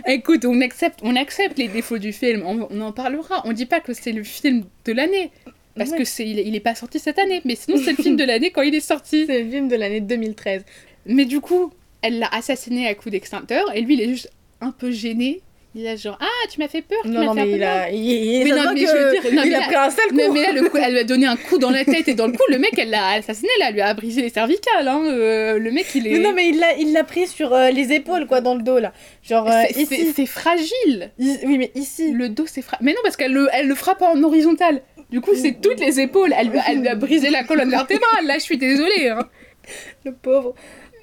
Écoute, 0.07 0.45
on 0.45 0.61
accepte, 0.61 0.99
on 1.03 1.15
accepte 1.15 1.57
les 1.57 1.67
défauts 1.67 1.97
du 1.97 2.13
film, 2.13 2.43
on, 2.45 2.67
on 2.69 2.81
en 2.81 2.91
parlera. 2.91 3.41
On 3.45 3.53
dit 3.53 3.65
pas 3.65 3.79
que 3.79 3.93
c'est 3.93 4.11
le 4.11 4.23
film 4.23 4.63
de 4.85 4.93
l'année. 4.93 5.31
Parce 5.75 5.91
Ouais. 5.91 5.99
que 5.99 6.03
c'est, 6.03 6.27
il, 6.27 6.39
il 6.39 6.55
est 6.55 6.59
pas 6.59 6.75
sorti 6.75 6.99
cette 6.99 7.19
année, 7.19 7.41
mais 7.45 7.55
sinon 7.55 7.77
c'est 7.81 7.91
le 7.95 8.03
film 8.03 8.17
de 8.17 8.23
l'année 8.25 8.51
quand 8.51 8.63
il 8.63 8.75
est 8.75 8.79
sorti. 8.81 9.25
C'est 9.27 9.43
le 9.43 9.49
film 9.49 9.67
de 9.69 9.75
l'année 9.77 10.01
2013. 10.01 10.63
Mais 11.05 11.23
du 11.25 11.39
coup, 11.39 11.71
elle 12.01 12.19
l'a 12.19 12.27
assassiné 12.31 12.87
à 12.87 12.95
coup 12.95 13.09
d'extincteur, 13.09 13.75
et 13.75 13.81
lui 13.81 13.95
il 13.95 14.01
est 14.01 14.09
juste 14.09 14.29
un 14.61 14.71
peu 14.71 14.91
gêné. 14.91 15.41
Il 15.75 15.85
est 15.85 15.97
genre, 15.97 16.17
ah, 16.19 16.47
tu 16.51 16.59
m'as 16.59 16.67
fait 16.67 16.81
peur, 16.81 16.97
tu 17.03 17.09
Non, 17.09 17.31
fait 17.35 17.45
mais 17.45 17.51
il 17.51 17.63
a. 17.63 17.91
Il, 17.91 17.99
il- 18.03 18.43
Mais 18.43 18.49
ça 18.49 18.55
non, 18.55 18.61
se 18.61 18.63
voit 18.63 18.73
mais 18.73 18.81
que 18.81 18.87
je 18.87 18.95
veux 18.97 19.11
dire, 19.21 19.33
non, 19.33 19.43
il 19.45 19.53
a 19.55 19.61
pris 19.61 19.75
un 19.75 19.89
sale 19.91 20.07
coup. 20.09 20.15
Non, 20.15 20.33
mais 20.33 20.41
là, 20.41 20.51
le 20.51 20.67
coup, 20.67 20.77
elle 20.77 20.93
lui 20.93 20.99
a 20.99 21.03
donné 21.03 21.27
un 21.27 21.35
coup 21.37 21.59
dans 21.59 21.69
la 21.69 21.85
tête 21.85 22.07
et 22.07 22.15
dans 22.15 22.25
le 22.25 22.33
cou. 22.33 22.41
Le 22.49 22.57
mec, 22.57 22.71
elle 22.79 22.89
l'a 22.89 23.09
assassiné, 23.09 23.49
là, 23.59 23.67
elle 23.69 23.75
lui 23.75 23.81
a 23.81 23.93
brisé 23.93 24.23
les 24.23 24.29
cervicales. 24.29 24.87
Hein. 24.87 25.03
euh, 25.05 25.59
le 25.59 25.71
mec, 25.71 25.85
il 25.93 26.07
est. 26.07 26.13
Mais 26.13 26.19
non, 26.19 26.33
mais 26.33 26.49
il 26.49 26.57
l'a, 26.59 26.73
il 26.79 26.91
l'a 26.91 27.03
pris 27.03 27.27
sur 27.27 27.53
euh, 27.53 27.69
les 27.69 27.93
épaules, 27.93 28.25
quoi, 28.25 28.41
dans 28.41 28.55
le 28.55 28.63
dos, 28.63 28.79
là. 28.79 28.93
Genre, 29.21 29.47
euh, 29.47 29.61
ici. 29.77 30.11
c'est 30.15 30.25
fragile. 30.25 31.11
I- 31.19 31.37
Oui, 31.45 31.59
mais 31.59 31.71
ici. 31.75 32.13
Le 32.13 32.29
dos, 32.29 32.45
c'est 32.47 32.63
fragile. 32.63 32.83
Mais 32.87 32.93
non, 32.93 32.99
parce 33.03 33.15
qu'elle 33.15 33.33
le, 33.33 33.47
elle 33.53 33.67
le 33.67 33.75
frappe 33.75 34.01
en 34.01 34.21
horizontal. 34.23 34.81
Du 35.11 35.21
coup, 35.21 35.35
c'est 35.35 35.61
toutes 35.61 35.79
les 35.79 35.99
épaules. 35.99 36.33
Elle, 36.35 36.47
lui 36.49 36.57
a- 36.57 36.63
elle 36.69 36.79
lui 36.81 36.87
a 36.87 36.95
brisé 36.95 37.29
la 37.29 37.43
colonne 37.43 37.69
vertébrale. 37.69 38.25
Là, 38.25 38.39
je 38.39 38.43
suis 38.43 38.57
désolée. 38.57 39.09
Hein. 39.09 39.27
Le 40.03 40.13
pauvre. 40.13 40.55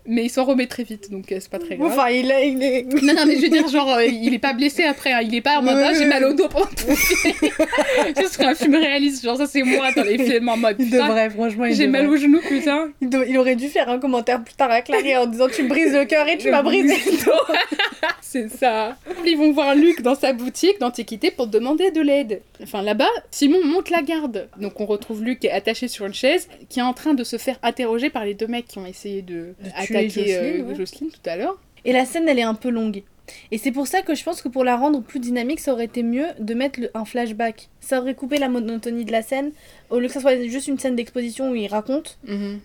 Mais 0.09 0.25
il 0.25 0.29
s'en 0.31 0.45
remet 0.45 0.67
très 0.67 0.85
vite, 0.85 1.11
donc 1.11 1.33
euh, 1.33 1.39
c'est 1.41 1.51
pas 1.51 1.59
très 1.59 1.77
grave. 1.77 1.91
Enfin, 1.93 2.09
il, 2.11 2.31
a- 2.31 2.45
il 2.45 2.63
est. 2.63 2.83
Non, 3.03 3.13
non, 3.15 3.27
mais 3.27 3.37
je 3.37 3.43
veux 3.43 3.49
dire, 3.49 3.67
genre, 3.69 3.93
euh, 3.95 4.05
il 4.05 4.33
est 4.35 4.39
pas 4.39 4.53
blessé 4.53 4.85
après. 4.85 5.13
hein. 5.13 5.21
Il 5.23 5.35
est 5.35 5.41
pas 5.41 5.59
en 5.59 5.63
mode, 5.63 5.77
ah, 5.85 5.93
j'ai 5.95 6.07
mal 6.07 6.25
au 6.25 6.33
dos 6.33 6.49
pendant 6.49 6.67
tout 6.67 6.87
le 6.89 6.95
film. 6.95 7.35
Ce 8.23 8.29
serait 8.29 8.45
un 8.47 8.55
film 8.55 8.75
réaliste. 8.75 9.25
Genre, 9.25 9.37
ça, 9.37 9.47
c'est 9.47 9.63
moi 9.63 9.91
dans 9.95 10.03
les 10.03 10.19
films 10.19 10.49
en 10.49 10.57
mode, 10.57 10.77
Il 10.79 10.91
devrait, 10.91 11.31
franchement. 11.31 11.65
il 11.65 11.75
j'ai 11.75 11.87
mal 11.87 12.07
au 12.09 12.17
genou, 12.17 12.41
putain. 12.41 12.89
Il, 13.01 13.09
doit- 13.11 13.27
il 13.27 13.37
aurait 13.39 13.57
dû 13.57 13.69
faire 13.69 13.89
un 13.89 13.99
commentaire 13.99 14.43
plus 14.43 14.55
tard 14.55 14.71
à 14.71 14.81
Clary 14.83 15.17
en 15.17 15.27
disant 15.27 15.49
Tu 15.49 15.63
me 15.65 15.69
brises 15.69 15.93
le 15.93 16.05
cœur 16.05 16.29
et 16.29 16.39
tu 16.39 16.51
m'as 16.51 16.63
brisé 16.63 16.95
le 17.07 17.25
dos. 17.25 17.55
C'est 18.21 18.49
ça. 18.49 18.97
Ils 19.25 19.37
vont 19.37 19.53
voir 19.53 19.75
Luc 19.75 20.03
dans 20.03 20.15
sa 20.15 20.33
boutique 20.33 20.79
d'antiquité 20.81 21.31
pour 21.31 21.47
demander 21.47 21.91
de 21.91 22.01
l'aide. 22.01 22.43
Enfin, 22.63 22.83
là-bas, 22.83 23.09
Simon 23.31 23.65
monte 23.65 23.91
la 23.91 24.03
garde. 24.03 24.49
Donc, 24.61 24.81
on 24.81 24.87
retrouve 24.87 25.23
Luc 25.23 25.41
qui 25.41 25.47
est 25.47 25.51
attaché 25.53 25.89
sur 25.89 26.07
une 26.07 26.15
chaise, 26.15 26.49
qui 26.69 26.81
est 26.81 26.83
en 26.83 26.93
train 26.93 27.15
de 27.15 27.25
se 27.25 27.39
faire 27.39 27.57
interroger 27.63 28.11
par 28.11 28.25
les 28.25 28.35
deux 28.35 28.47
mecs 28.47 28.67
qui 28.67 28.79
ont 28.79 28.87
essayé 28.87 29.23
de, 29.23 29.55
De 29.63 29.85
tuer 29.85 29.96
attaquer 29.99 30.27
Jocelyne, 30.33 30.61
euh, 30.65 30.69
ouais. 30.69 30.75
Jocelyne 30.75 31.11
tout 31.11 31.31
à 31.31 31.37
l'heure. 31.37 31.59
Et 31.85 31.93
la 31.93 32.05
scène, 32.05 32.29
elle 32.29 32.39
est 32.39 32.43
un 32.43 32.55
peu 32.55 32.69
longue. 32.71 33.03
Et 33.51 33.59
c'est 33.59 33.73
pour 33.73 33.89
ça 33.89 34.03
que 34.03 34.15
je 34.15 34.23
pense 34.23 34.41
que 34.41 34.49
pour 34.49 34.63
la 34.63 34.77
rendre 34.77 35.03
plus 35.03 35.19
dynamique, 35.19 35.59
ça 35.59 35.73
aurait 35.73 35.87
été 35.87 36.05
mieux 36.05 36.27
de 36.39 36.55
mettre 36.55 36.81
le- 36.81 36.91
un 36.95 37.05
flashback. 37.05 37.69
Ça 37.81 38.01
aurait 38.01 38.15
coupé 38.15 38.39
la 38.39 38.49
monotonie 38.49 39.05
de 39.05 39.11
la 39.11 39.23
scène. 39.23 39.51
Au 39.91 39.99
lieu 39.99 40.07
que 40.07 40.13
ça 40.13 40.21
soit 40.21 40.41
juste 40.47 40.69
une 40.69 40.79
scène 40.79 40.95
d'exposition 40.95 41.51
où 41.51 41.55
il 41.57 41.67
raconte, 41.67 42.19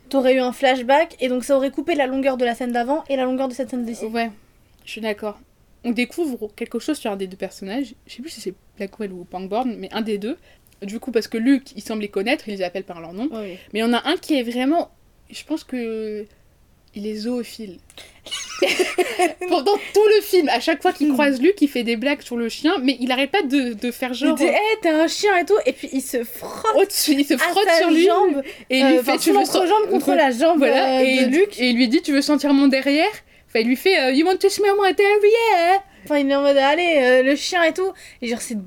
t'aurais 0.10 0.36
eu 0.36 0.40
un 0.40 0.52
flashback 0.52 1.18
et 1.20 1.30
donc 1.30 1.44
ça 1.44 1.56
aurait 1.58 1.72
coupé 1.72 1.95
la 1.95 2.06
longueur 2.06 2.38
de 2.38 2.45
la 2.45 2.53
scène 2.53 2.72
d'avant 2.72 3.03
et 3.10 3.16
la 3.16 3.24
longueur 3.26 3.48
de 3.48 3.53
cette 3.53 3.72
scène 3.72 3.86
d'ici. 3.86 4.06
Ouais, 4.06 4.30
je 4.86 4.91
suis 4.91 5.02
d'accord. 5.02 5.40
On 5.84 5.90
découvre 5.91 6.52
quelque 6.56 6.78
chose 6.78 6.98
sur 6.99 7.12
un 7.12 7.16
des 7.16 7.26
deux 7.26 7.38
personnages. 7.38 7.95
Je 8.06 8.14
sais 8.14 8.22
plus 8.22 8.30
si 8.30 8.40
c'est 8.41 8.53
Blackwell 8.78 9.12
ou 9.14 9.24
Pangborn, 9.24 9.76
mais 9.80 9.90
un 9.91 10.02
des 10.02 10.20
deux. 10.20 10.38
Du 10.84 10.99
coup, 10.99 11.12
parce 11.12 11.28
que 11.28 11.40
Luc, 11.40 11.72
il 11.76 11.82
semble 11.82 12.03
les 12.03 12.08
connaître, 12.08 12.48
il 12.48 12.52
les 12.56 12.62
appelle 12.64 12.84
par 12.84 13.02
leur 13.02 13.14
nom. 13.14 13.28
Ouais, 13.32 13.58
Mais 13.74 13.80
il 13.80 13.82
y 13.82 13.86
en 13.86 13.94
a 13.94 14.08
un 14.08 14.16
qui 14.18 14.36
est 14.36 14.44
vraiment. 14.44 14.91
Je 15.32 15.44
pense 15.44 15.64
que. 15.64 16.26
Il 16.95 17.07
est 17.07 17.15
zoophile. 17.15 17.77
Pendant 19.49 19.76
tout 19.93 20.05
le 20.15 20.22
film, 20.22 20.49
à 20.49 20.59
chaque 20.59 20.81
fois 20.81 20.91
qu'il 20.93 21.11
croise 21.11 21.41
Luc, 21.41 21.55
il 21.61 21.68
fait 21.68 21.84
des 21.84 21.95
blagues 21.95 22.22
sur 22.22 22.38
le 22.38 22.49
chien, 22.49 22.73
mais 22.84 22.97
il 22.99 23.11
arrête 23.11 23.31
pas 23.31 23.41
de, 23.41 23.73
de 23.73 23.91
faire 23.91 24.11
Il 24.11 24.15
genre. 24.15 24.35
dit 24.35 24.45
Hé, 24.45 24.55
t'es 24.81 24.89
un 24.89 25.07
chien 25.07 25.35
et 25.38 25.45
tout, 25.45 25.57
et 25.65 25.72
puis 25.73 25.89
il 25.93 26.01
se 26.01 26.23
frotte 26.23 26.76
Au-dessus, 26.76 27.13
il 27.18 27.26
se 27.26 27.34
à 27.35 27.38
frotte 27.38 27.68
sa 27.68 27.77
sur 27.77 27.89
lui 27.91 28.03
jambe, 28.05 28.43
et 28.69 28.80
il 28.80 28.88
lui 28.88 28.97
euh, 28.97 29.03
fait 29.03 29.18
tu 29.18 29.31
veux 29.31 29.38
sen- 29.43 29.43
entrejambe 29.61 29.89
contre 29.89 30.13
la 30.13 30.31
jambe 30.31 30.57
voilà 30.59 30.99
euh, 30.99 31.03
et, 31.03 31.26
de 31.26 31.31
Luc. 31.31 31.59
et 31.59 31.69
il 31.69 31.76
lui 31.77 31.88
dit 31.88 32.01
tu 32.01 32.11
veux 32.13 32.22
sentir 32.22 32.53
mon 32.53 32.68
derrière? 32.68 33.09
Enfin 33.47 33.59
il 33.59 33.68
lui 33.68 33.76
fait 33.77 33.99
euh, 33.99 34.11
you 34.11 34.26
want 34.27 34.38
to 34.38 34.49
smell 34.49 34.73
my 34.81 34.93
derrière? 34.93 35.81
Enfin, 36.05 36.18
il 36.18 36.30
est 36.30 36.35
en 36.35 36.41
mode 36.41 36.57
Allez, 36.57 36.97
euh, 36.99 37.23
le 37.23 37.35
chien 37.35 37.61
et 37.63 37.73
tout. 37.73 37.91
Et 38.23 38.27
genre, 38.27 38.41
c'est. 38.41 38.57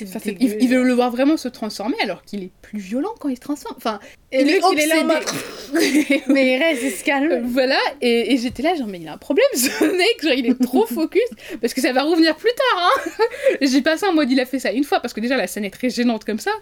Il, 0.00 0.56
il 0.60 0.68
veut 0.68 0.82
le 0.82 0.92
voir 0.92 1.10
vraiment 1.10 1.36
se 1.36 1.48
transformer 1.48 1.96
alors 2.02 2.24
qu'il 2.24 2.42
est 2.44 2.50
plus 2.62 2.78
violent 2.78 3.12
quand 3.20 3.28
il 3.28 3.36
se 3.36 3.40
transforme. 3.40 3.74
Enfin, 3.76 4.00
Et 4.30 4.42
il 4.42 4.50
est 4.50 4.60
il 4.72 4.80
est 4.80 4.86
là 4.86 5.02
en. 5.02 5.08
Mais 6.32 6.54
il 6.54 6.62
reste, 6.62 6.82
il 6.82 6.90
se 6.90 7.04
calme. 7.04 7.42
voilà, 7.46 7.78
et, 8.00 8.32
et 8.32 8.38
j'étais 8.38 8.62
là, 8.62 8.74
genre, 8.74 8.86
mais 8.86 8.98
il 9.00 9.08
a 9.08 9.14
un 9.14 9.18
problème 9.18 9.46
ce 9.54 9.84
mec, 9.96 10.22
genre, 10.22 10.32
il 10.32 10.46
est 10.46 10.62
trop 10.62 10.86
focus, 10.86 11.22
parce 11.60 11.74
que 11.74 11.80
ça 11.80 11.92
va 11.92 12.02
revenir 12.02 12.36
plus 12.36 12.50
tard, 12.50 12.90
hein. 13.06 13.24
J'ai 13.60 13.82
pas 13.82 13.96
ça 13.96 14.08
en 14.08 14.12
mode, 14.12 14.30
il 14.30 14.40
a 14.40 14.46
fait 14.46 14.58
ça 14.58 14.72
une 14.72 14.84
fois, 14.84 15.00
parce 15.00 15.14
que 15.14 15.20
déjà 15.20 15.36
la 15.36 15.46
scène 15.46 15.64
est 15.64 15.70
très 15.70 15.90
gênante 15.90 16.24
comme 16.24 16.38
ça, 16.38 16.52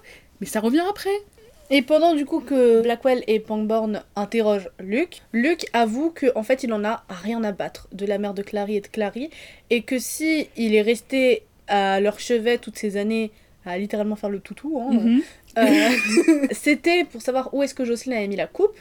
mais 0.41 0.47
ça 0.47 0.61
revient 0.61 0.85
après. 0.89 1.11
Et 1.73 1.83
pendant 1.83 2.15
du 2.15 2.25
coup 2.25 2.41
que 2.41 2.83
Blackwell 2.83 3.23
et 3.29 3.39
Pangborn 3.39 4.03
interrogent 4.17 4.69
Luke, 4.81 5.23
Luke 5.33 5.67
avoue 5.73 6.11
que 6.11 6.27
en 6.35 6.43
fait 6.43 6.65
il 6.65 6.73
en 6.73 6.85
a 6.85 7.05
rien 7.09 7.45
à 7.45 7.53
battre 7.53 7.87
de 7.93 8.07
la 8.07 8.19
mère 8.19 8.35
de 8.35 8.43
Clary 8.43 8.77
et 8.77 8.81
de 8.81 8.89
Clary 8.89 9.31
et 9.71 9.83
que 9.83 10.01
si 10.01 10.49
il 10.57 10.75
est 10.75 10.83
resté 10.83 11.45
à 11.71 12.01
leur 12.01 12.19
chevet 12.21 12.59
toutes 12.59 12.77
ces 12.77 12.97
années 12.99 13.31
à 13.65 13.79
littéralement 13.79 14.17
faire 14.17 14.31
le 14.31 14.41
toutou, 14.41 14.79
hein, 14.81 14.91
Mhm. 14.93 15.21
euh, 15.59 15.89
c'était 16.53 17.05
pour 17.05 17.23
savoir 17.23 17.53
où 17.55 17.63
est-ce 17.63 17.75
que 17.75 17.85
Jocelyn 17.85 18.17
avait 18.17 18.29
mis 18.29 18.37
la 18.37 18.47
coupe 18.47 18.77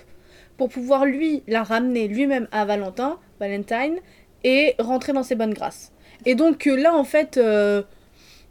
pour 0.57 0.69
pouvoir 0.69 1.05
lui 1.05 1.43
la 1.47 1.63
ramener 1.63 2.07
lui-même 2.07 2.47
à 2.51 2.65
Valentin, 2.65 3.17
Valentine 3.39 3.97
et 4.43 4.75
rentrer 4.79 5.13
dans 5.13 5.23
ses 5.23 5.35
bonnes 5.35 5.53
grâces. 5.53 5.91
Et 6.25 6.35
donc 6.35 6.67
euh, 6.67 6.75
là 6.75 6.93
en 6.95 7.03
fait 7.03 7.37
euh, 7.37 7.81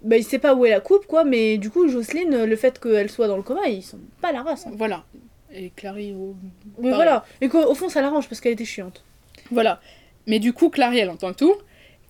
bah, 0.02 0.16
il 0.16 0.24
sait 0.24 0.38
pas 0.38 0.54
où 0.54 0.64
est 0.66 0.70
la 0.70 0.80
coupe 0.80 1.06
quoi 1.06 1.24
mais 1.24 1.58
du 1.58 1.70
coup 1.70 1.88
Jocelyne 1.88 2.44
le 2.44 2.56
fait 2.56 2.78
qu'elle 2.78 3.10
soit 3.10 3.26
dans 3.28 3.36
le 3.36 3.42
coma 3.42 3.66
il 3.68 3.82
sent 3.82 3.96
pas 4.20 4.32
la 4.32 4.42
race. 4.42 4.66
hein. 4.66 4.72
Voilà. 4.74 5.04
Et 5.50 5.70
Clary, 5.76 6.12
au- 6.12 6.36
Mais 6.82 6.92
voilà, 6.92 7.24
et 7.40 7.48
qu'au 7.48 7.62
au 7.62 7.74
fond 7.74 7.88
ça 7.88 8.02
l'arrange 8.02 8.28
parce 8.28 8.40
qu'elle 8.42 8.52
était 8.52 8.66
chiante. 8.66 9.02
Voilà. 9.50 9.80
Mais 10.26 10.40
du 10.40 10.52
coup, 10.52 10.68
Clary, 10.68 10.98
elle 10.98 11.08
entend 11.08 11.32
tout, 11.32 11.54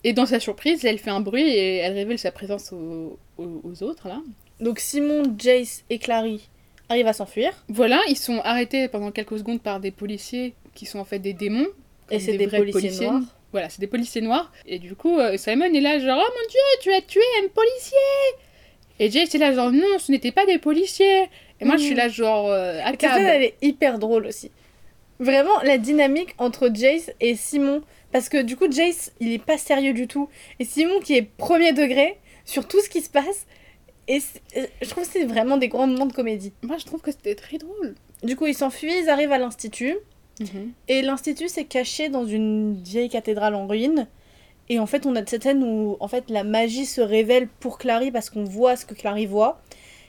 et 0.03 0.13
dans 0.13 0.25
sa 0.25 0.39
surprise, 0.39 0.85
elle 0.85 0.97
fait 0.99 1.09
un 1.09 1.19
bruit 1.21 1.47
et 1.47 1.77
elle 1.77 1.93
révèle 1.93 2.19
sa 2.19 2.31
présence 2.31 2.71
aux, 2.71 3.17
aux- 3.37 3.61
aux 3.63 3.83
autres, 3.83 4.07
là. 4.07 4.21
Donc 4.59 4.79
Simon, 4.79 5.23
Jace 5.37 5.83
et 5.89 5.99
Clary 5.99 6.47
arrivent 6.89 7.07
à 7.07 7.13
s'enfuir. 7.13 7.51
Voilà, 7.69 7.99
ils 8.07 8.17
sont 8.17 8.39
arrêtés 8.43 8.87
pendant 8.87 9.11
quelques 9.11 9.37
secondes 9.39 9.61
par 9.61 9.79
des 9.79 9.91
policiers 9.91 10.53
qui 10.75 10.85
sont 10.85 10.99
en 10.99 11.05
fait 11.05 11.19
des 11.19 11.33
démons, 11.33 11.67
Et 12.11 12.19
c'est 12.19 12.37
des, 12.37 12.47
policiers, 12.47 13.07
noirs. 13.07 13.21
Voilà, 13.51 13.69
c'est 13.69 13.79
des 13.79 13.87
policiers 13.87 14.21
noirs. 14.21 14.51
Et 14.65 14.79
du 14.79 14.95
coup, 14.95 15.17
euh, 15.19 15.37
Simon 15.37 15.65
est 15.65 15.81
là, 15.81 15.99
genre, 15.99 16.21
oh 16.21 16.31
mon 16.33 16.47
dieu, 16.49 16.59
tu 16.81 16.91
as 16.93 17.01
tué 17.01 17.21
un 17.43 17.47
policier 17.47 17.97
Et 18.99 19.09
Jace 19.11 19.33
est 19.35 19.37
là, 19.37 19.53
genre, 19.53 19.71
non, 19.71 19.97
ce 19.99 20.11
n'était 20.11 20.31
pas 20.31 20.45
des 20.45 20.57
policiers. 20.57 21.23
Et 21.61 21.65
moi, 21.65 21.75
je 21.77 21.81
suis 21.83 21.91
Mhm. 21.91 21.97
là, 21.97 22.09
genre, 22.09 22.47
euh, 22.49 22.79
à 22.83 22.89
Et 22.89 22.91
cette 22.91 23.01
scène, 23.01 23.25
elle 23.25 23.43
est 23.43 23.55
hyper 23.61 23.99
drôle 23.99 24.25
aussi. 24.25 24.49
Vraiment, 25.19 25.59
la 25.63 25.77
dynamique 25.77 26.33
entre 26.37 26.69
Jace 26.73 27.11
et 27.19 27.35
Simon. 27.35 27.81
Parce 28.11 28.29
que 28.29 28.41
du 28.41 28.55
coup, 28.55 28.71
Jace, 28.71 29.11
il 29.19 29.31
est 29.31 29.43
pas 29.43 29.57
sérieux 29.57 29.93
du 29.93 30.07
tout. 30.07 30.29
Et 30.59 30.65
Simon, 30.65 30.99
qui 30.99 31.15
est 31.15 31.21
premier 31.21 31.73
degré 31.73 32.17
sur 32.45 32.67
tout 32.67 32.79
ce 32.81 32.89
qui 32.89 33.01
se 33.01 33.09
passe. 33.09 33.45
Et 34.07 34.19
euh, 34.57 34.65
je 34.81 34.89
trouve 34.89 35.03
que 35.05 35.09
c'est 35.11 35.25
vraiment 35.25 35.57
des 35.57 35.67
grands 35.67 35.85
moments 35.87 36.07
de 36.07 36.13
comédie. 36.13 36.51
Moi, 36.63 36.77
je 36.79 36.85
trouve 36.85 37.01
que 37.01 37.11
c'était 37.11 37.35
très 37.35 37.57
drôle. 37.59 37.93
Du 38.23 38.35
coup, 38.35 38.47
ils 38.47 38.55
s'enfuient, 38.55 39.01
ils 39.03 39.09
arrivent 39.09 39.31
à 39.31 39.37
l'institut. 39.37 39.95
Mhm. 40.39 40.71
Et 40.87 41.01
l'institut 41.03 41.47
s'est 41.49 41.65
caché 41.65 42.09
dans 42.09 42.25
une 42.25 42.81
vieille 42.81 43.09
cathédrale 43.09 43.53
en 43.55 43.67
ruine. 43.67 44.07
Et 44.69 44.79
en 44.79 44.85
fait, 44.85 45.05
on 45.05 45.15
a 45.15 45.25
cette 45.25 45.43
scène 45.43 45.63
où 45.63 45.97
en 45.99 46.07
fait 46.07 46.29
la 46.29 46.43
magie 46.43 46.85
se 46.85 47.01
révèle 47.01 47.47
pour 47.59 47.77
Clary 47.77 48.11
parce 48.11 48.29
qu'on 48.29 48.43
voit 48.43 48.75
ce 48.75 48.85
que 48.85 48.93
Clary 48.93 49.25
voit. 49.25 49.61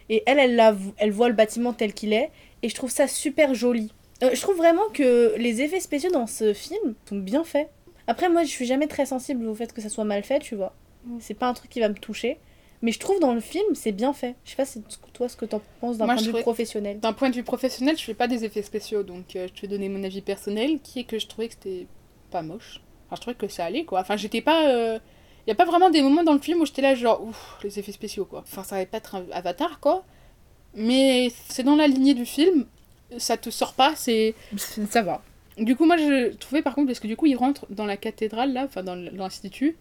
Et 0.08 0.22
elle, 0.26 0.38
elle, 0.38 0.54
la- 0.56 0.76
elle 0.98 1.10
voit 1.12 1.28
le 1.28 1.34
bâtiment 1.34 1.72
tel 1.72 1.92
qu'il 1.94 2.12
est. 2.12 2.30
Et 2.62 2.68
je 2.68 2.74
trouve 2.74 2.90
ça 2.90 3.08
super 3.08 3.54
joli. 3.54 3.92
Euh, 4.22 4.30
je 4.34 4.40
trouve 4.40 4.56
vraiment 4.56 4.88
que 4.92 5.34
les 5.38 5.62
effets 5.62 5.80
spéciaux 5.80 6.10
dans 6.10 6.26
ce 6.26 6.52
film 6.52 6.94
sont 7.08 7.16
bien 7.16 7.42
faits. 7.44 7.68
Après, 8.10 8.28
moi, 8.28 8.42
je 8.42 8.48
suis 8.48 8.66
jamais 8.66 8.88
très 8.88 9.06
sensible 9.06 9.46
au 9.46 9.54
fait 9.54 9.72
que 9.72 9.80
ça 9.80 9.88
soit 9.88 10.02
mal 10.02 10.24
fait, 10.24 10.40
tu 10.40 10.56
vois. 10.56 10.74
Mm. 11.04 11.18
C'est 11.20 11.34
pas 11.34 11.46
un 11.46 11.54
truc 11.54 11.70
qui 11.70 11.78
va 11.78 11.88
me 11.88 11.94
toucher. 11.94 12.38
Mais 12.82 12.90
je 12.90 12.98
trouve 12.98 13.20
dans 13.20 13.32
le 13.32 13.40
film, 13.40 13.72
c'est 13.74 13.92
bien 13.92 14.12
fait. 14.12 14.34
Je 14.44 14.50
sais 14.50 14.56
pas 14.56 14.64
c'est 14.64 14.82
toi 15.12 15.28
ce 15.28 15.36
que 15.36 15.44
t'en 15.44 15.60
penses 15.80 15.96
d'un 15.96 16.06
point 16.06 16.16
de 16.16 16.20
vue 16.22 16.26
trouvais- 16.28 16.42
professionnel. 16.42 16.98
D'un 16.98 17.12
point 17.12 17.30
de 17.30 17.36
vue 17.36 17.44
professionnel, 17.44 17.96
je 17.96 18.02
fais 18.02 18.14
pas 18.14 18.26
des 18.26 18.44
effets 18.44 18.62
spéciaux, 18.62 19.04
donc 19.04 19.36
euh, 19.36 19.46
je 19.46 19.52
te 19.52 19.60
vais 19.60 19.68
donner 19.68 19.88
mon 19.88 20.02
avis 20.02 20.22
personnel, 20.22 20.80
qui 20.82 20.98
est 20.98 21.04
que 21.04 21.20
je 21.20 21.28
trouvais 21.28 21.46
que 21.46 21.54
c'était 21.54 21.86
pas 22.32 22.42
moche. 22.42 22.80
Enfin, 23.06 23.14
je 23.16 23.20
trouvais 23.20 23.36
que 23.36 23.46
ça 23.46 23.64
allait, 23.64 23.84
quoi. 23.84 24.00
Enfin, 24.00 24.16
j'étais 24.16 24.40
pas... 24.40 24.64
Il 25.46 25.48
y 25.48 25.52
a 25.52 25.54
pas 25.54 25.64
vraiment 25.64 25.90
des 25.90 26.02
moments 26.02 26.24
dans 26.24 26.32
le 26.32 26.40
film 26.40 26.60
où 26.62 26.66
j'étais 26.66 26.82
là, 26.82 26.96
genre, 26.96 27.22
ouf, 27.22 27.58
les 27.62 27.78
effets 27.78 27.92
spéciaux, 27.92 28.24
quoi. 28.24 28.40
Enfin, 28.40 28.64
ça 28.64 28.76
va 28.76 28.86
pas 28.86 28.96
être 28.96 29.14
un 29.14 29.24
avatar, 29.30 29.78
quoi. 29.78 30.04
Mais 30.74 31.30
c'est 31.48 31.62
dans 31.62 31.76
la 31.76 31.86
lignée 31.86 32.14
du 32.14 32.26
film, 32.26 32.66
ça 33.18 33.36
te 33.36 33.50
sort 33.50 33.74
pas, 33.74 33.94
c'est... 33.94 34.34
Ça 34.90 35.02
va. 35.02 35.22
Du 35.58 35.76
coup, 35.76 35.84
moi, 35.84 35.96
je 35.96 36.32
trouvais, 36.34 36.62
par 36.62 36.74
contre, 36.74 36.86
parce 36.88 37.00
que 37.00 37.06
du 37.06 37.16
coup, 37.16 37.26
ils 37.26 37.36
rentrent 37.36 37.66
dans 37.70 37.84
la 37.86 37.96
cathédrale, 37.96 38.52
là, 38.52 38.64
enfin, 38.64 38.82
dans 38.82 38.94
l'institut, 38.94 39.76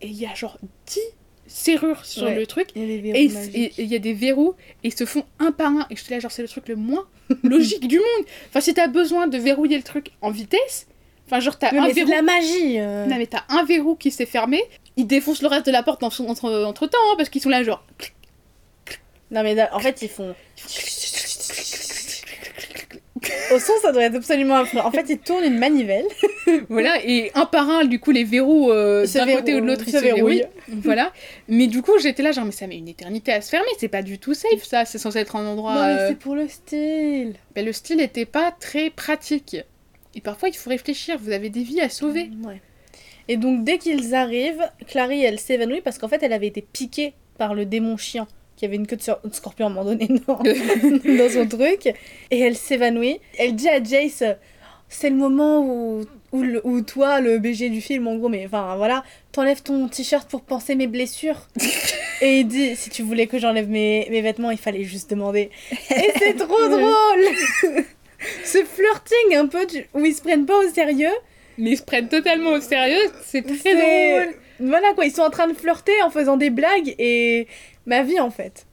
et 0.00 0.06
il 0.06 0.14
y 0.16 0.26
a 0.26 0.34
genre 0.34 0.58
10 0.86 1.00
serrures 1.46 2.04
sur 2.04 2.24
Ouais. 2.24 2.34
le 2.34 2.46
truc, 2.46 2.68
Il 2.76 2.82
y 2.82 2.84
a 2.84 3.00
des 3.02 3.18
et 3.54 3.72
il 3.78 3.86
y 3.86 3.96
a 3.96 3.98
des 3.98 4.12
verrous 4.12 4.54
et 4.84 4.88
ils 4.88 4.94
se 4.94 5.06
font 5.06 5.24
un 5.38 5.50
par 5.50 5.68
un. 5.72 5.86
Et 5.90 5.96
je 5.96 6.04
te 6.04 6.10
là, 6.12 6.20
genre, 6.20 6.30
c'est 6.30 6.42
le 6.42 6.48
truc 6.48 6.68
le 6.68 6.76
moins 6.76 7.06
logique 7.42 7.88
du 7.88 7.96
monde. 7.98 8.26
Enfin, 8.50 8.60
si 8.60 8.74
t'as 8.74 8.86
besoin 8.86 9.26
de 9.26 9.38
verrouiller 9.38 9.76
le 9.78 9.82
truc 9.82 10.10
en 10.20 10.30
vitesse, 10.30 10.86
enfin, 11.26 11.40
genre, 11.40 11.58
t'as 11.58 11.68
un 11.74 11.88
verrou. 11.88 12.06
de 12.08 12.14
la 12.14 12.22
magie. 12.22 12.78
euh. 12.78 13.06
Non, 13.06 13.16
mais 13.16 13.26
t'as 13.26 13.44
un 13.48 13.64
verrou 13.64 13.96
qui 13.96 14.10
s'est 14.10 14.26
fermé, 14.26 14.62
ils 14.96 15.06
défoncent 15.06 15.42
le 15.42 15.48
reste 15.48 15.66
de 15.66 15.72
la 15.72 15.82
porte 15.82 16.02
en, 16.02 16.08
entre, 16.08 16.64
entre 16.64 16.86
temps, 16.86 16.98
parce 17.16 17.28
qu'ils 17.30 17.40
sont 17.42 17.48
là, 17.50 17.62
genre. 17.64 17.82
Non 19.30 19.42
mais 19.42 19.54
en 19.72 19.80
fait 19.80 20.00
ils 20.02 20.08
font. 20.08 20.34
Au 23.54 23.58
son 23.58 23.72
ça 23.82 23.92
doit 23.92 24.04
être 24.04 24.16
absolument 24.16 24.56
affreux. 24.56 24.80
En 24.80 24.90
fait 24.90 25.06
ils 25.08 25.18
tournent 25.18 25.44
une 25.44 25.58
manivelle. 25.58 26.06
voilà, 26.68 27.04
et 27.04 27.30
un 27.34 27.46
par 27.46 27.68
un, 27.68 27.84
du 27.84 27.98
coup, 28.00 28.10
les 28.10 28.24
verrous 28.24 28.70
euh, 28.70 29.06
d'un 29.06 29.26
côté 29.36 29.54
ou 29.54 29.60
de 29.60 29.66
l'autre, 29.66 29.84
ils 29.86 29.92
se 29.92 29.98
verrouillent. 29.98 30.44
voilà. 30.68 31.12
Mais 31.48 31.66
du 31.66 31.82
coup, 31.82 31.92
j'étais 32.00 32.22
là, 32.22 32.32
genre, 32.32 32.44
mais 32.44 32.52
ça 32.52 32.66
met 32.66 32.76
une 32.76 32.88
éternité 32.88 33.32
à 33.32 33.40
se 33.40 33.50
fermer, 33.50 33.68
c'est 33.78 33.88
pas 33.88 34.02
du 34.02 34.18
tout 34.18 34.34
safe, 34.34 34.62
ça. 34.62 34.84
C'est 34.84 34.98
censé 34.98 35.18
être 35.18 35.36
un 35.36 35.46
endroit. 35.46 35.74
Non 35.74 35.80
mais 35.82 36.00
euh, 36.00 36.08
c'est 36.08 36.18
pour 36.18 36.34
le 36.34 36.48
style. 36.48 37.34
ben, 37.54 37.64
le 37.64 37.72
style 37.72 38.00
était 38.00 38.26
pas 38.26 38.52
très 38.52 38.90
pratique. 38.90 39.56
Et 40.14 40.20
parfois, 40.20 40.48
il 40.48 40.56
faut 40.56 40.70
réfléchir, 40.70 41.18
vous 41.18 41.30
avez 41.30 41.50
des 41.50 41.62
vies 41.62 41.80
à 41.80 41.88
sauver. 41.88 42.30
Ouais. 42.44 42.60
Et 43.28 43.36
donc 43.36 43.62
dès 43.62 43.76
qu'ils 43.76 44.14
arrivent, 44.14 44.66
Clary 44.86 45.22
elle 45.22 45.38
s'évanouit 45.38 45.82
parce 45.82 45.98
qu'en 45.98 46.08
fait 46.08 46.22
elle 46.22 46.32
avait 46.32 46.46
été 46.46 46.62
piquée 46.62 47.12
par 47.36 47.54
le 47.54 47.66
démon 47.66 47.98
chien 47.98 48.26
qui 48.58 48.64
avait 48.64 48.76
une 48.76 48.86
queue 48.86 48.96
de, 48.96 49.32
scorpion 49.32 49.66
à 49.66 49.70
un 49.70 49.72
moment 49.72 49.84
donné 49.84 50.08
dans, 50.26 50.34
dans 51.16 51.30
son 51.30 51.46
truc. 51.46 51.86
Et 52.30 52.40
elle 52.40 52.56
s'évanouit. 52.56 53.20
Elle 53.38 53.54
dit 53.54 53.68
à 53.68 53.82
Jace 53.82 54.24
c'est 54.90 55.10
le 55.10 55.16
moment 55.16 55.60
où, 55.66 56.04
où, 56.32 56.42
le- 56.42 56.66
où 56.66 56.80
toi, 56.80 57.20
le 57.20 57.38
BG 57.38 57.68
du 57.68 57.82
film, 57.82 58.06
en 58.08 58.16
gros, 58.16 58.30
mais 58.30 58.46
enfin 58.46 58.74
voilà, 58.76 59.04
t'enlèves 59.32 59.62
ton 59.62 59.86
t-shirt 59.86 60.28
pour 60.30 60.40
penser 60.42 60.74
mes 60.74 60.86
blessures. 60.86 61.46
Et 62.22 62.40
il 62.40 62.48
dit 62.48 62.74
si 62.74 62.88
tu 62.90 63.02
voulais 63.02 63.26
que 63.26 63.38
j'enlève 63.38 63.68
mes, 63.68 64.08
mes 64.10 64.22
vêtements, 64.22 64.50
il 64.50 64.58
fallait 64.58 64.84
juste 64.84 65.10
demander. 65.10 65.50
Et 65.90 66.10
c'est 66.18 66.34
trop 66.34 66.68
drôle 66.68 67.24
Ce 68.44 68.58
flirting 68.64 69.36
un 69.36 69.46
peu 69.46 69.66
du- 69.66 69.86
où 69.94 70.04
ils 70.04 70.14
se 70.14 70.22
prennent 70.22 70.46
pas 70.46 70.58
au 70.58 70.68
sérieux. 70.70 71.12
Mais 71.58 71.70
ils 71.72 71.76
se 71.76 71.82
prennent 71.82 72.08
totalement 72.08 72.50
au 72.52 72.60
sérieux, 72.60 73.10
c'est 73.24 73.42
très 73.42 73.74
drôle. 73.74 74.34
Voilà 74.60 74.92
quoi, 74.94 75.04
ils 75.04 75.12
sont 75.12 75.22
en 75.22 75.30
train 75.30 75.46
de 75.48 75.54
flirter 75.54 75.92
en 76.02 76.10
faisant 76.10 76.36
des 76.36 76.50
blagues 76.50 76.94
et 76.98 77.46
ma 77.88 78.02
vie 78.02 78.20
en 78.20 78.30
fait. 78.30 78.66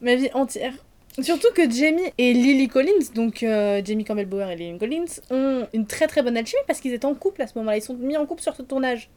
Ma 0.00 0.14
vie 0.14 0.30
entière. 0.32 0.72
Surtout 1.20 1.48
que 1.54 1.68
Jamie 1.68 2.12
et 2.16 2.32
Lily 2.32 2.68
Collins, 2.68 3.12
donc 3.14 3.42
euh, 3.42 3.82
Jamie 3.84 4.04
Campbell 4.04 4.26
Bower 4.26 4.52
et 4.52 4.56
Lily 4.56 4.78
Collins, 4.78 5.20
ont 5.30 5.66
une 5.74 5.86
très 5.86 6.06
très 6.06 6.22
bonne 6.22 6.36
alchimie 6.36 6.62
parce 6.66 6.80
qu'ils 6.80 6.94
étaient 6.94 7.04
en 7.04 7.14
couple 7.14 7.42
à 7.42 7.46
ce 7.46 7.58
moment-là. 7.58 7.76
Ils 7.76 7.82
sont 7.82 7.94
mis 7.94 8.16
en 8.16 8.24
couple 8.24 8.42
sur 8.42 8.54
ce 8.54 8.62
tournage. 8.62 9.10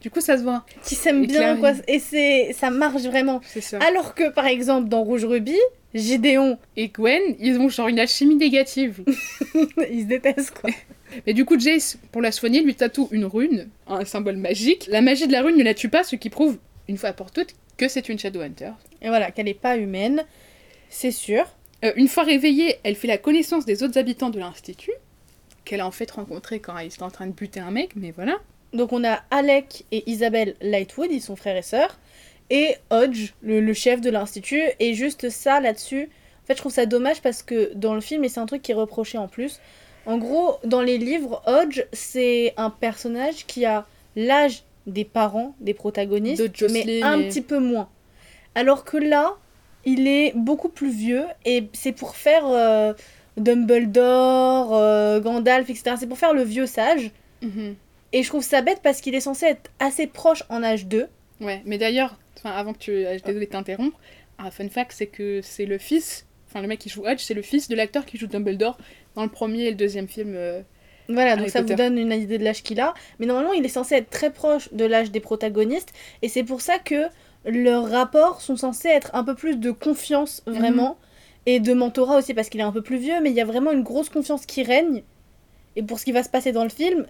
Du 0.00 0.10
coup, 0.10 0.20
ça 0.20 0.38
se 0.38 0.44
voit. 0.44 0.64
Qui 0.84 0.94
s'aiment 0.94 1.26
bien 1.26 1.56
quoi. 1.56 1.72
Et 1.88 1.98
c'est 1.98 2.52
ça 2.52 2.70
marche 2.70 3.02
vraiment. 3.02 3.40
C'est 3.44 3.60
ça. 3.60 3.78
Alors 3.86 4.14
que 4.14 4.30
par 4.30 4.46
exemple 4.46 4.88
dans 4.88 5.02
Rouge 5.02 5.24
Ruby, 5.24 5.58
Gideon, 5.92 6.56
Et 6.76 6.88
Gwen, 6.88 7.20
ils 7.40 7.58
ont 7.58 7.68
genre 7.68 7.88
une 7.88 7.98
alchimie 7.98 8.36
négative. 8.36 9.02
ils 9.90 10.02
se 10.02 10.06
détestent 10.06 10.52
quoi. 10.52 10.70
Mais 11.26 11.32
du 11.32 11.44
coup, 11.44 11.58
Jace, 11.58 11.98
pour 12.12 12.22
la 12.22 12.30
soigner, 12.30 12.62
lui 12.62 12.74
tatoue 12.74 13.08
une 13.10 13.24
rune, 13.24 13.68
un 13.86 14.04
symbole 14.04 14.36
magique. 14.36 14.86
La 14.88 15.00
magie 15.00 15.26
de 15.26 15.32
la 15.32 15.42
rune 15.42 15.56
ne 15.56 15.64
la 15.64 15.74
tue 15.74 15.88
pas, 15.88 16.04
ce 16.04 16.16
qui 16.16 16.28
prouve, 16.28 16.58
une 16.86 16.98
fois 16.98 17.12
pour 17.12 17.30
toutes, 17.30 17.54
que 17.78 17.88
c'est 17.88 18.10
une 18.10 18.18
Shadowhunter. 18.18 18.72
Et 19.00 19.08
voilà, 19.08 19.30
qu'elle 19.30 19.48
est 19.48 19.54
pas 19.54 19.78
humaine, 19.78 20.24
c'est 20.90 21.12
sûr. 21.12 21.46
Euh, 21.84 21.92
une 21.96 22.08
fois 22.08 22.24
réveillée, 22.24 22.78
elle 22.82 22.96
fait 22.96 23.08
la 23.08 23.16
connaissance 23.16 23.64
des 23.64 23.82
autres 23.82 23.98
habitants 23.98 24.30
de 24.30 24.38
l'Institut, 24.38 24.92
qu'elle 25.64 25.80
a 25.80 25.86
en 25.86 25.90
fait 25.90 26.10
rencontré 26.10 26.60
quand 26.60 26.76
elle 26.76 26.88
était 26.88 27.02
en 27.02 27.10
train 27.10 27.26
de 27.26 27.32
buter 27.32 27.60
un 27.60 27.70
mec, 27.70 27.92
mais 27.96 28.10
voilà. 28.10 28.36
Donc 28.74 28.92
on 28.92 29.04
a 29.04 29.22
Alec 29.30 29.86
et 29.92 30.02
Isabelle 30.10 30.56
Lightwood, 30.60 31.10
ils 31.10 31.22
sont 31.22 31.36
frères 31.36 31.56
et 31.56 31.62
sœurs, 31.62 31.98
et 32.50 32.74
Hodge, 32.90 33.32
le, 33.40 33.60
le 33.60 33.72
chef 33.72 34.00
de 34.00 34.10
l'institut, 34.10 34.62
et 34.80 34.94
juste 34.94 35.30
ça 35.30 35.60
là-dessus. 35.60 36.10
En 36.42 36.46
fait, 36.46 36.54
je 36.54 36.58
trouve 36.58 36.72
ça 36.72 36.86
dommage 36.86 37.22
parce 37.22 37.42
que 37.42 37.72
dans 37.74 37.94
le 37.94 38.00
film, 38.00 38.24
et 38.24 38.28
c'est 38.28 38.40
un 38.40 38.46
truc 38.46 38.62
qui 38.62 38.72
est 38.72 38.74
reproché 38.74 39.18
en 39.18 39.28
plus, 39.28 39.60
en 40.06 40.18
gros, 40.18 40.58
dans 40.64 40.80
les 40.80 40.96
livres, 40.96 41.42
Hodge, 41.46 41.84
c'est 41.92 42.54
un 42.56 42.70
personnage 42.70 43.46
qui 43.46 43.66
a 43.66 43.86
l'âge 44.16 44.62
des 44.88 45.04
parents 45.04 45.54
des 45.60 45.74
protagonistes, 45.74 46.42
De 46.42 46.50
Jocelyn 46.54 46.84
mais 46.86 47.02
un 47.02 47.20
et- 47.20 47.28
petit 47.28 47.42
peu 47.42 47.58
moins. 47.58 47.88
Alors 48.54 48.84
que 48.84 48.96
là, 48.96 49.36
il 49.84 50.08
est 50.08 50.32
beaucoup 50.34 50.68
plus 50.68 50.90
vieux, 50.90 51.24
et 51.44 51.68
c'est 51.72 51.92
pour 51.92 52.16
faire 52.16 52.44
euh, 52.46 52.92
Dumbledore, 53.36 54.74
euh, 54.74 55.20
Gandalf, 55.20 55.68
etc. 55.70 55.96
C'est 55.98 56.06
pour 56.06 56.18
faire 56.18 56.32
le 56.34 56.42
vieux 56.42 56.66
sage. 56.66 57.10
Mhm. 57.42 57.74
Et 58.12 58.22
je 58.22 58.28
trouve 58.28 58.42
ça 58.42 58.62
bête 58.62 58.80
parce 58.82 59.00
qu'il 59.00 59.14
est 59.14 59.20
censé 59.20 59.46
être 59.46 59.70
assez 59.78 60.06
proche 60.06 60.42
en 60.48 60.62
âge 60.62 60.86
2. 60.86 61.06
Ouais, 61.40 61.62
mais 61.66 61.78
d'ailleurs, 61.78 62.18
avant 62.44 62.72
que 62.72 62.78
tu. 62.78 62.90
euh, 63.06 63.18
Désolée 63.24 63.46
de 63.46 63.50
t'interrompre, 63.50 63.98
un 64.38 64.50
fun 64.50 64.68
fact, 64.68 64.92
c'est 64.92 65.06
que 65.06 65.40
c'est 65.42 65.66
le 65.66 65.78
fils, 65.78 66.26
enfin, 66.48 66.62
le 66.62 66.68
mec 66.68 66.78
qui 66.78 66.88
joue 66.88 67.04
Hodge, 67.06 67.20
c'est 67.20 67.34
le 67.34 67.42
fils 67.42 67.68
de 67.68 67.76
l'acteur 67.76 68.06
qui 68.06 68.16
joue 68.16 68.26
Dumbledore 68.26 68.78
dans 69.14 69.22
le 69.24 69.28
premier 69.28 69.64
et 69.64 69.70
le 69.70 69.76
deuxième 69.76 70.08
film. 70.08 70.32
euh, 70.34 70.62
Voilà, 71.08 71.32
donc 71.32 71.40
Harry 71.42 71.50
ça 71.50 71.60
Potter. 71.62 71.72
vous 71.74 71.78
donne 71.78 71.98
une 71.98 72.12
idée 72.12 72.38
de 72.38 72.44
l'âge 72.44 72.62
qu'il 72.62 72.80
a. 72.80 72.92
Mais 73.18 73.26
normalement, 73.26 73.52
il 73.52 73.64
est 73.64 73.68
censé 73.70 73.94
être 73.94 74.10
très 74.10 74.30
proche 74.30 74.68
de 74.72 74.84
l'âge 74.84 75.10
des 75.10 75.20
protagonistes. 75.20 75.92
Et 76.22 76.28
c'est 76.28 76.42
pour 76.44 76.60
ça 76.60 76.78
que 76.78 77.04
leurs 77.46 77.88
rapports 77.90 78.40
sont 78.42 78.56
censés 78.56 78.88
être 78.88 79.10
un 79.14 79.24
peu 79.24 79.34
plus 79.34 79.56
de 79.56 79.70
confiance, 79.70 80.42
Mhm. 80.46 80.54
vraiment. 80.54 80.98
Et 81.46 81.60
de 81.60 81.72
mentorat 81.72 82.18
aussi, 82.18 82.34
parce 82.34 82.50
qu'il 82.50 82.60
est 82.60 82.64
un 82.64 82.72
peu 82.72 82.82
plus 82.82 82.98
vieux. 82.98 83.20
Mais 83.22 83.30
il 83.30 83.36
y 83.36 83.40
a 83.40 83.44
vraiment 83.46 83.72
une 83.72 83.82
grosse 83.82 84.10
confiance 84.10 84.44
qui 84.44 84.62
règne. 84.62 85.02
Et 85.76 85.82
pour 85.82 85.98
ce 85.98 86.04
qui 86.04 86.12
va 86.12 86.22
se 86.22 86.28
passer 86.28 86.52
dans 86.52 86.64
le 86.64 86.68
film, 86.70 87.06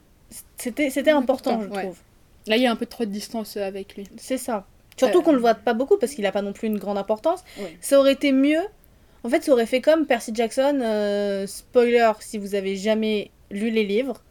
c'était 0.58 0.90
c'était 0.90 1.10
important, 1.10 1.52
Important, 1.54 1.70
je 1.72 1.76
ouais. 1.76 1.82
trouve. 1.84 1.98
Là, 2.46 2.56
il 2.56 2.62
y 2.62 2.66
a 2.66 2.70
un 2.70 2.76
peu 2.76 2.86
trop 2.86 3.04
de 3.04 3.10
distance 3.10 3.56
avec 3.56 3.96
lui. 3.96 4.04
C'est 4.16 4.38
ça. 4.38 4.66
Surtout 4.96 5.18
Euh, 5.18 5.22
qu'on 5.22 5.32
le 5.32 5.38
voit 5.38 5.54
pas 5.54 5.74
beaucoup 5.74 5.96
parce 5.96 6.12
qu'il 6.12 6.24
a 6.26 6.32
pas 6.32 6.42
non 6.42 6.52
plus 6.52 6.68
une 6.68 6.78
grande 6.78 6.98
importance. 6.98 7.42
Ouais. 7.58 7.76
Ça 7.80 7.98
aurait 7.98 8.12
été 8.12 8.30
mieux. 8.32 8.60
En 9.24 9.28
fait, 9.28 9.42
ça 9.42 9.52
aurait 9.52 9.66
fait 9.66 9.80
comme 9.80 10.06
Percy 10.06 10.32
Jackson. 10.34 10.78
euh, 10.82 11.46
spoiler 11.46 12.10
si 12.20 12.38
vous 12.38 12.54
avez 12.54 12.76
jamais 12.76 13.30
lu 13.50 13.70
les 13.70 13.84
livres 13.84 14.22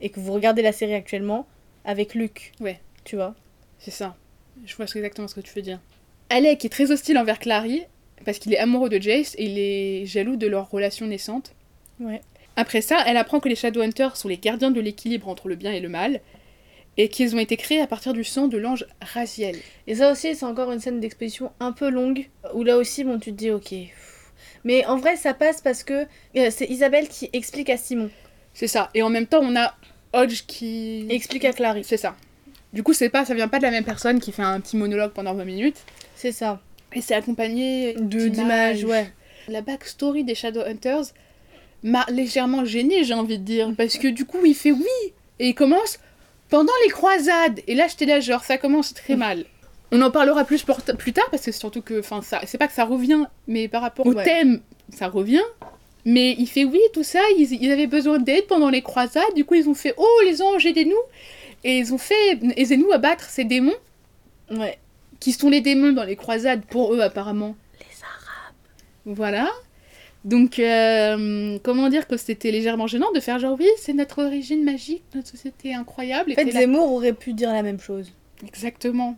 et 0.00 0.10
que 0.10 0.20
vous 0.20 0.32
regardez 0.32 0.62
la 0.62 0.72
série 0.72 0.94
actuellement 0.94 1.46
avec 1.84 2.14
Luke. 2.14 2.52
Ouais. 2.60 2.80
Tu 3.04 3.16
vois? 3.16 3.34
C'est 3.78 3.90
ça. 3.90 4.16
Je 4.64 4.74
vois 4.76 4.86
exactement 4.86 5.28
ce 5.28 5.34
que 5.34 5.40
tu 5.40 5.52
veux 5.54 5.62
dire. 5.62 5.80
Alec 6.30 6.64
est 6.64 6.68
très 6.68 6.90
hostile 6.90 7.18
envers 7.18 7.38
Clary 7.38 7.84
parce 8.24 8.38
qu'il 8.38 8.52
est 8.52 8.58
amoureux 8.58 8.88
de 8.88 9.00
Jace 9.00 9.34
et 9.38 9.44
il 9.44 9.58
est 9.58 10.06
jaloux 10.06 10.36
de 10.36 10.46
leur 10.46 10.70
relation 10.70 11.06
naissante. 11.06 11.54
Ouais. 12.00 12.20
Après 12.56 12.80
ça, 12.80 13.02
elle 13.06 13.16
apprend 13.16 13.40
que 13.40 13.48
les 13.48 13.54
Shadowhunters 13.54 14.16
sont 14.16 14.28
les 14.28 14.36
gardiens 14.36 14.70
de 14.70 14.80
l'équilibre 14.80 15.28
entre 15.28 15.48
le 15.48 15.54
bien 15.54 15.72
et 15.72 15.80
le 15.80 15.88
mal 15.88 16.20
et 16.96 17.08
qu'ils 17.08 17.36
ont 17.36 17.38
été 17.38 17.56
créés 17.56 17.80
à 17.80 17.86
partir 17.86 18.12
du 18.12 18.24
sang 18.24 18.48
de 18.48 18.58
l'ange 18.58 18.84
Raziel. 19.00 19.56
Et 19.86 19.94
ça 19.94 20.10
aussi, 20.10 20.34
c'est 20.34 20.44
encore 20.44 20.72
une 20.72 20.80
scène 20.80 20.98
d'exposition 20.98 21.52
un 21.60 21.70
peu 21.72 21.88
longue 21.88 22.28
où 22.54 22.64
là 22.64 22.76
aussi, 22.76 23.04
bon, 23.04 23.20
tu 23.20 23.30
te 23.30 23.36
dis 23.36 23.52
ok. 23.52 23.72
Mais 24.64 24.84
en 24.86 24.96
vrai, 24.96 25.16
ça 25.16 25.34
passe 25.34 25.60
parce 25.60 25.84
que 25.84 26.06
euh, 26.36 26.50
c'est 26.50 26.66
Isabelle 26.66 27.08
qui 27.08 27.30
explique 27.32 27.70
à 27.70 27.76
Simon. 27.76 28.10
C'est 28.58 28.66
ça. 28.66 28.90
Et 28.92 29.02
en 29.02 29.08
même 29.08 29.26
temps, 29.28 29.38
on 29.40 29.54
a 29.54 29.72
Hodge 30.12 30.42
qui. 30.48 31.06
Explique 31.10 31.44
à 31.44 31.52
Clary. 31.52 31.84
C'est 31.84 31.96
ça. 31.96 32.16
Du 32.72 32.82
coup, 32.82 32.92
c'est 32.92 33.08
pas, 33.08 33.24
ça 33.24 33.32
vient 33.32 33.46
pas 33.46 33.58
de 33.58 33.62
la 33.62 33.70
même 33.70 33.84
personne 33.84 34.18
qui 34.18 34.32
fait 34.32 34.42
un 34.42 34.58
petit 34.58 34.76
monologue 34.76 35.12
pendant 35.12 35.32
20 35.32 35.44
minutes. 35.44 35.76
C'est 36.16 36.32
ça. 36.32 36.60
Et 36.92 37.00
c'est 37.00 37.14
accompagné 37.14 37.94
De 37.94 38.26
d'images, 38.26 38.82
ouais. 38.82 39.12
La 39.46 39.60
backstory 39.62 40.24
des 40.24 40.34
Shadowhunters 40.34 41.04
m'a 41.84 42.04
légèrement 42.08 42.64
gênée, 42.64 43.04
j'ai 43.04 43.14
envie 43.14 43.38
de 43.38 43.44
dire. 43.44 43.70
Parce 43.76 43.96
que 43.96 44.08
du 44.08 44.24
coup, 44.24 44.44
il 44.44 44.56
fait 44.56 44.72
oui. 44.72 45.12
Et 45.38 45.50
il 45.50 45.54
commence 45.54 46.00
pendant 46.48 46.72
les 46.84 46.90
croisades. 46.90 47.60
Et 47.68 47.76
là, 47.76 47.86
j'étais 47.86 48.06
là, 48.06 48.18
genre, 48.18 48.42
ça 48.42 48.58
commence 48.58 48.92
très 48.92 49.14
mal. 49.26 49.44
On 49.92 50.02
en 50.02 50.10
parlera 50.10 50.44
plus 50.44 50.64
pour- 50.64 50.82
plus 50.82 51.12
tard, 51.12 51.28
parce 51.30 51.44
que 51.44 51.52
surtout 51.52 51.80
que, 51.80 52.00
enfin, 52.00 52.22
ça, 52.22 52.40
c'est 52.44 52.58
pas 52.58 52.66
que 52.66 52.74
ça 52.74 52.84
revient, 52.84 53.24
mais 53.46 53.68
par 53.68 53.82
rapport 53.82 54.04
au 54.04 54.14
thème, 54.14 54.60
ça 54.92 55.06
revient. 55.06 55.44
Mais 56.04 56.34
il 56.38 56.46
fait 56.46 56.64
oui, 56.64 56.80
tout 56.92 57.02
ça, 57.02 57.20
ils, 57.38 57.52
ils 57.60 57.70
avaient 57.72 57.86
besoin 57.86 58.18
d'aide 58.18 58.46
pendant 58.46 58.70
les 58.70 58.82
croisades, 58.82 59.34
du 59.34 59.44
coup 59.44 59.54
ils 59.54 59.68
ont 59.68 59.74
fait 59.74 59.94
Oh 59.96 60.20
les 60.24 60.40
anges, 60.40 60.64
aidez-nous 60.64 60.96
Et 61.64 61.78
ils 61.78 61.92
ont 61.92 61.98
fait 61.98 62.38
Aidez-nous 62.56 62.92
à 62.92 62.98
battre 62.98 63.24
ces 63.28 63.44
démons, 63.44 63.74
Ouais. 64.50 64.78
qui 65.20 65.32
sont 65.32 65.50
les 65.50 65.60
démons 65.60 65.92
dans 65.92 66.04
les 66.04 66.16
croisades 66.16 66.62
pour 66.64 66.94
eux 66.94 67.00
apparemment. 67.00 67.56
Les 67.80 67.86
Arabes. 68.02 68.54
Voilà. 69.04 69.50
Donc, 70.24 70.58
euh, 70.58 71.58
comment 71.62 71.88
dire 71.88 72.06
que 72.08 72.16
c'était 72.16 72.50
légèrement 72.50 72.86
gênant 72.86 73.10
de 73.12 73.20
faire 73.20 73.38
genre 73.38 73.56
oui, 73.58 73.68
c'est 73.78 73.92
notre 73.92 74.22
origine 74.24 74.64
magique, 74.64 75.02
notre 75.14 75.28
société 75.28 75.74
incroyable. 75.74 76.32
En 76.32 76.34
fait, 76.34 76.50
Zemmour 76.50 76.92
aurait 76.92 77.12
pu 77.12 77.32
dire 77.34 77.52
la 77.52 77.62
même 77.62 77.80
chose. 77.80 78.12
Exactement. 78.46 79.16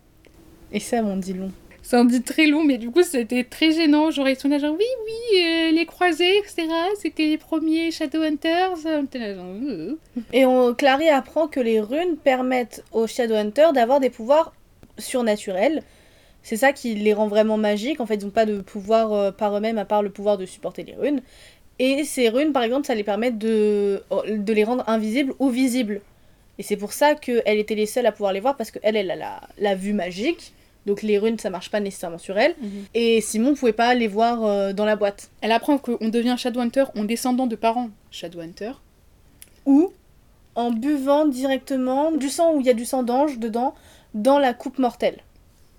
Et 0.72 0.78
ça, 0.80 0.98
on 1.02 1.16
dit 1.16 1.32
long. 1.32 1.50
C'est 1.90 1.96
un 1.96 2.04
dit 2.04 2.22
très 2.22 2.46
long, 2.46 2.62
mais 2.62 2.78
du 2.78 2.88
coup, 2.88 3.02
c'était 3.02 3.42
très 3.42 3.72
gênant. 3.72 4.12
Genre, 4.12 4.28
ils 4.28 4.38
genre, 4.38 4.76
oui, 4.78 4.84
oui, 5.06 5.42
euh, 5.42 5.72
les 5.72 5.86
croisés, 5.86 6.38
etc. 6.38 6.68
C'était 6.96 7.24
les 7.24 7.36
premiers 7.36 7.90
Shadowhunters. 7.90 8.76
Genre, 8.76 9.02
euh. 9.16 9.96
Et 10.32 10.46
on, 10.46 10.72
Clary 10.72 11.08
apprend 11.08 11.48
que 11.48 11.58
les 11.58 11.80
runes 11.80 12.16
permettent 12.16 12.84
aux 12.92 13.08
Shadowhunters 13.08 13.72
d'avoir 13.72 13.98
des 13.98 14.08
pouvoirs 14.08 14.54
surnaturels. 14.98 15.82
C'est 16.44 16.56
ça 16.56 16.72
qui 16.72 16.94
les 16.94 17.12
rend 17.12 17.26
vraiment 17.26 17.56
magiques. 17.56 18.00
En 18.00 18.06
fait, 18.06 18.14
ils 18.14 18.24
n'ont 18.24 18.30
pas 18.30 18.46
de 18.46 18.60
pouvoir 18.60 19.12
euh, 19.12 19.32
par 19.32 19.56
eux-mêmes 19.56 19.78
à 19.78 19.84
part 19.84 20.04
le 20.04 20.10
pouvoir 20.10 20.38
de 20.38 20.46
supporter 20.46 20.84
les 20.84 20.94
runes. 20.94 21.22
Et 21.80 22.04
ces 22.04 22.28
runes, 22.28 22.52
par 22.52 22.62
exemple, 22.62 22.86
ça 22.86 22.94
les 22.94 23.02
permet 23.02 23.32
de, 23.32 24.04
oh, 24.10 24.22
de 24.28 24.52
les 24.52 24.62
rendre 24.62 24.84
invisibles 24.88 25.34
ou 25.40 25.48
visibles. 25.48 26.02
Et 26.56 26.62
c'est 26.62 26.76
pour 26.76 26.92
ça 26.92 27.16
qu'elle 27.16 27.58
était 27.58 27.74
les 27.74 27.86
seules 27.86 28.06
à 28.06 28.12
pouvoir 28.12 28.32
les 28.32 28.38
voir 28.38 28.56
parce 28.56 28.70
qu'elle, 28.70 28.94
elle 28.94 29.10
a 29.10 29.16
la, 29.16 29.40
la 29.58 29.74
vue 29.74 29.92
magique. 29.92 30.52
Donc 30.86 31.02
les 31.02 31.18
runes, 31.18 31.38
ça 31.38 31.50
marche 31.50 31.70
pas 31.70 31.80
nécessairement 31.80 32.18
sur 32.18 32.38
elle. 32.38 32.54
Et 32.94 33.20
Simon 33.20 33.54
pouvait 33.54 33.72
pas 33.72 33.94
les 33.94 34.08
voir 34.08 34.44
euh, 34.44 34.72
dans 34.72 34.84
la 34.84 34.96
boîte. 34.96 35.30
Elle 35.40 35.52
apprend 35.52 35.78
qu'on 35.78 36.08
devient 36.08 36.36
Shadowhunter 36.38 36.84
en 36.96 37.04
descendant 37.04 37.46
de 37.46 37.56
parents 37.56 37.90
Shadowhunter. 38.10 38.72
ou 39.66 39.92
en 40.54 40.72
buvant 40.72 41.26
directement 41.26 42.10
du 42.10 42.28
sang 42.28 42.54
où 42.54 42.60
il 42.60 42.66
y 42.66 42.70
a 42.70 42.74
du 42.74 42.84
sang 42.84 43.02
d'ange 43.02 43.38
dedans 43.38 43.74
dans 44.14 44.38
la 44.38 44.52
coupe 44.52 44.78
mortelle. 44.78 45.18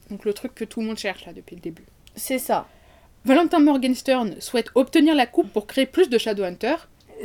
Donc, 0.10 0.26
le 0.26 0.34
truc 0.34 0.56
que 0.56 0.66
tout 0.66 0.82
le 0.82 0.88
monde 0.88 0.98
cherche 0.98 1.26
là 1.26 1.34
depuis 1.34 1.56
le 1.56 1.62
début. 1.62 1.84
C'est 2.16 2.40
ça. 2.40 2.68
Valentin 3.26 3.60
Morgenstern 3.60 4.36
souhaite 4.40 4.68
obtenir 4.76 5.14
la 5.16 5.26
coupe 5.26 5.52
pour 5.52 5.68
créer 5.68 5.86
plus 5.86 6.10
de 6.10 6.18
Shadowhunter, 6.18 6.76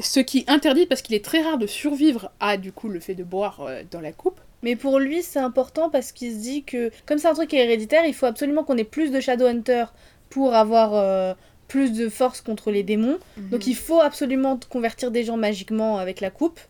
ce 0.01 0.20
qui 0.20 0.44
interdit 0.47 0.86
parce 0.86 1.03
qu'il 1.03 1.15
est 1.15 1.24
très 1.24 1.40
rare 1.43 1.59
de 1.59 1.66
survivre 1.66 2.31
à 2.40 2.57
du 2.57 2.73
coup 2.73 2.89
le 2.89 3.01
fait 3.01 3.15
de 3.15 3.24
boire 3.24 3.61
euh, 3.61 3.82
dans 3.90 4.01
la 4.01 4.12
coupe. 4.12 4.40
Mais 4.62 4.76
pour 4.76 4.98
lui, 4.98 5.22
c'est 5.22 5.38
important 5.38 5.90
parce 5.90 6.12
qu'il 6.12 6.32
se 6.32 6.38
dit 6.38 6.64
que, 6.64 6.90
comme 7.06 7.18
c'est 7.18 7.28
un 7.28 7.34
truc 7.34 7.50
qui 7.50 7.56
est 7.56 7.64
héréditaire, 7.64 8.04
il 8.06 8.14
faut 8.14 8.26
absolument 8.26 8.64
qu'on 8.64 8.76
ait 8.76 8.84
plus 8.84 9.10
de 9.10 9.20
Shadowhunter 9.20 9.86
pour 10.30 10.54
avoir 10.54 10.94
euh, 10.94 11.34
plus 11.68 11.92
de 11.92 12.08
force 12.08 12.40
contre 12.40 12.70
les 12.70 12.82
démons. 12.82 13.18
Donc 13.50 13.66
il 13.66 13.76
faut 13.76 14.00
absolument 14.00 14.58
convertir 14.68 15.10
des 15.10 15.24
gens 15.24 15.36
magiquement 15.36 15.98
avec 15.98 16.20
la 16.20 16.30
coupe. 16.30 16.60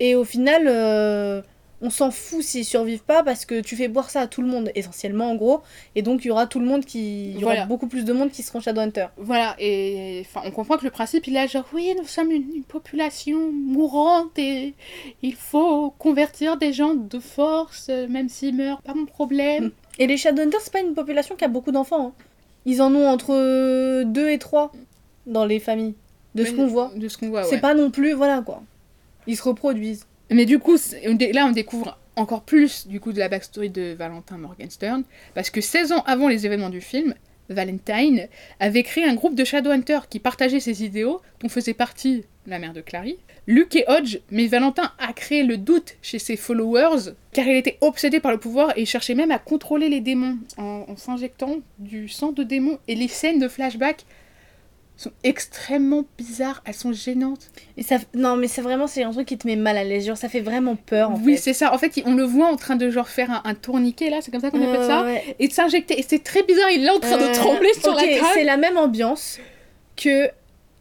Et 0.00 0.14
au 0.14 0.24
final, 0.24 0.64
euh, 0.66 1.42
on 1.82 1.88
s'en 1.90 2.10
fout 2.10 2.42
s'ils 2.42 2.64
survivent 2.64 3.02
pas 3.04 3.22
parce 3.22 3.44
que 3.46 3.60
tu 3.60 3.74
fais 3.76 3.88
boire 3.88 4.10
ça 4.10 4.20
à 4.20 4.26
tout 4.26 4.42
le 4.42 4.48
monde, 4.48 4.70
essentiellement 4.74 5.30
en 5.30 5.34
gros. 5.34 5.62
Et 5.94 6.02
donc 6.02 6.24
il 6.24 6.28
y 6.28 6.30
aura 6.30 6.46
tout 6.46 6.60
le 6.60 6.66
monde 6.66 6.84
qui. 6.84 7.30
Il 7.30 7.38
y 7.38 7.44
aura 7.44 7.54
Voilà. 7.54 7.66
beaucoup 7.66 7.86
plus 7.86 8.04
de 8.04 8.12
monde 8.12 8.30
qui 8.30 8.42
seront 8.42 8.60
Shadowhunter. 8.60 9.06
Voilà, 9.16 9.56
et 9.58 10.22
enfin, 10.26 10.42
on 10.46 10.50
comprend 10.50 10.76
que 10.76 10.84
le 10.84 10.90
principe, 10.90 11.26
il 11.26 11.36
est 11.36 11.48
genre, 11.48 11.64
oui, 11.72 11.94
nous 11.98 12.06
sommes 12.06 12.30
une, 12.30 12.54
une 12.54 12.64
population 12.64 13.50
mourante 13.52 14.38
et 14.38 14.74
il 15.22 15.34
faut 15.34 15.90
convertir 15.98 16.56
des 16.58 16.72
gens 16.72 16.94
de 16.94 17.18
force, 17.18 17.86
euh, 17.88 18.06
même 18.08 18.28
s'ils 18.28 18.54
meurent, 18.54 18.82
pas 18.82 18.94
mon 18.94 19.06
problème. 19.06 19.70
Et 19.98 20.06
les 20.06 20.16
Shadowhunters, 20.16 20.60
c'est 20.62 20.72
pas 20.72 20.80
une 20.80 20.94
population 20.94 21.34
qui 21.36 21.44
a 21.44 21.48
beaucoup 21.48 21.72
d'enfants. 21.72 22.06
hein. 22.08 22.12
Ils 22.64 22.80
en 22.80 22.94
ont 22.94 23.06
entre 23.06 24.02
2 24.04 24.28
et 24.30 24.38
3 24.38 24.72
dans 25.26 25.44
les 25.44 25.60
familles, 25.60 25.94
de 26.34 26.44
ce 26.44 26.52
qu'on 26.52 26.66
voit. 26.66 26.90
De 26.96 27.08
ce 27.08 27.18
qu'on 27.18 27.28
voit, 27.28 27.44
C'est 27.44 27.56
ouais. 27.56 27.60
pas 27.60 27.74
non 27.74 27.90
plus, 27.90 28.12
voilà 28.12 28.40
quoi. 28.40 28.62
Ils 29.26 29.36
se 29.36 29.42
reproduisent. 29.42 30.06
Mais 30.30 30.46
du 30.46 30.58
coup, 30.58 30.76
là, 31.32 31.46
on 31.46 31.52
découvre 31.52 31.98
encore 32.16 32.42
plus 32.42 32.86
du 32.86 33.00
coup 33.00 33.12
de 33.12 33.18
la 33.18 33.28
backstory 33.28 33.70
de 33.70 33.94
Valentin 33.98 34.38
Morgenstern, 34.38 35.04
parce 35.34 35.50
que 35.50 35.60
16 35.60 35.92
ans 35.92 36.02
avant 36.06 36.28
les 36.28 36.46
événements 36.46 36.70
du 36.70 36.80
film, 36.80 37.14
Valentine 37.48 38.28
avait 38.60 38.84
créé 38.84 39.04
un 39.04 39.14
groupe 39.14 39.34
de 39.34 39.44
Shadowhunters 39.44 40.08
qui 40.08 40.20
partageaient 40.20 40.60
ses 40.60 40.84
idéaux, 40.84 41.20
dont 41.40 41.48
faisait 41.48 41.74
partie 41.74 42.24
la 42.46 42.58
mère 42.58 42.72
de 42.72 42.80
Clary, 42.80 43.18
Luke 43.46 43.74
et 43.74 43.84
Hodge, 43.88 44.18
mais 44.30 44.46
Valentin 44.46 44.92
a 44.98 45.12
créé 45.12 45.42
le 45.42 45.56
doute 45.56 45.96
chez 46.02 46.18
ses 46.18 46.36
followers, 46.36 47.12
car 47.32 47.46
il 47.46 47.56
était 47.56 47.78
obsédé 47.80 48.20
par 48.20 48.32
le 48.32 48.38
pouvoir 48.38 48.72
et 48.76 48.84
cherchait 48.86 49.14
même 49.14 49.32
à 49.32 49.38
contrôler 49.38 49.88
les 49.88 50.00
démons 50.00 50.38
en, 50.56 50.84
en 50.88 50.96
s'injectant 50.96 51.58
du 51.78 52.08
sang 52.08 52.32
de 52.32 52.44
démons. 52.44 52.78
Et 52.86 52.94
les 52.94 53.08
scènes 53.08 53.40
de 53.40 53.48
flashback 53.48 54.04
sont 55.02 55.12
extrêmement 55.24 56.04
bizarres, 56.18 56.62
elles 56.66 56.74
sont 56.74 56.92
gênantes. 56.92 57.50
Et 57.78 57.82
ça, 57.82 57.96
non, 58.14 58.36
mais 58.36 58.48
c'est 58.48 58.60
vraiment, 58.60 58.86
c'est 58.86 59.02
un 59.02 59.12
truc 59.12 59.26
qui 59.28 59.38
te 59.38 59.46
met 59.46 59.56
mal 59.56 59.76
à 59.78 59.84
l'aise. 59.84 60.06
Genre, 60.06 60.16
ça 60.16 60.28
fait 60.28 60.40
vraiment 60.40 60.76
peur 60.76 61.10
en 61.12 61.14
oui, 61.20 61.38
c'est 61.38 61.54
ça. 61.54 61.72
En 61.72 61.78
fait, 61.78 62.02
on 62.04 62.14
le 62.14 62.24
voit 62.24 62.48
en 62.48 62.56
train 62.56 62.76
de 62.76 62.90
genre 62.90 63.08
faire 63.08 63.30
un, 63.30 63.40
un 63.44 63.54
tourniquet 63.54 64.10
là, 64.10 64.18
c'est 64.20 64.30
comme 64.30 64.40
ça 64.42 64.50
qu'on 64.50 64.60
appelle 64.62 64.86
ça, 64.86 65.04
ouais. 65.04 65.36
et 65.38 65.48
de 65.48 65.52
s'injecter. 65.52 65.98
Et 65.98 66.04
c'est 66.06 66.22
très 66.22 66.42
bizarre, 66.42 66.70
il 66.70 66.84
est 66.84 66.90
en 66.90 67.00
train 67.00 67.18
Euh, 67.18 67.28
de 67.28 67.34
trembler 67.34 67.72
sur 67.80 67.94
la 67.94 68.06
crâne. 68.06 68.30
C'est 68.34 68.44
la 68.44 68.56
même 68.58 68.76
ambiance 68.76 69.38
que 69.96 70.28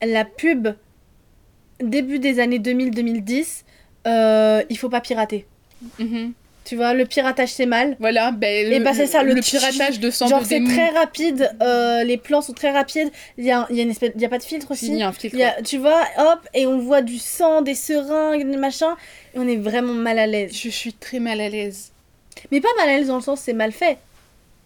la 0.06 0.26
pub 0.26 0.68
début 1.82 2.20
des 2.20 2.40
années 2.40 2.60
2000-2010. 2.60 3.64
euh, 4.08 4.64
il 4.70 4.78
faut 4.78 4.90
pas 4.90 5.02
pirater. 5.02 5.46
Mhm. 5.98 6.34
Tu 6.70 6.76
vois, 6.76 6.94
le 6.94 7.06
piratage 7.08 7.50
c'est 7.50 7.66
mal. 7.66 7.98
Voilà, 8.00 8.30
ben, 8.32 8.72
Et 8.72 8.78
le, 8.78 8.86
c'est 8.94 9.08
ça, 9.08 9.24
le 9.24 9.34
le 9.34 9.41
tch- 9.41 9.58
piratage 9.58 10.00
de 10.00 10.12
sang 10.12 10.28
Genre 10.28 10.46
c'est 10.46 10.64
très 10.64 10.90
rapide, 10.90 11.50
euh, 11.64 12.04
les 12.04 12.18
plans 12.18 12.41
sont 12.41 12.54
très 12.54 12.70
rapides. 12.70 13.10
Il 13.40 13.46
y 13.46 13.50
a, 13.52 13.66
il 13.72 13.76
y 13.76 13.80
a 13.80 13.84
une 13.84 13.90
espèce, 13.90 14.12
il 14.16 14.22
y 14.22 14.26
a 14.26 14.30
pas 14.30 14.38
de 14.38 14.44
filtre 14.44 14.70
aussi. 14.70 14.88
Il 14.90 14.98
y 14.98 15.02
a 15.02 15.08
un 15.08 15.12
filtre. 15.12 15.36
Il 15.36 15.40
y 15.40 15.44
a- 15.44 15.60
tu 15.64 15.80
vois, 15.80 16.04
hop, 16.20 16.48
et 16.54 16.68
on 16.68 16.78
voit 16.78 17.02
du 17.02 17.18
sang, 17.18 17.64
des 17.64 17.74
seringues, 17.74 18.48
des 18.48 18.58
machins, 18.58 18.94
et 19.34 19.40
on 19.40 19.48
est 19.48 19.56
vraiment 19.56 19.94
mal 19.94 20.20
à 20.20 20.28
l'aise. 20.28 20.52
Je 20.54 20.70
suis 20.70 20.94
très 20.94 21.18
mal 21.20 21.41
à 21.41 21.50
l'aise. 21.50 21.91
Mais 22.52 22.62
pas 22.62 22.70
mal 22.78 22.90
à 22.90 22.98
l'aise 22.98 23.08
dans 23.08 23.16
le 23.16 23.24
sens 23.24 23.41
c'est 23.41 23.54
mal 23.54 23.72
fait. 23.72 23.98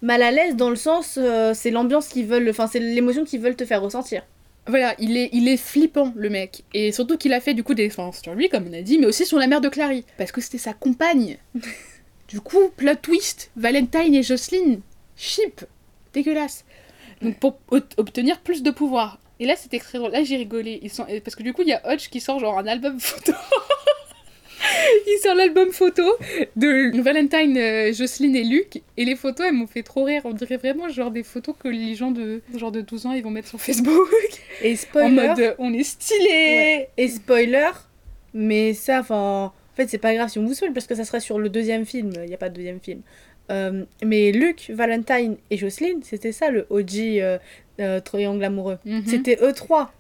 Mal 0.02 0.22
à 0.24 0.32
l'aise 0.32 0.58
dans 0.58 0.70
le 0.70 0.76
sens 0.76 1.18
euh, 1.18 1.54
c'est 1.54 1.72
l'ambiance 1.72 2.10
qu'ils 2.10 2.26
veulent, 2.26 2.50
enfin 2.50 2.68
c'est 2.68 2.80
l'émotion 2.80 3.24
qu'ils 3.24 3.40
veulent 3.40 3.56
te 3.56 3.64
faire 3.64 3.82
ressentir. 3.82 4.24
Voilà, 4.68 4.94
il 5.00 5.16
est, 5.18 5.30
il 5.32 5.48
est 5.48 5.58
flippant 5.58 6.12
le 6.16 6.30
mec. 6.30 6.64
Et 6.74 6.92
surtout 6.92 7.18
qu'il 7.18 7.32
a 7.34 7.40
fait 7.40 7.54
du 7.54 7.64
coup 7.64 7.74
des 7.74 7.84
défenses 7.84 8.22
sur 8.22 8.34
lui, 8.34 8.50
comme 8.50 8.66
on 8.70 8.74
a 8.74 8.82
dit, 8.82 8.98
mais 8.98 9.06
aussi 9.06 9.26
sur 9.26 9.38
la 9.40 9.48
mère 9.48 9.62
de 9.62 9.70
Clary. 9.70 10.06
Parce 10.18 10.32
que 10.34 10.42
c'était 10.42 10.58
sa 10.58 10.74
compagne. 10.74 11.38
du 12.34 12.42
coup, 12.42 12.70
plot 12.76 12.96
twist, 12.96 13.52
Valentine 13.56 14.16
et 14.16 14.24
Jocelyn, 14.24 14.80
chip, 15.16 15.64
dégueulasse. 16.14 16.66
Donc 17.22 17.38
pour 17.38 17.60
obtenir 17.70 18.42
plus 18.42 18.64
de 18.64 18.72
pouvoir. 18.72 19.20
Et 19.40 19.46
là, 19.46 19.56
c'était 19.56 19.78
très 19.78 20.00
drôle. 20.00 20.12
Là, 20.12 20.24
j'ai 20.24 20.38
rigolé. 20.38 20.80
Ils 20.82 20.90
sont... 20.90 21.06
Parce 21.24 21.36
que 21.36 21.44
du 21.44 21.54
coup, 21.54 21.62
il 21.62 21.68
y 21.68 21.74
a 21.74 21.82
Hodge 21.88 22.10
qui 22.10 22.20
sort 22.20 22.40
genre 22.40 22.58
un 22.58 22.66
album 22.66 23.00
photo. 23.00 23.34
il 25.08 25.20
sort 25.22 25.36
l'album 25.36 25.72
photo 25.72 26.02
de 26.56 27.00
Valentine, 27.02 27.56
euh, 27.56 27.94
Jocelyn 27.94 28.34
et 28.34 28.44
Luc. 28.44 28.82
Et 28.98 29.06
les 29.06 29.16
photos, 29.16 29.46
elles 29.48 29.54
m'ont 29.54 29.68
fait 29.68 29.84
trop 29.84 30.04
rire. 30.06 30.24
On 30.26 30.34
dirait 30.34 30.58
vraiment 30.58 30.90
genre 30.90 31.12
des 31.12 31.22
photos 31.24 31.54
que 31.60 31.68
les 31.68 31.94
gens 31.94 32.10
de 32.10 32.42
genre 32.58 32.72
de 32.72 32.82
12 32.82 33.06
ans, 33.06 33.12
ils 33.12 33.24
vont 33.24 33.30
mettre 33.30 33.48
sur 33.50 33.62
Facebook. 33.62 34.10
Et 34.64 34.74
En 34.74 34.76
spoiler, 34.76 35.28
mode 35.28 35.40
euh, 35.40 35.54
on 35.60 35.72
est 35.72 35.84
stylé 35.84 36.24
Ouais. 36.30 36.90
et 36.98 37.08
spoiler, 37.10 37.70
mais 38.34 38.74
ça, 38.74 39.02
enfin, 39.02 39.54
en 39.74 39.76
fait 39.76 39.88
c'est 39.88 39.98
pas 39.98 40.14
grave 40.14 40.30
si 40.30 40.40
on 40.40 40.46
vous 40.46 40.54
spoil 40.54 40.72
parce 40.72 40.88
que 40.88 40.96
ça 40.96 41.04
serait 41.04 41.20
sur 41.20 41.40
le 41.40 41.50
deuxième 41.50 41.86
film, 41.86 42.12
il 42.16 42.28
n'y 42.28 42.34
a 42.34 42.38
pas 42.38 42.50
de 42.50 42.56
deuxième 42.56 42.80
film. 42.80 43.02
Euh, 43.52 43.84
mais 44.04 44.32
Luc, 44.32 44.70
Valentine 44.70 45.36
et 45.50 45.58
Jocelyn, 45.58 46.00
c'était 46.04 46.32
ça 46.32 46.50
le 46.50 46.66
OG 46.70 46.92
euh, 46.98 47.38
euh, 47.80 48.00
triangle 48.00 48.44
amoureux. 48.44 48.78
Mhm. 48.86 49.04
C'était 49.06 49.38
eux 49.42 49.54
trois. 49.54 49.92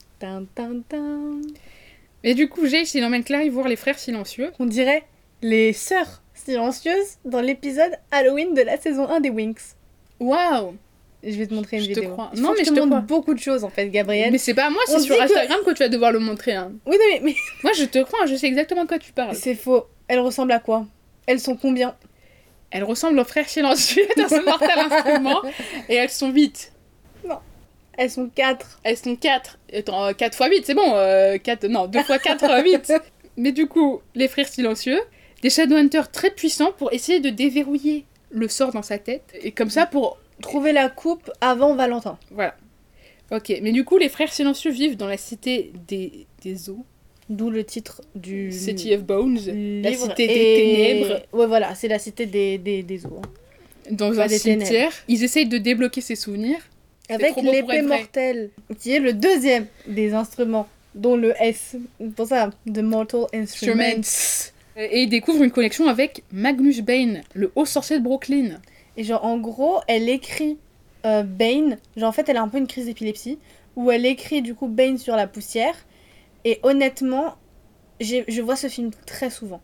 Et 2.23 2.33
du 2.33 2.47
coup, 2.47 2.65
Jace, 2.65 2.93
il 2.93 3.03
emmène 3.03 3.25
Clary 3.25 3.49
voir 3.49 3.67
les 3.67 3.75
frères 3.75 3.99
silencieux. 3.99 4.51
On 4.59 4.65
dirait 4.65 5.03
les 5.41 5.73
sœurs 5.73 6.21
silencieuses 6.33 7.17
dans 7.25 7.41
l'épisode 7.41 7.91
Halloween 8.11 8.53
de 8.53 8.61
la 8.61 8.77
saison 8.77 9.09
1 9.09 9.19
des 9.19 9.29
Winx. 9.29 9.75
Waouh 10.21 10.77
Je 11.25 11.37
vais 11.37 11.47
te 11.47 11.53
montrer 11.53 11.77
une 11.77 11.83
Je 11.83 11.89
te 11.89 11.93
vidéo. 11.99 12.11
crois. 12.11 12.31
Non, 12.35 12.51
mais 12.57 12.63
je 12.65 12.69
te 12.69 12.75
te 12.75 12.79
montre 12.79 12.89
crois. 12.89 12.99
beaucoup 13.01 13.33
de 13.33 13.39
choses 13.39 13.63
en 13.63 13.69
fait, 13.69 13.87
Gabrielle. 13.89 14.31
Mais 14.31 14.37
c'est 14.37 14.53
pas 14.53 14.69
moi, 14.69 14.81
On 14.87 14.91
c'est 14.91 14.99
sur 14.99 15.15
que- 15.15 15.21
Instagram 15.21 15.59
que... 15.65 15.71
tu 15.71 15.79
vas 15.83 15.89
devoir 15.89 16.11
le 16.11 16.19
montrer. 16.19 16.53
hein. 16.53 16.71
Oui, 16.85 16.97
non, 16.99 17.05
mais, 17.11 17.21
mais 17.23 17.35
Moi, 17.63 17.71
je 17.73 17.85
te 17.85 17.99
crois, 18.03 18.25
je 18.25 18.35
sais 18.35 18.47
exactement 18.47 18.83
de 18.83 18.87
quoi 18.89 18.99
tu 18.99 19.11
parles. 19.13 19.35
c'est 19.35 19.55
faux. 19.55 19.85
Elles 20.07 20.19
ressemblent 20.19 20.51
à 20.51 20.59
quoi? 20.59 20.85
Elles 21.25 21.39
sont 21.39 21.55
combien? 21.55 21.95
Elles 22.71 22.83
ressemblent 22.83 23.19
aux 23.19 23.23
frères 23.23 23.47
silencieux 23.47 24.05
dans 24.17 24.27
ce 24.27 24.43
mortel 24.43 24.69
instrument. 24.91 25.41
Et 25.89 25.95
elles 25.95 26.09
sont 26.09 26.29
8. 26.31 26.71
Elles 27.95 28.09
sont 28.09 28.27
quatre. 28.27 28.79
Elles 28.83 28.97
sont 28.97 29.15
4. 29.15 29.59
Attends, 29.77 30.13
4 30.13 30.41
x 30.41 30.49
8, 30.51 30.65
c'est 30.65 30.73
bon. 30.73 31.37
4... 31.43 31.67
Non, 31.67 31.85
2 31.85 31.99
x 31.99 32.07
4, 32.23 32.63
8. 32.63 32.93
Mais 33.37 33.51
du 33.51 33.67
coup, 33.67 34.01
les 34.15 34.27
frères 34.27 34.47
silencieux, 34.47 34.99
des 35.43 35.51
Shadowhunters 35.51 36.09
très 36.11 36.31
puissants 36.31 36.71
pour 36.71 36.91
essayer 36.91 37.19
de 37.19 37.29
déverrouiller 37.29 38.05
le 38.31 38.47
sort 38.47 38.71
dans 38.71 38.81
sa 38.81 38.97
tête. 38.97 39.23
Et 39.41 39.51
comme 39.51 39.69
ça, 39.69 39.85
pour. 39.85 40.17
Trouver 40.41 40.71
la 40.73 40.89
coupe 40.89 41.31
avant 41.41 41.75
Valentin. 41.75 42.17
Voilà. 42.31 42.55
Ok, 43.31 43.53
mais 43.61 43.71
du 43.71 43.83
coup, 43.85 43.97
les 43.97 44.09
frères 44.09 44.31
silencieux 44.31 44.71
vivent 44.71 44.97
dans 44.97 45.07
la 45.07 45.17
cité 45.17 45.71
des, 45.87 46.25
des 46.41 46.69
eaux, 46.69 46.85
D'où 47.29 47.49
le 47.49 47.63
titre 47.63 48.01
du 48.15 48.51
City 48.51 48.93
of 48.93 49.03
Bones, 49.05 49.35
la 49.81 49.93
cité 49.93 50.27
des 50.27 50.33
Et- 50.33 50.99
ténèbres, 51.01 51.21
Ouais, 51.31 51.47
voilà, 51.47 51.73
c'est 51.73 51.87
la 51.87 51.97
cité 51.97 52.25
des, 52.25 52.57
des, 52.57 52.83
des 52.83 53.05
eaux. 53.05 53.21
hein. 53.23 53.29
dans 53.91 54.19
un 54.19 54.27
des 54.27 54.37
cimetière. 54.37 54.91
Ils 55.07 55.23
essayent 55.23 55.47
de 55.47 55.57
débloquer 55.57 56.01
ses 56.01 56.15
souvenirs. 56.15 56.59
Avec 57.09 57.35
l'épée 57.41 57.81
mortelle, 57.81 58.49
qui 58.79 58.91
est 58.91 58.99
le 58.99 59.13
deuxième 59.13 59.67
des 59.87 60.13
instruments, 60.13 60.67
dont 60.95 61.15
le 61.15 61.33
S. 61.41 61.75
Pour 62.15 62.27
ça, 62.27 62.49
The 62.71 62.79
Mortal 62.79 63.25
Instrument. 63.33 63.81
Instruments. 63.81 64.51
Et 64.77 65.03
ils 65.03 65.09
découvrent 65.09 65.43
une 65.43 65.51
connexion 65.51 65.87
avec 65.87 66.23
Magnus 66.31 66.81
Bane, 66.81 67.21
le 67.33 67.51
haut 67.55 67.65
sorcier 67.65 67.99
de 67.99 68.03
Brooklyn. 68.03 68.59
Et 68.97 69.03
genre, 69.03 69.23
en 69.25 69.37
gros, 69.37 69.79
elle 69.87 70.09
écrit 70.09 70.57
euh, 71.05 71.23
Bane. 71.23 71.77
Genre, 71.97 72.09
en 72.09 72.11
fait, 72.11 72.29
elle 72.29 72.37
a 72.37 72.41
un 72.41 72.47
peu 72.47 72.57
une 72.57 72.67
crise 72.67 72.85
d'épilepsie. 72.85 73.39
Où 73.75 73.91
elle 73.91 74.05
écrit, 74.05 74.41
du 74.41 74.53
coup, 74.53 74.67
Bane 74.67 74.97
sur 74.97 75.15
la 75.15 75.27
poussière. 75.27 75.75
Et 76.45 76.59
honnêtement, 76.63 77.35
je 77.99 78.41
vois 78.41 78.55
ce 78.55 78.67
film 78.67 78.91
très 79.05 79.29
souvent. 79.29 79.61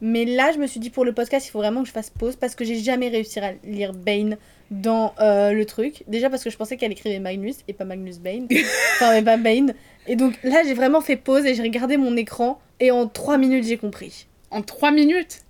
Mais 0.00 0.24
là, 0.24 0.50
je 0.52 0.58
me 0.58 0.66
suis 0.66 0.80
dit, 0.80 0.90
pour 0.90 1.04
le 1.04 1.12
podcast, 1.12 1.46
il 1.46 1.50
faut 1.50 1.60
vraiment 1.60 1.82
que 1.82 1.88
je 1.88 1.92
fasse 1.92 2.10
pause. 2.10 2.36
Parce 2.36 2.54
que 2.54 2.64
j'ai 2.64 2.76
jamais 2.76 3.08
réussi 3.08 3.38
à 3.38 3.52
lire 3.64 3.92
Bane 3.92 4.36
dans 4.72 5.14
euh, 5.20 5.52
le 5.52 5.64
truc. 5.64 6.02
Déjà 6.08 6.30
parce 6.30 6.42
que 6.42 6.50
je 6.50 6.56
pensais 6.56 6.76
qu'elle 6.76 6.92
écrivait 6.92 7.20
Magnus 7.20 7.56
et 7.68 7.72
pas 7.72 7.84
Magnus 7.84 8.18
Bane. 8.18 8.48
enfin, 8.94 9.12
mais 9.12 9.22
pas 9.22 9.36
Bane. 9.36 9.74
Et 10.08 10.16
donc 10.16 10.34
là, 10.42 10.62
j'ai 10.66 10.74
vraiment 10.74 11.00
fait 11.00 11.16
pause 11.16 11.44
et 11.46 11.54
j'ai 11.54 11.62
regardé 11.62 11.96
mon 11.96 12.16
écran. 12.16 12.58
Et 12.80 12.90
en 12.90 13.06
3 13.06 13.38
minutes, 13.38 13.64
j'ai 13.64 13.76
compris. 13.76 14.26
En 14.50 14.60
trois 14.60 14.90
minutes? 14.90 15.44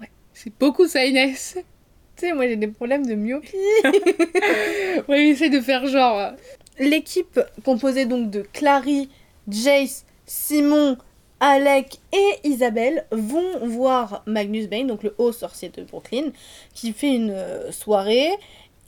Ouais. 0.00 0.08
C'est 0.32 0.52
beaucoup 0.58 0.86
ça, 0.86 1.04
Inès. 1.04 1.58
Tu 2.16 2.26
sais, 2.26 2.32
moi, 2.32 2.46
j'ai 2.48 2.56
des 2.56 2.68
problèmes 2.68 3.04
de 3.06 3.14
myopie. 3.14 3.56
Ouais, 5.08 5.24
il 5.26 5.30
essaie 5.30 5.50
de 5.50 5.60
faire 5.60 5.86
genre. 5.86 6.18
euh, 6.18 6.30
L'équipe 6.78 7.40
composée 7.64 8.06
donc 8.06 8.30
de 8.30 8.42
Clary, 8.52 9.08
Jace, 9.48 10.04
Simon, 10.26 10.96
Alec 11.40 11.98
et 12.12 12.48
Isabelle 12.48 13.06
vont 13.12 13.66
voir 13.66 14.22
Magnus 14.26 14.68
Bane, 14.68 14.86
donc 14.86 15.02
le 15.02 15.14
haut 15.18 15.32
sorcier 15.32 15.68
de 15.70 15.82
Brooklyn, 15.82 16.32
qui 16.74 16.92
fait 16.92 17.14
une 17.14 17.30
euh, 17.30 17.70
soirée 17.72 18.30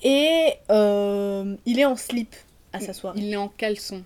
et 0.03 0.51
euh, 0.71 1.55
il 1.67 1.79
est 1.79 1.85
en 1.87 1.97
slip 1.97 2.35
à 2.73 2.81
sa 2.81 2.93
soirée. 2.93 3.19
Il 3.21 3.33
est 3.33 3.37
en 3.37 3.49
caleçon. 3.49 4.03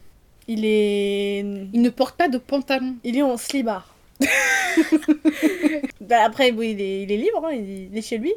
Il 0.48 0.64
est, 0.64 1.40
Il 1.72 1.82
ne 1.82 1.90
porte 1.90 2.16
pas 2.16 2.28
de 2.28 2.38
pantalon. 2.38 2.94
il 3.04 3.16
est 3.16 3.22
en 3.22 3.36
slibard. 3.36 3.94
bah 6.00 6.22
après, 6.24 6.50
oui, 6.52 6.72
il, 6.72 6.80
est, 6.80 7.02
il 7.02 7.12
est 7.12 7.16
libre, 7.16 7.46
hein, 7.46 7.52
il 7.52 7.96
est 7.96 8.02
chez 8.02 8.18
lui. 8.18 8.32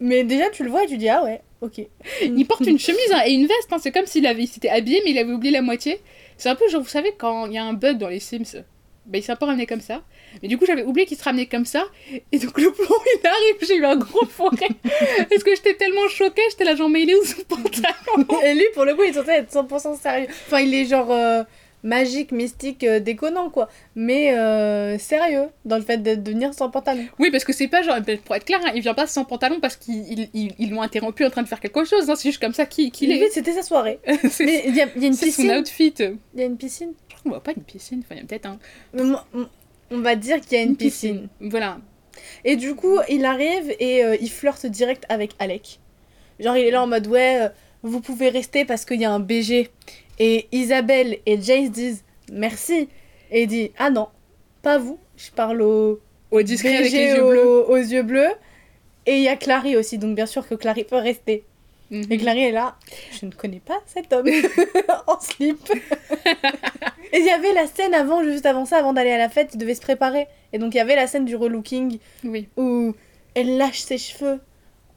Mais 0.00 0.24
déjà, 0.24 0.50
tu 0.50 0.64
le 0.64 0.70
vois 0.70 0.84
et 0.84 0.86
tu 0.86 0.96
dis 0.96 1.08
ah 1.08 1.22
ouais, 1.24 1.40
ok. 1.60 1.80
Il 2.22 2.46
porte 2.46 2.66
une 2.66 2.78
chemise 2.78 3.12
hein, 3.12 3.22
et 3.26 3.32
une 3.32 3.46
veste. 3.46 3.72
hein. 3.72 3.78
C'est 3.80 3.92
comme 3.92 4.06
s'il 4.06 4.26
avait, 4.26 4.46
s'était 4.46 4.68
habillé 4.68 5.00
mais 5.04 5.10
il 5.12 5.18
avait 5.18 5.32
oublié 5.32 5.52
la 5.52 5.62
moitié. 5.62 6.00
C'est 6.36 6.48
un 6.48 6.56
peu 6.56 6.68
genre, 6.68 6.82
vous 6.82 6.88
savez, 6.88 7.14
quand 7.16 7.46
il 7.46 7.52
y 7.52 7.58
a 7.58 7.64
un 7.64 7.74
bug 7.74 7.96
dans 7.98 8.08
les 8.08 8.18
Sims, 8.20 8.64
bah, 9.06 9.18
il 9.18 9.22
s'est 9.22 9.32
un 9.32 9.36
peu 9.36 9.44
ramené 9.44 9.66
comme 9.66 9.80
ça. 9.80 10.02
Mais 10.42 10.48
du 10.48 10.58
coup, 10.58 10.66
j'avais 10.66 10.82
oublié 10.82 11.06
qu'il 11.06 11.16
se 11.16 11.22
ramenait 11.22 11.46
comme 11.46 11.64
ça. 11.64 11.84
Et 12.32 12.38
donc, 12.38 12.58
le 12.58 12.72
plan, 12.72 12.86
il 13.22 13.26
arrive, 13.26 13.56
j'ai 13.68 13.76
eu 13.76 13.84
un 13.84 13.96
gros 13.96 14.24
forêt. 14.26 14.68
Parce 15.30 15.44
que 15.44 15.54
j'étais 15.54 15.74
tellement 15.74 16.08
choquée, 16.08 16.42
j'étais 16.50 16.64
là, 16.64 16.74
genre, 16.74 16.88
mais 16.88 17.02
il 17.02 17.10
est 17.10 17.14
où 17.14 17.24
son 17.24 17.42
pantalon? 17.42 18.40
Et 18.44 18.54
lui, 18.54 18.64
pour 18.74 18.84
le 18.84 18.94
coup, 18.96 19.02
il 19.04 19.10
est 19.10 19.12
censé 19.12 19.30
être 19.30 19.52
100% 19.52 20.00
sérieux. 20.00 20.26
Enfin, 20.46 20.60
il 20.60 20.74
est 20.74 20.86
genre 20.86 21.10
euh, 21.12 21.44
magique, 21.84 22.32
mystique, 22.32 22.82
euh, 22.82 22.98
déconnant, 22.98 23.50
quoi. 23.50 23.68
Mais 23.94 24.36
euh, 24.36 24.98
sérieux, 24.98 25.44
dans 25.64 25.76
le 25.76 25.82
fait 25.82 25.98
de 25.98 26.16
de 26.16 26.30
venir 26.32 26.52
sans 26.54 26.68
pantalon. 26.70 27.04
Oui, 27.20 27.30
parce 27.30 27.44
que 27.44 27.52
c'est 27.52 27.68
pas 27.68 27.82
genre, 27.82 27.98
pour 28.24 28.34
être 28.34 28.44
clair, 28.44 28.58
hein, 28.64 28.72
il 28.74 28.82
vient 28.82 28.94
pas 28.94 29.06
sans 29.06 29.24
pantalon 29.24 29.60
parce 29.60 29.76
qu'ils 29.76 30.28
ils, 30.34 30.52
ils 30.58 30.70
l'ont 30.70 30.82
interrompu 30.82 31.24
en 31.24 31.30
train 31.30 31.42
de 31.42 31.48
faire 31.48 31.60
quelque 31.60 31.84
chose. 31.84 32.10
hein. 32.10 32.14
C'est 32.16 32.30
juste 32.30 32.40
comme 32.40 32.54
ça 32.54 32.66
qu'il 32.66 32.90
Lui, 33.00 33.12
est. 33.12 33.28
c'était 33.30 33.52
sa 33.52 33.62
soirée. 33.62 34.00
c'est 34.30 34.44
Mais 34.44 34.64
il 34.66 34.74
y 34.74 34.80
a, 34.80 34.88
il 34.96 35.02
y 35.02 35.04
a 35.04 35.08
une 35.08 35.14
c'est 35.14 35.30
son 35.30 35.42
piscine. 35.42 35.58
outfit. 35.58 35.94
Il 36.34 36.40
y 36.40 36.42
a 36.42 36.46
une 36.46 36.56
piscine. 36.56 36.92
On 37.24 37.28
voit 37.28 37.42
pas 37.42 37.52
une 37.56 37.62
piscine, 37.62 38.02
enfin, 38.04 38.16
il 38.16 38.18
y 38.18 38.24
a 38.24 38.26
peut-être 38.26 38.46
un. 38.46 38.58
On- 39.90 40.00
va 40.00 40.16
dire 40.16 40.40
qu'il 40.40 40.58
y 40.58 40.60
a 40.60 40.64
une, 40.64 40.76
piscine. 40.76 41.28
Voilà. 41.40 41.78
Et 42.44 42.56
du 42.56 42.74
coup, 42.74 42.98
il 43.08 43.24
arrive 43.24 43.74
et 43.78 44.04
euh, 44.04 44.16
il 44.20 44.30
flirte 44.30 44.66
direct 44.66 45.04
avec 45.08 45.32
Alec. 45.38 45.78
Genre, 46.40 46.56
il 46.56 46.64
est 46.66 46.70
là 46.70 46.82
en 46.82 46.86
mode 46.86 47.06
ouais, 47.06 47.48
vous 47.82 48.00
pouvez 48.00 48.28
rester 48.28 48.64
parce 48.64 48.84
qu'il 48.84 49.00
y 49.00 49.04
a 49.04 49.12
un 49.12 49.20
BG. 49.20 49.70
Et 50.18 50.46
Isabelle 50.52 51.18
et 51.26 51.40
Jace 51.40 51.70
disent 51.70 52.04
merci. 52.32 52.88
Et 53.30 53.42
il 53.42 53.46
dit 53.48 53.72
ah 53.78 53.90
non, 53.90 54.08
pas 54.62 54.78
vous. 54.78 54.98
Je 55.16 55.30
parle 55.30 55.62
au 55.62 56.00
Au 56.30 56.42
discret 56.42 56.76
avec 56.76 56.90
BG 56.92 56.96
les 57.06 57.12
yeux 57.14 57.24
aux- 57.24 57.28
bleus. 57.30 57.64
aux 57.70 57.76
yeux 57.76 58.02
bleus. 58.02 58.30
Et 59.06 59.16
il 59.16 59.22
y 59.22 59.28
a 59.28 59.36
Clary 59.36 59.76
aussi, 59.76 59.98
donc 59.98 60.14
bien 60.16 60.26
sûr 60.26 60.46
que 60.48 60.54
Clary 60.54 60.84
peut 60.84 60.96
rester. 60.96 61.44
Mhm. 61.90 62.04
Et 62.10 62.16
Clary 62.16 62.44
est 62.44 62.52
là, 62.52 62.76
je 63.20 63.26
ne 63.26 63.30
connais 63.32 63.60
pas 63.60 63.78
cet 63.86 64.12
homme 64.14 64.26
en 65.06 65.20
slip. 65.20 65.58
et 67.12 67.18
il 67.18 67.24
y 67.26 67.30
avait 67.30 67.52
la 67.52 67.66
scène 67.66 67.92
avant, 67.92 68.22
juste 68.22 68.46
avant 68.46 68.64
ça, 68.64 68.78
avant 68.78 68.94
d'aller 68.94 69.10
à 69.12 69.18
la 69.18 69.28
fête, 69.28 69.50
il 69.52 69.58
devait 69.58 69.74
se 69.74 69.82
préparer. 69.82 70.26
Et 70.54 70.58
donc 70.58 70.74
il 70.74 70.78
y 70.78 70.80
avait 70.80 70.96
la 70.96 71.06
scène 71.06 71.26
du 71.26 71.36
relooking 71.36 71.98
Oui, 72.24 72.48
où 72.56 72.94
elle 73.34 73.58
lâche 73.58 73.80
ses 73.80 73.98
cheveux 73.98 74.40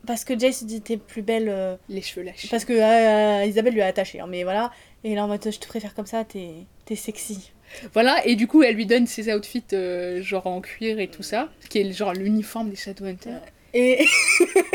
parce 0.05 0.23
que 0.23 0.37
Jace 0.37 0.63
dit 0.63 0.81
t'es 0.81 0.97
plus 0.97 1.21
belle 1.21 1.49
euh, 1.49 1.75
les 1.89 2.01
cheveux 2.01 2.25
lâchés. 2.25 2.47
parce 2.49 2.65
que 2.65 2.73
euh, 2.73 3.45
Isabelle 3.45 3.73
lui 3.73 3.81
a 3.81 3.87
attaché. 3.87 4.19
hein, 4.19 4.27
mais 4.29 4.43
voilà, 4.43 4.71
et 5.03 5.15
là 5.15 5.23
en 5.25 5.27
mode 5.27 5.43
je 5.43 5.57
te 5.59 5.67
préfère 5.67 5.93
comme 5.95 6.05
ça, 6.05 6.23
t'es 6.23 6.51
t'es 6.85 6.95
sexy. 6.95 7.51
Voilà, 7.93 8.25
et 8.25 8.35
du 8.35 8.47
coup, 8.47 8.63
elle 8.63 8.75
lui 8.75 8.85
donne 8.85 9.07
ses 9.07 9.33
outfits 9.33 9.63
euh, 9.73 10.21
genre 10.21 10.47
en 10.47 10.61
cuir 10.61 10.99
et 10.99 11.09
tout 11.09 11.23
ça, 11.23 11.49
qui 11.69 11.79
est 11.79 11.91
genre 11.91 12.13
l'uniforme 12.13 12.69
des 12.69 12.77
Shadowhunters. 12.77 13.41
Et 13.73 14.03
et, 14.03 14.07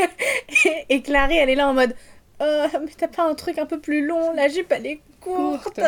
et 0.89 1.01
Clary 1.01 1.37
elle 1.37 1.49
est 1.49 1.55
là 1.55 1.67
en 1.69 1.73
mode 1.73 1.95
Euh, 2.41 2.67
mais 2.83 2.91
t'as 2.97 3.07
pas 3.07 3.23
un 3.23 3.35
truc 3.35 3.57
un 3.57 3.65
peu 3.65 3.79
plus 3.79 4.05
long, 4.05 4.33
la 4.33 4.47
jupe 4.49 4.71
elle 4.71 4.85
est 4.85 4.99
courte. 5.21 5.63
Courte. 5.63 5.79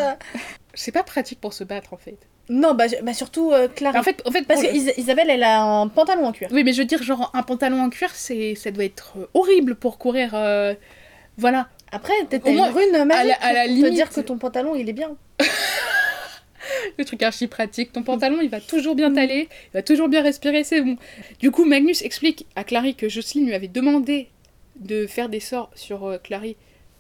C'est 0.74 0.92
pas 0.92 1.04
pratique 1.04 1.40
pour 1.42 1.54
se 1.54 1.64
battre 1.64 1.94
en 1.94 1.98
fait. 1.98 2.18
Non, 2.48 2.74
bah, 2.76 2.86
bah 3.04 3.14
surtout 3.14 3.52
euh, 3.52 3.68
Clary. 3.68 3.98
En 3.98 4.04
fait, 4.04 4.22
en 4.26 4.32
fait 4.32 4.44
Parce 4.44 4.62
que 4.62 4.68
le- 4.68 4.76
Is- 4.76 4.94
Isabelle, 4.98 5.30
elle 5.30 5.44
a 5.44 5.62
un 5.64 5.88
pantalon 5.88 6.26
en 6.26 6.32
cuir. 6.32 6.50
Oui, 6.52 6.64
mais 6.64 6.74
je 6.74 6.80
veux 6.80 6.86
dire, 6.86 7.02
genre 7.02 7.32
un 7.34 7.42
pantalon 7.44 7.82
en 7.82 7.90
cuir, 7.90 8.12
c'est 8.14 8.54
ça 8.56 8.70
doit 8.72 8.84
être 8.86 9.14
euh, 9.18 9.26
horrible 9.34 9.76
pour 9.76 9.98
courir. 9.98 10.32
euh, 10.36 10.74
Voilà. 11.38 11.68
Après, 11.92 12.14
t'as 12.30 12.38
une 12.50 12.62
rune 12.62 13.04
magique 13.06 13.34
à 13.42 13.54
la 13.54 13.62
pour 13.66 13.74
limite- 13.74 13.86
te 13.90 13.96
dire 13.96 14.10
que 14.10 14.20
ton 14.22 14.38
pantalon, 14.38 14.76
il 14.76 14.88
est 14.90 14.94
bien. 14.94 15.16
Le 16.98 17.06
truc 17.06 17.22
archi 17.24 17.48
pratique. 17.48 17.92
Ton 17.94 18.04
pantalon, 18.04 18.40
il 18.42 18.50
va 18.50 18.60
toujours 18.60 18.96
bien 18.96 19.14
t'aller, 19.14 19.48
il 19.52 19.74
va 19.74 19.82
toujours 19.84 20.08
bien 20.08 20.22
respirer, 20.22 20.64
c'est 20.64 20.82
bon. 20.82 20.98
Du 21.40 21.52
coup, 21.52 21.64
Magnus 21.66 22.02
explique 22.02 22.48
à 22.56 22.64
Clary 22.64 22.96
que 22.96 23.08
Jocelyne 23.10 23.46
lui 23.48 23.54
avait 23.54 23.68
demandé 23.68 24.30
de 24.78 25.06
faire 25.08 25.30
des 25.30 25.40
sorts 25.40 25.70
sur 25.76 26.06
euh, 26.06 26.18
Clary 26.18 26.58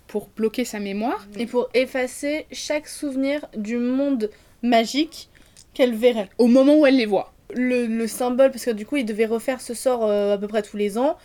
pour 0.08 0.30
bloquer 0.36 0.66
sa 0.66 0.80
mémoire. 0.80 1.26
Et 1.38 1.46
pour 1.46 1.70
effacer 1.74 2.46
chaque 2.52 2.88
souvenir 2.88 3.46
du 3.56 3.78
monde 3.78 4.30
magique 4.62 5.30
qu'elle 5.76 5.93
verrait. 5.93 6.30
Au 6.39 6.47
moment 6.47 6.76
où 6.80 6.85
elle 6.88 6.97
les 6.97 7.06
voit. 7.06 7.31
Le, 7.56 7.85
le 7.85 8.07
symbole, 8.07 8.49
parce 8.49 8.65
que 8.65 8.72
du 8.72 8.88
coup, 8.88 8.97
il 8.97 9.06
devait 9.06 9.27
refaire 9.27 9.61
ce 9.61 9.76
sort 9.76 10.06
euh, 10.06 10.34
à 10.34 10.38
peu 10.39 10.47
près 10.47 10.64
tous 10.64 10.77
les 10.77 10.97
ans. 10.97 11.15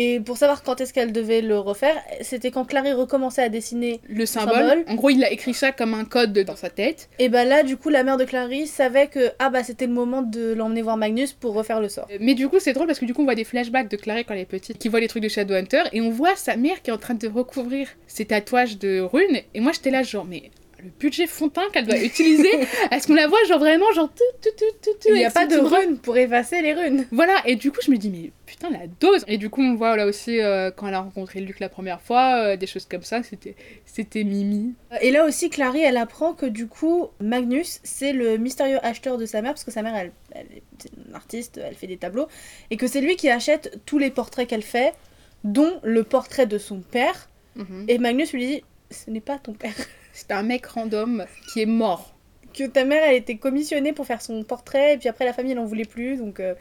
Et 0.00 0.20
pour 0.20 0.36
savoir 0.36 0.62
quand 0.62 0.80
est-ce 0.80 0.92
qu'elle 0.92 1.12
devait 1.12 1.40
le 1.40 1.58
refaire, 1.58 1.96
c'était 2.20 2.50
quand 2.50 2.64
Clary 2.64 2.92
recommençait 2.92 3.42
à 3.42 3.48
dessiner. 3.48 4.00
Le 4.08 4.26
symbole, 4.26 4.54
Symbole. 4.54 4.84
en 4.86 4.94
gros, 4.94 5.10
il 5.10 5.24
a 5.24 5.30
écrit 5.32 5.54
ça 5.54 5.72
comme 5.72 5.94
un 5.94 6.04
code 6.04 6.38
dans 6.38 6.56
sa 6.56 6.70
tête. 6.70 7.08
Et 7.18 7.28
bah 7.28 7.44
là, 7.44 7.62
du 7.62 7.76
coup, 7.76 7.88
la 7.88 8.04
mère 8.04 8.16
de 8.16 8.24
Clary 8.24 8.66
savait 8.66 9.08
que 9.08 9.30
ah 9.38 9.50
bah 9.50 9.64
c'était 9.64 9.86
le 9.86 9.92
moment 9.92 10.22
de 10.22 10.52
l'emmener 10.52 10.82
voir 10.82 10.96
Magnus 10.98 11.32
pour 11.32 11.54
refaire 11.54 11.80
le 11.80 11.88
sort. 11.88 12.06
Mais 12.20 12.34
du 12.34 12.48
coup, 12.48 12.60
c'est 12.60 12.74
drôle 12.74 12.86
parce 12.86 12.98
que 13.00 13.06
du 13.06 13.14
coup, 13.14 13.22
on 13.22 13.24
voit 13.24 13.34
des 13.34 13.44
flashbacks 13.44 13.90
de 13.90 13.96
Clary 13.96 14.24
quand 14.24 14.34
elle 14.34 14.40
est 14.40 14.44
petite, 14.44 14.78
qui 14.78 14.88
voit 14.88 15.00
les 15.00 15.08
trucs 15.08 15.22
de 15.22 15.28
Shadowhunter, 15.28 15.84
et 15.92 16.00
on 16.00 16.10
voit 16.10 16.36
sa 16.36 16.56
mère 16.56 16.80
qui 16.82 16.90
est 16.90 16.94
en 16.94 16.98
train 16.98 17.14
de 17.14 17.26
recouvrir 17.26 17.88
ses 18.06 18.26
tatouages 18.26 18.78
de 18.78 19.00
runes. 19.00 19.40
Et 19.54 19.60
moi, 19.60 19.72
j'étais 19.72 19.90
là, 19.90 20.02
genre, 20.04 20.26
mais 20.26 20.50
le 20.82 20.90
budget 20.98 21.26
fond 21.26 21.48
teint 21.48 21.68
qu'elle 21.72 21.86
doit 21.86 21.98
utiliser, 21.98 22.48
est-ce 22.90 23.06
qu'on 23.06 23.14
la 23.14 23.26
voit, 23.26 23.38
genre 23.48 23.58
vraiment, 23.58 23.90
genre 23.92 24.08
tout, 24.08 24.22
tout, 24.42 24.50
tout, 24.56 24.76
tout, 24.82 24.90
tout. 25.00 25.08
Il 25.08 25.14
n'y 25.14 25.24
a 25.24 25.30
pas 25.30 25.46
de 25.46 25.56
petites 25.56 25.68
rune 25.68 25.98
pour 25.98 26.16
effacer 26.16 26.62
les 26.62 26.72
runes. 26.72 27.06
Voilà, 27.10 27.42
et 27.46 27.56
du 27.56 27.72
coup, 27.72 27.80
je 27.84 27.90
me 27.90 27.96
dis, 27.96 28.10
mais 28.10 28.30
putain, 28.46 28.70
la 28.70 28.86
dose 29.00 29.24
Et 29.26 29.38
du 29.38 29.50
coup, 29.50 29.62
on 29.62 29.74
voit 29.74 29.96
là 29.96 30.06
aussi, 30.06 30.40
euh, 30.40 30.70
quand 30.70 30.86
elle 30.86 30.94
a 30.94 31.00
rencontré 31.00 31.40
Luc 31.40 31.60
la 31.60 31.68
première 31.68 32.00
fois, 32.00 32.42
euh, 32.42 32.56
des 32.56 32.66
choses 32.66 32.84
comme 32.84 33.02
ça, 33.02 33.22
c'était 33.22 33.56
c'était 33.86 34.22
Mimi. 34.22 34.74
Et 35.00 35.10
là 35.10 35.24
aussi, 35.24 35.50
Clary, 35.50 35.80
elle 35.80 35.96
apprend 35.96 36.34
que 36.34 36.46
du 36.46 36.68
coup, 36.68 37.08
Magnus, 37.20 37.80
c'est 37.82 38.12
le 38.12 38.36
mystérieux 38.36 38.78
acheteur 38.82 39.18
de 39.18 39.26
sa 39.26 39.42
mère, 39.42 39.52
parce 39.52 39.64
que 39.64 39.72
sa 39.72 39.82
mère, 39.82 39.96
elle, 39.96 40.12
elle 40.32 40.46
est 40.56 40.90
une 41.08 41.14
artiste, 41.14 41.58
elle 41.62 41.74
fait 41.74 41.88
des 41.88 41.96
tableaux, 41.96 42.28
et 42.70 42.76
que 42.76 42.86
c'est 42.86 43.00
lui 43.00 43.16
qui 43.16 43.28
achète 43.28 43.80
tous 43.86 43.98
les 43.98 44.10
portraits 44.10 44.48
qu'elle 44.48 44.62
fait, 44.62 44.94
dont 45.42 45.80
le 45.82 46.04
portrait 46.04 46.46
de 46.46 46.58
son 46.58 46.80
père. 46.80 47.28
Mhm. 47.56 47.86
Et 47.88 47.98
Magnus 47.98 48.32
lui 48.32 48.46
dit, 48.46 48.64
ce 48.90 49.10
n'est 49.10 49.20
pas 49.20 49.38
ton 49.38 49.52
père. 49.52 49.74
C'est 50.18 50.32
un 50.32 50.42
mec 50.42 50.66
random 50.66 51.26
qui 51.52 51.62
est 51.62 51.66
mort. 51.66 52.12
Que 52.52 52.64
ta 52.64 52.84
mère, 52.84 53.04
elle 53.04 53.14
était 53.14 53.36
commissionnée 53.36 53.92
pour 53.92 54.04
faire 54.04 54.20
son 54.20 54.42
portrait, 54.42 54.94
et 54.94 54.96
puis 54.96 55.08
après, 55.08 55.24
la 55.24 55.32
famille, 55.32 55.52
elle 55.52 55.60
en 55.60 55.64
voulait 55.64 55.84
plus, 55.84 56.16
donc... 56.16 56.40
euh, 56.40 56.54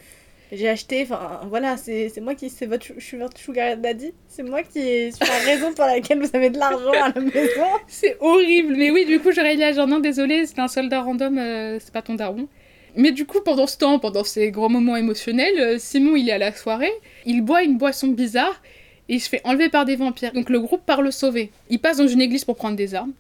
j'ai 0.52 0.70
acheté, 0.70 1.02
enfin 1.04 1.42
voilà, 1.50 1.76
c'est 1.76 2.22
moi 2.22 2.34
qui, 2.34 2.50
c'est 2.50 2.68
votre, 2.68 2.86
je 2.96 3.04
suis 3.04 3.18
votre 3.18 3.38
sugar 3.38 3.76
daddy, 3.76 4.14
c'est 4.30 4.44
moi 4.44 4.64
qui 4.64 5.12
suis 5.12 5.28
la 5.28 5.40
raison 5.46 5.74
pour 5.74 5.86
laquelle 5.86 6.20
vous 6.20 6.30
avez 6.34 6.50
de 6.50 6.58
l'argent 6.58 6.92
à 6.92 7.12
la 7.14 7.20
maison. 7.20 7.66
C'est 7.88 8.16
horrible, 8.22 8.76
mais 8.78 8.90
oui, 8.92 9.06
du 9.06 9.20
coup, 9.20 9.34
j'aurais 9.34 9.58
dit 9.58 9.64
à 9.64 9.74
genre, 9.74 9.88
non, 9.88 10.00
désolé, 10.00 10.46
c'est 10.46 10.60
un 10.60 10.70
soldat 10.70 11.02
random, 11.02 11.38
euh, 11.38 11.80
c'est 11.82 11.92
pas 11.92 12.02
ton 12.02 12.16
daron. 12.16 12.48
Mais 12.96 13.12
du 13.12 13.26
coup, 13.26 13.42
pendant 13.42 13.68
ce 13.68 13.78
temps, 13.78 14.00
pendant 14.00 14.24
ces 14.24 14.52
grands 14.52 14.70
moments 14.70 14.96
émotionnels, 14.96 15.60
euh, 15.60 15.76
Simon, 15.80 16.16
il 16.16 16.30
est 16.30 16.34
à 16.34 16.38
la 16.38 16.54
soirée, 16.54 16.94
il 17.26 17.42
boit 17.42 17.64
une 17.64 17.78
boisson 17.78 18.08
bizarre 18.08 18.62
et 19.10 19.16
il 19.16 19.20
se 19.20 19.28
fait 19.28 19.42
enlever 19.44 19.68
par 19.68 19.84
des 19.84 19.98
vampires. 19.98 20.32
Donc 20.32 20.50
le 20.50 20.62
groupe 20.62 20.86
part 20.86 21.02
le 21.02 21.12
sauver. 21.12 21.52
Il 21.70 21.80
passe 21.80 21.98
dans 21.98 22.08
une 22.08 22.22
église 22.22 22.46
pour 22.46 22.56
prendre 22.56 22.78
des 22.78 22.96
armes. 22.96 23.14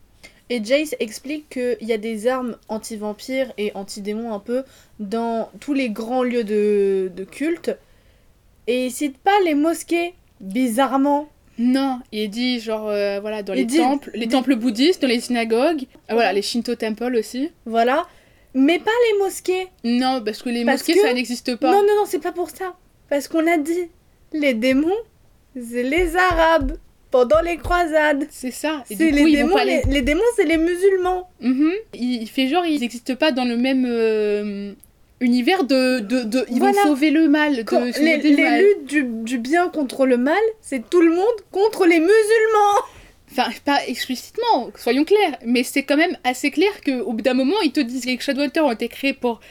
Et 0.49 0.63
Jace 0.63 0.95
explique 0.99 1.49
qu'il 1.49 1.77
y 1.87 1.91
a 1.93 1.97
des 1.97 2.27
armes 2.27 2.55
anti-vampires 2.69 3.51
et 3.57 3.71
anti-démons 3.75 4.33
un 4.33 4.39
peu 4.39 4.63
dans 4.99 5.49
tous 5.59 5.73
les 5.73 5.89
grands 5.89 6.23
lieux 6.23 6.43
de, 6.45 7.11
de 7.13 7.23
culte. 7.25 7.75
Et 8.67 8.85
il 8.85 8.91
cite 8.91 9.17
pas 9.17 9.37
les 9.43 9.55
mosquées, 9.55 10.13
bizarrement. 10.39 11.27
Non, 11.57 11.99
il 12.11 12.29
dit 12.29 12.59
genre, 12.59 12.87
euh, 12.87 13.19
voilà, 13.19 13.43
dans 13.43 13.53
Il 13.53 13.59
les 13.59 13.65
dit- 13.65 13.77
temples, 13.77 14.11
les 14.13 14.27
temples 14.27 14.55
bouddhistes, 14.55 15.01
dans 15.01 15.07
les 15.07 15.19
synagogues, 15.19 15.83
euh, 16.09 16.13
voilà, 16.13 16.31
les 16.31 16.41
Shinto 16.41 16.75
temples 16.75 17.15
aussi. 17.15 17.49
Voilà. 17.65 18.05
Mais 18.53 18.79
pas 18.79 18.91
les 19.11 19.19
mosquées. 19.19 19.67
Non, 19.83 20.21
parce 20.23 20.41
que 20.43 20.49
les 20.49 20.63
Parce 20.63 20.79
mosquées, 20.81 20.93
que- 20.93 21.01
ça 21.07 21.13
n'existe 21.13 21.55
pas. 21.57 21.71
Non, 21.71 21.81
non, 21.81 21.95
non, 21.97 22.05
c'est 22.05 22.19
pas 22.21 22.31
pour 22.31 22.49
ça. 22.51 22.75
Parce 23.09 23.27
qu'on 23.27 23.45
a 23.47 23.57
dit, 23.57 23.89
les 24.33 24.53
démons, 24.53 24.95
c'est 25.55 25.83
les 25.83 26.15
Arabes 26.15 26.77
pendant 27.11 27.41
les 27.41 27.57
croisades. 27.57 28.25
C'est 28.29 28.51
ça. 28.51 28.83
Et 28.89 28.95
C'est 28.95 29.09
du 29.09 29.11
les 29.11 29.21
coup, 29.23 29.27
vont 29.29 29.33
démons, 29.33 29.55
pas 29.55 29.65
les- 29.65 29.81
les, 29.85 29.93
les 29.93 30.01
démons, 30.01 30.21
c'est 30.35 30.45
les 30.45 30.57
musulmans. 30.57 31.29
Mhm. 31.41 31.71
il, 31.93 32.21
il 32.23 32.27
fait 32.29 32.47
genre, 32.47 32.65
ils 32.65 32.79
n'existent 32.81 33.15
pas 33.15 33.31
dans 33.31 33.45
le 33.45 33.57
même 33.57 33.85
euh, 33.87 34.73
univers 35.21 35.63
de, 35.63 35.99
de, 35.99 36.23
de- 36.23 36.45
Ils 36.49 36.59
Voilà. 36.59 36.81
vont 36.83 36.89
sauver 36.89 37.09
le 37.11 37.27
mal. 37.27 37.63
De 37.63 37.99
les, 38.03 38.17
les 38.17 38.43
mal. 38.43 38.61
luttes 38.61 38.85
du, 38.85 39.03
du 39.03 39.37
bien 39.39 39.69
contre 39.69 40.05
le 40.05 40.17
mal, 40.17 40.41
c'est 40.61 40.89
tout 40.89 41.01
le 41.01 41.09
monde 41.11 41.25
contre 41.51 41.85
les 41.85 41.99
musulmans. 41.99 42.81
Enfin, 43.31 43.49
pas 43.65 43.85
explicitement, 43.87 44.71
soyons 44.77 45.03
clairs, 45.03 45.37
mais 45.45 45.63
c'est 45.63 45.83
quand 45.83 45.97
même 45.97 46.17
assez 46.23 46.49
clair 46.49 46.69
qu'au 46.85 47.11
bout 47.11 47.21
d'un 47.21 47.33
moment, 47.33 47.59
ils 47.63 47.71
te 47.73 47.81
disent 47.81 48.03
que 48.05 48.09
les 48.09 48.19
Shadowhunters 48.19 48.63
ont 48.65 48.71
été 48.71 48.87
créés 48.87 49.13
pour 49.13 49.41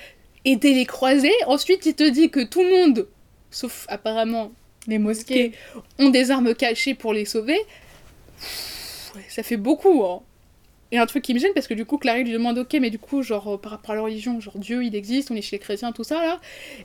aider 0.46 0.72
les 0.72 0.86
croisés. 0.86 1.34
Ensuite, 1.46 1.84
ils 1.84 1.94
te 1.94 2.08
disent 2.08 2.30
que 2.30 2.42
tout 2.42 2.62
le 2.62 2.70
monde, 2.70 3.06
sauf 3.50 3.84
apparemment 3.88 4.50
Les 4.86 4.98
mosquées, 4.98 5.52
ont 5.98 6.10
des 6.10 6.30
armes 6.30 6.54
cachées 6.54 6.94
pour 6.94 7.12
les 7.12 7.24
sauver. 7.24 7.58
Ça 9.28 9.42
fait 9.42 9.56
beaucoup, 9.56 10.04
hein. 10.04 10.22
Et 10.92 10.98
un 10.98 11.06
truc 11.06 11.24
qui 11.24 11.34
me 11.34 11.38
gêne, 11.40 11.52
parce 11.52 11.66
que 11.66 11.74
du 11.74 11.84
coup, 11.84 11.98
Clary 11.98 12.22
lui 12.22 12.32
demande, 12.32 12.58
ok, 12.58 12.76
mais 12.80 12.90
du 12.90 12.98
coup, 12.98 13.22
genre, 13.22 13.54
euh, 13.54 13.58
par 13.58 13.72
rapport 13.72 13.90
à 13.90 13.94
la 13.96 14.02
religion, 14.02 14.38
genre, 14.38 14.56
Dieu, 14.56 14.84
il 14.84 14.94
existe, 14.94 15.32
on 15.32 15.34
est 15.34 15.42
chez 15.42 15.56
les 15.56 15.60
chrétiens, 15.60 15.90
tout 15.90 16.04
ça, 16.04 16.22
là. 16.22 16.40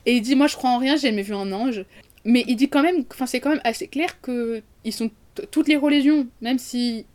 Et 0.08 0.14
il 0.14 0.22
dit, 0.22 0.36
moi, 0.36 0.48
je 0.48 0.56
crois 0.56 0.72
en 0.72 0.80
rien, 0.80 0.96
j'ai 0.96 1.10
jamais 1.10 1.22
vu 1.22 1.36
un 1.36 1.52
ange. 1.52 1.86
Mais 2.26 2.44
il 2.48 2.56
dit 2.56 2.68
quand 2.68 2.82
même, 2.82 3.04
enfin, 3.12 3.28
c'est 3.28 3.40
quand 3.40 3.50
même 3.50 3.62
assez 3.64 3.88
clair 3.88 4.20
que 4.22 4.64
ils 4.84 4.94
sont 4.94 5.12
toutes 5.52 5.68
les 5.68 5.78
religions, 5.78 6.28
même 6.42 6.60
si 6.60 7.06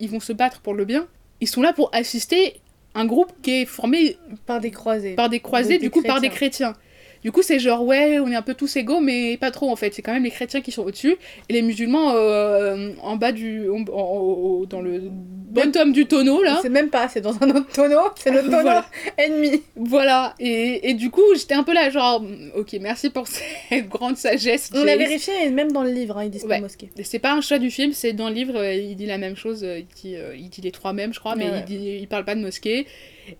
ils 0.00 0.10
vont 0.10 0.20
se 0.20 0.32
battre 0.32 0.60
pour 0.60 0.74
le 0.74 0.84
bien, 0.84 1.06
ils 1.40 1.48
sont 1.48 1.62
là 1.62 1.72
pour 1.72 1.94
assister 1.94 2.60
un 2.94 3.06
groupe 3.06 3.32
qui 3.42 3.62
est 3.62 3.66
formé 3.66 4.16
Par 4.46 4.60
des 4.60 4.70
croisés. 4.70 5.14
par 5.14 5.28
des 5.28 5.40
croisés, 5.40 5.78
du 5.78 5.90
coup 5.90 6.02
par 6.02 6.20
des 6.20 6.28
chrétiens. 6.28 6.74
Du 7.22 7.30
coup, 7.30 7.42
c'est 7.42 7.58
genre, 7.60 7.84
ouais, 7.84 8.18
on 8.18 8.30
est 8.32 8.34
un 8.34 8.42
peu 8.42 8.54
tous 8.54 8.74
égaux, 8.76 9.00
mais 9.00 9.36
pas 9.36 9.50
trop 9.52 9.70
en 9.70 9.76
fait. 9.76 9.94
C'est 9.94 10.02
quand 10.02 10.12
même 10.12 10.24
les 10.24 10.30
chrétiens 10.30 10.60
qui 10.60 10.72
sont 10.72 10.82
au-dessus 10.82 11.16
et 11.48 11.52
les 11.52 11.62
musulmans 11.62 12.12
euh, 12.14 12.90
en 13.02 13.16
bas 13.16 13.30
du. 13.32 13.68
en- 13.70 13.84
en- 13.92 14.62
en- 14.62 14.64
dans 14.64 14.80
le 14.80 15.02
bottom 15.10 15.92
du 15.92 16.06
tonneau 16.06 16.42
là. 16.42 16.58
C'est 16.62 16.68
même 16.68 16.88
pas, 16.90 17.08
c'est 17.08 17.20
dans 17.20 17.34
un 17.42 17.50
autre 17.50 17.70
tonneau, 17.72 18.00
c'est 18.16 18.30
le 18.30 18.40
tonneau 18.42 18.50
Voilà. 18.62 18.86
ennemi. 19.18 19.62
Voilà. 19.76 20.34
Et, 20.40 20.90
et 20.90 20.94
du 20.94 21.10
coup, 21.10 21.22
j'étais 21.36 21.54
un 21.54 21.62
peu 21.62 21.72
là, 21.74 21.90
genre, 21.90 22.24
ok, 22.56 22.76
merci 22.80 23.10
pour 23.10 23.26
cette 23.68 23.88
grande 23.88 24.16
sagesse. 24.16 24.70
On 24.74 24.82
l'a 24.82 24.96
vérifié, 24.96 25.32
et 25.44 25.50
même 25.50 25.70
dans 25.72 25.84
le 25.84 25.90
livre, 25.90 26.18
hein, 26.18 26.24
ils 26.24 26.30
disent 26.30 26.44
Ouais. 26.44 26.60
mosquée. 26.60 26.90
C'est 27.04 27.18
pas 27.20 27.34
un 27.34 27.40
choix 27.40 27.58
du 27.58 27.70
film, 27.70 27.92
c'est 27.92 28.14
dans 28.14 28.28
le 28.30 28.34
livre, 28.34 28.56
euh, 28.58 28.74
il 28.74 28.96
dit 28.96 29.06
la 29.06 29.18
même 29.18 29.36
chose, 29.36 29.62
euh, 29.62 29.78
il 29.78 29.86
dit, 30.10 30.16
il 30.36 30.48
dit 30.48 30.60
les 30.60 30.72
trois 30.72 30.92
mêmes, 30.92 31.12
je 31.14 31.20
crois, 31.20 31.36
mais 31.36 31.44
Ouais, 31.44 31.50
ouais. 31.50 31.64
il, 31.68 31.78
dit, 31.78 31.98
il 32.00 32.08
parle 32.08 32.24
pas 32.24 32.34
de 32.34 32.40
mosquée. 32.40 32.86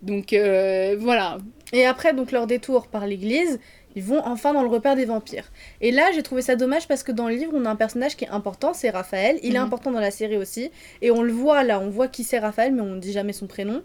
Donc 0.01 0.31
euh, 0.33 0.95
voilà. 0.99 1.37
Et 1.73 1.85
après, 1.85 2.13
donc, 2.13 2.31
leur 2.31 2.47
détour 2.47 2.87
par 2.87 3.05
l'église, 3.07 3.59
ils 3.95 4.03
vont 4.03 4.21
enfin 4.25 4.53
dans 4.53 4.61
le 4.63 4.69
repère 4.69 4.95
des 4.95 5.05
vampires. 5.05 5.51
Et 5.81 5.91
là, 5.91 6.03
j'ai 6.15 6.23
trouvé 6.23 6.41
ça 6.41 6.55
dommage 6.55 6.87
parce 6.87 7.03
que 7.03 7.11
dans 7.11 7.27
le 7.27 7.35
livre, 7.35 7.51
on 7.55 7.65
a 7.65 7.69
un 7.69 7.75
personnage 7.75 8.15
qui 8.15 8.25
est 8.25 8.29
important, 8.29 8.73
c'est 8.73 8.89
Raphaël. 8.89 9.39
Il 9.43 9.55
est 9.55 9.59
Mhm. 9.59 9.65
important 9.65 9.91
dans 9.91 9.99
la 9.99 10.11
série 10.11 10.37
aussi. 10.37 10.71
Et 11.01 11.11
on 11.11 11.21
le 11.21 11.33
voit 11.33 11.63
là, 11.63 11.79
on 11.79 11.89
voit 11.89 12.07
qui 12.07 12.23
c'est 12.23 12.39
Raphaël, 12.39 12.73
mais 12.73 12.81
on 12.81 12.91
ne 12.95 12.99
dit 12.99 13.11
jamais 13.11 13.33
son 13.33 13.47
prénom. 13.47 13.81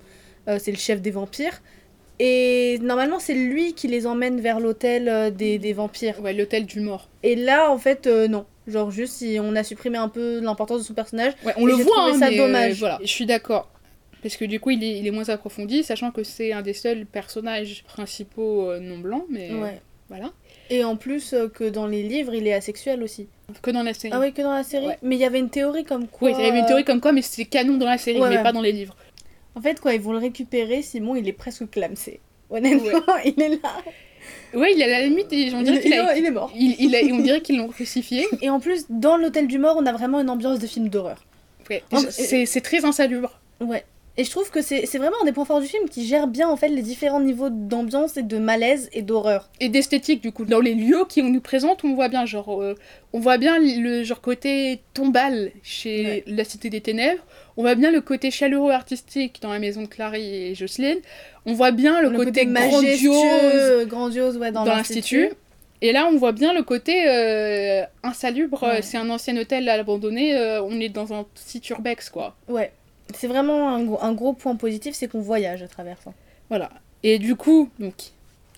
Euh, 0.48 0.58
c'est 0.60 0.70
le 0.70 0.78
chef 0.78 1.00
des 1.02 1.10
vampires. 1.10 1.60
Et 2.20 2.78
normalement, 2.82 3.18
c'est 3.20 3.34
lui 3.34 3.74
qui 3.74 3.86
les 3.86 4.06
emmène 4.06 4.40
vers 4.40 4.60
l'hôtel 4.60 5.08
euh, 5.08 5.30
des, 5.30 5.58
des 5.58 5.72
vampires. 5.72 6.20
Ouais, 6.20 6.32
l'hôtel 6.32 6.66
du 6.66 6.80
mort. 6.80 7.08
Et 7.22 7.36
là, 7.36 7.70
en 7.70 7.78
fait, 7.78 8.06
euh, 8.06 8.28
non. 8.28 8.44
Genre, 8.66 8.90
juste, 8.90 9.14
si 9.14 9.38
on 9.40 9.54
a 9.56 9.62
supprimé 9.62 9.96
un 9.98 10.08
peu 10.08 10.40
l'importance 10.40 10.80
de 10.80 10.84
son 10.84 10.94
personnage. 10.94 11.32
Ouais, 11.44 11.54
on 11.56 11.64
le 11.64 11.72
voit, 11.74 12.02
hein, 12.10 12.18
ça 12.18 12.28
mais, 12.30 12.36
dommage. 12.36 12.78
voilà, 12.80 12.98
je 13.02 13.06
suis 13.06 13.24
d'accord. 13.24 13.70
Parce 14.22 14.36
que 14.36 14.44
du 14.44 14.58
coup, 14.60 14.70
il 14.70 14.82
est, 14.82 14.98
il 14.98 15.06
est 15.06 15.10
moins 15.10 15.28
approfondi, 15.28 15.82
sachant 15.84 16.10
que 16.10 16.22
c'est 16.24 16.52
un 16.52 16.62
des 16.62 16.72
seuls 16.72 17.06
personnages 17.06 17.84
principaux 17.86 18.70
euh, 18.70 18.80
non 18.80 18.98
blancs, 18.98 19.24
mais 19.30 19.52
Ouais. 19.52 19.80
voilà. 20.08 20.32
Et 20.70 20.82
en 20.84 20.96
plus, 20.96 21.32
euh, 21.32 21.48
que 21.48 21.64
dans 21.64 21.86
les 21.86 22.02
livres, 22.02 22.34
il 22.34 22.46
est 22.46 22.52
asexuel 22.52 23.02
aussi. 23.02 23.28
Que 23.62 23.70
dans 23.70 23.82
la 23.82 23.94
série. 23.94 24.12
Ah 24.14 24.20
oui, 24.20 24.32
que 24.32 24.42
dans 24.42 24.52
la 24.52 24.64
série 24.64 24.86
Ouais. 24.88 24.98
Mais 25.02 25.16
il 25.16 25.20
y 25.20 25.24
avait 25.24 25.38
une 25.38 25.50
théorie 25.50 25.84
comme 25.84 26.06
quoi. 26.08 26.28
Oui, 26.30 26.34
il 26.38 26.44
y 26.44 26.48
avait 26.48 26.58
une 26.58 26.64
euh, 26.64 26.68
théorie 26.68 26.84
comme 26.84 27.00
quoi, 27.00 27.12
mais 27.12 27.22
c'est 27.22 27.44
canon 27.44 27.76
dans 27.78 27.86
la 27.86 27.96
série, 27.98 28.20
Ouais, 28.20 28.28
mais 28.28 28.42
pas 28.42 28.52
dans 28.52 28.60
les 28.60 28.72
livres. 28.72 28.96
En 29.54 29.60
fait, 29.60 29.80
quand 29.80 29.90
ils 29.90 30.00
vont 30.00 30.12
le 30.12 30.18
récupérer, 30.18 30.82
Simon, 30.82 31.16
il 31.16 31.26
est 31.28 31.32
presque 31.32 31.70
clamsé. 31.70 32.20
Honnêtement, 32.50 33.00
il 33.24 33.40
est 33.40 33.48
là. 33.50 33.72
Ouais, 34.54 34.72
il 34.74 34.80
est 34.80 34.84
à 34.84 34.88
la 35.00 35.02
limite, 35.06 35.32
et 35.32 35.52
on 35.54 35.62
dirait 35.62 35.80
qu'il 35.80 35.92
il- 35.92 35.98
a... 35.98 36.16
il 36.16 36.24
est 36.26 36.30
mort. 36.30 36.52
Il, 36.54 36.74
il 36.78 36.94
a- 36.96 37.14
on 37.14 37.20
dirait 37.20 37.40
qu'ils 37.40 37.56
l'ont 37.58 37.68
crucifié. 37.68 38.26
Et 38.42 38.50
en 38.50 38.60
plus, 38.60 38.84
dans 38.90 39.16
l'hôtel 39.16 39.46
du 39.46 39.58
mort, 39.58 39.76
on 39.78 39.86
a 39.86 39.92
vraiment 39.92 40.20
une 40.20 40.28
ambiance 40.30 40.58
de 40.58 40.66
film 40.66 40.88
d'horreur. 40.88 41.24
Ouais, 41.70 41.82
c'est 42.10 42.60
très 42.62 42.84
insalubre. 42.84 43.38
Ouais. 43.60 43.84
Et 44.20 44.24
je 44.24 44.30
trouve 44.30 44.50
que 44.50 44.60
c'est 44.62 44.84
vraiment 44.98 45.16
un 45.22 45.24
des 45.26 45.30
points 45.32 45.44
forts 45.44 45.60
du 45.60 45.68
film 45.68 45.88
qui 45.88 46.04
gère 46.04 46.26
bien 46.26 46.48
en 46.48 46.56
fait 46.56 46.66
les 46.68 46.82
différents 46.82 47.20
niveaux 47.20 47.50
d'ambiance 47.50 48.16
et 48.16 48.24
de 48.24 48.36
malaise 48.38 48.90
et 48.92 49.02
d'horreur. 49.02 49.48
et 49.60 49.68
d'esthétique 49.68 50.20
du 50.20 50.32
coup 50.32 50.44
dans 50.44 50.58
les 50.58 50.74
lieux 50.74 51.04
qui 51.08 51.22
on 51.22 51.28
nous 51.28 51.40
présente 51.40 51.84
on 51.84 51.94
voit 51.94 52.08
bien 52.08 52.26
genre 52.26 52.60
euh, 52.60 52.74
on 53.12 53.20
voit 53.20 53.38
bien 53.38 53.60
le 53.60 54.02
genre 54.02 54.20
côté 54.20 54.80
tombal 54.92 55.52
chez 55.62 56.04
Ouais. 56.04 56.24
la 56.26 56.42
cité 56.44 56.68
des 56.68 56.80
ténèbres 56.80 57.22
on 57.56 57.62
voit 57.62 57.76
bien 57.76 57.92
le 57.92 58.00
côté 58.00 58.32
chaleureux 58.32 58.72
artistique 58.72 59.38
dans 59.40 59.52
la 59.52 59.60
maison 59.60 59.82
de 59.82 59.86
Clary 59.86 60.24
et 60.48 60.54
Jocelyne 60.56 60.98
on 61.46 61.52
voit 61.54 61.70
bien 61.70 62.00
le, 62.02 62.10
côté, 62.10 62.44
grandiose 62.44 63.86
grandiose 63.86 64.36
ouais, 64.36 64.50
dans, 64.50 64.64
dans 64.64 64.74
l'institut. 64.74 65.30
et 65.80 65.92
là 65.92 66.08
on 66.12 66.16
voit 66.16 66.32
bien 66.32 66.52
le 66.52 66.64
côté 66.64 67.04
euh, 67.08 67.82
insalubre 68.02 68.62
Ouais. 68.64 68.82
c'est 68.82 68.96
un 68.98 69.08
ancien 69.10 69.36
hôtel 69.36 69.68
abandonné 69.68 70.34
euh, 70.36 70.60
on 70.62 70.80
est 70.80 70.88
dans 70.88 71.12
un 71.12 71.24
site 71.36 71.70
urbex 71.70 72.10
quoi 72.10 72.34
Ouais. 72.48 72.72
C'est 73.14 73.26
vraiment 73.26 73.68
un 73.68 73.84
gros, 73.84 73.98
un 74.02 74.12
gros 74.12 74.32
point 74.32 74.56
positif, 74.56 74.94
c'est 74.94 75.08
qu'on 75.08 75.20
voyage 75.20 75.62
à 75.62 75.68
travers 75.68 75.98
ça. 76.02 76.12
voilà 76.48 76.70
et 77.04 77.18
du 77.18 77.36
coup 77.36 77.70
donc 77.78 77.94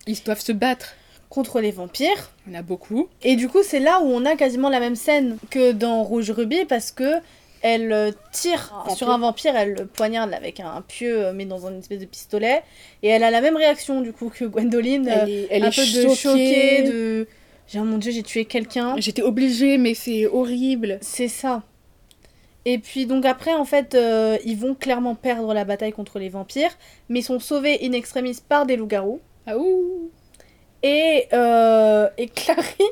ils 0.07 0.21
doivent 0.23 0.41
se 0.41 0.51
battre 0.51 0.95
Contre 1.29 1.61
les 1.61 1.71
vampires. 1.71 2.31
il 2.45 2.51
y 2.51 2.55
en 2.57 2.59
a 2.59 2.61
beaucoup 2.61 3.07
Et 3.23 3.37
du 3.37 3.47
coup, 3.47 3.63
c'est 3.63 3.79
là 3.79 4.01
où 4.01 4.05
on 4.07 4.25
a 4.25 4.35
quasiment 4.35 4.67
la 4.67 4.81
même 4.81 4.97
scène 4.97 5.37
que 5.49 5.71
dans 5.71 6.03
Rouge 6.03 6.29
Rubis 6.29 6.65
parce 6.65 6.91
que 6.91 7.21
elle 7.61 7.93
euh, 7.93 8.11
tire 8.33 8.73
Un 8.85 8.93
sur 8.95 9.07
vampire. 9.07 9.13
un 9.13 9.17
vampire, 9.17 9.55
elle 9.55 9.73
le 9.75 9.85
poignarde 9.85 10.33
avec 10.33 10.59
un 10.59 10.81
pieu 10.85 11.27
euh, 11.27 11.33
mis 11.33 11.45
dans 11.45 11.65
une 11.69 11.79
espèce 11.79 11.99
de 11.99 12.05
pistolet 12.05 12.63
et 13.01 13.07
elle 13.07 13.23
a 13.23 13.31
la 13.31 13.39
même 13.39 13.55
réaction 13.55 14.01
du 14.01 14.11
coup 14.11 14.29
que 14.29 14.43
Gwendoline, 14.43 15.07
euh, 15.07 15.15
elle 15.21 15.29
est, 15.29 15.47
elle 15.51 15.63
un 15.63 15.69
est 15.69 15.75
peu 15.75 15.85
de 15.85 16.01
choquée. 16.09 16.15
choquée, 16.15 16.83
de 16.83 17.27
j'ai 17.69 17.79
oh 17.79 17.85
mon 17.85 17.97
dieu 17.97 18.11
j'ai 18.11 18.23
tué 18.23 18.43
quelqu'un. 18.43 18.95
J'étais 18.97 19.21
obligée, 19.21 19.77
mais 19.77 19.93
c'est 19.93 20.27
horrible. 20.27 20.97
C'est 20.99 21.29
ça. 21.29 21.63
Et 22.65 22.77
puis 22.77 23.05
donc 23.07 23.25
après 23.25 23.53
en 23.53 23.65
fait 23.65 23.95
euh, 23.95 24.37
ils 24.45 24.57
vont 24.57 24.75
clairement 24.75 25.15
perdre 25.15 25.53
la 25.53 25.65
bataille 25.65 25.93
contre 25.93 26.19
les 26.19 26.29
vampires, 26.29 26.77
mais 27.09 27.19
ils 27.19 27.23
sont 27.23 27.39
sauvés 27.39 27.79
in 27.83 27.91
extremis 27.93 28.37
par 28.47 28.65
des 28.65 28.75
loups-garous. 28.75 29.19
Ah 29.47 29.57
ouh 29.57 30.11
Et, 30.83 31.27
euh, 31.33 32.07
et 32.17 32.27
Clary, 32.27 32.83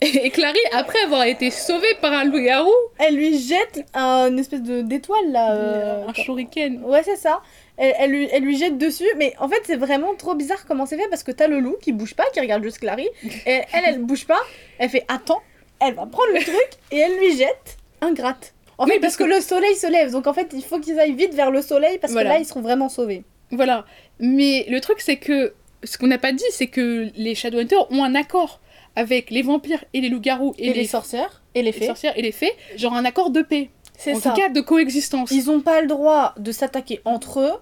Et 0.00 0.30
Clary, 0.30 0.58
après 0.72 0.98
avoir 1.04 1.24
été 1.26 1.50
sauvée 1.50 1.94
par 2.00 2.12
un 2.12 2.24
loup-garou, 2.24 2.72
elle 2.98 3.14
lui 3.14 3.38
jette 3.38 3.84
un, 3.94 4.30
une 4.30 4.38
espèce 4.38 4.62
de 4.62 4.80
d'étoile 4.82 5.30
là. 5.30 5.54
euh, 5.54 6.06
un 6.08 6.14
shuriken. 6.14 6.82
Ouais, 6.84 7.02
c'est 7.04 7.16
ça. 7.16 7.40
Elle, 7.76 7.94
elle 7.98 8.10
lui, 8.10 8.28
elle 8.32 8.42
lui 8.42 8.56
jette 8.56 8.78
dessus, 8.78 9.08
mais 9.16 9.34
en 9.38 9.48
fait, 9.48 9.60
c'est 9.64 9.76
vraiment 9.76 10.14
trop 10.16 10.34
bizarre 10.34 10.66
comment 10.66 10.86
c'est 10.86 10.96
fait 10.96 11.08
parce 11.08 11.22
que 11.22 11.30
t'as 11.32 11.46
le 11.46 11.60
loup 11.60 11.76
qui 11.80 11.92
bouge 11.92 12.14
pas, 12.14 12.24
qui 12.32 12.40
regarde 12.40 12.62
juste 12.64 12.78
Clary, 12.80 13.08
et 13.24 13.60
elle, 13.72 13.84
elle 13.86 13.98
bouge 14.00 14.26
pas. 14.26 14.40
Elle 14.78 14.90
fait 14.90 15.04
attends, 15.08 15.40
elle 15.80 15.94
va 15.94 16.06
prendre 16.06 16.32
le 16.34 16.40
truc 16.42 16.70
et 16.90 16.98
elle 16.98 17.16
lui 17.18 17.36
jette 17.36 17.76
un 18.00 18.12
gratte. 18.12 18.54
En 18.78 18.84
Oui, 18.86 18.92
fait, 18.92 19.00
parce 19.00 19.16
que, 19.16 19.24
le 19.24 19.40
soleil 19.40 19.76
se 19.76 19.86
lève, 19.86 20.10
donc 20.12 20.26
en 20.26 20.32
fait, 20.34 20.48
il 20.54 20.62
faut 20.64 20.78
qu'ils 20.80 20.98
aillent 20.98 21.14
vite 21.14 21.34
vers 21.34 21.50
le 21.50 21.62
soleil 21.62 21.98
parce 21.98 22.12
Voilà. 22.12 22.30
que 22.30 22.34
là, 22.34 22.40
ils 22.40 22.46
seront 22.46 22.62
vraiment 22.62 22.88
sauvés. 22.88 23.22
Voilà. 23.50 23.84
Mais 24.18 24.64
le 24.68 24.80
truc, 24.80 25.00
c'est 25.00 25.16
que 25.18 25.52
ce 25.84 25.98
qu'on 25.98 26.06
n'a 26.06 26.18
pas 26.18 26.32
dit, 26.32 26.44
c'est 26.50 26.68
que 26.68 27.10
les 27.16 27.34
Shadowhunters 27.34 27.90
ont 27.92 28.02
un 28.04 28.14
accord 28.14 28.60
avec 28.96 29.30
les 29.30 29.42
vampires 29.42 29.84
et 29.94 30.00
les 30.00 30.08
loups-garous 30.08 30.54
et, 30.58 30.68
Et, 30.70 30.74
les, 30.74 30.84
sorcières 30.86 31.42
et 31.54 31.60
les 31.62 31.72
les 31.72 31.78
fées. 31.78 31.86
sorcières 31.86 32.16
et 32.16 32.22
les 32.22 32.32
fées, 32.32 32.52
genre 32.76 32.94
un 32.94 33.04
accord 33.04 33.30
de 33.30 33.42
paix. 33.42 33.70
C'est 33.96 34.14
En 34.14 34.20
ça. 34.20 34.30
tout 34.30 34.40
cas, 34.40 34.48
de 34.48 34.60
coexistence. 34.60 35.30
Ils 35.30 35.50
ont 35.50 35.60
pas 35.60 35.80
le 35.80 35.86
droit 35.86 36.34
de 36.38 36.50
s'attaquer 36.52 37.00
entre 37.04 37.40
eux 37.40 37.52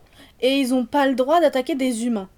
et 0.41 0.59
ils 0.59 0.73
ont 0.75 0.87
pas 0.87 1.07
le 1.07 1.15
droit 1.15 1.41
d'attaquer 1.41 1.75
des 1.75 2.07
humains. 2.07 2.29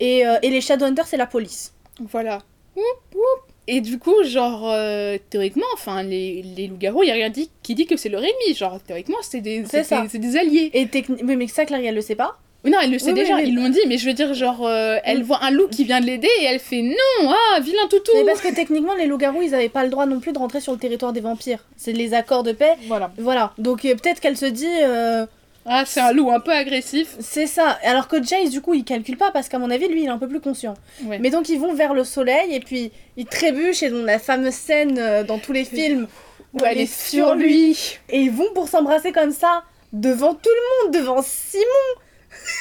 Et, 0.00 0.26
euh, 0.26 0.38
et 0.42 0.50
les 0.50 0.60
Shadowhunters, 0.60 1.06
c'est 1.06 1.16
la 1.16 1.26
police. 1.26 1.72
Voilà. 2.00 2.42
Oup, 2.76 2.82
oup. 3.14 3.47
Et 3.70 3.80
du 3.82 3.98
coup, 3.98 4.14
genre, 4.24 4.62
euh, 4.72 5.18
théoriquement, 5.30 5.66
enfin, 5.74 6.02
les, 6.02 6.42
les 6.56 6.66
loups-garous, 6.68 7.02
il 7.02 7.06
n'y 7.06 7.12
a 7.12 7.14
rien 7.14 7.28
dit, 7.30 7.50
qui 7.62 7.74
dit 7.74 7.84
que 7.86 7.96
c'est 7.98 8.08
leur 8.08 8.22
ennemi. 8.22 8.54
Genre, 8.56 8.80
théoriquement, 8.80 9.18
c'est 9.22 9.40
des, 9.42 9.62
C'est 9.66 9.84
c'est 9.84 9.84
ça. 9.84 10.04
des- 10.12 10.36
alliés. 10.38 10.70
Et 10.72 10.86
techni- 10.86 11.20
oui, 11.22 11.36
mais 11.36 11.46
ça, 11.48 11.64
Clary, 11.66 11.84
elle 11.86 11.94
le 11.94 12.00
sait 12.00 12.14
pas. 12.14 12.38
Non, 12.64 12.78
elle 12.82 12.90
le 12.90 12.98
sait 12.98 13.12
Oui, 13.12 13.20
déjà, 13.20 13.36
oui. 13.36 13.44
ils 13.46 13.54
l'ont 13.54 13.68
dit, 13.68 13.78
mais 13.86 13.98
je 13.98 14.06
veux 14.06 14.14
dire, 14.14 14.34
genre, 14.34 14.66
euh, 14.66 14.96
elle 15.04 15.22
voit 15.22 15.44
un 15.44 15.50
loup 15.50 15.68
qui 15.68 15.84
vient 15.84 16.00
de 16.00 16.06
l'aider 16.06 16.28
et 16.40 16.44
elle 16.44 16.58
fait 16.58 16.82
non, 16.82 17.30
ah, 17.30 17.60
vilain 17.60 17.86
toutou 17.88 18.10
Mais 18.16 18.24
parce 18.24 18.40
que 18.40 18.52
techniquement, 18.52 18.94
les 18.94 19.06
loups-garous, 19.06 19.42
ils 19.42 19.54
avaient 19.54 19.68
pas 19.68 19.84
le 19.84 19.90
droit 19.90 20.06
non 20.06 20.18
plus 20.18 20.32
de 20.32 20.38
rentrer 20.38 20.60
sur 20.60 20.72
le 20.72 20.78
territoire 20.78 21.12
des 21.12 21.20
vampires. 21.20 21.64
C'est 21.76 21.92
les 21.92 22.14
accords 22.14 22.42
de 22.42 22.52
paix. 22.52 22.72
Voilà. 22.88 23.12
Voilà. 23.18 23.52
Donc 23.58 23.84
euh, 23.84 23.94
peut-être 23.94 24.18
qu'elle 24.20 24.36
se 24.36 24.46
dit. 24.46 24.66
euh, 24.82 25.24
Ah, 25.68 25.84
c'est 25.86 26.00
un 26.00 26.12
loup 26.12 26.30
un 26.30 26.40
peu 26.40 26.50
agressif. 26.52 27.16
c'est 27.20 27.46
ça. 27.46 27.78
Alors 27.82 28.08
que 28.08 28.22
Jace, 28.22 28.50
du 28.50 28.60
coup, 28.62 28.74
il 28.74 28.84
calcule 28.84 29.16
pas 29.16 29.30
parce 29.30 29.48
qu'à 29.48 29.58
mon 29.58 29.70
avis, 29.70 29.86
lui, 29.88 30.02
il 30.02 30.06
est 30.06 30.10
un 30.10 30.18
peu 30.18 30.28
plus 30.28 30.40
conscient. 30.40 30.74
Ouais. 31.04 31.18
Mais 31.18 31.30
donc, 31.30 31.48
ils 31.48 31.58
vont 31.60 31.74
vers 31.74 31.94
le 31.94 32.04
soleil 32.04 32.54
et 32.54 32.60
puis 32.60 32.90
ils 33.16 33.26
trébuchent 33.26 33.82
et 33.82 33.90
dans 33.90 34.02
la 34.04 34.18
fameuse 34.18 34.54
scène 34.54 34.98
euh, 34.98 35.24
dans 35.24 35.38
tous 35.38 35.52
les 35.52 35.64
films 35.64 36.08
où 36.54 36.64
elle 36.64 36.78
est 36.78 36.86
sur 36.92 37.34
lui. 37.34 37.98
Et 38.08 38.20
ils 38.22 38.30
vont 38.32 38.52
pour 38.54 38.68
s'embrasser 38.68 39.12
comme 39.12 39.32
ça 39.32 39.62
devant 39.92 40.34
tout 40.34 40.50
le 40.50 40.86
monde, 40.86 40.94
devant 40.94 41.22
Simon. 41.22 41.64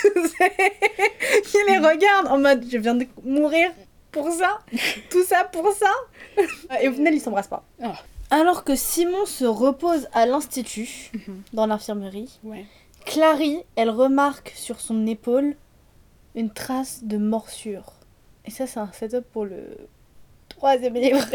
qui 1.46 1.58
les 1.68 1.78
regarde 1.78 2.28
en 2.30 2.38
mode 2.40 2.66
je 2.70 2.78
viens 2.78 2.96
de 2.96 3.06
mourir 3.24 3.70
pour 4.12 4.32
ça, 4.32 4.60
tout 5.10 5.24
ça 5.24 5.44
pour 5.44 5.72
ça. 5.74 5.92
Et 6.82 6.88
au 6.88 6.94
final, 6.94 7.14
ils 7.14 7.22
s'embrassent 7.22 7.48
pas. 7.50 7.64
Ah. 7.84 7.94
Alors 8.30 8.64
que 8.64 8.76
Simon 8.76 9.26
se 9.26 9.46
repose 9.46 10.08
à 10.14 10.26
l'institut, 10.26 11.12
Mhm. 11.14 11.42
dans 11.54 11.66
l'infirmerie, 11.68 12.40
Ouais. 12.44 12.66
Clary, 13.08 13.64
elle 13.78 13.90
remarque 13.90 14.52
sur 14.56 14.82
son 14.82 15.08
épaule 15.08 15.56
une 16.36 16.52
trace 16.52 17.04
de 17.04 17.18
morsure. 17.18 17.94
Et 18.46 18.52
ça, 18.52 18.68
c'est 18.68 18.80
un 18.80 18.92
setup 18.92 19.24
pour 19.32 19.46
le 19.46 19.66
troisième 20.50 20.94
livre. 20.94 21.26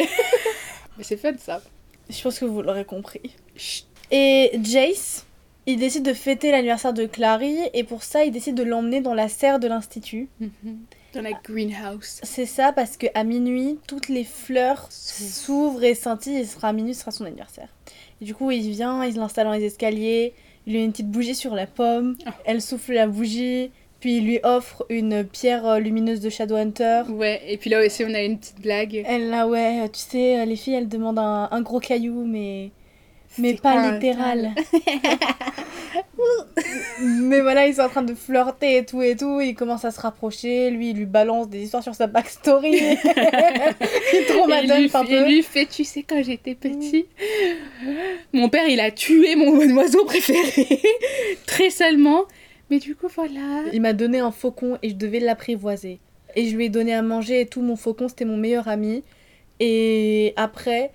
Mais 0.99 1.03
c'est 1.03 1.17
fun 1.17 1.33
ça. 1.39 1.63
Je 2.11 2.23
pense 2.23 2.39
que 2.39 2.45
vous 2.45 2.61
l'aurez 2.61 2.85
compris. 2.85 3.35
Chut. 3.57 3.87
Et 4.11 4.51
Jace, 4.63 5.25
il 5.65 5.79
décide 5.79 6.05
de 6.05 6.13
fêter 6.13 6.51
l'anniversaire 6.51 6.93
de 6.93 7.07
Clary 7.07 7.57
et 7.73 7.85
pour 7.85 8.03
ça, 8.03 8.27
il 8.27 8.33
décide 8.33 8.55
de 8.55 8.63
l'emmener 8.63 9.01
dans 9.01 9.15
la 9.15 9.31
serre 9.31 9.59
de 9.59 9.67
l'institut. 9.67 10.29
Mhm. 10.41 10.79
Dans 11.15 11.23
la 11.23 11.33
greenhouse. 11.33 12.21
C'est 12.23 12.47
ça 12.47 12.73
parce 12.73 12.99
que 12.99 13.07
à 13.15 13.25
minuit, 13.25 13.79
toutes 13.87 14.09
les 14.09 14.25
fleurs 14.25 14.87
s'ouvrent 14.91 15.85
et 15.85 15.95
scintillent 15.95 16.37
et 16.37 16.45
ce 16.45 16.55
sera 16.55 16.69
à 16.69 16.73
minuit, 16.75 16.93
ce 16.95 17.01
sera 17.01 17.11
son 17.13 17.25
anniversaire. 17.25 17.69
Et 18.21 18.27
du 18.27 18.35
coup, 18.35 18.51
il 18.51 18.71
vient, 18.71 19.03
il 19.05 19.17
l'installe 19.17 19.47
dans 19.47 19.53
les 19.53 19.65
escaliers, 19.65 20.35
il 20.67 20.73
lui 20.73 20.79
met 20.81 20.85
une 20.87 20.93
petite 20.93 21.11
bougie 21.11 21.35
sur 21.35 21.55
la 21.55 21.67
pomme, 21.67 22.17
Ah. 22.27 22.35
elle 22.45 22.61
souffle 22.63 22.93
la 22.93 23.07
bougie, 23.07 23.71
puis 24.01 24.17
il 24.19 24.25
lui 24.25 24.41
offre 24.43 24.85
une 24.91 25.25
pierre 25.25 25.67
euh, 25.67 25.79
lumineuse 25.79 26.21
de 26.21 26.29
Shadowhunter. 26.31 27.03
Ouais, 27.11 27.41
et 27.49 27.57
puis 27.57 27.71
là 27.71 27.85
aussi 27.85 28.05
on 28.05 28.13
a 28.15 28.23
une 28.23 28.39
petite 28.39 28.61
blague. 28.61 29.03
Elle 29.07 29.29
là, 29.31 29.47
ouais, 29.49 29.89
tu 29.91 30.01
sais, 30.01 30.41
euh, 30.41 30.45
les 30.45 30.57
filles, 30.57 30.75
elles 30.75 30.89
demandent 30.89 31.19
un, 31.21 31.49
un 31.51 31.61
gros 31.63 31.81
caillou, 31.81 32.25
mais. 32.25 32.71
Mais 33.39 33.55
pas 33.55 33.93
littéral. 33.93 34.51
mais 37.01 37.41
voilà, 37.41 37.67
ils 37.67 37.75
sont 37.75 37.83
en 37.83 37.89
train 37.89 38.03
de 38.03 38.15
flirter 38.15 38.79
et 38.79 38.85
tout 38.85 39.03
et 39.03 39.17
tout. 39.17 39.41
Ils 39.41 39.55
commencent 39.55 39.85
à 39.85 39.91
se 39.91 40.01
rapprocher. 40.01 40.71
Lui, 40.71 40.91
il 40.91 40.97
lui 40.97 41.07
balance 41.07 41.49
des 41.49 41.63
histoires 41.63 41.83
sur 41.83 41.95
sa 41.95 42.07
backstory. 42.07 42.73
il 42.73 44.49
madame 44.49 44.85
un 44.85 44.89
fait- 44.89 44.99
il 45.09 45.19
peu. 45.19 45.27
lui 45.27 45.43
fait, 45.43 45.67
tu 45.67 45.85
sais, 45.85 46.03
quand 46.03 46.23
j'étais 46.23 46.55
petit, 46.55 47.07
mon 48.33 48.49
père, 48.49 48.69
il 48.69 48.81
a 48.81 48.91
tué 48.91 49.37
mon 49.37 49.59
oiseau 49.77 50.05
préféré, 50.05 50.81
très 51.47 51.71
seulement. 51.71 52.25
Mais 52.71 52.79
du 52.79 52.95
coup, 52.95 53.09
voilà. 53.15 53.63
Il 53.73 53.83
m'a 53.83 53.93
donné 53.93 54.21
un 54.21 54.31
faucon 54.31 54.79
et 54.83 54.91
je 54.91 54.95
devais 54.95 55.21
l'apprivoiser. 55.21 55.99
Et 56.37 56.49
je 56.49 56.57
lui 56.57 56.67
ai 56.67 56.69
donné 56.71 56.95
à 56.95 57.03
manger 57.03 57.43
et 57.43 57.47
tout. 57.47 57.61
Mon 57.61 57.77
faucon, 57.77 58.09
c'était 58.09 58.25
mon 58.25 58.39
meilleur 58.39 58.69
ami. 58.69 59.03
Et 59.61 60.33
après, 60.37 60.91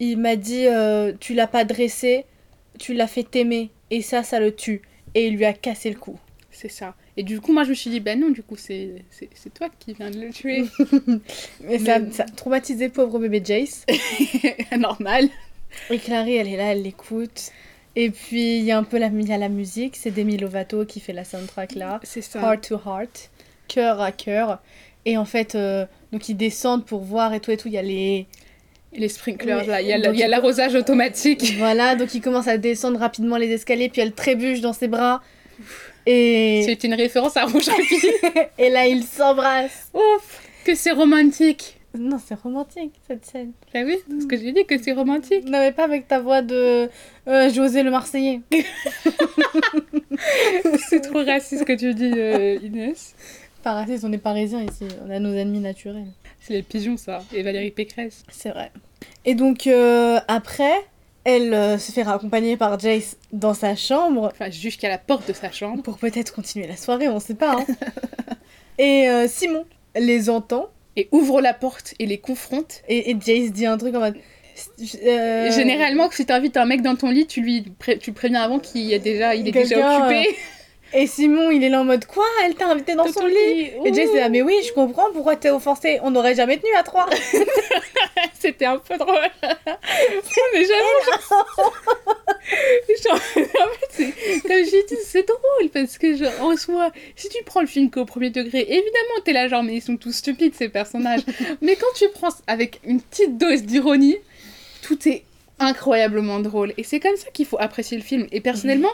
il 0.00 0.18
m'a 0.18 0.36
dit 0.36 0.66
euh, 0.66 1.12
Tu 1.20 1.34
l'as 1.34 1.46
pas 1.46 1.64
dressé, 1.64 2.24
tu 2.78 2.94
l'as 2.94 3.06
fait 3.06 3.24
t'aimer. 3.24 3.70
Et 3.90 4.02
ça, 4.02 4.22
ça 4.22 4.40
le 4.40 4.54
tue. 4.54 4.82
Et 5.14 5.26
il 5.28 5.36
lui 5.36 5.44
a 5.44 5.52
cassé 5.52 5.90
le 5.90 5.96
cou. 5.96 6.18
C'est 6.50 6.68
ça. 6.68 6.94
Et 7.16 7.22
du 7.22 7.40
coup, 7.40 7.52
moi, 7.52 7.64
je 7.64 7.70
me 7.70 7.74
suis 7.74 7.90
dit, 7.90 8.00
bah 8.00 8.16
non, 8.16 8.30
du 8.30 8.42
coup, 8.42 8.56
c'est 8.56 9.02
toi 9.54 9.68
qui 9.78 9.94
viens 9.94 10.10
de 10.10 10.20
le 10.20 10.30
tuer. 10.30 10.64
Mais 11.64 11.78
ça, 11.78 11.98
Mais- 11.98 12.10
ça 12.12 12.24
a 12.24 12.26
traumatisé 12.26 12.88
pauvre 12.88 13.18
bébé 13.18 13.40
Jace. 13.44 13.86
Normal. 14.78 15.28
Et 15.90 15.98
Clary, 15.98 16.36
elle 16.36 16.48
est 16.48 16.56
là, 16.56 16.72
elle 16.72 16.82
l'écoute. 16.82 17.50
Et 17.94 18.10
puis, 18.10 18.58
il 18.58 18.64
y 18.64 18.72
a 18.72 18.78
un 18.78 18.84
peu 18.84 18.98
la, 18.98 19.08
y 19.08 19.32
a 19.32 19.38
la 19.38 19.48
musique. 19.48 19.96
C'est 19.96 20.10
Demi 20.10 20.36
Lovato 20.36 20.84
qui 20.84 21.00
fait 21.00 21.14
la 21.14 21.24
soundtrack 21.24 21.74
là. 21.74 22.00
C'est 22.02 22.20
ça. 22.22 22.40
Heart 22.40 22.68
to 22.68 22.80
heart. 22.84 23.30
Cœur 23.68 24.00
à 24.00 24.12
cœur. 24.12 24.60
Et 25.06 25.16
en 25.16 25.24
fait, 25.24 25.54
euh, 25.54 25.86
donc 26.12 26.28
ils 26.28 26.36
descendent 26.36 26.84
pour 26.84 27.02
voir 27.02 27.32
et 27.32 27.40
tout 27.40 27.50
et 27.50 27.56
tout. 27.56 27.68
Il 27.68 27.74
y 27.74 27.78
a 27.78 27.82
les. 27.82 28.26
Les 28.96 29.08
sprinklers, 29.08 29.60
Oui, 29.62 29.66
là, 29.66 29.80
il 29.82 29.88
y 29.88 29.92
a 29.92 29.98
il 29.98 30.18
il- 30.18 30.26
l'arrosage 30.28 30.74
automatique. 30.74 31.54
Voilà, 31.58 31.96
donc 31.96 32.14
ils 32.14 32.20
commencent 32.20 32.48
à 32.48 32.58
descendre 32.58 32.98
rapidement 32.98 33.36
les 33.36 33.50
escaliers. 33.52 33.88
Puis 33.88 34.00
elle 34.00 34.12
trébuche 34.12 34.60
dans 34.60 34.72
ses 34.72 34.88
bras. 34.88 35.22
Et, 36.06 36.62
C'est 36.64 36.84
une 36.84 36.94
référence 36.94 37.36
à 37.36 37.44
Rouge 37.44 37.68
et 38.58 38.70
là, 38.70 38.86
ils 38.86 39.02
s'embrassent. 39.04 39.90
Ouf, 39.94 40.40
que 40.64 40.74
c'est 40.74 40.92
romantique. 40.92 41.78
Non, 41.98 42.18
c'est 42.24 42.38
romantique 42.38 42.92
cette 43.08 43.24
scène. 43.24 43.52
Bah 43.72 43.80
oui, 43.84 43.96
c'est 44.06 44.20
ce 44.20 44.26
que 44.26 44.36
j'ai 44.36 44.52
dit, 44.52 44.66
que 44.66 44.76
c'est 44.80 44.92
romantique. 44.92 45.44
Non, 45.46 45.58
mais 45.60 45.72
pas 45.72 45.84
avec 45.84 46.06
ta 46.06 46.20
voix 46.20 46.42
de 46.42 46.90
euh, 47.26 47.50
José 47.52 47.82
le 47.82 47.90
Marseillais. 47.90 48.42
C'est 50.88 51.00
trop 51.00 51.24
raciste 51.24 51.60
ce 51.60 51.64
que 51.64 51.72
tu 51.72 51.94
dis, 51.94 52.12
euh, 52.14 52.58
Inès. 52.62 53.14
Pas 53.62 53.72
raciste, 53.72 54.04
on 54.04 54.12
est 54.12 54.18
parisiens 54.18 54.62
ici. 54.62 54.84
On 55.06 55.10
a 55.10 55.18
nos 55.18 55.32
ennemis 55.34 55.60
naturels. 55.60 56.06
C'est 56.46 56.54
les 56.54 56.62
pigeons, 56.62 56.96
ça. 56.96 57.22
Et 57.34 57.42
Valérie 57.42 57.70
Pécresse. 57.70 58.22
C'est 58.30 58.50
vrai. 58.50 58.70
Et 59.24 59.34
donc, 59.34 59.66
euh, 59.66 60.18
après, 60.28 60.74
elle 61.24 61.52
euh, 61.54 61.76
se 61.78 61.90
fait 61.92 62.02
raccompagner 62.04 62.56
par 62.56 62.78
Jace 62.78 63.16
dans 63.32 63.54
sa 63.54 63.74
chambre 63.74 64.30
Enfin, 64.32 64.50
jusqu'à 64.50 64.88
la 64.88 64.98
porte 64.98 65.26
de 65.28 65.32
sa 65.32 65.50
chambre. 65.50 65.82
pour 65.82 65.98
peut-être 65.98 66.32
continuer 66.32 66.66
la 66.68 66.76
soirée, 66.76 67.08
on 67.08 67.18
sait 67.20 67.34
pas. 67.34 67.56
hein. 67.58 67.66
et 68.78 69.08
euh, 69.08 69.26
Simon 69.28 69.64
les 69.98 70.30
entend 70.30 70.68
Et 70.94 71.08
ouvre 71.10 71.40
la 71.40 71.52
porte 71.54 71.94
et 71.98 72.06
les 72.06 72.18
confronte. 72.18 72.82
et, 72.88 73.10
et 73.10 73.16
Jace 73.20 73.50
dit 73.50 73.66
un 73.66 73.76
truc 73.76 73.94
en 73.96 74.00
mode. 74.00 74.16
Généralement, 74.78 76.10
si 76.10 76.24
t'invites 76.26 76.56
un 76.56 76.64
mec 76.64 76.80
dans 76.82 76.96
ton 76.96 77.10
lit, 77.10 77.26
tu 77.26 77.40
lui 77.42 77.62
pré- 77.78 77.98
tu 77.98 78.12
préviens 78.12 78.40
avant 78.42 78.58
qu'il 78.58 78.92
est 78.92 78.98
déjà, 78.98 79.34
il 79.34 79.48
est 79.48 79.52
déjà 79.52 79.98
occupé. 79.98 80.28
Et 80.92 81.06
Simon, 81.06 81.50
il 81.50 81.62
est 81.64 81.68
là 81.68 81.80
en 81.80 81.84
mode 81.84 82.04
quoi 82.06 82.24
Elle 82.44 82.54
t'a 82.54 82.68
invité 82.68 82.94
dans, 82.94 83.10
son 83.10 83.26
lit 83.26 83.70
Et 83.84 83.92
Jace 83.92 84.10
est 84.14 84.20
là, 84.20 84.28
mais 84.28 84.42
oui, 84.42 84.54
je 84.66 84.72
comprends 84.72 85.10
pourquoi 85.12 85.36
t'es 85.36 85.50
offensé. 85.50 85.98
On 86.02 86.10
n'aurait 86.12 86.34
jamais 86.34 86.58
tenu 86.58 86.72
à 86.74 86.82
trois. 86.82 87.08
C'était 88.38 88.66
un 88.66 88.78
peu 88.78 88.96
drôle. 88.96 89.14
mais 89.42 90.64
j'avoue, 90.64 91.00
en 93.10 93.68
fait, 93.68 93.86
c'est- 93.90 94.40
comme 94.42 94.64
j'ai 94.64 94.82
dit, 94.84 94.96
c'est 95.04 95.26
drôle 95.26 95.70
parce 95.72 95.98
que 95.98 96.16
genre, 96.16 96.32
en 96.40 96.56
soi, 96.56 96.92
si 97.16 97.28
tu 97.28 97.42
prends 97.44 97.60
le 97.60 97.66
film 97.66 97.90
qu'au 97.90 98.04
premier 98.04 98.30
degré, 98.30 98.60
évidemment 98.60 99.20
t'es 99.24 99.32
là 99.32 99.48
genre 99.48 99.62
mais 99.62 99.74
ils 99.74 99.82
sont 99.82 99.96
tous 99.96 100.12
stupides 100.12 100.54
ces 100.54 100.68
personnages. 100.68 101.22
mais 101.60 101.76
quand 101.76 101.92
tu 101.96 102.04
prends 102.14 102.28
avec 102.46 102.80
une 102.84 103.00
petite 103.00 103.36
dose 103.38 103.62
d'ironie, 103.62 104.16
tout 104.82 105.08
est 105.08 105.24
incroyablement 105.58 106.38
drôle 106.40 106.74
et 106.76 106.84
c'est 106.84 107.00
comme 107.00 107.16
ça 107.16 107.30
qu'il 107.32 107.46
faut 107.46 107.58
apprécier 107.58 107.96
le 107.96 108.04
film. 108.04 108.26
Et 108.30 108.40
personnellement. 108.40 108.92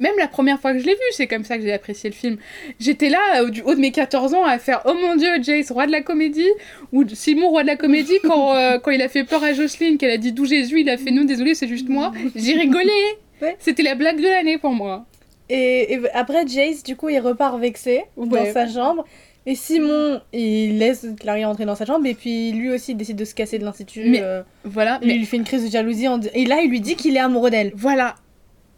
Même 0.00 0.14
la 0.18 0.26
première 0.28 0.58
fois 0.60 0.72
que 0.72 0.78
je 0.80 0.84
l'ai 0.86 0.94
vu, 0.94 1.00
c'est 1.12 1.26
comme 1.26 1.44
ça 1.44 1.56
que 1.56 1.62
j'ai 1.62 1.72
apprécié 1.72 2.10
le 2.10 2.16
film. 2.16 2.36
J'étais 2.80 3.08
là, 3.10 3.18
euh, 3.42 3.50
du 3.50 3.60
haut 3.62 3.74
de 3.74 3.80
mes 3.80 3.92
14 3.92 4.34
ans, 4.34 4.44
à 4.44 4.58
faire 4.58 4.80
Oh 4.86 4.94
mon 4.94 5.14
dieu, 5.14 5.28
Jace, 5.42 5.70
roi 5.70 5.86
de 5.86 5.92
la 5.92 6.00
comédie, 6.00 6.48
ou 6.92 7.04
Simon, 7.08 7.50
roi 7.50 7.62
de 7.62 7.68
la 7.68 7.76
comédie, 7.76 8.14
quand, 8.24 8.54
euh, 8.54 8.78
quand 8.78 8.90
il 8.90 9.02
a 9.02 9.08
fait 9.08 9.24
peur 9.24 9.44
à 9.44 9.52
Jocelyne, 9.52 9.98
qu'elle 9.98 10.10
a 10.10 10.16
dit 10.18 10.32
d'où 10.32 10.46
Jésus, 10.46 10.80
il 10.80 10.88
a 10.90 10.96
fait 10.96 11.10
non, 11.10 11.24
désolé, 11.24 11.54
c'est 11.54 11.68
juste 11.68 11.88
moi. 11.88 12.12
J'ai 12.34 12.54
rigolé. 12.54 12.90
Ouais. 13.42 13.56
C'était 13.58 13.82
la 13.82 13.94
blague 13.94 14.18
de 14.18 14.28
l'année 14.28 14.58
pour 14.58 14.72
moi. 14.72 15.06
Et, 15.48 15.94
et 15.94 16.00
après, 16.12 16.46
Jace, 16.46 16.82
du 16.82 16.94
coup, 16.94 17.08
il 17.08 17.18
repart 17.20 17.58
vexé 17.58 18.02
dans 18.18 18.52
sa 18.52 18.68
chambre. 18.68 19.06
Et 19.46 19.54
Simon, 19.54 20.20
il 20.34 20.76
laisse 20.78 21.06
Clary 21.18 21.46
entrer 21.46 21.64
dans 21.64 21.74
sa 21.74 21.86
chambre. 21.86 22.04
Et 22.04 22.12
puis 22.12 22.52
lui 22.52 22.70
aussi, 22.70 22.92
il 22.92 22.96
décide 22.96 23.16
de 23.16 23.24
se 23.24 23.34
casser 23.34 23.58
de 23.58 23.64
l'institut. 23.64 24.04
Mais- 24.04 24.20
euh, 24.22 24.42
Voilà, 24.64 24.98
il 25.00 25.08
mais 25.08 25.14
lui 25.14 25.24
fait 25.24 25.38
une 25.38 25.44
crise 25.44 25.64
de 25.64 25.70
jalousie. 25.70 26.06
en 26.06 26.20
Et 26.34 26.44
là, 26.44 26.60
il 26.62 26.68
lui 26.68 26.80
dit 26.82 26.96
qu'il 26.96 27.16
est 27.16 27.20
amoureux 27.20 27.48
d'elle. 27.50 27.72
voilà. 27.74 28.14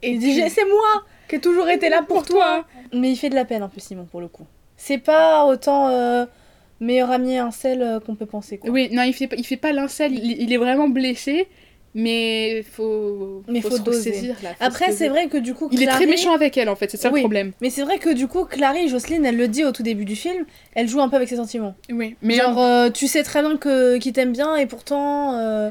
Et 0.03 0.11
il 0.11 0.19
dit 0.19 0.35
C'est 0.51 0.65
moi 0.65 1.05
qui 1.29 1.37
ai 1.37 1.41
toujours 1.41 1.69
été 1.69 1.89
là 1.89 2.03
pour, 2.03 2.25
toi. 2.25 2.65
Mais 2.93 3.11
il 3.13 3.17
fait 3.17 3.31
de 3.31 3.35
la 3.35 3.45
peine 3.45 3.63
un 3.63 3.69
peu, 3.69 3.81
Simon, 3.81 4.07
pour 4.11 4.21
le 4.21 4.29
coup. 4.29 4.45
C'est 4.77 4.99
pas 4.99 5.47
autant 5.47 5.89
euh, 5.89 6.27
meilleur 6.81 7.11
ami 7.11 7.39
incel 7.39 7.81
euh, 7.83 8.01
qu'on 8.01 8.15
peut 8.17 8.27
penser. 8.27 8.59
Quoi. 8.59 8.71
Oui, 8.71 8.89
non, 8.93 9.03
il 9.03 9.13
fait, 9.15 9.29
pas- 9.29 9.37
il 9.37 9.45
fait 9.45 9.57
pas 9.57 9.73
l'incel, 9.73 10.13
il, 10.13 10.43
il 10.43 10.53
est 10.53 10.57
vraiment 10.57 10.89
blessé, 10.89 11.47
mais 11.95 12.63
faut, 12.71 13.43
Mais 13.49 13.61
faut 13.61 13.71
se 13.77 13.83
doser. 13.83 14.11
ressaisir, 14.11 14.37
là, 14.43 14.51
faut 14.55 14.65
Après, 14.65 14.91
se 14.93 14.99
c'est 14.99 15.09
vrai 15.09 15.29
que 15.29 15.37
du 15.39 15.55
coup, 15.55 15.69
Il 15.73 15.83
est 15.83 15.87
très 15.87 16.07
méchant 16.07 16.35
avec 16.35 16.57
elle 16.57 16.69
en 16.69 16.75
fait, 16.77 16.91
c'est 16.91 16.97
ça 16.97 17.11
Oui. 17.11 17.21
le 17.21 17.23
problème. 17.23 17.53
Mais 17.61 17.71
c'est 17.71 17.83
vrai 17.83 17.99
que 17.99 18.13
du 18.13 18.27
coup, 18.27 18.45
Clary, 18.45 18.89
Jocelyne, 18.89 19.25
elle 19.25 19.37
le 19.37 19.47
dit 19.49 19.65
au 19.65 19.73
tout 19.73 19.83
début 19.83 20.05
du 20.05 20.17
film, 20.17 20.45
elle 20.75 20.89
joue 20.89 21.01
un 21.01 21.09
peu 21.09 21.17
avec 21.17 21.29
ses 21.29 21.37
sentiments. 21.37 21.75
Oui, 21.91 22.17
mais 22.23 22.35
Genre, 22.35 22.59
euh, 22.61 22.91
tu 22.91 23.07
sais 23.07 23.23
très 23.23 23.41
bien 23.43 23.57
que 23.57 23.99
qu'il 23.99 24.13
t'aime 24.13 24.33
bien 24.33 24.57
et 24.57 24.67
pourtant 24.67 25.35
euh, 25.39 25.71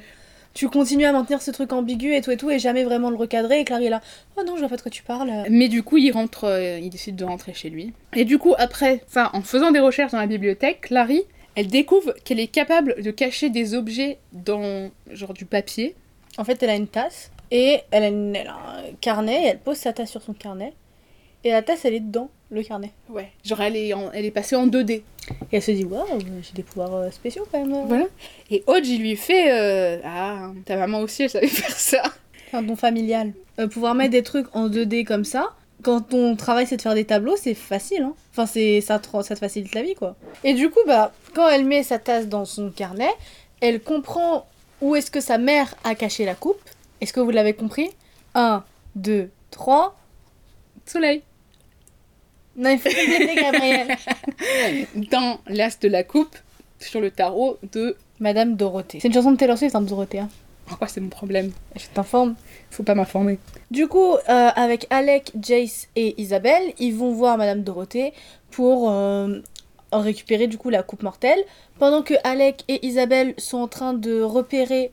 tu 0.54 0.68
continues 0.70 1.06
à 1.06 1.12
maintenir 1.14 1.42
ce 1.42 1.52
truc 1.52 1.72
ambigu 1.74 2.14
et 2.14 2.22
tout 2.22 2.32
et 2.32 2.38
tout 2.38 2.52
et 2.52 2.60
jamais 2.60 2.84
vraiment 2.84 3.10
le 3.10 3.16
recadrer. 3.16 3.60
Et 3.62 3.66
Clary 3.66 3.86
est 3.86 3.90
là, 3.90 4.02
oh 4.38 4.42
non, 4.46 4.56
je 4.56 4.60
vois 4.60 4.70
pas 4.70 4.78
de 4.78 4.82
quoi 4.82 4.92
tu 4.92 5.04
parles. 5.04 5.32
Mais 5.50 5.70
du 5.70 5.82
coup, 5.84 5.98
il 5.98 6.12
rentre, 6.12 6.44
euh, 6.46 6.80
il 6.80 6.90
décide 6.90 7.16
de 7.16 7.24
rentrer 7.24 7.54
chez 7.54 7.70
lui. 7.70 7.94
Et 8.16 8.26
du 8.26 8.38
coup, 8.38 8.54
après, 8.58 9.02
enfin, 9.08 9.30
en 9.34 9.42
faisant 9.42 9.72
des 9.72 9.80
recherches 9.80 10.12
dans 10.12 10.20
la 10.20 10.28
bibliothèque, 10.28 10.82
Clary, 10.82 11.24
elle 11.56 11.68
découvre 11.68 12.14
qu'elle 12.24 12.40
est 12.40 12.48
capable 12.48 13.02
de 13.02 13.12
cacher 13.12 13.50
des 13.50 13.76
objets 13.76 14.18
dans 14.34 14.90
genre 15.12 15.34
du 15.34 15.46
papier. 15.46 15.96
En 16.38 16.44
fait, 16.44 16.62
elle 16.64 16.70
a 16.70 16.76
une 16.76 16.88
tasse 16.88 17.32
et 17.52 17.80
elle 17.92 18.04
a, 18.04 18.08
une- 18.08 18.36
elle 18.36 18.48
a 18.48 18.54
un 18.54 18.94
carnet 19.02 19.44
et 19.44 19.48
elle 19.48 19.60
pose 19.60 19.78
sa 19.78 19.92
tasse 19.94 20.12
sur 20.12 20.22
son 20.22 20.34
carnet. 20.34 20.74
Et 21.44 21.52
la 21.52 21.62
tasse, 21.62 21.86
elle 21.86 21.94
est 21.96 22.00
dedans, 22.00 22.30
le 22.52 22.62
carnet. 22.64 22.92
Ouais. 23.10 23.32
Genre, 23.44 23.60
elle 23.62 23.76
est, 23.76 23.94
en- 23.94 24.12
elle 24.12 24.26
est 24.26 24.32
passée 24.32 24.56
en 24.56 24.68
2D. 24.68 24.92
Et 24.92 25.04
elle 25.52 25.62
se 25.62 25.72
dit, 25.72 25.86
waouh, 25.86 26.06
j'ai 26.42 26.54
des 26.54 26.64
pouvoirs 26.64 26.94
euh, 26.96 27.12
spéciaux 27.12 27.48
quand 27.52 27.60
même. 27.66 27.86
Voilà. 27.88 28.06
Et 28.52 28.64
il 28.84 29.00
lui 29.00 29.16
fait 29.16 29.52
euh, 29.52 30.00
Ah, 30.06 30.52
ta 30.66 30.76
maman 30.78 31.00
aussi, 31.00 31.24
elle 31.24 31.30
savait 31.30 31.48
faire 31.62 31.72
ça. 31.76 32.04
Un 32.54 32.62
don 32.62 32.76
familial. 32.76 33.34
Euh, 33.60 33.68
pouvoir 33.68 33.96
mettre 33.96 34.12
des 34.12 34.24
trucs 34.24 34.48
en 34.56 34.70
2D 34.70 35.04
comme 35.06 35.24
ça, 35.26 35.52
quand 35.84 36.02
ton 36.02 36.36
travail 36.36 36.68
c'est 36.68 36.78
de 36.78 36.82
faire 36.82 36.94
des 36.96 37.06
tableaux, 37.06 37.36
c'est 37.38 37.54
facile. 37.56 38.04
Hein. 38.04 38.14
Enfin, 38.32 38.46
c'est 38.46 38.82
ça, 38.82 39.00
te, 39.00 39.08
ça 39.24 39.36
te 39.36 39.40
facilite 39.40 39.74
la 39.74 39.82
vie, 39.84 39.96
quoi. 39.96 40.16
Et 40.44 40.54
du 40.54 40.70
coup, 40.70 40.80
bah, 40.86 41.12
quand 41.34 41.48
elle 41.50 41.66
met 41.66 41.82
sa 41.84 41.98
tasse 41.98 42.28
dans 42.28 42.46
son 42.46 42.70
carnet, 42.70 43.10
elle 43.62 43.82
comprend 43.82 44.48
où 44.82 44.96
est-ce 44.96 45.10
que 45.10 45.22
sa 45.22 45.38
mère 45.38 45.74
a 45.84 45.96
caché 45.96 46.26
la 46.26 46.36
coupe. 46.36 46.60
Est-ce 47.00 47.14
que 47.14 47.20
vous 47.20 47.32
l'avez 47.32 47.54
compris? 47.54 47.90
1, 48.36 48.64
2, 48.96 49.30
3. 49.52 49.98
Soleil. 50.86 51.22
Non, 52.56 52.70
il 52.70 52.80
faut 52.80 52.90
compléter, 52.90 53.36
Gabriel. 53.36 53.96
Dans 55.12 55.40
l'as 55.48 55.80
de 55.80 55.88
la 55.88 56.04
coupe, 56.04 56.36
sur 56.80 57.00
le 57.02 57.12
tarot 57.12 57.58
de. 57.72 57.96
Madame 58.20 58.56
Dorothée. 58.56 59.00
C'est 59.02 59.08
une 59.08 59.14
chanson 59.16 59.32
de 59.32 59.38
Taylor 59.38 59.58
Swift, 59.58 59.76
hein, 59.76 59.82
Dorothée. 59.82 60.20
Hein. 60.20 60.30
Pourquoi 60.68 60.88
c'est 60.88 61.02
mon 61.02 61.10
problème 61.10 61.52
Je 61.76 61.86
t'informe. 61.92 62.36
Faut 62.70 62.84
pas 62.84 62.94
m'informer. 62.94 63.40
Du 63.72 63.88
coup, 63.88 64.14
euh, 64.14 64.50
avec 64.56 64.86
Alec, 64.92 65.32
Jace 65.42 65.88
et 65.96 66.14
Isabelle, 66.22 66.72
ils 66.78 66.94
vont 66.94 67.14
voir 67.14 67.38
Madame 67.40 67.64
Dorothée 67.64 68.14
pour 68.52 68.92
euh, 68.92 69.40
récupérer 69.92 70.46
du 70.48 70.58
coup 70.60 70.70
la 70.70 70.84
coupe 70.84 71.02
mortelle. 71.02 71.40
Pendant 71.80 72.04
que 72.04 72.14
Alec 72.24 72.64
et 72.68 72.86
Isabelle 72.86 73.34
sont 73.40 73.58
en 73.58 73.68
train 73.68 73.94
de 73.96 74.22
repérer 74.22 74.92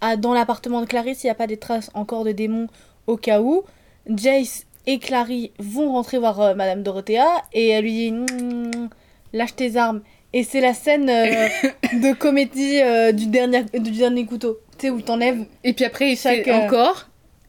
à- 0.00 0.16
dans 0.16 0.32
l'appartement 0.32 0.80
de 0.80 0.86
Clarisse 0.86 1.18
s'il 1.18 1.28
n'y 1.28 1.32
a 1.32 1.34
pas 1.34 1.46
des 1.46 1.58
traces 1.58 1.90
encore 1.92 2.24
de 2.24 2.32
démons 2.32 2.68
au 3.06 3.16
cas 3.18 3.42
où, 3.42 3.62
Jace 4.08 4.64
et 4.86 4.98
Clary 4.98 5.52
vont 5.58 5.92
rentrer 5.92 6.18
voir 6.18 6.40
euh, 6.40 6.54
Madame 6.54 6.82
Dorothea 6.82 7.26
et 7.52 7.68
elle 7.68 7.84
lui 7.84 8.10
dit 8.12 8.70
lâche 9.32 9.54
tes 9.54 9.76
armes. 9.76 10.02
Et 10.32 10.44
c'est 10.44 10.60
la 10.60 10.74
scène 10.74 11.10
euh, 11.10 11.48
de 11.92 12.14
comédie 12.14 12.80
euh, 12.80 13.12
du, 13.12 13.26
dernier, 13.26 13.64
du 13.74 13.90
dernier 13.90 14.24
couteau. 14.24 14.58
Tu 14.78 14.86
sais, 14.86 14.90
où 14.90 15.00
t'enlèves 15.00 15.44
Et 15.64 15.72
puis 15.72 15.84
après, 15.84 16.12
il 16.12 16.16
Chaque, 16.16 16.44
fait 16.44 16.52
encore. 16.52 17.08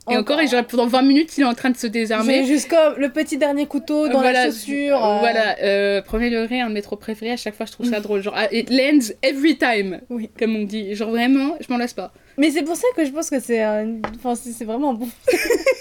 Et 0.10 0.18
encore, 0.18 0.42
et 0.42 0.48
genre, 0.48 0.66
pendant 0.66 0.88
20 0.88 1.04
minutes, 1.04 1.38
il 1.38 1.42
est 1.42 1.46
en 1.46 1.54
train 1.54 1.70
de 1.70 1.78
se 1.78 1.86
désarmer. 1.86 2.44
jusqu'au 2.46 2.98
le 2.98 3.10
petit 3.10 3.38
dernier 3.38 3.68
couteau 3.68 4.10
dans 4.10 4.22
la 4.22 4.46
chaussure. 4.46 4.98
Voilà, 4.98 6.02
premier 6.02 6.30
degré, 6.32 6.60
un 6.60 6.70
de 6.70 6.74
mes 6.74 6.82
trop 6.82 6.96
préférés, 6.96 7.34
à 7.34 7.38
chaque 7.38 7.56
fois 7.56 7.68
je 7.68 7.72
trouve 7.72 7.88
ça 7.88 8.00
drôle. 8.02 8.22
Genre, 8.22 8.34
ah, 8.36 8.48
it 8.52 8.70
lands 8.72 9.14
every 9.22 9.58
time, 9.58 10.02
Oui. 10.10 10.30
comme 10.38 10.56
on 10.56 10.64
dit. 10.64 10.96
Genre 10.96 11.10
vraiment, 11.12 11.56
je 11.62 11.72
m'en 11.72 11.78
lasse 11.78 11.94
pas. 11.94 12.12
Mais 12.38 12.50
c'est 12.50 12.64
pour 12.64 12.76
ça 12.76 12.88
que 12.96 13.06
je 13.06 13.12
pense 13.12 13.30
que 13.30 13.40
c'est 13.40 13.62
un... 13.62 14.00
enfin, 14.16 14.34
c'est 14.36 14.52
c'est 14.52 14.66
vraiment 14.66 14.94
bon. 14.96 15.08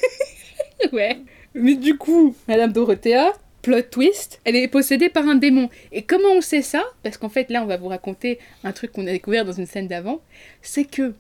Ouais. 0.93 1.19
Mais 1.55 1.75
du 1.75 1.97
coup, 1.97 2.35
Madame 2.49 2.73
Dorothea, 2.73 3.33
plot 3.63 3.83
twist, 3.91 4.41
elle 4.45 4.57
est 4.57 4.69
possédée 4.69 5.09
par 5.09 5.27
un 5.27 5.35
démon. 5.35 5.69
Et 5.93 6.03
comment 6.03 6.31
on 6.33 6.41
sait 6.41 6.63
ça? 6.63 6.85
Parce 7.03 7.19
qu'en 7.19 7.29
fait, 7.29 7.51
là, 7.51 7.63
on 7.63 7.67
va 7.67 7.77
vous 7.77 7.89
raconter 7.89 8.39
un 8.65 8.73
truc 8.73 8.93
qu'on 8.93 9.07
a 9.07 9.13
découvert 9.13 9.45
dans 9.45 9.53
une 9.53 9.67
scène 9.67 9.89
d'avant. 9.89 10.21
C'est 10.63 10.85
que 10.85 11.15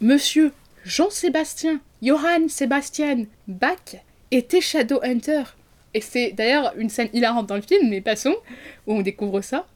Monsieur 0.00 0.52
Jean-Sébastien, 0.84 1.80
Johann 2.02 2.48
Sébastien 2.48 3.24
Bach 3.48 3.96
était 4.30 4.60
Shadowhunter. 4.60 5.42
Et 5.94 6.00
c'est 6.00 6.32
d'ailleurs 6.32 6.74
une 6.76 6.90
scène 6.90 7.08
hilarante 7.12 7.46
dans 7.46 7.56
le 7.56 7.62
film, 7.62 7.88
mais 7.88 8.00
passons, 8.00 8.36
où 8.86 8.94
on 8.94 9.00
découvre 9.00 9.40
ça. 9.40 9.66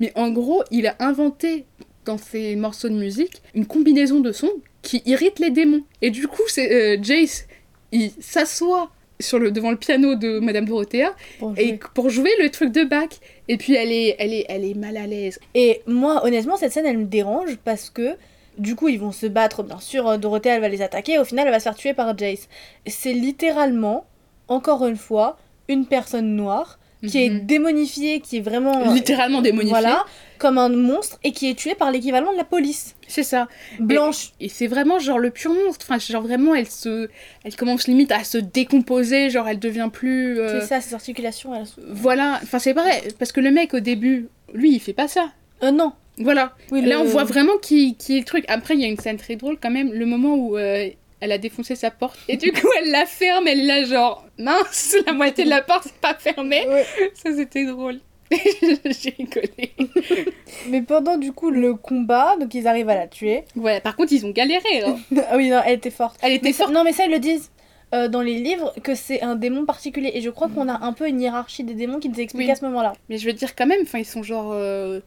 Mais 0.00 0.12
en 0.14 0.30
gros, 0.30 0.62
il 0.70 0.86
a 0.86 0.96
inventé 0.98 1.64
dans 2.04 2.18
ses 2.18 2.54
morceaux 2.56 2.88
de 2.88 2.94
musique 2.94 3.42
une 3.54 3.66
combinaison 3.66 4.20
de 4.20 4.32
sons 4.32 4.52
qui 4.82 5.02
irrite 5.06 5.38
les 5.38 5.50
démons. 5.50 5.84
Et 6.02 6.10
du 6.10 6.28
coup, 6.28 6.42
c'est 6.48 6.70
euh, 6.70 7.02
Jace, 7.02 7.46
il 7.94 8.10
s'assoit 8.20 8.90
sur 9.20 9.38
le 9.38 9.50
devant 9.52 9.70
le 9.70 9.76
piano 9.76 10.16
de 10.16 10.40
Madame 10.40 10.64
Dorothea 10.66 11.14
Pour 11.38 11.54
et 11.56 11.68
jouer. 11.68 11.80
pour 11.94 12.10
jouer 12.10 12.30
le 12.42 12.50
truc 12.50 12.72
de 12.72 12.82
Bach. 12.84 13.08
Et 13.48 13.56
puis 13.56 13.74
elle 13.74 13.92
est, 13.92 14.16
elle 14.18 14.32
est, 14.34 14.44
elle 14.48 14.64
est 14.64 14.74
mal 14.74 14.96
à 14.96 15.06
l'aise. 15.06 15.38
Et 15.54 15.80
moi, 15.86 16.24
honnêtement, 16.26 16.56
cette 16.56 16.72
scène, 16.72 16.84
elle 16.86 16.98
me 16.98 17.04
dérange 17.04 17.56
parce 17.64 17.88
que 17.90 18.16
du 18.58 18.74
coup, 18.76 18.88
ils 18.88 18.98
vont 19.00 19.12
se 19.12 19.26
battre, 19.26 19.62
bien 19.62 19.78
sûr. 19.80 20.08
euh, 20.08 20.16
Dorothée, 20.16 20.48
elle 20.50 20.60
va 20.60 20.68
les 20.68 20.82
attaquer. 20.82 21.12
Et 21.14 21.18
au 21.18 21.24
final, 21.24 21.46
elle 21.46 21.52
va 21.52 21.58
se 21.60 21.64
faire 21.64 21.74
tuer 21.76 21.94
par 21.94 22.16
Jace. 22.18 22.48
C'est 22.86 23.12
littéralement, 23.12 24.04
encore 24.48 24.86
une 24.86 24.96
fois, 24.96 25.38
une 25.68 25.86
personne 25.86 26.34
noire 26.36 26.78
qui 27.06 27.22
est 27.24 27.30
Mhm. 27.30 27.46
démonifiée, 27.46 28.20
qui 28.20 28.38
est 28.38 28.40
vraiment. 28.40 28.92
littéralement 28.92 29.42
démonifiée. 29.42 29.70
Voilà, 29.70 30.04
comme 30.44 30.58
un 30.58 30.68
monstre 30.68 31.18
et 31.24 31.32
qui 31.32 31.48
est 31.48 31.54
tuée 31.54 31.74
par 31.74 31.90
l'équivalent 31.90 32.30
de 32.32 32.36
la 32.36 32.44
police. 32.44 32.96
C'est 33.08 33.22
ça. 33.22 33.48
Blanche. 33.80 34.32
Et 34.40 34.50
c'est 34.50 34.66
vraiment 34.66 34.98
genre 34.98 35.18
le 35.18 35.30
pur 35.30 35.54
monstre. 35.54 35.86
Enfin, 35.88 35.98
genre 35.98 36.22
vraiment, 36.22 36.54
elle 36.54 36.68
se, 36.68 37.08
elle 37.44 37.56
commence 37.56 37.86
limite 37.88 38.12
à 38.12 38.24
se 38.24 38.36
décomposer. 38.36 39.30
Genre, 39.30 39.48
elle 39.48 39.58
devient 39.58 39.88
plus. 39.90 40.38
euh, 40.38 40.60
C'est 40.60 40.66
ça, 40.66 40.80
ses 40.82 40.94
articulations. 40.94 41.54
Elles... 41.54 41.64
Voilà. 41.88 42.40
Enfin, 42.42 42.58
c'est 42.58 42.74
pareil. 42.74 43.00
Parce 43.18 43.32
que 43.32 43.40
le 43.40 43.50
mec 43.50 43.72
au 43.72 43.80
début, 43.80 44.28
lui, 44.52 44.74
il 44.74 44.80
fait 44.80 44.92
pas 44.92 45.08
ça. 45.08 45.30
Euh, 45.62 45.70
non. 45.70 45.94
Voilà. 46.18 46.54
Oui, 46.70 46.82
Là, 46.82 46.96
le- 46.96 47.00
on 47.00 47.04
voit 47.06 47.24
vraiment 47.24 47.56
qui, 47.56 47.94
qui 47.96 48.16
est 48.16 48.18
le 48.18 48.26
truc. 48.26 48.44
Après, 48.48 48.74
il 48.74 48.80
y 48.80 48.84
a 48.84 48.88
une 48.88 48.98
scène 48.98 49.16
très 49.16 49.36
drôle 49.36 49.56
quand 49.58 49.70
même. 49.70 49.92
Le 49.94 50.04
moment 50.04 50.34
où 50.34 50.58
euh, 50.58 50.88
elle 51.20 51.32
a 51.32 51.38
défoncé 51.38 51.74
sa 51.74 51.90
porte. 51.90 52.18
Et 52.28 52.36
du 52.36 52.52
coup, 52.52 52.68
elle 52.82 52.90
la 52.90 53.06
ferme. 53.06 53.48
Elle 53.48 53.66
l'a 53.66 53.84
genre, 53.84 54.26
mince, 54.38 54.94
la 55.06 55.14
moitié 55.14 55.44
de 55.44 55.50
la 55.50 55.62
porte 55.62 55.86
n'est 55.86 55.92
pas 56.02 56.14
fermée. 56.18 56.66
Ouais. 56.68 56.84
Ça, 57.14 57.30
c'était 57.34 57.64
drôle. 57.64 58.00
J'ai 58.84 59.10
rigolé. 59.18 59.72
Mais 60.68 60.82
pendant 60.82 61.16
du 61.16 61.32
coup 61.32 61.50
le 61.50 61.74
combat, 61.74 62.36
donc 62.40 62.54
ils 62.54 62.66
arrivent 62.66 62.88
à 62.88 62.94
la 62.94 63.06
tuer. 63.06 63.44
Ouais, 63.56 63.80
par 63.80 63.96
contre, 63.96 64.12
ils 64.12 64.24
ont 64.26 64.30
galéré. 64.30 64.82
hein. 64.84 64.96
ah 65.30 65.36
oui, 65.36 65.50
non, 65.50 65.60
elle 65.64 65.74
était 65.74 65.90
forte. 65.90 66.18
Elle 66.22 66.32
était 66.34 66.46
Mais 66.48 66.52
ça- 66.52 66.64
forte. 66.64 66.74
non, 66.74 66.84
mais 66.84 66.92
ça, 66.92 67.04
ils 67.06 67.10
le 67.12 67.18
disent 67.18 67.50
euh, 67.94 68.08
dans 68.08 68.22
les 68.22 68.38
livres 68.38 68.72
que 68.82 68.94
c'est 68.94 69.22
un 69.22 69.36
démon 69.36 69.64
particulier. 69.66 70.10
Et 70.14 70.20
je 70.20 70.30
crois 70.30 70.48
qu'on 70.48 70.68
a 70.68 70.84
un 70.84 70.92
peu 70.92 71.08
une 71.08 71.20
hiérarchie 71.20 71.64
des 71.64 71.74
démons 71.74 71.98
qui 72.00 72.08
nous 72.08 72.20
explique 72.20 72.46
Oui. 72.46 72.50
à 72.52 72.56
ce 72.56 72.64
moment-là. 72.66 72.92
Mais 73.08 73.18
je 73.18 73.26
veux 73.26 73.32
dire, 73.32 73.54
quand 73.54 73.66
même, 73.66 73.80
enfin, 73.82 73.98
ils 73.98 74.04
sont 74.04 74.22
genre 74.22 74.50
euh, 74.52 75.00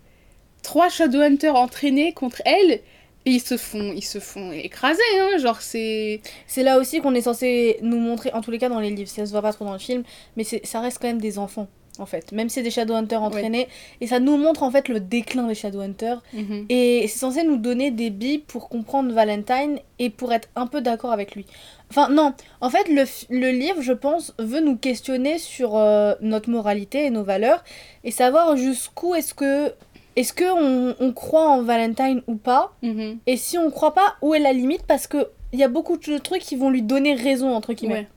trois 0.63 0.89
Shadowhunters 0.89 1.55
entraînés 1.55 2.13
contre 2.13 2.41
elle. 2.45 2.79
Et 3.25 3.31
ils 3.31 3.41
se 3.41 3.57
font, 3.57 3.91
ils 3.93 4.05
se 4.05 4.19
font 4.19 4.53
écraser, 4.53 5.01
hein. 5.19 5.37
Genre, 5.37 5.59
c'est. 5.59 6.21
C'est 6.47 6.63
là 6.63 6.77
aussi 6.79 7.01
qu'on 7.01 7.13
est 7.13 7.19
censé 7.21 7.77
nous 7.81 7.97
montrer, 7.99 8.31
en 8.31 8.39
tous 8.39 8.51
les 8.51 8.57
cas 8.57 8.69
dans 8.69 8.79
les 8.79 8.89
livres, 8.89 9.09
ça 9.09 9.25
se 9.25 9.31
voit 9.31 9.41
pas 9.41 9.51
trop 9.51 9.65
dans 9.65 9.73
le 9.73 9.79
film, 9.79 10.03
mais 10.37 10.45
ça 10.45 10.79
reste 10.79 10.99
quand 11.01 11.07
même 11.09 11.19
des 11.19 11.37
enfants. 11.37 11.67
En 11.99 12.05
fait, 12.05 12.31
même 12.31 12.49
si 12.49 12.55
c'est 12.55 12.63
des 12.63 12.69
Shadowhunters 12.71 13.21
entraînés, 13.23 13.67
et 14.01 14.07
ça 14.07 14.19
nous 14.19 14.37
montre 14.37 14.63
en 14.63 14.71
fait 14.71 14.87
le 14.87 14.99
déclin 14.99 15.47
des 15.47 15.55
Shadowhunters, 15.55 16.21
Mhm. 16.33 16.65
et 16.69 17.05
c'est 17.07 17.17
censé 17.19 17.43
nous 17.43 17.57
donner 17.57 17.91
des 17.91 18.09
billes 18.09 18.39
pour 18.39 18.69
comprendre 18.69 19.11
Valentine 19.13 19.79
et 19.99 20.09
pour 20.09 20.31
être 20.33 20.47
un 20.55 20.67
peu 20.67 20.81
d'accord 20.81 21.11
avec 21.11 21.35
lui. 21.35 21.45
Enfin, 21.89 22.09
non, 22.09 22.33
en 22.61 22.69
fait, 22.69 22.87
le, 22.89 23.03
le 23.29 23.49
livre, 23.51 23.81
je 23.81 23.93
pense, 23.93 24.33
veut 24.39 24.59
nous 24.59 24.75
questionner 24.77 25.37
sur 25.39 25.75
euh, 25.77 26.13
notre 26.21 26.49
moralité 26.49 27.05
et 27.05 27.09
nos 27.09 27.23
valeurs 27.23 27.63
et 28.03 28.11
savoir 28.11 28.55
jusqu'où 28.57 29.15
est-ce 29.15 29.33
que. 29.33 29.73
Est-ce 30.15 30.33
qu'on 30.33 30.95
on 30.99 31.13
croit 31.13 31.47
en 31.47 31.61
Valentine 31.61 32.23
ou 32.27 32.35
pas 32.37 32.73
Mhm. 32.81 33.19
Et 33.27 33.37
si 33.37 33.57
on 33.59 33.69
croit 33.69 33.93
pas, 33.93 34.15
où 34.23 34.33
est 34.33 34.39
la 34.39 34.51
limite? 34.51 34.81
Parce 34.87 35.05
que 35.05 35.27
il 35.53 35.59
y 35.59 35.63
a 35.63 35.67
beaucoup 35.67 35.95
de 35.97 36.17
trucs 36.17 36.41
qui 36.41 36.55
vont 36.55 36.69
lui 36.71 36.81
donner 36.81 37.13
raison, 37.13 37.53
entre 37.53 37.73
guillemets. 37.73 37.93
Ouais. 37.99 38.07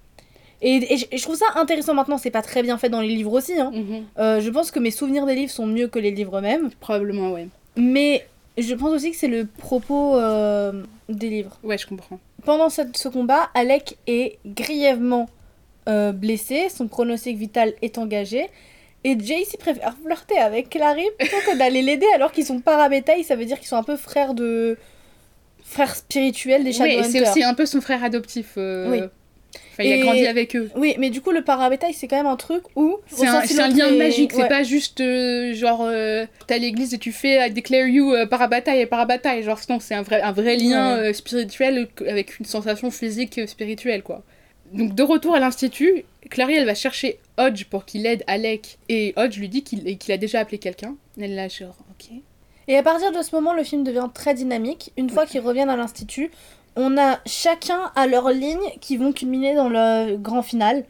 Et, 0.63 0.93
et 0.93 0.97
je, 0.99 1.07
et 1.11 1.17
je 1.17 1.23
trouve 1.23 1.37
ça 1.37 1.47
intéressant 1.57 1.95
maintenant, 1.95 2.19
c'est 2.19 2.31
pas 2.31 2.43
très 2.43 2.63
bien 2.63 2.77
fait 2.77 2.89
dans 2.91 3.01
les 3.01 3.09
livres 3.09 3.33
aussi. 3.33 3.59
Hein. 3.59 3.71
Mhm. 3.73 4.05
Euh, 4.19 4.41
je 4.41 4.51
pense 4.51 4.71
que 4.71 4.79
mes 4.79 4.91
souvenirs 4.91 5.25
des 5.27 5.35
livres 5.35 5.51
sont 5.53 5.67
mieux 5.67 5.89
que 5.89 5.99
les 5.99 6.11
livres 6.11 6.39
eux-mêmes. 6.39 6.71
Probablement, 6.81 7.33
ouais. 7.33 7.49
Mais 7.77 8.27
je 8.59 8.75
pense 8.75 8.91
aussi 8.93 9.11
que 9.13 9.17
c'est 9.17 9.29
le 9.29 9.47
propos 9.47 10.17
euh, 10.17 10.83
des 11.09 11.31
livres. 11.31 11.59
Ouais, 11.63 11.79
je 11.79 11.87
comprends. 11.87 12.19
Pendant 12.45 12.69
ce, 12.69 12.83
ce 12.95 13.09
combat, 13.09 13.49
Alec 13.55 13.97
est 14.07 14.39
grièvement 14.45 15.31
euh, 15.89 16.13
blessé, 16.13 16.69
son 16.69 16.89
pronostic 16.89 17.39
vital 17.39 17.73
est 17.81 17.97
engagé. 17.97 18.49
Et 19.03 19.19
Jace 19.19 19.57
préfère 19.59 19.95
flirter 20.05 20.37
avec 20.39 20.69
Clary 20.69 21.07
plutôt 21.19 21.37
que 21.51 21.57
d'aller 21.57 21.81
l'aider 21.81 22.07
alors 22.15 22.33
qu'ils 22.33 22.45
sont 22.45 22.61
parabétail, 22.61 23.25
ça 23.25 23.35
veut 23.35 23.47
dire 23.47 23.59
qu'ils 23.59 23.69
sont 23.69 23.77
un 23.77 23.83
peu 23.83 23.97
frères 23.97 24.35
de. 24.35 24.77
frères 25.65 25.97
spirituels 25.97 26.65
des 26.65 26.79
Ouais, 26.79 26.97
et 26.97 27.05
c'est 27.05 27.23
aussi 27.23 27.43
un 27.43 27.55
peu 27.55 27.65
son 27.65 27.81
frère 27.81 28.05
adoptif. 28.05 28.53
Oui. 28.57 29.01
Enfin, 29.73 29.83
il 29.83 29.93
a 29.93 29.99
grandi 29.99 30.27
avec 30.27 30.55
eux. 30.57 30.71
Oui, 30.77 30.95
mais 30.99 31.11
du 31.11 31.21
coup, 31.21 31.31
le 31.31 31.43
parabétail, 31.43 31.93
c'est 31.95 32.07
quand 32.09 32.17
même 32.17 32.27
un 32.27 32.37
truc 32.37 32.63
où. 32.77 32.99
C'est 33.07 33.27
un, 33.27 33.41
un 33.41 33.69
lien 33.69 33.91
magique, 33.93 34.33
c'est 34.33 34.49
pas 34.49 34.63
juste 34.63 35.01
euh, 35.01 35.55
genre 35.55 35.83
euh, 35.83 36.27
t'es 36.47 36.55
à 36.55 36.59
l'église 36.59 36.95
et 36.95 36.99
tu 36.99 37.13
fais 37.13 37.49
I 37.49 37.51
declare 37.53 37.87
you 37.89 38.13
euh, 38.15 38.27
parabataille 38.27 38.81
et 38.81 38.87
parabataille. 38.87 39.43
Genre 39.43 39.59
non, 39.69 39.81
c'est 39.81 39.95
un 39.95 40.03
vrai, 40.03 40.21
un 40.23 40.33
vrai 40.33 40.57
lien 40.57 40.97
Ouais. 40.97 41.09
euh, 41.09 41.13
spirituel 41.13 41.89
avec 42.07 42.39
une 42.39 42.47
sensation 42.47 42.91
physique 42.91 43.39
euh, 43.39 43.47
spirituelle 43.47 44.03
quoi. 44.03 44.23
Donc 44.73 44.95
de 44.95 45.03
retour 45.03 45.35
à 45.35 45.41
l'institut, 45.41 46.05
Clary 46.31 46.55
elle 46.55 46.67
va 46.67 46.75
chercher 46.77 47.19
Hodge 47.39 47.65
pour 47.65 47.85
qu'il 47.85 48.07
aide 48.07 48.23
Alec 48.29 48.79
et 48.89 49.13
Hodge 49.17 49.37
lui 49.39 49.49
dit 49.49 49.65
qu'il 49.65 49.99
qu'il 49.99 50.13
a 50.15 50.17
déjà 50.17 50.41
appelé 50.41 50.59
quelqu'un. 50.59 50.95
Elle 51.21 51.35
l'a 51.35 51.49
genre 51.49 51.77
ok. 51.91 52.11
Et 52.69 52.77
à 52.77 52.83
partir 52.85 53.11
de 53.11 53.21
ce 53.21 53.35
moment, 53.35 53.53
le 53.53 53.65
film 53.65 53.83
devient 53.83 54.09
très 54.15 54.33
dynamique. 54.33 54.93
Une 54.97 55.11
fois 55.11 55.27
qu'ils 55.27 55.41
reviennent 55.41 55.71
à 55.71 55.77
l'institut, 55.77 56.31
on 56.77 56.97
a 56.99 57.19
chacun 57.27 57.91
à 57.97 58.07
leur 58.07 58.31
ligne 58.31 58.61
qui 58.81 58.97
vont 58.97 59.13
culminer 59.13 59.55
dans 59.55 59.69
le 59.69 60.17
grand 60.17 60.43
final. 60.43 60.85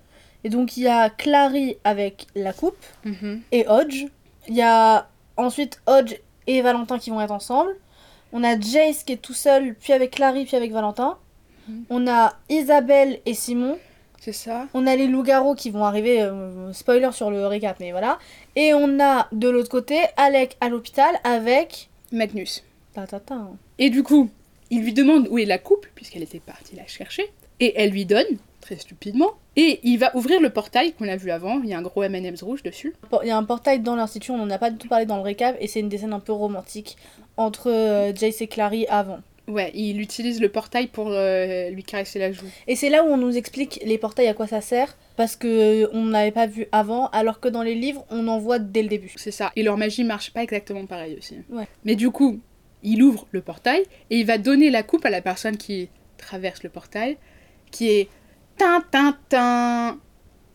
Et 0.44 0.48
donc 0.48 0.77
il 0.77 0.85
y 0.85 0.89
a 0.89 1.11
Clary 1.11 1.77
avec 1.85 2.27
la 2.35 2.52
coupe 2.52 2.85
Mhm. 3.05 3.43
et 3.52 3.66
Hodge. 3.69 4.07
Il 4.48 4.55
y 4.57 4.62
a 4.62 5.09
ensuite 5.36 5.81
Hodge 5.86 6.15
et 6.47 6.62
Valentin 6.62 6.98
qui 6.98 7.11
vont 7.11 7.20
être 7.20 7.31
ensemble. 7.32 7.77
On 8.32 8.43
a 8.44 8.59
Jace 8.59 9.02
qui 9.05 9.12
est 9.15 9.16
tout 9.23 9.35
seul, 9.35 9.74
puis 9.74 9.93
avec 9.93 10.12
Clary, 10.12 10.44
puis 10.44 10.57
avec 10.57 10.73
Valentin. 10.73 11.19
Mhm. 11.69 11.85
On 11.90 12.07
a 12.09 12.32
Isabelle 12.48 13.20
et 13.27 13.35
Simon. 13.35 13.78
C'est 14.20 14.32
ça. 14.32 14.66
On 14.74 14.86
a 14.86 14.97
les 14.97 15.07
loups-garous 15.07 15.55
qui 15.55 15.70
vont 15.70 15.85
arriver, 15.85 16.20
euh, 16.23 16.73
spoiler 16.74 17.11
sur 17.12 17.31
le 17.31 17.47
récap, 17.47 17.78
mais 17.81 17.90
voilà. 17.90 18.19
Et 18.55 18.74
on 18.74 19.01
a 19.01 19.28
de 19.32 19.48
l'autre 19.48 19.70
côté 19.70 19.98
Alec 20.19 20.57
à 20.61 20.69
l'hôpital 20.69 21.15
avec. 21.24 21.89
Magnus. 22.12 22.62
Tatatin. 22.94 23.52
Et 23.78 23.89
du 23.89 24.02
coup, 24.02 24.28
il 24.71 24.83
lui 24.83 24.93
demande 24.93 25.29
où 25.31 25.39
est 25.39 25.45
la 25.45 25.59
coupe, 25.59 25.87
puisqu'elle 25.95 26.23
était 26.23 26.41
partie 26.41 26.77
la 26.77 26.87
chercher. 26.87 27.25
Et 27.59 27.75
elle 27.77 27.91
lui 27.91 28.07
donne, 28.07 28.39
très 28.61 28.77
stupidement. 28.77 29.33
Et 29.57 29.81
il 29.83 29.99
va 29.99 30.17
ouvrir 30.17 30.41
le 30.41 30.51
portail 30.51 30.93
qu'on 30.93 31.09
a 31.09 31.17
vu 31.17 31.31
avant. 31.31 31.61
Il 31.63 31.69
y 31.69 31.75
a 31.75 31.79
un 31.79 31.83
gros 31.83 32.03
M&M's 32.03 32.43
rouge 32.43 32.63
dessus. 32.63 32.95
Il 33.23 33.29
y 33.29 33.31
a 33.31 33.37
un 33.37 33.45
portail 33.45 33.81
dans 33.81 33.97
l'institut, 33.97 34.31
on 34.31 34.39
n'en 34.39 34.51
a 34.51 34.59
pas 34.59 34.71
du 34.71 34.79
tout 34.79 34.89
parlé 34.89 35.05
dans 35.05 35.17
le 35.17 35.23
récap, 35.23 35.57
et 35.61 35.67
c'est 35.67 35.81
une 35.81 35.89
des 35.89 35.99
scènes 35.99 36.13
un 36.13 36.21
peu 36.21 36.33
romantique 36.33 36.97
entre 37.37 37.71
euh, 37.71 38.15
Jace 38.15 38.41
et 38.41 38.47
Clary 38.47 38.87
avant. 38.89 39.19
Ouais, 39.49 39.73
il 39.75 40.01
utilise 40.01 40.41
le 40.41 40.49
portail 40.49 40.87
pour 40.87 41.09
euh, 41.11 41.71
lui 41.71 41.83
caresser 41.83 42.19
la 42.19 42.31
joue. 42.31 42.47
Et 42.69 42.77
c'est 42.77 42.89
là 42.89 43.05
où 43.05 43.09
on 43.09 43.17
nous 43.17 43.37
explique 43.37 43.81
les 43.85 43.99
portails 43.99 44.29
à 44.29 44.35
quoi 44.35 44.47
ça 44.47 44.61
sert, 44.61 44.97
parce 45.17 45.37
que 45.37 45.85
euh, 45.85 45.89
on 45.93 46.05
n'avait 46.05 46.31
pas 46.31 46.47
vu 46.47 46.67
avant, 46.71 47.09
alors 47.09 47.41
que 47.41 47.49
dans 47.49 47.63
les 47.63 47.75
livres, 47.75 48.07
on 48.11 48.29
en 48.29 48.39
voit 48.39 48.59
dès 48.59 48.83
le 48.83 48.89
début. 48.89 49.13
C'est 49.17 49.33
ça. 49.33 49.51
Et 49.57 49.63
leur 49.63 49.77
magie 49.77 50.05
marche 50.05 50.33
pas 50.33 50.43
exactement 50.43 50.87
pareil 50.87 51.17
aussi. 51.19 51.39
Ouais. 51.51 51.67
Mais 51.85 51.97
du 51.97 52.11
coup, 52.11 52.41
il 52.82 53.02
ouvre 53.02 53.27
le 53.32 53.40
portail 53.43 53.82
et 54.11 54.19
il 54.20 54.27
va 54.27 54.39
donner 54.39 54.70
la 54.70 54.82
coupe 54.82 55.05
à 55.05 55.11
la 55.11 55.20
personne 55.20 55.57
qui 55.57 55.89
traverse 56.19 56.62
le 56.62 56.70
portail, 56.70 57.16
qui 57.70 57.89
est 57.90 58.09
tin 58.57 58.82
tin 58.90 59.16
tin 59.28 59.98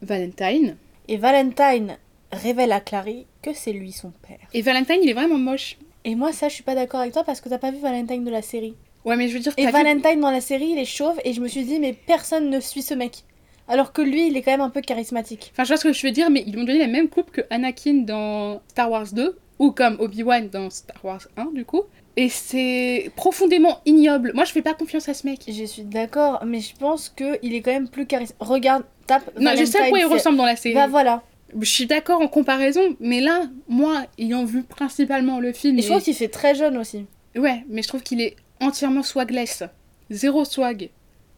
Valentine. 0.01 0.77
Et 1.07 1.17
Valentine 1.17 1.97
révèle 2.31 2.71
à 2.71 2.79
Clary 2.79 3.25
que 3.41 3.53
c'est 3.53 3.71
lui 3.73 3.91
son 3.91 4.11
père. 4.27 4.39
Et 4.53 4.61
Valentine, 4.61 4.99
il 5.03 5.09
est 5.09 5.13
vraiment 5.13 5.37
moche. 5.37 5.77
Et 6.03 6.15
moi, 6.15 6.31
ça, 6.33 6.49
je 6.49 6.53
suis 6.55 6.63
pas 6.63 6.75
d'accord 6.75 6.99
avec 6.99 7.13
toi 7.13 7.23
parce 7.23 7.41
que 7.41 7.49
t'as 7.49 7.57
pas 7.57 7.71
vu 7.71 7.79
Valentine 7.79 8.23
de 8.23 8.31
la 8.31 8.41
série. 8.41 8.75
Ouais, 9.05 9.15
mais 9.15 9.27
je 9.27 9.33
veux 9.35 9.39
dire, 9.39 9.53
Et 9.57 9.65
vu- 9.65 9.71
Valentine 9.71 10.19
dans 10.19 10.31
la 10.31 10.41
série, 10.41 10.69
il 10.69 10.77
est 10.79 10.85
chauve, 10.85 11.19
et 11.23 11.33
je 11.33 11.41
me 11.41 11.47
suis 11.47 11.63
dit, 11.63 11.79
mais 11.79 11.93
personne 11.93 12.49
ne 12.49 12.59
suit 12.59 12.81
ce 12.81 12.93
mec. 12.95 13.23
Alors 13.67 13.93
que 13.93 14.01
lui, 14.01 14.27
il 14.27 14.37
est 14.37 14.41
quand 14.41 14.51
même 14.51 14.61
un 14.61 14.69
peu 14.69 14.81
charismatique. 14.81 15.49
Enfin, 15.53 15.63
je 15.63 15.69
vois 15.69 15.77
ce 15.77 15.83
que 15.83 15.93
je 15.93 16.05
veux 16.05 16.11
dire, 16.11 16.29
mais 16.29 16.43
ils 16.45 16.55
m'ont 16.57 16.63
donné 16.63 16.79
la 16.79 16.87
même 16.87 17.07
coupe 17.09 17.31
que 17.31 17.41
Anakin 17.49 18.03
dans 18.05 18.61
Star 18.67 18.89
Wars 18.91 19.07
2, 19.13 19.37
ou 19.59 19.71
comme 19.71 19.95
Obi-Wan 19.99 20.49
dans 20.49 20.69
Star 20.69 21.03
Wars 21.03 21.27
1, 21.37 21.45
du 21.53 21.65
coup. 21.65 21.83
Et 22.17 22.29
c'est 22.29 23.11
profondément 23.15 23.81
ignoble. 23.85 24.31
Moi, 24.33 24.45
je 24.45 24.51
fais 24.51 24.61
pas 24.61 24.73
confiance 24.73 25.09
à 25.09 25.13
ce 25.13 25.27
mec. 25.27 25.41
Je 25.47 25.65
suis 25.65 25.83
d'accord, 25.83 26.43
mais 26.45 26.61
je 26.61 26.75
pense 26.75 27.09
que 27.09 27.37
il 27.41 27.53
est 27.53 27.61
quand 27.61 27.71
même 27.71 27.89
plus 27.89 28.05
charismatique. 28.05 28.37
Regarde, 28.39 28.83
tape. 29.05 29.37
Non, 29.39 29.51
je 29.57 29.65
sais 29.65 29.79
à 29.79 29.89
quoi 29.89 29.99
il 29.99 30.05
ressemble 30.05 30.37
dans 30.37 30.45
la 30.45 30.55
série. 30.55 30.75
Bah 30.75 30.87
voilà. 30.87 31.23
Je 31.59 31.69
suis 31.69 31.85
d'accord 31.85 32.21
en 32.21 32.27
comparaison, 32.27 32.95
mais 32.99 33.21
là, 33.21 33.43
moi, 33.67 34.05
ayant 34.17 34.45
vu 34.45 34.63
principalement 34.63 35.39
le 35.39 35.53
film. 35.53 35.77
Et 35.77 35.81
je 35.81 35.89
trouve 35.89 36.01
qu'il 36.01 36.15
fait 36.15 36.27
très 36.27 36.55
jeune 36.55 36.77
aussi. 36.77 37.05
Ouais, 37.35 37.63
mais 37.69 37.81
je 37.81 37.87
trouve 37.87 38.01
qu'il 38.01 38.21
est 38.21 38.35
entièrement 38.61 39.03
swagless. 39.03 39.63
Zéro 40.09 40.45
swag. 40.45 40.89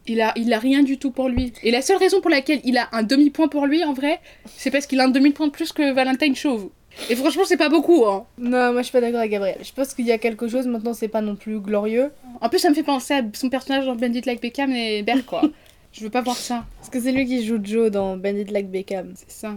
Il 0.10 0.22
a, 0.22 0.32
il 0.38 0.54
a 0.54 0.60
rien 0.60 0.84
du 0.84 0.98
tout 0.98 1.12
pour 1.12 1.28
lui. 1.28 1.52
Et 1.64 1.72
la 1.72 1.82
seule 1.82 1.98
raison 1.98 2.22
pour 2.22 2.30
laquelle 2.30 2.62
il 2.64 2.78
a 2.78 2.88
un 2.94 3.04
demi-point 3.04 3.49
pour 3.49 3.66
lui, 3.66 3.84
en 3.84 3.91
vrai, 3.94 4.22
c'est 4.45 4.72
parce 4.72 4.88
qu'il 4.88 5.02
a 5.02 5.04
un 5.04 5.10
demi-point 5.10 5.48
de 5.48 5.52
plus 5.52 5.74
que 5.74 5.91
Valentine 5.91 6.36
Chauve. 6.36 6.70
Et 7.10 7.15
franchement, 7.15 7.44
c'est 7.45 7.57
pas 7.57 7.69
beaucoup, 7.69 8.06
hein. 8.06 8.26
Non, 8.38 8.72
moi 8.74 8.78
je 8.82 8.84
suis 8.84 8.91
pas 8.91 9.02
d'accord 9.02 9.19
avec 9.19 9.32
Gabriel. 9.32 9.57
Je 9.64 9.72
pense 9.72 9.94
qu'il 9.94 10.06
y 10.06 10.11
a 10.11 10.18
quelque 10.18 10.48
chose, 10.48 10.68
maintenant 10.68 10.94
c'est 10.94 11.07
pas 11.07 11.22
non 11.22 11.36
plus 11.36 11.60
glorieux. 11.60 12.11
En 12.41 12.49
plus, 12.49 12.60
ça 12.60 12.69
me 12.69 12.76
fait 12.76 12.84
penser 12.84 13.14
à 13.14 13.22
son 13.34 13.49
personnage 13.49 13.86
dans 13.86 13.95
Bandit 13.95 14.22
Like 14.26 14.41
Beckham 14.41 14.72
et 14.72 15.03
Belle, 15.03 15.24
quoi. 15.24 15.41
je 15.94 16.03
veux 16.03 16.10
pas 16.10 16.22
voir 16.22 16.36
ça. 16.36 16.65
Parce 16.80 16.90
que 16.90 16.99
c'est 16.99 17.11
lui 17.11 17.26
qui 17.26 17.45
joue 17.45 17.60
Joe 17.64 17.90
dans 17.91 18.18
Bandit 18.18 18.45
Like 18.45 18.69
Beckham. 18.69 19.14
C'est 19.15 19.32
ça. 19.32 19.53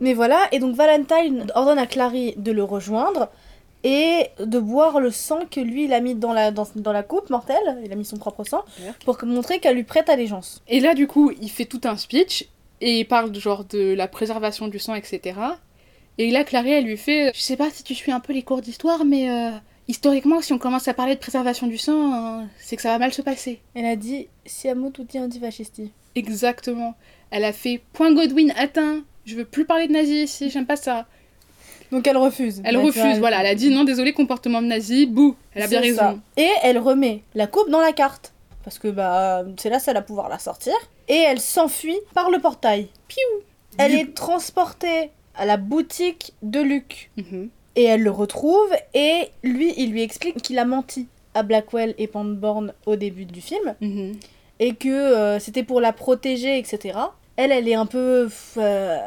Mais 0.00 0.14
voilà, 0.14 0.48
et 0.52 0.58
donc 0.58 0.74
Valentine 0.74 1.46
ordonne 1.54 1.78
à 1.78 1.86
Clary 1.86 2.34
de 2.36 2.50
le 2.52 2.64
rejoindre 2.64 3.28
et 3.84 4.26
de 4.38 4.58
boire 4.58 5.00
le 5.00 5.10
sang 5.10 5.40
que 5.50 5.60
lui 5.60 5.84
il 5.84 5.92
a 5.92 6.00
mis 6.00 6.14
dans 6.14 6.32
la, 6.32 6.50
dans, 6.52 6.66
dans 6.76 6.92
la 6.92 7.02
coupe 7.02 7.30
mortelle, 7.30 7.78
il 7.84 7.92
a 7.92 7.96
mis 7.96 8.04
son 8.04 8.16
propre 8.16 8.44
sang, 8.44 8.64
pour 9.04 9.16
que- 9.18 9.26
montrer 9.26 9.58
qu'elle 9.60 9.74
lui 9.76 9.82
prête 9.84 10.08
allégeance. 10.08 10.62
Et 10.68 10.78
là, 10.80 10.94
du 10.94 11.06
coup, 11.08 11.32
il 11.40 11.50
fait 11.50 11.64
tout 11.64 11.80
un 11.84 11.96
speech 11.96 12.46
et 12.80 12.98
il 13.00 13.04
parle 13.06 13.34
genre 13.34 13.64
de 13.64 13.94
la 13.94 14.06
préservation 14.08 14.68
du 14.68 14.78
sang, 14.78 14.94
etc. 14.94 15.34
Et 16.18 16.30
là, 16.30 16.44
Clary, 16.44 16.70
elle 16.72 16.84
lui 16.84 16.96
fait 16.96 17.32
Je 17.34 17.40
sais 17.40 17.56
pas 17.56 17.70
si 17.70 17.82
tu 17.82 17.94
suis 17.94 18.12
un 18.12 18.20
peu 18.20 18.32
les 18.32 18.42
cours 18.42 18.60
d'histoire, 18.60 19.04
mais 19.04 19.30
euh, 19.30 19.50
historiquement, 19.88 20.40
si 20.40 20.52
on 20.52 20.58
commence 20.58 20.86
à 20.88 20.94
parler 20.94 21.14
de 21.14 21.20
préservation 21.20 21.66
du 21.66 21.78
sang, 21.78 22.40
euh, 22.40 22.44
c'est 22.58 22.76
que 22.76 22.82
ça 22.82 22.90
va 22.90 22.98
mal 22.98 23.12
se 23.12 23.22
passer. 23.22 23.60
Elle 23.74 23.86
a 23.86 23.96
dit 23.96 24.28
Siamo 24.44 24.90
tutti 24.90 25.18
antifascisti. 25.18 25.90
Exactement. 26.14 26.94
Elle 27.30 27.44
a 27.44 27.52
fait 27.52 27.80
Point 27.92 28.12
Godwin 28.12 28.52
atteint. 28.56 29.02
Je 29.24 29.36
veux 29.36 29.44
plus 29.44 29.64
parler 29.64 29.86
de 29.88 29.92
nazis 29.92 30.24
ici, 30.30 30.50
j'aime 30.50 30.66
pas 30.66 30.76
ça. 30.76 31.06
Donc 31.90 32.06
elle 32.06 32.16
refuse. 32.16 32.60
Elle 32.64 32.76
vois, 32.76 32.86
refuse, 32.86 33.18
voilà. 33.18 33.40
Elle 33.40 33.46
a 33.46 33.54
dit 33.54 33.70
non, 33.70 33.84
désolé, 33.84 34.12
comportement 34.12 34.60
de 34.62 34.66
nazi, 34.66 35.06
bouh. 35.06 35.36
Elle 35.54 35.62
a 35.62 35.66
bien 35.66 35.80
raison. 35.80 35.98
ça. 35.98 36.16
Et 36.36 36.48
elle 36.62 36.78
remet 36.78 37.22
la 37.34 37.46
coupe 37.46 37.70
dans 37.70 37.80
la 37.80 37.92
carte. 37.92 38.32
Parce 38.64 38.78
que 38.78 38.88
bah 38.88 39.44
c'est 39.58 39.70
là 39.70 39.78
ça 39.78 39.92
va 39.92 40.02
pouvoir 40.02 40.28
la 40.28 40.38
sortir. 40.38 40.74
Et 41.08 41.16
elle 41.16 41.40
s'enfuit 41.40 41.98
par 42.14 42.30
le 42.30 42.38
portail. 42.38 42.88
Piou. 43.08 43.18
Elle 43.78 43.92
Du- 43.92 43.98
est 43.98 44.14
transportée 44.14 45.10
à 45.34 45.46
la 45.46 45.56
boutique 45.56 46.32
de 46.42 46.60
Luc. 46.60 47.10
Mhm. 47.16 47.48
Et 47.76 47.84
elle 47.84 48.02
le 48.02 48.10
retrouve 48.10 48.68
et 48.94 49.30
lui, 49.42 49.72
il 49.78 49.92
lui 49.92 50.02
explique 50.02 50.42
qu'il 50.42 50.58
a 50.58 50.64
menti 50.66 51.06
à 51.34 51.42
Blackwell 51.42 51.94
et 51.96 52.06
Pangborn 52.06 52.74
au 52.84 52.96
début 52.96 53.24
du 53.24 53.40
film 53.40 53.74
Mhm. 53.80 54.12
et 54.60 54.74
que 54.74 54.88
euh, 54.90 55.38
c'était 55.38 55.62
pour 55.62 55.80
la 55.80 55.92
protéger, 55.94 56.58
etc. 56.58 56.98
Elle, 57.36 57.50
elle 57.52 57.66
est 57.68 57.74
un 57.74 57.86
peu... 57.86 58.28
euh, 58.58 58.98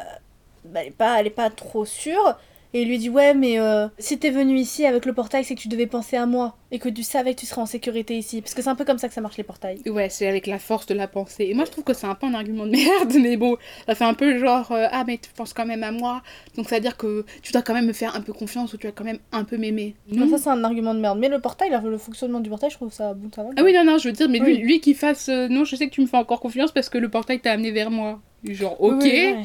bah, 0.65 0.79
elle, 0.81 0.87
est 0.87 0.91
pas, 0.91 1.19
elle 1.19 1.27
est 1.27 1.29
pas 1.29 1.51
trop 1.51 1.85
sûre. 1.85 2.37
Et 2.75 2.81
il 2.81 2.89
lui 2.89 2.97
dit 2.97 3.09
ouais 3.09 3.33
mais 3.33 3.57
euh, 3.57 3.87
si 3.99 4.19
t'es 4.19 4.29
venu 4.31 4.57
ici 4.57 4.85
avec 4.85 5.05
le 5.05 5.13
portail 5.13 5.45
c'est 5.45 5.55
que 5.55 5.61
tu 5.61 5.69
devais 5.69 5.87
penser 5.87 6.17
à 6.17 6.25
moi 6.25 6.57
et 6.71 6.77
que 6.79 6.89
tu 6.89 7.03
savais 7.03 7.33
que 7.33 7.39
tu 7.39 7.45
serais 7.45 7.61
en 7.61 7.65
sécurité 7.65 8.17
ici 8.17 8.41
parce 8.41 8.53
que 8.53 8.61
c'est 8.61 8.69
un 8.69 8.75
peu 8.75 8.83
comme 8.83 8.97
ça 8.97 9.07
que 9.07 9.13
ça 9.13 9.21
marche 9.21 9.37
les 9.37 9.43
portails. 9.45 9.79
Ouais, 9.89 10.09
c'est 10.09 10.27
avec 10.27 10.45
la 10.45 10.59
force 10.59 10.85
de 10.85 10.93
la 10.93 11.07
pensée. 11.07 11.45
Et 11.49 11.53
moi, 11.53 11.63
je 11.63 11.71
trouve 11.71 11.85
que 11.85 11.93
c'est 11.93 12.05
un 12.05 12.15
peu 12.15 12.27
un 12.27 12.33
argument 12.33 12.65
de 12.65 12.71
merde, 12.71 13.13
mais 13.21 13.37
bon, 13.37 13.55
ça 13.87 13.95
fait 13.95 14.03
un 14.03 14.13
peu 14.13 14.37
genre 14.39 14.69
euh, 14.73 14.87
Ah, 14.91 15.05
mais 15.07 15.17
tu 15.17 15.29
penses 15.31 15.53
quand 15.53 15.65
même 15.65 15.83
à 15.83 15.91
moi, 15.91 16.21
donc 16.57 16.67
ça 16.67 16.75
veut 16.75 16.81
dire 16.81 16.97
que 16.97 17.25
tu 17.41 17.53
dois 17.53 17.61
quand 17.61 17.73
même 17.73 17.85
me 17.87 17.93
faire 17.93 18.13
un 18.13 18.19
peu 18.21 18.33
confiance 18.33 18.73
ou 18.73 18.77
tu 18.77 18.87
dois 18.87 18.91
quand 18.93 19.05
même 19.05 19.19
un 19.31 19.45
peu 19.45 19.55
m'aimer. 19.57 19.95
Non, 20.11 20.27
ça 20.29 20.37
c'est 20.37 20.49
un 20.49 20.63
argument 20.65 20.93
de 20.93 20.99
merde 20.99 21.17
mais 21.17 21.29
le 21.29 21.39
portail, 21.39 21.69
le 21.81 21.89
le 21.89 21.97
fonctionnement 21.97 22.41
du 22.41 22.49
portail 22.49 22.71
je 22.71 22.75
trouve 22.75 22.91
ça 22.91 23.13
bon 23.13 23.29
ça 23.33 23.43
va. 23.43 23.49
Ah 23.55 23.63
oui, 23.63 23.71
non, 23.71 23.85
non, 23.85 23.97
je 23.99 24.09
veux 24.09 24.13
dire, 24.13 24.27
mais 24.27 24.39
lui, 24.39 24.53
Oui. 24.55 24.57
lui 24.59 24.79
qui 24.81 24.95
fasse 24.95 25.29
euh, 25.29 25.47
Non, 25.47 25.63
je 25.63 25.77
sais 25.77 25.87
que 25.87 25.93
tu 25.93 26.01
me 26.01 26.07
fais 26.07 26.17
encore 26.17 26.41
confiance 26.41 26.73
parce 26.73 26.89
que 26.89 26.97
le 26.97 27.07
portail 27.07 27.39
t'a 27.39 27.53
amené 27.53 27.71
vers 27.71 27.89
moi. 27.89 28.19
Genre, 28.43 28.75
ok. 28.81 29.01
oui. 29.01 29.35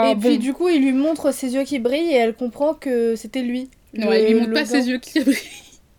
Enfin, 0.00 0.10
et 0.10 0.14
bon. 0.14 0.20
puis 0.28 0.38
du 0.38 0.52
coup, 0.52 0.68
il 0.68 0.82
lui 0.82 0.92
montre 0.92 1.32
ses 1.32 1.54
yeux 1.54 1.64
qui 1.64 1.78
brillent 1.78 2.12
et 2.12 2.16
elle 2.16 2.34
comprend 2.34 2.74
que 2.74 3.16
c'était 3.16 3.42
lui. 3.42 3.68
Non, 3.96 4.10
Le- 4.10 4.18
il 4.18 4.26
lui 4.34 4.40
montre 4.40 4.52
pas 4.52 4.64
ses 4.64 4.88
yeux 4.88 4.98
qui 4.98 5.20
brillent. 5.20 5.36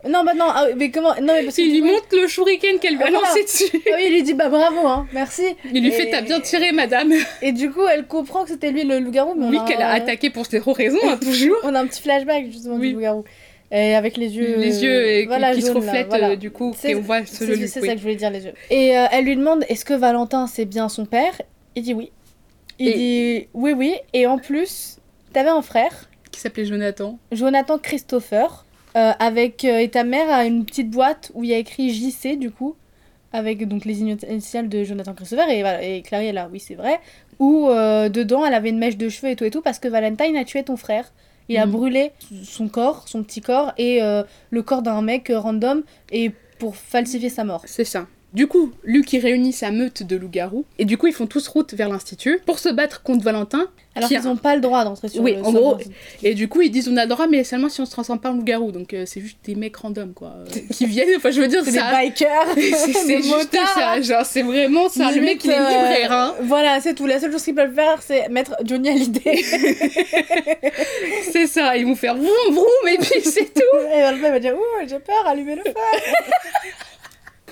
Non, 0.07 0.23
bah 0.23 0.34
non, 0.35 0.45
ah, 0.49 0.67
mais 0.77 0.91
comment 0.91 1.15
Non, 1.19 1.34
mais 1.34 1.43
parce 1.45 1.57
Il 1.57 1.72
lui 1.72 1.81
montre 1.81 2.05
le 2.11 2.27
shuriken 2.27 2.77
qu'elle 2.77 2.93
lui 2.95 3.01
a 3.03 3.07
Ah, 3.07 3.11
lancé 3.11 3.41
dessus. 3.43 3.65
Ah 3.91 3.95
oui, 3.97 4.03
il 4.07 4.13
lui 4.13 4.22
dit 4.22 4.35
bah 4.35 4.49
bravo, 4.49 4.85
hein, 4.85 5.07
merci. 5.13 5.41
Il 5.73 5.81
lui 5.81 5.88
Et- 5.89 5.91
fait 5.91 6.09
T'as 6.11 6.22
bien 6.22 6.39
tiré, 6.41 6.72
madame. 6.73 7.11
Et 7.41 7.51
du 7.53 7.72
coup, 7.72 7.88
elle 7.91 8.05
comprend 8.05 8.43
que 8.43 8.49
c'était 8.49 8.69
lui 8.69 8.84
le 8.84 8.99
loup-garou, 8.99 9.34
mais 9.35 9.47
Oui, 9.47 9.57
qu'elle 9.67 9.81
a 9.81 9.89
attaqué 9.93 10.30
pour 10.30 10.45
zéro 10.45 10.73
raison, 10.73 10.99
hein, 11.07 11.17
toujours. 11.22 11.57
On 11.63 11.73
a 11.73 11.80
un 11.80 11.88
petit 11.88 12.03
flashback 12.03 12.45
justement 12.51 12.76
Oui. 12.76 12.89
du 12.89 12.93
loup-garou. 12.95 13.23
Et 13.72 13.95
avec 13.95 14.17
les 14.17 14.38
yeux. 14.38 14.57
Les 14.59 14.84
yeux 14.84 14.91
euh, 14.91 15.26
voilà, 15.26 15.55
qui 15.55 15.63
se 15.63 15.69
là, 15.69 15.73
reflètent 15.73 16.07
voilà. 16.09 16.30
euh, 16.30 16.35
du 16.35 16.51
coup, 16.51 16.76
et 16.84 16.93
on 16.95 17.01
voit 17.01 17.26
ce 17.26 17.43
C'est 17.43 17.65
ça 17.67 17.80
que 17.81 17.97
je 17.97 18.01
voulais 18.03 18.15
dire, 18.15 18.30
les 18.30 18.45
yeux. 18.45 18.53
Et 18.69 18.95
euh, 18.95 19.05
elle 19.11 19.26
lui 19.26 19.35
demande 19.35 19.65
est-ce 19.69 19.84
que 19.85 19.95
Valentin 19.95 20.45
c'est 20.45 20.65
bien 20.65 20.88
son 20.88 21.05
père? 21.07 21.34
Il 21.76 21.81
dit 21.81 21.95
oui. 21.95 22.11
Il 22.80 22.88
Et- 22.89 22.93
dit 23.41 23.47
oui, 23.53 23.72
oui. 23.73 23.95
Et 24.14 24.27
en 24.27 24.38
plus, 24.38 24.97
t'avais 25.34 25.49
un 25.49 25.61
frère, 25.61 26.10
Qui 26.31 26.39
s'appelait 26.39 26.65
Jonathan. 26.65 27.18
Jonathan 27.31 27.77
Christopher, 27.77 28.65
euh, 28.97 29.11
avec 29.19 29.64
euh, 29.65 29.80
et 29.80 29.89
ta 29.89 30.03
mère 30.03 30.30
a 30.30 30.45
une 30.45 30.65
petite 30.65 30.89
boîte 30.89 31.31
où 31.34 31.43
il 31.43 31.49
y 31.49 31.53
a 31.53 31.57
écrit 31.57 31.89
JC 31.93 32.38
du 32.38 32.52
coup, 32.52 32.76
avec 33.34 33.68
donc 33.68 33.85
les 33.85 33.99
initiales 34.02 34.69
de 34.69 34.84
Jonathan 34.84 35.14
Christopher 35.14 35.49
et 35.49 35.61
voilà 35.61 35.81
et 35.84 36.02
Clary 36.02 36.27
elle 36.27 36.38
a 36.38 36.47
oui 36.52 36.60
c'est 36.60 36.76
vrai, 36.76 36.99
où 37.39 37.68
euh, 37.69 38.07
dedans 38.10 38.45
elle 38.45 38.53
avait 38.53 38.69
une 38.69 38.77
mèche 38.80 38.95
de 38.97 39.10
cheveux 39.10 39.31
et 39.31 39.35
tout 39.35 39.43
et 39.45 39.52
tout 39.52 39.61
parce 39.61 39.80
que 39.80 39.88
Valentine 39.88 40.35
a 40.38 40.43
tué 40.45 40.64
ton 40.64 40.77
frère. 40.77 41.11
Il 41.47 41.57
a 41.57 41.65
Mhm. 41.65 41.72
brûlé 41.73 42.11
son 42.43 42.68
corps, 42.69 43.07
son 43.07 43.23
petit 43.23 43.39
corps 43.41 43.72
et 43.77 43.99
le 44.49 44.61
corps 44.64 44.81
d'un 44.81 45.02
mec 45.02 45.31
random 45.34 45.84
et 46.11 46.31
pour 46.60 46.76
falsifier 46.76 47.30
sa 47.30 47.43
mort. 47.43 47.61
C'est 47.65 47.84
ça. 47.84 48.07
Du 48.36 48.48
coup, 48.48 48.72
Luc 48.84 49.12
il 49.14 49.20
réunit 49.20 49.53
sa 49.53 49.72
meute 49.72 50.03
de 50.03 50.16
loups-garous 50.18 50.66
et 50.78 50.86
du 50.86 50.98
coup 50.98 51.07
ils 51.07 51.14
font 51.14 51.26
tous 51.26 51.48
route 51.48 51.74
vers 51.74 51.90
l'institut 51.90 52.40
pour 52.45 52.60
se 52.60 52.70
battre 52.70 53.02
contre 53.02 53.24
Valentin. 53.24 53.68
Alors 53.98 54.10
qui 54.10 54.16
qu'ils 54.16 54.26
a- 54.26 54.30
n'ont 54.30 54.36
pas 54.36 54.56
le 54.56 54.62
droit 54.62 54.84
d'entrer 54.84 55.07
sur 55.07 55.22
Oui, 55.24 55.36
le 55.36 55.41
en 55.45 55.53
gros, 55.53 55.78
le- 55.78 55.86
Et 56.28 56.34
du 56.34 56.49
coup 56.49 56.62
ils 56.62 56.70
disent 56.70 56.90
on 56.90 56.98
a 56.98 57.03
le 57.03 57.10
droit 57.10 57.28
mais 57.28 57.45
seulement 57.45 57.70
si 57.70 57.80
on 57.80 57.86
se 57.86 57.91
transforme 57.91 58.20
pas 58.20 58.32
en 58.32 58.34
loup-garou. 58.34 58.74
Donc 58.74 58.94
euh, 58.94 59.06
c'est 59.06 59.22
juste 59.22 59.38
des 59.45 59.56
mecs 59.56 59.78
random 59.78 60.12
quoi, 60.14 60.34
euh, 60.38 60.45
qui 60.70 60.86
viennent. 60.86 61.07
Enfin 61.16 61.32
je 61.32 61.40
veux 61.40 61.48
dire 61.48 61.62
c'est 61.64 61.72
des 61.72 61.78
bikers, 61.80 62.45
C'est 62.56 63.18
juste 63.22 63.30
motards. 63.30 63.68
ça, 63.74 64.02
genre 64.02 64.26
c'est 64.26 64.41
vraiment 64.44 64.90
ça. 64.90 65.12
Le 65.12 65.22
mec 65.22 65.41
Limite, 65.44 65.45
il 65.45 65.52
est 65.52 65.56
euh, 65.56 65.70
libraire 65.70 66.12
hein. 66.12 66.36
Voilà, 66.41 66.82
c'est 66.82 66.94
tout. 66.94 67.06
La 67.07 67.22
seule 67.22 67.32
chose 67.32 67.41
qu'ils 67.44 67.56
peuvent 67.56 67.74
faire, 67.74 68.02
c'est 68.02 68.28
mettre 68.28 68.57
Johnny 68.66 68.90
Hallyday. 68.90 69.41
C'est 71.32 71.48
ça, 71.48 71.76
ils 71.78 71.86
vont 71.86 71.95
faire 71.95 72.16
vroom 72.16 72.28
vroom 72.53 72.88
et 72.91 72.98
puis 72.98 73.22
c'est 73.24 73.53
tout. 73.53 73.78
Et 73.94 74.02
Valentine 74.02 74.30
va 74.32 74.40
dire 74.40 74.56
Ouh, 74.56 74.88
j'ai 74.88 74.99
peur, 74.99 75.26
allumez 75.26 75.56
le 75.56 75.62
feu. 75.64 75.74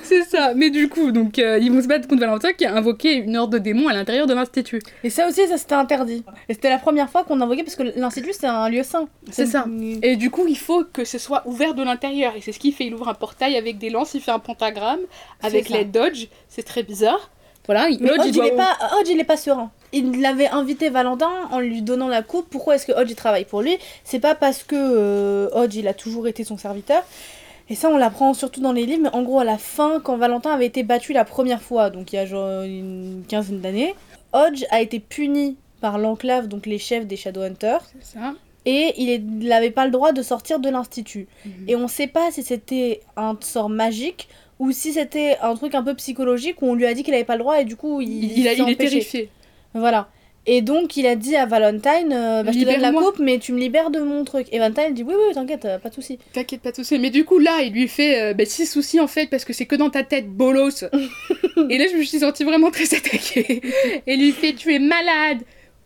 C'est 0.04 0.24
ça. 0.24 0.54
Mais 0.56 0.70
du 0.70 0.90
coup 0.90 1.12
donc 1.12 1.40
euh, 1.40 1.58
ils 1.62 1.72
vont 1.72 1.82
se 1.82 1.88
battre 1.88 2.08
contre 2.08 2.22
Valentin 2.22 2.54
qui 2.54 2.66
a 2.66 2.74
invoqué 2.76 3.14
une 3.16 3.36
horde 3.38 3.54
de 3.54 3.58
démons 3.58 3.88
à 3.88 3.94
l'intérieur 3.94 4.28
de 4.28 4.34
l'institut. 4.34 4.80
Et 5.04 5.10
ça 5.10 5.28
aussi, 5.28 5.48
ça 5.48 5.58
c'était 5.58 5.76
interdit. 5.76 6.24
Et 6.50 6.54
c'était 6.54 6.70
la 6.70 6.78
première 6.78 7.10
fois 7.10 7.24
qu'on 7.24 7.40
invoquait 7.42 7.64
parce 7.64 7.76
que 7.76 7.84
l'institut 7.98 8.32
c'est 8.34 8.48
un 8.48 8.70
lieu 8.70 8.84
saint. 8.84 9.08
C'est 9.32 9.46
ça. 9.46 9.66
une- 9.68 10.00
Et 10.04 10.16
du 10.16 10.30
coup, 10.30 10.46
il 10.48 10.58
faut 10.58 10.84
que 10.84 11.06
ce 11.06 11.18
soit 11.18 11.44
ouvert 11.48 11.74
de 11.74 11.84
l'intérieur. 11.84 12.34
Et 12.36 12.42
c'est 12.42 12.52
ce 12.52 12.60
qu'il 12.60 12.74
fait. 12.74 12.86
Il 12.86 12.94
ouvre 12.94 13.08
un 13.10 13.14
portail 13.14 13.56
avec 13.58 13.78
des 13.78 13.90
lances, 13.90 14.14
il 14.14 14.22
fait 14.22 14.32
un 14.32 14.40
pentagramme 14.40 15.00
avec 15.42 15.70
les 15.70 15.86
dodge. 15.86 16.28
C'est 16.50 16.64
très 16.64 16.84
bizarre. 16.84 17.30
Voilà, 17.66 17.88
Mais 18.02 18.12
Hodge, 18.12 18.20
il 18.26 18.28
il 18.28 18.34
doit- 18.34 18.48
est 18.48 18.58
pas, 18.58 18.78
Hodge, 19.00 19.08
il 19.10 19.18
est 19.22 19.24
pas 19.24 19.38
serein. 19.38 19.72
Il 19.94 20.20
l'avait 20.20 20.50
invité 20.50 20.90
Valentin 20.90 21.32
en 21.50 21.60
lui 21.62 21.82
donnant 21.82 22.10
la 22.10 22.22
coupe. 22.22 22.50
Pourquoi 22.50 22.76
est-ce 22.76 22.86
que 22.86 22.92
Hodge 22.92 23.10
il 23.12 23.16
travaille 23.16 23.46
pour 23.46 23.62
lui? 23.62 23.78
C'est 24.04 24.20
pas 24.20 24.36
parce 24.36 24.64
que 24.64 24.76
euh, 24.76 25.48
Hodge 25.54 25.76
il 25.76 25.88
a 25.88 25.94
toujours 25.94 26.28
été 26.28 26.44
son 26.44 26.58
serviteur. 26.58 27.06
Et 27.70 27.76
ça, 27.76 27.90
on 27.90 27.98
l'apprend 27.98 28.34
surtout 28.34 28.62
dans 28.62 28.74
les 28.74 28.86
livres. 28.86 29.04
Mais 29.04 29.10
en 29.16 29.24
gros, 29.24 29.40
à 29.40 29.44
la 29.46 29.58
fin, 29.58 30.00
quand 30.02 30.18
Valentin 30.18 30.52
avait 30.52 30.66
été 30.66 30.84
battu 30.84 31.14
la 31.14 31.26
première 31.26 31.62
fois, 31.62 31.90
donc 31.90 32.12
il 32.14 32.18
y 32.18 32.20
a 32.20 32.26
genre 32.26 32.64
une 32.64 33.24
quinzaine 33.28 33.62
d'années, 33.62 33.96
Hodge 34.34 34.64
a 34.70 34.82
été 34.82 35.00
puni 35.00 35.56
par 35.82 35.98
l'enclave, 35.98 36.48
donc 36.48 36.66
les 36.66 36.78
chefs 36.80 37.06
des 37.08 37.16
Shadowhunters, 37.18 37.84
C'est 38.02 38.18
ça. 38.20 38.34
et 38.66 38.94
il 38.98 39.48
n'avait 39.48 39.72
pas 39.72 39.86
le 39.86 39.92
droit 39.92 40.12
de 40.14 40.22
sortir 40.22 40.60
de 40.60 40.70
l'institut. 40.70 41.28
Mhm. 41.46 41.52
Et 41.68 41.76
on 41.76 41.88
sait 41.88 42.08
pas 42.08 42.32
si 42.32 42.44
c'était 42.44 43.02
un 43.18 43.38
sort 43.42 43.70
magique 43.70 44.28
ou 44.60 44.72
si 44.72 44.94
c'était 44.94 45.38
un 45.42 45.56
truc 45.56 45.76
un 45.76 45.84
peu 45.84 45.94
psychologique 45.96 46.62
où 46.62 46.68
on 46.68 46.74
lui 46.76 46.86
a 46.86 46.94
dit 46.94 47.04
qu'il 47.04 47.14
avait 47.14 47.24
pas 47.26 47.36
le 47.36 47.40
droit 47.40 47.60
et 47.60 47.66
du 47.66 47.76
coup 47.76 48.00
il, 48.02 48.10
Il, 48.10 48.32
il, 48.32 48.40
il 48.40 48.48
est 48.48 48.76
terrifié. 48.76 49.30
Voilà. 49.74 50.08
Et 50.46 50.62
donc 50.62 50.98
il 50.98 51.08
a 51.08 51.16
dit 51.16 51.36
à 51.36 51.46
Valentine 51.46 52.12
euh, 52.12 52.44
bah, 52.44 52.52
Je 52.52 52.60
te 52.60 52.66
donne 52.66 52.82
la 52.82 52.92
coupe, 52.92 53.20
mais 53.20 53.40
tu 53.40 53.54
me 53.54 53.60
libères 53.60 53.90
de 53.90 54.00
mon 54.00 54.26
truc. 54.26 54.48
Et 54.52 54.60
Valentine 54.60 54.94
dit 54.94 55.04
Oui, 55.04 55.14
oui, 55.16 55.34
t'inquiète, 55.34 55.66
euh, 55.66 55.80
pas 55.80 55.90
de 55.90 55.94
soucis. 55.94 56.20
T'inquiète 56.34 56.62
pas 56.62 56.72
tout 56.72 56.84
ça. 56.84 56.98
Mais 56.98 57.12
du 57.12 57.24
coup, 57.24 57.40
là, 57.40 57.62
il 57.62 57.72
lui 57.72 57.88
fait 57.88 58.22
euh, 58.22 58.34
bah, 58.34 58.46
six 58.46 58.66
soucis 58.66 59.00
en 59.00 59.08
fait, 59.08 59.28
parce 59.28 59.46
que 59.46 59.54
c'est 59.54 59.66
que 59.66 59.76
dans 59.76 59.90
ta 59.90 60.04
tête, 60.04 60.28
bolos. 60.28 60.84
et 61.70 61.78
là, 61.78 61.86
je 61.92 61.98
me 61.98 62.04
suis 62.04 62.20
sentie 62.20 62.44
vraiment 62.44 62.72
très 62.72 62.94
attaquée. 62.94 63.62
Et 64.06 64.18
lui 64.18 64.32
fait 64.34 64.54
Tu 64.54 64.74
es 64.74 64.80
malade. 64.80 65.40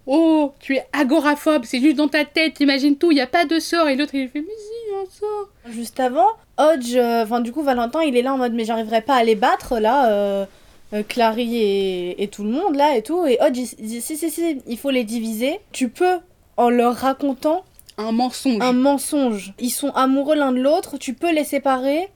Oh, 0.07 0.53
tu 0.59 0.75
es 0.75 0.85
agoraphobe. 0.93 1.65
C'est 1.65 1.81
juste 1.81 1.97
dans 1.97 2.07
ta 2.07 2.25
tête. 2.25 2.55
T'imagines 2.55 2.95
tout. 2.95 3.11
Il 3.11 3.15
n'y 3.15 3.21
a 3.21 3.27
pas 3.27 3.45
de 3.45 3.59
sort. 3.59 3.89
Et 3.89 3.95
l'autre, 3.95 4.15
il 4.15 4.21
lui 4.21 4.27
fait 4.29 4.39
Mais 4.39 4.47
si, 4.47 4.95
un 4.95 5.19
sort. 5.19 5.49
Juste 5.69 5.99
avant, 5.99 6.29
Hodge, 6.57 6.95
euh, 6.95 7.23
enfin 7.23 7.41
du 7.41 7.51
coup 7.51 7.61
Valentin 7.61 8.01
il 8.03 8.15
est 8.15 8.21
là 8.21 8.33
en 8.33 8.37
mode 8.37 8.53
Mais 8.53 8.63
j'arriverai 8.63 9.01
pas 9.01 9.15
à 9.15 9.23
les 9.23 9.35
battre 9.35 9.79
là, 9.79 10.47
euh, 10.93 11.03
Clary 11.03 11.57
et, 11.57 12.23
et 12.23 12.27
tout 12.27 12.43
le 12.43 12.49
monde 12.51 12.75
là 12.75 12.95
et 12.95 13.01
tout. 13.03 13.25
Et 13.25 13.37
Hodge 13.41 13.57
il, 13.79 13.85
dit 13.87 14.01
Si, 14.01 14.17
si, 14.17 14.29
si, 14.29 14.61
il 14.67 14.77
faut 14.77 14.89
les 14.91 15.03
diviser. 15.03 15.59
Tu 15.71 15.89
peux, 15.89 16.19
en 16.57 16.69
leur 16.69 16.95
racontant 16.95 17.63
Un 17.97 18.11
mensonge. 18.11 18.57
un 18.61 18.73
mensonge. 18.73 19.53
Ils 19.59 19.69
sont 19.71 19.89
amoureux 19.91 20.35
l'un 20.35 20.51
de 20.51 20.59
l'autre, 20.59 20.97
tu 20.97 21.13
peux 21.13 21.31
les 21.33 21.43
séparer. 21.43 22.07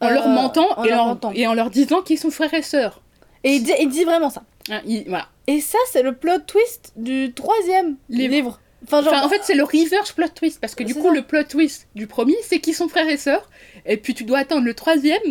En 0.00 0.08
leur 0.10 0.26
euh, 0.26 0.30
mentant, 0.30 0.66
en 0.78 0.84
et, 0.84 0.88
leur 0.90 1.02
en- 1.02 1.06
mentant. 1.06 1.32
et 1.32 1.46
en 1.46 1.54
leur 1.54 1.70
disant 1.70 2.02
qu'ils 2.02 2.18
sont 2.18 2.30
frères 2.30 2.54
et 2.54 2.62
sœurs. 2.62 3.00
Et 3.44 3.54
il 3.54 3.62
dit, 3.62 3.72
il 3.80 3.88
dit 3.88 4.04
vraiment 4.04 4.30
ça. 4.30 4.42
Il- 4.86 5.04
voilà. 5.08 5.26
Et 5.48 5.60
ça, 5.60 5.78
c'est 5.90 6.02
le 6.02 6.12
plot 6.14 6.38
twist 6.46 6.92
du 6.96 7.32
troisième 7.34 7.96
Livre. 8.08 8.32
livre. 8.34 8.60
Enfin, 8.84 9.02
genre, 9.02 9.12
Enfin, 9.14 9.26
en 9.26 9.28
fait, 9.28 9.40
c'est 9.44 9.54
le 9.54 9.62
reverse 9.64 10.10
plot 10.12 10.28
twist. 10.34 10.60
Parce 10.60 10.74
que 10.74 10.82
du 10.84 10.94
coup, 10.94 11.08
ça. 11.08 11.14
le 11.14 11.22
plot 11.22 11.44
twist 11.44 11.86
du 11.94 12.06
premier, 12.08 12.34
c'est 12.42 12.58
qu'ils 12.60 12.74
sont 12.74 12.88
frères 12.88 13.08
et 13.08 13.16
sœurs. 13.16 13.48
Et 13.86 13.96
puis, 13.96 14.14
tu 14.14 14.24
dois 14.24 14.38
attendre 14.38 14.64
le 14.64 14.74
troisième. 14.74 15.22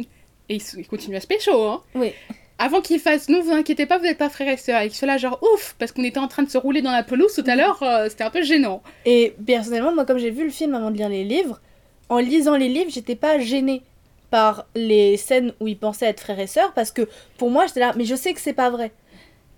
Et 0.49 0.55
ils, 0.55 0.61
ils 0.77 0.87
continuent 0.87 1.15
à 1.17 1.21
se 1.21 1.27
pécho, 1.27 1.51
hein. 1.63 1.81
Oui. 1.95 2.11
Avant 2.63 2.79
qu'ils 2.79 2.99
fassent, 2.99 3.27
non, 3.27 3.41
vous 3.41 3.51
inquiétez 3.51 3.87
pas, 3.87 3.97
vous 3.97 4.03
n'êtes 4.03 4.19
pas 4.19 4.29
frères 4.29 4.47
et 4.47 4.57
sœurs. 4.57 4.81
Et 4.81 4.89
soient 4.91 5.07
là, 5.07 5.17
genre, 5.17 5.39
ouf, 5.55 5.75
parce 5.79 5.91
qu'on 5.91 6.03
était 6.03 6.19
en 6.19 6.27
train 6.27 6.43
de 6.43 6.49
se 6.49 6.59
rouler 6.59 6.83
dans 6.83 6.91
la 6.91 7.01
pelouse 7.01 7.33
tout 7.33 7.43
à 7.47 7.55
l'heure, 7.55 7.81
euh, 7.81 8.07
c'était 8.07 8.23
un 8.23 8.29
peu 8.29 8.43
gênant. 8.43 8.83
Et 9.05 9.33
personnellement, 9.47 9.93
moi, 9.95 10.05
comme 10.05 10.19
j'ai 10.19 10.29
vu 10.29 10.43
le 10.43 10.51
film 10.51 10.75
avant 10.75 10.91
de 10.91 10.97
lire 10.97 11.09
les 11.09 11.23
livres, 11.23 11.59
en 12.09 12.19
lisant 12.19 12.55
les 12.55 12.69
livres, 12.69 12.91
j'étais 12.91 13.15
pas 13.15 13.39
gênée 13.39 13.81
par 14.29 14.67
les 14.75 15.17
scènes 15.17 15.53
où 15.59 15.67
ils 15.67 15.77
pensaient 15.77 16.05
être 16.05 16.21
frères 16.21 16.39
et 16.39 16.45
sœurs 16.47 16.71
parce 16.73 16.91
que 16.91 17.09
pour 17.39 17.49
moi, 17.49 17.65
j'étais 17.65 17.79
là, 17.79 17.93
mais 17.97 18.05
je 18.05 18.15
sais 18.15 18.33
que 18.33 18.39
c'est 18.39 18.53
pas 18.53 18.69
vrai. 18.69 18.91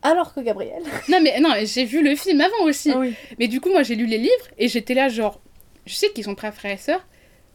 Alors 0.02 0.34
que 0.34 0.40
Gabriel. 0.40 0.84
Non, 1.10 1.20
mais 1.22 1.40
non, 1.42 1.50
j'ai 1.64 1.84
vu 1.84 2.04
le 2.04 2.16
film 2.16 2.40
avant 2.40 2.64
aussi. 2.64 2.94
oui. 2.94 3.16
Mais 3.38 3.48
du 3.48 3.60
coup, 3.60 3.70
moi, 3.70 3.84
j'ai 3.84 3.96
lu 3.96 4.06
les 4.06 4.18
livres 4.18 4.48
et 4.58 4.70
j'étais 4.70 4.94
là, 4.94 5.10
genre, 5.10 5.42
je 5.86 5.94
sais 5.94 6.10
qu'ils 6.12 6.24
sont 6.24 6.36
pas 6.36 6.52
frères 6.52 6.74
et 6.74 6.78
sœurs, 6.78 7.06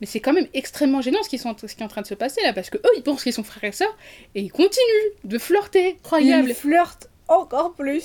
mais 0.00 0.06
c'est 0.06 0.20
quand 0.20 0.32
même 0.32 0.46
extrêmement 0.54 1.00
gênant 1.00 1.22
ce 1.22 1.28
qui, 1.28 1.38
sont, 1.38 1.54
ce 1.58 1.66
qui 1.74 1.80
est 1.80 1.84
en 1.84 1.88
train 1.88 2.02
de 2.02 2.06
se 2.06 2.14
passer 2.14 2.40
là, 2.42 2.52
parce 2.52 2.70
que 2.70 2.78
eux, 2.78 2.90
ils 2.96 3.02
pensent 3.02 3.22
qu'ils 3.22 3.32
sont 3.32 3.42
frères 3.42 3.70
et 3.70 3.72
sœurs 3.72 3.96
et 4.34 4.40
ils 4.40 4.52
continuent 4.52 5.12
de 5.24 5.38
flirter. 5.38 5.96
Incroyable. 6.04 6.48
Il 6.50 6.54
flirte 6.54 7.10
encore 7.28 7.74
plus 7.74 8.04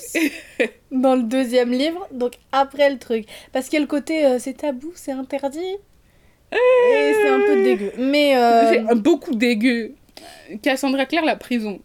dans 0.90 1.16
le 1.16 1.22
deuxième 1.22 1.70
livre, 1.70 2.06
donc 2.12 2.34
après 2.52 2.90
le 2.90 2.98
truc. 2.98 3.26
Parce 3.52 3.66
qu'il 3.66 3.74
y 3.74 3.78
a 3.78 3.80
le 3.80 3.86
côté 3.86 4.26
euh, 4.26 4.38
c'est 4.38 4.54
tabou, 4.54 4.92
c'est 4.94 5.12
interdit. 5.12 5.76
Et 6.52 7.12
c'est 7.14 7.28
un 7.28 7.40
peu 7.40 7.62
dégueu. 7.64 7.92
Mais 7.98 8.36
euh, 8.36 8.70
C'est 8.70 8.94
beaucoup 8.94 9.34
dégueu. 9.34 9.94
Cassandra 10.62 11.06
Clare, 11.06 11.24
la 11.24 11.36
prison. 11.36 11.80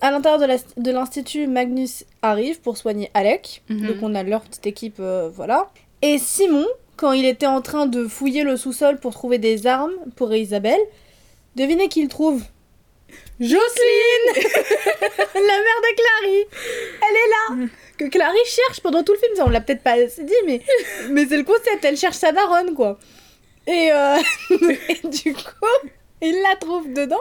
à 0.00 0.10
l'intérieur 0.10 0.40
de 0.76 0.90
l'institut, 0.90 1.46
Magnus 1.46 2.04
arrive 2.22 2.60
pour 2.60 2.76
soigner 2.76 3.10
Alec. 3.14 3.62
Mhm. 3.68 3.86
Donc 3.86 3.96
on 4.02 4.14
a 4.14 4.22
leur 4.22 4.42
petite 4.42 4.66
équipe, 4.66 4.96
euh, 5.00 5.28
voilà. 5.28 5.70
Et 6.00 6.18
Simon, 6.18 6.66
quand 6.96 7.12
il 7.12 7.24
était 7.24 7.46
en 7.46 7.60
train 7.60 7.86
de 7.86 8.06
fouiller 8.06 8.42
le 8.42 8.56
sous-sol 8.56 8.98
pour 8.98 9.12
trouver 9.12 9.38
des 9.38 9.66
armes 9.66 9.94
pour 10.16 10.34
Isabelle, 10.34 10.80
devinez 11.56 11.88
qui 11.88 12.00
il 12.00 12.08
trouve? 12.08 12.42
Jocelyne 13.40 13.56
La 14.36 15.40
mère 15.40 15.80
de 15.82 15.94
Clary. 15.96 16.46
Elle 17.02 17.16
est 17.16 17.62
là. 17.62 17.68
Que 17.98 18.04
Clary 18.06 18.38
cherche 18.46 18.80
pendant 18.80 19.02
tout 19.02 19.12
le 19.12 19.18
film, 19.18 19.36
ça 19.36 19.44
on 19.46 19.50
l'a 19.50 19.60
peut-être 19.60 19.82
pas 19.82 19.96
dit, 19.96 20.32
mais, 20.46 20.60
mais 21.10 21.26
c'est 21.26 21.36
le 21.36 21.44
concept, 21.44 21.84
elle 21.84 21.96
cherche 21.96 22.16
sa 22.16 22.32
daronne, 22.32 22.74
quoi. 22.74 22.98
Et, 23.66 23.90
euh, 23.92 24.18
et 24.88 25.08
du 25.08 25.32
coup, 25.32 25.88
il 26.22 26.34
la 26.42 26.56
trouve 26.56 26.92
dedans, 26.92 27.20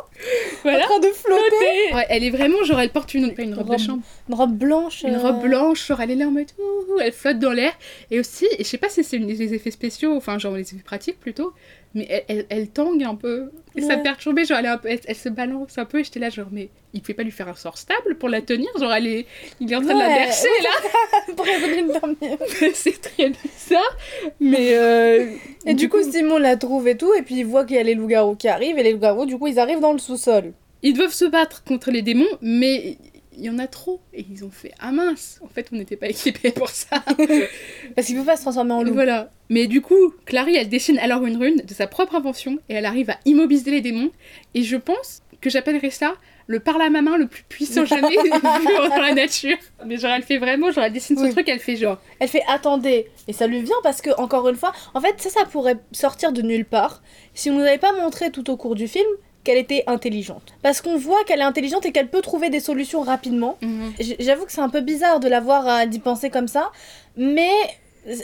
Voilà. 0.64 0.86
en 0.86 0.88
train 0.88 1.00
de 1.00 1.08
flotter. 1.08 1.94
Ouais, 1.94 2.06
elle 2.10 2.24
est 2.24 2.30
vraiment, 2.30 2.64
genre, 2.64 2.80
elle 2.80 2.90
porte 2.92 3.14
une, 3.14 3.34
pas 3.34 3.42
une 3.42 3.54
robe, 3.54 3.68
Robe- 3.68 3.78
de 3.78 3.82
chambre, 3.84 4.02
Une 4.30 4.36
robe 4.36 4.58
blanche. 4.58 5.04
une 5.04 5.16
euh, 5.16 5.20
robe 5.20 5.42
blanche, 5.42 5.86
genre, 5.88 6.00
elle 6.02 6.12
est 6.12 6.16
là 6.16 6.28
en 6.28 6.32
mode, 6.32 6.48
ouh, 6.60 7.00
elle 7.02 7.12
flotte 7.12 7.40
dans 7.40 7.52
l'air. 7.52 7.74
Et 8.12 8.20
aussi, 8.20 8.48
je 8.58 8.64
sais 8.64 8.78
pas 8.78 8.90
si 8.90 9.04
c'est 9.04 9.18
les 9.18 9.54
effets 9.54 9.72
spéciaux, 9.72 10.16
enfin, 10.16 10.38
genre, 10.40 10.54
les 10.54 10.62
effets 10.62 10.84
pratiques 10.84 11.20
plutôt, 11.20 11.54
mais 11.94 12.08
elle, 12.10 12.24
elle, 12.28 12.46
elle 12.50 12.68
tangue 12.70 13.04
un 13.04 13.16
peu. 13.16 13.52
Et 13.76 13.82
ça 13.82 13.98
me 13.98 14.04
perturbait, 14.04 14.46
genre, 14.46 14.60
elle, 14.60 14.68
un 14.68 14.78
peu, 14.78 14.88
elle, 14.90 15.00
elle 15.06 15.16
se 15.16 15.30
balance 15.30 15.78
un 15.78 15.86
peu, 15.86 16.00
et 16.00 16.04
j'étais 16.04 16.20
là, 16.20 16.30
genre, 16.30 16.48
mais 16.52 16.70
il 16.94 17.02
pouvait 17.02 17.16
pas 17.16 17.24
lui 17.24 17.32
faire 17.32 17.48
un 17.48 17.56
sort 17.56 17.78
stable 17.78 18.16
pour 18.16 18.30
la 18.30 18.42
tenir, 18.42 18.70
genre, 18.80 18.94
elle 18.94 19.08
est, 19.08 19.26
il 19.60 19.72
est 19.72 19.76
en 19.76 19.82
train 19.82 19.96
de 19.96 20.00
la 20.00 20.08
bercer, 20.08 20.48
là. 20.64 21.34
Prévenue 21.36 21.88
de 21.88 22.00
dormir. 22.00 22.38
c'est 22.74 23.02
très 23.02 23.30
bizarre, 23.30 23.98
mais 24.40 24.76
euh, 24.76 25.32
Et 25.66 25.74
du, 25.74 25.90
coup, 25.90 26.04
Simon 26.04 26.38
la 26.38 26.56
trouve 26.56 26.88
et 26.88 26.98
tout, 26.98 27.14
et 27.14 27.24
puis 27.24 27.36
il 27.36 27.46
voit 27.46 27.66
qu'il 27.66 27.76
y 27.76 27.80
a 27.80 27.84
les 27.84 27.96
loups-garous 27.96 28.36
qui 28.36 28.48
arrivent, 28.48 28.78
et 28.78 28.84
les 28.84 28.94
loups-garous, 28.94 29.26
du 29.26 29.38
coup, 29.38 29.48
ils 29.48 29.60
arrivent 29.60 29.82
dans 29.82 29.94
le 29.94 30.00
sous-sol. 30.00 30.54
ils 30.84 30.94
doivent 30.94 31.14
se 31.14 31.26
battre 31.26 31.64
contre 31.64 31.90
les 31.90 32.04
démons, 32.04 32.26
mais 32.42 32.98
il 33.38 33.44
y 33.46 33.50
en 33.50 33.60
a 33.60 33.68
trop, 33.68 34.02
et 34.14 34.26
ils 34.30 34.44
ont 34.46 34.50
fait 34.52 34.72
ah 34.80 34.92
mince, 34.92 35.40
en 35.44 35.48
fait 35.48 35.68
on 35.72 35.76
n'était 35.76 35.96
pas 35.98 36.08
équipés 36.08 36.52
pour 36.52 36.70
ça. 36.70 37.04
Parce 37.96 38.08
qu'il 38.08 38.16
peut 38.18 38.24
pas 38.26 38.38
se 38.38 38.42
transformer 38.42 38.74
en 38.74 38.84
loup. 38.84 38.94
voilà. 38.94 39.30
Mais 39.50 39.68
du 39.68 39.82
coup, 39.82 40.14
Clary 40.26 40.56
elle 40.56 40.70
dessine 40.70 40.98
alors 41.00 41.26
une 41.26 41.38
rune 41.38 41.58
de 41.68 41.74
sa 41.74 41.88
propre 41.88 42.16
invention 42.16 42.58
et 42.70 42.74
elle 42.76 42.86
arrive 42.86 43.10
à 43.10 43.18
immobiliser 43.26 43.72
les 43.72 43.82
démons. 43.82 44.12
Et 44.54 44.64
je 44.64 44.78
pense 44.78 45.22
que 45.42 45.50
j'appellerais 45.50 45.90
ça 45.90 46.14
le 46.48 46.60
parle 46.60 46.82
à 46.82 46.90
ma 46.90 47.02
main 47.02 47.16
le 47.18 47.28
plus 47.28 47.44
puissant 47.44 47.86
jamais 47.86 48.18
vu 48.22 48.30
dans 48.30 48.98
la 49.02 49.14
nature. 49.14 49.58
Mais 49.86 49.98
genre 49.98 50.12
elle 50.12 50.24
fait 50.24 50.38
vraiment, 50.38 50.72
genre 50.72 50.84
elle 50.84 50.92
dessine 50.94 51.16
son 51.18 51.24
Oui. 51.24 51.32
truc, 51.32 51.48
elle 51.48 51.60
fait 51.60 51.76
genre 51.78 52.00
Elle 52.20 52.28
fait 52.28 52.44
attendez, 52.50 53.08
et 53.28 53.34
ça 53.34 53.48
lui 53.48 53.62
vient 53.62 53.76
parce 53.84 54.02
que, 54.02 54.10
encore 54.20 54.48
une 54.50 54.56
fois, 54.56 54.74
en 54.94 55.00
fait, 55.02 55.16
ça, 55.22 55.30
ça 55.30 55.46
pourrait 55.46 55.78
sortir 55.94 56.34
de 56.34 56.42
nulle 56.42 56.66
part 56.66 57.02
si 57.34 57.50
on 57.50 57.54
nous 57.56 57.62
avait 57.62 57.78
pas 57.78 57.94
montré 57.94 58.30
tout 58.32 58.50
au 58.50 58.58
cours 58.58 58.76
du 58.76 58.88
film 58.90 59.08
qu'elle 59.44 59.58
était 59.58 59.84
intelligente. 59.88 60.54
Parce 60.62 60.82
qu'on 60.82 60.98
voit 60.98 61.24
qu'elle 61.26 61.40
est 61.40 61.44
intelligente 61.44 61.86
et 61.86 61.92
qu'elle 61.92 62.10
peut 62.10 62.22
trouver 62.22 62.50
des 62.50 62.60
solutions 62.60 63.02
rapidement. 63.02 63.58
J- 64.00 64.16
J'avoue 64.20 64.46
que 64.46 64.52
c'est 64.52 64.62
un 64.62 64.70
peu 64.70 64.82
bizarre 64.82 65.20
de 65.20 65.28
la 65.28 65.40
voir 65.40 65.68
à 65.68 65.86
d'y 65.86 66.00
penser 66.00 66.30
comme 66.30 66.48
ça, 66.48 66.72
mais 67.18 67.50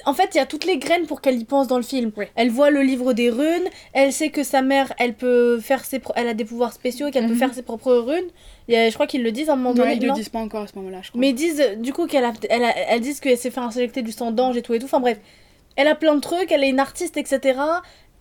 en 0.05 0.13
fait, 0.13 0.29
il 0.33 0.37
y 0.37 0.41
a 0.41 0.45
toutes 0.45 0.65
les 0.65 0.77
graines 0.77 1.05
pour 1.05 1.21
qu'elle 1.21 1.39
y 1.39 1.45
pense 1.45 1.67
dans 1.67 1.77
le 1.77 1.83
film. 1.83 2.11
Elle 2.35 2.49
voit 2.49 2.69
le 2.69 2.81
livre 2.81 3.13
des 3.13 3.29
runes, 3.29 3.63
elle 3.93 4.11
sait 4.11 4.29
que 4.29 4.43
sa 4.43 4.61
mère, 4.61 4.91
elle 4.99 5.13
peut 5.13 5.59
faire 5.61 5.85
ses 5.85 6.01
elle 6.15 6.27
a 6.27 6.33
des 6.33 6.43
pouvoirs 6.43 6.73
spéciaux 6.73 7.07
et 7.07 7.11
qu'elle 7.11 7.27
peut 7.27 7.33
Mhm. 7.33 7.39
faire 7.39 7.53
ses 7.53 7.61
propres 7.61 7.93
runes. 7.93 8.27
Il 8.67 8.73
y 8.73 8.77
a- 8.77 8.89
je 8.89 8.93
crois 8.93 9.07
qu'ils 9.07 9.23
le 9.23 9.31
disent 9.31 9.49
à 9.49 9.53
un 9.53 9.55
moment 9.55 9.69
Non, 9.69 9.83
donné. 9.83 9.93
ils 9.95 10.01
le 10.01 10.07
non 10.09 10.13
disent 10.15 10.27
pas 10.29 10.39
encore 10.39 10.63
à 10.63 10.67
ce 10.67 10.75
moment-là, 10.75 10.99
je 11.01 11.09
crois. 11.09 11.21
mais 11.21 11.29
ils 11.29 11.33
disent 11.35 11.61
euh, 11.61 11.75
du 11.75 11.93
coup 11.93 12.07
qu'elle 12.07 12.25
a, 12.25 12.33
elle 12.49 12.63
a- 12.65 12.77
elles 12.77 12.99
disent 12.99 13.19
qu'elle 13.21 13.37
s'est 13.37 13.51
fait 13.51 13.61
injecter 13.61 14.01
du 14.01 14.11
sang 14.11 14.31
d'ange 14.31 14.57
et 14.57 14.61
tout 14.61 14.73
et 14.73 14.79
tout. 14.79 14.85
Enfin 14.85 14.99
bref, 14.99 15.17
elle 15.77 15.87
a 15.87 15.95
plein 15.95 16.13
de 16.15 16.19
trucs, 16.19 16.51
elle 16.51 16.63
est 16.65 16.69
une 16.69 16.79
artiste, 16.79 17.15
etc. 17.15 17.57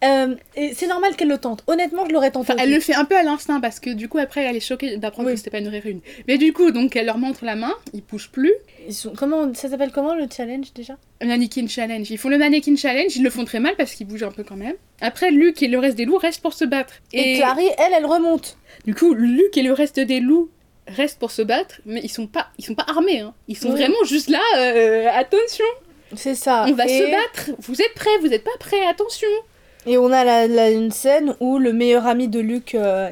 Euh, 0.05 0.37
et 0.55 0.75
c'est 0.75 0.87
normal 0.87 1.17
qu'elle 1.17 1.29
le 1.29 1.39
tente. 1.39 1.65
Honnêtement, 1.67 2.07
je 2.07 2.13
l'aurais 2.13 2.31
tenté. 2.31 2.53
Enfin, 2.53 2.63
elle 2.63 2.71
le 2.73 2.79
fait 2.79 2.95
un 2.95 3.05
peu 3.05 3.17
à 3.17 3.25
l'instinct 3.25 3.61
parce 3.61 3.81
que 3.81 3.91
du 3.91 4.09
coup 4.09 4.19
après 4.19 4.43
elle 4.45 4.55
est 4.55 4.61
choquée 4.61 4.97
d'apprendre 4.97 5.29
Oui. 5.29 5.35
que 5.35 5.39
c'était 5.39 5.51
pas 5.51 5.59
une 5.59 5.69
vraie 5.69 5.81
rune. 5.81 6.01
Mais 6.29 6.39
du 6.39 6.53
coup 6.53 6.71
donc 6.71 6.95
elle 6.95 7.07
leur 7.07 7.19
montre 7.19 7.45
la 7.45 7.57
main, 7.57 7.75
ils 7.93 8.03
bougent 8.05 8.31
plus. 8.31 8.53
Ils 8.87 8.95
sont- 8.95 9.13
comment 9.17 9.53
ça 9.55 9.69
s'appelle 9.69 9.91
comment 9.93 10.15
le 10.15 10.27
challenge 10.35 10.73
déjà? 10.73 10.97
Mannequin 11.21 11.67
challenge. 11.67 12.11
Ils 12.13 12.19
font 12.19 12.29
le 12.29 12.39
mannequin 12.39 12.77
challenge, 12.77 13.17
ils 13.17 13.25
le 13.25 13.31
font 13.31 13.45
très 13.45 13.59
mal 13.59 13.75
parce 13.77 13.93
qu'ils 13.93 14.07
bougent 14.07 14.23
un 14.23 14.31
peu 14.31 14.45
quand 14.45 14.55
même. 14.57 14.75
Après 15.01 15.33
Luc 15.33 15.61
et 15.65 15.69
le 15.69 15.81
reste 15.81 15.97
des 15.97 16.05
loups 16.05 16.19
restent 16.19 16.43
pour 16.43 16.53
se 16.55 16.65
battre. 16.65 16.95
Et, 17.13 17.39
Clary, 17.39 17.67
elle, 17.79 17.93
elle 17.97 18.07
remonte. 18.07 18.57
Du 18.85 18.95
coup, 18.95 19.15
Luc 19.15 19.57
et 19.57 19.63
le 19.63 19.73
reste 19.73 19.99
des 19.99 20.21
loups 20.21 20.49
restent 20.87 21.19
pour 21.19 21.33
se 21.33 21.43
battre, 21.43 21.81
mais 21.87 22.01
ils 22.05 22.09
sont 22.09 22.29
pas, 22.29 22.49
ils 22.57 22.65
sont 22.65 22.75
pas 22.77 22.87
armés. 22.89 23.19
Hein. 23.21 23.35
Ils 23.49 23.57
sont 23.59 23.69
Oui. 23.71 23.75
vraiment 23.77 24.05
juste 24.05 24.31
là. 24.31 24.41
euh, 24.59 25.07
attention, 25.13 25.65
C'est 26.15 26.35
ça. 26.37 26.67
on 26.69 26.73
va 26.73 26.87
et, 26.87 26.99
se 27.01 27.11
battre. 27.11 27.51
Vous 27.59 27.83
êtes 27.83 27.95
prêts 27.95 28.17
Vous 28.21 28.33
êtes 28.33 28.45
pas 28.45 28.57
prêts 28.61 28.87
Attention. 28.89 29.29
Et 29.89 29.99
on 29.99 30.13
a 30.13 30.25
la, 30.25 30.47
la- 30.47 30.71
une 30.71 30.91
scène 30.91 31.35
où 31.41 31.59
le 31.59 31.73
meilleur 31.73 32.07
ami 32.07 32.29
de 32.29 32.41
Luke 32.41 32.75
euh, 32.75 33.11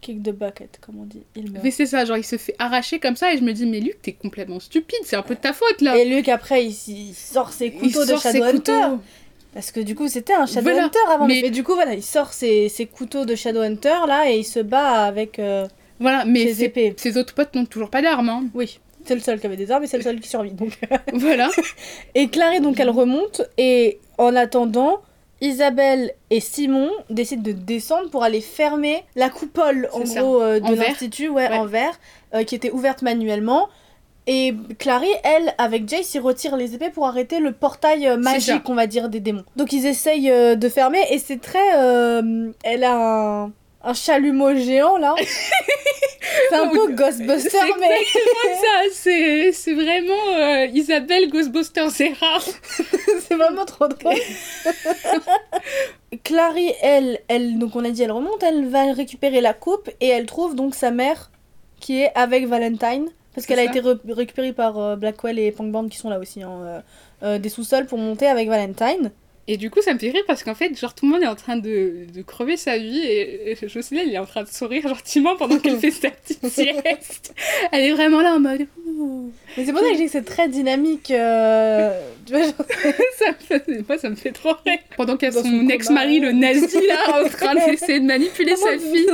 kick 0.00 0.22
the 0.22 0.30
bucket, 0.30 0.78
comme 0.80 1.00
on 1.00 1.04
dit. 1.04 1.22
Il 1.36 1.50
meurt. 1.50 1.64
Mais 1.64 1.70
c'est 1.70 1.86
ça, 1.86 2.04
genre 2.04 2.16
il 2.16 2.24
se 2.24 2.36
fait 2.36 2.54
arracher 2.58 2.98
comme 2.98 3.16
ça 3.16 3.32
et 3.32 3.38
je 3.38 3.42
me 3.42 3.52
dis 3.52 3.66
mais 3.66 3.80
Luc 3.80 4.00
t'es 4.02 4.12
complètement 4.12 4.60
stupide, 4.60 4.98
c'est 5.04 5.16
un 5.16 5.22
peu 5.22 5.34
de 5.34 5.40
ta 5.40 5.52
faute 5.52 5.80
là. 5.80 5.96
Et 5.98 6.04
Luke 6.04 6.28
après, 6.28 6.64
il, 6.64 6.70
il 6.88 7.14
sort 7.14 7.52
ses 7.52 7.66
Il 7.66 7.72
couteaux 7.74 8.04
de 8.04 8.16
Shadowhunter. 8.16 8.96
Parce 9.54 9.70
que 9.70 9.80
du 9.80 9.94
coup, 9.94 10.08
c'était 10.08 10.32
un 10.32 10.46
Shadowhunter 10.46 10.98
Voilà, 11.04 11.14
avant. 11.14 11.26
mais- 11.26 11.40
Mais... 11.42 11.50
du 11.50 11.62
coup, 11.62 11.74
voilà, 11.74 11.92
il 11.94 12.02
sort 12.02 12.32
ses, 12.32 12.68
ses 12.70 12.86
couteaux 12.86 13.24
de 13.26 13.34
Shadowhunter 13.34 14.06
là 14.08 14.30
et 14.30 14.38
il 14.38 14.44
se 14.44 14.60
bat 14.60 15.04
avec 15.04 15.38
euh, 15.38 15.66
Voilà, 16.00 16.24
mais 16.24 16.46
ses 16.46 16.54
ses, 16.54 16.64
épées. 16.64 16.94
ses 16.96 17.18
autres 17.18 17.34
potes 17.34 17.54
n'ont 17.54 17.66
toujours 17.66 17.90
pas 17.90 18.00
d'armes. 18.00 18.28
Hein. 18.30 18.44
Oui. 18.54 18.78
C'est 19.04 19.14
le 19.14 19.20
seul 19.20 19.38
qui 19.40 19.46
avait 19.46 19.56
des 19.56 19.70
armes 19.70 19.84
et 19.84 19.86
c'est 19.88 19.96
le 19.98 20.04
seul 20.04 20.20
qui 20.20 20.28
survit. 20.28 20.52
Donc. 20.52 20.78
Voilà. 21.12 21.50
Et 22.14 22.28
Clary, 22.28 22.60
donc, 22.60 22.78
elle 22.80 22.88
remonte. 22.90 23.42
Et 23.58 23.98
en 24.16 24.34
attendant, 24.36 25.00
Isabelle 25.42 26.12
et 26.30 26.40
Simon 26.40 26.88
décident 27.10 27.42
de 27.42 27.52
descendre 27.52 28.08
pour 28.10 28.22
aller 28.24 28.40
fermer 28.40 29.02
la 29.16 29.28
coupole, 29.28 29.88
en 29.92 30.06
ça. 30.06 30.20
gros, 30.22 30.40
euh, 30.40 30.60
de 30.60 30.74
l'institut, 30.74 31.28
ouais, 31.28 31.48
Ouais. 31.48 31.58
en 31.58 31.66
verre, 31.66 31.98
euh, 32.34 32.44
qui 32.44 32.54
était 32.54 32.70
ouverte 32.70 33.02
manuellement. 33.02 33.68
Et 34.28 34.54
Clary, 34.78 35.08
elle, 35.24 35.52
avec 35.58 35.88
Jace, 35.88 36.14
ils 36.14 36.20
retirent 36.20 36.56
les 36.56 36.74
épées 36.76 36.90
pour 36.90 37.06
arrêter 37.08 37.40
le 37.40 37.50
portail 37.50 38.06
euh, 38.06 38.16
magique, 38.16 38.68
on 38.68 38.74
va 38.74 38.86
dire, 38.86 39.08
des 39.08 39.18
démons. 39.18 39.42
Donc 39.56 39.72
ils 39.72 39.84
essayent 39.84 40.30
euh, 40.30 40.54
de 40.54 40.68
fermer 40.68 41.00
et 41.10 41.18
c'est 41.18 41.40
très... 41.40 41.58
elle 42.62 42.84
a 42.84 43.42
un, 43.46 43.52
un 43.84 43.94
chalumeau 43.94 44.54
géant, 44.54 44.96
là. 44.96 45.14
c'est 46.48 46.54
un 46.54 46.68
peu 46.68 46.92
Ghostbuster, 46.92 47.50
C'est 47.50 47.78
mais... 47.80 48.00
exactement 48.00 48.54
ça, 48.62 48.90
c'est 48.92 49.52
c'est 49.52 49.74
vraiment 49.74 50.36
euh, 50.36 50.66
Isabelle 50.72 51.28
Ghostbusters, 51.30 51.90
c'est 51.90 52.12
rare. 52.12 52.44
C'est 53.20 53.34
vraiment 53.34 53.64
trop 53.64 53.88
drôle. 53.88 54.14
Clary, 56.24 56.72
elle, 56.82 57.20
elle, 57.28 57.58
donc 57.58 57.74
on 57.76 57.84
a 57.84 57.90
dit, 57.90 58.02
elle 58.02 58.12
remonte, 58.12 58.42
elle 58.42 58.66
va 58.68 58.92
récupérer 58.92 59.40
la 59.40 59.54
coupe 59.54 59.90
et 60.00 60.08
elle 60.08 60.26
trouve 60.26 60.54
donc 60.54 60.74
sa 60.74 60.90
mère 60.90 61.30
qui 61.80 62.00
est 62.00 62.12
avec 62.14 62.46
Valentine. 62.46 63.08
Parce 63.34 63.46
C'est 63.46 63.54
qu'elle 63.54 63.60
a 63.60 63.64
été 63.64 63.80
récupérée 64.12 64.52
par 64.52 64.78
euh, 64.78 64.96
Blackwell 64.96 65.38
et 65.38 65.50
Punkband 65.52 65.88
qui 65.88 65.96
sont 65.96 66.10
là 66.10 66.18
aussi, 66.18 66.42
hein, 66.42 66.82
euh, 67.22 67.38
des 67.38 67.48
sous-sols 67.48 67.86
pour 67.86 67.98
monter 67.98 68.26
avec 68.26 68.48
Valentine. 68.48 69.10
Et 69.48 69.56
du 69.56 69.70
coup, 69.70 69.82
ça 69.82 69.92
me 69.92 69.98
fait 69.98 70.10
rire 70.10 70.22
parce 70.28 70.44
qu'en 70.44 70.54
fait, 70.54 70.78
genre, 70.78 70.94
tout 70.94 71.04
le 71.04 71.12
monde 71.12 71.22
est 71.22 71.26
en 71.26 71.34
train 71.34 71.56
de, 71.56 72.06
de 72.14 72.22
crever 72.22 72.56
sa 72.56 72.78
vie 72.78 73.00
et, 73.04 73.50
et 73.50 73.68
Jocelyne, 73.68 74.02
elle 74.06 74.14
est 74.14 74.18
en 74.18 74.24
train 74.24 74.44
de 74.44 74.48
sourire 74.48 74.86
gentiment 74.86 75.34
pendant 75.36 75.58
qu'elle 75.58 75.78
fait 75.80 75.90
sa 75.90 76.10
petite 76.10 76.46
sieste. 76.46 77.34
Elle 77.72 77.82
est 77.86 77.92
vraiment 77.92 78.20
là 78.20 78.34
en 78.36 78.40
mode. 78.40 78.66
Ouh. 78.86 79.32
Mais 79.56 79.64
c'est 79.64 79.72
pour 79.72 79.80
ça 79.82 79.90
que 79.90 79.96
dis 79.96 80.04
que 80.04 80.10
c'est 80.12 80.24
très 80.24 80.48
dynamique. 80.48 81.10
euh, 81.10 82.00
tu 82.24 82.32
vois, 82.34 82.42
genre- 82.42 82.52
ça 83.18 83.30
me 83.32 83.34
fait, 83.58 83.88
moi, 83.88 83.98
ça 83.98 84.10
me 84.10 84.14
fait 84.14 84.30
trop 84.30 84.54
rire. 84.64 84.78
Pendant 84.96 85.16
qu'il 85.16 85.28
y 85.28 85.32
a 85.32 85.34
Dans 85.34 85.42
son, 85.42 85.50
son 85.62 85.68
ex-mari, 85.68 86.20
le 86.20 86.30
nazi, 86.30 86.78
là, 86.86 87.22
en 87.24 87.28
train 87.28 87.54
d'essayer 87.56 87.98
de 87.98 88.06
manipuler 88.06 88.54
sa 88.54 88.78
fille 88.78 89.06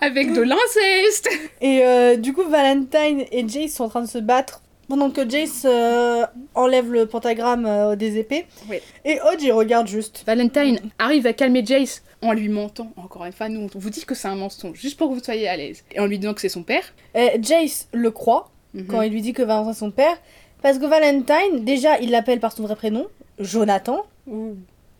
avec 0.00 0.32
de 0.32 0.40
l'inceste. 0.42 1.28
Et 1.60 1.82
euh, 1.84 2.16
du 2.16 2.32
coup, 2.32 2.42
Valentine 2.42 3.24
et 3.30 3.48
Jace 3.48 3.74
sont 3.74 3.84
en 3.84 3.88
train 3.88 4.02
de 4.02 4.08
se 4.08 4.18
battre 4.18 4.60
pendant 4.88 5.10
que 5.10 5.28
Jace 5.28 5.62
euh, 5.64 6.24
enlève 6.54 6.90
le 6.92 7.06
pentagramme 7.06 7.66
euh, 7.66 7.96
des 7.96 8.18
épées. 8.18 8.46
Oui. 8.70 8.78
Et 9.04 9.20
Hodge, 9.20 9.42
il 9.42 9.52
regarde 9.52 9.86
juste. 9.86 10.24
Valentine 10.26 10.78
arrive 10.98 11.26
à 11.26 11.32
calmer 11.32 11.64
Jace 11.64 12.02
en 12.22 12.32
lui 12.32 12.48
mentant. 12.48 12.90
Encore 12.96 13.24
une 13.24 13.32
fois, 13.32 13.48
nous, 13.48 13.68
on 13.74 13.78
vous 13.78 13.90
dit 13.90 14.04
que 14.04 14.14
c'est 14.14 14.28
un 14.28 14.34
mensonge, 14.34 14.78
juste 14.78 14.98
pour 14.98 15.08
que 15.10 15.14
vous 15.14 15.22
soyez 15.22 15.48
à 15.48 15.56
l'aise. 15.56 15.84
Et 15.92 16.00
en 16.00 16.06
lui 16.06 16.18
disant 16.18 16.34
que 16.34 16.40
c'est 16.40 16.48
son 16.48 16.62
père. 16.62 16.82
Et 17.14 17.40
Jace 17.42 17.88
le 17.92 18.10
croit 18.10 18.50
Mhm. 18.74 18.86
quand 18.86 19.00
il 19.00 19.10
lui 19.12 19.22
dit 19.22 19.32
que 19.32 19.42
Valentin 19.42 19.70
est 19.70 19.74
son 19.74 19.90
père. 19.90 20.16
Parce 20.60 20.78
que 20.78 20.84
Valentine, 20.84 21.64
déjà, 21.64 21.98
il 22.00 22.10
l'appelle 22.10 22.38
par 22.40 22.52
son 22.52 22.64
vrai 22.64 22.76
prénom, 22.76 23.06
Jonathan. 23.38 24.04
Ouh. 24.26 24.56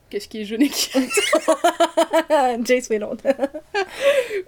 Qu'est-ce 0.09 0.27
qui 0.27 0.41
est 0.41 0.45
jeune 0.47 0.63
et 0.63 0.69
qui. 0.71 0.89
Jace 2.65 2.89
Wayland. 2.89 3.17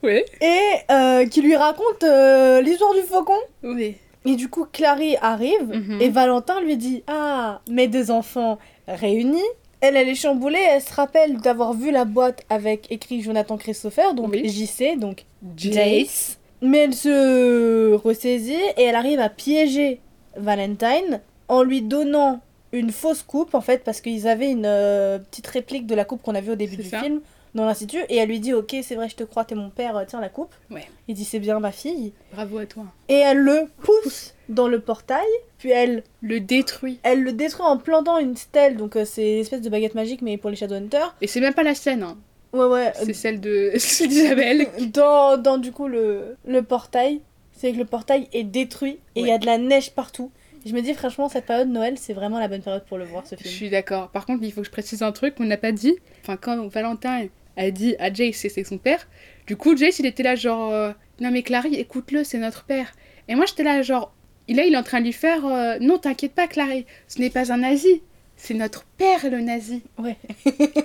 ouais. 0.03 0.25
Et 0.41 0.61
euh, 0.91 1.27
qui 1.27 1.43
lui 1.43 1.55
raconte 1.57 2.03
euh, 2.03 2.63
l'histoire 2.63 2.95
du 2.95 3.03
faucon. 3.03 3.37
Oui. 3.63 3.97
Et 4.27 4.37
du 4.37 4.49
coup, 4.49 4.67
Clary 4.71 5.17
arrive 5.23 5.69
Mhm. 5.73 6.01
et 6.01 6.09
Valentin 6.11 6.61
lui 6.61 6.77
dit 6.77 7.03
Ah, 7.07 7.61
mes 7.71 7.89
deux 7.89 8.11
enfants 8.11 8.59
réunis. 8.87 9.41
Elle, 9.81 9.97
elle 9.97 10.11
est 10.11 10.15
chamboulée, 10.15 10.59
elle 10.73 10.83
se 10.83 10.93
rappelle 10.93 11.39
d'avoir 11.39 11.73
vu 11.73 11.91
la 11.91 12.05
boîte 12.05 12.43
avec 12.51 12.91
écrit 12.93 13.23
Jonathan 13.23 13.57
Christopher, 13.57 14.13
donc 14.13 14.31
Oui. 14.33 14.47
JC, 14.47 14.97
donc 14.99 15.25
Jace. 15.57 16.39
Mais 16.61 16.79
elle 16.81 16.95
se 16.95 17.95
ressaisit 17.95 18.53
et 18.77 18.83
elle 18.83 18.95
arrive 18.95 19.21
à 19.21 19.31
piéger 19.31 20.01
Valentine 20.37 21.21
en 21.49 21.63
lui 21.63 21.81
donnant 21.83 22.41
une 22.73 22.93
fausse 22.93 23.23
coupe 23.23 23.55
en 23.55 23.61
fait 23.63 23.83
parce 23.83 24.01
qu'ils 24.03 24.29
avaient 24.29 24.51
une 24.51 24.67
euh, 24.67 25.19
petite 25.19 25.47
réplique 25.47 25.87
de 25.87 25.95
la 25.95 26.05
coupe 26.05 26.23
qu'on 26.23 26.35
a 26.35 26.41
vue 26.43 26.53
au 26.53 26.57
début 26.57 26.77
du 26.77 26.85
ça. 26.89 27.01
film 27.01 27.21
dans 27.55 27.65
l'institut 27.67 27.99
et 28.09 28.17
elle 28.17 28.29
lui 28.29 28.39
dit 28.41 28.53
ok 28.55 28.77
c'est 28.83 28.95
vrai 28.95 29.09
je 29.09 29.17
te 29.17 29.25
crois 29.25 29.45
t'es 29.45 29.55
mon 29.55 29.71
père 29.71 29.97
euh, 29.97 30.05
tiens 30.07 30.21
la 30.21 30.29
coupe 30.29 30.55
Ouais. 30.71 30.87
il 31.09 31.15
dit 31.15 31.25
c'est 31.25 31.39
bien 31.41 31.59
ma 31.61 31.73
fille 31.73 32.13
Bravo 32.33 32.59
à 32.59 32.67
toi. 32.67 32.85
et 33.09 33.15
elle 33.15 33.39
le 33.39 33.65
pousse 33.83 34.35
dans 34.49 34.69
le 34.69 34.79
portail 34.81 35.27
puis 35.59 35.71
elle 35.71 36.05
Le 36.21 36.39
détruit. 36.41 36.99
elle 37.03 37.23
le 37.23 37.33
détruit 37.33 37.67
en 37.67 37.77
plantant 37.77 38.19
une 38.19 38.37
stèle 38.37 38.77
donc 38.77 38.97
euh, 38.97 39.05
c'est 39.05 39.33
une 39.35 39.39
espèce 39.41 39.63
de 39.63 39.69
baguette 39.69 39.95
magique 39.95 40.23
mais 40.23 40.37
pour 40.37 40.51
les 40.51 40.57
Shadowhunters 40.57 41.15
Et 41.21 41.27
c'est 41.27 41.41
même 41.41 41.55
pas 41.55 41.63
la 41.65 41.75
scène, 41.75 42.03
hein. 42.05 42.17
ouais 42.53 42.67
ouais 42.67 42.93
C'est 42.95 43.13
celle 43.15 43.41
de 43.41 43.73
d'Isabelle. 44.07 44.69
dans, 44.93 45.37
dans 45.37 45.59
du 45.59 45.73
coup 45.73 45.89
le, 45.89 46.37
le 46.47 46.63
portail, 46.63 47.21
c'est 47.53 47.73
que 47.73 47.79
le 47.79 47.85
portail 47.85 48.29
est 48.33 48.45
détruit 48.45 48.99
et 49.17 49.21
il 49.23 49.27
y 49.27 49.33
a 49.33 49.39
de 49.39 49.47
la 49.47 49.59
neige 49.59 49.91
partout. 49.91 50.31
Je 50.67 50.73
me 50.75 50.83
dis 50.83 50.93
franchement 50.95 51.29
cette 51.31 51.47
période 51.47 51.69
de 51.69 51.73
Noël 51.73 51.95
c'est 51.97 52.13
vraiment 52.13 52.39
la 52.39 52.47
bonne 52.49 52.61
période 52.63 52.85
pour 52.85 52.99
le 52.99 53.05
voir 53.07 53.27
ce 53.27 53.35
Je 53.37 53.43
film. 53.43 53.55
suis 53.55 53.71
d'accord. 53.71 54.09
Par 54.11 54.27
contre, 54.27 54.43
il 54.45 54.53
faut 54.53 54.61
que 54.61 54.67
je 54.67 54.71
précise 54.71 55.03
un 55.03 55.11
truc 55.13 55.35
qu'on 55.35 55.45
n'a 55.47 55.57
pas 55.57 55.73
dit. 55.73 55.95
Enfin, 56.23 56.37
quand 56.37 56.67
Valentin 56.69 57.27
a 57.57 57.71
dit 57.71 57.97
à 57.99 58.13
Jace 58.13 58.37
c'est 58.49 58.65
son 58.65 58.79
père, 58.79 59.07
du 59.47 59.57
coup, 59.57 59.77
Jace, 59.77 59.99
il 59.99 60.07
était 60.07 60.23
là 60.23 60.35
genre... 60.37 60.73
euh, 60.73 60.93
non 61.21 61.31
mais 61.31 61.43
Clary, 61.43 61.75
écoute-le, 61.75 62.25
c'est 62.25 62.39
notre 62.39 62.65
père. 62.65 62.93
Et 63.29 63.35
moi, 63.35 63.47
j'étais 63.47 63.63
là 63.65 63.83
genre... 63.83 64.13
Là, 64.49 64.65
il 64.65 64.75
est 64.75 64.77
en 64.77 64.83
train 64.83 65.01
de 65.01 65.05
lui 65.07 65.13
faire... 65.13 65.45
euh, 65.47 65.79
non, 65.81 65.99
t'inquiète 65.99 66.33
pas, 66.35 66.47
Clary, 66.49 66.87
ce 67.09 67.19
n'est 67.21 67.31
pas 67.31 67.53
un 67.53 67.59
nazi. 67.59 68.03
C'est 68.37 68.55
notre 68.55 68.85
père, 68.85 69.29
le 69.31 69.41
nazi. 69.41 69.83
Ouais. 69.99 70.17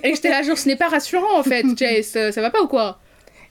Et 0.02 0.14
j'étais 0.14 0.28
là 0.30 0.42
genre, 0.42 0.58
ce 0.58 0.68
n'est 0.68 0.76
pas 0.76 0.88
rassurant, 0.88 1.38
en 1.38 1.42
fait, 1.42 1.64
Jace. 1.76 2.16
euh, 2.16 2.32
Ça 2.32 2.42
va 2.42 2.50
pas 2.50 2.60
ou 2.62 2.68
quoi? 2.68 3.00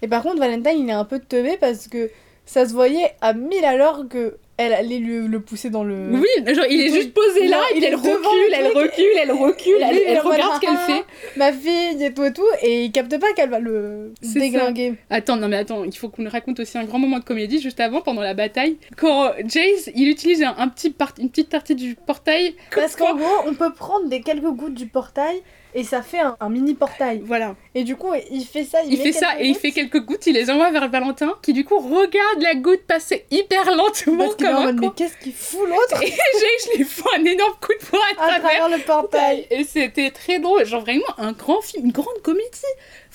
Et 0.01 0.07
par 0.07 0.21
contre 0.23 0.37
Valentine 0.39 0.77
il 0.79 0.89
est 0.89 0.93
un 0.93 1.05
peu 1.05 1.19
teubé 1.19 1.57
parce 1.59 1.87
que 1.87 2.11
ça 2.45 2.67
se 2.67 2.73
voyait 2.73 3.15
à 3.21 3.33
mille 3.33 3.61
l'heure 3.61 4.05
que 4.09 4.37
elle 4.57 4.73
allait 4.73 4.99
le 4.99 5.39
pousser 5.39 5.69
dans 5.69 5.83
le... 5.83 6.11
Oui, 6.13 6.55
genre, 6.55 6.65
il 6.69 6.79
est 6.79 6.89
juste 6.89 7.13
posé 7.13 7.47
là, 7.47 7.59
et 7.71 7.75
il 7.75 7.79
puis 7.79 7.85
elle 7.87 7.95
recule, 7.95 8.13
le 8.13 8.53
elle 8.53 8.67
recule, 8.67 9.05
elle 9.21 9.31
recule, 9.31 9.81
elle, 9.81 10.19
regarde 10.19 10.55
ce 10.55 10.59
qu'elle 10.61 10.77
fait. 10.77 11.03
Ma 11.35 11.51
fille 11.51 12.01
et 12.03 12.13
tout 12.13 12.23
et 12.23 12.31
tout 12.31 12.47
et 12.61 12.85
il 12.85 12.91
capte 12.91 13.19
pas 13.19 13.33
qu'elle 13.33 13.49
va 13.49 13.59
le 13.59 14.13
déglinguer. 14.21 14.93
Attends, 15.09 15.35
non 15.35 15.49
mais 15.49 15.57
attends, 15.57 15.83
il 15.83 15.95
faut 15.95 16.07
qu'on 16.09 16.23
nous 16.23 16.29
raconte 16.29 16.59
aussi 16.61 16.77
un 16.77 16.85
grand 16.85 16.99
moment 16.99 17.19
de 17.19 17.23
comédie 17.25 17.59
juste 17.59 17.79
avant, 17.79 18.01
pendant 18.01 18.21
la 18.21 18.33
bataille, 18.33 18.77
quand 18.95 19.33
Jace, 19.45 19.89
il 19.93 20.07
utilise 20.07 20.41
un, 20.41 20.55
un 20.57 20.69
petit 20.69 20.89
part- 20.89 21.15
une 21.19 21.29
petite 21.29 21.49
partie 21.49 21.75
du 21.75 21.95
portail. 21.95 22.55
Parce 22.73 22.95
qu'en 22.95 23.15
gros 23.15 23.25
on 23.47 23.53
peut 23.55 23.73
prendre 23.73 24.07
des 24.07 24.21
quelques 24.21 24.43
gouttes 24.51 24.75
du 24.75 24.87
portail 24.87 25.41
et 25.75 25.83
ça 25.83 26.01
fait 26.01 26.19
un, 26.19 26.35
un 26.39 26.49
mini 26.49 26.73
portail. 26.73 27.21
Voilà, 27.23 27.55
Et 27.75 27.83
du 27.83 27.95
coup 27.95 28.11
il 28.31 28.43
fait 28.45 28.63
ça, 28.63 28.79
il, 28.83 28.93
il 28.93 28.97
fait 28.97 29.11
ça 29.11 29.39
et 29.39 29.45
il 29.45 29.55
fait 29.55 29.71
quelques 29.71 29.99
gouttes, 30.03 30.25
il 30.25 30.33
les 30.33 30.49
envoie 30.49 30.71
vers 30.71 30.89
Valentin, 30.89 31.35
qui 31.43 31.53
du 31.53 31.63
coup 31.65 31.77
regarde 31.77 32.41
la 32.41 32.55
goutte 32.55 32.83
passer 32.87 33.25
hyper 33.29 33.65
lentement 33.75 34.17
Parce 34.23 34.35
comme 34.35 34.47
un 34.47 34.63
mode, 34.65 34.79
mais 34.79 34.89
qu'est-ce 34.95 35.17
qu'il 35.17 35.33
fout 35.33 35.67
l'autre 35.67 36.01
Et 36.03 36.07
Jace 36.09 36.77
lui 36.77 36.83
fout 36.85 37.05
un 37.17 37.23
énorme 37.25 37.53
coup 37.61 37.73
de 37.79 37.85
poing 37.85 37.99
à, 38.17 38.23
à 38.23 38.27
travers. 38.39 38.41
travers 38.41 38.69
le 38.69 38.83
portail 38.83 39.47
Et 39.51 39.63
c'était 39.65 40.11
très 40.11 40.39
drôle, 40.39 40.65
genre 40.65 40.81
vraiment 40.81 41.03
un 41.17 41.33
grand 41.33 41.61
film, 41.61 41.85
une 41.85 41.91
grande 41.91 42.21
comédie. 42.23 42.49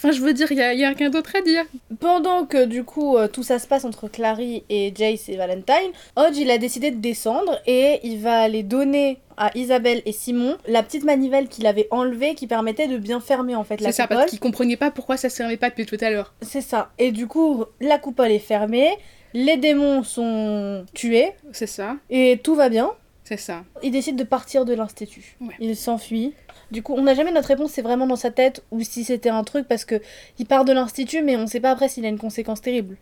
Enfin, 0.02 0.12
je 0.12 0.20
veux 0.22 0.32
dire, 0.32 0.50
il 0.50 0.56
y 0.56 0.62
a, 0.62 0.72
y 0.72 0.82
a 0.84 0.90
rien 0.90 1.10
d'autre 1.10 1.36
à 1.36 1.42
dire. 1.42 1.64
Pendant 2.00 2.46
que 2.46 2.64
du 2.64 2.84
coup 2.84 3.18
euh, 3.18 3.28
tout 3.28 3.42
ça 3.42 3.58
se 3.58 3.66
passe 3.66 3.84
entre 3.84 4.08
Clary 4.08 4.64
et 4.70 4.92
Jace 4.96 5.28
et 5.28 5.36
Valentine, 5.36 5.92
Hodge 6.16 6.38
il 6.38 6.50
a 6.50 6.56
décidé 6.56 6.90
de 6.90 6.96
descendre 6.96 7.60
et 7.66 8.00
il 8.02 8.18
va 8.20 8.40
aller 8.40 8.62
donner 8.62 9.18
à 9.36 9.50
Isabelle 9.56 10.00
et 10.06 10.12
Simon 10.12 10.56
la 10.66 10.82
petite 10.82 11.04
manivelle 11.04 11.48
qu'il 11.48 11.66
avait 11.66 11.86
enlevée 11.90 12.34
qui 12.34 12.46
permettait 12.46 12.88
de 12.88 12.96
bien 12.96 13.20
fermer 13.20 13.54
en 13.54 13.64
fait 13.64 13.80
la 13.82 13.90
C'est 13.92 13.96
ça, 13.98 14.02
coupole. 14.04 14.16
parce 14.18 14.30
qu'il 14.30 14.40
comprenait 14.40 14.76
pas 14.78 14.90
pourquoi 14.90 15.16
ça 15.18 15.28
servait 15.28 15.56
pas 15.58 15.68
depuis 15.68 15.84
tout 15.86 15.98
à 16.00 16.10
l'heure. 16.10 16.32
C'est 16.40 16.60
ça. 16.62 16.90
Et 16.98 17.12
du 17.12 17.26
coup 17.26 17.64
la 17.80 17.98
coupole 17.98 18.30
est 18.30 18.38
fermée, 18.38 18.88
les 19.34 19.58
démons 19.58 20.02
sont 20.02 20.86
tués 20.94 21.32
C'est 21.52 21.66
ça, 21.66 21.96
et 22.08 22.40
tout 22.42 22.54
va 22.54 22.68
bien. 22.70 22.90
c'est 23.24 23.36
ça. 23.38 23.64
Il 23.82 23.90
décide 23.92 24.16
de 24.16 24.24
partir 24.24 24.64
de 24.64 24.72
l'institut. 24.74 25.36
Ouais. 25.40 25.54
Il 25.60 25.76
s'enfuit. 25.76 26.32
Du 26.70 26.82
coup, 26.82 26.94
on 26.96 27.02
n'a 27.02 27.14
jamais 27.14 27.32
notre 27.32 27.48
réponse, 27.48 27.72
c'est 27.72 27.82
vraiment 27.82 28.06
dans 28.06 28.16
sa 28.16 28.30
tête 28.30 28.62
ou 28.70 28.80
si 28.82 29.04
c'était 29.04 29.28
un 29.28 29.44
truc 29.44 29.66
parce 29.66 29.84
que 29.84 30.00
il 30.38 30.46
part 30.46 30.64
de 30.64 30.72
l'institut, 30.72 31.22
mais 31.22 31.36
on 31.36 31.46
sait 31.46 31.60
pas 31.60 31.70
après 31.70 31.88
s'il 31.88 32.04
a 32.04 32.08
une 32.08 32.18
conséquence 32.18 32.60
terrible. 32.60 32.96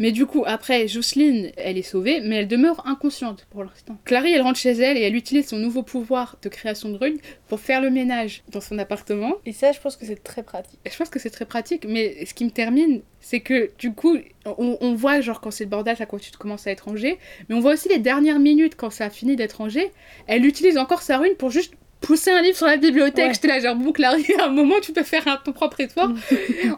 Mais 0.00 0.12
du 0.12 0.24
coup, 0.24 0.44
après, 0.46 0.88
Jocelyne, 0.88 1.52
elle 1.58 1.76
est 1.76 1.82
sauvée, 1.82 2.22
mais 2.22 2.36
elle 2.36 2.48
demeure 2.48 2.86
inconsciente 2.86 3.46
pour 3.50 3.62
l'instant. 3.64 3.98
Clary, 4.06 4.32
elle 4.32 4.40
rentre 4.40 4.58
chez 4.58 4.70
elle 4.70 4.96
et 4.96 5.02
elle 5.02 5.14
utilise 5.14 5.48
son 5.48 5.58
nouveau 5.58 5.82
pouvoir 5.82 6.38
de 6.40 6.48
création 6.48 6.88
de 6.88 6.96
runes 6.96 7.18
pour 7.48 7.60
faire 7.60 7.82
le 7.82 7.90
ménage 7.90 8.42
dans 8.50 8.62
son 8.62 8.78
appartement. 8.78 9.34
Et 9.44 9.52
ça, 9.52 9.72
je 9.72 9.78
pense 9.78 9.98
que 9.98 10.06
c'est 10.06 10.24
très 10.24 10.42
pratique. 10.42 10.80
Je 10.90 10.96
pense 10.96 11.10
que 11.10 11.18
c'est 11.18 11.28
très 11.28 11.44
pratique, 11.44 11.84
mais 11.86 12.24
ce 12.24 12.32
qui 12.32 12.46
me 12.46 12.50
termine, 12.50 13.02
c'est 13.20 13.40
que 13.40 13.72
du 13.78 13.92
coup, 13.92 14.16
on, 14.46 14.78
on 14.80 14.94
voit 14.94 15.20
genre 15.20 15.42
quand 15.42 15.50
c'est 15.50 15.64
le 15.64 15.70
bordage, 15.70 16.00
à 16.00 16.06
quoi 16.06 16.18
tu 16.18 16.30
commences 16.30 16.66
à 16.66 16.70
être 16.70 16.86
rangé, 16.88 17.18
mais 17.50 17.54
on 17.54 17.60
voit 17.60 17.74
aussi 17.74 17.90
les 17.90 17.98
dernières 17.98 18.38
minutes 18.38 18.76
quand 18.76 18.88
ça 18.88 19.04
a 19.04 19.10
fini 19.10 19.36
d'être 19.36 19.58
rangé, 19.58 19.90
elle 20.26 20.46
utilise 20.46 20.78
encore 20.78 21.02
sa 21.02 21.18
rune 21.18 21.34
pour 21.36 21.50
juste 21.50 21.74
pousser 22.00 22.30
un 22.30 22.42
livre 22.42 22.56
sur 22.56 22.66
la 22.66 22.76
bibliothèque. 22.76 23.26
Ouais. 23.28 23.34
J'étais 23.34 23.48
là, 23.48 23.60
genre, 23.60 23.76
bon, 23.76 23.92
Clary, 23.92 24.26
à 24.38 24.46
un 24.46 24.50
moment, 24.50 24.76
tu 24.82 24.92
peux 24.92 25.02
faire 25.02 25.26
un, 25.28 25.36
ton 25.36 25.52
propre 25.52 25.80
effort. 25.80 26.10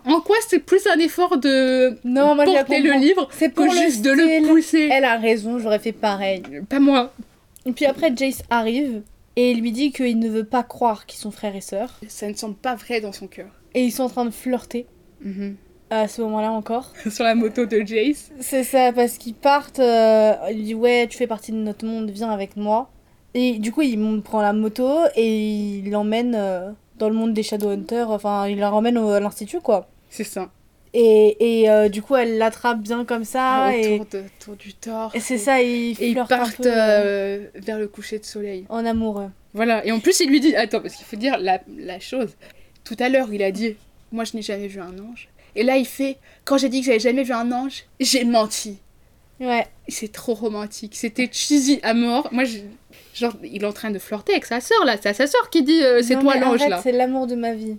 en 0.05 0.21
quoi 0.21 0.37
c'est 0.49 0.59
plus 0.59 0.87
un 0.87 0.99
effort 0.99 1.39
de 1.39 1.97
Non, 2.05 2.35
moi, 2.35 2.45
porter 2.45 2.81
le 2.81 2.93
livre 2.93 3.29
C'est 3.31 3.55
que 3.55 3.63
le 3.63 3.71
juste 3.71 4.03
de 4.03 4.11
le 4.11 4.47
pousser? 4.49 4.89
Elle 4.91 5.05
a 5.05 5.17
raison, 5.17 5.59
j'aurais 5.59 5.79
fait 5.79 5.93
pareil. 5.93 6.43
Pas 6.69 6.81
moi. 6.81 7.13
Et 7.67 7.73
puis 7.73 7.87
après, 7.87 8.13
Jace 8.15 8.43
arrive 8.51 9.03
et 9.37 9.53
il 9.53 9.61
lui 9.61 9.73
dit 9.73 9.93
qu'il 9.93 10.19
ne 10.19 10.29
veut 10.29 10.45
pas 10.45 10.63
croire 10.63 11.07
qu'ils 11.07 11.21
sont 11.21 11.31
frères 11.31 11.57
et 11.57 11.61
sœurs. 11.61 12.01
Ça 12.09 12.29
ne 12.29 12.35
semble 12.35 12.57
pas 12.57 12.75
vrai 12.75 13.01
dans 13.01 13.13
son 13.13 13.29
cœur. 13.29 13.49
Et 13.75 13.85
ils 13.85 13.93
sont 13.93 14.03
en 14.03 14.09
train 14.09 14.25
de 14.25 14.31
flirter. 14.31 14.87
Mhm. 15.25 15.55
à 15.91 16.09
ce 16.09 16.21
moment-là 16.23 16.51
encore. 16.51 16.93
Sur 17.11 17.23
la 17.25 17.35
moto 17.37 17.65
de 17.67 17.81
Jace. 17.87 18.31
C'est 18.41 18.65
ça, 18.65 18.93
parce 18.93 19.19
qu'ils 19.19 19.35
partent, 19.35 19.79
euh, 19.79 20.35
il 20.51 20.65
dit 20.65 20.75
ouais, 20.75 21.07
tu 21.09 21.17
fais 21.17 21.27
partie 21.29 21.53
de 21.53 21.59
notre 21.59 21.85
monde, 21.87 22.11
viens 22.11 22.31
avec 22.31 22.57
moi. 22.57 22.91
Et 23.35 23.59
du 23.59 23.73
coup, 23.73 23.83
il 23.83 24.21
prend 24.23 24.43
la 24.43 24.53
moto 24.53 24.89
et 25.17 25.79
il 25.79 25.91
l'emmène 25.91 26.35
euh, 26.37 26.71
dans 26.99 27.09
le 27.09 27.15
monde 27.15 27.33
des 27.33 27.43
Shadowhunters, 27.43 28.11
enfin, 28.11 28.47
il 28.49 28.59
la 28.59 28.71
ramène 28.71 28.99
au- 28.99 29.09
à 29.11 29.21
l'institut, 29.21 29.61
quoi. 29.61 29.89
C'est 30.11 30.25
ça. 30.25 30.51
Et, 30.95 31.63
et 31.63 31.71
euh, 31.71 31.89
du 31.89 32.03
coup, 32.03 32.15
elle 32.17 32.37
l'attrape 32.37 32.81
bien 32.81 33.07
comme 33.07 33.25
ça, 33.25 33.75
et, 33.75 33.95
autour, 33.95 34.07
de, 34.21 34.25
autour 34.41 34.57
du 34.57 34.75
torse. 34.75 35.15
et 35.15 35.21
c'est 35.21 35.39
ça, 35.39 35.63
il 35.63 35.93
Et 36.03 36.09
ils 36.11 36.15
partent 36.15 36.67
euh, 36.67 37.47
vers 37.55 37.79
le 37.79 37.89
coucher 37.89 38.19
de 38.19 38.25
soleil. 38.27 38.67
en 38.69 38.85
amoureux. 38.85 39.31
Voilà. 39.55 39.85
Et 39.87 39.93
en 39.93 40.01
plus, 40.01 40.21
il 40.21 40.29
lui 40.29 40.41
dit 40.41 40.55
Attends, 40.55 40.81
parce 40.81 40.95
qu'il 40.97 41.07
faut 41.07 41.17
dire 41.17 41.39
la, 41.39 41.61
la 41.79 41.99
chose. 41.99 42.37
Tout 42.85 42.97
à 42.99 43.09
l'heure, 43.09 43.29
il 43.33 43.43
a 43.43 43.51
dit 43.51 43.77
Moi, 44.13 44.25
je 44.25 44.37
n'ai 44.37 44.43
jamais 44.43 44.67
vu 44.67 44.81
un 44.81 44.99
ange. 44.99 45.29
Et 45.57 45.63
là, 45.63 45.79
il 45.79 45.87
fait 45.87 46.19
Quand 46.45 46.59
j'ai 46.59 46.69
dit 46.69 46.81
que 46.81 46.87
j'avais 46.87 46.99
jamais 47.01 47.23
vu 47.23 47.33
un 47.33 47.51
ange, 47.53 47.85
j'ai 47.99 48.25
menti. 48.25 48.77
Ouais, 49.41 49.67
Et 49.89 49.91
C'est 49.93 50.13
trop 50.13 50.35
romantique. 50.35 50.95
C'était 50.95 51.29
cheesy 51.33 51.81
à 51.83 51.95
mort. 51.95 52.29
Moi, 52.33 52.45
je- 52.45 52.59
genre, 53.15 53.33
il 53.43 53.63
est 53.63 53.67
en 53.67 53.73
train 53.73 53.91
de 53.91 53.99
flirter 53.99 54.33
avec 54.33 54.45
sa 54.47 54.61
sœur, 54.61 54.85
là. 54.85 54.97
C'est 55.01 55.09
à 55.11 55.15
sa 55.15 55.27
sœur 55.27 55.51
qui 55.51 55.63
dit 55.63 55.83
euh, 55.83 56.03
C'est 56.03 56.19
toi 56.19 56.37
l'ange, 56.37 56.67
là. 56.69 56.81
C'est 56.83 56.93
l'amour 56.93 57.27
de 57.27 57.35
ma 57.35 57.53
vie. 57.55 57.77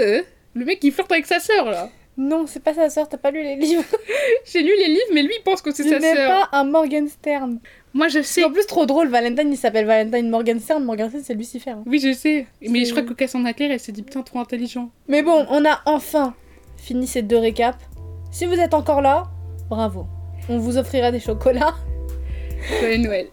Euh, 0.00 0.22
le 0.54 0.64
mec, 0.64 0.78
il 0.82 0.92
flirte 0.92 1.12
avec 1.12 1.26
sa 1.26 1.40
sœur, 1.40 1.70
là. 1.70 1.90
Non, 2.18 2.46
c'est 2.46 2.62
pas 2.62 2.72
sa 2.72 2.88
sœur, 2.88 3.08
t'as 3.10 3.18
pas 3.18 3.30
lu 3.30 3.42
les 3.42 3.56
livres. 3.56 3.84
J'ai 4.46 4.62
lu 4.62 4.72
les 4.78 4.88
livres, 4.88 5.10
mais 5.12 5.22
lui, 5.22 5.34
il 5.38 5.42
pense 5.42 5.60
que 5.60 5.70
c'est 5.70 5.86
sa 5.86 6.00
sœur. 6.00 6.48
pas 6.50 6.58
un 6.58 6.64
Morgenstern. 6.64 7.58
Moi, 7.92 8.08
je 8.08 8.20
sais. 8.22 8.40
C'est 8.40 8.44
en 8.44 8.50
plus 8.50 8.66
trop 8.66 8.86
drôle, 8.86 9.08
Valentine 9.08 9.50
il 9.52 9.56
s'appelle 9.56 9.84
Valentine 9.84 10.30
Morgenstern, 10.30 10.82
Morgenstern 10.82 11.22
c'est 11.22 11.34
Lucifer. 11.34 11.70
hein. 11.70 11.82
Oui, 11.86 11.98
je 11.98 12.12
sais. 12.12 12.46
Mais 12.62 12.86
je 12.86 12.92
crois 12.92 13.02
que 13.02 13.12
Cassandra 13.12 13.52
Claire, 13.52 13.70
elle 13.70 13.80
s'est 13.80 13.92
dit 13.92 14.02
Putain, 14.02 14.22
trop 14.22 14.38
intelligent. 14.38 14.90
Mais 15.08 15.22
bon, 15.22 15.44
on 15.50 15.64
a 15.66 15.80
enfin 15.84 16.34
fini 16.78 17.06
ces 17.06 17.20
deux 17.22 17.38
récaps. 17.38 17.78
Si 18.30 18.46
vous 18.46 18.54
êtes 18.60 18.72
encore 18.74 19.02
là, 19.02 19.24
bravo. 19.68 20.06
On 20.48 20.58
vous 20.58 20.78
offrira 20.78 21.10
des 21.10 21.20
chocolats. 21.20 21.74
Joyeux 22.80 22.98
Noël. 22.98 23.26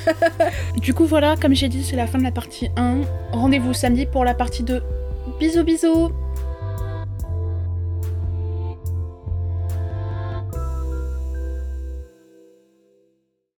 du 0.76 0.94
coup, 0.94 1.04
voilà, 1.04 1.36
comme 1.36 1.54
j'ai 1.54 1.68
dit, 1.68 1.84
c'est 1.84 1.96
la 1.96 2.06
fin 2.06 2.18
de 2.18 2.24
la 2.24 2.32
partie 2.32 2.68
1. 2.76 3.00
Rendez-vous 3.32 3.72
samedi 3.72 4.06
pour 4.06 4.24
la 4.24 4.34
partie 4.34 4.62
2. 4.62 4.82
Bisous, 5.38 5.64
bisous 5.64 6.10